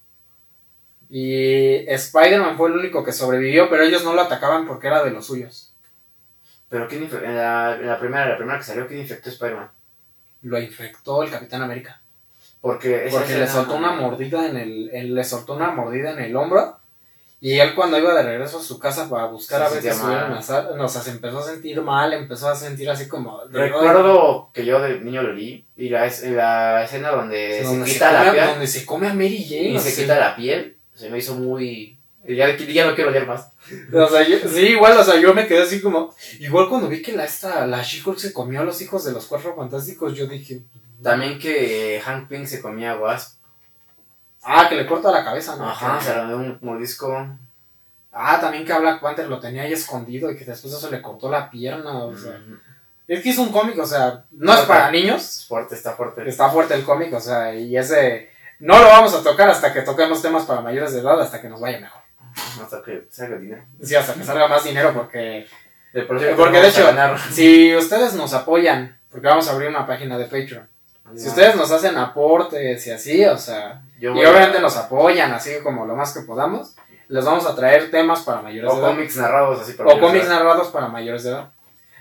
Y 1.10 1.88
Spider-Man 1.90 2.58
fue 2.58 2.70
el 2.70 2.76
único 2.78 3.04
que 3.04 3.14
sobrevivió, 3.14 3.70
pero 3.70 3.84
ellos 3.84 4.04
no 4.04 4.14
lo 4.14 4.22
atacaban 4.22 4.68
porque 4.68 4.88
era 4.88 5.04
de 5.04 5.12
los 5.12 5.26
suyos. 5.28 5.74
Pero 6.70 6.88
¿quién 6.88 7.04
infectó? 7.04 7.26
En 7.26 7.36
la, 7.36 7.76
en 7.80 7.88
la 7.88 8.00
primera, 8.00 8.28
la 8.30 8.38
primera 8.38 8.58
que 8.58 8.64
salió, 8.64 8.88
¿quién 8.88 9.02
infectó 9.02 9.30
a 9.30 9.34
Spider-Man? 9.34 9.72
Lo 10.44 10.60
infectó 10.60 11.24
el 11.24 11.32
Capitán 11.32 11.62
América. 11.62 12.02
Porque, 12.62 13.08
Porque 13.12 13.38
le 13.38 13.48
soltó 13.48 13.76
una 13.76 13.92
mordida 13.92 14.48
en 14.50 14.58
el, 14.58 14.90
él 14.92 15.14
le 15.14 15.24
soltó 15.24 15.54
una 15.56 15.72
mordida 15.72 16.12
en 16.12 16.20
el 16.20 16.36
hombro. 16.36 16.78
Y 17.40 17.60
él 17.60 17.76
cuando 17.76 18.00
iba 18.00 18.14
de 18.16 18.24
regreso 18.24 18.58
a 18.58 18.64
su 18.64 18.80
casa 18.80 19.08
para 19.08 19.26
buscar 19.28 19.60
Se 19.60 19.66
a 19.66 19.70
ver 19.70 19.94
si 19.94 20.00
no, 20.76 20.86
o 20.86 20.88
sea, 20.90 21.02
se 21.02 21.12
empezó 21.12 21.40
a 21.40 21.44
sentir 21.44 21.80
mal, 21.82 22.12
empezó 22.14 22.50
a 22.50 22.56
sentir 22.56 22.90
así 22.90 23.08
como... 23.08 23.40
Recuerdo 23.52 24.50
que 24.52 24.66
yo 24.66 24.82
de 24.82 25.00
niño 25.02 25.22
lo 25.22 25.34
leí 25.34 25.64
y 25.76 25.90
la, 25.90 26.08
es- 26.08 26.24
la 26.24 26.84
escena 26.84 27.10
donde 27.12 27.62
donde 27.62 27.86
se 27.86 27.92
se, 27.92 27.94
quita 27.94 28.08
come, 28.10 28.26
la 28.26 28.32
piel 28.32 28.48
donde 28.48 28.68
se 28.68 28.86
come 28.86 29.08
a 29.08 29.14
Mary 29.14 29.46
Jane. 29.48 29.70
y 29.70 29.80
se 29.80 29.92
sea, 29.92 30.04
quita 30.04 30.16
la 30.20 30.36
piel, 30.36 30.78
se 30.96 31.10
me 31.12 31.20
hizo 31.20 31.36
muy... 31.36 31.95
Ya, 32.28 32.56
ya 32.58 32.86
no 32.88 32.96
quiero 32.96 33.12
leer 33.12 33.28
más. 33.28 33.50
O 33.94 34.08
sea, 34.08 34.28
yo- 34.28 34.38
sí, 34.50 34.62
igual, 34.70 34.98
o 34.98 35.04
sea, 35.04 35.20
yo 35.20 35.34
me 35.34 35.48
quedé 35.48 35.62
así 35.64 35.82
como. 35.82 36.14
Igual 36.40 36.70
cuando 36.70 36.88
vi 36.88 37.02
que 37.02 37.12
la 37.14 37.26
esta, 37.26 37.68
la 37.68 37.82
She-Hulk 37.84 38.18
se 38.18 38.34
comió 38.34 38.62
a 38.62 38.64
los 38.64 38.82
hijos 38.82 39.04
de 39.06 39.12
los 39.12 39.26
cuatro 39.26 39.56
fantásticos, 39.56 40.14
yo 40.16 40.26
dije. 40.28 40.62
También 41.04 41.38
que 41.38 42.02
Hank 42.04 42.28
Pym 42.28 42.48
se 42.48 42.62
comía 42.62 42.94
a 42.94 42.98
Wasp. 43.00 43.38
Ah, 44.44 44.68
que 44.70 44.76
le 44.76 44.86
corta 44.86 45.12
la 45.12 45.24
cabeza, 45.24 45.56
¿no? 45.56 45.68
Ajá, 45.70 46.00
se 46.02 46.16
le 46.16 46.26
dio 46.28 46.38
un 46.38 46.58
mordisco. 46.62 47.28
Ah, 48.12 48.40
también 48.40 48.64
que 48.66 48.72
a 48.74 48.80
Black 48.80 49.02
Panther 49.02 49.28
lo 49.28 49.40
tenía 49.40 49.64
ahí 49.64 49.74
escondido 49.74 50.32
y 50.32 50.38
que 50.38 50.46
después 50.46 50.74
eso 50.74 50.90
le 50.90 51.02
cortó 51.02 51.30
la 51.30 51.50
pierna, 51.50 52.06
o 52.06 52.16
sea. 52.18 52.40
Es 53.08 53.22
que 53.22 53.30
es 53.32 53.38
un 53.38 53.52
cómic, 53.52 53.78
o 53.78 53.86
sea, 53.86 54.24
no 54.32 54.54
es 54.54 54.62
para 54.62 54.90
niños. 54.90 55.22
es 55.22 55.46
fuerte, 55.48 55.76
está 55.76 55.94
fuerte. 55.94 56.28
Está 56.28 56.50
fuerte 56.50 56.74
el 56.74 56.84
cómic, 56.84 57.14
o 57.14 57.20
sea, 57.20 57.54
y 57.54 57.76
ese. 57.78 58.30
No 58.60 58.80
lo 58.80 58.86
vamos 58.88 59.14
a 59.14 59.22
tocar 59.22 59.50
hasta 59.50 59.74
que 59.74 59.82
toquemos 59.82 60.22
temas 60.22 60.46
para 60.46 60.62
mayores 60.62 60.94
de 60.94 61.02
edad, 61.02 61.20
hasta 61.22 61.42
que 61.42 61.50
nos 61.50 61.60
vaya 61.60 61.80
mejor. 61.80 62.02
Hasta 62.62 62.82
que 62.84 63.08
salga 63.12 63.38
dinero. 63.38 63.64
Sí, 63.82 63.96
hasta 63.96 64.14
que 64.14 64.24
salga 64.24 64.48
más 64.48 64.64
dinero, 64.64 64.94
porque. 64.94 65.48
De 65.94 66.02
Porque 66.04 66.60
de 66.62 66.68
hecho. 66.68 66.88
Si 67.32 67.76
ustedes 67.76 68.14
nos 68.16 68.34
apoyan, 68.34 68.98
porque 69.10 69.28
vamos 69.28 69.48
a 69.48 69.52
abrir 69.54 69.70
una 69.70 69.88
página 69.88 70.18
de 70.18 70.26
Patreon. 70.26 70.68
Si 71.16 71.28
ustedes 71.28 71.56
nos 71.56 71.72
hacen 71.72 71.98
aportes 71.98 72.86
y 72.88 72.92
así, 72.92 73.24
o 73.26 73.38
sea, 73.38 73.82
Yo 74.00 74.14
y 74.14 74.24
a- 74.24 74.30
obviamente 74.30 74.60
nos 74.60 74.76
apoyan 74.76 75.32
así 75.32 75.52
como 75.64 75.86
lo 75.86 75.96
más 75.96 76.14
que 76.14 76.22
podamos, 76.22 76.76
les 77.08 77.24
vamos 77.24 77.46
a 77.46 77.56
traer 77.56 77.92
temas 77.92 78.22
para 78.22 78.42
mayores 78.42 78.72
O 78.72 78.76
de 78.76 78.82
edad. 78.82 78.90
cómics 78.90 79.16
narrados 79.18 79.62
así 79.62 79.74
para 79.74 79.94
O 79.94 80.00
cómics 80.00 80.28
narrados 80.28 80.68
para 80.70 80.88
mayores 80.88 81.24
de 81.24 81.30
edad. 81.30 81.50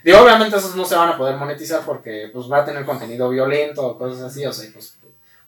Digo, 0.02 0.18
obviamente 0.20 0.56
esos 0.56 0.74
no 0.74 0.84
se 0.84 0.96
van 0.96 1.10
a 1.10 1.16
poder 1.18 1.36
monetizar 1.36 1.82
porque 1.82 2.30
pues 2.32 2.50
va 2.50 2.58
a 2.60 2.64
tener 2.64 2.84
contenido 2.84 3.28
violento 3.30 3.86
o 3.86 3.98
cosas 3.98 4.22
así, 4.22 4.44
o 4.44 4.52
sea, 4.52 4.68
pues, 4.72 4.96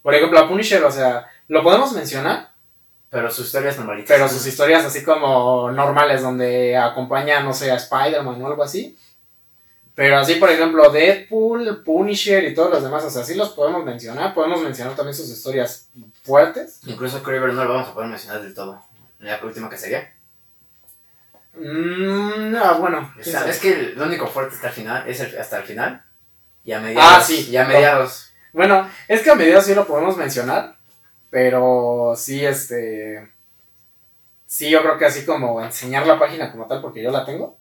por 0.03 0.15
ejemplo, 0.15 0.39
a 0.39 0.49
Punisher, 0.49 0.85
o 0.85 0.91
sea, 0.93 1.27
lo 1.49 1.63
podemos 1.63 1.93
mencionar, 1.93 2.51
Pero 3.11 3.31
sus 3.31 3.47
historias 3.47 3.77
normalitas. 3.77 4.09
pero 4.09 4.29
sus 4.29 4.47
historias 4.47 4.85
así 4.85 5.05
como 5.05 5.71
normales, 5.71 6.23
donde 6.23 6.77
acompaña, 6.77 7.41
no 7.41 7.53
sé, 7.53 7.71
a 7.71 7.77
Spider-Man 7.77 8.43
o 8.43 8.47
algo 8.47 8.63
así. 8.63 8.99
Pero 9.95 10.19
así, 10.19 10.35
por 10.35 10.51
ejemplo, 10.51 10.91
Deadpool, 10.91 11.83
Punisher 11.83 12.45
y 12.45 12.55
todos 12.55 12.71
los 12.71 12.83
demás, 12.83 13.03
o 13.05 13.11
sea, 13.11 13.25
sí 13.25 13.35
los 13.35 13.51
podemos 13.51 13.83
mencionar. 13.83 14.35
Podemos 14.35 14.61
mencionar 14.61 14.95
también 14.95 15.15
sus 15.15 15.31
historias 15.31 15.89
fuertes. 16.23 16.81
Incluso 16.85 17.23
Kraver 17.23 17.55
no 17.55 17.65
lo 17.65 17.73
vamos 17.73 17.89
a 17.89 17.95
poder 17.95 18.11
mencionar 18.11 18.43
del 18.43 18.55
todo. 18.55 18.83
La 19.21 19.41
última 19.43 19.71
que 19.71 19.79
sería. 19.79 20.13
Mm, 21.55 22.55
ah, 22.57 22.77
bueno. 22.79 23.15
Es 23.19 23.59
que 23.59 23.73
el 23.73 24.01
único 24.01 24.27
fuerte 24.27 24.57
hasta 24.57 24.69
el 24.69 24.75
final 24.75 25.09
es 25.09 25.21
el, 25.21 25.39
hasta 25.39 25.59
el 25.59 25.65
final. 25.65 26.05
Y 26.63 26.73
a 26.73 26.81
mediados. 26.81 27.13
Ah, 27.17 27.23
sí. 27.23 27.49
Y 27.51 27.57
a 27.57 27.65
mediados. 27.65 28.35
Bueno, 28.53 28.89
es 29.09 29.23
que 29.23 29.31
a 29.31 29.35
medida 29.35 29.63
sí 29.63 29.75
lo 29.75 29.87
podemos 29.87 30.17
mencionar, 30.17 30.76
pero 31.37 32.15
sí, 32.17 32.43
este... 32.47 33.29
Sí, 34.47 34.71
yo 34.71 34.81
creo 34.81 34.97
que 34.97 35.05
así 35.05 35.27
como 35.27 35.63
enseñar 35.63 36.07
la 36.07 36.19
página 36.19 36.51
como 36.51 36.65
tal, 36.67 36.81
porque 36.81 37.03
yo 37.03 37.11
la 37.11 37.27
tengo, 37.27 37.59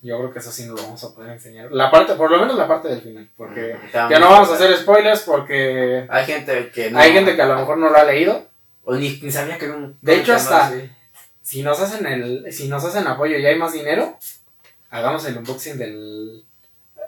yo 0.00 0.16
creo 0.16 0.32
que 0.32 0.38
eso 0.38 0.50
sí 0.50 0.64
no 0.64 0.74
lo 0.74 0.82
vamos 0.82 1.04
a 1.04 1.14
poder 1.14 1.32
enseñar. 1.32 1.70
La 1.72 1.90
parte, 1.90 2.14
por 2.14 2.30
lo 2.30 2.38
menos 2.40 2.56
la 2.56 2.66
parte 2.66 2.88
del 2.88 3.02
final, 3.02 3.28
porque 3.36 3.74
Mm, 3.74 4.08
ya 4.10 4.18
no 4.18 4.30
vamos 4.30 4.48
a 4.48 4.54
hacer 4.54 4.74
spoilers 4.78 5.20
porque 5.24 6.06
Hay 6.08 6.24
gente 6.24 6.70
que 6.74 6.90
no. 6.90 6.98
hay 6.98 7.12
gente 7.12 7.36
que 7.36 7.42
a 7.42 7.46
lo 7.48 7.56
mejor 7.56 7.76
no 7.76 7.90
lo 7.90 7.98
ha 7.98 8.04
leído. 8.04 8.46
O 8.84 8.94
ni, 8.94 9.10
ni 9.20 9.30
sabía 9.30 9.58
que 9.58 9.66
era 9.66 9.74
un. 9.74 9.98
De 10.00 10.14
hecho, 10.16 10.32
hasta- 10.32 10.68
así. 10.68 10.90
Si 11.42 11.62
nos 11.62 11.78
hacen 11.80 12.06
el, 12.06 12.50
si 12.50 12.66
nos 12.68 12.82
hacen 12.82 13.06
apoyo 13.06 13.36
y 13.36 13.44
hay 13.44 13.58
más 13.58 13.74
dinero, 13.74 14.16
hagamos 14.88 15.26
el 15.26 15.36
unboxing 15.36 15.76
del, 15.76 16.46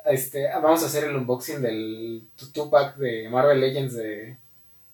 este, 0.05 0.49
vamos 0.53 0.83
a 0.83 0.87
hacer 0.87 1.05
el 1.05 1.17
unboxing 1.17 1.63
del 1.63 2.29
two 2.53 2.69
pack 2.69 2.97
de 2.97 3.31
Marvel 3.31 3.59
Legends 3.61 3.95
de, 3.95 4.37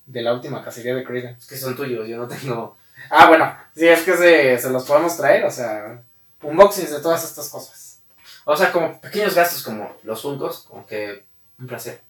de 0.06 0.22
la 0.22 0.32
última 0.32 0.62
cacería 0.62 0.94
de 0.94 1.04
Creed. 1.04 1.36
Es 1.38 1.46
que 1.46 1.56
son 1.56 1.76
tuyos, 1.76 2.06
yo 2.08 2.16
no 2.16 2.28
tengo. 2.28 2.76
Ah, 3.10 3.28
bueno, 3.28 3.56
sí, 3.74 3.86
es 3.86 4.02
que 4.02 4.16
se, 4.16 4.58
se 4.58 4.70
los 4.70 4.84
podemos 4.84 5.16
traer, 5.16 5.44
o 5.44 5.50
sea, 5.50 6.02
unboxings 6.42 6.90
de 6.90 7.00
todas 7.00 7.24
estas 7.24 7.48
cosas. 7.48 8.00
O 8.44 8.56
sea, 8.56 8.70
como 8.72 9.00
pequeños 9.00 9.34
gastos 9.34 9.62
como 9.62 9.96
los 10.02 10.22
Funkos, 10.22 10.66
como 10.68 10.86
que 10.86 11.24
un 11.58 11.66
placer. 11.66 12.00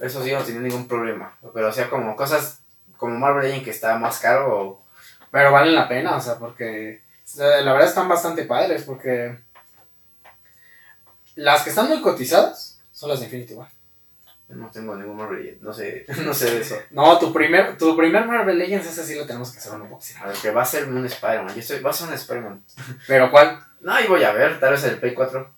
Eso 0.00 0.22
sí, 0.22 0.32
no 0.32 0.42
tiene 0.42 0.60
ningún 0.60 0.88
problema. 0.88 1.36
Pero 1.54 1.68
o 1.68 1.72
sea, 1.72 1.90
como 1.90 2.16
cosas 2.16 2.60
como 2.96 3.18
Marvel 3.18 3.44
Legends 3.44 3.64
que 3.64 3.70
está 3.70 3.98
más 3.98 4.20
caro 4.20 4.60
o 4.60 4.84
Pero 5.30 5.50
valen 5.50 5.74
la 5.74 5.88
pena, 5.88 6.16
o 6.16 6.20
sea, 6.20 6.38
porque 6.38 7.02
eh, 7.38 7.62
la 7.62 7.72
verdad 7.72 7.88
están 7.88 8.08
bastante 8.08 8.44
padres, 8.44 8.84
porque 8.84 9.38
las 11.34 11.62
que 11.62 11.70
están 11.70 11.88
muy 11.88 12.00
cotizadas 12.00 12.80
son 12.92 13.10
las 13.10 13.20
de 13.20 13.26
Infinity 13.26 13.54
War. 13.54 13.68
No 14.54 14.70
tengo 14.70 14.94
ningún 14.96 15.16
Marvel 15.16 15.42
Legends, 15.42 15.62
no 15.62 15.72
sé, 15.72 16.04
no 16.24 16.34
sé 16.34 16.50
de 16.54 16.60
eso. 16.60 16.76
No, 16.90 17.18
tu 17.18 17.32
primer, 17.32 17.76
tu 17.78 17.96
primer 17.96 18.26
Marvel 18.26 18.58
Legends, 18.58 18.86
ese 18.86 19.04
sí 19.04 19.14
lo 19.14 19.26
tenemos 19.26 19.50
que 19.52 19.58
hacer 19.58 19.72
un 19.72 19.82
unboxing. 19.82 20.16
A 20.18 20.26
ver, 20.28 20.36
que 20.36 20.50
va 20.50 20.62
a 20.62 20.66
ser 20.66 20.88
un 20.88 21.04
Spider-Man. 21.04 21.54
Yo 21.54 21.60
estoy, 21.60 21.80
va 21.80 21.90
a 21.90 21.92
ser 21.94 22.08
un 22.08 22.14
Spider-Man. 22.14 22.62
Pero 23.06 23.30
¿cuál? 23.30 23.58
No, 23.80 23.92
ahí 23.92 24.06
voy 24.06 24.22
a 24.24 24.32
ver, 24.32 24.60
tal 24.60 24.72
vez 24.72 24.84
el 24.84 24.98
Play 24.98 25.14
4. 25.14 25.50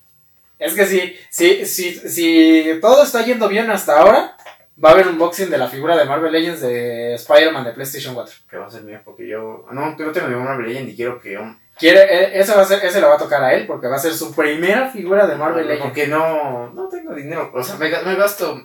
Es 0.57 0.73
que 0.73 0.85
si, 0.85 1.15
si, 1.29 1.65
si, 1.65 1.93
si 2.09 2.79
todo 2.81 3.03
está 3.03 3.23
yendo 3.25 3.47
bien 3.49 3.69
hasta 3.69 3.99
ahora, 3.99 4.37
va 4.83 4.89
a 4.89 4.91
haber 4.93 5.07
un 5.07 5.13
unboxing 5.13 5.49
de 5.49 5.57
la 5.57 5.67
figura 5.67 5.95
de 5.97 6.05
Marvel 6.05 6.31
Legends 6.31 6.61
de 6.61 7.13
Spider-Man 7.15 7.65
de 7.65 7.73
PlayStation 7.73 8.13
4. 8.15 8.35
Que 8.49 8.57
va 8.57 8.67
a 8.67 8.71
ser 8.71 8.81
mío, 8.83 8.99
porque 9.03 9.27
yo. 9.27 9.65
No, 9.71 9.97
yo 9.97 10.05
no 10.05 10.11
tengo 10.11 10.27
ningún 10.27 10.45
Marvel 10.45 10.67
Legends 10.67 10.93
y 10.93 10.95
quiero 10.95 11.19
que. 11.19 11.37
un- 11.37 11.59
Quiere, 11.77 12.01
e- 12.03 12.39
ese 12.39 12.55
va 12.55 12.61
a 12.61 12.65
ser, 12.65 12.83
ese 12.85 13.01
le 13.01 13.07
va 13.07 13.15
a 13.15 13.19
tocar 13.19 13.43
a 13.43 13.53
él 13.53 13.67
porque 13.67 13.87
va 13.87 13.97
a 13.97 13.99
ser 13.99 14.13
su 14.13 14.33
primera 14.33 14.89
figura 14.91 15.27
de 15.27 15.35
Marvel 15.35 15.67
Legends. 15.67 15.85
Porque 15.85 16.07
no. 16.07 16.69
No 16.71 16.87
tengo 16.87 17.13
dinero. 17.13 17.51
O 17.53 17.63
sea, 17.63 17.75
me, 17.75 17.89
me 17.89 18.15
gasto 18.15 18.57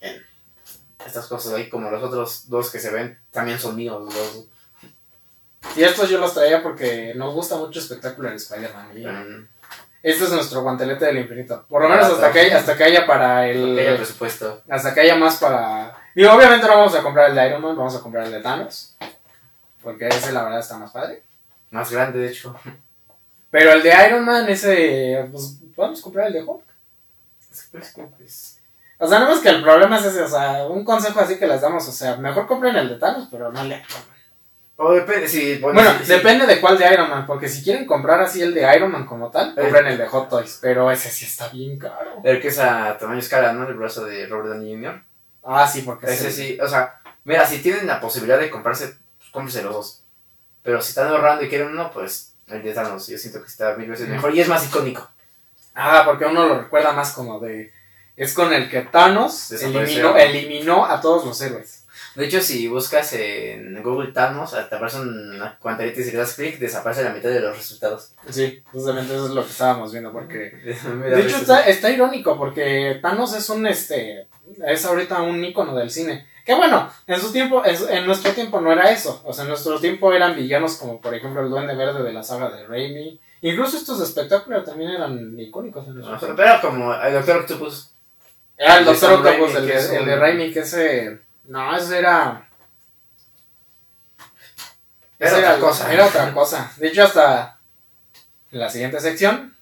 en 0.00 0.22
estas 1.04 1.26
cosas 1.26 1.54
ahí, 1.54 1.68
como 1.68 1.90
los 1.90 2.02
otros 2.02 2.48
dos 2.48 2.70
que 2.70 2.78
se 2.78 2.90
ven, 2.90 3.18
también 3.32 3.58
son 3.58 3.74
míos. 3.74 4.00
Los, 4.14 4.46
Y 5.76 5.82
estos 5.82 6.08
yo 6.08 6.18
los 6.18 6.34
traía 6.34 6.62
porque 6.62 7.12
nos 7.16 7.34
gusta 7.34 7.56
mucho 7.56 7.80
espectáculo 7.80 8.28
en 8.28 8.34
Spider-Man. 8.34 8.90
um, 8.96 9.46
Este 10.02 10.24
es 10.24 10.30
nuestro 10.30 10.62
guantelete 10.62 11.04
del 11.06 11.18
infinito. 11.18 11.64
Por 11.68 11.82
lo 11.82 11.88
menos 11.88 12.06
hasta 12.06 12.30
que 12.32 12.40
haya, 12.40 12.58
hasta 12.58 12.76
que 12.76 12.84
haya 12.84 13.06
para 13.06 13.48
el. 13.48 13.74
que 13.74 13.80
haya 13.88 13.96
presupuesto. 13.96 14.62
Hasta 14.68 14.94
que 14.94 15.00
haya 15.00 15.16
más 15.16 15.36
para. 15.38 15.96
Digo, 16.14 16.32
obviamente 16.32 16.66
no 16.68 16.76
vamos 16.76 16.94
a 16.94 17.02
comprar 17.02 17.30
el 17.30 17.36
de 17.36 17.46
Iron 17.48 17.62
Man, 17.62 17.76
vamos 17.76 17.96
a 17.96 18.00
comprar 18.00 18.24
el 18.26 18.32
de 18.32 18.40
Thanos. 18.40 18.96
Porque 19.82 20.06
ese 20.06 20.30
la 20.32 20.44
verdad 20.44 20.60
está 20.60 20.78
más 20.78 20.92
padre. 20.92 21.24
Más 21.72 21.90
grande, 21.90 22.20
de 22.20 22.28
hecho. 22.28 22.54
Pero 23.50 23.72
el 23.72 23.82
de 23.82 23.92
Iron 24.08 24.24
Man, 24.24 24.48
ese. 24.48 25.26
Pues 25.32 25.58
podemos 25.74 26.00
comprar 26.00 26.28
el 26.28 26.34
de 26.34 26.42
Hulk. 26.42 26.62
Pues, 27.70 27.94
pues, 28.16 28.60
O 28.98 29.06
sea, 29.08 29.18
no 29.18 29.28
más 29.28 29.40
que 29.40 29.48
el 29.48 29.62
problema 29.62 29.98
es 29.98 30.04
ese. 30.06 30.22
O 30.22 30.28
sea, 30.28 30.66
un 30.66 30.84
consejo 30.84 31.20
así 31.20 31.36
que 31.38 31.46
les 31.46 31.60
damos. 31.60 31.86
O 31.88 31.92
sea, 31.92 32.16
mejor 32.16 32.46
compren 32.46 32.76
el 32.76 32.88
de 32.88 32.94
Thanos, 32.96 33.28
pero 33.30 33.50
no 33.52 33.64
le. 33.64 33.82
O 34.76 34.92
depende, 34.92 35.28
si. 35.28 35.58
Bueno, 35.58 35.80
si- 36.02 36.08
depende 36.12 36.46
de 36.46 36.60
cuál 36.60 36.78
de 36.78 36.92
Iron 36.92 37.10
Man. 37.10 37.26
Porque 37.26 37.48
si 37.48 37.62
quieren 37.62 37.84
comprar 37.86 38.20
así 38.20 38.40
el 38.40 38.54
de 38.54 38.74
Iron 38.76 38.90
Man 38.90 39.04
como 39.06 39.30
tal, 39.30 39.50
Eh. 39.50 39.60
compren 39.60 39.86
el 39.86 39.98
de 39.98 40.06
Hot 40.06 40.28
Toys. 40.30 40.58
Pero 40.62 40.90
ese 40.90 41.10
sí 41.10 41.24
está 41.26 41.48
bien 41.48 41.78
caro. 41.78 42.20
El 42.24 42.40
que 42.40 42.48
es 42.48 42.58
a 42.58 42.96
tamaño 42.98 43.18
escala, 43.20 43.52
¿no? 43.52 43.68
El 43.68 43.74
brazo 43.74 44.04
de 44.06 44.26
Robert 44.26 44.54
Downey 44.54 44.74
Jr. 44.74 45.02
Ah, 45.44 45.66
sí, 45.66 45.82
porque 45.82 46.06
Ese 46.06 46.28
el- 46.28 46.32
sí, 46.32 46.58
o 46.60 46.68
sea, 46.68 47.00
mira, 47.24 47.44
si 47.46 47.58
tienen 47.58 47.86
la 47.86 48.00
posibilidad 48.00 48.38
de 48.38 48.50
comprarse, 48.50 48.96
pues 49.18 49.30
cómprense 49.30 49.62
los 49.62 49.74
dos. 49.74 50.01
Pero 50.62 50.80
si 50.80 50.90
están 50.90 51.08
ahorrando 51.08 51.44
y 51.44 51.48
quieren 51.48 51.68
uno, 51.68 51.90
pues 51.92 52.34
el 52.48 52.62
de 52.62 52.72
Thanos, 52.72 53.06
yo 53.06 53.18
siento 53.18 53.40
que 53.40 53.48
está 53.48 53.74
mil 53.76 53.88
veces 53.88 54.08
mejor 54.08 54.34
y 54.34 54.40
es 54.40 54.48
más 54.48 54.66
icónico. 54.66 55.08
Ah, 55.74 56.02
porque 56.04 56.26
uno 56.26 56.46
lo 56.46 56.60
recuerda 56.60 56.92
más 56.92 57.12
como 57.12 57.40
de. 57.40 57.72
Es 58.16 58.34
con 58.34 58.52
el 58.52 58.68
que 58.68 58.82
Thanos 58.82 59.52
eliminó, 59.52 60.16
eliminó 60.16 60.86
a 60.86 61.00
todos 61.00 61.24
los 61.24 61.40
héroes. 61.40 61.82
De 62.14 62.26
hecho, 62.26 62.42
si 62.42 62.68
buscas 62.68 63.14
en 63.14 63.82
Google 63.82 64.12
Thanos, 64.12 64.50
te 64.50 64.74
aparece 64.76 65.00
una 65.00 65.56
cuantarita 65.58 66.00
y 66.00 66.04
si 66.04 66.10
le 66.10 66.18
das 66.18 66.34
clic, 66.34 66.58
desaparece 66.58 67.04
la 67.04 67.14
mitad 67.14 67.30
de 67.30 67.40
los 67.40 67.56
resultados. 67.56 68.12
Sí, 68.28 68.62
justamente 68.70 69.14
eso 69.14 69.26
es 69.26 69.32
lo 69.32 69.42
que 69.42 69.50
estábamos 69.50 69.92
viendo. 69.92 70.12
Porque. 70.12 70.50
De 70.62 71.22
hecho, 71.22 71.38
está, 71.38 71.66
está 71.66 71.90
irónico 71.90 72.36
porque 72.36 72.98
Thanos 73.00 73.34
es 73.34 73.48
un. 73.48 73.66
este 73.66 74.28
Es 74.66 74.84
ahorita 74.84 75.22
un 75.22 75.42
ícono 75.42 75.74
del 75.74 75.90
cine. 75.90 76.26
Que 76.44 76.54
bueno, 76.54 76.90
en 77.06 77.20
su 77.20 77.32
tiempo, 77.32 77.62
en, 77.64 78.06
nuestro 78.06 78.32
tiempo 78.32 78.60
no 78.60 78.72
era 78.72 78.90
eso. 78.90 79.22
O 79.24 79.32
sea, 79.32 79.44
en 79.44 79.50
nuestro 79.50 79.78
tiempo 79.78 80.12
eran 80.12 80.34
villanos 80.34 80.76
como 80.76 81.00
por 81.00 81.14
ejemplo 81.14 81.42
el 81.42 81.50
Duende 81.50 81.74
Verde 81.74 82.02
de 82.02 82.12
la 82.12 82.22
saga 82.22 82.50
de 82.50 82.66
Raimi. 82.66 83.20
Incluso 83.42 83.76
estos 83.76 83.98
de 83.98 84.04
espectáculo 84.04 84.62
también 84.62 84.90
eran 84.90 85.38
icónicos 85.38 85.86
en 85.86 85.94
nuestro 85.94 86.18
tiempo. 86.18 86.36
Pero 86.36 86.60
como 86.60 86.94
el 86.94 87.12
Doctor 87.12 87.36
Octopus, 87.38 87.90
Era 88.56 88.78
el 88.78 88.84
Doctor 88.84 89.12
Octopus, 89.12 89.54
el, 89.54 89.70
el 89.70 90.06
de 90.06 90.16
Raimi, 90.16 90.52
que 90.52 90.60
ese. 90.60 91.20
No, 91.44 91.76
ese 91.76 91.98
era. 91.98 92.48
Era 95.18 95.38
otra 95.38 95.58
cosa. 95.58 95.92
Era 95.92 96.06
otra 96.06 96.34
cosa. 96.34 96.72
De 96.76 96.88
hecho, 96.88 97.04
hasta 97.04 97.58
en 98.50 98.58
la 98.58 98.68
siguiente 98.68 99.00
sección 99.00 99.56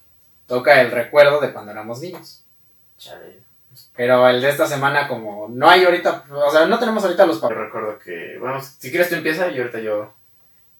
toca 0.47 0.81
el 0.81 0.91
recuerdo 0.91 1.41
de 1.41 1.53
cuando 1.53 1.71
éramos 1.71 2.01
niños. 2.01 2.43
chale, 2.99 3.43
Pero 4.01 4.27
el 4.31 4.41
de 4.41 4.49
esta 4.49 4.67
semana, 4.67 5.07
como 5.07 5.47
no 5.51 5.69
hay 5.69 5.85
ahorita, 5.85 6.25
o 6.33 6.51
sea, 6.51 6.65
no 6.65 6.79
tenemos 6.79 7.05
ahorita 7.05 7.27
los 7.27 7.37
yo 7.37 7.43
papeles. 7.43 7.65
recuerdo 7.65 7.99
que, 7.99 8.39
bueno, 8.39 8.59
si 8.63 8.89
quieres 8.89 9.11
tú 9.11 9.17
empieza 9.17 9.51
y 9.51 9.59
ahorita 9.59 9.79
yo... 9.81 10.15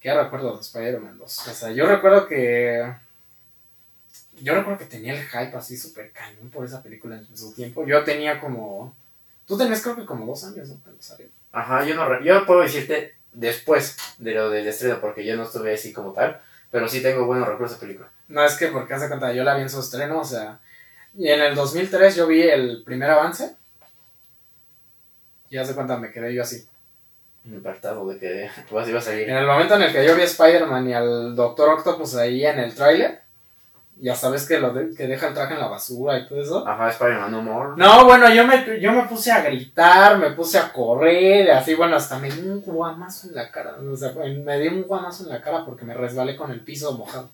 ¿Qué 0.01 0.15
recuerdo 0.15 0.55
de 0.55 0.63
Spider-Man 0.63 1.19
2? 1.19 1.49
O 1.49 1.51
sea, 1.53 1.71
yo 1.71 1.87
recuerdo 1.87 2.27
que. 2.27 2.91
Yo 4.41 4.55
recuerdo 4.55 4.79
que 4.79 4.87
tenía 4.87 5.13
el 5.13 5.23
hype 5.23 5.55
así 5.55 5.77
súper 5.77 6.13
cañón 6.13 6.49
por 6.49 6.65
esa 6.65 6.83
película 6.83 7.17
en 7.17 7.37
su 7.37 7.53
tiempo. 7.55 7.85
Yo 7.85 8.05
tenía 8.05 8.41
como. 8.41 8.95
Tú 9.47 9.59
tenías 9.59 9.83
creo 9.83 9.97
que 9.97 10.07
como 10.07 10.25
dos 10.25 10.43
años, 10.45 10.71
¿no? 10.71 10.77
Cuando 10.83 11.03
salió. 11.03 11.27
Ajá, 11.53 11.85
yo 11.85 11.97
no 11.97 12.23
yo 12.23 12.47
puedo 12.47 12.63
decirte 12.63 13.17
después 13.35 13.99
de 14.17 14.33
lo 14.33 14.49
del 14.49 14.67
estreno 14.67 14.99
porque 14.99 15.27
yo 15.27 15.37
no 15.37 15.43
estuve 15.43 15.75
así 15.75 15.93
como 15.93 16.15
tal, 16.15 16.41
pero 16.71 16.89
sí 16.89 17.03
tengo 17.03 17.27
buenos 17.27 17.47
recuerdos 17.47 17.79
de 17.79 17.87
película. 17.87 18.09
No, 18.29 18.43
es 18.43 18.57
que 18.57 18.69
porque 18.69 18.95
hace 18.95 19.09
cuenta, 19.09 19.31
yo 19.35 19.45
la 19.45 19.57
vi 19.57 19.61
en 19.61 19.69
su 19.69 19.81
estreno, 19.81 20.21
o 20.21 20.25
sea. 20.25 20.59
Y 21.17 21.29
en 21.29 21.41
el 21.41 21.55
2003 21.55 22.17
yo 22.17 22.27
vi 22.27 22.43
el 22.43 22.83
primer 22.85 23.11
avance. 23.11 23.57
Y 25.51 25.57
hace 25.57 25.75
cuenta, 25.75 25.97
me 25.97 26.13
quedé 26.13 26.33
yo 26.35 26.43
así. 26.43 26.67
Impactado 27.45 28.07
de 28.09 28.19
que 28.19 28.51
vas 28.71 28.89
iba 28.89 28.99
a 28.99 29.03
salir. 29.03 29.29
En 29.29 29.37
el 29.37 29.47
momento 29.47 29.75
en 29.75 29.83
el 29.83 29.93
que 29.93 30.05
yo 30.07 30.15
vi 30.15 30.23
a 30.23 30.27
Spider-Man 30.27 30.89
y 30.89 30.93
al 30.93 31.35
Doctor 31.35 31.71
Octopus 31.71 32.15
ahí 32.17 32.45
en 32.45 32.59
el 32.61 32.75
tráiler, 32.75 33.23
ya 33.97 34.15
sabes 34.15 34.47
que 34.47 34.59
lo 34.61 34.73
de- 34.73 34.95
que 34.95 35.07
deja 35.07 35.29
el 35.29 35.35
traje 35.35 35.55
en 35.55 35.61
la 35.61 35.67
basura 35.69 36.19
y 36.19 36.29
todo 36.29 36.41
eso. 36.41 36.69
Ajá, 36.69 36.91
Spider-Man 36.91 37.33
No 37.33 37.43
More. 37.43 37.71
No, 37.77 38.05
bueno, 38.05 38.33
yo 38.33 38.47
me, 38.47 38.79
yo 38.81 38.93
me 38.93 39.05
puse 39.09 39.33
a 39.33 39.43
gritar, 39.43 40.19
me 40.19 40.31
puse 40.31 40.59
a 40.59 40.73
correr, 40.73 41.51
así, 41.51 41.75
bueno, 41.75 41.97
hasta 41.97 42.19
me 42.19 42.31
di 42.31 42.41
un 42.47 42.61
guamazo 42.61 43.29
en 43.29 43.35
la 43.35 43.51
cara. 43.51 43.77
O 43.81 43.97
sea, 43.97 44.13
me 44.13 44.59
di 44.61 44.69
un 44.69 44.83
guamazo 44.83 45.25
en 45.25 45.31
la 45.31 45.41
cara 45.43 45.65
porque 45.65 45.85
me 45.85 45.95
resbalé 45.95 46.37
con 46.37 46.51
el 46.53 46.61
piso 46.61 46.93
mojado. 46.97 47.31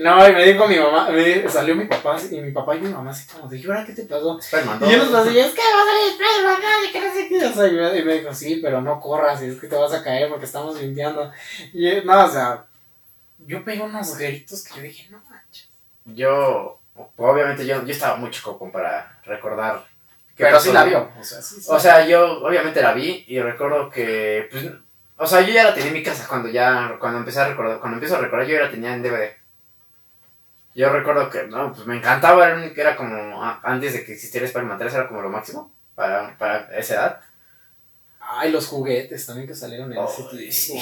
No, 0.00 0.28
y 0.28 0.32
me 0.32 0.44
dijo 0.44 0.68
mi 0.68 0.78
mamá, 0.78 1.10
me 1.10 1.48
salió 1.48 1.74
mi 1.74 1.86
papá 1.86 2.16
y 2.30 2.40
mi 2.40 2.52
papá 2.52 2.76
y 2.76 2.80
mi 2.80 2.90
mamá 2.90 3.10
así 3.10 3.26
como 3.26 3.52
¿y 3.52 3.66
ahora 3.66 3.84
qué 3.84 3.92
te 3.92 4.04
pasó? 4.04 4.38
Y 4.38 4.92
yo 4.92 5.06
2. 5.06 5.14
así, 5.14 5.38
es 5.38 5.52
que 5.52 5.60
va 5.60 5.82
a 5.82 5.86
salir 5.86 6.12
Spider-Man, 6.12 6.60
y 6.88 6.92
que 6.92 7.00
no 7.00 7.14
sé 7.14 7.28
qué. 7.28 7.46
O 7.46 7.52
sea, 7.52 7.66
y 7.66 7.72
me, 7.72 7.98
y 7.98 8.04
me 8.04 8.14
dijo, 8.14 8.34
sí, 8.34 8.60
pero 8.62 8.80
no 8.80 9.00
corras, 9.00 9.42
y 9.42 9.46
es 9.46 9.60
que 9.60 9.66
te 9.66 9.76
vas 9.76 9.92
a 9.92 10.02
caer 10.02 10.28
porque 10.28 10.44
estamos 10.44 10.80
limpiando. 10.80 11.32
Y 11.72 12.00
no, 12.04 12.24
o 12.24 12.28
sea, 12.28 12.66
yo 13.38 13.64
pegué 13.64 13.82
unos 13.82 14.16
gritos 14.16 14.64
que 14.64 14.76
yo 14.76 14.82
dije, 14.82 15.08
no 15.10 15.20
manches. 15.28 15.68
Yo, 16.04 16.78
obviamente, 17.16 17.66
yo, 17.66 17.84
yo 17.84 17.92
estaba 17.92 18.16
muy 18.16 18.30
chico 18.30 18.58
como 18.58 18.70
para 18.70 19.20
recordar. 19.24 19.84
qué 20.36 20.44
Pero 20.44 20.60
sí 20.60 20.72
la 20.72 20.84
vio. 20.84 21.10
O 21.18 21.24
sea, 21.24 21.42
sí, 21.42 21.60
sí. 21.60 21.66
O 21.68 21.80
sea, 21.80 22.06
yo 22.06 22.44
obviamente 22.44 22.80
la 22.82 22.92
vi 22.92 23.24
y 23.26 23.40
recuerdo 23.40 23.90
que, 23.90 24.48
pues, 24.50 24.66
o 25.16 25.26
sea, 25.26 25.40
yo 25.42 25.52
ya 25.52 25.64
la 25.64 25.74
tenía 25.74 25.88
en 25.88 25.94
mi 25.94 26.02
casa 26.02 26.26
cuando 26.28 26.48
ya, 26.48 26.96
cuando 26.98 27.18
empecé 27.18 27.40
a 27.40 27.48
recordar, 27.48 27.78
cuando 27.78 27.96
empiezo 27.96 28.16
a 28.16 28.20
recordar, 28.20 28.46
yo 28.46 28.54
ya 28.54 28.64
la 28.64 28.70
tenía 28.70 28.94
en 28.94 29.02
DVD. 29.02 29.43
Yo 30.74 30.90
recuerdo 30.92 31.30
que, 31.30 31.46
no, 31.46 31.72
pues 31.72 31.86
me 31.86 31.96
encantaba, 31.96 32.48
era, 32.48 32.64
era 32.64 32.96
como, 32.96 33.42
antes 33.62 33.92
de 33.92 34.04
que 34.04 34.12
existiera 34.12 34.46
Spider-Man 34.46 34.78
3 34.78 34.94
era 34.94 35.08
como 35.08 35.22
lo 35.22 35.30
máximo 35.30 35.72
para, 35.94 36.36
para 36.36 36.76
esa 36.76 36.94
edad. 36.94 37.20
Ay, 38.36 38.50
los 38.50 38.66
juguetes 38.66 39.24
también 39.26 39.46
que 39.46 39.54
salieron 39.54 39.92
en 39.92 39.98
ese 39.98 40.22
Oh, 40.22 40.28
tiempo. 40.28 40.52
sí. 40.52 40.80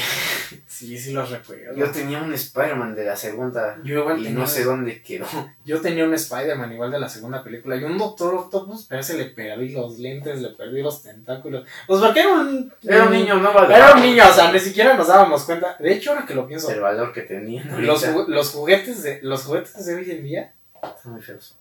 Sí, 0.66 0.98
sí 0.98 1.12
los 1.12 1.30
recuerdo. 1.30 1.74
Yo 1.76 1.90
tenía 1.90 2.22
un 2.22 2.32
Spider-Man 2.32 2.94
de 2.94 3.04
la 3.04 3.16
segunda 3.16 3.78
Yo 3.84 4.00
igual 4.00 4.20
y 4.20 4.24
tenía, 4.24 4.38
no 4.38 4.46
sé 4.46 4.64
dónde 4.64 5.02
quedó. 5.02 5.26
yo 5.64 5.80
tenía 5.80 6.04
un 6.04 6.14
Spider-Man 6.14 6.72
igual 6.72 6.90
de 6.90 6.98
la 7.00 7.08
segunda 7.08 7.42
película 7.44 7.76
y 7.76 7.84
un 7.84 7.98
Doctor 7.98 8.34
Octopus, 8.34 8.86
pero 8.88 9.00
ese 9.00 9.18
le 9.18 9.26
perdí 9.26 9.70
los 9.70 9.98
lentes, 9.98 10.40
le 10.40 10.50
perdí 10.50 10.82
los 10.82 11.02
tentáculos. 11.02 11.66
Pues 11.86 12.00
porque 12.00 12.20
era 12.20 12.32
un... 12.32 12.72
Era 12.82 13.04
un 13.04 13.12
niño, 13.12 13.36
no 13.36 13.52
valoraba 13.52 13.76
Era 13.76 13.94
un 13.94 14.02
niño, 14.02 14.24
o 14.28 14.32
sea, 14.32 14.50
ni 14.52 14.58
siquiera 14.58 14.94
nos 14.96 15.06
dábamos 15.08 15.42
cuenta. 15.44 15.76
De 15.78 15.92
hecho, 15.92 16.10
ahora 16.12 16.26
que 16.26 16.34
lo 16.34 16.46
pienso, 16.46 16.70
el 16.70 16.80
valor 16.80 17.12
que 17.12 17.22
tenía. 17.22 17.64
los, 17.78 18.04
ju- 18.06 18.26
los 18.28 18.50
juguetes 18.50 19.02
de 19.02 19.20
los 19.22 19.44
juguetes 19.44 19.84
de 19.86 19.94
hoy 19.94 20.10
en 20.10 20.22
día, 20.22 20.54
Están 20.82 21.12
muy 21.12 21.22
feos. 21.22 21.56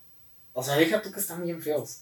o 0.53 0.63
sea, 0.63 0.75
deja 0.75 1.01
tú 1.01 1.11
que 1.11 1.19
están 1.19 1.43
bien 1.43 1.61
feos. 1.61 2.01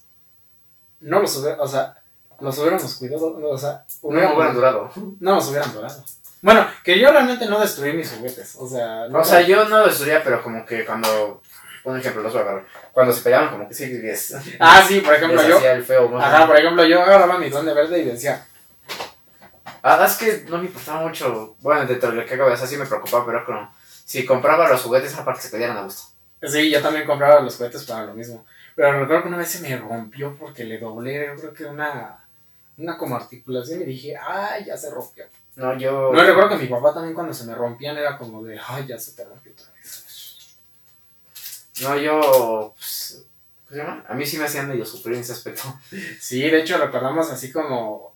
No 1.02 1.22
los 1.22 1.36
o 1.38 1.68
sea, 1.68 1.99
los 2.42 2.58
hubiéramos 2.58 2.96
cuidado, 2.96 3.38
o 3.50 3.58
sea, 3.58 3.84
No 4.04 4.10
me 4.12 4.26
hubieran 4.34 4.54
durado. 4.56 4.92
no 5.20 5.36
los 5.36 5.48
hubieran 5.50 5.74
durado. 5.74 6.04
Bueno, 6.42 6.66
que 6.84 6.98
yo 6.98 7.12
realmente 7.12 7.46
no 7.48 7.60
destruí 7.60 7.94
mis 7.94 8.10
juguetes, 8.12 8.56
o 8.58 8.68
sea, 8.68 9.08
O 9.12 9.24
sea, 9.24 9.42
yo 9.42 9.68
no 9.68 9.86
destruía, 9.86 10.24
pero 10.24 10.42
como 10.44 10.66
que 10.66 10.86
cuando. 10.86 11.42
Un 11.86 11.98
ejemplo, 11.98 12.22
los 12.22 12.34
voy 12.34 12.42
a 12.42 12.46
agarrar. 12.46 12.66
Cuando 12.92 13.14
se 13.14 13.22
peleaban, 13.22 13.50
como 13.52 13.68
que 13.68 13.74
sí, 13.74 13.88
les, 13.88 14.36
Ah, 14.60 14.84
sí, 14.86 15.00
por 15.00 15.14
ejemplo, 15.16 15.42
yo, 15.42 15.60
el 15.60 15.84
feo. 15.84 16.10
¿no? 16.10 16.20
ajá, 16.22 16.46
por 16.46 16.58
ejemplo, 16.58 16.84
yo 16.86 17.02
agarraba 17.02 17.38
mi 17.38 17.50
duende 17.50 17.74
verde 17.74 18.00
y 18.00 18.04
decía, 18.06 18.46
Ah, 19.82 20.04
es 20.06 20.16
que 20.18 20.46
no 20.50 20.58
me 20.58 20.66
importaba 20.66 21.02
mucho. 21.08 21.56
Bueno, 21.62 21.86
dentro 21.86 22.12
de 22.12 22.18
lo 22.18 22.26
que 22.26 22.34
hago, 22.34 22.46
o 22.52 22.56
sea, 22.58 22.68
sí 22.68 22.76
me 22.78 22.86
preocupaba, 22.86 23.26
pero 23.26 23.46
como. 23.46 23.74
Si 24.06 24.26
compraba 24.26 24.68
los 24.68 24.82
juguetes, 24.82 25.16
aparte 25.16 25.42
se 25.42 25.50
pelearan 25.50 25.78
a 25.78 25.84
gusto. 25.84 26.04
sí, 26.44 26.70
yo 26.70 26.82
también 26.82 27.06
compraba 27.06 27.42
los 27.42 27.56
juguetes 27.56 27.84
para 27.86 28.06
lo 28.06 28.14
mismo. 28.14 28.46
Pero 28.76 29.00
recuerdo 29.00 29.24
que 29.24 29.28
una 29.30 29.38
vez 29.38 29.50
se 29.50 29.60
me 29.62 29.76
rompió 29.78 30.36
porque 30.38 30.64
le 30.64 30.80
doblé, 30.80 31.28
yo 31.28 31.36
creo 31.42 31.54
que 31.54 31.66
una, 31.66 32.24
una 32.80 32.98
como 32.98 33.16
articulación 33.16 33.82
y 33.82 33.86
dije, 33.86 34.16
ay, 34.18 34.66
ya 34.66 34.78
se 34.78 34.90
rompió. 34.90 35.26
No, 35.56 35.78
yo. 35.78 36.12
No, 36.14 36.24
recuerdo 36.24 36.50
que 36.50 36.64
mi 36.64 36.68
papá 36.68 36.94
también 36.94 37.14
cuando 37.14 37.34
se 37.34 37.46
me 37.46 37.54
rompían 37.54 37.98
era 37.98 38.18
como 38.18 38.42
de, 38.42 38.60
ay, 38.66 38.88
ya 38.88 38.98
se 38.98 39.12
te 39.12 39.26
rompió 39.26 39.52
otra 39.52 39.72
vez. 39.74 40.58
No, 41.82 41.98
yo. 41.98 42.74
Pues, 42.76 43.26
¿Cómo 43.68 43.78
se 43.78 43.78
llama? 43.78 44.06
A 44.08 44.16
mí 44.16 44.26
sí 44.26 44.38
me 44.38 44.46
hacían 44.46 44.68
medio 44.68 44.86
sufrir 44.86 45.16
en 45.16 45.22
ese 45.22 45.34
aspecto. 45.34 45.64
Sí, 46.20 46.42
de 46.42 46.62
hecho 46.62 46.78
recordamos 46.78 47.30
así 47.30 47.52
como, 47.52 48.16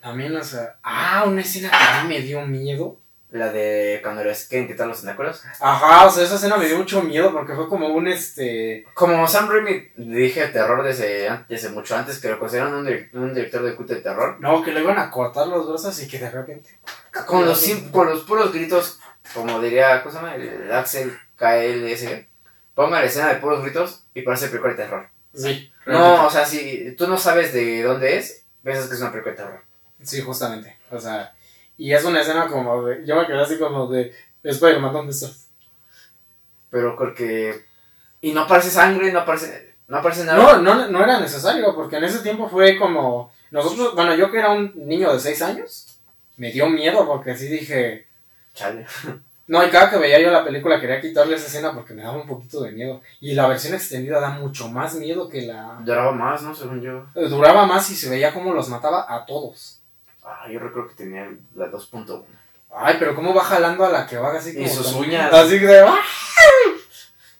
también, 0.00 0.36
o 0.36 0.44
sea, 0.44 0.78
ah, 0.82 1.24
una 1.26 1.40
escena 1.40 1.70
que 1.70 1.76
a 1.76 2.02
mí 2.02 2.08
me 2.08 2.20
dio 2.20 2.44
miedo. 2.46 2.98
La 3.32 3.50
de 3.50 4.00
cuando 4.02 4.22
les 4.22 4.44
quieren 4.44 4.68
quitar 4.68 4.86
los 4.86 5.00
tentáculos. 5.00 5.42
Ajá, 5.58 6.06
o 6.06 6.10
sea, 6.10 6.22
esa 6.22 6.34
escena 6.34 6.58
me 6.58 6.66
dio 6.66 6.76
mucho 6.76 7.02
miedo 7.02 7.32
porque 7.32 7.54
fue 7.54 7.66
como 7.66 7.88
un, 7.88 8.06
este, 8.06 8.84
Como 8.92 9.26
Sam 9.26 9.48
Raimi 9.48 9.88
dije 9.96 10.46
terror 10.48 10.82
desde, 10.82 11.30
desde 11.48 11.70
mucho 11.70 11.96
antes, 11.96 12.18
que 12.18 12.28
lo 12.28 12.38
consideran 12.38 12.74
un, 12.74 12.86
un 13.14 13.34
director 13.34 13.62
de 13.62 13.74
culto 13.74 13.94
de 13.94 14.02
terror. 14.02 14.36
no, 14.38 14.62
que 14.62 14.72
le 14.72 14.82
iban 14.82 14.98
a 14.98 15.10
cortar 15.10 15.46
los 15.46 15.66
brazos 15.66 16.00
y 16.02 16.08
que 16.08 16.18
de 16.18 16.30
repente... 16.30 16.78
Con 17.26 17.46
los, 17.46 17.66
con 17.90 18.10
los 18.10 18.20
puros 18.24 18.52
gritos, 18.52 19.00
como 19.32 19.60
diría, 19.60 20.02
¿cómo 20.02 20.12
se 20.12 20.20
llama? 20.20 20.34
El 20.34 20.70
Axel 20.70 21.18
KLS. 21.36 22.26
Ponga 22.74 23.00
la 23.00 23.06
escena 23.06 23.28
de 23.28 23.40
puros 23.40 23.62
gritos 23.62 24.04
y 24.14 24.22
parece 24.22 24.48
película 24.48 24.74
de 24.74 24.82
terror. 24.82 25.08
Sí. 25.34 25.72
No, 25.86 26.26
o 26.26 26.30
sea, 26.30 26.44
si 26.44 26.94
tú 26.98 27.06
no 27.06 27.16
sabes 27.16 27.52
de 27.52 27.82
dónde 27.82 28.18
es, 28.18 28.44
piensas 28.62 28.88
que 28.88 28.94
es 28.94 29.00
una 29.00 29.10
película 29.10 29.34
de 29.34 29.42
terror. 29.42 29.62
Sí, 30.02 30.20
justamente. 30.20 30.76
O 30.90 31.00
sea, 31.00 31.34
y 31.76 31.92
es 31.92 32.04
una 32.04 32.20
escena 32.20 32.46
como 32.46 32.84
de. 32.84 33.04
Yo 33.06 33.16
me 33.16 33.26
quedé 33.26 33.40
así 33.40 33.58
como 33.58 33.86
de. 33.86 34.14
Spider-Man, 34.42 34.92
¿dónde 34.92 35.12
estás? 35.12 35.48
Pero 36.70 36.96
porque. 36.96 37.64
Y 38.20 38.32
no 38.32 38.42
aparece 38.42 38.70
sangre, 38.70 39.12
no 39.12 39.20
aparece. 39.20 39.74
No 39.88 39.98
aparece 39.98 40.24
nada. 40.24 40.38
No, 40.38 40.62
no, 40.62 40.88
no 40.88 41.02
era 41.02 41.20
necesario, 41.20 41.74
porque 41.74 41.96
en 41.96 42.04
ese 42.04 42.20
tiempo 42.20 42.48
fue 42.48 42.76
como. 42.78 43.32
Nosotros, 43.50 43.94
bueno, 43.94 44.14
yo 44.14 44.30
que 44.30 44.38
era 44.38 44.50
un 44.50 44.72
niño 44.74 45.12
de 45.12 45.20
6 45.20 45.42
años, 45.42 45.98
me 46.36 46.50
dio 46.50 46.68
miedo 46.68 47.06
porque 47.06 47.32
así 47.32 47.48
dije. 47.48 48.06
Chale. 48.54 48.86
No, 49.48 49.62
y 49.66 49.70
cada 49.70 49.90
que 49.90 49.98
veía 49.98 50.20
yo 50.20 50.30
la 50.30 50.44
película 50.44 50.80
quería 50.80 51.00
quitarle 51.00 51.36
esa 51.36 51.46
escena 51.46 51.74
porque 51.74 51.94
me 51.94 52.02
daba 52.02 52.16
un 52.16 52.26
poquito 52.26 52.62
de 52.62 52.72
miedo. 52.72 53.02
Y 53.20 53.34
la 53.34 53.48
versión 53.48 53.74
extendida 53.74 54.20
da 54.20 54.30
mucho 54.30 54.68
más 54.68 54.94
miedo 54.94 55.28
que 55.28 55.42
la. 55.42 55.78
Lloraba 55.84 56.12
más, 56.12 56.42
¿no? 56.42 56.54
Según 56.54 56.80
yo. 56.80 57.06
Duraba 57.14 57.66
más 57.66 57.90
y 57.90 57.96
se 57.96 58.08
veía 58.08 58.32
como 58.32 58.54
los 58.54 58.68
mataba 58.68 59.04
a 59.12 59.26
todos. 59.26 59.81
Ah, 60.24 60.46
yo 60.50 60.58
recuerdo 60.60 60.88
que 60.88 60.94
tenía 60.94 61.28
la 61.54 61.66
2.1. 61.70 62.24
Ay, 62.74 62.96
pero 62.98 63.14
cómo 63.14 63.34
va 63.34 63.44
jalando 63.44 63.84
a 63.84 63.90
la 63.90 64.06
que 64.06 64.16
va 64.16 64.32
así 64.32 64.54
como. 64.54 64.64
Y 64.66 64.68
sus 64.68 64.86
tan- 64.92 65.00
uñas. 65.00 65.32
Así 65.32 65.58
de. 65.58 65.80
¡ah! 65.80 65.98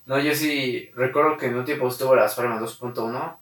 No, 0.04 0.18
yo 0.18 0.34
sí 0.34 0.90
recuerdo 0.96 1.38
que 1.38 1.46
en 1.46 1.56
un 1.56 1.64
tiempo 1.64 1.88
estuvo 1.88 2.14
la 2.16 2.26
Spider-Man 2.26 2.60
2.1. 2.60 3.38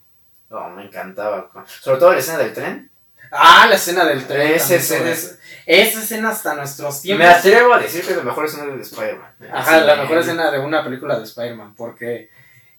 No, 0.51 0.71
me 0.71 0.85
encantaba. 0.85 1.51
Sobre 1.81 1.99
todo 1.99 2.13
la 2.13 2.19
escena 2.19 2.39
del 2.39 2.53
tren. 2.53 2.91
Ah, 3.33 3.67
la 3.69 3.77
escena 3.77 4.05
del 4.05 4.27
tren. 4.27 4.53
Esa 4.53 4.75
escena 4.75 5.11
es- 5.11 5.39
Esa 5.67 6.01
escena 6.01 6.31
hasta 6.31 6.55
nuestros 6.55 7.01
tiempos. 7.03 7.27
Me 7.27 7.33
atrevo 7.33 7.75
a 7.75 7.79
decir 7.79 8.05
que 8.05 8.11
es 8.11 8.17
la 8.17 8.25
mejor 8.25 8.45
escena 8.47 8.67
de 8.67 8.83
Spider-Man. 8.83 9.35
Ajá, 9.53 9.81
Sí. 9.81 9.87
la 9.87 9.97
mejor 9.97 10.19
escena 10.19 10.51
de 10.51 10.59
una 10.59 10.83
película 10.85 11.17
de 11.19 11.25
Spider-Man. 11.25 11.75
Porque 11.77 12.29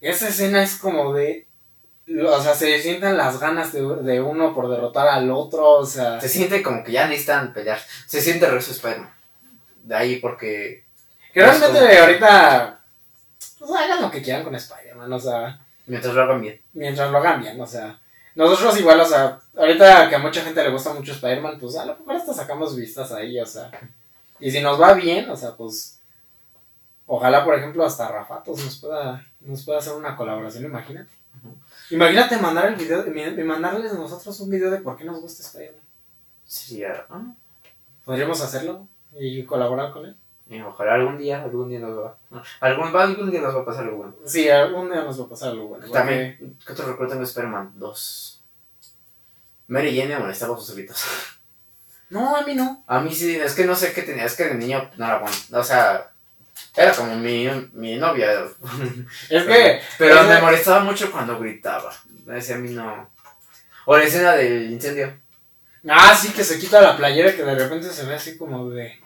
esa 0.01 0.27
escena 0.27 0.61
es 0.61 0.75
como 0.77 1.13
de. 1.13 1.47
O 2.19 2.41
sea, 2.41 2.53
se 2.53 2.81
sientan 2.81 3.17
las 3.17 3.39
ganas 3.39 3.71
de, 3.71 3.81
de 3.81 4.21
uno 4.21 4.53
por 4.53 4.69
derrotar 4.69 5.07
al 5.07 5.29
otro. 5.31 5.69
O 5.71 5.85
sea. 5.85 6.19
Se 6.19 6.29
siente 6.29 6.61
como 6.63 6.83
que 6.83 6.91
ya 6.91 7.07
necesitan 7.07 7.53
pelear. 7.53 7.79
Se 8.05 8.21
siente 8.21 8.49
de 8.49 8.57
Spider-Man. 8.57 9.13
De 9.83 9.95
ahí 9.95 10.15
porque. 10.17 10.83
Que 11.33 11.41
realmente 11.41 11.79
como- 11.79 12.01
ahorita. 12.01 12.79
Pues 13.59 13.71
hagan 13.71 14.01
lo 14.01 14.11
que 14.11 14.21
quieran 14.21 14.43
con 14.43 14.55
Spider-Man. 14.55 15.13
O 15.13 15.19
sea. 15.19 15.59
Mientras 15.85 16.13
lo 16.13 16.23
hagan 16.23 16.41
bien. 16.41 16.61
Mientras 16.73 17.11
lo 17.11 17.17
hagan 17.17 17.41
bien. 17.41 17.59
O 17.59 17.67
sea. 17.67 17.99
Nosotros 18.35 18.79
igual, 18.79 18.99
o 18.99 19.05
sea. 19.05 19.39
Ahorita 19.55 20.09
que 20.09 20.15
a 20.15 20.19
mucha 20.19 20.41
gente 20.41 20.63
le 20.63 20.71
gusta 20.71 20.93
mucho 20.93 21.11
Spider-Man. 21.11 21.59
Pues 21.59 21.77
a 21.77 21.85
lo 21.85 21.95
mejor 21.95 22.15
hasta 22.15 22.33
sacamos 22.33 22.75
vistas 22.75 23.11
ahí. 23.11 23.39
O 23.39 23.45
sea. 23.45 23.69
Y 24.39 24.49
si 24.49 24.59
nos 24.61 24.81
va 24.81 24.93
bien, 24.93 25.29
o 25.29 25.35
sea, 25.35 25.51
pues. 25.55 25.99
Ojalá, 27.05 27.43
por 27.43 27.55
ejemplo, 27.55 27.83
hasta 27.85 28.07
Rafatos 28.07 28.63
nos 28.63 28.77
pueda, 28.79 29.25
nos 29.41 29.65
pueda 29.65 29.79
hacer 29.79 29.91
una 29.93 30.15
colaboración, 30.15 30.63
imagínate. 30.63 31.09
Imagínate 31.91 32.37
mandar 32.37 32.67
el 32.67 32.75
video, 32.75 33.05
mandarles 33.45 33.93
nosotros 33.93 34.39
un 34.39 34.49
video 34.49 34.71
de 34.71 34.79
por 34.79 34.97
qué 34.97 35.03
nos 35.03 35.19
gusta 35.21 35.43
Spider-Man. 35.43 35.81
Sería. 36.45 37.05
ah, 37.09 37.23
Podríamos 38.05 38.41
hacerlo 38.41 38.87
y 39.17 39.43
colaborar 39.45 39.91
con 39.91 40.05
él. 40.05 40.15
y 40.49 40.59
ojalá 40.61 40.95
algún 40.95 41.17
día, 41.17 41.43
algún 41.43 41.69
día 41.69 41.79
nos 41.79 41.97
va. 41.97 42.17
no, 42.29 42.41
Algún, 42.61 42.95
algún 42.95 43.31
día 43.31 43.41
nos 43.41 43.55
va 43.55 43.61
a 43.61 43.65
pasar 43.65 43.83
algo 43.85 43.97
bueno. 43.97 44.15
Sí, 44.25 44.49
algún 44.49 44.89
día 44.91 45.03
nos 45.03 45.19
va 45.19 45.25
a 45.25 45.29
pasar 45.29 45.49
algo 45.51 45.67
bueno. 45.67 45.85
porque- 45.85 45.97
También, 45.99 46.57
¿qué 46.65 46.73
otro 46.73 46.87
recuerdo 46.87 47.11
tengo 47.11 47.21
de 47.23 47.27
Spider-Man 47.29 47.73
2? 47.75 48.43
Mary 49.67 49.95
Jane 49.97 50.15
me 50.15 50.19
molestaba 50.19 50.57
sus 50.57 50.75
gritos. 50.75 51.05
No, 52.09 52.35
a 52.35 52.41
mí 52.41 52.55
no. 52.55 52.83
A 52.87 52.99
mí 52.99 53.13
sí, 53.15 53.37
es 53.37 53.53
que 53.55 53.65
no 53.65 53.73
sé 53.75 53.93
qué 53.93 54.01
tenía, 54.01 54.25
es 54.25 54.35
que 54.35 54.43
de 54.43 54.55
niño 54.55 54.89
no 54.97 55.05
era 55.05 55.19
bueno. 55.19 55.35
O 55.53 55.63
sea, 55.63 56.10
era 56.75 56.93
como 56.93 57.15
mi, 57.15 57.49
mi 57.73 57.95
novia. 57.97 58.45
Es 59.29 59.43
que. 59.43 59.81
Pero 59.97 60.23
me 60.23 60.41
molestaba 60.41 60.79
mucho 60.81 61.11
cuando 61.11 61.39
gritaba. 61.39 61.93
Ese 62.33 62.53
a 62.53 62.57
mí 62.57 62.71
no. 62.71 63.09
O 63.85 63.97
la 63.97 64.03
escena 64.03 64.33
del 64.33 64.71
incendio. 64.71 65.13
Ah, 65.87 66.15
sí, 66.15 66.31
que 66.31 66.43
se 66.43 66.59
quita 66.59 66.79
la 66.79 66.95
playera 66.95 67.35
que 67.35 67.43
de 67.43 67.55
repente 67.55 67.89
se 67.89 68.05
ve 68.05 68.15
así 68.15 68.37
como 68.37 68.69
de. 68.69 68.99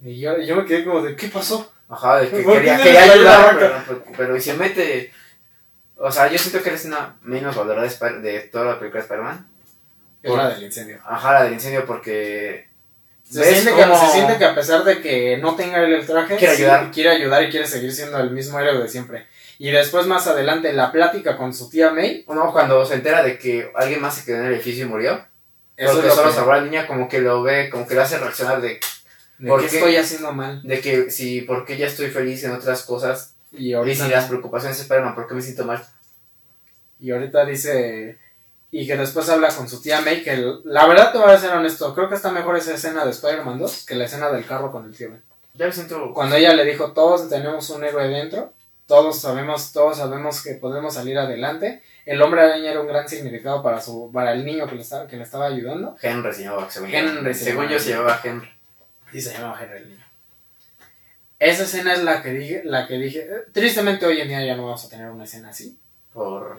Y 0.00 0.20
yo, 0.20 0.38
yo 0.38 0.56
me 0.56 0.64
quedé 0.64 0.84
como 0.84 1.02
de, 1.02 1.16
¿qué 1.16 1.28
pasó? 1.28 1.72
Ajá, 1.88 2.20
de 2.20 2.30
que 2.30 2.36
¿Por 2.42 2.54
qué 2.54 2.58
quería, 2.60 2.82
quería 2.82 3.02
ayudar, 3.12 3.54
vaca? 3.54 3.84
pero, 3.86 4.04
pero 4.16 4.36
y 4.36 4.40
se 4.40 4.54
mete. 4.54 5.12
O 5.96 6.10
sea, 6.10 6.30
yo 6.30 6.38
siento 6.38 6.62
que 6.62 6.70
la 6.70 6.76
escena 6.76 7.16
menos 7.22 7.54
valorada 7.54 7.86
de, 7.86 8.20
de 8.20 8.40
toda 8.40 8.64
la 8.64 8.78
película 8.78 9.02
de 9.02 9.06
Spider-Man. 9.06 9.46
Es 10.22 10.32
la 10.32 10.48
del 10.50 10.62
incendio. 10.62 11.00
Ajá, 11.04 11.32
la 11.34 11.44
del 11.44 11.54
incendio, 11.54 11.84
porque. 11.84 12.69
Se 13.30 13.38
¿ves 13.40 13.48
siente, 13.62 13.74
que, 13.74 13.96
se 13.96 14.06
siente 14.12 14.38
que 14.38 14.44
a 14.44 14.54
pesar 14.54 14.82
de 14.84 15.00
que 15.00 15.36
no 15.36 15.54
tenga 15.54 15.78
el 15.84 16.04
traje, 16.04 16.36
Quiere 16.36 16.56
sí, 16.56 16.62
ayudar. 16.64 16.90
quiere 16.90 17.10
ayudar 17.10 17.42
y 17.44 17.50
quiere 17.50 17.66
seguir 17.66 17.92
siendo 17.92 18.18
el 18.18 18.30
mismo 18.30 18.58
héroe 18.58 18.82
de 18.82 18.88
siempre. 18.88 19.26
Y 19.58 19.70
después, 19.70 20.06
más 20.06 20.26
adelante, 20.26 20.72
la 20.72 20.90
plática 20.90 21.36
con 21.36 21.54
su 21.54 21.68
tía 21.70 21.90
May. 21.92 22.24
No, 22.28 22.50
cuando 22.52 22.84
se 22.84 22.94
entera 22.94 23.22
de 23.22 23.38
que 23.38 23.70
alguien 23.76 24.00
más 24.00 24.16
se 24.16 24.24
quedó 24.24 24.38
en 24.38 24.46
el 24.46 24.54
edificio 24.54 24.84
y 24.84 24.88
murió. 24.88 25.24
Eso 25.76 25.92
porque 25.92 26.08
es 26.08 26.14
lo 26.14 26.16
solo 26.16 26.28
que- 26.30 26.34
salvó 26.36 26.52
a 26.52 26.56
la 26.56 26.62
niña, 26.64 26.86
como 26.86 27.08
que 27.08 27.20
lo 27.20 27.42
ve, 27.42 27.70
como 27.70 27.86
que 27.86 27.94
lo 27.94 28.02
hace 28.02 28.18
reaccionar 28.18 28.60
de. 28.60 28.80
¿De 29.38 29.48
¿Por 29.48 29.60
qué 29.60 29.66
estoy 29.76 29.96
haciendo 29.96 30.32
mal? 30.32 30.62
De 30.62 30.80
que 30.80 31.10
si, 31.10 31.42
¿por 31.42 31.64
qué 31.64 31.76
ya 31.78 31.86
estoy 31.86 32.08
feliz 32.10 32.42
en 32.44 32.50
otras 32.52 32.82
cosas? 32.82 33.34
Y 33.52 33.68
Y 33.68 33.72
ahorita, 33.74 34.04
si 34.04 34.10
las 34.10 34.26
preocupaciones 34.26 34.76
se 34.76 34.82
Spider-Man, 34.82 35.14
¿por 35.14 35.26
qué 35.28 35.34
me 35.34 35.42
siento 35.42 35.64
mal? 35.64 35.82
y 36.98 37.10
ahorita 37.12 37.44
dice. 37.46 38.18
Y 38.72 38.86
que 38.86 38.96
después 38.96 39.28
habla 39.28 39.48
con 39.48 39.68
su 39.68 39.82
tía 39.82 40.00
May. 40.00 40.22
Que 40.22 40.36
la 40.64 40.86
verdad 40.86 41.12
te 41.12 41.18
voy 41.18 41.30
a 41.30 41.38
ser 41.38 41.50
honesto. 41.52 41.94
Creo 41.94 42.08
que 42.08 42.14
está 42.14 42.30
mejor 42.30 42.56
esa 42.56 42.74
escena 42.74 43.04
de 43.04 43.10
Spider-Man 43.10 43.58
2 43.58 43.84
que 43.86 43.94
la 43.96 44.04
escena 44.04 44.30
del 44.30 44.46
carro 44.46 44.70
con 44.70 44.84
el 44.84 44.96
tío 44.96 45.10
Ben. 45.10 45.22
Ya 45.54 45.66
me 45.66 45.72
siento... 45.72 46.14
Cuando 46.14 46.36
ella 46.36 46.54
le 46.54 46.64
dijo: 46.64 46.92
Todos 46.92 47.28
tenemos 47.28 47.68
un 47.70 47.84
héroe 47.84 48.08
dentro. 48.08 48.52
Todos 48.86 49.20
sabemos, 49.20 49.72
todos 49.72 49.98
sabemos 49.98 50.42
que 50.42 50.54
podemos 50.54 50.94
salir 50.94 51.16
adelante. 51.18 51.82
El 52.06 52.20
hombre 52.22 52.42
araña 52.42 52.72
era 52.72 52.80
un 52.80 52.88
gran 52.88 53.08
significado 53.08 53.62
para 53.62 53.80
su, 53.80 54.10
para 54.12 54.32
el 54.32 54.44
niño 54.44 54.68
que 54.68 54.74
le 54.74 54.82
estaba, 54.82 55.06
que 55.06 55.16
le 55.16 55.22
estaba 55.22 55.46
ayudando. 55.46 55.96
Henry 56.02 56.32
se 56.32 56.42
llamaba, 56.42 56.68
según 56.68 56.92
Henry 56.92 57.34
se 57.34 57.44
Según 57.44 57.68
yo 57.68 57.78
se 57.78 57.90
llamaba 57.90 58.20
Henry. 58.24 58.48
Y 59.12 59.20
se 59.20 59.32
llamaba 59.32 59.62
Henry 59.62 59.76
el 59.78 59.88
niño. 59.90 60.06
Esa 61.38 61.62
escena 61.62 61.92
es 61.94 62.02
la 62.02 62.22
que 62.22 62.30
dije, 62.32 62.62
la 62.64 62.86
que 62.86 62.94
dije. 62.94 63.20
eh, 63.20 63.44
Tristemente 63.52 64.06
hoy 64.06 64.20
en 64.20 64.28
día 64.28 64.44
ya 64.44 64.56
no 64.56 64.64
vamos 64.64 64.84
a 64.84 64.88
tener 64.88 65.08
una 65.08 65.24
escena 65.24 65.50
así. 65.50 65.78
Por... 66.12 66.56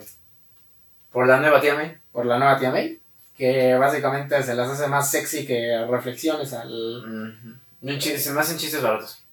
Por 1.12 1.26
la 1.26 1.36
nueva 1.38 1.60
tía 1.60 1.74
May. 1.74 1.98
Por 2.12 2.26
la 2.26 2.38
nueva 2.38 2.58
tía 2.58 2.70
May. 2.70 3.00
Que 3.36 3.74
básicamente 3.74 4.40
se 4.42 4.54
las 4.54 4.68
hace 4.70 4.86
más 4.86 5.10
sexy 5.10 5.46
que 5.46 5.84
reflexiones 5.88 6.52
al. 6.52 7.58
Chiste- 7.82 8.18
se 8.18 8.30
me 8.32 8.40
hacen 8.40 8.58
chistes 8.58 8.82
baratos. 8.82 9.24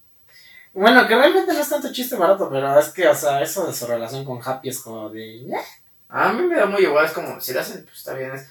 Bueno, 0.74 1.08
que 1.08 1.16
realmente 1.16 1.52
no 1.54 1.60
es 1.60 1.70
tanto 1.70 1.92
chiste 1.92 2.16
barato, 2.16 2.50
pero 2.50 2.80
es 2.80 2.90
que, 2.90 3.08
o 3.08 3.16
sea, 3.16 3.42
eso 3.42 3.68
de 3.68 3.74
su 3.74 3.86
relación 3.88 4.24
con 4.24 4.40
Happy 4.44 4.70
es 4.70 4.80
como 4.80 5.10
de. 5.10 5.46
A 6.08 6.32
mí 6.32 6.44
me 6.44 6.56
da 6.56 6.66
muy 6.66 6.82
igual, 6.82 7.06
es 7.06 7.12
como, 7.12 7.40
si 7.42 7.54
lo 7.54 7.60
hacen, 7.60 7.84
pues 7.84 7.98
está 7.98 8.14
bien. 8.14 8.32
Es, 8.34 8.48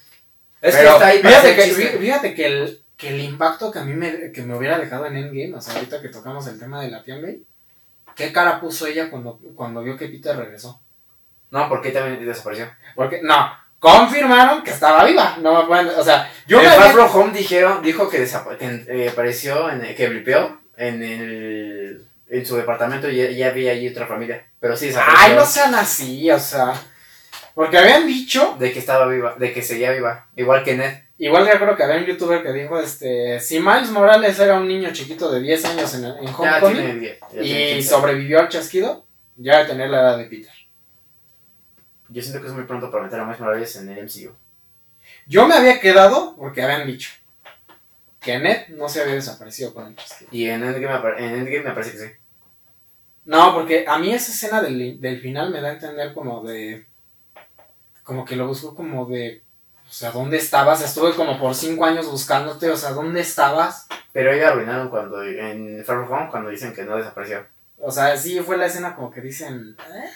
es 0.61 0.77
que 0.77 0.87
está 0.87 1.07
ahí 1.07 1.23
que, 1.23 1.63
chiste. 1.63 1.99
fíjate 1.99 2.35
que 2.35 2.47
el, 2.47 2.83
que 2.97 3.09
el 3.09 3.21
impacto 3.21 3.71
que 3.73 3.79
a 3.79 3.85
mí 3.85 3.95
me, 3.95 4.31
que 4.33 4.43
me 4.43 4.57
hubiera 4.57 4.79
dejado 4.79 5.07
en 5.07 5.17
Endgame, 5.17 5.55
o 5.55 5.61
sea, 5.61 5.75
ahorita 5.75 6.01
que 6.03 6.09
tocamos 6.09 6.47
el 6.49 6.59
tema 6.59 6.83
de 6.83 6.91
la 6.91 7.03
tía 7.03 7.17
May, 7.19 7.43
¿qué 8.15 8.33
cara 8.33 8.61
puso 8.61 8.87
ella 8.87 9.11
cuando, 9.11 9.41
cuando 9.57 9.83
vio 9.83 9.97
que 9.97 10.09
Peter 10.09 10.37
regresó? 10.37 10.81
No, 11.51 11.69
porque 11.69 11.91
también 11.93 12.25
desapareció. 12.25 12.71
Porque, 12.95 13.21
no, 13.23 13.53
confirmaron 13.79 14.63
que 14.63 14.71
estaba 14.71 15.05
viva. 15.05 15.37
No 15.41 15.61
me 15.63 15.67
pueden, 15.69 15.89
o 15.89 16.03
sea, 16.05 16.31
yo 16.47 16.61
me 16.61 16.69
Far 16.69 16.93
From 16.93 17.11
Home 17.17 17.33
dijeron, 17.39 17.83
dijo 17.83 18.09
que, 18.09 18.21
desapa- 18.25 18.57
que, 18.57 18.85
eh, 18.89 19.09
apareció, 19.11 19.71
en, 19.71 19.95
que 19.95 20.09
blipeó 20.09 20.59
en, 20.77 21.03
el, 21.03 22.05
en 22.29 22.47
su 22.47 22.57
departamento 22.57 23.09
y 23.11 23.37
ya 23.37 23.49
había 23.49 23.73
allí 23.73 23.89
otra 23.89 24.07
familia. 24.07 24.45
Pero 24.61 24.77
sí 24.77 24.87
desapareció. 24.87 25.27
Ay, 25.27 25.35
no 25.37 25.45
sean 25.47 25.75
así, 25.75 26.31
o 26.31 26.39
sea. 26.39 26.75
Porque 27.55 27.77
habían 27.79 28.07
dicho, 28.07 28.57
De 28.59 28.73
que 28.73 28.79
estaba 28.79 29.07
viva, 29.07 29.35
de 29.37 29.53
que 29.53 29.63
seguía 29.63 29.91
viva. 29.93 30.27
Igual 30.37 30.63
que 30.63 30.77
Ned. 30.77 30.95
igual 31.19 31.49
creo 31.51 31.77
que 31.77 31.83
había 31.83 31.97
un 31.97 32.07
youtuber 32.07 32.41
que 32.43 32.53
dijo, 32.53 32.79
este, 32.79 33.41
si 33.41 33.59
Miles 33.59 33.91
Morales 33.91 34.39
era 34.39 34.55
un 34.55 34.69
niño 34.69 34.91
chiquito 34.93 35.29
de 35.33 35.41
10 35.41 35.65
años 35.65 35.95
en, 35.95 36.05
en 36.05 36.27
Ya 36.27 36.61
tiene, 36.61 37.19
ya 37.33 37.43
tiene 37.43 37.71
y 37.71 37.75
15. 37.75 37.89
sobrevivió 37.89 38.39
al 38.39 38.49
chasquido, 38.49 39.05
ya 39.37 39.57
debe 39.59 39.71
tener 39.71 39.91
la 39.91 40.01
edad 40.03 40.19
de 40.19 40.25
Peter. 40.27 40.53
Yo 42.09 42.23
siento 42.23 42.41
que 42.41 42.49
es 42.49 42.53
muy 42.53 42.65
pronto 42.65 42.91
para 42.91 43.05
meter 43.05 43.21
a 43.21 43.25
Miles 43.25 43.41
Morales 43.41 43.77
en 43.77 43.89
el 43.91 44.05
MCU. 44.05 44.35
Yo 45.27 45.47
me 45.47 45.55
había 45.55 45.81
quedado 45.81 46.37
porque 46.37 46.63
habían 46.63 46.87
dicho 46.87 47.11
que 48.21 48.39
Ned 48.39 48.69
no 48.69 48.89
se 48.89 49.03
había 49.03 49.15
desaparecido 49.15 49.73
con 49.73 49.87
el 49.87 49.97
chasquido. 49.97 50.31
Y 50.33 50.49
en 50.49 50.63
Endgame, 50.63 51.19
en 51.19 51.35
Endgame 51.35 51.65
me 51.65 51.73
parece 51.73 51.93
que 51.93 51.99
sí. 51.99 52.13
No, 53.25 53.55
porque 53.55 53.85
a 53.87 53.99
mí 53.99 54.13
esa 54.13 54.33
escena 54.33 54.63
del, 54.63 55.01
del 55.01 55.21
final 55.21 55.51
me 55.51 55.61
da 55.61 55.69
a 55.69 55.73
entender 55.75 56.15
como 56.15 56.43
de. 56.43 56.87
Como 58.03 58.25
que 58.25 58.37
lo 58.37 58.47
busco 58.47 58.75
como 58.75 59.07
de. 59.07 59.43
O 59.87 59.93
sea, 59.93 60.11
¿dónde 60.11 60.39
estabas? 60.39 60.83
Estuve 60.83 61.15
como 61.15 61.39
por 61.39 61.55
cinco 61.55 61.85
años 61.85 62.11
buscándote, 62.11 62.71
o 62.71 62.77
sea, 62.77 62.91
¿dónde 62.91 63.21
estabas? 63.21 63.87
Pero 64.13 64.33
ahí 64.33 64.41
arruinaron 64.41 64.89
cuando, 64.89 65.23
en 65.23 65.85
Far 65.85 66.07
From 66.07 66.13
Home 66.13 66.31
cuando 66.31 66.51
dicen 66.51 66.75
que 66.75 66.85
no 66.85 66.97
desapareció. 66.97 67.47
O 67.79 67.91
sea, 67.91 68.17
sí 68.17 68.41
fue 68.41 68.57
la 68.57 68.67
escena 68.67 68.95
como 68.95 69.11
que 69.11 69.21
dicen. 69.21 69.77
¿eh? 69.79 70.11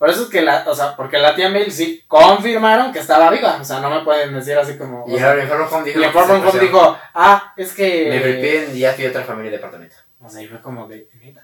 Por 0.00 0.08
eso 0.08 0.22
es 0.22 0.30
que 0.30 0.40
la. 0.40 0.64
O 0.66 0.74
sea, 0.74 0.96
porque 0.96 1.18
la 1.18 1.34
tía 1.34 1.50
May 1.50 1.70
sí 1.70 2.02
confirmaron 2.08 2.90
que 2.90 3.00
estaba 3.00 3.30
viva. 3.30 3.58
O 3.60 3.64
sea, 3.66 3.80
no 3.80 3.90
me 3.90 4.00
pueden 4.00 4.32
decir 4.32 4.56
así 4.56 4.78
como. 4.78 5.04
Y 5.06 5.14
o 5.14 5.18
sea, 5.18 5.28
ahora 5.28 5.42
en 5.42 5.48
Far 5.50 5.68
From 5.68 6.42
Home 6.42 6.56
y 6.56 6.58
dijo, 6.58 6.98
ah, 7.12 7.52
es 7.54 7.74
que. 7.74 8.08
Me 8.08 8.74
y 8.74 8.78
ya 8.78 8.94
fui 8.94 9.04
a 9.04 9.10
otra 9.10 9.24
familia 9.24 9.50
de 9.50 9.58
departamento. 9.58 9.96
O 10.18 10.30
sea, 10.30 10.40
y 10.40 10.48
fue 10.48 10.62
como 10.62 10.88
de, 10.88 11.06
¿neta? 11.20 11.42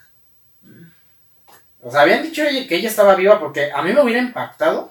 O 1.82 1.90
sea, 1.90 2.00
habían 2.00 2.22
dicho 2.22 2.44
que 2.44 2.76
ella 2.76 2.88
estaba 2.88 3.14
viva 3.14 3.38
porque 3.38 3.70
a 3.70 3.82
mí 3.82 3.92
me 3.92 4.00
hubiera 4.00 4.22
impactado 4.22 4.90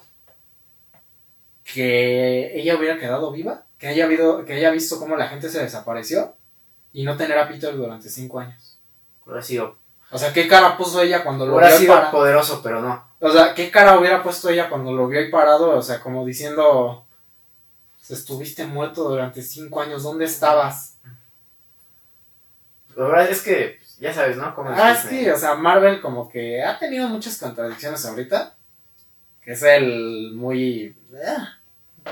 que 1.64 2.52
ella 2.54 2.76
hubiera 2.76 3.00
quedado 3.00 3.32
viva, 3.32 3.66
que 3.80 3.88
haya, 3.88 4.06
habido, 4.06 4.46
que 4.46 4.54
haya 4.54 4.70
visto 4.70 5.00
cómo 5.00 5.18
la 5.18 5.28
gente 5.28 5.50
se 5.50 5.64
desapareció 5.64 6.36
y 6.94 7.04
no 7.04 7.18
tener 7.18 7.40
a 7.40 7.48
Peter 7.48 7.76
durante 7.76 8.10
cinco 8.10 8.40
años. 8.40 8.78
Hubiera 9.26 9.42
sido, 9.42 9.80
O 10.12 10.20
sea, 10.20 10.32
¿qué 10.32 10.48
cara 10.48 10.78
puso 10.78 11.02
ella 11.02 11.24
cuando 11.24 11.48
lo 11.48 11.56
hubiera 11.56 11.76
sido 11.76 12.12
poderoso, 12.12 12.62
pero 12.62 12.80
no. 12.80 13.15
O 13.28 13.32
sea, 13.32 13.56
¿qué 13.56 13.72
cara 13.72 13.98
hubiera 13.98 14.22
puesto 14.22 14.50
ella 14.50 14.70
cuando 14.70 14.94
lo 14.94 15.08
vio 15.08 15.20
ahí 15.20 15.32
parado? 15.32 15.72
O 15.76 15.82
sea, 15.82 16.00
como 16.00 16.24
diciendo, 16.24 17.08
estuviste 18.08 18.66
muerto 18.68 19.10
durante 19.10 19.42
cinco 19.42 19.82
años, 19.82 20.04
¿dónde 20.04 20.26
estabas? 20.26 20.98
La 22.96 23.06
verdad 23.08 23.30
es 23.32 23.42
que, 23.42 23.80
ya 24.00 24.14
sabes, 24.14 24.38
¿no? 24.38 24.54
Como 24.54 24.70
Ah, 24.70 24.96
que, 25.10 25.32
o 25.32 25.38
sea, 25.40 25.56
Marvel 25.56 26.02
como 26.02 26.30
que 26.30 26.62
ha 26.64 26.78
tenido 26.78 27.08
muchas 27.08 27.36
contradicciones 27.40 28.06
ahorita. 28.06 28.54
Que 29.42 29.54
es 29.54 29.64
el 29.64 30.34
muy... 30.36 30.96
eh, 31.16 32.12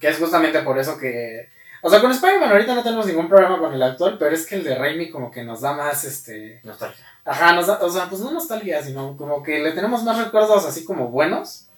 Que 0.00 0.08
es 0.08 0.16
justamente 0.18 0.60
por 0.62 0.78
eso 0.78 0.96
que... 0.96 1.50
O 1.82 1.90
sea, 1.90 2.00
con 2.00 2.10
Spider-Man 2.10 2.52
ahorita 2.52 2.74
no 2.74 2.82
tenemos 2.82 3.04
ningún 3.06 3.28
problema 3.28 3.58
con 3.58 3.74
el 3.74 3.82
actual, 3.82 4.16
pero 4.18 4.34
es 4.34 4.46
que 4.46 4.54
el 4.54 4.64
de 4.64 4.76
Raimi 4.76 5.10
como 5.10 5.30
que 5.30 5.44
nos 5.44 5.60
da 5.60 5.74
más, 5.74 6.04
este... 6.04 6.60
Nostalgia. 6.64 7.06
Ajá, 7.30 7.52
nos 7.52 7.68
da, 7.68 7.78
o 7.80 7.88
sea, 7.88 8.08
pues 8.08 8.20
no 8.22 8.32
nostalgia, 8.32 8.82
sino 8.82 9.16
como 9.16 9.40
que 9.40 9.60
le 9.60 9.70
tenemos 9.70 10.02
más 10.02 10.18
recuerdos 10.18 10.66
así 10.66 10.84
como 10.84 11.10
buenos. 11.10 11.68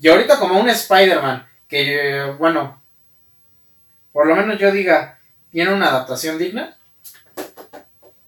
Y 0.00 0.08
ahorita 0.08 0.40
como 0.40 0.58
un 0.58 0.68
Spider-Man, 0.68 1.46
que, 1.68 2.34
bueno, 2.36 2.82
por 4.10 4.26
lo 4.26 4.34
menos 4.34 4.58
yo 4.58 4.72
diga, 4.72 5.20
tiene 5.52 5.72
una 5.72 5.90
adaptación 5.90 6.36
digna. 6.36 6.76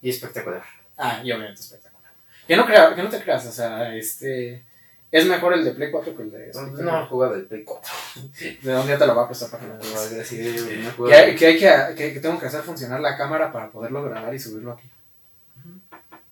Y 0.01 0.11
espectacular. 0.11 0.63
Ah, 0.97 1.21
y 1.25 1.33
obviamente 1.33 1.61
espectacular. 1.61 2.13
Que 2.47 2.57
no, 2.57 2.65
crea, 2.67 2.95
que 2.95 3.03
no 3.03 3.09
te 3.09 3.21
creas, 3.21 3.47
o 3.47 3.53
sea, 3.53 3.93
este... 3.97 4.65
Es 5.11 5.27
mejor 5.27 5.55
el 5.55 5.65
de 5.65 5.73
Play 5.73 5.91
4 5.91 6.17
que 6.17 6.23
el 6.23 6.31
de... 6.31 6.53
No 6.85 7.03
he 7.03 7.07
jugado 7.07 7.35
el 7.35 7.47
Play 7.47 7.65
4. 7.65 7.93
De 8.63 8.73
dónde 8.73 8.93
ya 8.93 8.99
te 8.99 9.07
lo 9.09 9.17
va 9.17 9.25
a 9.25 9.27
prestar 9.27 9.51
para 9.51 9.65
que 9.65 9.69
No, 9.71 9.75
lo 9.75 9.83
no, 9.83 11.01
no 11.01 11.09
Que, 11.09 11.35
que 11.35 11.47
hay 11.47 11.59
que, 11.59 12.13
que 12.15 12.21
tengo 12.21 12.39
que 12.39 12.47
hacer 12.47 12.63
funcionar 12.63 13.01
la 13.01 13.17
cámara 13.17 13.53
para 13.53 13.73
poderlo 13.73 14.05
grabar 14.05 14.33
y 14.33 14.39
subirlo 14.39 14.71
aquí. 14.71 14.89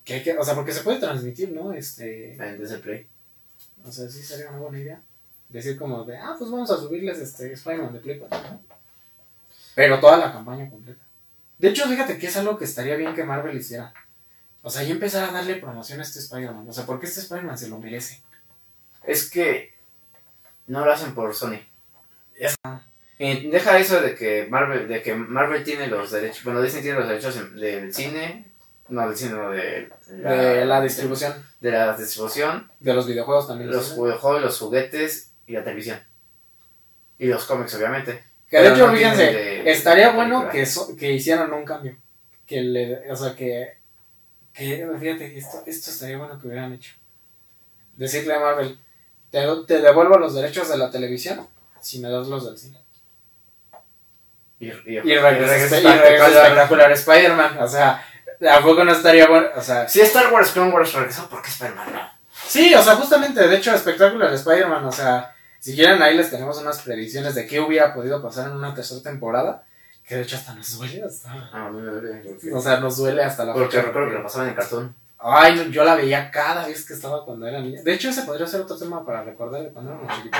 Que 0.05 0.15
hay 0.15 0.23
que, 0.23 0.37
o 0.37 0.43
sea, 0.43 0.55
porque 0.55 0.71
se 0.73 0.81
puede 0.81 0.99
transmitir, 0.99 1.51
¿no? 1.51 1.71
Este... 1.73 2.35
Desde 2.57 2.75
el 2.75 2.81
Play. 2.81 3.07
O 3.85 3.91
sea, 3.91 4.09
sí 4.09 4.23
sería 4.23 4.49
una 4.49 4.59
buena 4.59 4.79
idea. 4.79 5.01
Decir 5.49 5.77
como 5.77 6.03
de, 6.03 6.17
ah, 6.17 6.35
pues 6.37 6.49
vamos 6.51 6.69
a 6.71 6.77
subirles 6.77 7.19
este 7.19 7.51
Spider-Man 7.53 7.93
de 7.93 7.99
Play 7.99 8.19
4, 8.19 8.39
¿no? 8.51 8.61
Pero 9.75 9.99
toda 9.99 10.17
la 10.17 10.31
campaña 10.31 10.69
completa. 10.69 11.01
De 11.57 11.69
hecho, 11.69 11.87
fíjate 11.87 12.17
que 12.17 12.27
es 12.27 12.37
algo 12.37 12.57
que 12.57 12.65
estaría 12.65 12.95
bien 12.95 13.15
que 13.15 13.23
Marvel 13.23 13.57
hiciera. 13.57 13.93
O 14.61 14.69
sea, 14.69 14.83
y 14.83 14.91
empezar 14.91 15.27
a 15.29 15.31
darle 15.31 15.55
promoción 15.55 15.99
a 15.99 16.03
este 16.03 16.19
Spider-Man. 16.19 16.67
O 16.69 16.73
sea, 16.73 16.85
porque 16.85 17.05
este 17.07 17.21
Spider-Man 17.21 17.57
se 17.57 17.69
lo 17.69 17.79
merece. 17.79 18.21
Es 19.03 19.29
que 19.29 19.73
no 20.67 20.85
lo 20.85 20.91
hacen 20.91 21.13
por 21.15 21.33
Sony. 21.33 21.59
Es- 22.35 22.55
Y 23.17 23.49
deja 23.49 23.79
eso 23.79 24.01
de 24.01 24.15
que 24.15 24.47
Marvel, 24.49 24.87
de 24.87 25.01
que 25.01 25.13
Marvel 25.15 25.63
tiene 25.63 25.87
los 25.87 26.11
derechos, 26.11 26.43
bueno 26.43 26.61
Disney 26.61 26.83
tiene 26.83 26.99
los 26.99 27.07
derechos 27.09 27.35
del 27.55 27.93
cine, 27.93 28.48
no 28.89 29.07
del 29.07 29.17
cine, 29.17 29.31
no 29.33 29.49
de 29.51 29.89
De 30.07 30.65
la 30.65 30.81
distribución 30.81 31.33
de 31.59 31.71
la 31.71 31.95
distribución, 31.97 32.71
de 32.79 32.93
los 32.93 33.05
videojuegos 33.07 33.47
también. 33.47 33.69
los 33.71 33.95
videojuegos, 33.95 34.41
los 34.41 34.57
juguetes 34.59 35.31
y 35.47 35.53
la 35.53 35.63
televisión. 35.63 35.99
Y 37.17 37.27
los 37.27 37.43
cómics, 37.45 37.73
obviamente. 37.75 38.23
Que 38.49 38.57
de 38.57 38.63
Pero 38.63 38.75
hecho, 38.75 38.87
no 38.87 38.93
fíjense, 38.93 39.23
de- 39.23 39.71
estaría 39.71 40.09
de 40.09 40.15
bueno 40.15 40.49
que, 40.49 40.65
so- 40.65 40.95
que 40.95 41.11
hicieran 41.11 41.51
un 41.53 41.65
cambio. 41.65 41.97
Que 42.47 42.61
le, 42.61 43.11
o 43.11 43.15
sea, 43.15 43.35
que, 43.35 43.77
que 44.53 44.87
fíjate, 44.99 45.37
esto, 45.37 45.61
esto 45.65 45.91
estaría 45.91 46.17
bueno 46.17 46.39
que 46.39 46.47
hubieran 46.47 46.73
hecho. 46.73 46.93
Decirle 47.97 48.33
a 48.33 48.39
Marvel, 48.39 48.79
te, 49.29 49.45
te 49.67 49.81
devuelvo 49.81 50.17
los 50.17 50.33
derechos 50.33 50.69
de 50.69 50.77
la 50.77 50.89
televisión 50.89 51.45
si 51.81 51.99
me 51.99 52.09
das 52.09 52.27
los 52.27 52.45
del 52.45 52.57
cine. 52.57 52.79
Y, 54.59 54.67
y, 54.67 54.99
Y 55.03 55.13
Spider-Man. 56.93 57.57
O 57.59 57.67
sea, 57.67 58.03
¿a 58.47 58.59
poco 58.61 58.83
no 58.83 58.91
estaría 58.91 59.27
bueno? 59.27 59.47
O 59.55 59.61
sea, 59.61 59.87
Si 59.87 60.01
Star 60.01 60.31
Wars 60.31 60.51
Clone 60.51 60.71
Wars 60.71 60.93
regresó, 60.93 61.27
¿por 61.29 61.41
qué 61.41 61.49
Spider-Man 61.49 61.93
no? 61.93 61.99
sí, 62.47 62.73
o 62.73 62.81
sea, 62.83 62.95
justamente, 62.95 63.47
de 63.47 63.55
hecho, 63.57 63.73
espectacular 63.73 64.33
Spider-Man. 64.33 64.85
O 64.85 64.91
sea, 64.91 65.33
si 65.59 65.75
quieren, 65.75 66.01
ahí 66.01 66.15
les 66.17 66.29
tenemos 66.29 66.57
unas 66.59 66.81
predicciones 66.81 67.35
de 67.35 67.45
qué 67.47 67.59
hubiera 67.59 67.93
podido 67.93 68.21
pasar 68.21 68.47
en 68.49 68.55
una 68.55 68.73
tercera 68.73 69.01
temporada. 69.01 69.63
Que 70.07 70.15
de 70.15 70.21
hecho 70.23 70.37
hasta 70.37 70.55
nos 70.55 70.75
duele 70.79 71.03
hasta... 71.03 71.29
Ah, 71.53 71.69
me 71.71 71.81
duele. 71.81 72.21
porque- 72.25 72.51
O 72.51 72.59
sea, 72.59 72.79
nos 72.79 72.97
duele 72.97 73.23
hasta 73.23 73.45
la 73.45 73.53
Porque 73.53 73.69
fecha, 73.77 73.81
recuerdo 73.87 74.07
que 74.09 74.15
lo 74.15 74.23
pasaban 74.23 74.49
en 74.49 74.55
cartón. 74.55 74.95
Ay, 75.19 75.53
no, 75.55 75.63
yo 75.63 75.83
la 75.83 75.93
veía 75.95 76.31
cada 76.31 76.65
vez 76.65 76.83
que 76.87 76.93
estaba 76.93 77.23
cuando 77.25 77.45
era 77.45 77.59
niña. 77.59 77.81
De 77.83 77.93
hecho, 77.93 78.09
ese 78.09 78.23
podría 78.23 78.47
ser 78.47 78.61
otro 78.61 78.75
tema 78.77 79.05
para 79.05 79.21
recordar 79.21 79.61
de 79.61 79.69
cuando 79.69 79.91
éramos 79.91 80.15
chiquitos. 80.15 80.39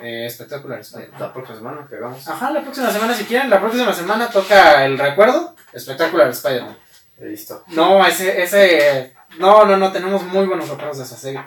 eh, 0.00 0.24
Espectacular 0.26 0.78
Spider-Man. 0.80 1.20
La 1.20 1.32
próxima 1.34 1.58
semana 1.58 1.86
que 1.86 1.96
hagamos. 1.96 2.26
Ajá, 2.28 2.50
la 2.50 2.62
próxima 2.62 2.90
semana, 2.90 3.12
si 3.14 3.24
quieren, 3.24 3.50
la 3.50 3.60
próxima 3.60 3.92
semana 3.92 4.28
toca 4.30 4.84
el 4.86 4.98
recuerdo, 4.98 5.54
Espectacular 5.72 6.28
Spider-Man. 6.30 6.76
Listo. 7.22 7.64
No, 7.68 8.04
ese, 8.04 8.42
ese, 8.42 9.12
no, 9.38 9.64
no, 9.64 9.76
no, 9.76 9.92
tenemos 9.92 10.24
muy 10.24 10.44
buenos 10.46 10.68
recuerdos 10.68 10.98
de 10.98 11.04
esa 11.04 11.16
serie. 11.16 11.42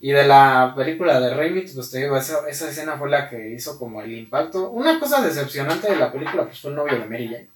Y 0.00 0.10
de 0.10 0.24
la 0.24 0.74
película 0.76 1.18
de 1.20 1.32
Raimi, 1.32 1.62
pues 1.62 1.90
te 1.90 1.98
digo, 1.98 2.16
esa, 2.16 2.46
esa 2.48 2.68
escena 2.68 2.98
fue 2.98 3.08
la 3.08 3.30
que 3.30 3.50
hizo 3.50 3.78
como 3.78 4.02
el 4.02 4.12
impacto. 4.12 4.70
Una 4.70 5.00
cosa 5.00 5.22
decepcionante 5.22 5.90
de 5.90 5.96
la 5.96 6.12
película, 6.12 6.44
pues 6.44 6.60
fue 6.60 6.70
el 6.70 6.76
novio 6.76 6.98
de 6.98 7.06
Mary 7.06 7.28
Jane. 7.28 7.48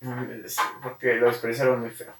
Mm, 0.00 0.44
Porque 0.82 1.14
lo 1.14 1.28
expresaron 1.28 1.80
muy 1.80 1.90
feo. 1.90 2.12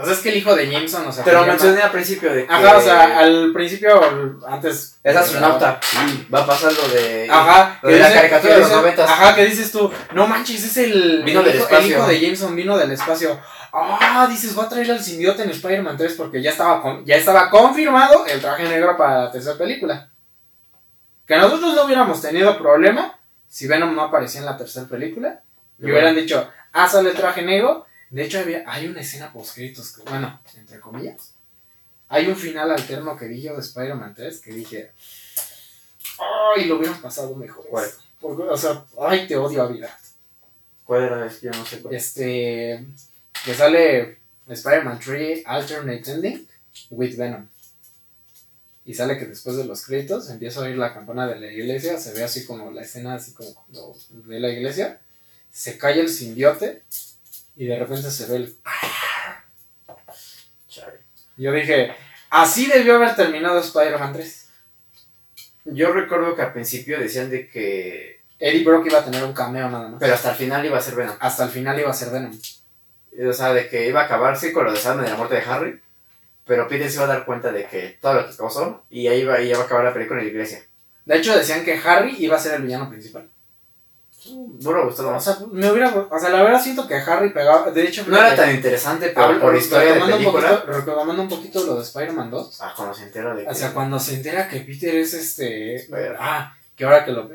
O 0.00 0.04
sea, 0.04 0.14
es 0.14 0.20
que 0.20 0.28
el 0.28 0.36
hijo 0.36 0.54
de 0.54 0.70
Jameson, 0.70 1.04
o 1.08 1.12
sea... 1.12 1.24
Te 1.24 1.32
lo 1.32 1.44
mencioné 1.44 1.82
al 1.82 1.90
principio 1.90 2.32
de 2.32 2.46
que 2.46 2.52
Ajá, 2.52 2.76
o 2.76 2.80
sea, 2.80 3.18
al 3.18 3.50
principio, 3.52 4.00
antes... 4.46 4.96
es 5.02 5.16
astronauta. 5.16 5.80
Y 6.06 6.30
va 6.32 6.44
a 6.44 6.46
pasar 6.46 6.72
lo 6.72 6.88
de. 6.88 7.26
Ajá, 7.28 7.80
Lo 7.82 7.88
de 7.88 7.94
que 7.96 8.00
la 8.00 8.12
caricatura 8.12 8.54
que 8.54 8.60
de 8.60 8.60
los 8.68 8.70
noventas. 8.76 9.10
Ajá, 9.10 9.34
que 9.34 9.44
dices 9.46 9.72
tú, 9.72 9.90
no 10.14 10.28
manches, 10.28 10.62
es 10.62 10.76
el, 10.76 11.24
Vino 11.24 11.40
el 11.40 11.46
del 11.46 11.56
hijo, 11.56 11.64
espacio. 11.64 11.86
el 11.86 11.92
hijo 12.00 12.06
de 12.06 12.20
Jameson 12.20 12.54
vino 12.54 12.78
del 12.78 12.92
espacio. 12.92 13.40
Ah, 13.72 14.28
dices, 14.30 14.56
va 14.56 14.64
a 14.64 14.68
traer 14.68 14.88
al 14.92 15.02
simbiote 15.02 15.42
en 15.42 15.50
Spider-Man 15.50 15.96
3 15.96 16.14
porque 16.14 16.40
ya 16.40 16.50
estaba, 16.52 16.80
con- 16.80 17.04
ya 17.04 17.16
estaba 17.16 17.50
confirmado 17.50 18.24
el 18.26 18.40
traje 18.40 18.68
negro 18.68 18.96
para 18.96 19.24
la 19.24 19.32
tercera 19.32 19.58
película. 19.58 20.10
Que 21.26 21.36
nosotros 21.36 21.74
no 21.74 21.84
hubiéramos 21.84 22.22
tenido 22.22 22.56
problema 22.56 23.18
si 23.48 23.66
Venom 23.66 23.94
no 23.96 24.02
aparecía 24.02 24.40
en 24.40 24.46
la 24.46 24.56
tercera 24.56 24.86
película 24.86 25.42
y 25.78 25.86
hubieran 25.86 26.14
dicho, 26.14 26.48
ah, 26.72 26.88
sale 26.88 27.10
el 27.10 27.16
traje 27.16 27.42
negro. 27.42 27.84
De 28.10 28.24
hecho, 28.24 28.38
había, 28.38 28.64
hay 28.66 28.86
una 28.86 29.00
escena 29.00 29.32
post-créditos 29.32 29.96
que, 29.96 30.02
bueno, 30.02 30.40
entre 30.56 30.80
comillas, 30.80 31.34
hay 32.08 32.26
un 32.26 32.36
final 32.36 32.70
alterno 32.70 33.16
que 33.16 33.28
vi 33.28 33.42
yo 33.42 33.54
de 33.54 33.60
Spider-Man 33.60 34.14
3 34.14 34.40
que 34.40 34.52
dije, 34.52 34.92
ay, 36.56 36.64
lo 36.64 36.78
hubieran 36.78 37.00
pasado 37.00 37.34
mejor. 37.36 37.66
¿Cuál? 37.68 37.90
Porque, 38.20 38.42
o 38.44 38.56
sea, 38.56 38.84
ay, 39.00 39.26
te 39.26 39.36
odio 39.36 39.62
a 39.62 39.68
vida. 39.68 39.98
¿Cuál 40.84 41.02
era? 41.02 41.26
Es 41.26 41.36
que 41.36 41.46
Yo 41.46 41.52
no 41.52 41.66
sé 41.66 41.80
cuál. 41.80 41.94
Este, 41.94 42.86
que 43.44 43.54
sale 43.54 44.18
Spider-Man 44.48 44.98
3 44.98 45.42
Alternate 45.44 46.10
Ending 46.12 46.48
with 46.90 47.16
Venom. 47.16 47.46
Y 48.86 48.94
sale 48.94 49.18
que 49.18 49.26
después 49.26 49.56
de 49.56 49.66
los 49.66 49.84
créditos 49.84 50.30
empieza 50.30 50.60
a 50.60 50.62
oír 50.62 50.78
la 50.78 50.94
campana 50.94 51.26
de 51.26 51.38
la 51.38 51.52
iglesia, 51.52 51.98
se 51.98 52.14
ve 52.14 52.24
así 52.24 52.46
como 52.46 52.70
la 52.70 52.80
escena, 52.80 53.16
así 53.16 53.32
como 53.32 53.52
cuando 53.52 53.94
ve 54.10 54.40
la 54.40 54.48
iglesia, 54.48 54.98
se 55.52 55.76
cae 55.76 56.00
el 56.00 56.08
simbiote 56.08 56.82
y 57.58 57.66
de 57.66 57.78
repente 57.78 58.10
se 58.10 58.26
ve 58.26 58.36
el... 58.36 58.56
Yo 61.36 61.52
dije, 61.52 61.92
así 62.30 62.66
debió 62.66 62.94
haber 62.96 63.14
terminado 63.14 63.58
Spider-Man 63.58 64.12
3. 64.12 64.48
Yo 65.66 65.92
recuerdo 65.92 66.34
que 66.34 66.42
al 66.42 66.52
principio 66.52 66.98
decían 66.98 67.30
de 67.30 67.48
que. 67.48 68.22
Eddie 68.38 68.64
Brock 68.64 68.86
iba 68.86 69.00
a 69.00 69.04
tener 69.04 69.22
un 69.24 69.32
cameo 69.32 69.68
nada 69.68 69.88
más. 69.88 70.00
Pero 70.00 70.14
hasta 70.14 70.30
el 70.30 70.36
final 70.36 70.64
iba 70.64 70.78
a 70.78 70.80
ser 70.80 70.94
Venom. 70.94 71.16
Hasta 71.20 71.44
el 71.44 71.50
final 71.50 71.78
iba 71.78 71.90
a 71.90 71.94
ser 71.94 72.10
Venom. 72.10 72.36
O 73.28 73.32
sea, 73.32 73.52
de 73.52 73.68
que 73.68 73.88
iba 73.88 74.00
a 74.00 74.04
acabarse 74.04 74.52
con 74.52 74.64
lo 74.64 74.72
de 74.72 74.78
Sandman 74.78 75.10
la 75.10 75.16
muerte 75.16 75.36
de 75.36 75.42
Harry. 75.42 75.80
Pero 76.44 76.68
Peter 76.68 76.88
se 76.88 76.96
iba 76.96 77.04
a 77.04 77.08
dar 77.08 77.24
cuenta 77.24 77.52
de 77.52 77.66
que 77.66 77.98
todo 78.00 78.14
lo 78.14 78.28
que 78.28 78.36
causó. 78.36 78.84
Y 78.90 79.08
ahí 79.08 79.20
iba, 79.20 79.40
iba 79.40 79.58
a 79.58 79.62
acabar 79.62 79.84
la 79.84 79.92
película 79.92 80.20
en 80.20 80.26
la 80.26 80.32
iglesia. 80.32 80.62
De 81.04 81.16
hecho 81.16 81.36
decían 81.36 81.64
que 81.64 81.78
Harry 81.78 82.16
iba 82.18 82.36
a 82.36 82.40
ser 82.40 82.54
el 82.54 82.62
villano 82.62 82.88
principal. 82.88 83.28
No 84.60 84.72
me 84.72 84.84
gustó 84.84 85.08
O 85.14 85.20
sea, 85.20 85.36
me 85.52 85.70
hubiera, 85.70 85.88
o 85.88 86.18
sea, 86.18 86.30
la 86.30 86.42
verdad 86.42 86.60
siento 86.62 86.86
que 86.86 86.94
Harry 86.96 87.30
pegaba, 87.32 87.70
de 87.70 87.82
hecho, 87.84 88.04
No 88.06 88.16
era 88.16 88.34
tan 88.34 88.54
interesante, 88.54 89.08
pero 89.14 89.26
hablo- 89.26 89.40
por 89.40 89.56
historia 89.56 89.88
de 89.88 89.94
retomando 89.94 90.16
un 90.16 90.22
película. 90.22 90.50
poquito, 90.60 90.72
retomando 90.72 91.22
un 91.22 91.28
poquito 91.28 91.64
lo 91.64 91.76
de 91.76 91.82
Spider-Man 91.82 92.30
2. 92.30 92.58
Ah, 92.60 92.72
cuando 92.76 92.94
se 92.94 93.02
entera 93.04 93.34
de 93.34 93.44
que. 93.44 93.50
O 93.50 93.54
sea, 93.54 93.72
cuando 93.72 93.98
se 94.00 94.14
entera 94.14 94.48
que 94.48 94.60
Peter 94.60 94.94
es 94.96 95.14
este. 95.14 95.76
Spider. 95.76 96.16
Ah, 96.18 96.54
que 96.76 96.84
ahora 96.84 97.04
que 97.04 97.12
lo, 97.12 97.28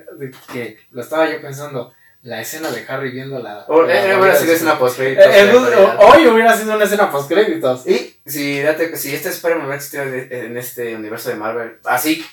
que 0.51 0.79
lo 0.91 1.01
estaba 1.01 1.29
yo 1.29 1.41
pensando, 1.41 1.93
la 2.21 2.39
escena 2.39 2.71
de 2.71 2.85
Harry 2.87 3.11
viendo 3.11 3.39
la. 3.39 3.65
O- 3.67 3.81
la 3.83 3.93
eh, 3.93 4.15
hubiera 4.17 4.33
de 4.33 4.39
sido 4.39 4.53
escena 4.53 4.79
post 4.79 4.99
Eh, 4.99 5.17
eh, 5.19 5.53
hoy 5.99 6.27
hubiera 6.27 6.55
sido 6.57 6.75
una 6.75 6.85
escena 6.85 7.11
post 7.11 7.29
créditos. 7.29 7.85
Y 7.85 8.15
si, 8.25 8.61
date, 8.61 8.95
si 8.95 9.13
este 9.13 9.29
Spider-Man 9.29 9.65
hubiera 9.67 9.75
existido 9.77 10.03
en, 10.03 10.55
este 10.57 10.95
universo 10.95 11.29
de 11.29 11.35
Marvel, 11.35 11.79
así 11.85 12.25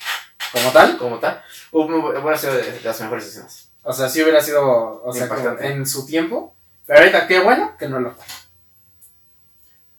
Como 0.52 0.70
tal. 0.70 0.96
como 0.98 1.18
tal, 1.18 1.42
hubiera 1.72 2.20
hubiera 2.20 2.36
sido 2.38 2.54
de 2.54 2.62
de 2.62 2.80
las 2.84 3.00
mejores 3.00 3.26
escenas. 3.26 3.69
O 3.82 3.92
sea, 3.92 4.08
sí 4.08 4.22
hubiera 4.22 4.40
sido. 4.40 5.02
O 5.02 5.12
sea, 5.12 5.28
en 5.60 5.86
su 5.86 6.06
tiempo. 6.06 6.54
Pero 6.86 7.00
ahorita, 7.00 7.26
qué 7.26 7.40
bueno 7.40 7.76
que 7.78 7.88
no 7.88 8.00
lo 8.00 8.10
fue. 8.12 8.24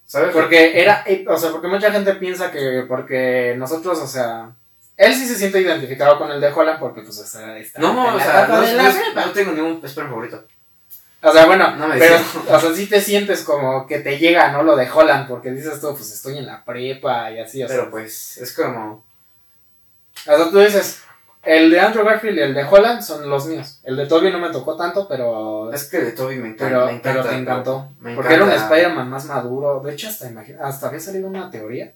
¿Sabes? 0.05 0.33
Porque 0.33 0.81
era, 0.81 1.05
o 1.27 1.37
sea, 1.37 1.51
porque 1.51 1.67
mucha 1.69 1.89
gente 1.91 2.13
piensa 2.15 2.51
que 2.51 2.83
porque 2.87 3.55
nosotros, 3.57 3.97
o 3.99 4.07
sea, 4.07 4.51
él 4.97 5.15
sí 5.15 5.25
se 5.25 5.35
siente 5.35 5.61
identificado 5.61 6.17
con 6.17 6.29
el 6.29 6.41
de 6.41 6.51
Holland 6.51 6.79
porque 6.79 7.01
pues 7.01 7.17
está, 7.17 7.57
está 7.57 7.79
No, 7.79 8.15
o 8.15 8.19
sea, 8.19 8.45
no, 8.47 8.57
no- 8.61 8.91
prepa. 8.91 9.25
no 9.25 9.31
tengo 9.31 9.53
ningún 9.53 9.79
Spider-Man 9.83 10.09
favorito. 10.09 10.45
O 11.23 11.31
sea, 11.31 11.45
bueno, 11.45 11.75
No 11.77 11.87
me 11.87 11.97
pero, 11.97 12.17
o 12.49 12.59
sea, 12.59 12.73
sí 12.73 12.87
te 12.87 12.99
sientes 12.99 13.43
como 13.43 13.87
que 13.87 13.99
te 13.99 14.17
llega, 14.17 14.51
¿no? 14.51 14.63
Lo 14.63 14.75
de 14.75 14.89
Holland, 14.91 15.29
porque 15.29 15.51
dices 15.51 15.79
tú, 15.79 15.95
pues 15.95 16.11
estoy 16.11 16.39
en 16.39 16.45
la 16.47 16.65
prepa 16.65 17.31
y 17.31 17.39
así, 17.39 17.63
o 17.63 17.67
sea. 17.67 17.77
Pero 17.77 17.89
pues, 17.91 18.37
es 18.37 18.51
como. 18.53 19.05
O 20.27 20.37
sea, 20.37 20.49
tú 20.49 20.59
dices, 20.59 21.03
el 21.43 21.71
de 21.71 21.79
Andrew 21.79 22.05
Garfield 22.05 22.37
y 22.37 22.41
el 22.41 22.53
de 22.53 22.63
Holland 22.63 23.01
son 23.01 23.29
los 23.29 23.45
míos. 23.47 23.79
El 23.83 23.95
de 23.97 24.05
Toby 24.05 24.31
no 24.31 24.39
me 24.39 24.49
tocó 24.51 24.75
tanto, 24.75 25.07
pero... 25.07 25.71
Es 25.73 25.85
que 25.89 25.97
de 25.99 26.11
Toby 26.11 26.35
me 26.37 26.49
encanta. 26.49 26.65
Pero, 26.67 26.85
me 26.85 26.91
encanta 26.93 27.21
pero 27.21 27.23
te 27.35 27.41
encantó. 27.41 27.89
me 27.99 28.15
porque 28.15 28.33
era 28.33 28.43
un. 28.45 28.51
Spider-Man 28.51 29.09
más 29.09 29.25
maduro. 29.25 29.81
De 29.83 29.93
hecho, 29.93 30.07
hasta, 30.09 30.29
hasta 30.61 30.87
había 30.87 30.99
salido 30.99 31.27
una 31.27 31.49
teoría 31.49 31.93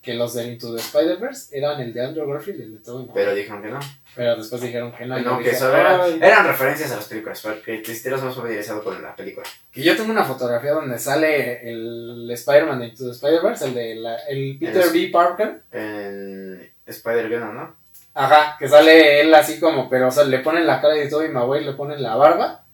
que 0.00 0.14
los 0.14 0.32
de 0.32 0.44
Into 0.46 0.72
the 0.74 0.80
Spider-Verse 0.80 1.58
eran 1.58 1.80
el 1.80 1.92
de 1.92 2.04
Andrew 2.04 2.26
Garfield 2.30 2.60
y 2.60 2.62
el 2.62 2.82
de 2.82 2.90
Maguire. 2.92 3.10
Pero 3.14 3.34
dijeron 3.34 3.62
que 3.62 3.68
no. 3.68 3.80
Pero 4.14 4.36
después 4.36 4.62
dijeron 4.62 4.92
que 4.92 5.04
no. 5.06 5.18
No, 5.18 5.38
que 5.40 5.50
eso 5.50 5.74
era- 5.76 6.06
eran 6.06 6.46
referencias 6.46 6.92
a 6.92 6.96
las 6.96 7.06
películas, 7.06 7.40
para 7.42 7.60
que 7.60 7.78
te 7.78 7.92
estuvieras 7.92 8.22
más 8.24 8.34
familiarizado 8.34 8.82
con 8.84 9.02
la 9.02 9.14
película. 9.16 9.46
Que 9.72 9.82
yo 9.82 9.96
tengo 9.96 10.12
una 10.12 10.24
fotografía 10.24 10.70
donde 10.72 10.98
sale 11.00 11.68
el 11.68 12.28
Spider-Man 12.30 12.78
de 12.78 12.86
Into 12.86 13.04
the 13.06 13.10
Spider-Verse, 13.10 13.64
el 13.66 13.74
de 13.74 13.94
la- 13.96 14.16
el 14.28 14.56
Peter 14.60 14.82
El- 14.84 14.92
B. 14.92 15.10
Parker. 15.12 15.62
En 15.72 16.72
Spider-Man, 16.86 17.54
¿no? 17.56 17.76
Ajá, 18.20 18.56
que 18.58 18.68
sale 18.68 19.20
él 19.20 19.32
así 19.32 19.60
como, 19.60 19.88
pero 19.88 20.08
o 20.08 20.10
sea, 20.10 20.24
le 20.24 20.40
ponen 20.40 20.66
la 20.66 20.80
cara 20.80 20.94
de 20.94 21.08
Tobey 21.08 21.28
Maguire, 21.28 21.64
le 21.66 21.72
ponen 21.74 22.02
la 22.02 22.16
barba. 22.16 22.64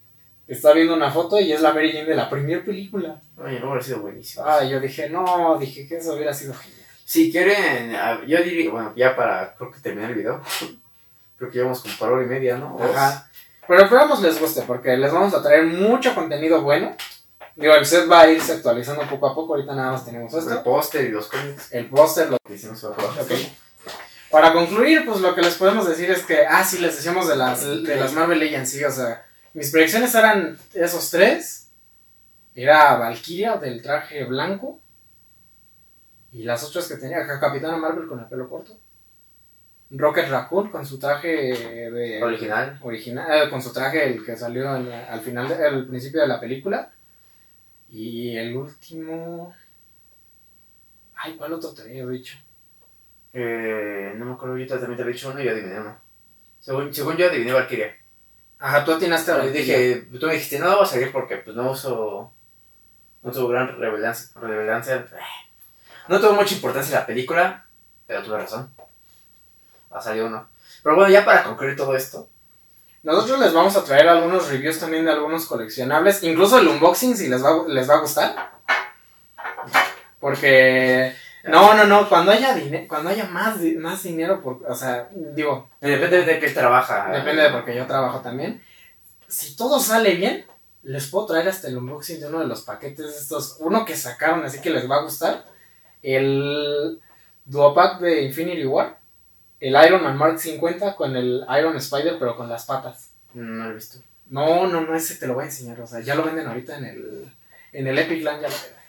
Está 0.49 0.73
viendo 0.73 0.95
una 0.95 1.11
foto 1.11 1.39
y 1.39 1.53
es 1.53 1.61
la 1.61 1.75
Mary 1.75 1.93
Jane 1.93 2.07
de 2.07 2.15
la 2.15 2.31
primera 2.31 2.65
película. 2.65 3.21
Oye, 3.37 3.61
no 3.61 3.66
hubiera 3.66 3.83
sido 3.83 4.01
buenísimo. 4.01 4.43
Ah, 4.47 4.65
yo 4.65 4.81
dije, 4.81 5.11
no, 5.11 5.59
dije 5.61 5.87
que 5.87 5.99
eso 5.99 6.15
hubiera 6.15 6.33
sido 6.33 6.55
genial. 6.55 6.81
Si 7.05 7.31
quieren, 7.31 7.95
yo 8.27 8.43
diría, 8.43 8.71
bueno, 8.71 8.95
ya 8.97 9.15
para, 9.15 9.55
creo 9.55 9.71
que 9.71 9.81
terminar 9.81 10.12
el 10.12 10.16
video. 10.16 10.41
creo 11.37 11.51
que 11.51 11.59
llevamos 11.59 11.83
como 11.83 11.95
por 11.99 12.12
hora 12.12 12.25
y 12.25 12.29
media, 12.29 12.57
¿no? 12.57 12.79
Ajá. 12.83 13.29
Pero 13.69 13.83
esperamos 13.85 14.23
les 14.23 14.41
guste 14.41 14.62
porque 14.62 14.97
les 14.97 15.12
vamos 15.12 15.35
a 15.35 15.43
traer 15.43 15.66
mucho 15.66 16.15
contenido 16.15 16.62
bueno. 16.62 16.97
Digo, 17.55 17.75
el 17.75 17.85
set 17.85 18.11
va 18.11 18.23
a 18.23 18.31
irse 18.31 18.53
actualizando 18.53 19.03
poco 19.03 19.27
a 19.27 19.35
poco. 19.35 19.55
Ahorita 19.55 19.75
nada 19.75 19.93
más 19.93 20.07
tenemos 20.07 20.33
El 20.33 20.39
esto. 20.41 20.62
póster 20.62 21.05
y 21.05 21.09
los 21.11 21.29
cómics 21.29 21.71
El 21.71 21.91
póster, 21.91 22.31
lo 22.31 22.39
que 22.47 22.55
hicimos 22.55 22.81
para. 22.83 23.25
Para 24.35 24.52
concluir, 24.52 25.05
pues 25.06 25.20
lo 25.20 25.32
que 25.32 25.43
les 25.43 25.55
podemos 25.55 25.86
decir 25.89 26.11
es 26.11 26.24
que, 26.24 26.44
ah, 26.44 26.65
sí, 26.65 26.78
les 26.78 26.97
decíamos 26.97 27.28
de 27.28 27.36
las, 27.36 27.65
de 27.65 27.94
las 27.97 28.12
Marvel 28.15 28.40
Legends, 28.40 28.69
sí, 28.69 28.82
o 28.82 28.90
sea, 28.90 29.24
mis 29.52 29.70
predicciones 29.70 30.12
eran 30.12 30.59
esos 30.73 31.09
tres. 31.09 31.70
Era 32.52 32.97
Valkyria 32.97 33.56
del 33.59 33.81
traje 33.81 34.24
blanco. 34.24 34.81
Y 36.32 36.43
las 36.43 36.65
otras 36.65 36.89
que 36.89 36.97
tenía, 36.97 37.24
Capitana 37.39 37.77
Marvel 37.77 38.09
con 38.09 38.19
el 38.19 38.27
pelo 38.27 38.48
corto. 38.48 38.77
Rocket 39.90 40.28
Raccoon 40.28 40.69
con 40.69 40.85
su 40.85 40.98
traje 40.98 41.28
de... 41.28 42.20
Original. 42.20 42.81
original, 42.82 43.47
eh, 43.47 43.48
con 43.51 43.62
su 43.62 43.73
traje 43.73 44.05
el 44.05 44.24
que 44.27 44.36
salió 44.36 44.74
en- 44.74 44.90
al 44.93 45.20
final, 45.20 45.47
de- 45.47 45.65
al 45.65 45.86
principio 45.86 46.20
de 46.23 46.27
la 46.27 46.40
película. 46.40 46.90
Y 47.89 48.36
el 48.36 48.56
último... 48.56 49.55
Ay, 51.15 51.36
¿cuál 51.36 51.52
otro 51.52 51.73
te 51.73 51.82
había 51.82 52.05
dicho? 52.06 52.36
Eh, 53.36 54.15
no 54.16 54.27
me 54.27 54.32
acuerdo, 54.35 54.56
yo 54.56 54.66
también 54.69 54.97
te 54.97 55.02
había 55.02 55.12
dicho 55.12 55.31
uno 55.31 55.40
y 55.40 55.44
yo 55.44 55.51
adiviné 55.51 55.81
uno. 55.81 55.98
Según, 56.61 56.94
según 56.94 57.16
yo 57.16 57.27
adiviné 57.27 57.52
Valkyria. 57.52 57.97
Ajá, 58.61 58.85
tú 58.85 58.93
atinaste 58.93 59.32
a 59.32 59.39
Valkyria. 59.39 59.61
dije, 59.78 60.09
tú 60.19 60.27
me 60.27 60.35
dijiste, 60.35 60.61
no 60.61 60.77
va 60.77 60.85
a 60.85 60.86
salir 60.86 61.11
porque 61.11 61.39
pues 61.39 61.56
no 61.56 61.73
uso. 61.73 62.32
No 63.23 63.32
tuvo 63.32 63.48
gran 63.48 63.69
relevancia. 63.69 64.40
relevancia. 64.40 65.05
No 66.09 66.20
tuvo 66.20 66.35
mucha 66.35 66.55
importancia 66.55 67.01
la 67.01 67.06
película, 67.06 67.66
pero 68.06 68.23
tuve 68.23 68.39
razón. 68.39 68.73
Ha 69.90 70.01
salido 70.01 70.27
uno. 70.27 70.48
Pero 70.82 70.94
bueno, 70.94 71.11
ya 71.11 71.24
para 71.24 71.43
concluir 71.43 71.77
todo 71.77 71.97
esto. 71.97 72.28
Nosotros 73.02 73.40
les 73.40 73.52
vamos 73.52 73.77
a 73.77 73.85
traer 73.85 74.09
algunos 74.09 74.48
reviews 74.48 74.78
también 74.78 75.05
de 75.05 75.12
algunos 75.12 75.47
coleccionables, 75.47 76.23
incluso 76.23 76.59
el 76.59 76.69
unboxing 76.69 77.16
si 77.16 77.28
les 77.28 77.44
va, 77.44 77.65
les 77.66 77.89
va 77.89 77.94
a 77.97 78.01
gustar. 78.01 78.52
Porque 80.20 81.15
no, 81.45 81.75
no, 81.75 81.85
no, 81.85 82.09
cuando 82.09 82.33
haya 82.33 82.55
dinero, 82.55 82.87
cuando 82.89 83.11
haya 83.11 83.27
más, 83.27 83.59
más 83.79 84.03
dinero, 84.03 84.41
por, 84.41 84.62
o 84.66 84.75
sea, 84.75 85.09
digo, 85.12 85.69
Depende 85.81 86.25
de 86.25 86.39
qué 86.41 86.51
trabaja. 86.51 87.11
depende 87.11 87.43
de 87.43 87.51
porque 87.51 87.75
yo 87.77 87.87
trabajo 87.87 88.21
también. 88.21 88.62
Si 89.29 89.57
todo 89.57 89.79
sale 89.79 90.15
bien, 90.15 90.47
les 90.83 91.07
puedo 91.09 91.27
traer 91.27 91.49
hasta 91.49 91.69
el 91.69 91.77
unboxing 91.79 92.21
de 92.21 92.27
uno 92.29 92.41
de 92.41 92.47
los 92.47 92.62
paquetes 92.62 93.07
estos, 93.16 93.57
uno 93.61 93.85
que 93.85 93.97
sacaron, 93.97 94.45
así 94.45 94.61
que 94.61 94.71
les 94.71 94.89
va 94.91 94.97
a 94.97 95.03
gustar. 95.03 95.45
El 96.03 97.01
Duopack 97.47 98.01
de 98.01 98.23
Infinity 98.23 98.65
War. 98.66 98.99
el 99.61 99.75
Iron 99.87 100.03
Man 100.03 100.16
Mark 100.19 100.39
50 100.39 100.95
con 100.97 101.16
el 101.16 101.45
Iron 101.59 101.77
Spider, 101.77 102.16
pero 102.19 102.37
con 102.37 102.49
las 102.49 102.66
patas. 102.66 103.11
No 103.33 103.65
lo 103.65 103.71
he 103.71 103.75
visto. 103.75 103.99
No, 104.27 104.66
no, 104.66 104.81
no, 104.83 104.95
ese 104.95 105.16
te 105.16 105.27
lo 105.27 105.35
voy 105.35 105.45
a 105.45 105.47
enseñar. 105.47 105.81
O 105.81 105.87
sea, 105.87 106.01
ya 106.01 106.15
lo 106.15 106.23
venden 106.23 106.47
ahorita 106.47 106.79
en 106.79 106.85
el, 106.85 107.33
en 107.73 107.87
el 107.87 107.99
Epic 107.99 108.23
Land, 108.23 108.43
ya 108.43 108.49
lo 108.49 108.55
venden. 108.55 108.81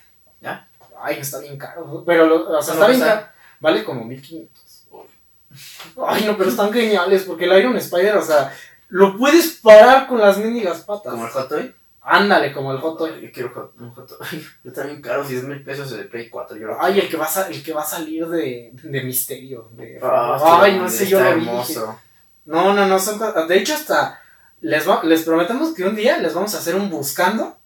¿Ya? 0.42 0.68
Ay, 1.06 1.18
está 1.20 1.40
bien 1.40 1.58
caro. 1.58 2.04
Pero, 2.06 2.26
lo- 2.26 2.50
o 2.58 2.62
sea, 2.62 2.74
está 2.74 2.86
¿Cuánto 2.86 2.98
bien 2.98 3.00
caro. 3.16 3.28
Vale 3.60 3.84
como 3.84 4.04
1500. 4.04 4.88
Ay, 6.08 6.26
no, 6.26 6.38
pero 6.38 6.50
están 6.50 6.74
geniales 6.74 7.24
porque 7.24 7.46
el 7.46 7.58
Iron 7.60 7.78
Spider, 7.78 8.18
o 8.18 8.22
sea, 8.22 8.54
lo 8.90 9.18
puedes 9.18 9.54
parar 9.62 10.08
con 10.08 10.20
las 10.20 10.38
mendigas 10.38 10.82
patas. 10.82 11.14
¿Como 11.14 11.26
el 11.26 11.32
Hot 11.32 11.48
Toy? 11.50 11.76
Ándale, 12.02 12.52
como 12.52 12.72
el 12.72 12.80
Hot 12.80 12.98
Toy. 12.98 13.22
Yo 13.22 13.32
quiero 13.32 13.50
hot- 13.54 13.72
un 13.80 13.92
Hot 13.92 14.08
Toy. 14.08 14.46
Está 14.64 14.84
bien 14.84 15.02
caro, 15.02 15.24
10 15.24 15.44
mil 15.46 15.64
pesos 15.64 15.92
el 15.94 16.08
Play 16.08 16.30
4. 16.30 16.58
Yo 16.58 16.68
lo 16.68 16.82
Ay, 16.84 17.00
el 17.00 17.10
que 17.10 17.18
va 17.18 17.26
a, 17.34 17.48
el 17.48 17.64
que 17.64 17.74
va 17.74 17.82
a 17.82 17.86
salir 17.86 18.28
de, 18.28 18.72
de 18.74 19.04
misterio. 19.04 19.70
de- 19.74 20.00
Ah, 20.04 20.60
Ay, 20.62 20.78
no 20.78 20.90
sé, 20.90 21.08
yo 21.08 21.20
lo 21.20 21.26
vi. 21.36 21.48
hermoso. 21.48 22.00
No, 22.46 22.74
no, 22.74 22.86
no, 22.88 23.00
son 23.00 23.20
De 23.48 23.58
hecho, 23.58 23.74
hasta 23.74 24.22
les, 24.62 24.88
va- 24.88 25.02
les 25.04 25.24
prometemos 25.24 25.74
que 25.74 25.84
un 25.86 25.96
día 25.96 26.18
les 26.18 26.34
vamos 26.34 26.54
a 26.54 26.58
hacer 26.60 26.76
un 26.76 26.90
buscando 26.90 27.58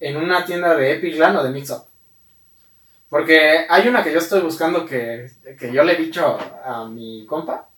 en 0.00 0.16
una 0.16 0.44
tienda 0.46 0.74
de 0.76 0.92
Epic 0.94 1.16
Land 1.18 1.38
o 1.38 1.42
de 1.42 1.50
Mixup. 1.50 1.84
Porque 3.08 3.64
hay 3.68 3.88
una 3.88 4.04
que 4.04 4.12
yo 4.12 4.18
estoy 4.18 4.40
buscando 4.42 4.84
que, 4.84 5.30
que 5.58 5.72
yo 5.72 5.82
le 5.82 5.94
he 5.94 5.96
dicho 5.96 6.38
a 6.64 6.84
mi 6.86 7.24
compa 7.26 7.68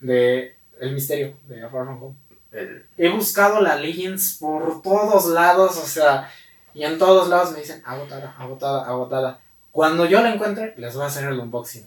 de 0.00 0.56
El 0.80 0.92
Misterio 0.94 1.34
de 1.46 1.60
Far 1.62 1.70
From 1.84 2.02
Home. 2.02 2.16
El- 2.50 2.86
He 2.96 3.08
buscado 3.08 3.60
la 3.60 3.76
Legends 3.76 4.36
por 4.40 4.82
todos 4.82 5.26
lados, 5.26 5.76
o 5.76 5.86
sea, 5.86 6.30
y 6.74 6.82
en 6.84 6.98
todos 6.98 7.28
lados 7.28 7.52
me 7.52 7.60
dicen 7.60 7.82
agotada, 7.84 8.34
agotada, 8.38 8.84
agotada. 8.86 9.40
Cuando 9.70 10.06
yo 10.06 10.20
la 10.22 10.32
encuentre, 10.34 10.74
les 10.76 10.94
voy 10.94 11.04
a 11.04 11.06
hacer 11.06 11.24
el 11.28 11.38
unboxing. 11.38 11.86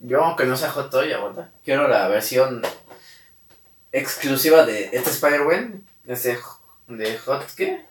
Yo, 0.00 0.22
aunque 0.22 0.44
no 0.44 0.56
sea 0.56 0.70
Hot 0.72 0.90
Toy, 0.90 1.10
aguanta. 1.12 1.50
Quiero 1.64 1.88
la 1.88 2.08
versión 2.08 2.60
exclusiva 3.92 4.64
de 4.66 4.90
este 4.92 5.10
Spider-Man. 5.10 5.82
Ese 6.06 6.38
de 6.88 7.18
Hot, 7.18 7.46
¿qué? 7.56 7.84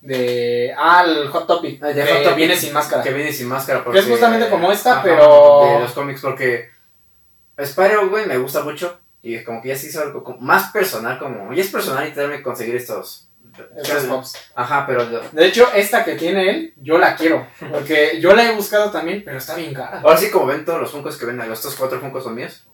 De. 0.00 0.74
Ah, 0.76 1.04
el 1.06 1.28
Hot 1.28 1.46
Topic. 1.46 1.82
Ah, 1.82 1.92
que 1.92 2.02
Hot 2.02 2.22
Topic. 2.22 2.36
viene 2.36 2.56
sin 2.56 2.72
máscara. 2.72 3.02
Que 3.02 3.12
viene 3.12 3.32
sin 3.32 3.48
máscara. 3.48 3.84
Que 3.84 3.98
es 3.98 4.06
justamente 4.06 4.48
como 4.48 4.72
esta, 4.72 5.02
pero- 5.02 5.74
De 5.74 5.80
los 5.80 5.92
cómics, 5.92 6.20
porque 6.22 6.70
Spider-Man 7.56 8.28
me 8.28 8.38
gusta 8.38 8.62
mucho. 8.62 8.98
Y 9.22 9.42
como 9.44 9.60
que 9.60 9.68
ya 9.68 9.76
se 9.76 9.88
hizo 9.88 10.00
algo 10.00 10.24
como 10.24 10.38
más 10.40 10.70
personal, 10.72 11.18
como. 11.18 11.52
Y 11.52 11.60
es 11.60 11.68
personal 11.68 12.10
y 12.10 12.42
conseguir 12.42 12.76
estos. 12.76 13.26
Estos 13.76 14.04
pops. 14.04 14.34
Ajá, 14.54 14.86
pero. 14.86 15.04
De 15.04 15.46
hecho, 15.46 15.68
esta 15.74 16.02
que 16.04 16.14
tiene 16.14 16.48
él, 16.48 16.74
yo 16.80 16.96
la 16.96 17.14
quiero. 17.16 17.46
Porque 17.70 18.18
yo 18.20 18.34
la 18.34 18.44
he 18.44 18.54
buscado 18.54 18.90
también, 18.90 19.22
pero 19.24 19.36
está 19.36 19.54
bien 19.56 19.74
cara. 19.74 20.00
Ahora 20.02 20.16
sí, 20.16 20.30
como 20.30 20.46
ven 20.46 20.64
todos 20.64 20.80
los 20.80 20.90
Funkos 20.90 21.18
que 21.18 21.26
ven, 21.26 21.38
estos 21.40 21.74
cuatro 21.74 22.00
Funkos 22.00 22.24
son 22.24 22.34
míos. 22.34 22.64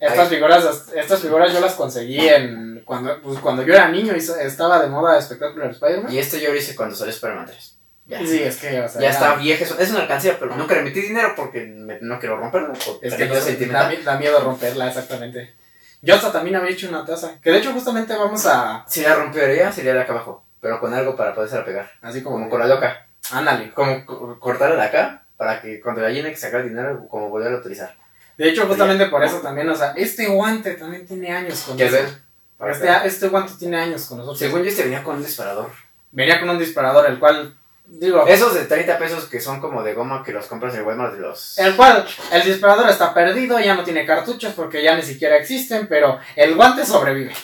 Estas 0.00 0.28
figuras, 0.30 0.88
estas 0.96 1.20
figuras 1.20 1.52
yo 1.52 1.60
las 1.60 1.74
conseguí 1.74 2.26
en. 2.26 2.71
Cuando, 2.84 3.20
pues, 3.22 3.38
cuando 3.38 3.62
yo 3.62 3.74
era 3.74 3.88
niño 3.88 4.14
estaba 4.14 4.80
de 4.80 4.88
moda 4.88 5.18
espectacular 5.18 5.70
Spider-Man. 5.70 6.12
Y 6.12 6.18
este 6.18 6.40
yo 6.40 6.50
lo 6.50 6.56
hice 6.56 6.74
cuando 6.76 6.94
salió 6.94 7.12
Spider-Man 7.12 7.46
3. 7.46 7.78
Ya. 8.06 8.18
Sí, 8.26 8.42
es 8.42 8.56
que, 8.56 8.80
o 8.80 8.88
sea, 8.88 9.00
Ya 9.00 9.10
está 9.10 9.34
vieja, 9.36 9.64
es 9.78 9.90
una 9.90 10.00
alcancía, 10.00 10.36
pero 10.38 10.54
nunca 10.56 10.74
le 10.74 10.82
metí 10.82 11.00
dinero 11.00 11.34
porque 11.36 11.60
me- 11.64 11.98
no 12.00 12.18
quiero 12.18 12.36
romperla. 12.36 12.72
Es 13.00 13.14
que 13.14 13.26
no 13.26 13.34
da, 13.72 13.92
da 14.04 14.18
miedo 14.18 14.40
romperla, 14.40 14.88
exactamente. 14.88 15.54
Yo 16.02 16.16
hasta 16.16 16.32
también 16.32 16.56
había 16.56 16.70
hecho 16.72 16.88
una 16.88 17.06
taza. 17.06 17.38
Que 17.40 17.50
de 17.52 17.58
hecho, 17.58 17.72
justamente 17.72 18.14
vamos 18.16 18.44
a. 18.46 18.84
Si 18.88 19.02
la 19.02 19.14
rompería, 19.14 19.70
sería 19.70 19.94
de 19.94 20.00
acá 20.00 20.12
abajo, 20.12 20.44
pero 20.60 20.80
con 20.80 20.92
algo 20.92 21.14
para 21.14 21.32
poderse 21.32 21.56
pegar. 21.60 21.92
Así 22.02 22.22
como. 22.22 22.36
Como 22.36 22.50
con 22.50 22.58
la 22.60 22.66
loca. 22.66 23.06
Ándale. 23.30 23.70
Como 23.72 24.04
co- 24.04 24.38
cortarla 24.40 24.74
de 24.74 24.82
acá, 24.88 25.24
para 25.36 25.62
que 25.62 25.80
cuando 25.80 26.00
la 26.02 26.10
llene 26.10 26.30
que 26.30 26.36
sacar 26.36 26.64
dinero, 26.64 27.06
como 27.08 27.30
volver 27.30 27.52
a 27.52 27.56
utilizar. 27.58 27.94
De 28.36 28.48
hecho, 28.48 28.66
justamente 28.66 29.06
por 29.06 29.22
eso 29.22 29.38
también, 29.38 29.68
o 29.68 29.76
sea, 29.76 29.92
este 29.96 30.26
guante 30.26 30.72
también 30.74 31.06
tiene 31.06 31.30
años 31.30 31.60
con 31.60 31.76
¿Quieres 31.76 31.92
nosotros. 31.94 32.16
ver? 32.16 32.31
Para 32.62 32.74
Este, 32.74 33.08
este 33.08 33.26
guante 33.26 33.54
tiene 33.58 33.76
años 33.76 34.06
con 34.06 34.18
nosotros. 34.18 34.38
Según 34.38 34.62
yo, 34.62 34.68
este 34.68 34.84
venía 34.84 35.02
con 35.02 35.16
un 35.16 35.22
disparador. 35.24 35.68
Venía 36.12 36.38
con 36.38 36.48
un 36.48 36.60
disparador, 36.60 37.10
el 37.10 37.18
cual, 37.18 37.56
digo, 37.86 38.24
Esos 38.24 38.54
de 38.54 38.66
30 38.66 38.98
pesos 39.00 39.24
que 39.24 39.40
son 39.40 39.60
como 39.60 39.82
de 39.82 39.94
goma 39.94 40.22
que 40.22 40.30
los 40.30 40.46
compras 40.46 40.72
en 40.74 40.78
el 40.78 40.86
Walmart 40.86 41.14
de 41.14 41.22
los. 41.22 41.58
el 41.58 41.74
cual, 41.74 42.06
el 42.30 42.44
disparador 42.44 42.88
está 42.88 43.12
perdido, 43.12 43.58
ya 43.58 43.74
no 43.74 43.82
tiene 43.82 44.06
cartuchos 44.06 44.54
porque 44.54 44.80
ya 44.80 44.94
ni 44.94 45.02
siquiera 45.02 45.38
existen, 45.38 45.88
pero 45.88 46.20
el 46.36 46.54
guante 46.54 46.86
sobrevive. 46.86 47.34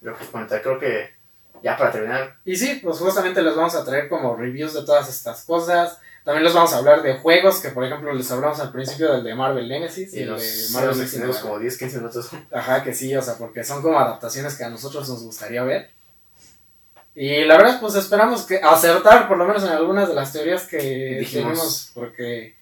Lo 0.00 0.18
que 0.18 0.26
comentar, 0.26 0.60
creo 0.60 0.76
que 0.80 1.14
ya 1.62 1.76
para 1.76 1.92
terminar, 1.92 2.38
Y 2.44 2.56
sí, 2.56 2.80
pues 2.82 2.98
justamente 2.98 3.40
les 3.40 3.54
vamos 3.54 3.76
a 3.76 3.84
traer 3.84 4.08
como 4.08 4.34
reviews 4.34 4.74
de 4.74 4.84
todas 4.84 5.08
estas 5.08 5.44
cosas. 5.44 6.00
También 6.28 6.44
les 6.44 6.52
vamos 6.52 6.74
a 6.74 6.76
hablar 6.76 7.00
de 7.00 7.14
juegos, 7.14 7.58
que 7.60 7.70
por 7.70 7.82
ejemplo 7.86 8.12
les 8.12 8.30
hablamos 8.30 8.60
al 8.60 8.70
principio 8.70 9.10
del 9.10 9.24
de 9.24 9.34
Marvel 9.34 9.66
Nemesis 9.66 10.12
y 10.12 10.18
y 10.18 10.24
los 10.26 10.42
de 10.42 10.74
Marvel 10.74 10.90
nos 10.90 10.98
Nemesis. 10.98 11.02
extendemos 11.04 11.38
como 11.38 11.58
10, 11.58 11.78
15 11.78 11.96
minutos. 11.96 12.28
Ajá, 12.52 12.84
que 12.84 12.94
sí, 12.94 13.16
o 13.16 13.22
sea, 13.22 13.38
porque 13.38 13.64
son 13.64 13.80
como 13.80 13.98
adaptaciones 13.98 14.54
que 14.54 14.62
a 14.62 14.68
nosotros 14.68 15.08
nos 15.08 15.22
gustaría 15.22 15.62
ver. 15.62 15.90
Y 17.14 17.46
la 17.46 17.56
verdad, 17.56 17.80
pues 17.80 17.94
esperamos 17.94 18.42
que 18.42 18.58
acertar 18.58 19.26
por 19.26 19.38
lo 19.38 19.46
menos 19.46 19.62
en 19.62 19.70
algunas 19.70 20.06
de 20.06 20.14
las 20.14 20.30
teorías 20.30 20.66
que 20.66 21.16
Dijimos. 21.20 21.46
tenemos, 21.48 21.90
porque 21.94 22.58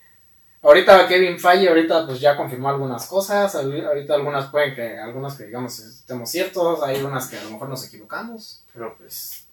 ahorita 0.62 1.08
Kevin 1.08 1.40
Feige 1.40 1.68
ahorita 1.68 2.06
pues 2.06 2.20
ya 2.20 2.36
confirmó 2.36 2.68
algunas 2.68 3.04
cosas, 3.06 3.52
ahorita 3.56 4.14
algunas 4.14 4.48
pueden 4.48 4.76
que, 4.76 4.96
algunas 4.96 5.34
que 5.34 5.46
digamos 5.46 5.76
estemos 5.80 6.30
ciertos, 6.30 6.84
hay 6.84 7.02
unas 7.02 7.26
que 7.26 7.36
a 7.36 7.42
lo 7.42 7.50
mejor 7.50 7.68
nos 7.68 7.84
equivocamos. 7.84 8.62
Pero 8.72 8.96
pues. 8.96 9.44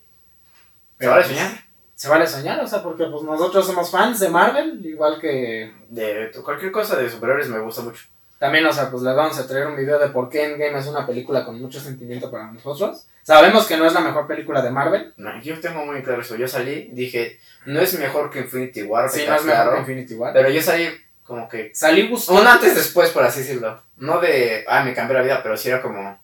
Pero, 0.99 1.13
¿Se 1.13 1.15
pues, 1.15 1.27
soñar? 1.29 1.72
Se 2.03 2.09
vale 2.09 2.27
soñar, 2.27 2.59
o 2.59 2.67
sea, 2.67 2.83
porque 2.83 3.05
pues 3.05 3.23
nosotros 3.23 3.65
somos 3.65 3.89
fans 3.89 4.19
de 4.19 4.27
Marvel, 4.27 4.85
igual 4.85 5.21
que 5.21 5.71
De 5.87 6.31
cualquier 6.43 6.69
cosa 6.69 6.97
de 6.97 7.09
superhéroes 7.09 7.47
me 7.47 7.59
gusta 7.59 7.81
mucho. 7.81 8.03
También, 8.37 8.65
o 8.65 8.73
sea, 8.73 8.91
pues 8.91 9.03
les 9.03 9.15
vamos 9.15 9.39
a 9.39 9.47
traer 9.47 9.67
un 9.67 9.77
video 9.77 9.97
de 9.97 10.09
por 10.09 10.27
qué 10.27 10.43
Endgame 10.43 10.77
es 10.77 10.87
una 10.87 11.07
película 11.07 11.45
con 11.45 11.61
mucho 11.61 11.79
sentimiento 11.79 12.29
para 12.29 12.51
nosotros. 12.51 13.05
Sabemos 13.21 13.65
que 13.67 13.77
no 13.77 13.85
es 13.85 13.93
la 13.93 14.01
mejor 14.01 14.27
película 14.27 14.61
de 14.61 14.69
Marvel. 14.69 15.13
No, 15.15 15.41
yo 15.41 15.57
tengo 15.61 15.85
muy 15.85 16.03
claro 16.03 16.21
eso. 16.23 16.35
Yo 16.35 16.45
salí, 16.45 16.89
dije, 16.91 17.39
no 17.67 17.79
es 17.79 17.97
mejor 17.97 18.29
que 18.29 18.39
Infinity 18.39 18.83
War, 18.83 19.09
Sí, 19.09 19.23
no 19.25 19.35
es 19.35 19.45
mejor 19.45 19.63
claro, 19.63 19.71
que 19.71 19.79
Infinity 19.79 20.15
War. 20.15 20.33
Pero 20.33 20.49
yo 20.49 20.61
salí 20.61 20.89
como 21.23 21.47
que. 21.47 21.71
Salí 21.73 22.09
gustando. 22.09 22.41
Un 22.41 22.47
antes 22.49 22.75
después, 22.75 23.11
por 23.11 23.23
así 23.23 23.39
decirlo. 23.39 23.81
No 23.95 24.19
de, 24.19 24.65
ah, 24.67 24.83
me 24.83 24.93
cambió 24.93 25.13
la 25.17 25.23
vida, 25.23 25.39
pero 25.41 25.55
sí 25.55 25.69
era 25.69 25.81
como. 25.81 26.19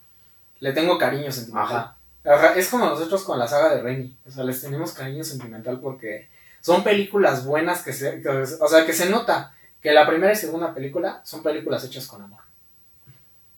Le 0.59 0.73
tengo 0.73 0.97
cariño 0.97 1.31
sentimental. 1.31 1.77
Ajá. 1.77 1.98
Ajá, 2.25 2.53
Es 2.55 2.67
como 2.69 2.85
nosotros 2.85 3.23
con 3.23 3.39
la 3.39 3.47
saga 3.47 3.75
de 3.75 3.81
Raimi. 3.81 4.17
O 4.27 4.31
sea, 4.31 4.43
les 4.43 4.61
tenemos 4.61 4.91
cariño 4.93 5.23
sentimental 5.23 5.79
porque 5.79 6.29
son 6.61 6.83
películas 6.83 7.45
buenas 7.45 7.81
que 7.83 7.93
se. 7.93 8.21
que- 8.21 8.27
o 8.29 8.67
sea, 8.67 8.85
que 8.85 8.93
se 8.93 9.09
nota 9.09 9.53
que 9.81 9.91
la 9.93 10.05
primera 10.07 10.33
y 10.33 10.35
segunda 10.35 10.73
película 10.73 11.21
son 11.23 11.41
películas 11.41 11.83
hechas 11.85 12.05
con 12.07 12.21
amor. 12.21 12.41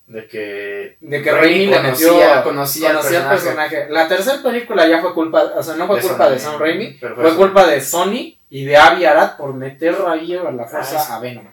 De 0.08 0.28
que. 0.28 0.98
De 1.00 1.22
que 1.22 1.32
Raimi 1.32 1.68
le 1.68 1.78
conocía- 1.78 2.12
metió. 2.12 2.44
conocía 2.44 2.90
al 2.90 2.96
personaje. 2.98 3.30
personaje. 3.30 3.88
La 3.90 4.08
tercera 4.08 4.44
película 4.44 4.88
ya 4.88 5.02
fue 5.02 5.14
culpa. 5.14 5.44
O 5.56 5.64
sea, 5.64 5.76
no 5.76 5.88
fue 5.88 6.02
De 6.02 6.08
culpa 6.08 6.26
Sony, 6.26 6.32
de 6.34 6.40
Sam 6.40 6.60
Raimi. 6.60 6.94
Fue 7.00 7.36
culpa 7.36 7.66
de 7.68 7.82
Sony 7.82 8.38
y 8.50 8.66
de 8.66 8.78
Avi 8.78 9.06
Arad 9.06 9.38
por 9.38 9.54
meter 9.54 9.96
ahí 10.08 10.36
a 10.36 10.52
la 10.52 10.66
fuerza 10.68 10.98
Ah, 11.10 11.16
a 11.16 11.20
Venom. 11.20 11.46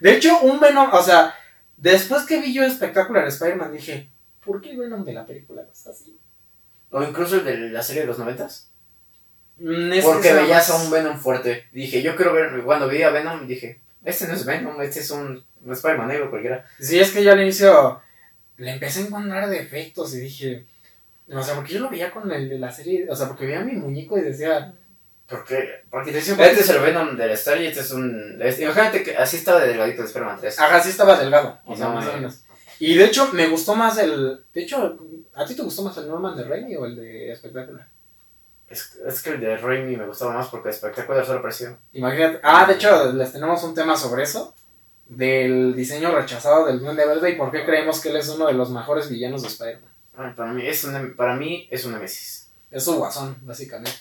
De 0.00 0.14
hecho, 0.14 0.38
un 0.40 0.60
Venom, 0.60 0.88
o 0.92 1.02
sea, 1.02 1.34
después 1.76 2.22
que 2.24 2.40
vi 2.40 2.54
yo 2.54 2.62
Espectacular 2.62 3.26
Spider-Man 3.26 3.72
dije, 3.72 4.08
¿por 4.44 4.60
qué 4.60 4.70
el 4.70 4.78
Venom 4.78 5.04
de 5.04 5.12
la 5.12 5.26
película 5.26 5.62
no 5.62 5.72
está 5.72 5.90
así? 5.90 6.16
O 6.96 7.02
incluso 7.02 7.36
el 7.36 7.44
de 7.44 7.56
la 7.70 7.82
serie 7.82 8.02
de 8.02 8.06
los 8.06 8.18
noventas. 8.20 8.70
Mm, 9.58 9.92
es 9.92 10.04
Porque 10.04 10.28
que 10.28 10.34
veías 10.34 10.70
a 10.70 10.76
un 10.76 10.90
Venom 10.92 11.18
fuerte. 11.18 11.66
Dije, 11.72 12.00
yo 12.02 12.14
quiero 12.14 12.32
ver. 12.32 12.62
Cuando 12.62 12.88
vi 12.88 13.02
a 13.02 13.10
Venom, 13.10 13.48
dije, 13.48 13.80
este 14.04 14.28
no 14.28 14.34
es 14.34 14.44
Venom, 14.44 14.80
este 14.80 15.00
es 15.00 15.10
un. 15.10 15.44
un 15.64 15.72
Spider-Man 15.72 16.06
negro 16.06 16.30
cualquiera. 16.30 16.64
Sí, 16.78 17.00
es 17.00 17.10
que 17.10 17.24
yo 17.24 17.32
al 17.32 17.40
inicio 17.42 18.00
le 18.58 18.70
empecé 18.70 19.00
a 19.00 19.06
encontrar 19.06 19.50
defectos 19.50 20.14
y 20.14 20.20
dije, 20.20 20.66
o 21.32 21.42
sea, 21.42 21.56
porque 21.56 21.74
yo 21.74 21.80
lo 21.80 21.90
veía 21.90 22.12
con 22.12 22.30
el 22.30 22.48
de 22.48 22.58
la 22.60 22.70
serie, 22.70 23.06
o 23.10 23.16
sea, 23.16 23.26
porque 23.26 23.46
veía 23.46 23.60
a 23.60 23.64
mi 23.64 23.72
muñeco 23.72 24.16
y 24.16 24.20
decía, 24.20 24.72
Porque, 25.26 25.82
porque 25.90 26.12
De 26.12 26.20
hecho, 26.20 26.32
este 26.40 26.60
es 26.60 26.68
el 26.68 26.80
Venom 26.80 27.16
de 27.16 27.26
la 27.26 27.32
historia 27.32 27.62
y 27.64 27.66
este 27.66 27.80
es 27.80 27.90
un. 27.90 28.38
este- 28.40 28.62
imagínate 28.62 29.02
que 29.02 29.16
así 29.16 29.38
estaba 29.38 29.60
de 29.60 29.68
delgadito 29.68 30.02
de 30.02 30.06
Spider-Man 30.06 30.38
3. 30.40 30.60
ajá, 30.60 30.80
sí 30.80 30.90
estaba 30.90 31.18
delgado, 31.18 31.58
o 31.64 31.74
sea, 31.76 31.86
no, 31.86 31.94
más 31.94 32.06
o 32.06 32.12
menos. 32.12 32.43
Y 32.78 32.94
de 32.94 33.04
hecho, 33.04 33.30
me 33.32 33.48
gustó 33.48 33.74
más 33.74 33.98
el, 33.98 34.44
de 34.52 34.62
hecho, 34.62 34.98
¿a 35.34 35.44
ti 35.44 35.54
te 35.54 35.62
gustó 35.62 35.82
más 35.82 35.96
el 35.96 36.08
Norman 36.08 36.36
de 36.36 36.44
Raimi 36.44 36.76
o 36.76 36.84
el 36.84 36.96
de 36.96 37.32
Espectacular? 37.32 37.88
Es, 38.68 38.96
es 39.06 39.22
que 39.22 39.30
el 39.30 39.40
de 39.40 39.56
Raimi 39.56 39.96
me 39.96 40.06
gustaba 40.06 40.34
más 40.34 40.48
porque 40.48 40.68
el 40.68 40.74
espectáculo 40.74 41.24
solo 41.24 41.38
apareció. 41.38 41.78
Imagínate. 41.92 42.40
Ah, 42.42 42.66
de 42.66 42.74
hecho, 42.74 43.12
les 43.12 43.32
tenemos 43.32 43.62
un 43.62 43.74
tema 43.74 43.96
sobre 43.96 44.22
eso. 44.22 44.54
Del 45.06 45.74
diseño 45.76 46.12
rechazado 46.12 46.66
del 46.66 46.80
Duende 46.80 47.06
Verde 47.06 47.30
y 47.30 47.36
por 47.36 47.50
qué 47.50 47.64
creemos 47.64 48.00
que 48.00 48.08
él 48.08 48.16
es 48.16 48.28
uno 48.30 48.46
de 48.46 48.54
los 48.54 48.70
mejores 48.70 49.10
villanos 49.10 49.42
de 49.42 49.48
Spider-Man. 49.48 49.92
Ay, 50.16 50.32
para, 50.34 50.52
mí 50.52 50.66
es 50.66 50.82
un, 50.84 51.14
para 51.14 51.34
mí 51.34 51.68
es 51.70 51.84
un 51.84 51.92
Nemesis. 51.92 52.48
Es 52.70 52.84
su 52.84 52.96
guasón, 52.96 53.36
básicamente. 53.42 53.92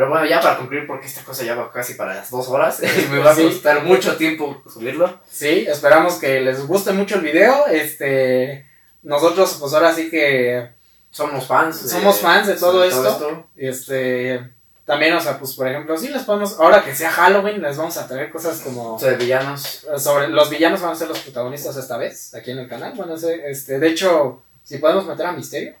Pero 0.00 0.08
bueno, 0.12 0.24
ya 0.24 0.40
para 0.40 0.56
concluir, 0.56 0.86
porque 0.86 1.06
esta 1.06 1.22
cosa 1.24 1.44
ya 1.44 1.54
va 1.54 1.70
casi 1.70 1.92
para 1.92 2.14
las 2.14 2.30
dos 2.30 2.48
horas. 2.48 2.80
me 3.10 3.18
va 3.22 3.32
a 3.32 3.34
Sí. 3.34 3.42
costar 3.42 3.84
mucho 3.84 4.16
tiempo 4.16 4.62
subirlo. 4.66 5.20
Sí, 5.30 5.66
esperamos 5.68 6.14
que 6.14 6.40
les 6.40 6.66
guste 6.66 6.92
mucho 6.92 7.16
el 7.16 7.20
video. 7.20 7.66
Este. 7.66 8.66
Nosotros, 9.02 9.58
pues 9.60 9.74
ahora 9.74 9.92
sí 9.92 10.08
que. 10.08 10.70
Somos 11.10 11.46
fans. 11.46 11.78
Somos 11.90 12.18
fans 12.18 12.46
de 12.46 12.54
todo 12.54 12.82
esto. 12.82 13.46
Este. 13.54 14.40
También, 14.86 15.12
o 15.12 15.20
sea, 15.20 15.38
pues 15.38 15.52
por 15.52 15.68
ejemplo, 15.68 15.98
sí 15.98 16.08
les 16.08 16.22
podemos, 16.22 16.58
ahora 16.58 16.82
que 16.82 16.94
sea 16.94 17.10
Halloween, 17.10 17.60
les 17.60 17.76
vamos 17.76 17.98
a 17.98 18.08
traer 18.08 18.30
cosas 18.30 18.58
como... 18.60 18.98
De 18.98 19.16
villanos. 19.16 19.86
Sobre 19.98 20.28
los 20.28 20.48
villanos 20.48 20.80
van 20.80 20.92
a 20.92 20.96
ser 20.96 21.08
los 21.08 21.18
protagonistas 21.20 21.76
esta 21.76 21.98
vez, 21.98 22.34
aquí 22.34 22.52
en 22.52 22.58
el 22.60 22.68
canal. 22.68 22.94
Bueno, 22.96 23.14
este, 23.14 23.78
de 23.78 23.88
hecho, 23.88 24.42
si 24.64 24.78
podemos 24.78 25.06
meter 25.06 25.26
a 25.26 25.32
Misterio. 25.32 25.74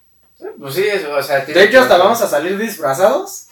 Pues 0.60 0.74
sí, 0.74 0.86
eso, 0.86 1.12
o 1.12 1.22
sea... 1.22 1.44
De 1.44 1.64
hecho, 1.64 1.80
hasta 1.80 1.96
vamos 1.96 2.20
a 2.22 2.28
salir 2.28 2.56
disfrazados 2.56 3.48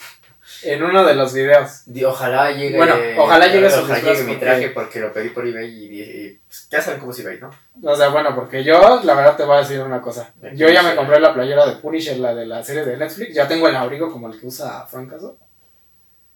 en 0.63 0.83
uno 0.83 1.05
de 1.05 1.15
los 1.15 1.33
videos. 1.33 1.83
Ojalá 2.07 2.51
llegue. 2.51 2.77
Bueno, 2.77 2.95
ojalá 3.19 3.47
llegue 3.47 3.71
su 3.71 3.81
ojalá 3.81 4.01
llegue 4.01 4.25
mi 4.25 4.37
traje 4.37 4.71
porque 4.71 5.01
lo 5.01 5.13
pedí 5.13 5.31
por 5.31 5.47
eBay 5.47 5.69
y, 5.69 6.41
pues, 6.47 6.69
ya 6.71 6.81
saben 6.81 7.01
cómo 7.01 7.13
es 7.13 7.19
eBay, 7.21 7.41
¿no? 7.41 7.51
O 7.83 7.97
sea, 7.97 8.09
bueno, 8.09 8.35
porque 8.35 8.65
yo, 8.65 9.01
la 9.05 9.15
verdad, 9.15 9.37
te 9.37 9.45
voy 9.45 9.57
a 9.57 9.61
decir 9.61 9.81
una 9.81 10.01
cosa. 10.01 10.33
De 10.37 10.57
Yo 10.57 10.69
ya 10.69 10.83
me 10.83 10.97
compré 10.97 11.21
la 11.21 11.35
playera 11.35 11.67
de 11.67 11.77
Punisher, 11.77 12.19
la 12.19 12.35
de 12.35 12.47
la 12.47 12.63
serie 12.63 12.85
de 12.85 12.97
Netflix. 12.97 13.35
Ya 13.35 13.47
tengo 13.47 13.69
el 13.69 13.77
abrigo 13.77 14.11
como 14.11 14.29
el 14.29 14.39
que 14.41 14.47
usa 14.47 14.87
Frank 14.87 15.11
Castle. 15.11 15.33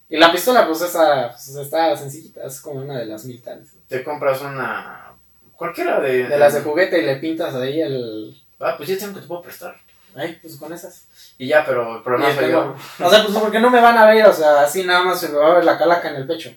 Y 0.09 0.19
la 0.19 0.31
pistola, 0.31 0.67
pues, 0.67 0.83
esa, 0.83 1.31
pues, 1.31 1.57
está 1.57 1.97
sencillita. 1.97 2.45
Es 2.47 2.61
como 2.61 2.81
una 2.81 2.99
de 2.99 3.07
las 3.07 3.25
militares. 3.25 3.69
Te 3.89 4.05
compras 4.05 4.41
una. 4.43 5.13
Cualquiera 5.57 6.01
de. 6.01 6.29
De 6.29 6.39
las 6.39 6.55
de 6.55 6.61
juguete 6.61 6.99
y 6.99 7.07
le 7.07 7.17
pintas 7.17 7.55
ahí 7.55 7.81
el... 7.81 8.37
Ah, 8.61 8.75
pues 8.77 8.89
ya 8.89 8.99
tengo 8.99 9.15
que 9.15 9.21
te 9.21 9.27
puedo 9.27 9.43
prestar. 9.43 9.77
Ay, 10.15 10.39
pues 10.41 10.57
con 10.57 10.73
esas. 10.73 11.07
Y 11.39 11.49
ya, 11.49 11.65
pero 11.65 11.97
el 11.97 12.03
problema 12.03 12.35
soy 12.35 12.51
yo. 12.51 12.75
O 13.01 13.11
sea, 13.11 13.25
pues 13.25 13.39
porque 13.39 13.61
no 13.61 13.71
me 13.71 13.81
van 13.81 13.97
a 13.97 14.07
ver, 14.07 14.27
o 14.27 14.33
sea, 14.33 14.63
así 14.63 14.85
nada 14.85 15.03
más 15.03 15.21
se 15.21 15.29
me 15.29 15.39
va 15.39 15.51
a 15.51 15.55
ver 15.55 15.65
la 15.65 15.79
calaca 15.79 16.11
en 16.11 16.17
el 16.17 16.27
pecho. 16.27 16.55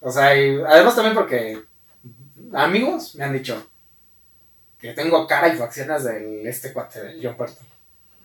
O 0.00 0.10
sea, 0.10 0.36
y 0.36 0.60
además 0.60 0.94
también 0.94 1.14
porque 1.14 1.62
amigos 2.52 3.14
me 3.14 3.24
han 3.24 3.32
dicho 3.32 3.70
que 4.78 4.92
tengo 4.92 5.26
cara 5.26 5.48
y 5.48 5.56
facciones 5.56 6.02
del 6.04 6.46
este 6.46 6.72
cuate 6.72 7.02
del 7.02 7.20
John 7.22 7.36
Puerto. 7.36 7.60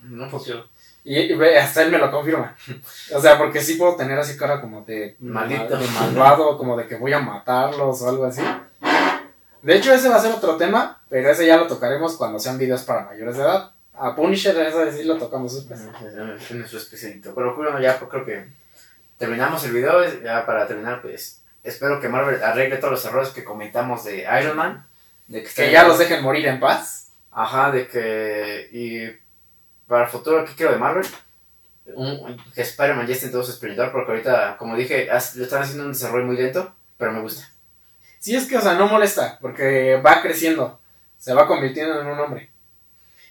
No, 0.02 0.28
pues 0.28 0.44
yo. 0.46 0.64
Y, 1.04 1.32
y 1.32 1.56
hasta 1.56 1.82
él 1.82 1.92
me 1.92 1.98
lo 1.98 2.10
confirma. 2.10 2.56
O 3.14 3.20
sea, 3.20 3.38
porque 3.38 3.60
sí 3.60 3.74
puedo 3.74 3.94
tener 3.96 4.18
así 4.18 4.36
cara 4.36 4.60
como 4.60 4.82
de, 4.82 5.16
Maldito. 5.20 5.78
de 5.78 5.86
malvado, 5.86 6.58
como 6.58 6.76
de 6.76 6.86
que 6.86 6.96
voy 6.96 7.12
a 7.12 7.20
matarlos 7.20 8.02
o 8.02 8.08
algo 8.08 8.24
así. 8.24 8.42
De 9.62 9.76
hecho, 9.76 9.92
ese 9.92 10.08
va 10.08 10.16
a 10.16 10.20
ser 10.20 10.32
otro 10.32 10.56
tema, 10.56 11.00
pero 11.08 11.30
ese 11.30 11.46
ya 11.46 11.56
lo 11.56 11.66
tocaremos 11.66 12.16
cuando 12.16 12.38
sean 12.38 12.58
videos 12.58 12.82
para 12.82 13.04
mayores 13.04 13.36
de 13.36 13.42
edad. 13.42 13.72
A 14.00 14.14
Punisher, 14.14 14.56
ese 14.58 14.92
sí 14.92 15.04
lo 15.04 15.16
tocamos 15.18 15.54
después. 15.54 15.80
Tiene 16.46 16.66
su 16.68 16.76
especialito. 16.78 17.34
Pero 17.34 17.54
bueno, 17.56 17.80
ya 17.80 17.98
creo 17.98 18.24
que 18.24 18.48
terminamos 19.18 19.64
el 19.64 19.72
video. 19.72 20.02
Ya 20.22 20.44
para 20.46 20.66
terminar, 20.66 21.02
pues 21.02 21.42
espero 21.64 22.00
que 22.00 22.08
Marvel 22.08 22.42
arregle 22.42 22.76
todos 22.78 22.92
los 22.92 23.04
errores 23.04 23.30
que 23.30 23.44
comentamos 23.44 24.04
de 24.04 24.26
Iron 24.40 24.56
Man. 24.56 24.86
De 25.26 25.42
que, 25.42 25.70
ya 25.70 25.86
los 25.86 25.98
dejen 25.98 26.22
morir 26.22 26.46
en 26.46 26.60
paz. 26.60 27.08
Ajá, 27.32 27.70
de 27.70 27.86
que. 27.88 28.68
Y 28.72 29.08
para 29.86 30.04
el 30.04 30.10
futuro, 30.10 30.44
¿qué 30.44 30.52
quiero 30.54 30.72
de 30.72 30.78
Marvel? 30.78 31.06
Un- 31.94 32.36
que 32.54 32.62
Spider-Man 32.62 33.06
ya 33.06 33.14
esté 33.14 33.26
en 33.26 33.32
todo 33.32 33.42
su 33.42 33.50
esplendor, 33.52 33.90
porque 33.92 34.10
ahorita, 34.12 34.56
como 34.58 34.76
dije, 34.76 35.06
lo 35.06 35.44
están 35.44 35.62
haciendo 35.62 35.84
un 35.84 35.92
desarrollo 35.92 36.26
muy 36.26 36.36
lento, 36.36 36.74
pero 36.98 37.12
me 37.12 37.20
gusta. 37.20 37.48
Sí, 38.18 38.36
es 38.36 38.46
que, 38.46 38.58
o 38.58 38.60
sea, 38.60 38.74
no 38.74 38.88
molesta, 38.88 39.38
porque 39.40 39.96
va 40.04 40.20
creciendo, 40.20 40.78
se 41.18 41.32
va 41.32 41.46
convirtiendo 41.46 42.00
en 42.00 42.06
un 42.08 42.18
hombre. 42.18 42.50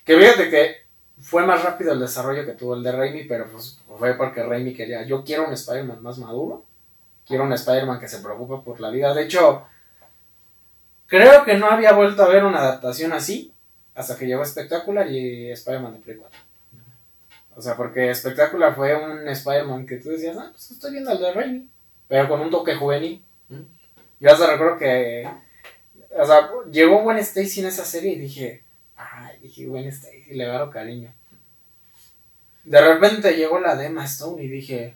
Que 0.07 0.17
fíjate 0.17 0.49
que 0.49 0.77
fue 1.19 1.45
más 1.45 1.63
rápido 1.63 1.91
el 1.91 1.99
desarrollo 1.99 2.45
que 2.45 2.53
tuvo 2.53 2.75
el 2.75 2.84
de 2.84 2.93
Raimi, 2.93 3.25
pero 3.25 3.45
pues 3.51 3.77
fue 3.99 4.13
porque 4.13 4.41
Raimi 4.41 4.73
quería, 4.73 5.03
yo 5.03 5.25
quiero 5.25 5.45
un 5.45 5.51
Spider-Man 5.51 6.01
más 6.01 6.17
maduro, 6.17 6.63
quiero 7.27 7.43
un 7.43 7.51
Spider-Man 7.51 7.99
que 7.99 8.07
se 8.07 8.19
preocupe 8.19 8.63
por 8.63 8.79
la 8.79 8.89
vida. 8.89 9.13
De 9.13 9.23
hecho, 9.23 9.67
creo 11.07 11.43
que 11.43 11.57
no 11.57 11.69
había 11.69 11.91
vuelto 11.91 12.23
a 12.23 12.29
ver 12.29 12.45
una 12.45 12.59
adaptación 12.59 13.11
así 13.11 13.53
hasta 13.95 14.17
que 14.17 14.27
llegó 14.27 14.45
Spectacular 14.45 15.11
y 15.11 15.51
Spider-Man 15.51 15.95
de 15.95 15.99
Play 15.99 16.15
4. 16.15 16.39
O 17.57 17.61
sea, 17.61 17.75
porque 17.75 18.15
Spectacular 18.15 18.75
fue 18.75 18.95
un 18.95 19.27
Spider-Man 19.27 19.85
que 19.85 19.97
tú 19.97 20.07
decías, 20.07 20.38
ah, 20.39 20.51
pues 20.51 20.71
estoy 20.71 20.93
viendo 20.93 21.11
el 21.11 21.19
de 21.19 21.34
Raimi, 21.34 21.69
pero 22.07 22.29
con 22.29 22.39
un 22.39 22.49
toque 22.49 22.75
juvenil. 22.75 23.21
Yo 24.21 24.31
hasta 24.31 24.51
recuerdo 24.51 24.77
que. 24.77 25.29
O 26.17 26.25
sea, 26.25 26.49
llegó 26.71 27.03
Gwen 27.03 27.17
Stacy 27.17 27.59
en 27.59 27.67
esa 27.67 27.84
serie 27.84 28.13
y 28.13 28.19
dije. 28.19 28.66
Dije 29.57 29.69
Gwen 29.69 29.88
Stacy, 29.88 30.35
le 30.35 30.45
agarro 30.45 30.69
cariño. 30.69 31.11
De 32.63 32.79
repente 32.81 33.35
llegó 33.35 33.59
la 33.59 33.75
de 33.75 33.88
Emma 33.88 34.05
Stone 34.05 34.43
y 34.43 34.47
dije. 34.47 34.95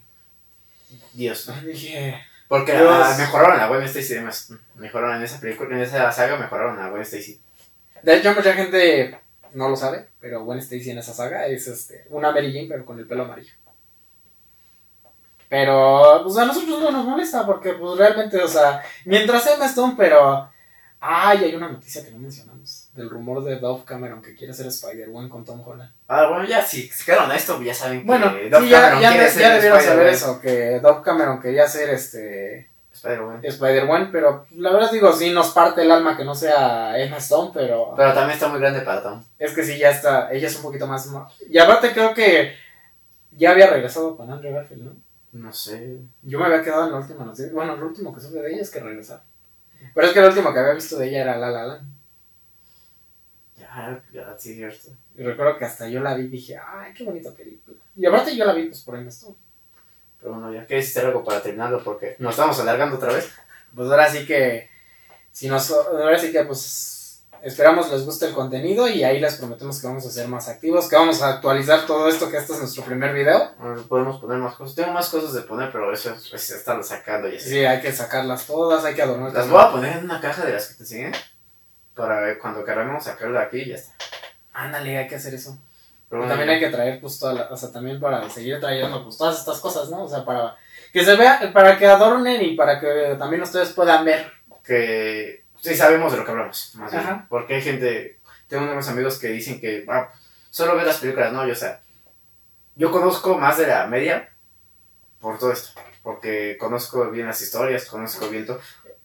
Dios. 1.14 1.50
Dije. 1.64 2.22
Porque 2.46 2.72
Dios. 2.72 2.86
ah, 2.88 3.16
mejoraron 3.18 3.58
a 3.58 3.66
Gwen 3.66 3.82
Stacy, 3.82 4.14
además. 4.14 4.52
Mejoraron 4.76 5.16
en 5.16 5.22
esa 5.24 5.40
película, 5.40 5.74
en 5.74 5.82
esa 5.82 6.12
saga, 6.12 6.36
mejoraron 6.36 6.78
a 6.78 6.90
Gwen 6.90 7.02
Stacy. 7.02 7.40
De 8.02 8.16
hecho, 8.16 8.34
mucha 8.34 8.52
gente 8.52 9.18
no 9.54 9.68
lo 9.68 9.76
sabe, 9.76 10.08
pero 10.20 10.44
Gwen 10.44 10.58
Stacy 10.58 10.90
en 10.90 10.98
esa 10.98 11.12
saga 11.12 11.46
es 11.46 11.66
este, 11.66 12.06
una 12.10 12.30
Mary 12.30 12.52
Jane, 12.52 12.68
pero 12.68 12.84
con 12.84 12.98
el 12.98 13.06
pelo 13.06 13.24
amarillo. 13.24 13.54
Pero, 15.48 16.20
pues 16.22 16.36
a 16.38 16.46
nosotros 16.46 16.80
no 16.80 16.90
nos 16.90 17.04
molesta, 17.04 17.44
porque, 17.44 17.72
pues 17.72 17.98
realmente, 17.98 18.40
o 18.40 18.48
sea, 18.48 18.82
mientras 19.06 19.46
Emma 19.46 19.66
Stone, 19.66 19.94
pero. 19.96 20.50
Ay, 21.00 21.44
hay 21.44 21.54
una 21.54 21.68
noticia 21.68 22.04
que 22.04 22.12
no 22.12 22.18
mencionamos. 22.18 22.51
Del 22.94 23.08
rumor 23.08 23.42
de 23.42 23.56
Dove 23.56 23.84
Cameron 23.86 24.20
que 24.20 24.34
quiere 24.34 24.52
ser 24.52 24.66
Spider-Man 24.66 25.30
con 25.30 25.44
Tom 25.44 25.66
Holland. 25.66 25.90
Ah, 26.08 26.28
bueno, 26.28 26.44
ya, 26.44 26.62
si 26.62 26.88
se 26.88 27.04
quedaron 27.04 27.30
a 27.30 27.36
esto, 27.36 27.60
ya 27.62 27.72
saben 27.72 28.06
Bueno, 28.06 28.34
que 28.34 28.50
Doc 28.50 28.62
sí, 28.62 28.68
ya, 28.68 28.80
Cameron 28.82 29.02
ya, 29.02 29.10
quiere 29.12 29.54
debieron 29.54 29.80
saber 29.80 30.06
eso, 30.08 30.40
que 30.40 30.80
Dove 30.80 31.02
Cameron 31.02 31.40
quería 31.40 31.66
ser 31.66 31.88
este 31.88 32.68
Spider-Man. 32.92 33.40
Spider-Man, 33.42 34.10
pero 34.12 34.46
la 34.56 34.72
verdad 34.72 34.92
digo, 34.92 35.12
sí 35.12 35.30
nos 35.30 35.52
parte 35.52 35.82
el 35.82 35.90
alma 35.90 36.16
que 36.16 36.24
no 36.24 36.34
sea 36.34 36.98
Emma 36.98 37.16
Stone, 37.16 37.50
pero 37.54 37.94
Pero 37.96 38.12
también 38.12 38.32
está 38.34 38.48
muy 38.48 38.60
grande 38.60 38.82
para 38.82 39.02
Tom. 39.02 39.24
es 39.38 39.54
que 39.54 39.64
sí, 39.64 39.78
ya 39.78 39.90
está, 39.90 40.30
ella 40.30 40.48
es 40.48 40.56
un 40.56 40.62
poquito 40.62 40.86
más... 40.86 41.08
Y 41.48 41.58
aparte 41.58 41.92
creo 41.92 42.12
que 42.12 42.54
ya 43.30 43.52
había 43.52 43.68
regresado 43.68 44.16
con 44.16 44.30
Andrew 44.30 44.52
Garfield, 44.52 44.84
¿no? 44.84 44.92
No 45.32 45.50
sé. 45.50 45.96
Yo 46.20 46.38
me 46.38 46.44
había 46.44 46.62
quedado 46.62 46.84
en 46.84 46.92
la 46.92 46.98
última 46.98 47.24
noticia, 47.24 47.50
bueno, 47.54 47.74
lo 47.74 47.86
último 47.86 48.14
que 48.14 48.20
supe 48.20 48.40
de 48.42 48.52
ella 48.52 48.62
es 48.62 48.70
que 48.70 48.80
regresaron. 48.80 49.24
Pero 49.94 50.06
es 50.06 50.12
que 50.12 50.20
lo 50.20 50.28
último 50.28 50.52
que 50.52 50.58
había 50.60 50.74
visto 50.74 50.98
de 50.98 51.08
ella 51.08 51.22
era 51.22 51.38
La 51.38 51.50
La 51.50 51.66
Land. 51.66 51.91
Ya, 54.12 54.36
sí, 54.38 54.54
cierto. 54.54 54.90
Y 55.16 55.22
recuerdo 55.22 55.58
que 55.58 55.64
hasta 55.64 55.88
yo 55.88 56.00
la 56.00 56.14
vi 56.14 56.24
y 56.24 56.28
dije, 56.28 56.56
ay, 56.58 56.92
qué 56.94 57.04
bonita 57.04 57.30
película. 57.32 57.78
Y 57.96 58.04
aparte 58.06 58.36
yo 58.36 58.44
la 58.44 58.52
vi 58.52 58.66
pues 58.66 58.82
por 58.82 58.96
Emma 58.96 59.08
Stone. 59.08 59.36
Pero 60.20 60.34
bueno, 60.34 60.52
ya, 60.52 60.66
¿quieres 60.66 60.86
decir 60.86 61.06
algo 61.06 61.24
para 61.24 61.42
terminarlo? 61.42 61.82
Porque 61.82 62.16
nos 62.18 62.32
estamos 62.32 62.58
alargando 62.60 62.96
otra 62.96 63.12
vez. 63.12 63.30
Pues 63.74 63.90
ahora 63.90 64.08
sí 64.10 64.26
que, 64.26 64.68
si 65.30 65.48
nos, 65.48 65.70
ahora 65.70 66.18
sí 66.18 66.30
que 66.30 66.44
pues 66.44 67.24
esperamos 67.42 67.90
les 67.90 68.04
guste 68.04 68.26
el 68.26 68.34
contenido 68.34 68.86
y 68.88 69.02
ahí 69.02 69.20
les 69.20 69.34
prometemos 69.34 69.80
que 69.80 69.86
vamos 69.88 70.06
a 70.06 70.10
ser 70.10 70.28
más 70.28 70.48
activos, 70.48 70.88
que 70.88 70.94
vamos 70.94 71.20
a 71.22 71.30
actualizar 71.30 71.86
todo 71.86 72.08
esto, 72.08 72.30
que 72.30 72.36
este 72.36 72.52
es 72.52 72.58
nuestro 72.60 72.84
primer 72.84 73.12
video. 73.12 73.52
Bueno, 73.58 73.82
podemos 73.88 74.20
poner 74.20 74.38
más 74.38 74.54
cosas. 74.54 74.76
Tengo 74.76 74.92
más 74.92 75.08
cosas 75.08 75.32
de 75.32 75.40
poner, 75.42 75.72
pero 75.72 75.92
eso 75.92 76.12
es, 76.12 76.32
es 76.32 76.50
estarlo 76.50 76.82
sacando 76.82 77.28
y 77.28 77.36
así. 77.36 77.48
Sí, 77.48 77.64
hay 77.64 77.80
que 77.80 77.92
sacarlas 77.92 78.46
todas, 78.46 78.84
hay 78.84 78.94
que 78.94 79.02
adornar. 79.02 79.32
Las 79.32 79.48
voy 79.48 79.60
a 79.60 79.72
poner 79.72 79.98
en 79.98 80.04
una 80.04 80.20
caja 80.20 80.44
de 80.44 80.52
las 80.52 80.68
que 80.68 80.74
te 80.74 80.82
enseñé. 80.82 81.12
Para 81.94 82.38
cuando 82.38 82.64
queramos 82.64 83.04
sacarlo 83.04 83.38
de 83.38 83.44
aquí 83.44 83.58
y 83.58 83.68
ya 83.68 83.74
está. 83.76 83.94
Ándale, 84.52 84.98
hay 84.98 85.08
que 85.08 85.16
hacer 85.16 85.34
eso. 85.34 85.58
Pero 86.08 86.28
también 86.28 86.50
hay 86.50 86.60
que 86.60 86.68
traer 86.68 87.00
pues 87.00 87.18
toda 87.18 87.32
la, 87.32 87.42
o 87.44 87.56
sea, 87.56 87.72
también 87.72 87.98
para 87.98 88.28
seguir 88.28 88.60
trayendo 88.60 89.02
pues 89.02 89.16
todas 89.16 89.38
estas 89.38 89.60
cosas, 89.60 89.88
¿no? 89.88 90.04
O 90.04 90.08
sea, 90.08 90.26
para 90.26 90.56
que 90.92 91.02
se 91.04 91.16
vea, 91.16 91.50
para 91.54 91.78
que 91.78 91.86
adornen 91.86 92.42
y 92.42 92.54
para 92.54 92.78
que 92.78 93.16
también 93.18 93.40
ustedes 93.40 93.70
puedan 93.72 94.04
ver. 94.04 94.30
que 94.62 95.44
sí 95.58 95.74
sabemos 95.74 96.12
de 96.12 96.18
lo 96.18 96.24
que 96.26 96.30
hablamos. 96.30 96.74
Más 96.74 96.92
bien. 96.92 97.26
Porque 97.30 97.54
hay 97.54 97.62
gente. 97.62 98.20
Tengo 98.46 98.70
unos 98.70 98.88
amigos 98.88 99.18
que 99.18 99.28
dicen 99.28 99.58
que 99.58 99.86
ah, 99.88 100.10
solo 100.50 100.76
ve 100.76 100.84
las 100.84 100.98
películas, 100.98 101.32
no, 101.32 101.46
yo, 101.46 101.52
o 101.52 101.56
sea. 101.56 101.80
Yo 102.74 102.90
conozco 102.90 103.38
más 103.38 103.56
de 103.56 103.66
la 103.66 103.86
media 103.86 104.28
por 105.18 105.38
todo 105.38 105.52
esto. 105.52 105.80
Porque 106.02 106.58
conozco 106.58 107.10
bien 107.10 107.26
las 107.26 107.40
historias, 107.40 107.86
conozco 107.86 108.28
bien 108.28 108.44
todo. 108.44 108.60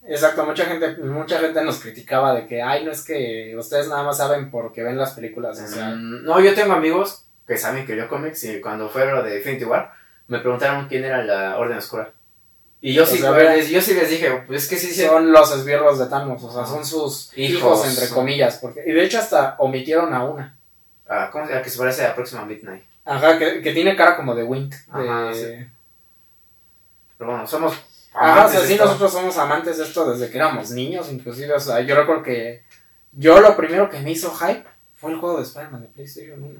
Exacto, 0.07 0.45
mucha 0.45 0.65
gente, 0.65 0.95
mucha 1.03 1.39
gente 1.39 1.61
nos 1.63 1.79
criticaba 1.79 2.33
de 2.33 2.47
que, 2.47 2.61
ay, 2.61 2.85
no 2.85 2.91
es 2.91 3.03
que 3.03 3.53
ustedes 3.57 3.87
nada 3.89 4.03
más 4.03 4.17
saben 4.17 4.49
porque 4.49 4.81
ven 4.83 4.97
las 4.97 5.11
películas, 5.11 5.59
o 5.61 5.67
sea, 5.67 5.89
Mm, 5.89 6.23
no, 6.23 6.39
yo 6.39 6.53
tengo 6.55 6.73
amigos 6.73 7.25
que 7.45 7.57
saben 7.57 7.85
que 7.85 7.95
yo 7.97 8.07
cómics 8.09 8.43
y 8.45 8.61
cuando 8.61 8.89
fue 8.89 9.05
lo 9.05 9.21
de 9.23 9.37
Infinity 9.37 9.65
War, 9.65 9.91
me 10.27 10.39
preguntaron 10.39 10.87
quién 10.87 11.03
era 11.05 11.23
la 11.23 11.57
Orden 11.57 11.77
Oscura. 11.77 12.11
Y 12.79 12.93
yo 12.93 13.03
O 13.03 13.05
sí, 13.05 13.17
sea, 13.17 13.33
pues, 13.33 13.69
yo 13.69 13.81
sí 13.81 13.93
les 13.95 14.09
dije, 14.09 14.43
pues 14.45 14.63
es 14.63 14.69
que 14.69 14.75
sí, 14.77 14.93
sí. 14.93 15.05
son 15.05 15.31
los 15.31 15.51
esbirros 15.51 15.97
de 15.99 16.05
Thanos, 16.05 16.43
o 16.43 16.51
sea, 16.53 16.65
son 16.65 16.85
sus 16.85 17.31
hijos, 17.37 17.59
Hijos. 17.85 17.87
entre 17.89 18.07
comillas, 18.13 18.59
porque, 18.59 18.83
y 18.85 18.91
de 18.91 19.03
hecho 19.03 19.17
hasta 19.19 19.55
omitieron 19.59 20.13
a 20.13 20.23
una. 20.23 20.57
Ah, 21.09 21.29
¿Cómo 21.31 21.47
se? 21.47 21.61
Que 21.61 21.69
se 21.69 21.77
parece 21.79 22.05
a 22.05 22.13
próxima 22.13 22.45
Midnight. 22.45 22.83
Ajá, 23.05 23.39
que, 23.39 23.61
que 23.61 23.71
tiene 23.71 23.95
cara 23.95 24.15
como 24.15 24.35
de 24.35 24.43
Wink. 24.43 24.73
de- 24.93 25.33
sí. 25.33 25.67
Pero 27.17 27.31
bueno, 27.31 27.47
somos. 27.47 27.73
Ajá, 28.19 28.45
o 28.45 28.49
sea, 28.49 28.61
sí, 28.61 28.75
nosotros 28.75 29.11
somos 29.11 29.37
amantes 29.37 29.77
de 29.77 29.83
esto 29.83 30.09
desde 30.11 30.29
que 30.31 30.37
éramos 30.37 30.71
niños, 30.71 31.11
inclusive, 31.11 31.53
o 31.53 31.59
sea, 31.59 31.81
yo 31.81 31.95
recuerdo 31.95 32.23
que 32.23 32.63
yo 33.11 33.39
lo 33.39 33.55
primero 33.55 33.89
que 33.89 33.99
me 33.99 34.11
hizo 34.11 34.33
hype 34.33 34.63
fue 34.95 35.11
el 35.11 35.19
juego 35.19 35.37
de 35.37 35.43
Spider-Man 35.43 35.81
de 35.81 35.87
PlayStation 35.87 36.41
1. 36.43 36.59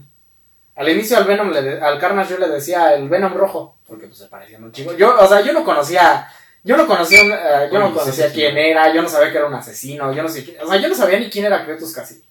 Al 0.76 0.90
inicio 0.90 1.18
al 1.18 1.24
Venom, 1.26 1.50
le 1.52 1.62
de- 1.62 1.82
al 1.82 2.00
Carnage 2.00 2.34
yo 2.34 2.40
le 2.40 2.50
decía 2.50 2.94
el 2.94 3.10
Venom 3.10 3.34
rojo, 3.34 3.78
porque 3.88 4.06
pues 4.08 4.20
se 4.20 4.28
parecía 4.28 4.60
un 4.60 4.72
chico. 4.72 4.94
Yo, 4.94 5.18
o 5.20 5.28
sea, 5.28 5.42
yo 5.42 5.52
no 5.54 5.64
conocía, 5.66 6.28
yo 6.64 6.78
no 6.78 6.86
conocía, 6.86 7.22
eh, 7.66 7.70
yo 7.72 7.80
no 7.80 7.94
conocía 7.94 8.32
quién 8.32 8.58
era, 8.58 8.94
yo 8.94 9.02
no 9.02 9.10
sabía 9.10 9.32
que 9.32 9.38
era 9.38 9.48
un 9.48 9.54
asesino, 9.56 10.14
yo 10.14 10.22
no 10.22 10.30
sé, 10.30 10.56
o 10.62 10.68
sea, 10.68 10.78
yo 10.80 10.88
no 10.88 10.94
sabía 10.96 11.20
ni 11.20 11.30
quién 11.32 11.46
era 11.46 11.66
Kratos 11.66 11.94
casi. 11.94 12.24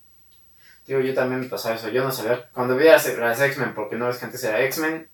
Digo, 0.86 1.00
yo 1.00 1.12
también 1.14 1.40
me 1.40 1.48
pasaba 1.48 1.74
eso. 1.74 1.88
Yo 1.88 2.04
no 2.04 2.12
sabía. 2.12 2.48
Cuando 2.52 2.76
vi 2.76 2.84
las, 2.84 3.04
las 3.18 3.40
X-Men, 3.40 3.74
porque 3.74 3.96
no 3.96 4.06
ves 4.06 4.18
que 4.18 4.26
antes 4.26 4.44
era 4.44 4.60
X-Men, 4.62 5.08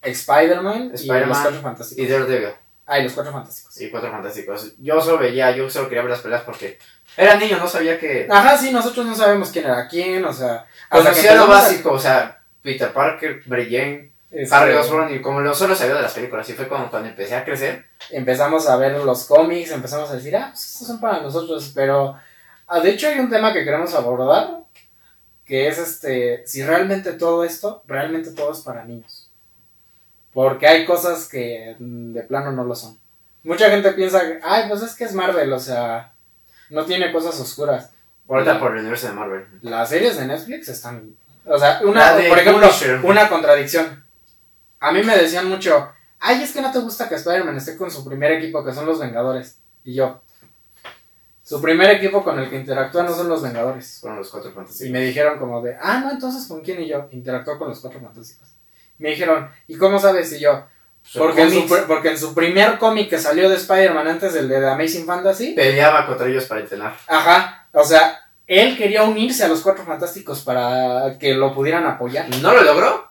Spider-Man 0.00 0.90
y 0.92 0.94
Spider-Man 0.94 1.54
Y 1.54 1.62
Fantásticos. 1.62 2.08
Daredevil. 2.08 2.48
Ah, 2.86 2.98
y 2.98 3.04
los 3.04 3.12
Cuatro 3.12 3.32
Fantásticos. 3.32 3.74
Sí, 3.74 3.90
Cuatro 3.90 4.10
Fantásticos. 4.10 4.72
Yo 4.78 5.00
solo 5.00 5.18
veía, 5.18 5.50
yo 5.52 5.70
solo 5.70 5.88
quería 5.88 6.02
ver 6.02 6.10
las 6.10 6.20
peleas 6.20 6.42
porque 6.42 6.78
era 7.16 7.36
niño, 7.36 7.58
no 7.58 7.68
sabía 7.68 7.98
que... 7.98 8.26
Ajá, 8.30 8.58
sí, 8.58 8.70
nosotros 8.72 9.06
no 9.06 9.14
sabemos 9.14 9.50
quién 9.50 9.66
era 9.66 9.86
quién, 9.88 10.24
o 10.24 10.32
sea... 10.32 10.66
hasta 10.90 11.12
que 11.14 11.34
lo 11.34 11.44
a- 11.44 11.46
básico, 11.46 11.92
o 11.92 11.98
sea, 11.98 12.42
Peter 12.62 12.92
Parker, 12.92 13.42
Jane, 13.44 14.12
este, 14.30 14.54
Harry 14.54 14.74
Osborn, 14.74 15.14
y 15.14 15.20
como 15.20 15.40
lo 15.40 15.54
solo 15.54 15.76
sabía 15.76 15.94
de 15.94 16.02
las 16.02 16.14
películas. 16.14 16.48
Y 16.48 16.54
fue 16.54 16.66
cuando, 16.68 16.90
cuando 16.90 17.08
empecé 17.08 17.36
a 17.36 17.44
crecer. 17.44 17.86
empezamos 18.10 18.66
a 18.68 18.76
ver 18.76 18.92
los 18.98 19.24
cómics, 19.26 19.70
empezamos 19.70 20.10
a 20.10 20.16
decir, 20.16 20.34
ah, 20.36 20.48
pues 20.50 20.66
estos 20.72 20.88
son 20.88 21.00
para 21.00 21.20
nosotros, 21.20 21.70
pero 21.74 22.16
ah, 22.66 22.80
de 22.80 22.90
hecho 22.90 23.08
hay 23.08 23.20
un 23.20 23.30
tema 23.30 23.52
que 23.52 23.64
queremos 23.64 23.94
abordar, 23.94 24.58
que 25.44 25.68
es 25.68 25.78
este, 25.78 26.46
si 26.46 26.62
realmente 26.62 27.12
todo 27.12 27.44
esto, 27.44 27.82
realmente 27.86 28.30
todo 28.30 28.52
es 28.52 28.60
para 28.60 28.84
niños. 28.84 29.21
Porque 30.32 30.66
hay 30.66 30.84
cosas 30.86 31.28
que 31.28 31.76
de 31.78 32.22
plano 32.22 32.52
no 32.52 32.64
lo 32.64 32.74
son. 32.74 32.98
Mucha 33.44 33.68
gente 33.70 33.92
piensa, 33.92 34.20
que, 34.20 34.40
ay, 34.42 34.64
pues 34.68 34.82
es 34.82 34.94
que 34.94 35.04
es 35.04 35.14
Marvel, 35.14 35.52
o 35.52 35.58
sea, 35.58 36.14
no 36.70 36.84
tiene 36.84 37.12
cosas 37.12 37.38
oscuras. 37.40 37.90
Ahorita 38.28 38.58
por 38.58 38.72
el 38.72 38.80
universo 38.80 39.08
de 39.08 39.12
Marvel. 39.14 39.46
Las 39.62 39.88
series 39.90 40.16
de 40.16 40.26
Netflix 40.26 40.68
están, 40.68 41.14
o 41.44 41.58
sea, 41.58 41.80
una, 41.84 42.12
por 42.28 42.38
ejemplo, 42.38 42.66
Punisher. 42.68 43.04
una 43.04 43.28
contradicción. 43.28 44.04
A 44.80 44.92
mí 44.92 45.02
me 45.02 45.16
decían 45.16 45.48
mucho, 45.48 45.90
ay, 46.20 46.42
es 46.42 46.52
que 46.52 46.62
no 46.62 46.72
te 46.72 46.78
gusta 46.78 47.08
que 47.08 47.16
Spider-Man 47.16 47.56
esté 47.56 47.76
con 47.76 47.90
su 47.90 48.04
primer 48.04 48.32
equipo, 48.32 48.64
que 48.64 48.72
son 48.72 48.86
los 48.86 49.00
Vengadores. 49.00 49.58
Y 49.84 49.94
yo, 49.94 50.22
su 51.42 51.60
primer 51.60 51.90
equipo 51.90 52.22
con 52.24 52.38
el 52.38 52.48
que 52.48 52.56
interactúa 52.56 53.02
no 53.02 53.14
son 53.14 53.28
los 53.28 53.42
Vengadores. 53.42 53.98
Fueron 54.00 54.20
los 54.20 54.30
Cuatro 54.30 54.50
Y 54.50 54.54
Fantásticos. 54.54 54.92
me 54.92 55.00
dijeron 55.00 55.38
como 55.38 55.60
de, 55.60 55.76
ah, 55.80 56.00
no, 56.00 56.10
entonces 56.12 56.46
¿con 56.46 56.62
quién? 56.62 56.80
Y 56.80 56.88
yo, 56.88 57.08
interactuó 57.10 57.58
con 57.58 57.68
los 57.68 57.80
Cuatro 57.80 58.00
Fantásticos. 58.00 58.48
Me 59.02 59.10
dijeron, 59.10 59.50
¿y 59.68 59.76
cómo 59.76 59.98
sabes? 59.98 60.32
Y 60.32 60.40
yo, 60.40 60.64
porque 61.18 61.42
en, 61.42 61.50
su, 61.50 61.56
cómics. 61.66 61.72
pr- 61.72 61.86
porque 61.86 62.08
en 62.10 62.18
su 62.18 62.34
primer 62.34 62.78
cómic 62.78 63.10
que 63.10 63.18
salió 63.18 63.48
de 63.50 63.56
Spider-Man 63.56 64.06
antes 64.08 64.32
del 64.34 64.48
de 64.48 64.60
The 64.60 64.68
Amazing 64.68 65.04
Fantasy, 65.06 65.52
Peleaba 65.54 66.06
contra 66.06 66.26
ellos 66.28 66.44
para 66.46 66.60
entrenar. 66.60 66.94
ajá, 67.08 67.68
o 67.72 67.84
sea, 67.84 68.20
él 68.46 68.76
quería 68.76 69.02
unirse 69.04 69.44
a 69.44 69.48
los 69.48 69.60
Cuatro 69.62 69.84
Fantásticos 69.84 70.40
para 70.42 71.16
que 71.18 71.34
lo 71.34 71.54
pudieran 71.54 71.86
apoyar. 71.86 72.28
No 72.40 72.52
lo 72.54 72.62
logró, 72.62 73.08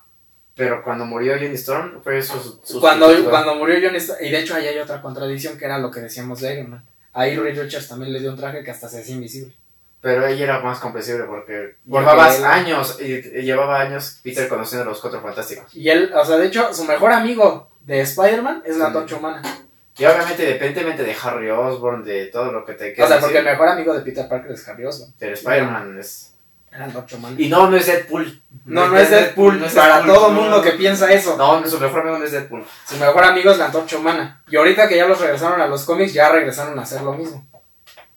pero 0.56 0.84
cuando 0.84 1.06
murió 1.06 1.34
Johnny 1.34 1.56
Storm 1.56 2.02
fue 2.04 2.22
su, 2.22 2.60
su 2.64 2.80
Cuando, 2.80 3.08
cuando 3.30 3.56
murió 3.56 3.80
Johnny 3.82 3.98
Stark, 3.98 4.22
y 4.24 4.30
de 4.30 4.40
hecho 4.40 4.56
ahí 4.56 4.68
hay 4.68 4.78
otra 4.80 5.02
contradicción 5.02 5.58
que 5.58 5.66
era 5.66 5.78
lo 5.80 5.90
que 5.92 6.00
decíamos 6.02 6.42
de 6.42 6.54
Iron 6.54 6.70
Man. 6.72 6.86
Ahí 7.14 7.36
Reed 7.36 7.60
Richards 7.62 7.90
también 7.90 8.14
le 8.14 8.20
dio 8.20 8.30
un 8.32 8.38
traje 8.38 8.64
que 8.64 8.72
hasta 8.72 8.88
se 8.88 9.02
hacía 9.02 9.16
invisible. 9.16 9.54
Pero 10.02 10.26
ella 10.26 10.44
era 10.46 10.60
más 10.62 10.80
comprensible 10.80 11.26
porque 11.26 11.76
Porque 11.90 12.00
llevaba 12.10 12.36
él- 12.36 12.44
años, 12.46 12.98
y, 13.00 13.14
y 13.14 13.42
llevaba 13.44 13.80
años 13.82 14.20
Peter 14.24 14.48
conociendo 14.48 14.84
a 14.84 14.90
los 14.90 15.00
Cuatro 15.00 15.22
Fantásticos. 15.22 15.74
Y 15.76 15.90
él, 15.90 16.12
o 16.16 16.26
sea, 16.26 16.38
de 16.38 16.48
hecho, 16.48 16.74
su 16.74 16.86
mejor 16.86 17.12
amigo 17.12 17.70
de 17.82 18.02
Spider-Man 18.02 18.64
es 18.66 18.78
la. 18.78 18.88
Antorcha 18.88 19.16
Humana. 19.18 19.42
Y 19.98 20.06
obviamente, 20.06 20.44
independientemente 20.44 21.04
de 21.04 21.16
Harry 21.22 21.50
Osborn, 21.52 22.04
de 22.04 22.28
todo 22.28 22.52
lo 22.52 22.66
que 22.66 22.74
te 22.74 22.92
O 22.92 22.96
quieras 22.96 23.10
sea, 23.12 23.20
porque 23.20 23.38
el 23.38 23.44
decir, 23.44 23.52
mejor 23.60 23.68
amigo 23.70 23.94
de 23.94 24.02
Peter 24.02 24.28
Parker 24.28 24.52
es 24.52 24.68
Harry 24.68 24.86
Osborn. 24.86 25.14
pero 25.20 25.34
Spider-Man 25.34 26.00
es... 26.00 26.28
La 26.72 26.86
Antorcha 26.86 27.18
Humana. 27.18 27.36
Y 27.38 27.50
no, 27.50 27.70
no 27.70 27.76
es 27.76 27.86
Deadpool. 27.86 28.42
No, 28.66 28.88
no 28.88 28.98
es 28.98 29.10
Deadpool. 29.12 29.60
no 29.60 29.66
es 29.66 29.74
para 29.74 29.98
Deadpool, 29.98 30.16
todo 30.16 30.32
no. 30.32 30.42
mundo 30.42 30.62
que 30.62 30.72
piensa 30.72 31.12
eso. 31.12 31.36
No, 31.38 31.68
su 31.68 31.78
mejor 31.78 32.00
amigo 32.00 32.18
no 32.18 32.24
es 32.24 32.32
Deadpool. 32.32 32.64
Su 32.88 32.96
mejor 32.96 33.24
amigo 33.26 33.52
es 33.52 33.58
la 33.58 33.66
Antorcha 33.66 33.98
Humana. 33.98 34.42
Y 34.50 34.56
ahorita 34.56 34.88
que 34.88 34.96
ya 34.96 35.06
los 35.06 35.20
regresaron 35.20 35.60
a 35.60 35.68
los 35.68 35.84
cómics, 35.84 36.14
ya 36.14 36.32
regresaron 36.32 36.80
a 36.80 36.84
hacer 36.84 37.02
lo 37.02 37.12
mismo. 37.14 37.46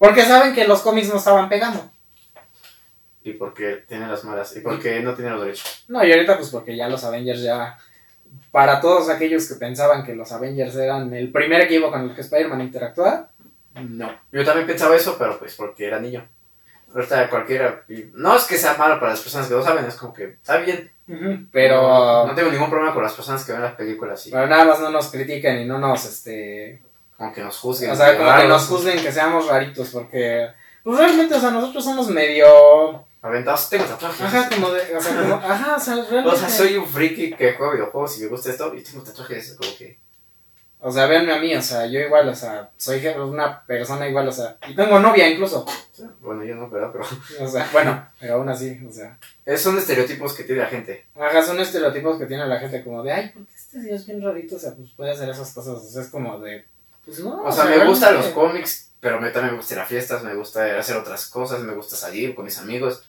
Porque 0.05 0.23
saben 0.23 0.55
que 0.55 0.67
los 0.67 0.83
cómics 0.83 1.09
no 1.09 1.17
estaban 1.17 1.49
pegando. 1.49 1.91
Y 3.23 3.33
porque 3.33 3.85
tiene 3.89 4.07
las 4.07 4.23
malas. 4.25 4.55
Y 4.57 4.61
porque 4.61 5.01
no 5.01 5.15
tiene 5.15 5.31
los 5.31 5.41
derechos. 5.41 5.85
No, 5.89 6.05
y 6.05 6.13
ahorita 6.13 6.37
pues 6.37 6.51
porque 6.51 6.77
ya 6.77 6.89
los 6.89 7.05
Avengers 7.05 7.43
ya... 7.43 7.79
Para 8.51 8.81
todos 8.81 9.09
aquellos 9.09 9.49
que 9.49 9.55
pensaban 9.55 10.05
que 10.05 10.15
los 10.15 10.31
Avengers 10.33 10.75
eran 10.77 11.13
el 11.15 11.33
primer 11.33 11.63
equipo 11.63 11.91
con 11.91 12.03
el 12.03 12.15
que 12.15 12.21
Spider-Man 12.21 12.61
interactuaba, 12.61 13.31
no. 13.75 14.15
Yo 14.31 14.45
también 14.45 14.67
pensaba 14.67 14.95
eso, 14.95 15.17
pero 15.19 15.39
pues 15.39 15.55
porque 15.55 15.87
era 15.87 15.99
niño. 15.99 16.29
Ahorita 16.95 17.29
cualquiera... 17.29 17.85
No 18.13 18.37
es 18.37 18.45
que 18.45 18.57
sea 18.57 18.77
malo 18.77 19.01
para 19.01 19.13
las 19.13 19.21
personas 19.21 19.49
que 19.49 19.55
no 19.55 19.63
saben, 19.63 19.85
es 19.85 19.97
como 19.97 20.13
que 20.13 20.25
está 20.25 20.59
bien. 20.59 20.93
Pero... 21.51 21.83
No, 21.83 22.27
no 22.27 22.35
tengo 22.35 22.51
ningún 22.51 22.71
problema 22.71 22.95
con 22.95 23.03
las 23.03 23.15
personas 23.15 23.45
que 23.45 23.53
ven 23.53 23.63
las 23.63 23.75
películas 23.75 24.27
y 24.27 24.31
Pero 24.31 24.47
nada 24.47 24.65
más 24.65 24.81
no 24.81 24.91
nos 24.91 25.11
critiquen 25.11 25.61
y 25.61 25.65
no 25.65 25.79
nos, 25.79 26.05
este... 26.05 26.83
como 27.25 27.35
que 27.35 27.43
nos 27.43 27.59
juzguen. 27.59 27.91
O 27.91 27.97
sea, 27.97 28.17
como 28.19 28.37
que 28.37 28.49
nos 28.49 28.67
juzguen 28.67 29.03
que 29.03 29.13
seamos 29.13 29.47
raritos, 29.47 29.89
porque... 29.89 30.49
Pues 30.83 30.99
realmente, 30.99 31.35
o 31.35 31.41
sea, 31.41 31.51
nosotros 31.51 31.83
somos 31.83 32.09
medio... 32.09 33.03
Aventados, 33.23 33.71
tengo 33.71 33.85
tatuajes. 33.85 34.21
Ajá, 34.21 34.51
como 34.51 34.71
de... 34.71 34.95
O 34.95 35.01
sea, 35.01 35.23
como... 35.23 35.35
Ajá, 35.43 35.77
o 35.77 35.81
sea, 35.81 35.95
realmente... 35.95 36.29
O 36.29 36.37
sea, 36.37 36.51
soy 36.51 36.77
un 36.77 36.87
friki 36.87 37.33
que 37.33 37.55
juega 37.55 37.73
videojuegos 37.73 38.19
y 38.19 38.23
me 38.23 38.29
gusta 38.29 38.51
esto 38.51 38.75
y 38.75 38.83
tengo 38.83 39.03
tatuajes 39.03 39.57
como 39.59 39.75
que... 39.79 39.99
O 40.87 40.93
sea, 40.93 41.07
véanme 41.07 41.33
a 41.33 41.41
mí, 41.41 41.55
o 41.57 41.63
sea, 41.63 41.87
yo 41.87 41.99
igual, 41.99 42.29
o 42.29 42.35
sea, 42.35 42.71
soy 42.77 43.07
una 43.07 43.65
persona 43.65 44.07
igual, 44.07 44.29
o 44.29 44.33
sea, 44.33 44.59
y 44.69 44.75
tengo 44.75 45.01
novia 45.01 45.27
incluso. 45.31 45.65
Bueno, 46.21 46.45
yo 46.45 46.55
no, 46.57 46.69
¿verdad? 46.69 46.91
Pero... 46.93 47.07
O 47.41 47.49
sea, 47.49 47.67
bueno, 47.73 48.07
pero 48.21 48.35
aún 48.35 48.51
así, 48.51 48.79
o 48.87 48.93
sea. 48.93 49.19
Esos 49.47 49.63
son 49.63 49.79
estereotipos 49.79 50.35
que 50.35 50.45
tiene 50.45 50.61
la 50.61 50.69
gente. 50.69 51.07
Ajá, 51.19 51.43
son 51.43 51.59
estereotipos 51.59 52.19
que 52.19 52.27
tiene 52.27 52.47
la 52.47 52.61
gente 52.61 52.85
como 52.85 53.03
de, 53.03 53.13
ay, 53.13 53.31
porque 53.33 53.55
este 53.55 53.81
tío 53.81 53.95
es 53.95 54.07
bien 54.07 54.23
rarito, 54.23 54.57
o 54.57 54.59
sea, 54.59 54.75
pues 54.75 54.91
puede 54.91 55.13
hacer 55.13 55.31
esas 55.31 55.55
cosas, 55.55 55.79
o 55.79 55.81
sea, 55.81 56.03
es 56.03 56.09
como 56.09 56.39
de, 56.41 56.67
pues 57.05 57.21
no. 57.21 57.43
O 57.43 57.53
sea, 57.53 57.65
me 57.65 57.85
gustan 57.87 58.15
los 58.15 58.27
cómics, 58.27 58.93
pero 59.01 59.21
me, 59.21 59.31
también 59.31 59.53
me 59.53 59.59
gusta 59.59 59.75
ir 59.75 59.81
a 59.81 59.87
fiestas, 59.87 60.23
me 60.23 60.35
gusta 60.35 60.79
hacer 60.79 60.97
otras 60.97 61.29
cosas, 61.29 61.61
me 61.61 61.75
gusta 61.75 61.97
salir 61.97 62.35
con 62.35 62.45
mis 62.45 62.59
amigos. 62.59 63.05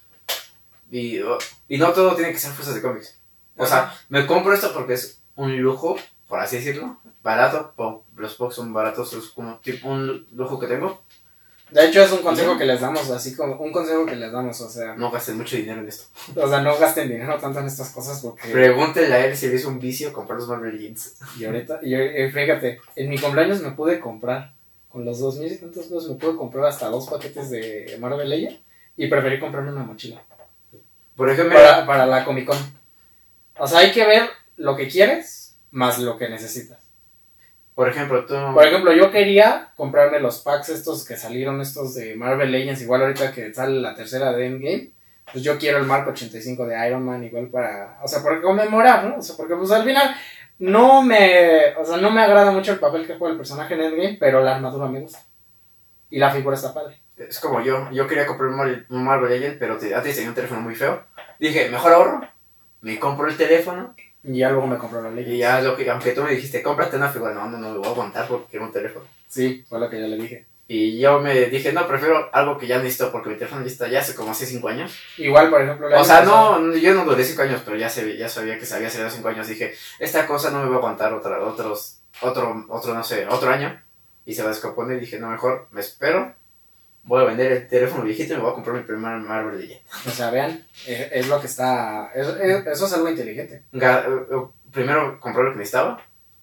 Y, 0.91 1.19
y 1.67 1.77
no 1.77 1.91
todo 1.93 2.15
tiene 2.15 2.31
que 2.31 2.39
ser 2.39 2.53
cosas 2.53 2.75
de 2.75 2.81
cómics. 2.81 3.17
O 3.57 3.65
sea, 3.65 3.97
me 4.09 4.27
compro 4.27 4.53
esto 4.53 4.73
porque 4.73 4.93
es 4.93 5.21
un 5.35 5.57
lujo, 5.57 5.97
por 6.27 6.39
así 6.39 6.57
decirlo, 6.57 6.99
barato. 7.23 7.73
Los 8.15 8.35
Pocs 8.35 8.55
son 8.55 8.73
baratos, 8.73 9.13
es 9.13 9.25
como 9.29 9.59
tipo 9.59 9.89
un 9.89 10.27
lujo 10.33 10.59
que 10.59 10.67
tengo. 10.67 11.03
De 11.71 11.85
hecho, 11.85 12.03
es 12.03 12.11
un 12.11 12.21
consejo 12.21 12.57
que 12.57 12.65
les 12.65 12.79
damos, 12.79 13.09
así 13.09 13.35
como, 13.35 13.55
un 13.55 13.71
consejo 13.71 14.05
que 14.05 14.15
les 14.15 14.31
damos, 14.31 14.61
o 14.61 14.69
sea, 14.69 14.95
No 14.95 15.09
gasten 15.09 15.37
mucho 15.37 15.55
dinero 15.55 15.81
en 15.81 15.87
esto. 15.87 16.05
o 16.35 16.47
sea, 16.47 16.61
no 16.61 16.77
gasten 16.77 17.09
dinero 17.09 17.37
tanto 17.39 17.59
en 17.59 17.65
estas 17.65 17.89
cosas 17.89 18.21
porque... 18.21 18.49
Pregúntenle 18.49 19.13
a 19.13 19.25
él 19.25 19.35
si 19.35 19.47
le 19.47 19.55
es 19.55 19.65
un 19.65 19.79
vicio 19.79 20.13
comprar 20.13 20.39
los 20.39 20.47
Marvel 20.47 20.77
Jeans. 20.77 21.17
Y 21.39 21.45
ahorita, 21.45 21.79
y, 21.81 21.95
y 21.95 22.31
fíjate, 22.31 22.79
en 22.95 23.09
mi 23.09 23.17
cumpleaños 23.17 23.61
me 23.61 23.71
pude 23.71 23.99
comprar, 23.99 24.53
con 24.95 25.03
los 25.03 25.19
dos 25.19 25.37
mil 25.39 25.51
y 25.51 25.57
tantos 25.57 25.87
pesos 25.87 26.09
me 26.09 26.15
pude 26.15 26.37
comprar 26.37 26.67
hasta 26.67 26.87
dos 26.87 27.09
paquetes 27.09 27.49
de 27.49 27.97
Marvel 27.99 28.29
Legends 28.29 28.61
y 28.95 29.07
preferí 29.07 29.41
comprarme 29.41 29.73
una 29.73 29.83
mochila. 29.83 30.21
Por 31.17 31.29
ejemplo, 31.29 31.53
para, 31.53 31.85
para 31.85 32.05
la 32.05 32.23
Comic 32.23 32.45
Con. 32.45 32.57
O 33.57 33.67
sea, 33.67 33.79
hay 33.79 33.91
que 33.91 34.05
ver 34.05 34.29
lo 34.55 34.75
que 34.77 34.87
quieres 34.87 35.57
más 35.71 35.99
lo 35.99 36.17
que 36.17 36.29
necesitas. 36.29 36.79
Por 37.75 37.89
ejemplo, 37.89 38.25
tú... 38.25 38.33
Por 38.53 38.65
ejemplo, 38.65 38.93
yo 38.93 39.11
quería 39.11 39.71
comprarme 39.75 40.19
los 40.19 40.39
packs 40.39 40.69
estos 40.69 41.05
que 41.05 41.17
salieron, 41.17 41.59
estos 41.61 41.93
de 41.95 42.15
Marvel 42.15 42.51
Legends, 42.51 42.81
igual 42.81 43.01
ahorita 43.01 43.31
que 43.31 43.53
sale 43.53 43.79
la 43.81 43.93
tercera 43.93 44.31
de 44.31 44.45
Endgame. 44.47 44.91
Pues 45.31 45.43
yo 45.43 45.57
quiero 45.57 45.77
el 45.79 45.85
marco 45.85 46.11
85 46.11 46.65
de 46.65 46.87
Iron 46.87 47.03
Man, 47.03 47.23
igual 47.23 47.47
para, 47.47 47.99
o 48.03 48.07
sea, 48.07 48.23
para 48.23 48.41
conmemorar, 48.41 49.05
¿no? 49.05 49.17
O 49.17 49.21
sea, 49.21 49.35
porque 49.35 49.55
pues 49.55 49.71
al 49.71 49.83
final 49.83 50.15
no 50.59 51.01
me, 51.01 51.75
o 51.77 51.83
sea, 51.83 51.97
no 51.97 52.11
me 52.11 52.21
agrada 52.21 52.51
mucho 52.51 52.71
el 52.71 52.79
papel 52.79 53.05
que 53.05 53.15
juega 53.17 53.31
el 53.33 53.37
personaje 53.37 53.73
en 53.73 53.81
Endgame, 53.81 54.17
pero 54.19 54.41
la 54.41 54.55
armadura 54.55 54.87
me 54.87 55.01
gusta. 55.01 55.19
Y 56.09 56.19
la 56.19 56.29
figura 56.31 56.55
está 56.55 56.73
padre. 56.73 57.01
Es 57.17 57.39
como 57.39 57.61
yo, 57.61 57.89
yo 57.91 58.07
quería 58.07 58.25
comprar 58.27 58.49
un 58.49 58.55
Marvel, 58.57 58.85
un 58.89 59.03
Marvel 59.03 59.29
Legend, 59.31 59.57
pero 59.59 59.77
te- 59.77 59.95
antes 59.95 60.13
tenía 60.15 60.29
un 60.29 60.35
teléfono 60.35 60.61
muy 60.61 60.75
feo. 60.75 61.03
Dije, 61.39 61.69
mejor 61.69 61.93
ahorro, 61.93 62.21
me 62.81 62.99
compro 62.99 63.27
el 63.27 63.35
teléfono 63.35 63.95
Y 64.27 64.39
ya 64.39 64.49
luego 64.49 64.67
me 64.67 64.77
compró 64.77 65.01
la 65.01 65.09
Legends. 65.11 65.35
y 65.35 65.37
ya 65.37 65.61
lo 65.61 65.75
que, 65.75 65.89
aunque 65.89 66.11
tú 66.11 66.23
me 66.23 66.31
dijiste, 66.31 66.61
cómprate 66.63 66.97
una 66.97 67.09
figura, 67.09 67.33
no, 67.33 67.47
no, 67.47 67.57
no 67.57 67.71
me 67.73 67.77
voy 67.77 67.87
a 67.87 67.91
aguantar 67.91 68.27
porque 68.27 68.47
quiero 68.51 68.65
un 68.65 68.71
teléfono. 68.71 69.05
Sí, 69.27 69.63
fue 69.69 69.79
lo 69.79 69.89
que 69.89 69.99
yo 70.01 70.07
le 70.07 70.17
dije. 70.17 70.45
Y 70.67 70.97
yo 70.99 71.19
me 71.19 71.45
dije, 71.45 71.71
no, 71.73 71.87
prefiero 71.87 72.27
algo 72.33 72.57
que 72.57 72.65
ya 72.65 72.77
necesito 72.79 73.11
porque 73.11 73.29
mi 73.29 73.35
teléfono 73.35 73.61
ya 73.61 73.67
está 73.67 73.87
ya 73.87 73.99
hace 73.99 74.15
como 74.15 74.31
hace 74.31 74.47
5 74.47 74.67
años. 74.67 74.97
Igual, 75.17 75.51
por 75.51 75.61
ejemplo, 75.61 75.87
el 75.87 75.93
O 75.93 76.03
sea, 76.03 76.21
pasado- 76.21 76.59
no, 76.59 76.75
yo 76.75 76.95
no 76.95 77.05
duré 77.05 77.23
5 77.23 77.43
años, 77.43 77.61
pero 77.63 77.77
ya, 77.77 77.87
se, 77.87 78.17
ya 78.17 78.27
sabía 78.29 78.57
que 78.57 78.65
se 78.65 78.73
había 78.75 78.89
salido 78.89 79.11
5 79.11 79.27
años. 79.27 79.47
Dije, 79.47 79.75
esta 79.99 80.25
cosa 80.25 80.49
no 80.49 80.63
me 80.63 80.69
va 80.69 80.75
a 80.75 80.77
aguantar 80.79 81.13
otra, 81.13 81.39
otros, 81.43 81.99
otro, 82.21 82.65
otro, 82.69 82.95
no 82.95 83.03
sé, 83.03 83.27
otro 83.27 83.51
año. 83.51 83.79
Y 84.25 84.33
se 84.33 84.41
va 84.41 84.47
a 84.49 84.53
descomponer 84.53 84.97
y 84.97 85.01
dije, 85.01 85.19
no, 85.19 85.29
mejor 85.29 85.67
me 85.69 85.81
espero. 85.81 86.33
Voy 87.07 87.21
a 87.21 87.25
vender 87.25 87.51
el 87.51 87.67
teléfono 87.67 88.03
viejito 88.03 88.33
y 88.33 88.37
me 88.37 88.41
voy 88.43 88.51
a 88.51 88.55
comprar 88.55 88.75
mi 88.75 88.81
primer 88.83 89.17
Marvel 89.17 89.59
Legend. 89.59 89.81
O 90.07 90.09
sea, 90.11 90.31
vean, 90.31 90.65
es, 90.87 91.07
es 91.11 91.27
lo 91.27 91.39
que 91.39 91.47
está. 91.47 92.11
es- 92.15 92.27
es- 92.27 92.65
eso 92.67 92.85
es 92.87 92.93
algo 92.93 93.07
inteligente. 93.09 93.63
Ga- 93.73 94.03
eh, 94.07 94.47
primero 94.71 95.19
comprar 95.19 95.45
lo 95.45 95.51
que 95.51 95.59
necesitaba. 95.59 96.01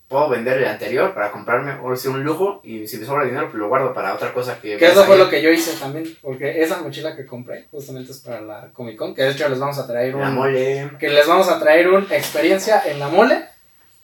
Puedo 0.09 0.29
vender 0.29 0.59
el 0.59 0.67
anterior 0.69 1.15
para 1.15 1.31
comprarme 1.33 1.73
o 1.83 1.97
sea, 1.97 2.11
un 2.11 2.23
lujo 2.23 2.61
y 2.63 2.87
si 2.87 2.99
me 2.99 3.07
sobra 3.07 3.25
dinero 3.25 3.47
pues 3.47 3.55
lo 3.59 3.69
guardo 3.69 3.95
para 3.95 4.13
otra 4.15 4.31
cosa 4.35 4.59
que... 4.61 4.77
Que 4.77 4.89
eso 4.89 5.05
fue 5.05 5.17
lo 5.17 5.31
que 5.31 5.41
yo 5.41 5.49
hice 5.51 5.73
también. 5.81 6.05
Porque 6.21 6.63
esa 6.63 6.83
mochila 6.83 7.17
que 7.17 7.25
compré 7.25 7.67
justamente 7.71 8.13
es 8.13 8.19
para 8.19 8.43
la 8.43 8.69
Comic 8.75 8.97
Con. 8.99 9.15
Que 9.15 9.23
de 9.23 9.31
hecho 9.31 9.49
les 9.49 9.59
vamos 9.59 9.79
a 9.79 9.87
traer 9.87 10.15
La 10.15 10.29
un. 10.29 10.35
mole. 10.35 10.91
Que 11.01 11.09
les 11.09 11.27
vamos 11.27 11.49
a 11.49 11.59
traer 11.59 11.89
una 11.89 12.15
experiencia 12.15 12.83
en 12.85 12.99
la 12.99 13.09
mole. 13.09 13.43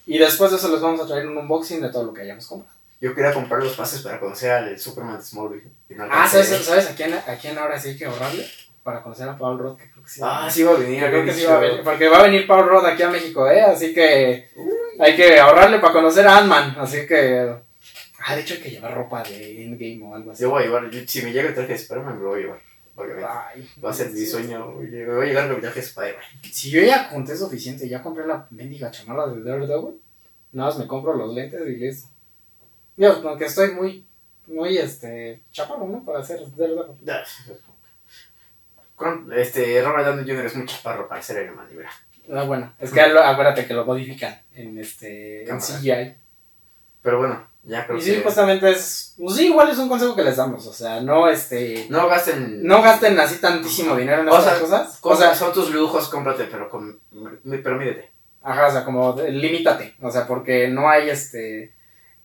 Y 0.06 0.16
después 0.16 0.50
de 0.50 0.56
eso 0.56 0.70
les 0.72 0.80
vamos 0.80 1.02
a 1.02 1.06
traer 1.06 1.26
un 1.28 1.36
unboxing 1.36 1.82
de 1.82 1.90
todo 1.90 2.04
lo 2.04 2.14
que 2.14 2.22
hayamos 2.22 2.46
comprado. 2.46 2.77
Yo 3.00 3.14
quería 3.14 3.32
comprar 3.32 3.62
los 3.62 3.76
pases 3.76 4.02
para 4.02 4.18
conocer 4.18 4.50
al 4.50 4.78
Superman 4.78 5.18
de 5.18 5.22
Smallville. 5.22 5.70
no 5.90 6.04
Ah. 6.10 6.26
¿sabes, 6.28 6.48
¿sabes 6.48 6.90
a, 6.90 6.94
quién, 6.96 7.14
a 7.14 7.36
quién 7.40 7.56
ahora 7.56 7.78
sí 7.78 7.90
hay 7.90 7.96
que 7.96 8.04
ahorrarle? 8.06 8.44
Para 8.82 9.02
conocer 9.02 9.28
a 9.28 9.36
Paul 9.36 9.58
Roth, 9.58 9.78
que 9.78 9.90
creo 9.90 10.02
que 10.02 10.10
sí. 10.10 10.20
Ah, 10.24 10.48
sí 10.50 10.62
va 10.62 10.72
a 10.72 10.78
venir. 10.78 11.04
Creo 11.04 11.24
que 11.24 11.32
sí 11.32 11.44
va 11.44 11.56
a 11.56 11.60
venir. 11.60 11.80
Porque 11.84 12.08
va 12.08 12.18
a 12.20 12.22
venir 12.22 12.46
Paul 12.46 12.66
Roth 12.68 12.86
aquí 12.86 13.02
a 13.02 13.10
México, 13.10 13.48
¿eh? 13.48 13.60
Así 13.60 13.92
que. 13.94 14.48
Hay 14.98 15.14
que 15.14 15.38
ahorrarle 15.38 15.78
para 15.78 15.92
conocer 15.92 16.26
a 16.26 16.38
Ant-Man, 16.38 16.74
así 16.78 17.06
que... 17.06 17.54
Ah, 18.20 18.34
de 18.34 18.40
hecho 18.40 18.54
hay 18.54 18.60
que 18.60 18.70
llevar 18.70 18.94
ropa 18.94 19.22
de 19.22 19.64
Endgame 19.64 20.00
o 20.02 20.14
algo 20.14 20.32
así. 20.32 20.42
Yo 20.42 20.50
voy 20.50 20.62
a 20.62 20.66
llevar, 20.66 20.90
yo- 20.90 21.00
si 21.06 21.22
me 21.22 21.32
llega 21.32 21.48
el 21.48 21.54
traje 21.54 21.68
de 21.68 21.74
Spider-Man, 21.74 22.16
me 22.18 22.22
lo 22.24 22.28
voy 22.30 22.38
a 22.40 22.42
llevar. 22.42 22.60
Obviamente. 22.96 23.28
Ay, 23.30 23.68
Va 23.84 23.90
a 23.90 23.92
ser 23.92 24.10
mi 24.10 24.26
sueño. 24.26 24.72
Me 24.72 25.06
voy 25.06 25.24
a 25.26 25.28
llegar 25.28 25.48
mi 25.48 25.60
traje 25.60 25.80
de 25.80 25.86
Spider-Man. 25.86 26.24
Si 26.50 26.70
yo 26.70 26.80
ya 26.82 27.04
junté 27.10 27.36
suficiente, 27.36 27.88
ya 27.88 28.02
compré 28.02 28.26
la 28.26 28.46
mendiga 28.50 28.90
chamarra 28.90 29.28
de 29.28 29.40
Daredevil, 29.42 30.00
nada 30.52 30.70
más 30.70 30.78
me 30.78 30.86
compro 30.88 31.14
los 31.14 31.32
lentes 31.32 31.60
y 31.64 31.76
listo. 31.76 32.08
Dios, 32.98 33.20
aunque 33.24 33.46
estoy 33.46 33.70
muy, 33.70 34.06
muy, 34.46 34.76
este, 34.76 35.42
chaparro, 35.52 35.86
¿no? 35.86 36.04
Para 36.04 36.18
hacer 36.18 36.40
Daredevil. 36.56 36.96
Ya. 37.02 37.22
Con- 38.96 39.32
Este, 39.32 39.80
Robert 39.82 40.06
Downey 40.06 40.24
Jr. 40.26 40.46
es 40.46 40.56
muy 40.56 40.66
chaparro 40.66 41.08
para 41.08 41.22
ser 41.22 41.44
Iron 41.44 41.56
Man, 41.56 41.68
mira. 41.74 41.90
Ah, 42.34 42.42
bueno, 42.44 42.74
es 42.78 42.90
que 42.90 43.06
lo- 43.08 43.22
acuérdate 43.24 43.66
que 43.66 43.72
lo 43.74 43.84
modifican 43.86 44.42
en 44.54 44.76
este, 44.78 45.48
en. 45.48 45.60
CGI. 45.60 46.14
Pero 47.00 47.18
bueno, 47.18 47.46
ya 47.62 47.86
creo 47.86 47.96
Y 47.98 48.02
sí, 48.02 48.14
que. 48.16 48.20
justamente 48.22 48.68
es, 48.70 49.14
pues 49.16 49.36
sí, 49.36 49.46
igual 49.46 49.70
es 49.70 49.78
un 49.78 49.88
consejo 49.88 50.14
que 50.16 50.24
les 50.24 50.36
damos, 50.36 50.66
o 50.66 50.72
sea, 50.72 51.00
no, 51.00 51.28
este, 51.28 51.86
No 51.88 52.08
gasten. 52.08 52.66
no 52.66 52.82
gasten 52.82 53.18
así 53.20 53.36
tantísimo 53.40 53.96
dinero 53.96 54.22
en 54.22 54.28
O 54.28 54.36
estas 54.36 54.54
sea, 54.54 54.60
cosas. 54.60 54.98
O 54.98 55.00
Cosas, 55.00 55.38
sea, 55.38 55.46
son 55.46 55.54
tus 55.54 55.70
lujos, 55.70 56.08
cómprate, 56.08 56.44
pero, 56.50 56.68
con, 56.68 57.00
pero 57.62 57.76
mídete. 57.78 58.10
ajá, 58.42 58.66
o 58.66 58.72
sea, 58.72 58.84
como 58.84 59.12
de- 59.12 59.30
limítate, 59.30 59.94
o 60.02 60.10
sea, 60.10 60.26
porque 60.26 60.68
no 60.68 60.90
hay, 60.90 61.08
este, 61.08 61.72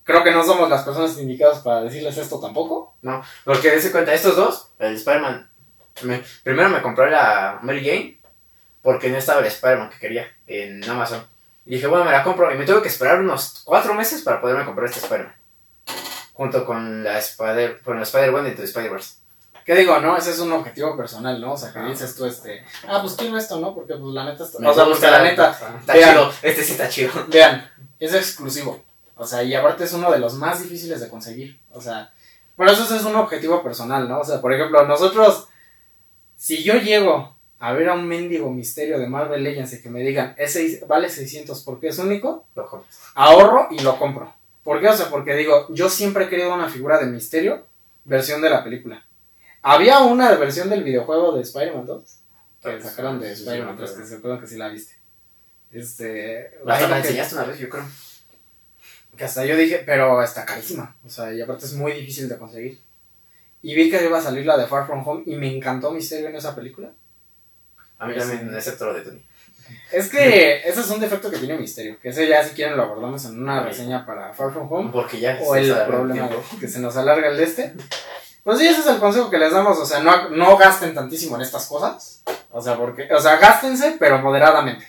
creo 0.03 0.23
que 0.23 0.31
no 0.31 0.43
somos 0.43 0.69
las 0.69 0.83
personas 0.83 1.17
indicadas 1.17 1.59
para 1.59 1.81
decirles 1.81 2.17
esto 2.17 2.39
tampoco. 2.39 2.95
Porque 3.45 3.71
dése 3.71 3.91
cuenta, 3.91 4.13
estos 4.13 4.35
dos, 4.35 4.69
el 4.79 4.95
Spider-Man. 4.95 5.49
me- 6.03 6.23
primero 6.43 6.69
me 6.69 6.81
compré 6.81 7.09
la 7.11 7.59
Mary 7.61 7.85
Jane 7.85 8.19
porque 8.81 9.09
no 9.09 9.17
estaba 9.17 9.39
el 9.41 9.45
Spider-Man 9.47 9.89
que 9.89 9.99
quería 9.99 10.27
en 10.47 10.83
Amazon. 10.89 11.25
Y 11.65 11.75
dije, 11.75 11.87
bueno, 11.87 12.03
me 12.03 12.11
la 12.11 12.23
compro. 12.23 12.53
Y 12.53 12.57
me 12.57 12.65
tuve 12.65 12.81
que 12.81 12.89
esperar 12.89 13.19
unos 13.21 13.61
cuatro 13.63 13.93
meses 13.93 14.21
para 14.21 14.41
poderme 14.41 14.65
comprar 14.65 14.87
este 14.87 14.99
Spider-Man. 14.99 15.35
Junto 16.33 16.65
con 16.65 17.03
la 17.03 17.19
Spider, 17.19 17.81
con 17.83 17.97
la 17.97 18.03
Spider-Man 18.03 18.55
de 18.55 18.63
Spider-Verse. 18.63 19.15
¿Qué 19.65 19.75
digo, 19.75 19.97
no? 19.99 20.17
Ese 20.17 20.31
es 20.31 20.39
un 20.39 20.51
objetivo 20.51 20.97
personal, 20.97 21.39
¿no? 21.39 21.53
O 21.53 21.57
sea, 21.57 21.71
que 21.71 21.79
Ah. 21.79 21.85
dices 21.85 22.15
tú, 22.17 22.25
este, 22.25 22.65
ah, 22.87 22.99
pues 23.01 23.13
quiero 23.13 23.37
esto, 23.37 23.59
¿no? 23.59 23.73
Porque, 23.73 23.93
pues, 23.93 24.13
la 24.13 24.25
neta, 24.25 24.43
esto... 24.43 24.59
Me 24.59 24.67
o 24.67 24.73
sea, 24.73 24.83
porque 24.83 25.09
la 25.09 25.23
neta, 25.23 25.57
Está 25.79 25.93
chido. 25.93 26.33
Este 26.41 26.63
sí 26.63 26.71
está 26.73 26.89
chido. 26.89 27.11
vean, 27.29 27.71
es 27.99 28.13
exclusivo. 28.13 28.83
O 29.15 29.25
sea, 29.25 29.43
y 29.43 29.53
aparte 29.53 29.83
es 29.83 29.93
uno 29.93 30.11
de 30.11 30.19
los 30.19 30.33
más 30.35 30.61
difíciles 30.61 30.99
de 30.99 31.09
conseguir. 31.09 31.59
O 31.71 31.81
sea, 31.81 32.13
por 32.55 32.67
eso 32.69 32.83
es 32.95 33.03
un 33.03 33.15
objetivo 33.15 33.63
personal, 33.63 34.07
¿no? 34.07 34.19
O 34.19 34.25
sea, 34.25 34.41
por 34.41 34.53
ejemplo, 34.53 34.85
nosotros, 34.85 35.47
si 36.35 36.63
yo 36.63 36.75
llego 36.75 37.35
a 37.59 37.73
ver 37.73 37.89
a 37.89 37.93
un 37.93 38.07
mendigo 38.07 38.49
misterio 38.51 38.99
de 38.99 39.07
Marvel 39.07 39.43
Legends 39.43 39.73
y 39.73 39.81
que 39.81 39.89
me 39.89 40.01
digan, 40.01 40.35
ese 40.37 40.83
vale 40.87 41.09
600 41.09 41.63
porque 41.63 41.87
es 41.87 41.97
único, 41.99 42.45
Lo 42.55 42.67
compras. 42.67 42.99
ahorro 43.15 43.67
y 43.71 43.79
lo 43.79 43.97
compro. 43.97 44.33
¿Por 44.63 44.81
qué? 44.81 44.87
O 44.87 44.95
sea, 44.95 45.09
porque 45.09 45.35
digo, 45.35 45.67
yo 45.69 45.89
siempre 45.89 46.25
he 46.25 46.29
querido 46.29 46.53
una 46.53 46.69
figura 46.69 46.99
de 46.99 47.05
misterio, 47.05 47.65
versión 48.05 48.41
de 48.41 48.49
la 48.49 48.63
película. 48.63 49.05
Había 49.61 49.99
una 49.99 50.33
versión 50.35 50.69
del 50.69 50.83
videojuego 50.83 51.33
de 51.33 51.41
Spider-Man 51.41 51.85
2, 51.85 52.03
que 52.63 52.81
sacaron 52.81 53.19
de 53.19 53.31
Spider-Man 53.31 53.75
sí, 53.75 53.77
3, 53.77 53.89
sí. 53.89 53.97
que 53.97 54.07
se 54.07 54.15
acuerdan 54.15 54.41
que 54.41 54.47
sí 54.47 54.57
la 54.57 54.67
viste. 54.67 54.95
Este. 55.71 56.51
Hasta 56.67 56.89
la 56.89 56.97
enseñaste 56.99 57.35
una 57.35 57.45
vez, 57.45 57.59
yo 57.59 57.69
creo. 57.69 57.85
Que 59.17 59.25
hasta 59.25 59.45
yo 59.45 59.55
dije, 59.55 59.83
pero 59.85 60.21
está 60.23 60.45
carísima. 60.45 60.95
O 61.05 61.09
sea, 61.09 61.33
y 61.33 61.41
aparte 61.41 61.65
es 61.65 61.73
muy 61.73 61.91
difícil 61.93 62.27
de 62.29 62.37
conseguir. 62.37 62.81
Y 63.61 63.75
vi 63.75 63.89
que 63.89 64.03
iba 64.03 64.17
a 64.17 64.21
salir 64.21 64.45
la 64.45 64.57
de 64.57 64.67
Far 64.67 64.85
From 64.85 65.07
Home 65.07 65.23
y 65.25 65.35
me 65.35 65.55
encantó 65.55 65.91
Misterio 65.91 66.27
en 66.29 66.35
esa 66.35 66.53
película. 66.55 66.91
A 67.99 68.07
mí 68.07 68.13
Sí. 68.13 68.19
también, 68.19 68.53
excepto 68.55 68.85
lo 68.85 68.93
de 68.93 69.01
Tony. 69.01 69.21
Es 69.91 70.09
que 70.09 70.57
ese 70.67 70.81
es 70.81 70.89
un 70.89 70.99
defecto 70.99 71.31
que 71.31 71.37
tiene 71.37 71.57
Misterio. 71.57 71.97
Que 72.01 72.09
ese 72.09 72.27
ya 72.27 72.43
si 72.43 72.53
quieren 72.55 72.75
lo 72.75 72.83
abordamos 72.83 73.23
en 73.25 73.41
una 73.41 73.63
reseña 73.63 74.05
para 74.05 74.33
Far 74.33 74.51
From 74.51 74.71
Home. 74.71 74.89
Porque 74.91 75.19
ya 75.19 75.39
O 75.41 75.55
el 75.55 75.71
problema 75.85 76.27
de 76.27 76.37
que 76.59 76.67
se 76.67 76.79
nos 76.79 76.97
alarga 76.97 77.29
el 77.29 77.37
de 77.37 77.43
este. 77.43 77.73
Pues 78.43 78.59
sí, 78.59 78.67
ese 78.67 78.81
es 78.81 78.87
el 78.87 78.97
consejo 78.97 79.29
que 79.29 79.37
les 79.37 79.53
damos. 79.53 79.77
O 79.77 79.85
sea, 79.85 79.99
no, 80.01 80.29
no 80.29 80.57
gasten 80.57 80.93
tantísimo 80.93 81.37
en 81.37 81.43
estas 81.43 81.65
cosas. 81.67 82.23
O 82.51 82.61
sea, 82.61 82.75
porque, 82.77 83.07
o 83.13 83.19
sea, 83.21 83.37
gástense, 83.37 83.95
pero 83.97 84.17
moderadamente. 84.19 84.85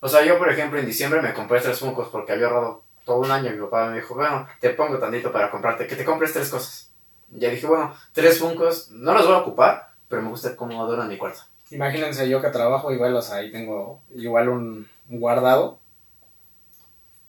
O 0.00 0.08
sea, 0.08 0.24
yo, 0.24 0.38
por 0.38 0.50
ejemplo, 0.50 0.78
en 0.78 0.86
diciembre 0.86 1.20
me 1.20 1.34
compré 1.34 1.60
tres 1.60 1.78
Funkos 1.78 2.08
porque 2.08 2.32
había 2.32 2.46
ahorrado 2.46 2.83
todo 3.04 3.18
un 3.18 3.30
año. 3.30 3.50
Mi 3.50 3.58
papá 3.60 3.86
me 3.90 3.96
dijo, 3.96 4.14
bueno, 4.14 4.46
te 4.60 4.70
pongo 4.70 4.98
tantito 4.98 5.30
para 5.32 5.50
comprarte, 5.50 5.86
que 5.86 5.96
te 5.96 6.04
compres 6.04 6.32
tres 6.32 6.48
cosas. 6.50 6.90
Ya 7.30 7.50
dije, 7.50 7.66
bueno, 7.66 7.94
tres 8.12 8.38
Funkos, 8.38 8.90
no 8.90 9.12
los 9.12 9.26
voy 9.26 9.34
a 9.34 9.38
ocupar, 9.38 9.88
pero 10.08 10.22
me 10.22 10.28
gusta 10.28 10.54
cómo 10.56 10.82
adoran 10.82 11.08
mi 11.08 11.18
cuarto. 11.18 11.40
Imagínense 11.70 12.28
yo 12.28 12.40
que 12.40 12.48
trabajo 12.50 12.92
igual, 12.92 13.14
o 13.16 13.22
sea, 13.22 13.36
ahí 13.36 13.50
tengo 13.50 14.02
igual 14.14 14.48
un, 14.48 14.88
guardado. 15.08 15.80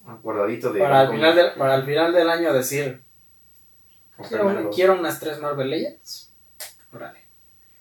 Un 0.05 0.21
guardadito 0.21 0.71
de... 0.71 0.79
Para 0.81 1.07
como- 1.07 1.17
final 1.17 1.35
del, 1.35 1.53
para 1.53 1.75
el 1.75 1.83
final 1.83 2.13
del 2.13 2.29
año 2.29 2.53
decir, 2.53 3.01
quiero 4.73 4.93
unas 4.99 5.19
tres 5.19 5.39
Marvel 5.39 5.69
Legends. 5.69 6.31
Órale. 6.93 7.19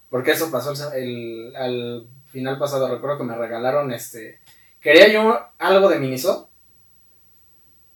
Porque 0.09 0.31
eso 0.33 0.51
pasó 0.51 0.73
el, 0.95 1.53
el- 1.55 1.57
al 1.57 2.07
final 2.29 2.59
pasado. 2.59 2.89
Recuerdo 2.89 3.19
que 3.19 3.25
me 3.25 3.37
regalaron 3.37 3.93
este. 3.93 4.41
Quería 4.81 5.09
yo 5.09 5.39
algo 5.59 5.89
de 5.89 5.99
Miniso. 5.99 6.51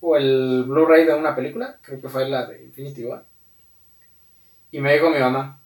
O 0.00 0.16
el 0.16 0.64
Blu-ray 0.64 1.04
de 1.04 1.14
una 1.14 1.34
película. 1.34 1.78
Creo 1.82 2.00
que 2.00 2.08
fue 2.08 2.28
la 2.28 2.46
de 2.46 2.64
Infinity 2.64 3.04
War. 3.04 3.24
Y 4.70 4.80
me 4.80 4.92
dijo 4.94 5.10
mi 5.10 5.18
mamá. 5.18 5.60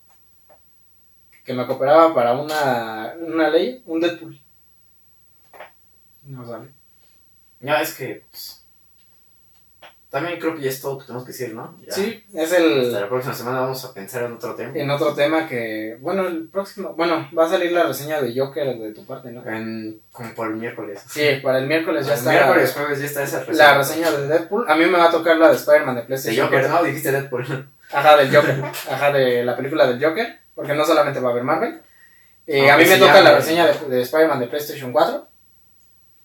Que 1.43 1.53
me 1.53 1.67
cooperaba 1.67 2.13
para 2.13 2.33
una, 2.33 3.15
una 3.19 3.49
ley. 3.49 3.83
Un 3.85 3.99
Deadpool. 3.99 4.39
No 6.23 6.45
sabe. 6.45 6.71
Ya, 7.59 7.81
es 7.81 7.95
que... 7.95 8.25
pues, 8.29 8.62
también 10.13 10.39
creo 10.39 10.55
que 10.55 10.61
ya 10.61 10.69
es 10.69 10.79
todo 10.79 10.93
lo 10.93 10.99
que 10.99 11.05
tenemos 11.07 11.25
que 11.25 11.31
decir, 11.31 11.55
¿no? 11.55 11.75
Ya. 11.87 11.91
Sí, 11.91 12.23
es 12.35 12.51
el. 12.53 12.81
Hasta 12.85 13.01
la 13.01 13.09
próxima 13.09 13.33
semana 13.33 13.61
vamos 13.61 13.83
a 13.83 13.95
pensar 13.95 14.21
en 14.21 14.33
otro 14.33 14.53
tema. 14.53 14.71
En 14.75 14.91
otro 14.91 15.15
tema 15.15 15.47
que, 15.47 15.97
bueno, 16.01 16.27
el 16.27 16.49
próximo, 16.49 16.93
bueno, 16.93 17.27
va 17.35 17.47
a 17.47 17.49
salir 17.49 17.71
la 17.71 17.81
reseña 17.81 18.21
de 18.21 18.31
Joker 18.39 18.77
de 18.77 18.93
tu 18.93 19.07
parte, 19.07 19.31
¿no? 19.31 19.43
En, 19.49 20.01
como 20.11 20.31
por 20.35 20.49
el 20.49 20.57
miércoles. 20.57 21.01
Sí, 21.09 21.39
para 21.41 21.57
el 21.57 21.65
miércoles 21.65 22.05
ya 22.05 22.13
El 22.13 22.19
está 22.19 22.29
miércoles, 22.29 22.73
jueves 22.73 22.99
ya 22.99 23.05
está 23.07 23.23
esa 23.23 23.43
la 23.53 23.75
reseña 23.79 24.11
de 24.11 24.27
Deadpool. 24.27 24.69
A 24.69 24.75
mí 24.75 24.85
me 24.85 24.99
va 24.99 25.05
a 25.05 25.11
tocar 25.11 25.35
la 25.37 25.49
de 25.49 25.55
Spider-Man 25.55 25.95
de 25.95 26.01
De 26.01 26.07
PlayStation. 26.07 26.45
Joker, 26.45 26.69
¿no? 26.69 26.83
Dijiste 26.83 27.11
Deadpool. 27.11 27.67
Ajá, 27.91 28.15
del 28.15 28.35
Joker. 28.35 28.63
Ajá, 28.91 29.11
de 29.11 29.43
la 29.43 29.57
película 29.57 29.87
del 29.87 29.99
Joker, 29.99 30.41
porque 30.53 30.75
no 30.75 30.85
solamente 30.85 31.21
va 31.21 31.29
a 31.29 31.31
haber 31.31 31.43
Marvel. 31.43 31.81
Eh, 32.45 32.69
a 32.69 32.77
mí 32.77 32.85
me 32.85 32.97
toca 32.97 33.19
la 33.19 33.33
reseña 33.33 33.65
de, 33.65 33.87
de 33.87 34.01
Spider-Man 34.03 34.41
de 34.41 34.47
PlayStation 34.47 34.91
4. 34.91 35.32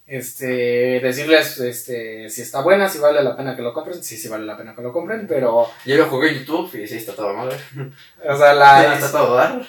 Este, 0.09 1.01
decirles 1.03 1.61
este, 1.61 2.31
si 2.31 2.41
está 2.41 2.63
buena, 2.63 2.89
si 2.89 2.99
vale 2.99 3.23
la 3.23 3.37
pena 3.37 3.55
que 3.55 3.61
lo 3.61 3.75
compren. 3.75 4.03
Sí, 4.03 4.17
sí 4.17 4.27
vale 4.27 4.47
la 4.47 4.57
pena 4.57 4.75
que 4.75 4.81
lo 4.81 4.91
compren, 4.91 5.27
pero, 5.27 5.69
Yo 5.85 5.99
lo 5.99 6.07
jugué 6.07 6.31
en 6.31 6.39
YouTube 6.39 6.75
y 6.77 6.89
sí, 6.89 6.97
está 6.97 7.15
todo 7.15 7.35
mal. 7.35 7.49
o 8.27 8.37
sea, 8.37 8.55
la, 8.55 8.83
Ya 8.85 8.95
está 8.95 9.13
todo 9.13 9.35
dar. 9.35 9.61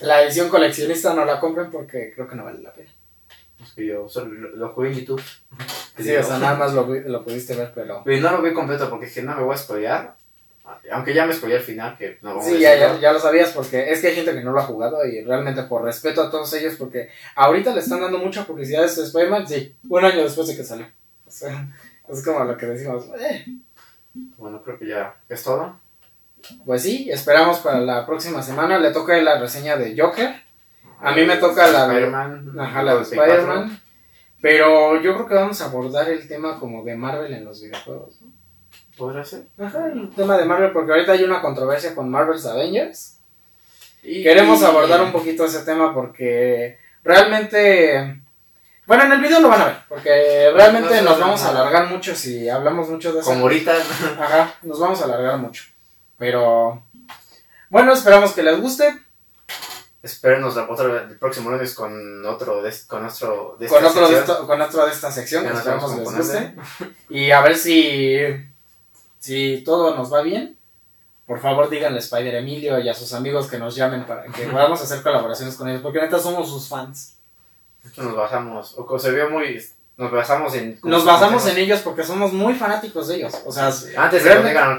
la 0.00 0.24
edición 0.24 0.48
coleccionista 0.48 1.14
no 1.14 1.24
la 1.24 1.38
compren 1.38 1.70
porque 1.70 2.10
creo 2.12 2.26
que 2.26 2.34
no 2.34 2.44
vale 2.44 2.60
la 2.62 2.72
pena. 2.74 2.90
Es 3.62 3.70
que 3.72 3.86
yo 3.86 4.08
solo 4.08 4.32
lo, 4.32 4.48
lo 4.56 4.68
jugué 4.70 4.88
en 4.88 5.00
YouTube. 5.00 5.22
Sí, 5.96 6.16
o 6.16 6.24
sea, 6.24 6.38
nada 6.38 6.56
más 6.56 6.72
lo, 6.74 6.86
lo 6.86 7.24
pudiste 7.24 7.54
ver, 7.54 7.70
pero... 7.72 8.02
Y 8.06 8.18
no 8.18 8.32
lo 8.32 8.42
vi 8.42 8.52
completo 8.52 8.90
porque 8.90 9.06
dije, 9.06 9.22
no 9.22 9.36
me 9.36 9.44
voy 9.44 9.54
a 9.54 9.58
spoilear. 9.58 10.16
Aunque 10.92 11.14
ya 11.14 11.26
me 11.26 11.32
spoileé 11.34 11.58
al 11.58 11.64
final, 11.64 11.96
que 11.96 12.18
no 12.22 12.30
vamos 12.30 12.44
a 12.44 12.48
Sí, 12.48 12.54
decir 12.54 12.66
ya, 12.68 12.76
ya, 12.94 12.98
ya 13.00 13.12
lo 13.12 13.18
sabías 13.20 13.50
porque 13.50 13.90
es 13.90 14.00
que 14.00 14.08
hay 14.08 14.14
gente 14.14 14.32
que 14.32 14.42
no 14.42 14.52
lo 14.52 14.60
ha 14.60 14.64
jugado 14.64 15.04
y 15.06 15.22
realmente 15.22 15.62
por 15.64 15.82
respeto 15.84 16.22
a 16.22 16.30
todos 16.30 16.52
ellos, 16.54 16.74
porque 16.78 17.08
ahorita 17.36 17.72
le 17.74 17.80
están 17.80 18.00
dando 18.00 18.18
mucha 18.18 18.44
publicidad 18.44 18.82
a 18.82 18.86
este 18.86 19.02
Spider-Man, 19.02 19.46
sí, 19.48 19.74
un 19.88 20.04
año 20.04 20.22
después 20.22 20.46
de 20.48 20.56
que 20.56 20.64
salió. 20.64 20.86
O 21.26 21.30
sea, 21.30 21.68
es 22.08 22.24
como 22.24 22.44
lo 22.44 22.56
que 22.56 22.66
decimos, 22.66 23.06
eh, 23.18 23.46
Bueno, 24.36 24.62
creo 24.62 24.78
que 24.78 24.86
ya 24.88 25.14
es 25.28 25.42
todo. 25.44 25.78
pues 26.66 26.82
sí, 26.82 27.10
esperamos 27.10 27.58
para 27.60 27.80
la 27.80 28.04
próxima 28.06 28.42
semana, 28.42 28.78
le 28.78 28.90
toca 28.92 29.16
la 29.20 29.38
reseña 29.38 29.76
de 29.76 29.94
Joker, 30.00 30.34
A 31.02 31.12
mí 31.12 31.24
me 31.24 31.36
toca 31.36 31.66
la 31.68 31.86
de- 31.88 31.94
Spider-Man. 31.94 32.54
ajá, 32.58 32.82
la 32.82 32.94
de 32.96 33.04
Play 33.04 33.16
4. 33.16 33.34
Spider-Man, 33.34 33.80
pero 34.42 35.00
yo 35.02 35.14
creo 35.14 35.26
que 35.26 35.34
vamos 35.34 35.60
a 35.60 35.66
abordar 35.66 36.08
el 36.10 36.26
tema 36.28 36.58
como 36.58 36.82
de 36.84 36.96
Marvel 36.96 37.32
en 37.32 37.44
los 37.44 37.60
videojuegos, 37.62 38.20
¿no? 38.22 38.29
¿Podrá 39.00 39.24
ser? 39.24 39.44
Ajá, 39.58 39.86
el 39.92 40.10
tema 40.14 40.36
de 40.36 40.44
Marvel, 40.44 40.72
porque 40.72 40.92
ahorita 40.92 41.12
hay 41.12 41.24
una 41.24 41.40
controversia 41.40 41.94
con 41.94 42.10
Marvel's 42.10 42.44
Avengers. 42.46 43.16
Y- 44.02 44.22
Queremos 44.22 44.62
abordar 44.62 45.00
un 45.02 45.10
poquito 45.10 45.44
ese 45.46 45.60
tema 45.60 45.92
porque 45.94 46.78
realmente. 47.02 48.22
Bueno, 48.86 49.04
en 49.04 49.12
el 49.12 49.20
video 49.20 49.40
lo 49.40 49.48
van 49.48 49.60
a 49.62 49.64
ver, 49.66 49.76
porque 49.88 50.50
realmente 50.54 50.96
No 51.02 51.10
nos 51.10 51.20
vamos 51.20 51.42
a 51.44 51.48
alargar 51.50 51.86
mucho 51.88 52.14
si 52.14 52.48
hablamos 52.48 52.88
mucho 52.90 53.12
de 53.12 53.20
eso. 53.20 53.30
Como 53.30 53.42
ahorita. 53.42 53.72
Ajá, 54.20 54.54
nos 54.62 54.78
vamos 54.78 55.00
a 55.00 55.04
alargar 55.04 55.38
mucho. 55.38 55.64
Pero. 56.18 56.84
Bueno, 57.70 57.92
esperamos 57.92 58.32
que 58.32 58.42
les 58.42 58.60
guste. 58.60 58.98
Espérenos 60.02 60.56
la 60.56 60.64
otra, 60.68 61.02
el 61.08 61.18
próximo 61.18 61.50
lunes 61.50 61.74
con 61.74 62.24
otro 62.26 62.62
de, 62.62 62.72
con 62.86 63.04
otro 63.04 63.56
de 63.60 63.66
Con 63.68 63.76
esta 63.84 63.88
otro, 63.90 64.00
de 64.08 64.14
sección. 64.16 64.36
esto- 64.36 64.46
con 64.46 64.60
otro 64.62 64.86
de 64.86 64.92
esta 64.92 65.10
sección, 65.12 65.46
esperamos 65.46 65.90
vamos 65.96 66.14
les 66.14 66.26
guste. 66.26 66.54
Y 67.10 67.30
a 67.30 67.40
ver 67.42 67.56
si. 67.56 68.16
Si 69.20 69.62
todo 69.64 69.94
nos 69.94 70.12
va 70.12 70.22
bien. 70.22 70.56
Por 71.26 71.40
favor, 71.40 71.70
díganle 71.70 71.98
a 71.98 72.00
Spider 72.00 72.34
Emilio 72.34 72.80
y 72.80 72.88
a 72.88 72.94
sus 72.94 73.12
amigos 73.12 73.46
que 73.46 73.58
nos 73.58 73.76
llamen 73.76 74.04
para 74.04 74.24
que 74.24 74.42
podamos 74.50 74.82
hacer 74.82 75.00
colaboraciones 75.02 75.54
con 75.54 75.68
ellos, 75.68 75.82
porque 75.82 76.00
neta 76.00 76.18
somos 76.18 76.48
sus 76.50 76.68
fans. 76.68 77.18
Nos 77.96 78.16
bajamos. 78.16 78.74
O 78.76 78.98
se 78.98 79.12
vio 79.12 79.30
muy. 79.30 79.62
Nos 79.96 80.10
basamos 80.10 80.54
en. 80.54 80.80
Nos 80.82 81.04
basamos 81.04 81.46
en 81.46 81.58
ellos 81.58 81.80
porque 81.80 82.02
somos 82.02 82.32
muy 82.32 82.54
fanáticos 82.54 83.08
de 83.08 83.16
ellos. 83.16 83.34
O 83.44 83.52
sea, 83.52 83.66
Antes 83.66 83.84
de 83.84 83.90
que 83.92 83.98
nos 84.00 84.22
realmente- 84.22 84.48
digan 84.50 84.78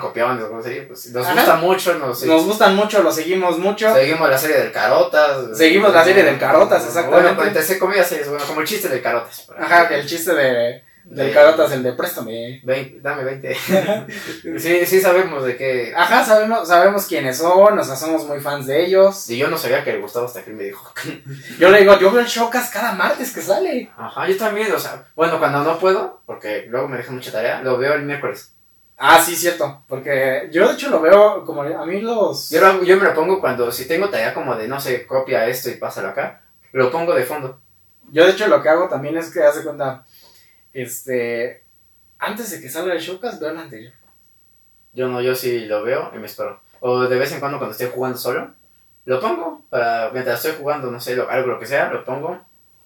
pues, 0.88 1.12
nos 1.12 1.26
Ajá. 1.26 1.36
gusta 1.36 1.56
mucho, 1.58 1.94
nos, 2.00 2.24
nos 2.26 2.46
gustan 2.46 2.76
mucho, 2.76 3.04
los 3.04 3.16
seguimos 3.16 3.60
mucho. 3.60 3.94
seguimos 3.94 4.30
la 4.30 4.38
serie 4.38 4.58
del 4.58 4.72
Carotas. 4.72 5.58
Seguimos 5.58 5.94
la 5.94 6.04
serie 6.04 6.24
del 6.24 6.40
Carotas, 6.40 6.86
exactamente. 6.86 7.22
Bueno, 7.22 7.36
pues, 7.38 7.48
entre 7.50 7.80
comillas, 7.80 8.08
series, 8.08 8.30
bueno, 8.30 8.44
como 8.46 8.62
el 8.62 8.68
chiste 8.68 8.90
del 8.90 9.02
Carotas. 9.02 9.48
Ajá, 9.58 9.88
el 9.96 10.08
chiste 10.08 10.34
de, 10.34 10.84
del 11.06 11.28
De- 11.28 11.34
Carotas, 11.34 11.72
el 11.72 11.84
de 11.84 11.94
préstame. 11.94 12.62
20, 12.64 13.00
dame 13.02 13.24
20. 13.24 13.56
sí, 14.60 14.86
sí 14.86 15.02
sabemos 15.02 15.44
de 15.46 15.56
qué. 15.58 15.94
Ajá, 15.96 16.24
sabemos, 16.24 16.68
sabemos 16.68 17.06
quiénes 17.06 17.38
son, 17.38 17.78
o 17.78 17.84
sea, 17.84 17.96
somos 17.96 18.26
muy 18.26 18.40
fans 18.40 18.68
de 18.68 18.86
ellos. 18.86 19.30
Y 19.30 19.38
yo 19.38 19.48
no 19.50 19.58
sabía 19.58 19.84
que 19.84 19.94
le 19.94 20.00
gustaba 20.00 20.26
hasta 20.26 20.44
que 20.44 20.52
él 20.52 20.56
me 20.58 20.64
dijo. 20.66 20.94
Yo 21.60 21.70
le 21.70 21.80
digo, 21.80 21.98
yo 22.00 22.12
veo 22.12 22.22
el 22.22 22.28
Showcast 22.28 22.74
cada 22.74 22.94
martes 22.94 23.32
que 23.34 23.42
sale. 23.42 23.90
Ajá, 23.98 24.28
yo 24.28 24.38
también, 24.38 24.72
o 24.72 24.80
sea, 24.80 25.06
bueno, 25.16 25.40
cuando 25.40 25.64
no 25.64 25.80
puedo, 25.80 26.22
porque 26.26 26.66
luego 26.70 26.88
me 26.88 26.98
dejan 26.98 27.16
mucha 27.16 27.32
tarea, 27.32 27.62
lo 27.62 27.78
veo 27.78 27.94
el 27.94 28.04
miércoles. 28.04 28.54
Ah, 29.04 29.20
sí, 29.24 29.36
cierto. 29.36 29.84
Porque 29.88 30.50
yo 30.52 30.68
de 30.68 30.76
hecho 30.76 30.90
lo 30.90 31.02
veo 31.02 31.44
como 31.44 31.64
a 31.64 31.86
mí 31.86 32.02
los. 32.02 32.50
Yo, 32.52 32.62
lo- 32.62 32.84
yo 32.84 32.98
me 32.98 33.04
lo 33.06 33.14
pongo 33.16 33.40
cuando, 33.40 33.72
si 33.72 33.88
tengo 33.88 34.10
tarea 34.10 34.34
como 34.34 34.56
de, 34.56 34.68
no 34.68 34.80
sé, 34.80 35.08
copia 35.08 35.48
esto 35.48 35.70
y 35.70 35.74
pásalo 35.74 36.10
acá, 36.10 36.42
lo 36.72 36.92
pongo 36.92 37.14
de 37.16 37.24
fondo. 37.24 37.60
Yo 38.12 38.26
de 38.26 38.32
hecho 38.34 38.48
lo 38.48 38.62
que 38.62 38.70
hago 38.70 38.88
también 38.90 39.18
es 39.18 39.32
que 39.32 39.42
hace 39.42 39.64
cuenta. 39.64 40.06
Este. 40.74 41.64
Antes 42.20 42.52
de 42.52 42.62
que 42.62 42.70
salga 42.70 42.94
el 42.94 43.00
Showcast, 43.00 43.40
veo 43.42 43.50
el 43.52 43.58
anterior. 43.58 43.94
Yo 44.94 45.08
no, 45.08 45.22
yo 45.22 45.34
sí 45.36 45.62
lo 45.66 45.84
veo 45.84 46.12
y 46.14 46.18
me 46.20 46.28
espero. 46.28 46.62
O 46.80 47.02
de 47.04 47.18
vez 47.18 47.32
en 47.32 47.40
cuando 47.40 47.58
cuando 47.58 47.72
estoy 47.72 47.90
jugando 47.94 48.18
solo, 48.18 48.54
lo 49.06 49.20
pongo 49.20 49.64
para, 49.70 50.10
mientras 50.12 50.38
estoy 50.44 50.60
jugando, 50.62 50.92
no 50.92 51.00
sé, 51.00 51.16
lo- 51.16 51.30
algo 51.30 51.48
lo 51.54 51.60
que 51.60 51.66
sea, 51.66 51.92
lo 51.92 52.04
pongo, 52.06 52.40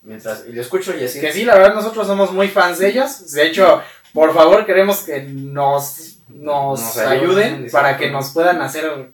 mientras, 0.03 0.45
y 0.48 0.53
lo 0.53 0.62
escucho 0.62 0.95
y 0.98 1.03
así. 1.03 1.20
Que 1.20 1.34
sí, 1.34 1.44
la 1.44 1.56
verdad, 1.56 1.74
nosotros 1.74 2.06
somos 2.07 2.32
muy 2.32 2.48
fans 2.48 2.80
de 2.80 2.90
ellos. 2.90 3.32
De 3.34 3.48
hecho, 3.48 3.82
por 4.14 4.34
favor, 4.34 4.66
queremos 4.66 4.99
que 5.02 5.22
nos, 5.24 6.20
nos, 6.30 6.80
Nos 6.80 6.98
ayuden, 6.98 7.68
para 7.72 7.98
que 7.98 8.10
nos 8.10 8.32
puedan 8.32 8.62
hacer. 8.62 9.10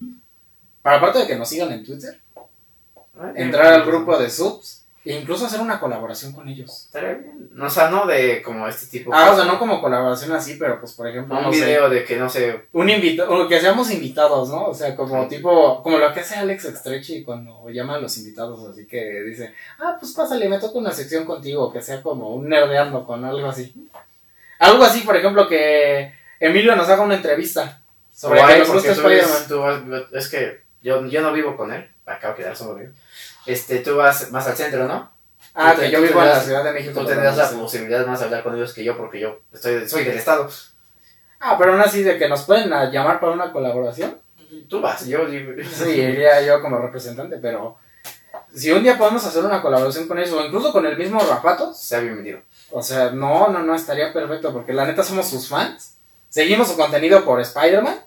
Para 0.84 0.98
aparte 0.98 1.20
de 1.20 1.28
que 1.28 1.36
nos 1.36 1.48
sigan 1.50 1.72
en 1.72 1.84
Twitter, 1.86 2.20
entrar 3.36 3.74
al 3.74 3.86
grupo 3.86 4.18
de 4.18 4.30
subs 4.30 4.81
e 5.04 5.14
incluso 5.20 5.46
hacer 5.48 5.60
una 5.60 5.80
colaboración 5.80 6.32
con 6.32 6.48
ellos. 6.48 6.86
Estaría 6.86 7.14
bien. 7.16 7.50
No, 7.54 7.66
o 7.66 7.70
sea, 7.70 7.90
no 7.90 8.06
de 8.06 8.42
como 8.44 8.68
este 8.68 8.86
tipo. 8.86 9.12
Ah, 9.14 9.32
o 9.32 9.36
sea, 9.36 9.46
no 9.46 9.58
como 9.58 9.82
colaboración 9.82 10.32
así, 10.34 10.56
pero 10.60 10.80
pues 10.80 10.94
por 10.94 11.08
ejemplo, 11.08 11.38
un 11.38 11.44
no 11.46 11.52
sé, 11.52 11.66
video 11.66 11.90
de 11.90 12.04
que, 12.06 12.18
no 12.18 12.30
sé, 12.30 12.68
un 12.72 12.90
invitado, 12.90 13.48
que 13.48 13.60
seamos 13.60 13.90
invitados, 13.92 14.50
¿no? 14.50 14.66
O 14.68 14.74
sea, 14.74 14.96
como 14.96 15.24
Sí. 15.24 15.30
tipo, 15.38 15.82
como 15.82 15.98
lo 15.98 16.14
que 16.14 16.20
hace 16.20 16.36
Alex 16.36 16.66
Estrechi 16.66 17.24
cuando 17.24 17.68
llama 17.70 17.96
a 17.96 18.00
los 18.00 18.18
invitados, 18.20 18.64
así 18.70 18.86
que 18.86 19.24
dice, 19.24 19.54
ah, 19.80 19.98
pues 20.00 20.12
pásale, 20.14 20.48
me 20.48 20.60
toca 20.60 20.78
una 20.78 20.92
sección 20.92 21.26
contigo, 21.26 21.72
que 21.74 21.82
sea 21.82 22.02
como 22.04 22.36
un 22.36 22.48
nerdeando 22.48 23.06
con 23.06 23.26
algo 23.26 23.48
así. 23.48 23.74
Algo 24.60 24.84
así, 24.84 25.02
por 25.02 25.16
ejemplo, 25.18 25.48
que 25.48 26.14
Emilio 26.40 26.76
nos 26.76 26.88
haga 26.90 27.02
una 27.02 27.16
entrevista 27.16 27.82
sobre 28.14 28.40
Guay, 28.40 28.54
que 28.54 28.60
nos 28.60 28.74
gusta 28.74 28.92
Spider-Man. 28.92 30.06
es 30.14 30.28
que 30.30 30.62
yo, 30.84 31.06
yo 31.08 31.22
no 31.22 31.34
vivo 31.34 31.58
con 31.58 31.74
él, 31.74 31.90
acabo 32.06 32.36
de 32.36 32.44
quedar 32.44 32.56
solo 32.56 32.76
vivo. 32.76 32.92
Este, 33.46 33.80
tú 33.80 33.98
vas 33.98 34.32
más 34.32 34.48
al 34.48 34.56
centro, 34.56 34.88
¿no? 34.88 35.12
Ah, 35.54 35.76
que 35.78 35.92
yo 35.92 36.02
vivo 36.02 36.22
en 36.22 36.30
la 36.30 36.40
Ciudad 36.40 36.64
de 36.64 36.72
México. 36.72 37.00
Tú 37.02 37.06
tendrás 37.06 37.36
la 37.38 37.50
posibilidad 37.50 38.06
más 38.06 38.20
de 38.20 38.26
hablar 38.26 38.44
con 38.44 38.56
ellos 38.56 38.74
que 38.74 38.84
yo, 38.84 38.96
porque 38.96 39.20
yo 39.20 39.42
estoy, 39.52 39.88
soy 39.88 40.04
del 40.04 40.18
estado. 40.18 40.50
Ah, 41.40 41.56
pero 41.58 41.74
aún 41.74 41.82
así, 41.82 42.04
de 42.04 42.18
que 42.18 42.30
nos 42.30 42.44
pueden 42.44 42.72
ah, 42.72 42.90
llamar 42.90 43.20
para 43.20 43.34
una 43.34 43.52
colaboración. 43.52 44.20
Tú 44.70 44.82
vas, 44.82 45.06
yo. 45.06 45.28
Sí, 45.28 45.90
iría 45.90 46.42
yo 46.42 46.62
como 46.62 46.78
representante, 46.78 47.38
pero 47.38 47.78
si 48.54 48.72
un 48.72 48.84
día 48.84 48.98
podemos 48.98 49.26
hacer 49.26 49.44
una 49.44 49.62
colaboración 49.62 50.08
con 50.08 50.20
ellos, 50.20 50.34
o 50.34 50.46
incluso 50.46 50.72
con 50.72 50.86
el 50.86 50.98
mismo 50.98 51.20
Rapatos, 51.20 51.80
Sea 51.80 52.00
bienvenido. 52.00 52.42
O 52.70 52.82
sea, 52.82 53.12
no, 53.12 53.50
no, 53.50 53.60
no, 53.64 53.76
estaría 53.76 54.14
perfecto 54.14 54.54
porque 54.54 54.74
la 54.74 54.86
neta 54.86 55.04
somos 55.04 55.30
sus 55.30 55.48
fans. 55.48 55.98
Seguimos 56.30 56.70
su 56.70 56.78
contenido 56.78 57.24
por 57.26 57.40
Spider-Man. 57.42 58.06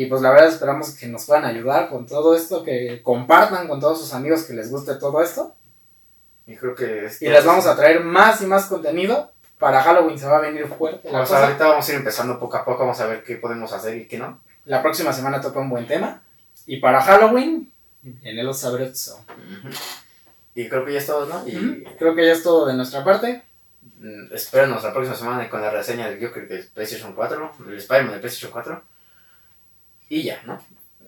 Y 0.00 0.06
pues 0.06 0.22
la 0.22 0.30
verdad 0.30 0.48
esperamos 0.48 0.90
que 0.90 1.08
nos 1.08 1.24
puedan 1.26 1.44
ayudar 1.44 1.88
con 1.88 2.06
todo 2.06 2.36
esto, 2.36 2.62
que 2.62 3.00
compartan 3.02 3.66
con 3.66 3.80
todos 3.80 3.98
sus 4.00 4.14
amigos 4.14 4.44
que 4.44 4.52
les 4.52 4.70
guste 4.70 4.94
todo 4.94 5.20
esto. 5.22 5.56
Y 6.46 6.54
creo 6.56 6.74
que. 6.76 7.06
esto- 7.06 7.24
Y 7.24 7.28
les 7.28 7.44
vamos 7.44 7.66
a 7.66 7.74
traer 7.74 8.04
más 8.04 8.40
y 8.40 8.46
más 8.46 8.66
contenido. 8.66 9.32
Para 9.58 9.82
Halloween 9.82 10.16
se 10.16 10.26
va 10.26 10.36
a 10.36 10.40
venir 10.40 10.68
fuerte. 10.68 11.08
La, 11.08 11.14
Vamos 11.14 11.30
a- 11.30 11.34
cosa. 11.34 11.46
ahorita 11.46 11.66
vamos 11.66 11.88
a 11.88 11.92
ir 11.92 11.98
empezando 11.98 12.38
poco 12.38 12.56
a 12.58 12.64
poco, 12.64 12.78
vamos 12.80 13.00
a 13.00 13.06
ver 13.08 13.24
qué 13.24 13.36
podemos 13.38 13.72
hacer 13.72 13.96
y 13.96 14.06
qué 14.06 14.18
no. 14.18 14.40
La 14.66 14.82
próxima 14.82 15.12
semana 15.12 15.40
toca 15.40 15.58
un 15.58 15.68
buen 15.68 15.86
tema. 15.88 16.22
Y 16.64 16.76
para 16.76 17.02
Halloween, 17.02 17.72
viene 18.02 18.44
los 18.44 18.60
sabroso. 18.60 19.24
Y 20.54 20.68
creo 20.68 20.84
que 20.84 20.92
ya 20.92 20.98
es 21.00 21.06
todo, 21.06 21.26
¿no? 21.26 21.42
Y. 21.48 21.84
Creo 21.98 22.14
que 22.14 22.24
ya 22.24 22.32
es 22.32 22.42
todo 22.44 22.66
de 22.66 22.74
nuestra 22.74 23.02
parte. 23.04 23.42
mm, 24.00 24.32
espérenos 24.32 24.84
la 24.84 24.92
próxima 24.92 25.16
semana 25.16 25.50
con 25.50 25.60
la 25.60 25.70
reseña 25.70 26.08
del 26.08 26.24
Joker 26.24 26.46
del 26.46 26.68
PlayStation 26.68 27.14
4, 27.14 27.52
del 27.66 27.78
Spider-Man 27.78 28.12
del 28.12 28.20
PlayStation 28.20 28.52
4. 28.52 28.80
Y 30.08 30.22
ya, 30.22 30.40
¿no? 30.46 30.58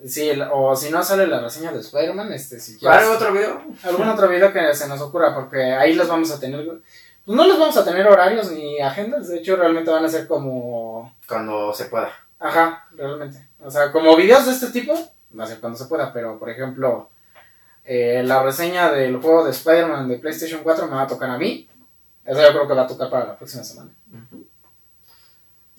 Sí, 0.06 0.28
el- 0.30 0.42
o 0.52 0.74
si 0.74 0.90
no 0.90 1.02
sale 1.02 1.26
la 1.26 1.40
reseña 1.40 1.72
de 1.72 1.80
Spider-Man, 1.80 2.32
este, 2.32 2.58
si 2.58 2.78
quieres- 2.78 3.00
¿Cuál 3.06 3.16
otro 3.16 3.32
video? 3.32 3.62
algún 3.84 4.08
otro 4.08 4.28
video 4.28 4.52
que 4.52 4.74
se 4.74 4.88
nos 4.88 5.00
ocurra, 5.00 5.34
porque 5.34 5.62
ahí 5.74 5.94
los 5.94 6.08
vamos 6.08 6.30
a 6.30 6.40
tener, 6.40 6.64
pues 6.64 6.78
no 7.36 7.46
les 7.46 7.58
vamos 7.58 7.76
a 7.76 7.84
tener 7.84 8.06
horarios 8.06 8.50
ni 8.50 8.80
agendas, 8.80 9.28
de 9.28 9.38
hecho 9.38 9.56
realmente 9.56 9.90
van 9.90 10.04
a 10.04 10.08
ser 10.08 10.26
como, 10.26 11.14
Cuando 11.28 11.72
se 11.74 11.84
pueda. 11.86 12.10
ajá, 12.38 12.86
realmente, 12.96 13.46
o 13.62 13.70
sea, 13.70 13.92
como 13.92 14.16
videos 14.16 14.46
de 14.46 14.52
este 14.52 14.68
tipo, 14.68 14.94
va 15.38 15.44
a 15.44 15.46
ser 15.46 15.60
cuando 15.60 15.78
se 15.78 15.84
pueda, 15.84 16.12
pero 16.14 16.38
por 16.38 16.48
ejemplo, 16.48 17.10
eh, 17.84 18.22
la 18.24 18.42
reseña 18.42 18.90
del 18.90 19.18
juego 19.20 19.44
de 19.44 19.50
Spider-Man 19.50 20.08
de 20.08 20.18
PlayStation 20.18 20.62
4 20.62 20.86
me 20.86 20.94
va 20.96 21.02
a 21.02 21.06
tocar 21.06 21.28
a 21.28 21.36
mí, 21.38 21.68
esa 22.24 22.42
yo 22.42 22.50
creo 22.52 22.68
que 22.68 22.74
va 22.74 22.82
a 22.82 22.86
tocar 22.86 23.10
para 23.10 23.26
la 23.26 23.36
próxima 23.36 23.64
semana. 23.64 23.90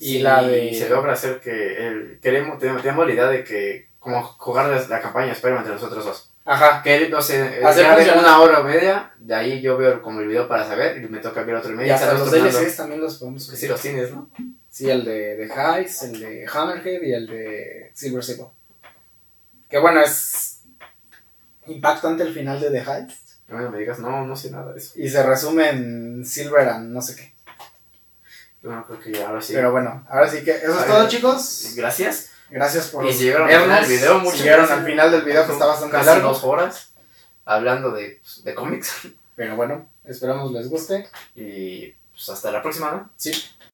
Y 0.04 0.16
Y 0.16 0.18
la 0.22 0.42
de- 0.42 0.74
se 0.74 0.88
logra 0.88 1.12
hacer 1.12 1.38
que 1.40 1.86
el, 1.86 2.18
queremos, 2.20 2.58
tenemos, 2.58 2.82
tenemos 2.82 3.06
la 3.06 3.12
idea 3.14 3.26
de 3.28 3.44
que 3.44 3.88
como 4.00 4.20
jugar 4.22 4.66
la, 4.68 4.80
la 4.88 5.00
campaña 5.00 5.30
Spider-Man 5.32 5.60
entre 5.62 5.74
nosotros 5.74 6.04
dos. 6.04 6.28
Ajá, 6.44 6.82
Que 6.82 7.08
no 7.08 7.22
sé, 7.22 7.64
Hacer 7.64 7.86
una 8.18 8.40
hora 8.40 8.58
o 8.58 8.64
media, 8.64 9.12
de 9.20 9.32
ahí 9.32 9.60
yo 9.62 9.76
veo 9.76 10.02
como 10.02 10.18
el 10.20 10.26
video 10.26 10.48
para 10.48 10.66
saber 10.66 10.96
y 11.00 11.06
me 11.08 11.20
toca 11.20 11.44
ver 11.44 11.54
otro 11.54 11.70
y 11.70 11.74
y 11.74 11.76
medio. 11.76 11.94
hasta 11.94 12.14
los. 12.14 12.28
DLCs 12.32 12.76
también 12.76 13.00
los 13.00 13.18
podemos 13.18 13.46
sí 13.46 13.68
los 13.68 13.80
tienes, 13.80 14.10
¿no? 14.10 14.28
Sí, 14.68 14.90
el 14.90 15.04
de, 15.04 15.36
de 15.36 15.44
Heist, 15.54 16.02
el 16.02 16.18
de 16.18 16.46
Hammerhead 16.52 17.02
y 17.02 17.12
el 17.12 17.26
de 17.28 17.90
Silver 17.94 18.24
Sable. 18.24 18.46
Que 19.70 19.78
bueno, 19.78 20.00
es 20.00 20.62
impactante 21.66 22.24
el 22.24 22.34
final 22.34 22.58
de 22.60 22.70
The 22.70 22.78
Heist. 22.78 23.30
No 23.48 23.70
me 23.70 23.78
digas, 23.78 23.98
no, 24.00 24.26
no 24.26 24.34
sé 24.34 24.50
nada 24.50 24.72
de 24.72 24.78
eso. 24.78 24.94
Y 24.96 25.08
se 25.08 25.22
resume 25.22 25.68
en 25.70 26.24
Silver 26.24 26.68
and 26.70 26.90
no 26.92 27.00
sé 27.02 27.14
qué. 27.14 27.31
Bueno, 28.62 28.84
creo 28.86 29.00
que 29.00 29.12
ya 29.12 29.28
ahora 29.28 29.40
sí. 29.42 29.52
Pero 29.54 29.72
bueno, 29.72 30.06
ahora 30.08 30.28
sí 30.28 30.42
que 30.44 30.52
eso 30.52 30.78
es 30.78 30.86
todo, 30.86 31.08
chicos. 31.08 31.72
Gracias. 31.76 32.30
Gracias 32.50 32.88
por 32.88 33.06
Y 33.06 33.12
si 33.12 33.24
llegaron 33.24 33.48
al 33.48 33.54
final 33.54 33.68
vernos. 33.68 33.88
del 33.88 33.98
video, 33.98 34.18
Si 34.18 34.24
muchas 34.24 34.40
llegaron 34.42 34.70
al 34.70 34.84
final 34.84 35.10
del 35.10 35.22
video 35.22 35.46
que 35.46 35.52
está 35.52 35.66
bastante 35.66 35.92
Casi 35.96 36.06
largo. 36.06 36.28
dos 36.28 36.44
horas 36.44 36.90
hablando 37.44 37.90
de, 37.92 38.20
pues, 38.22 38.44
de 38.44 38.54
cómics. 38.54 38.92
Pero 39.34 39.56
bueno, 39.56 39.88
esperamos 40.04 40.52
les 40.52 40.68
guste. 40.68 41.08
Y 41.34 41.94
pues 42.12 42.28
hasta 42.28 42.50
la 42.52 42.60
próxima, 42.62 42.90
¿no? 42.92 43.10
Sí. 43.16 43.32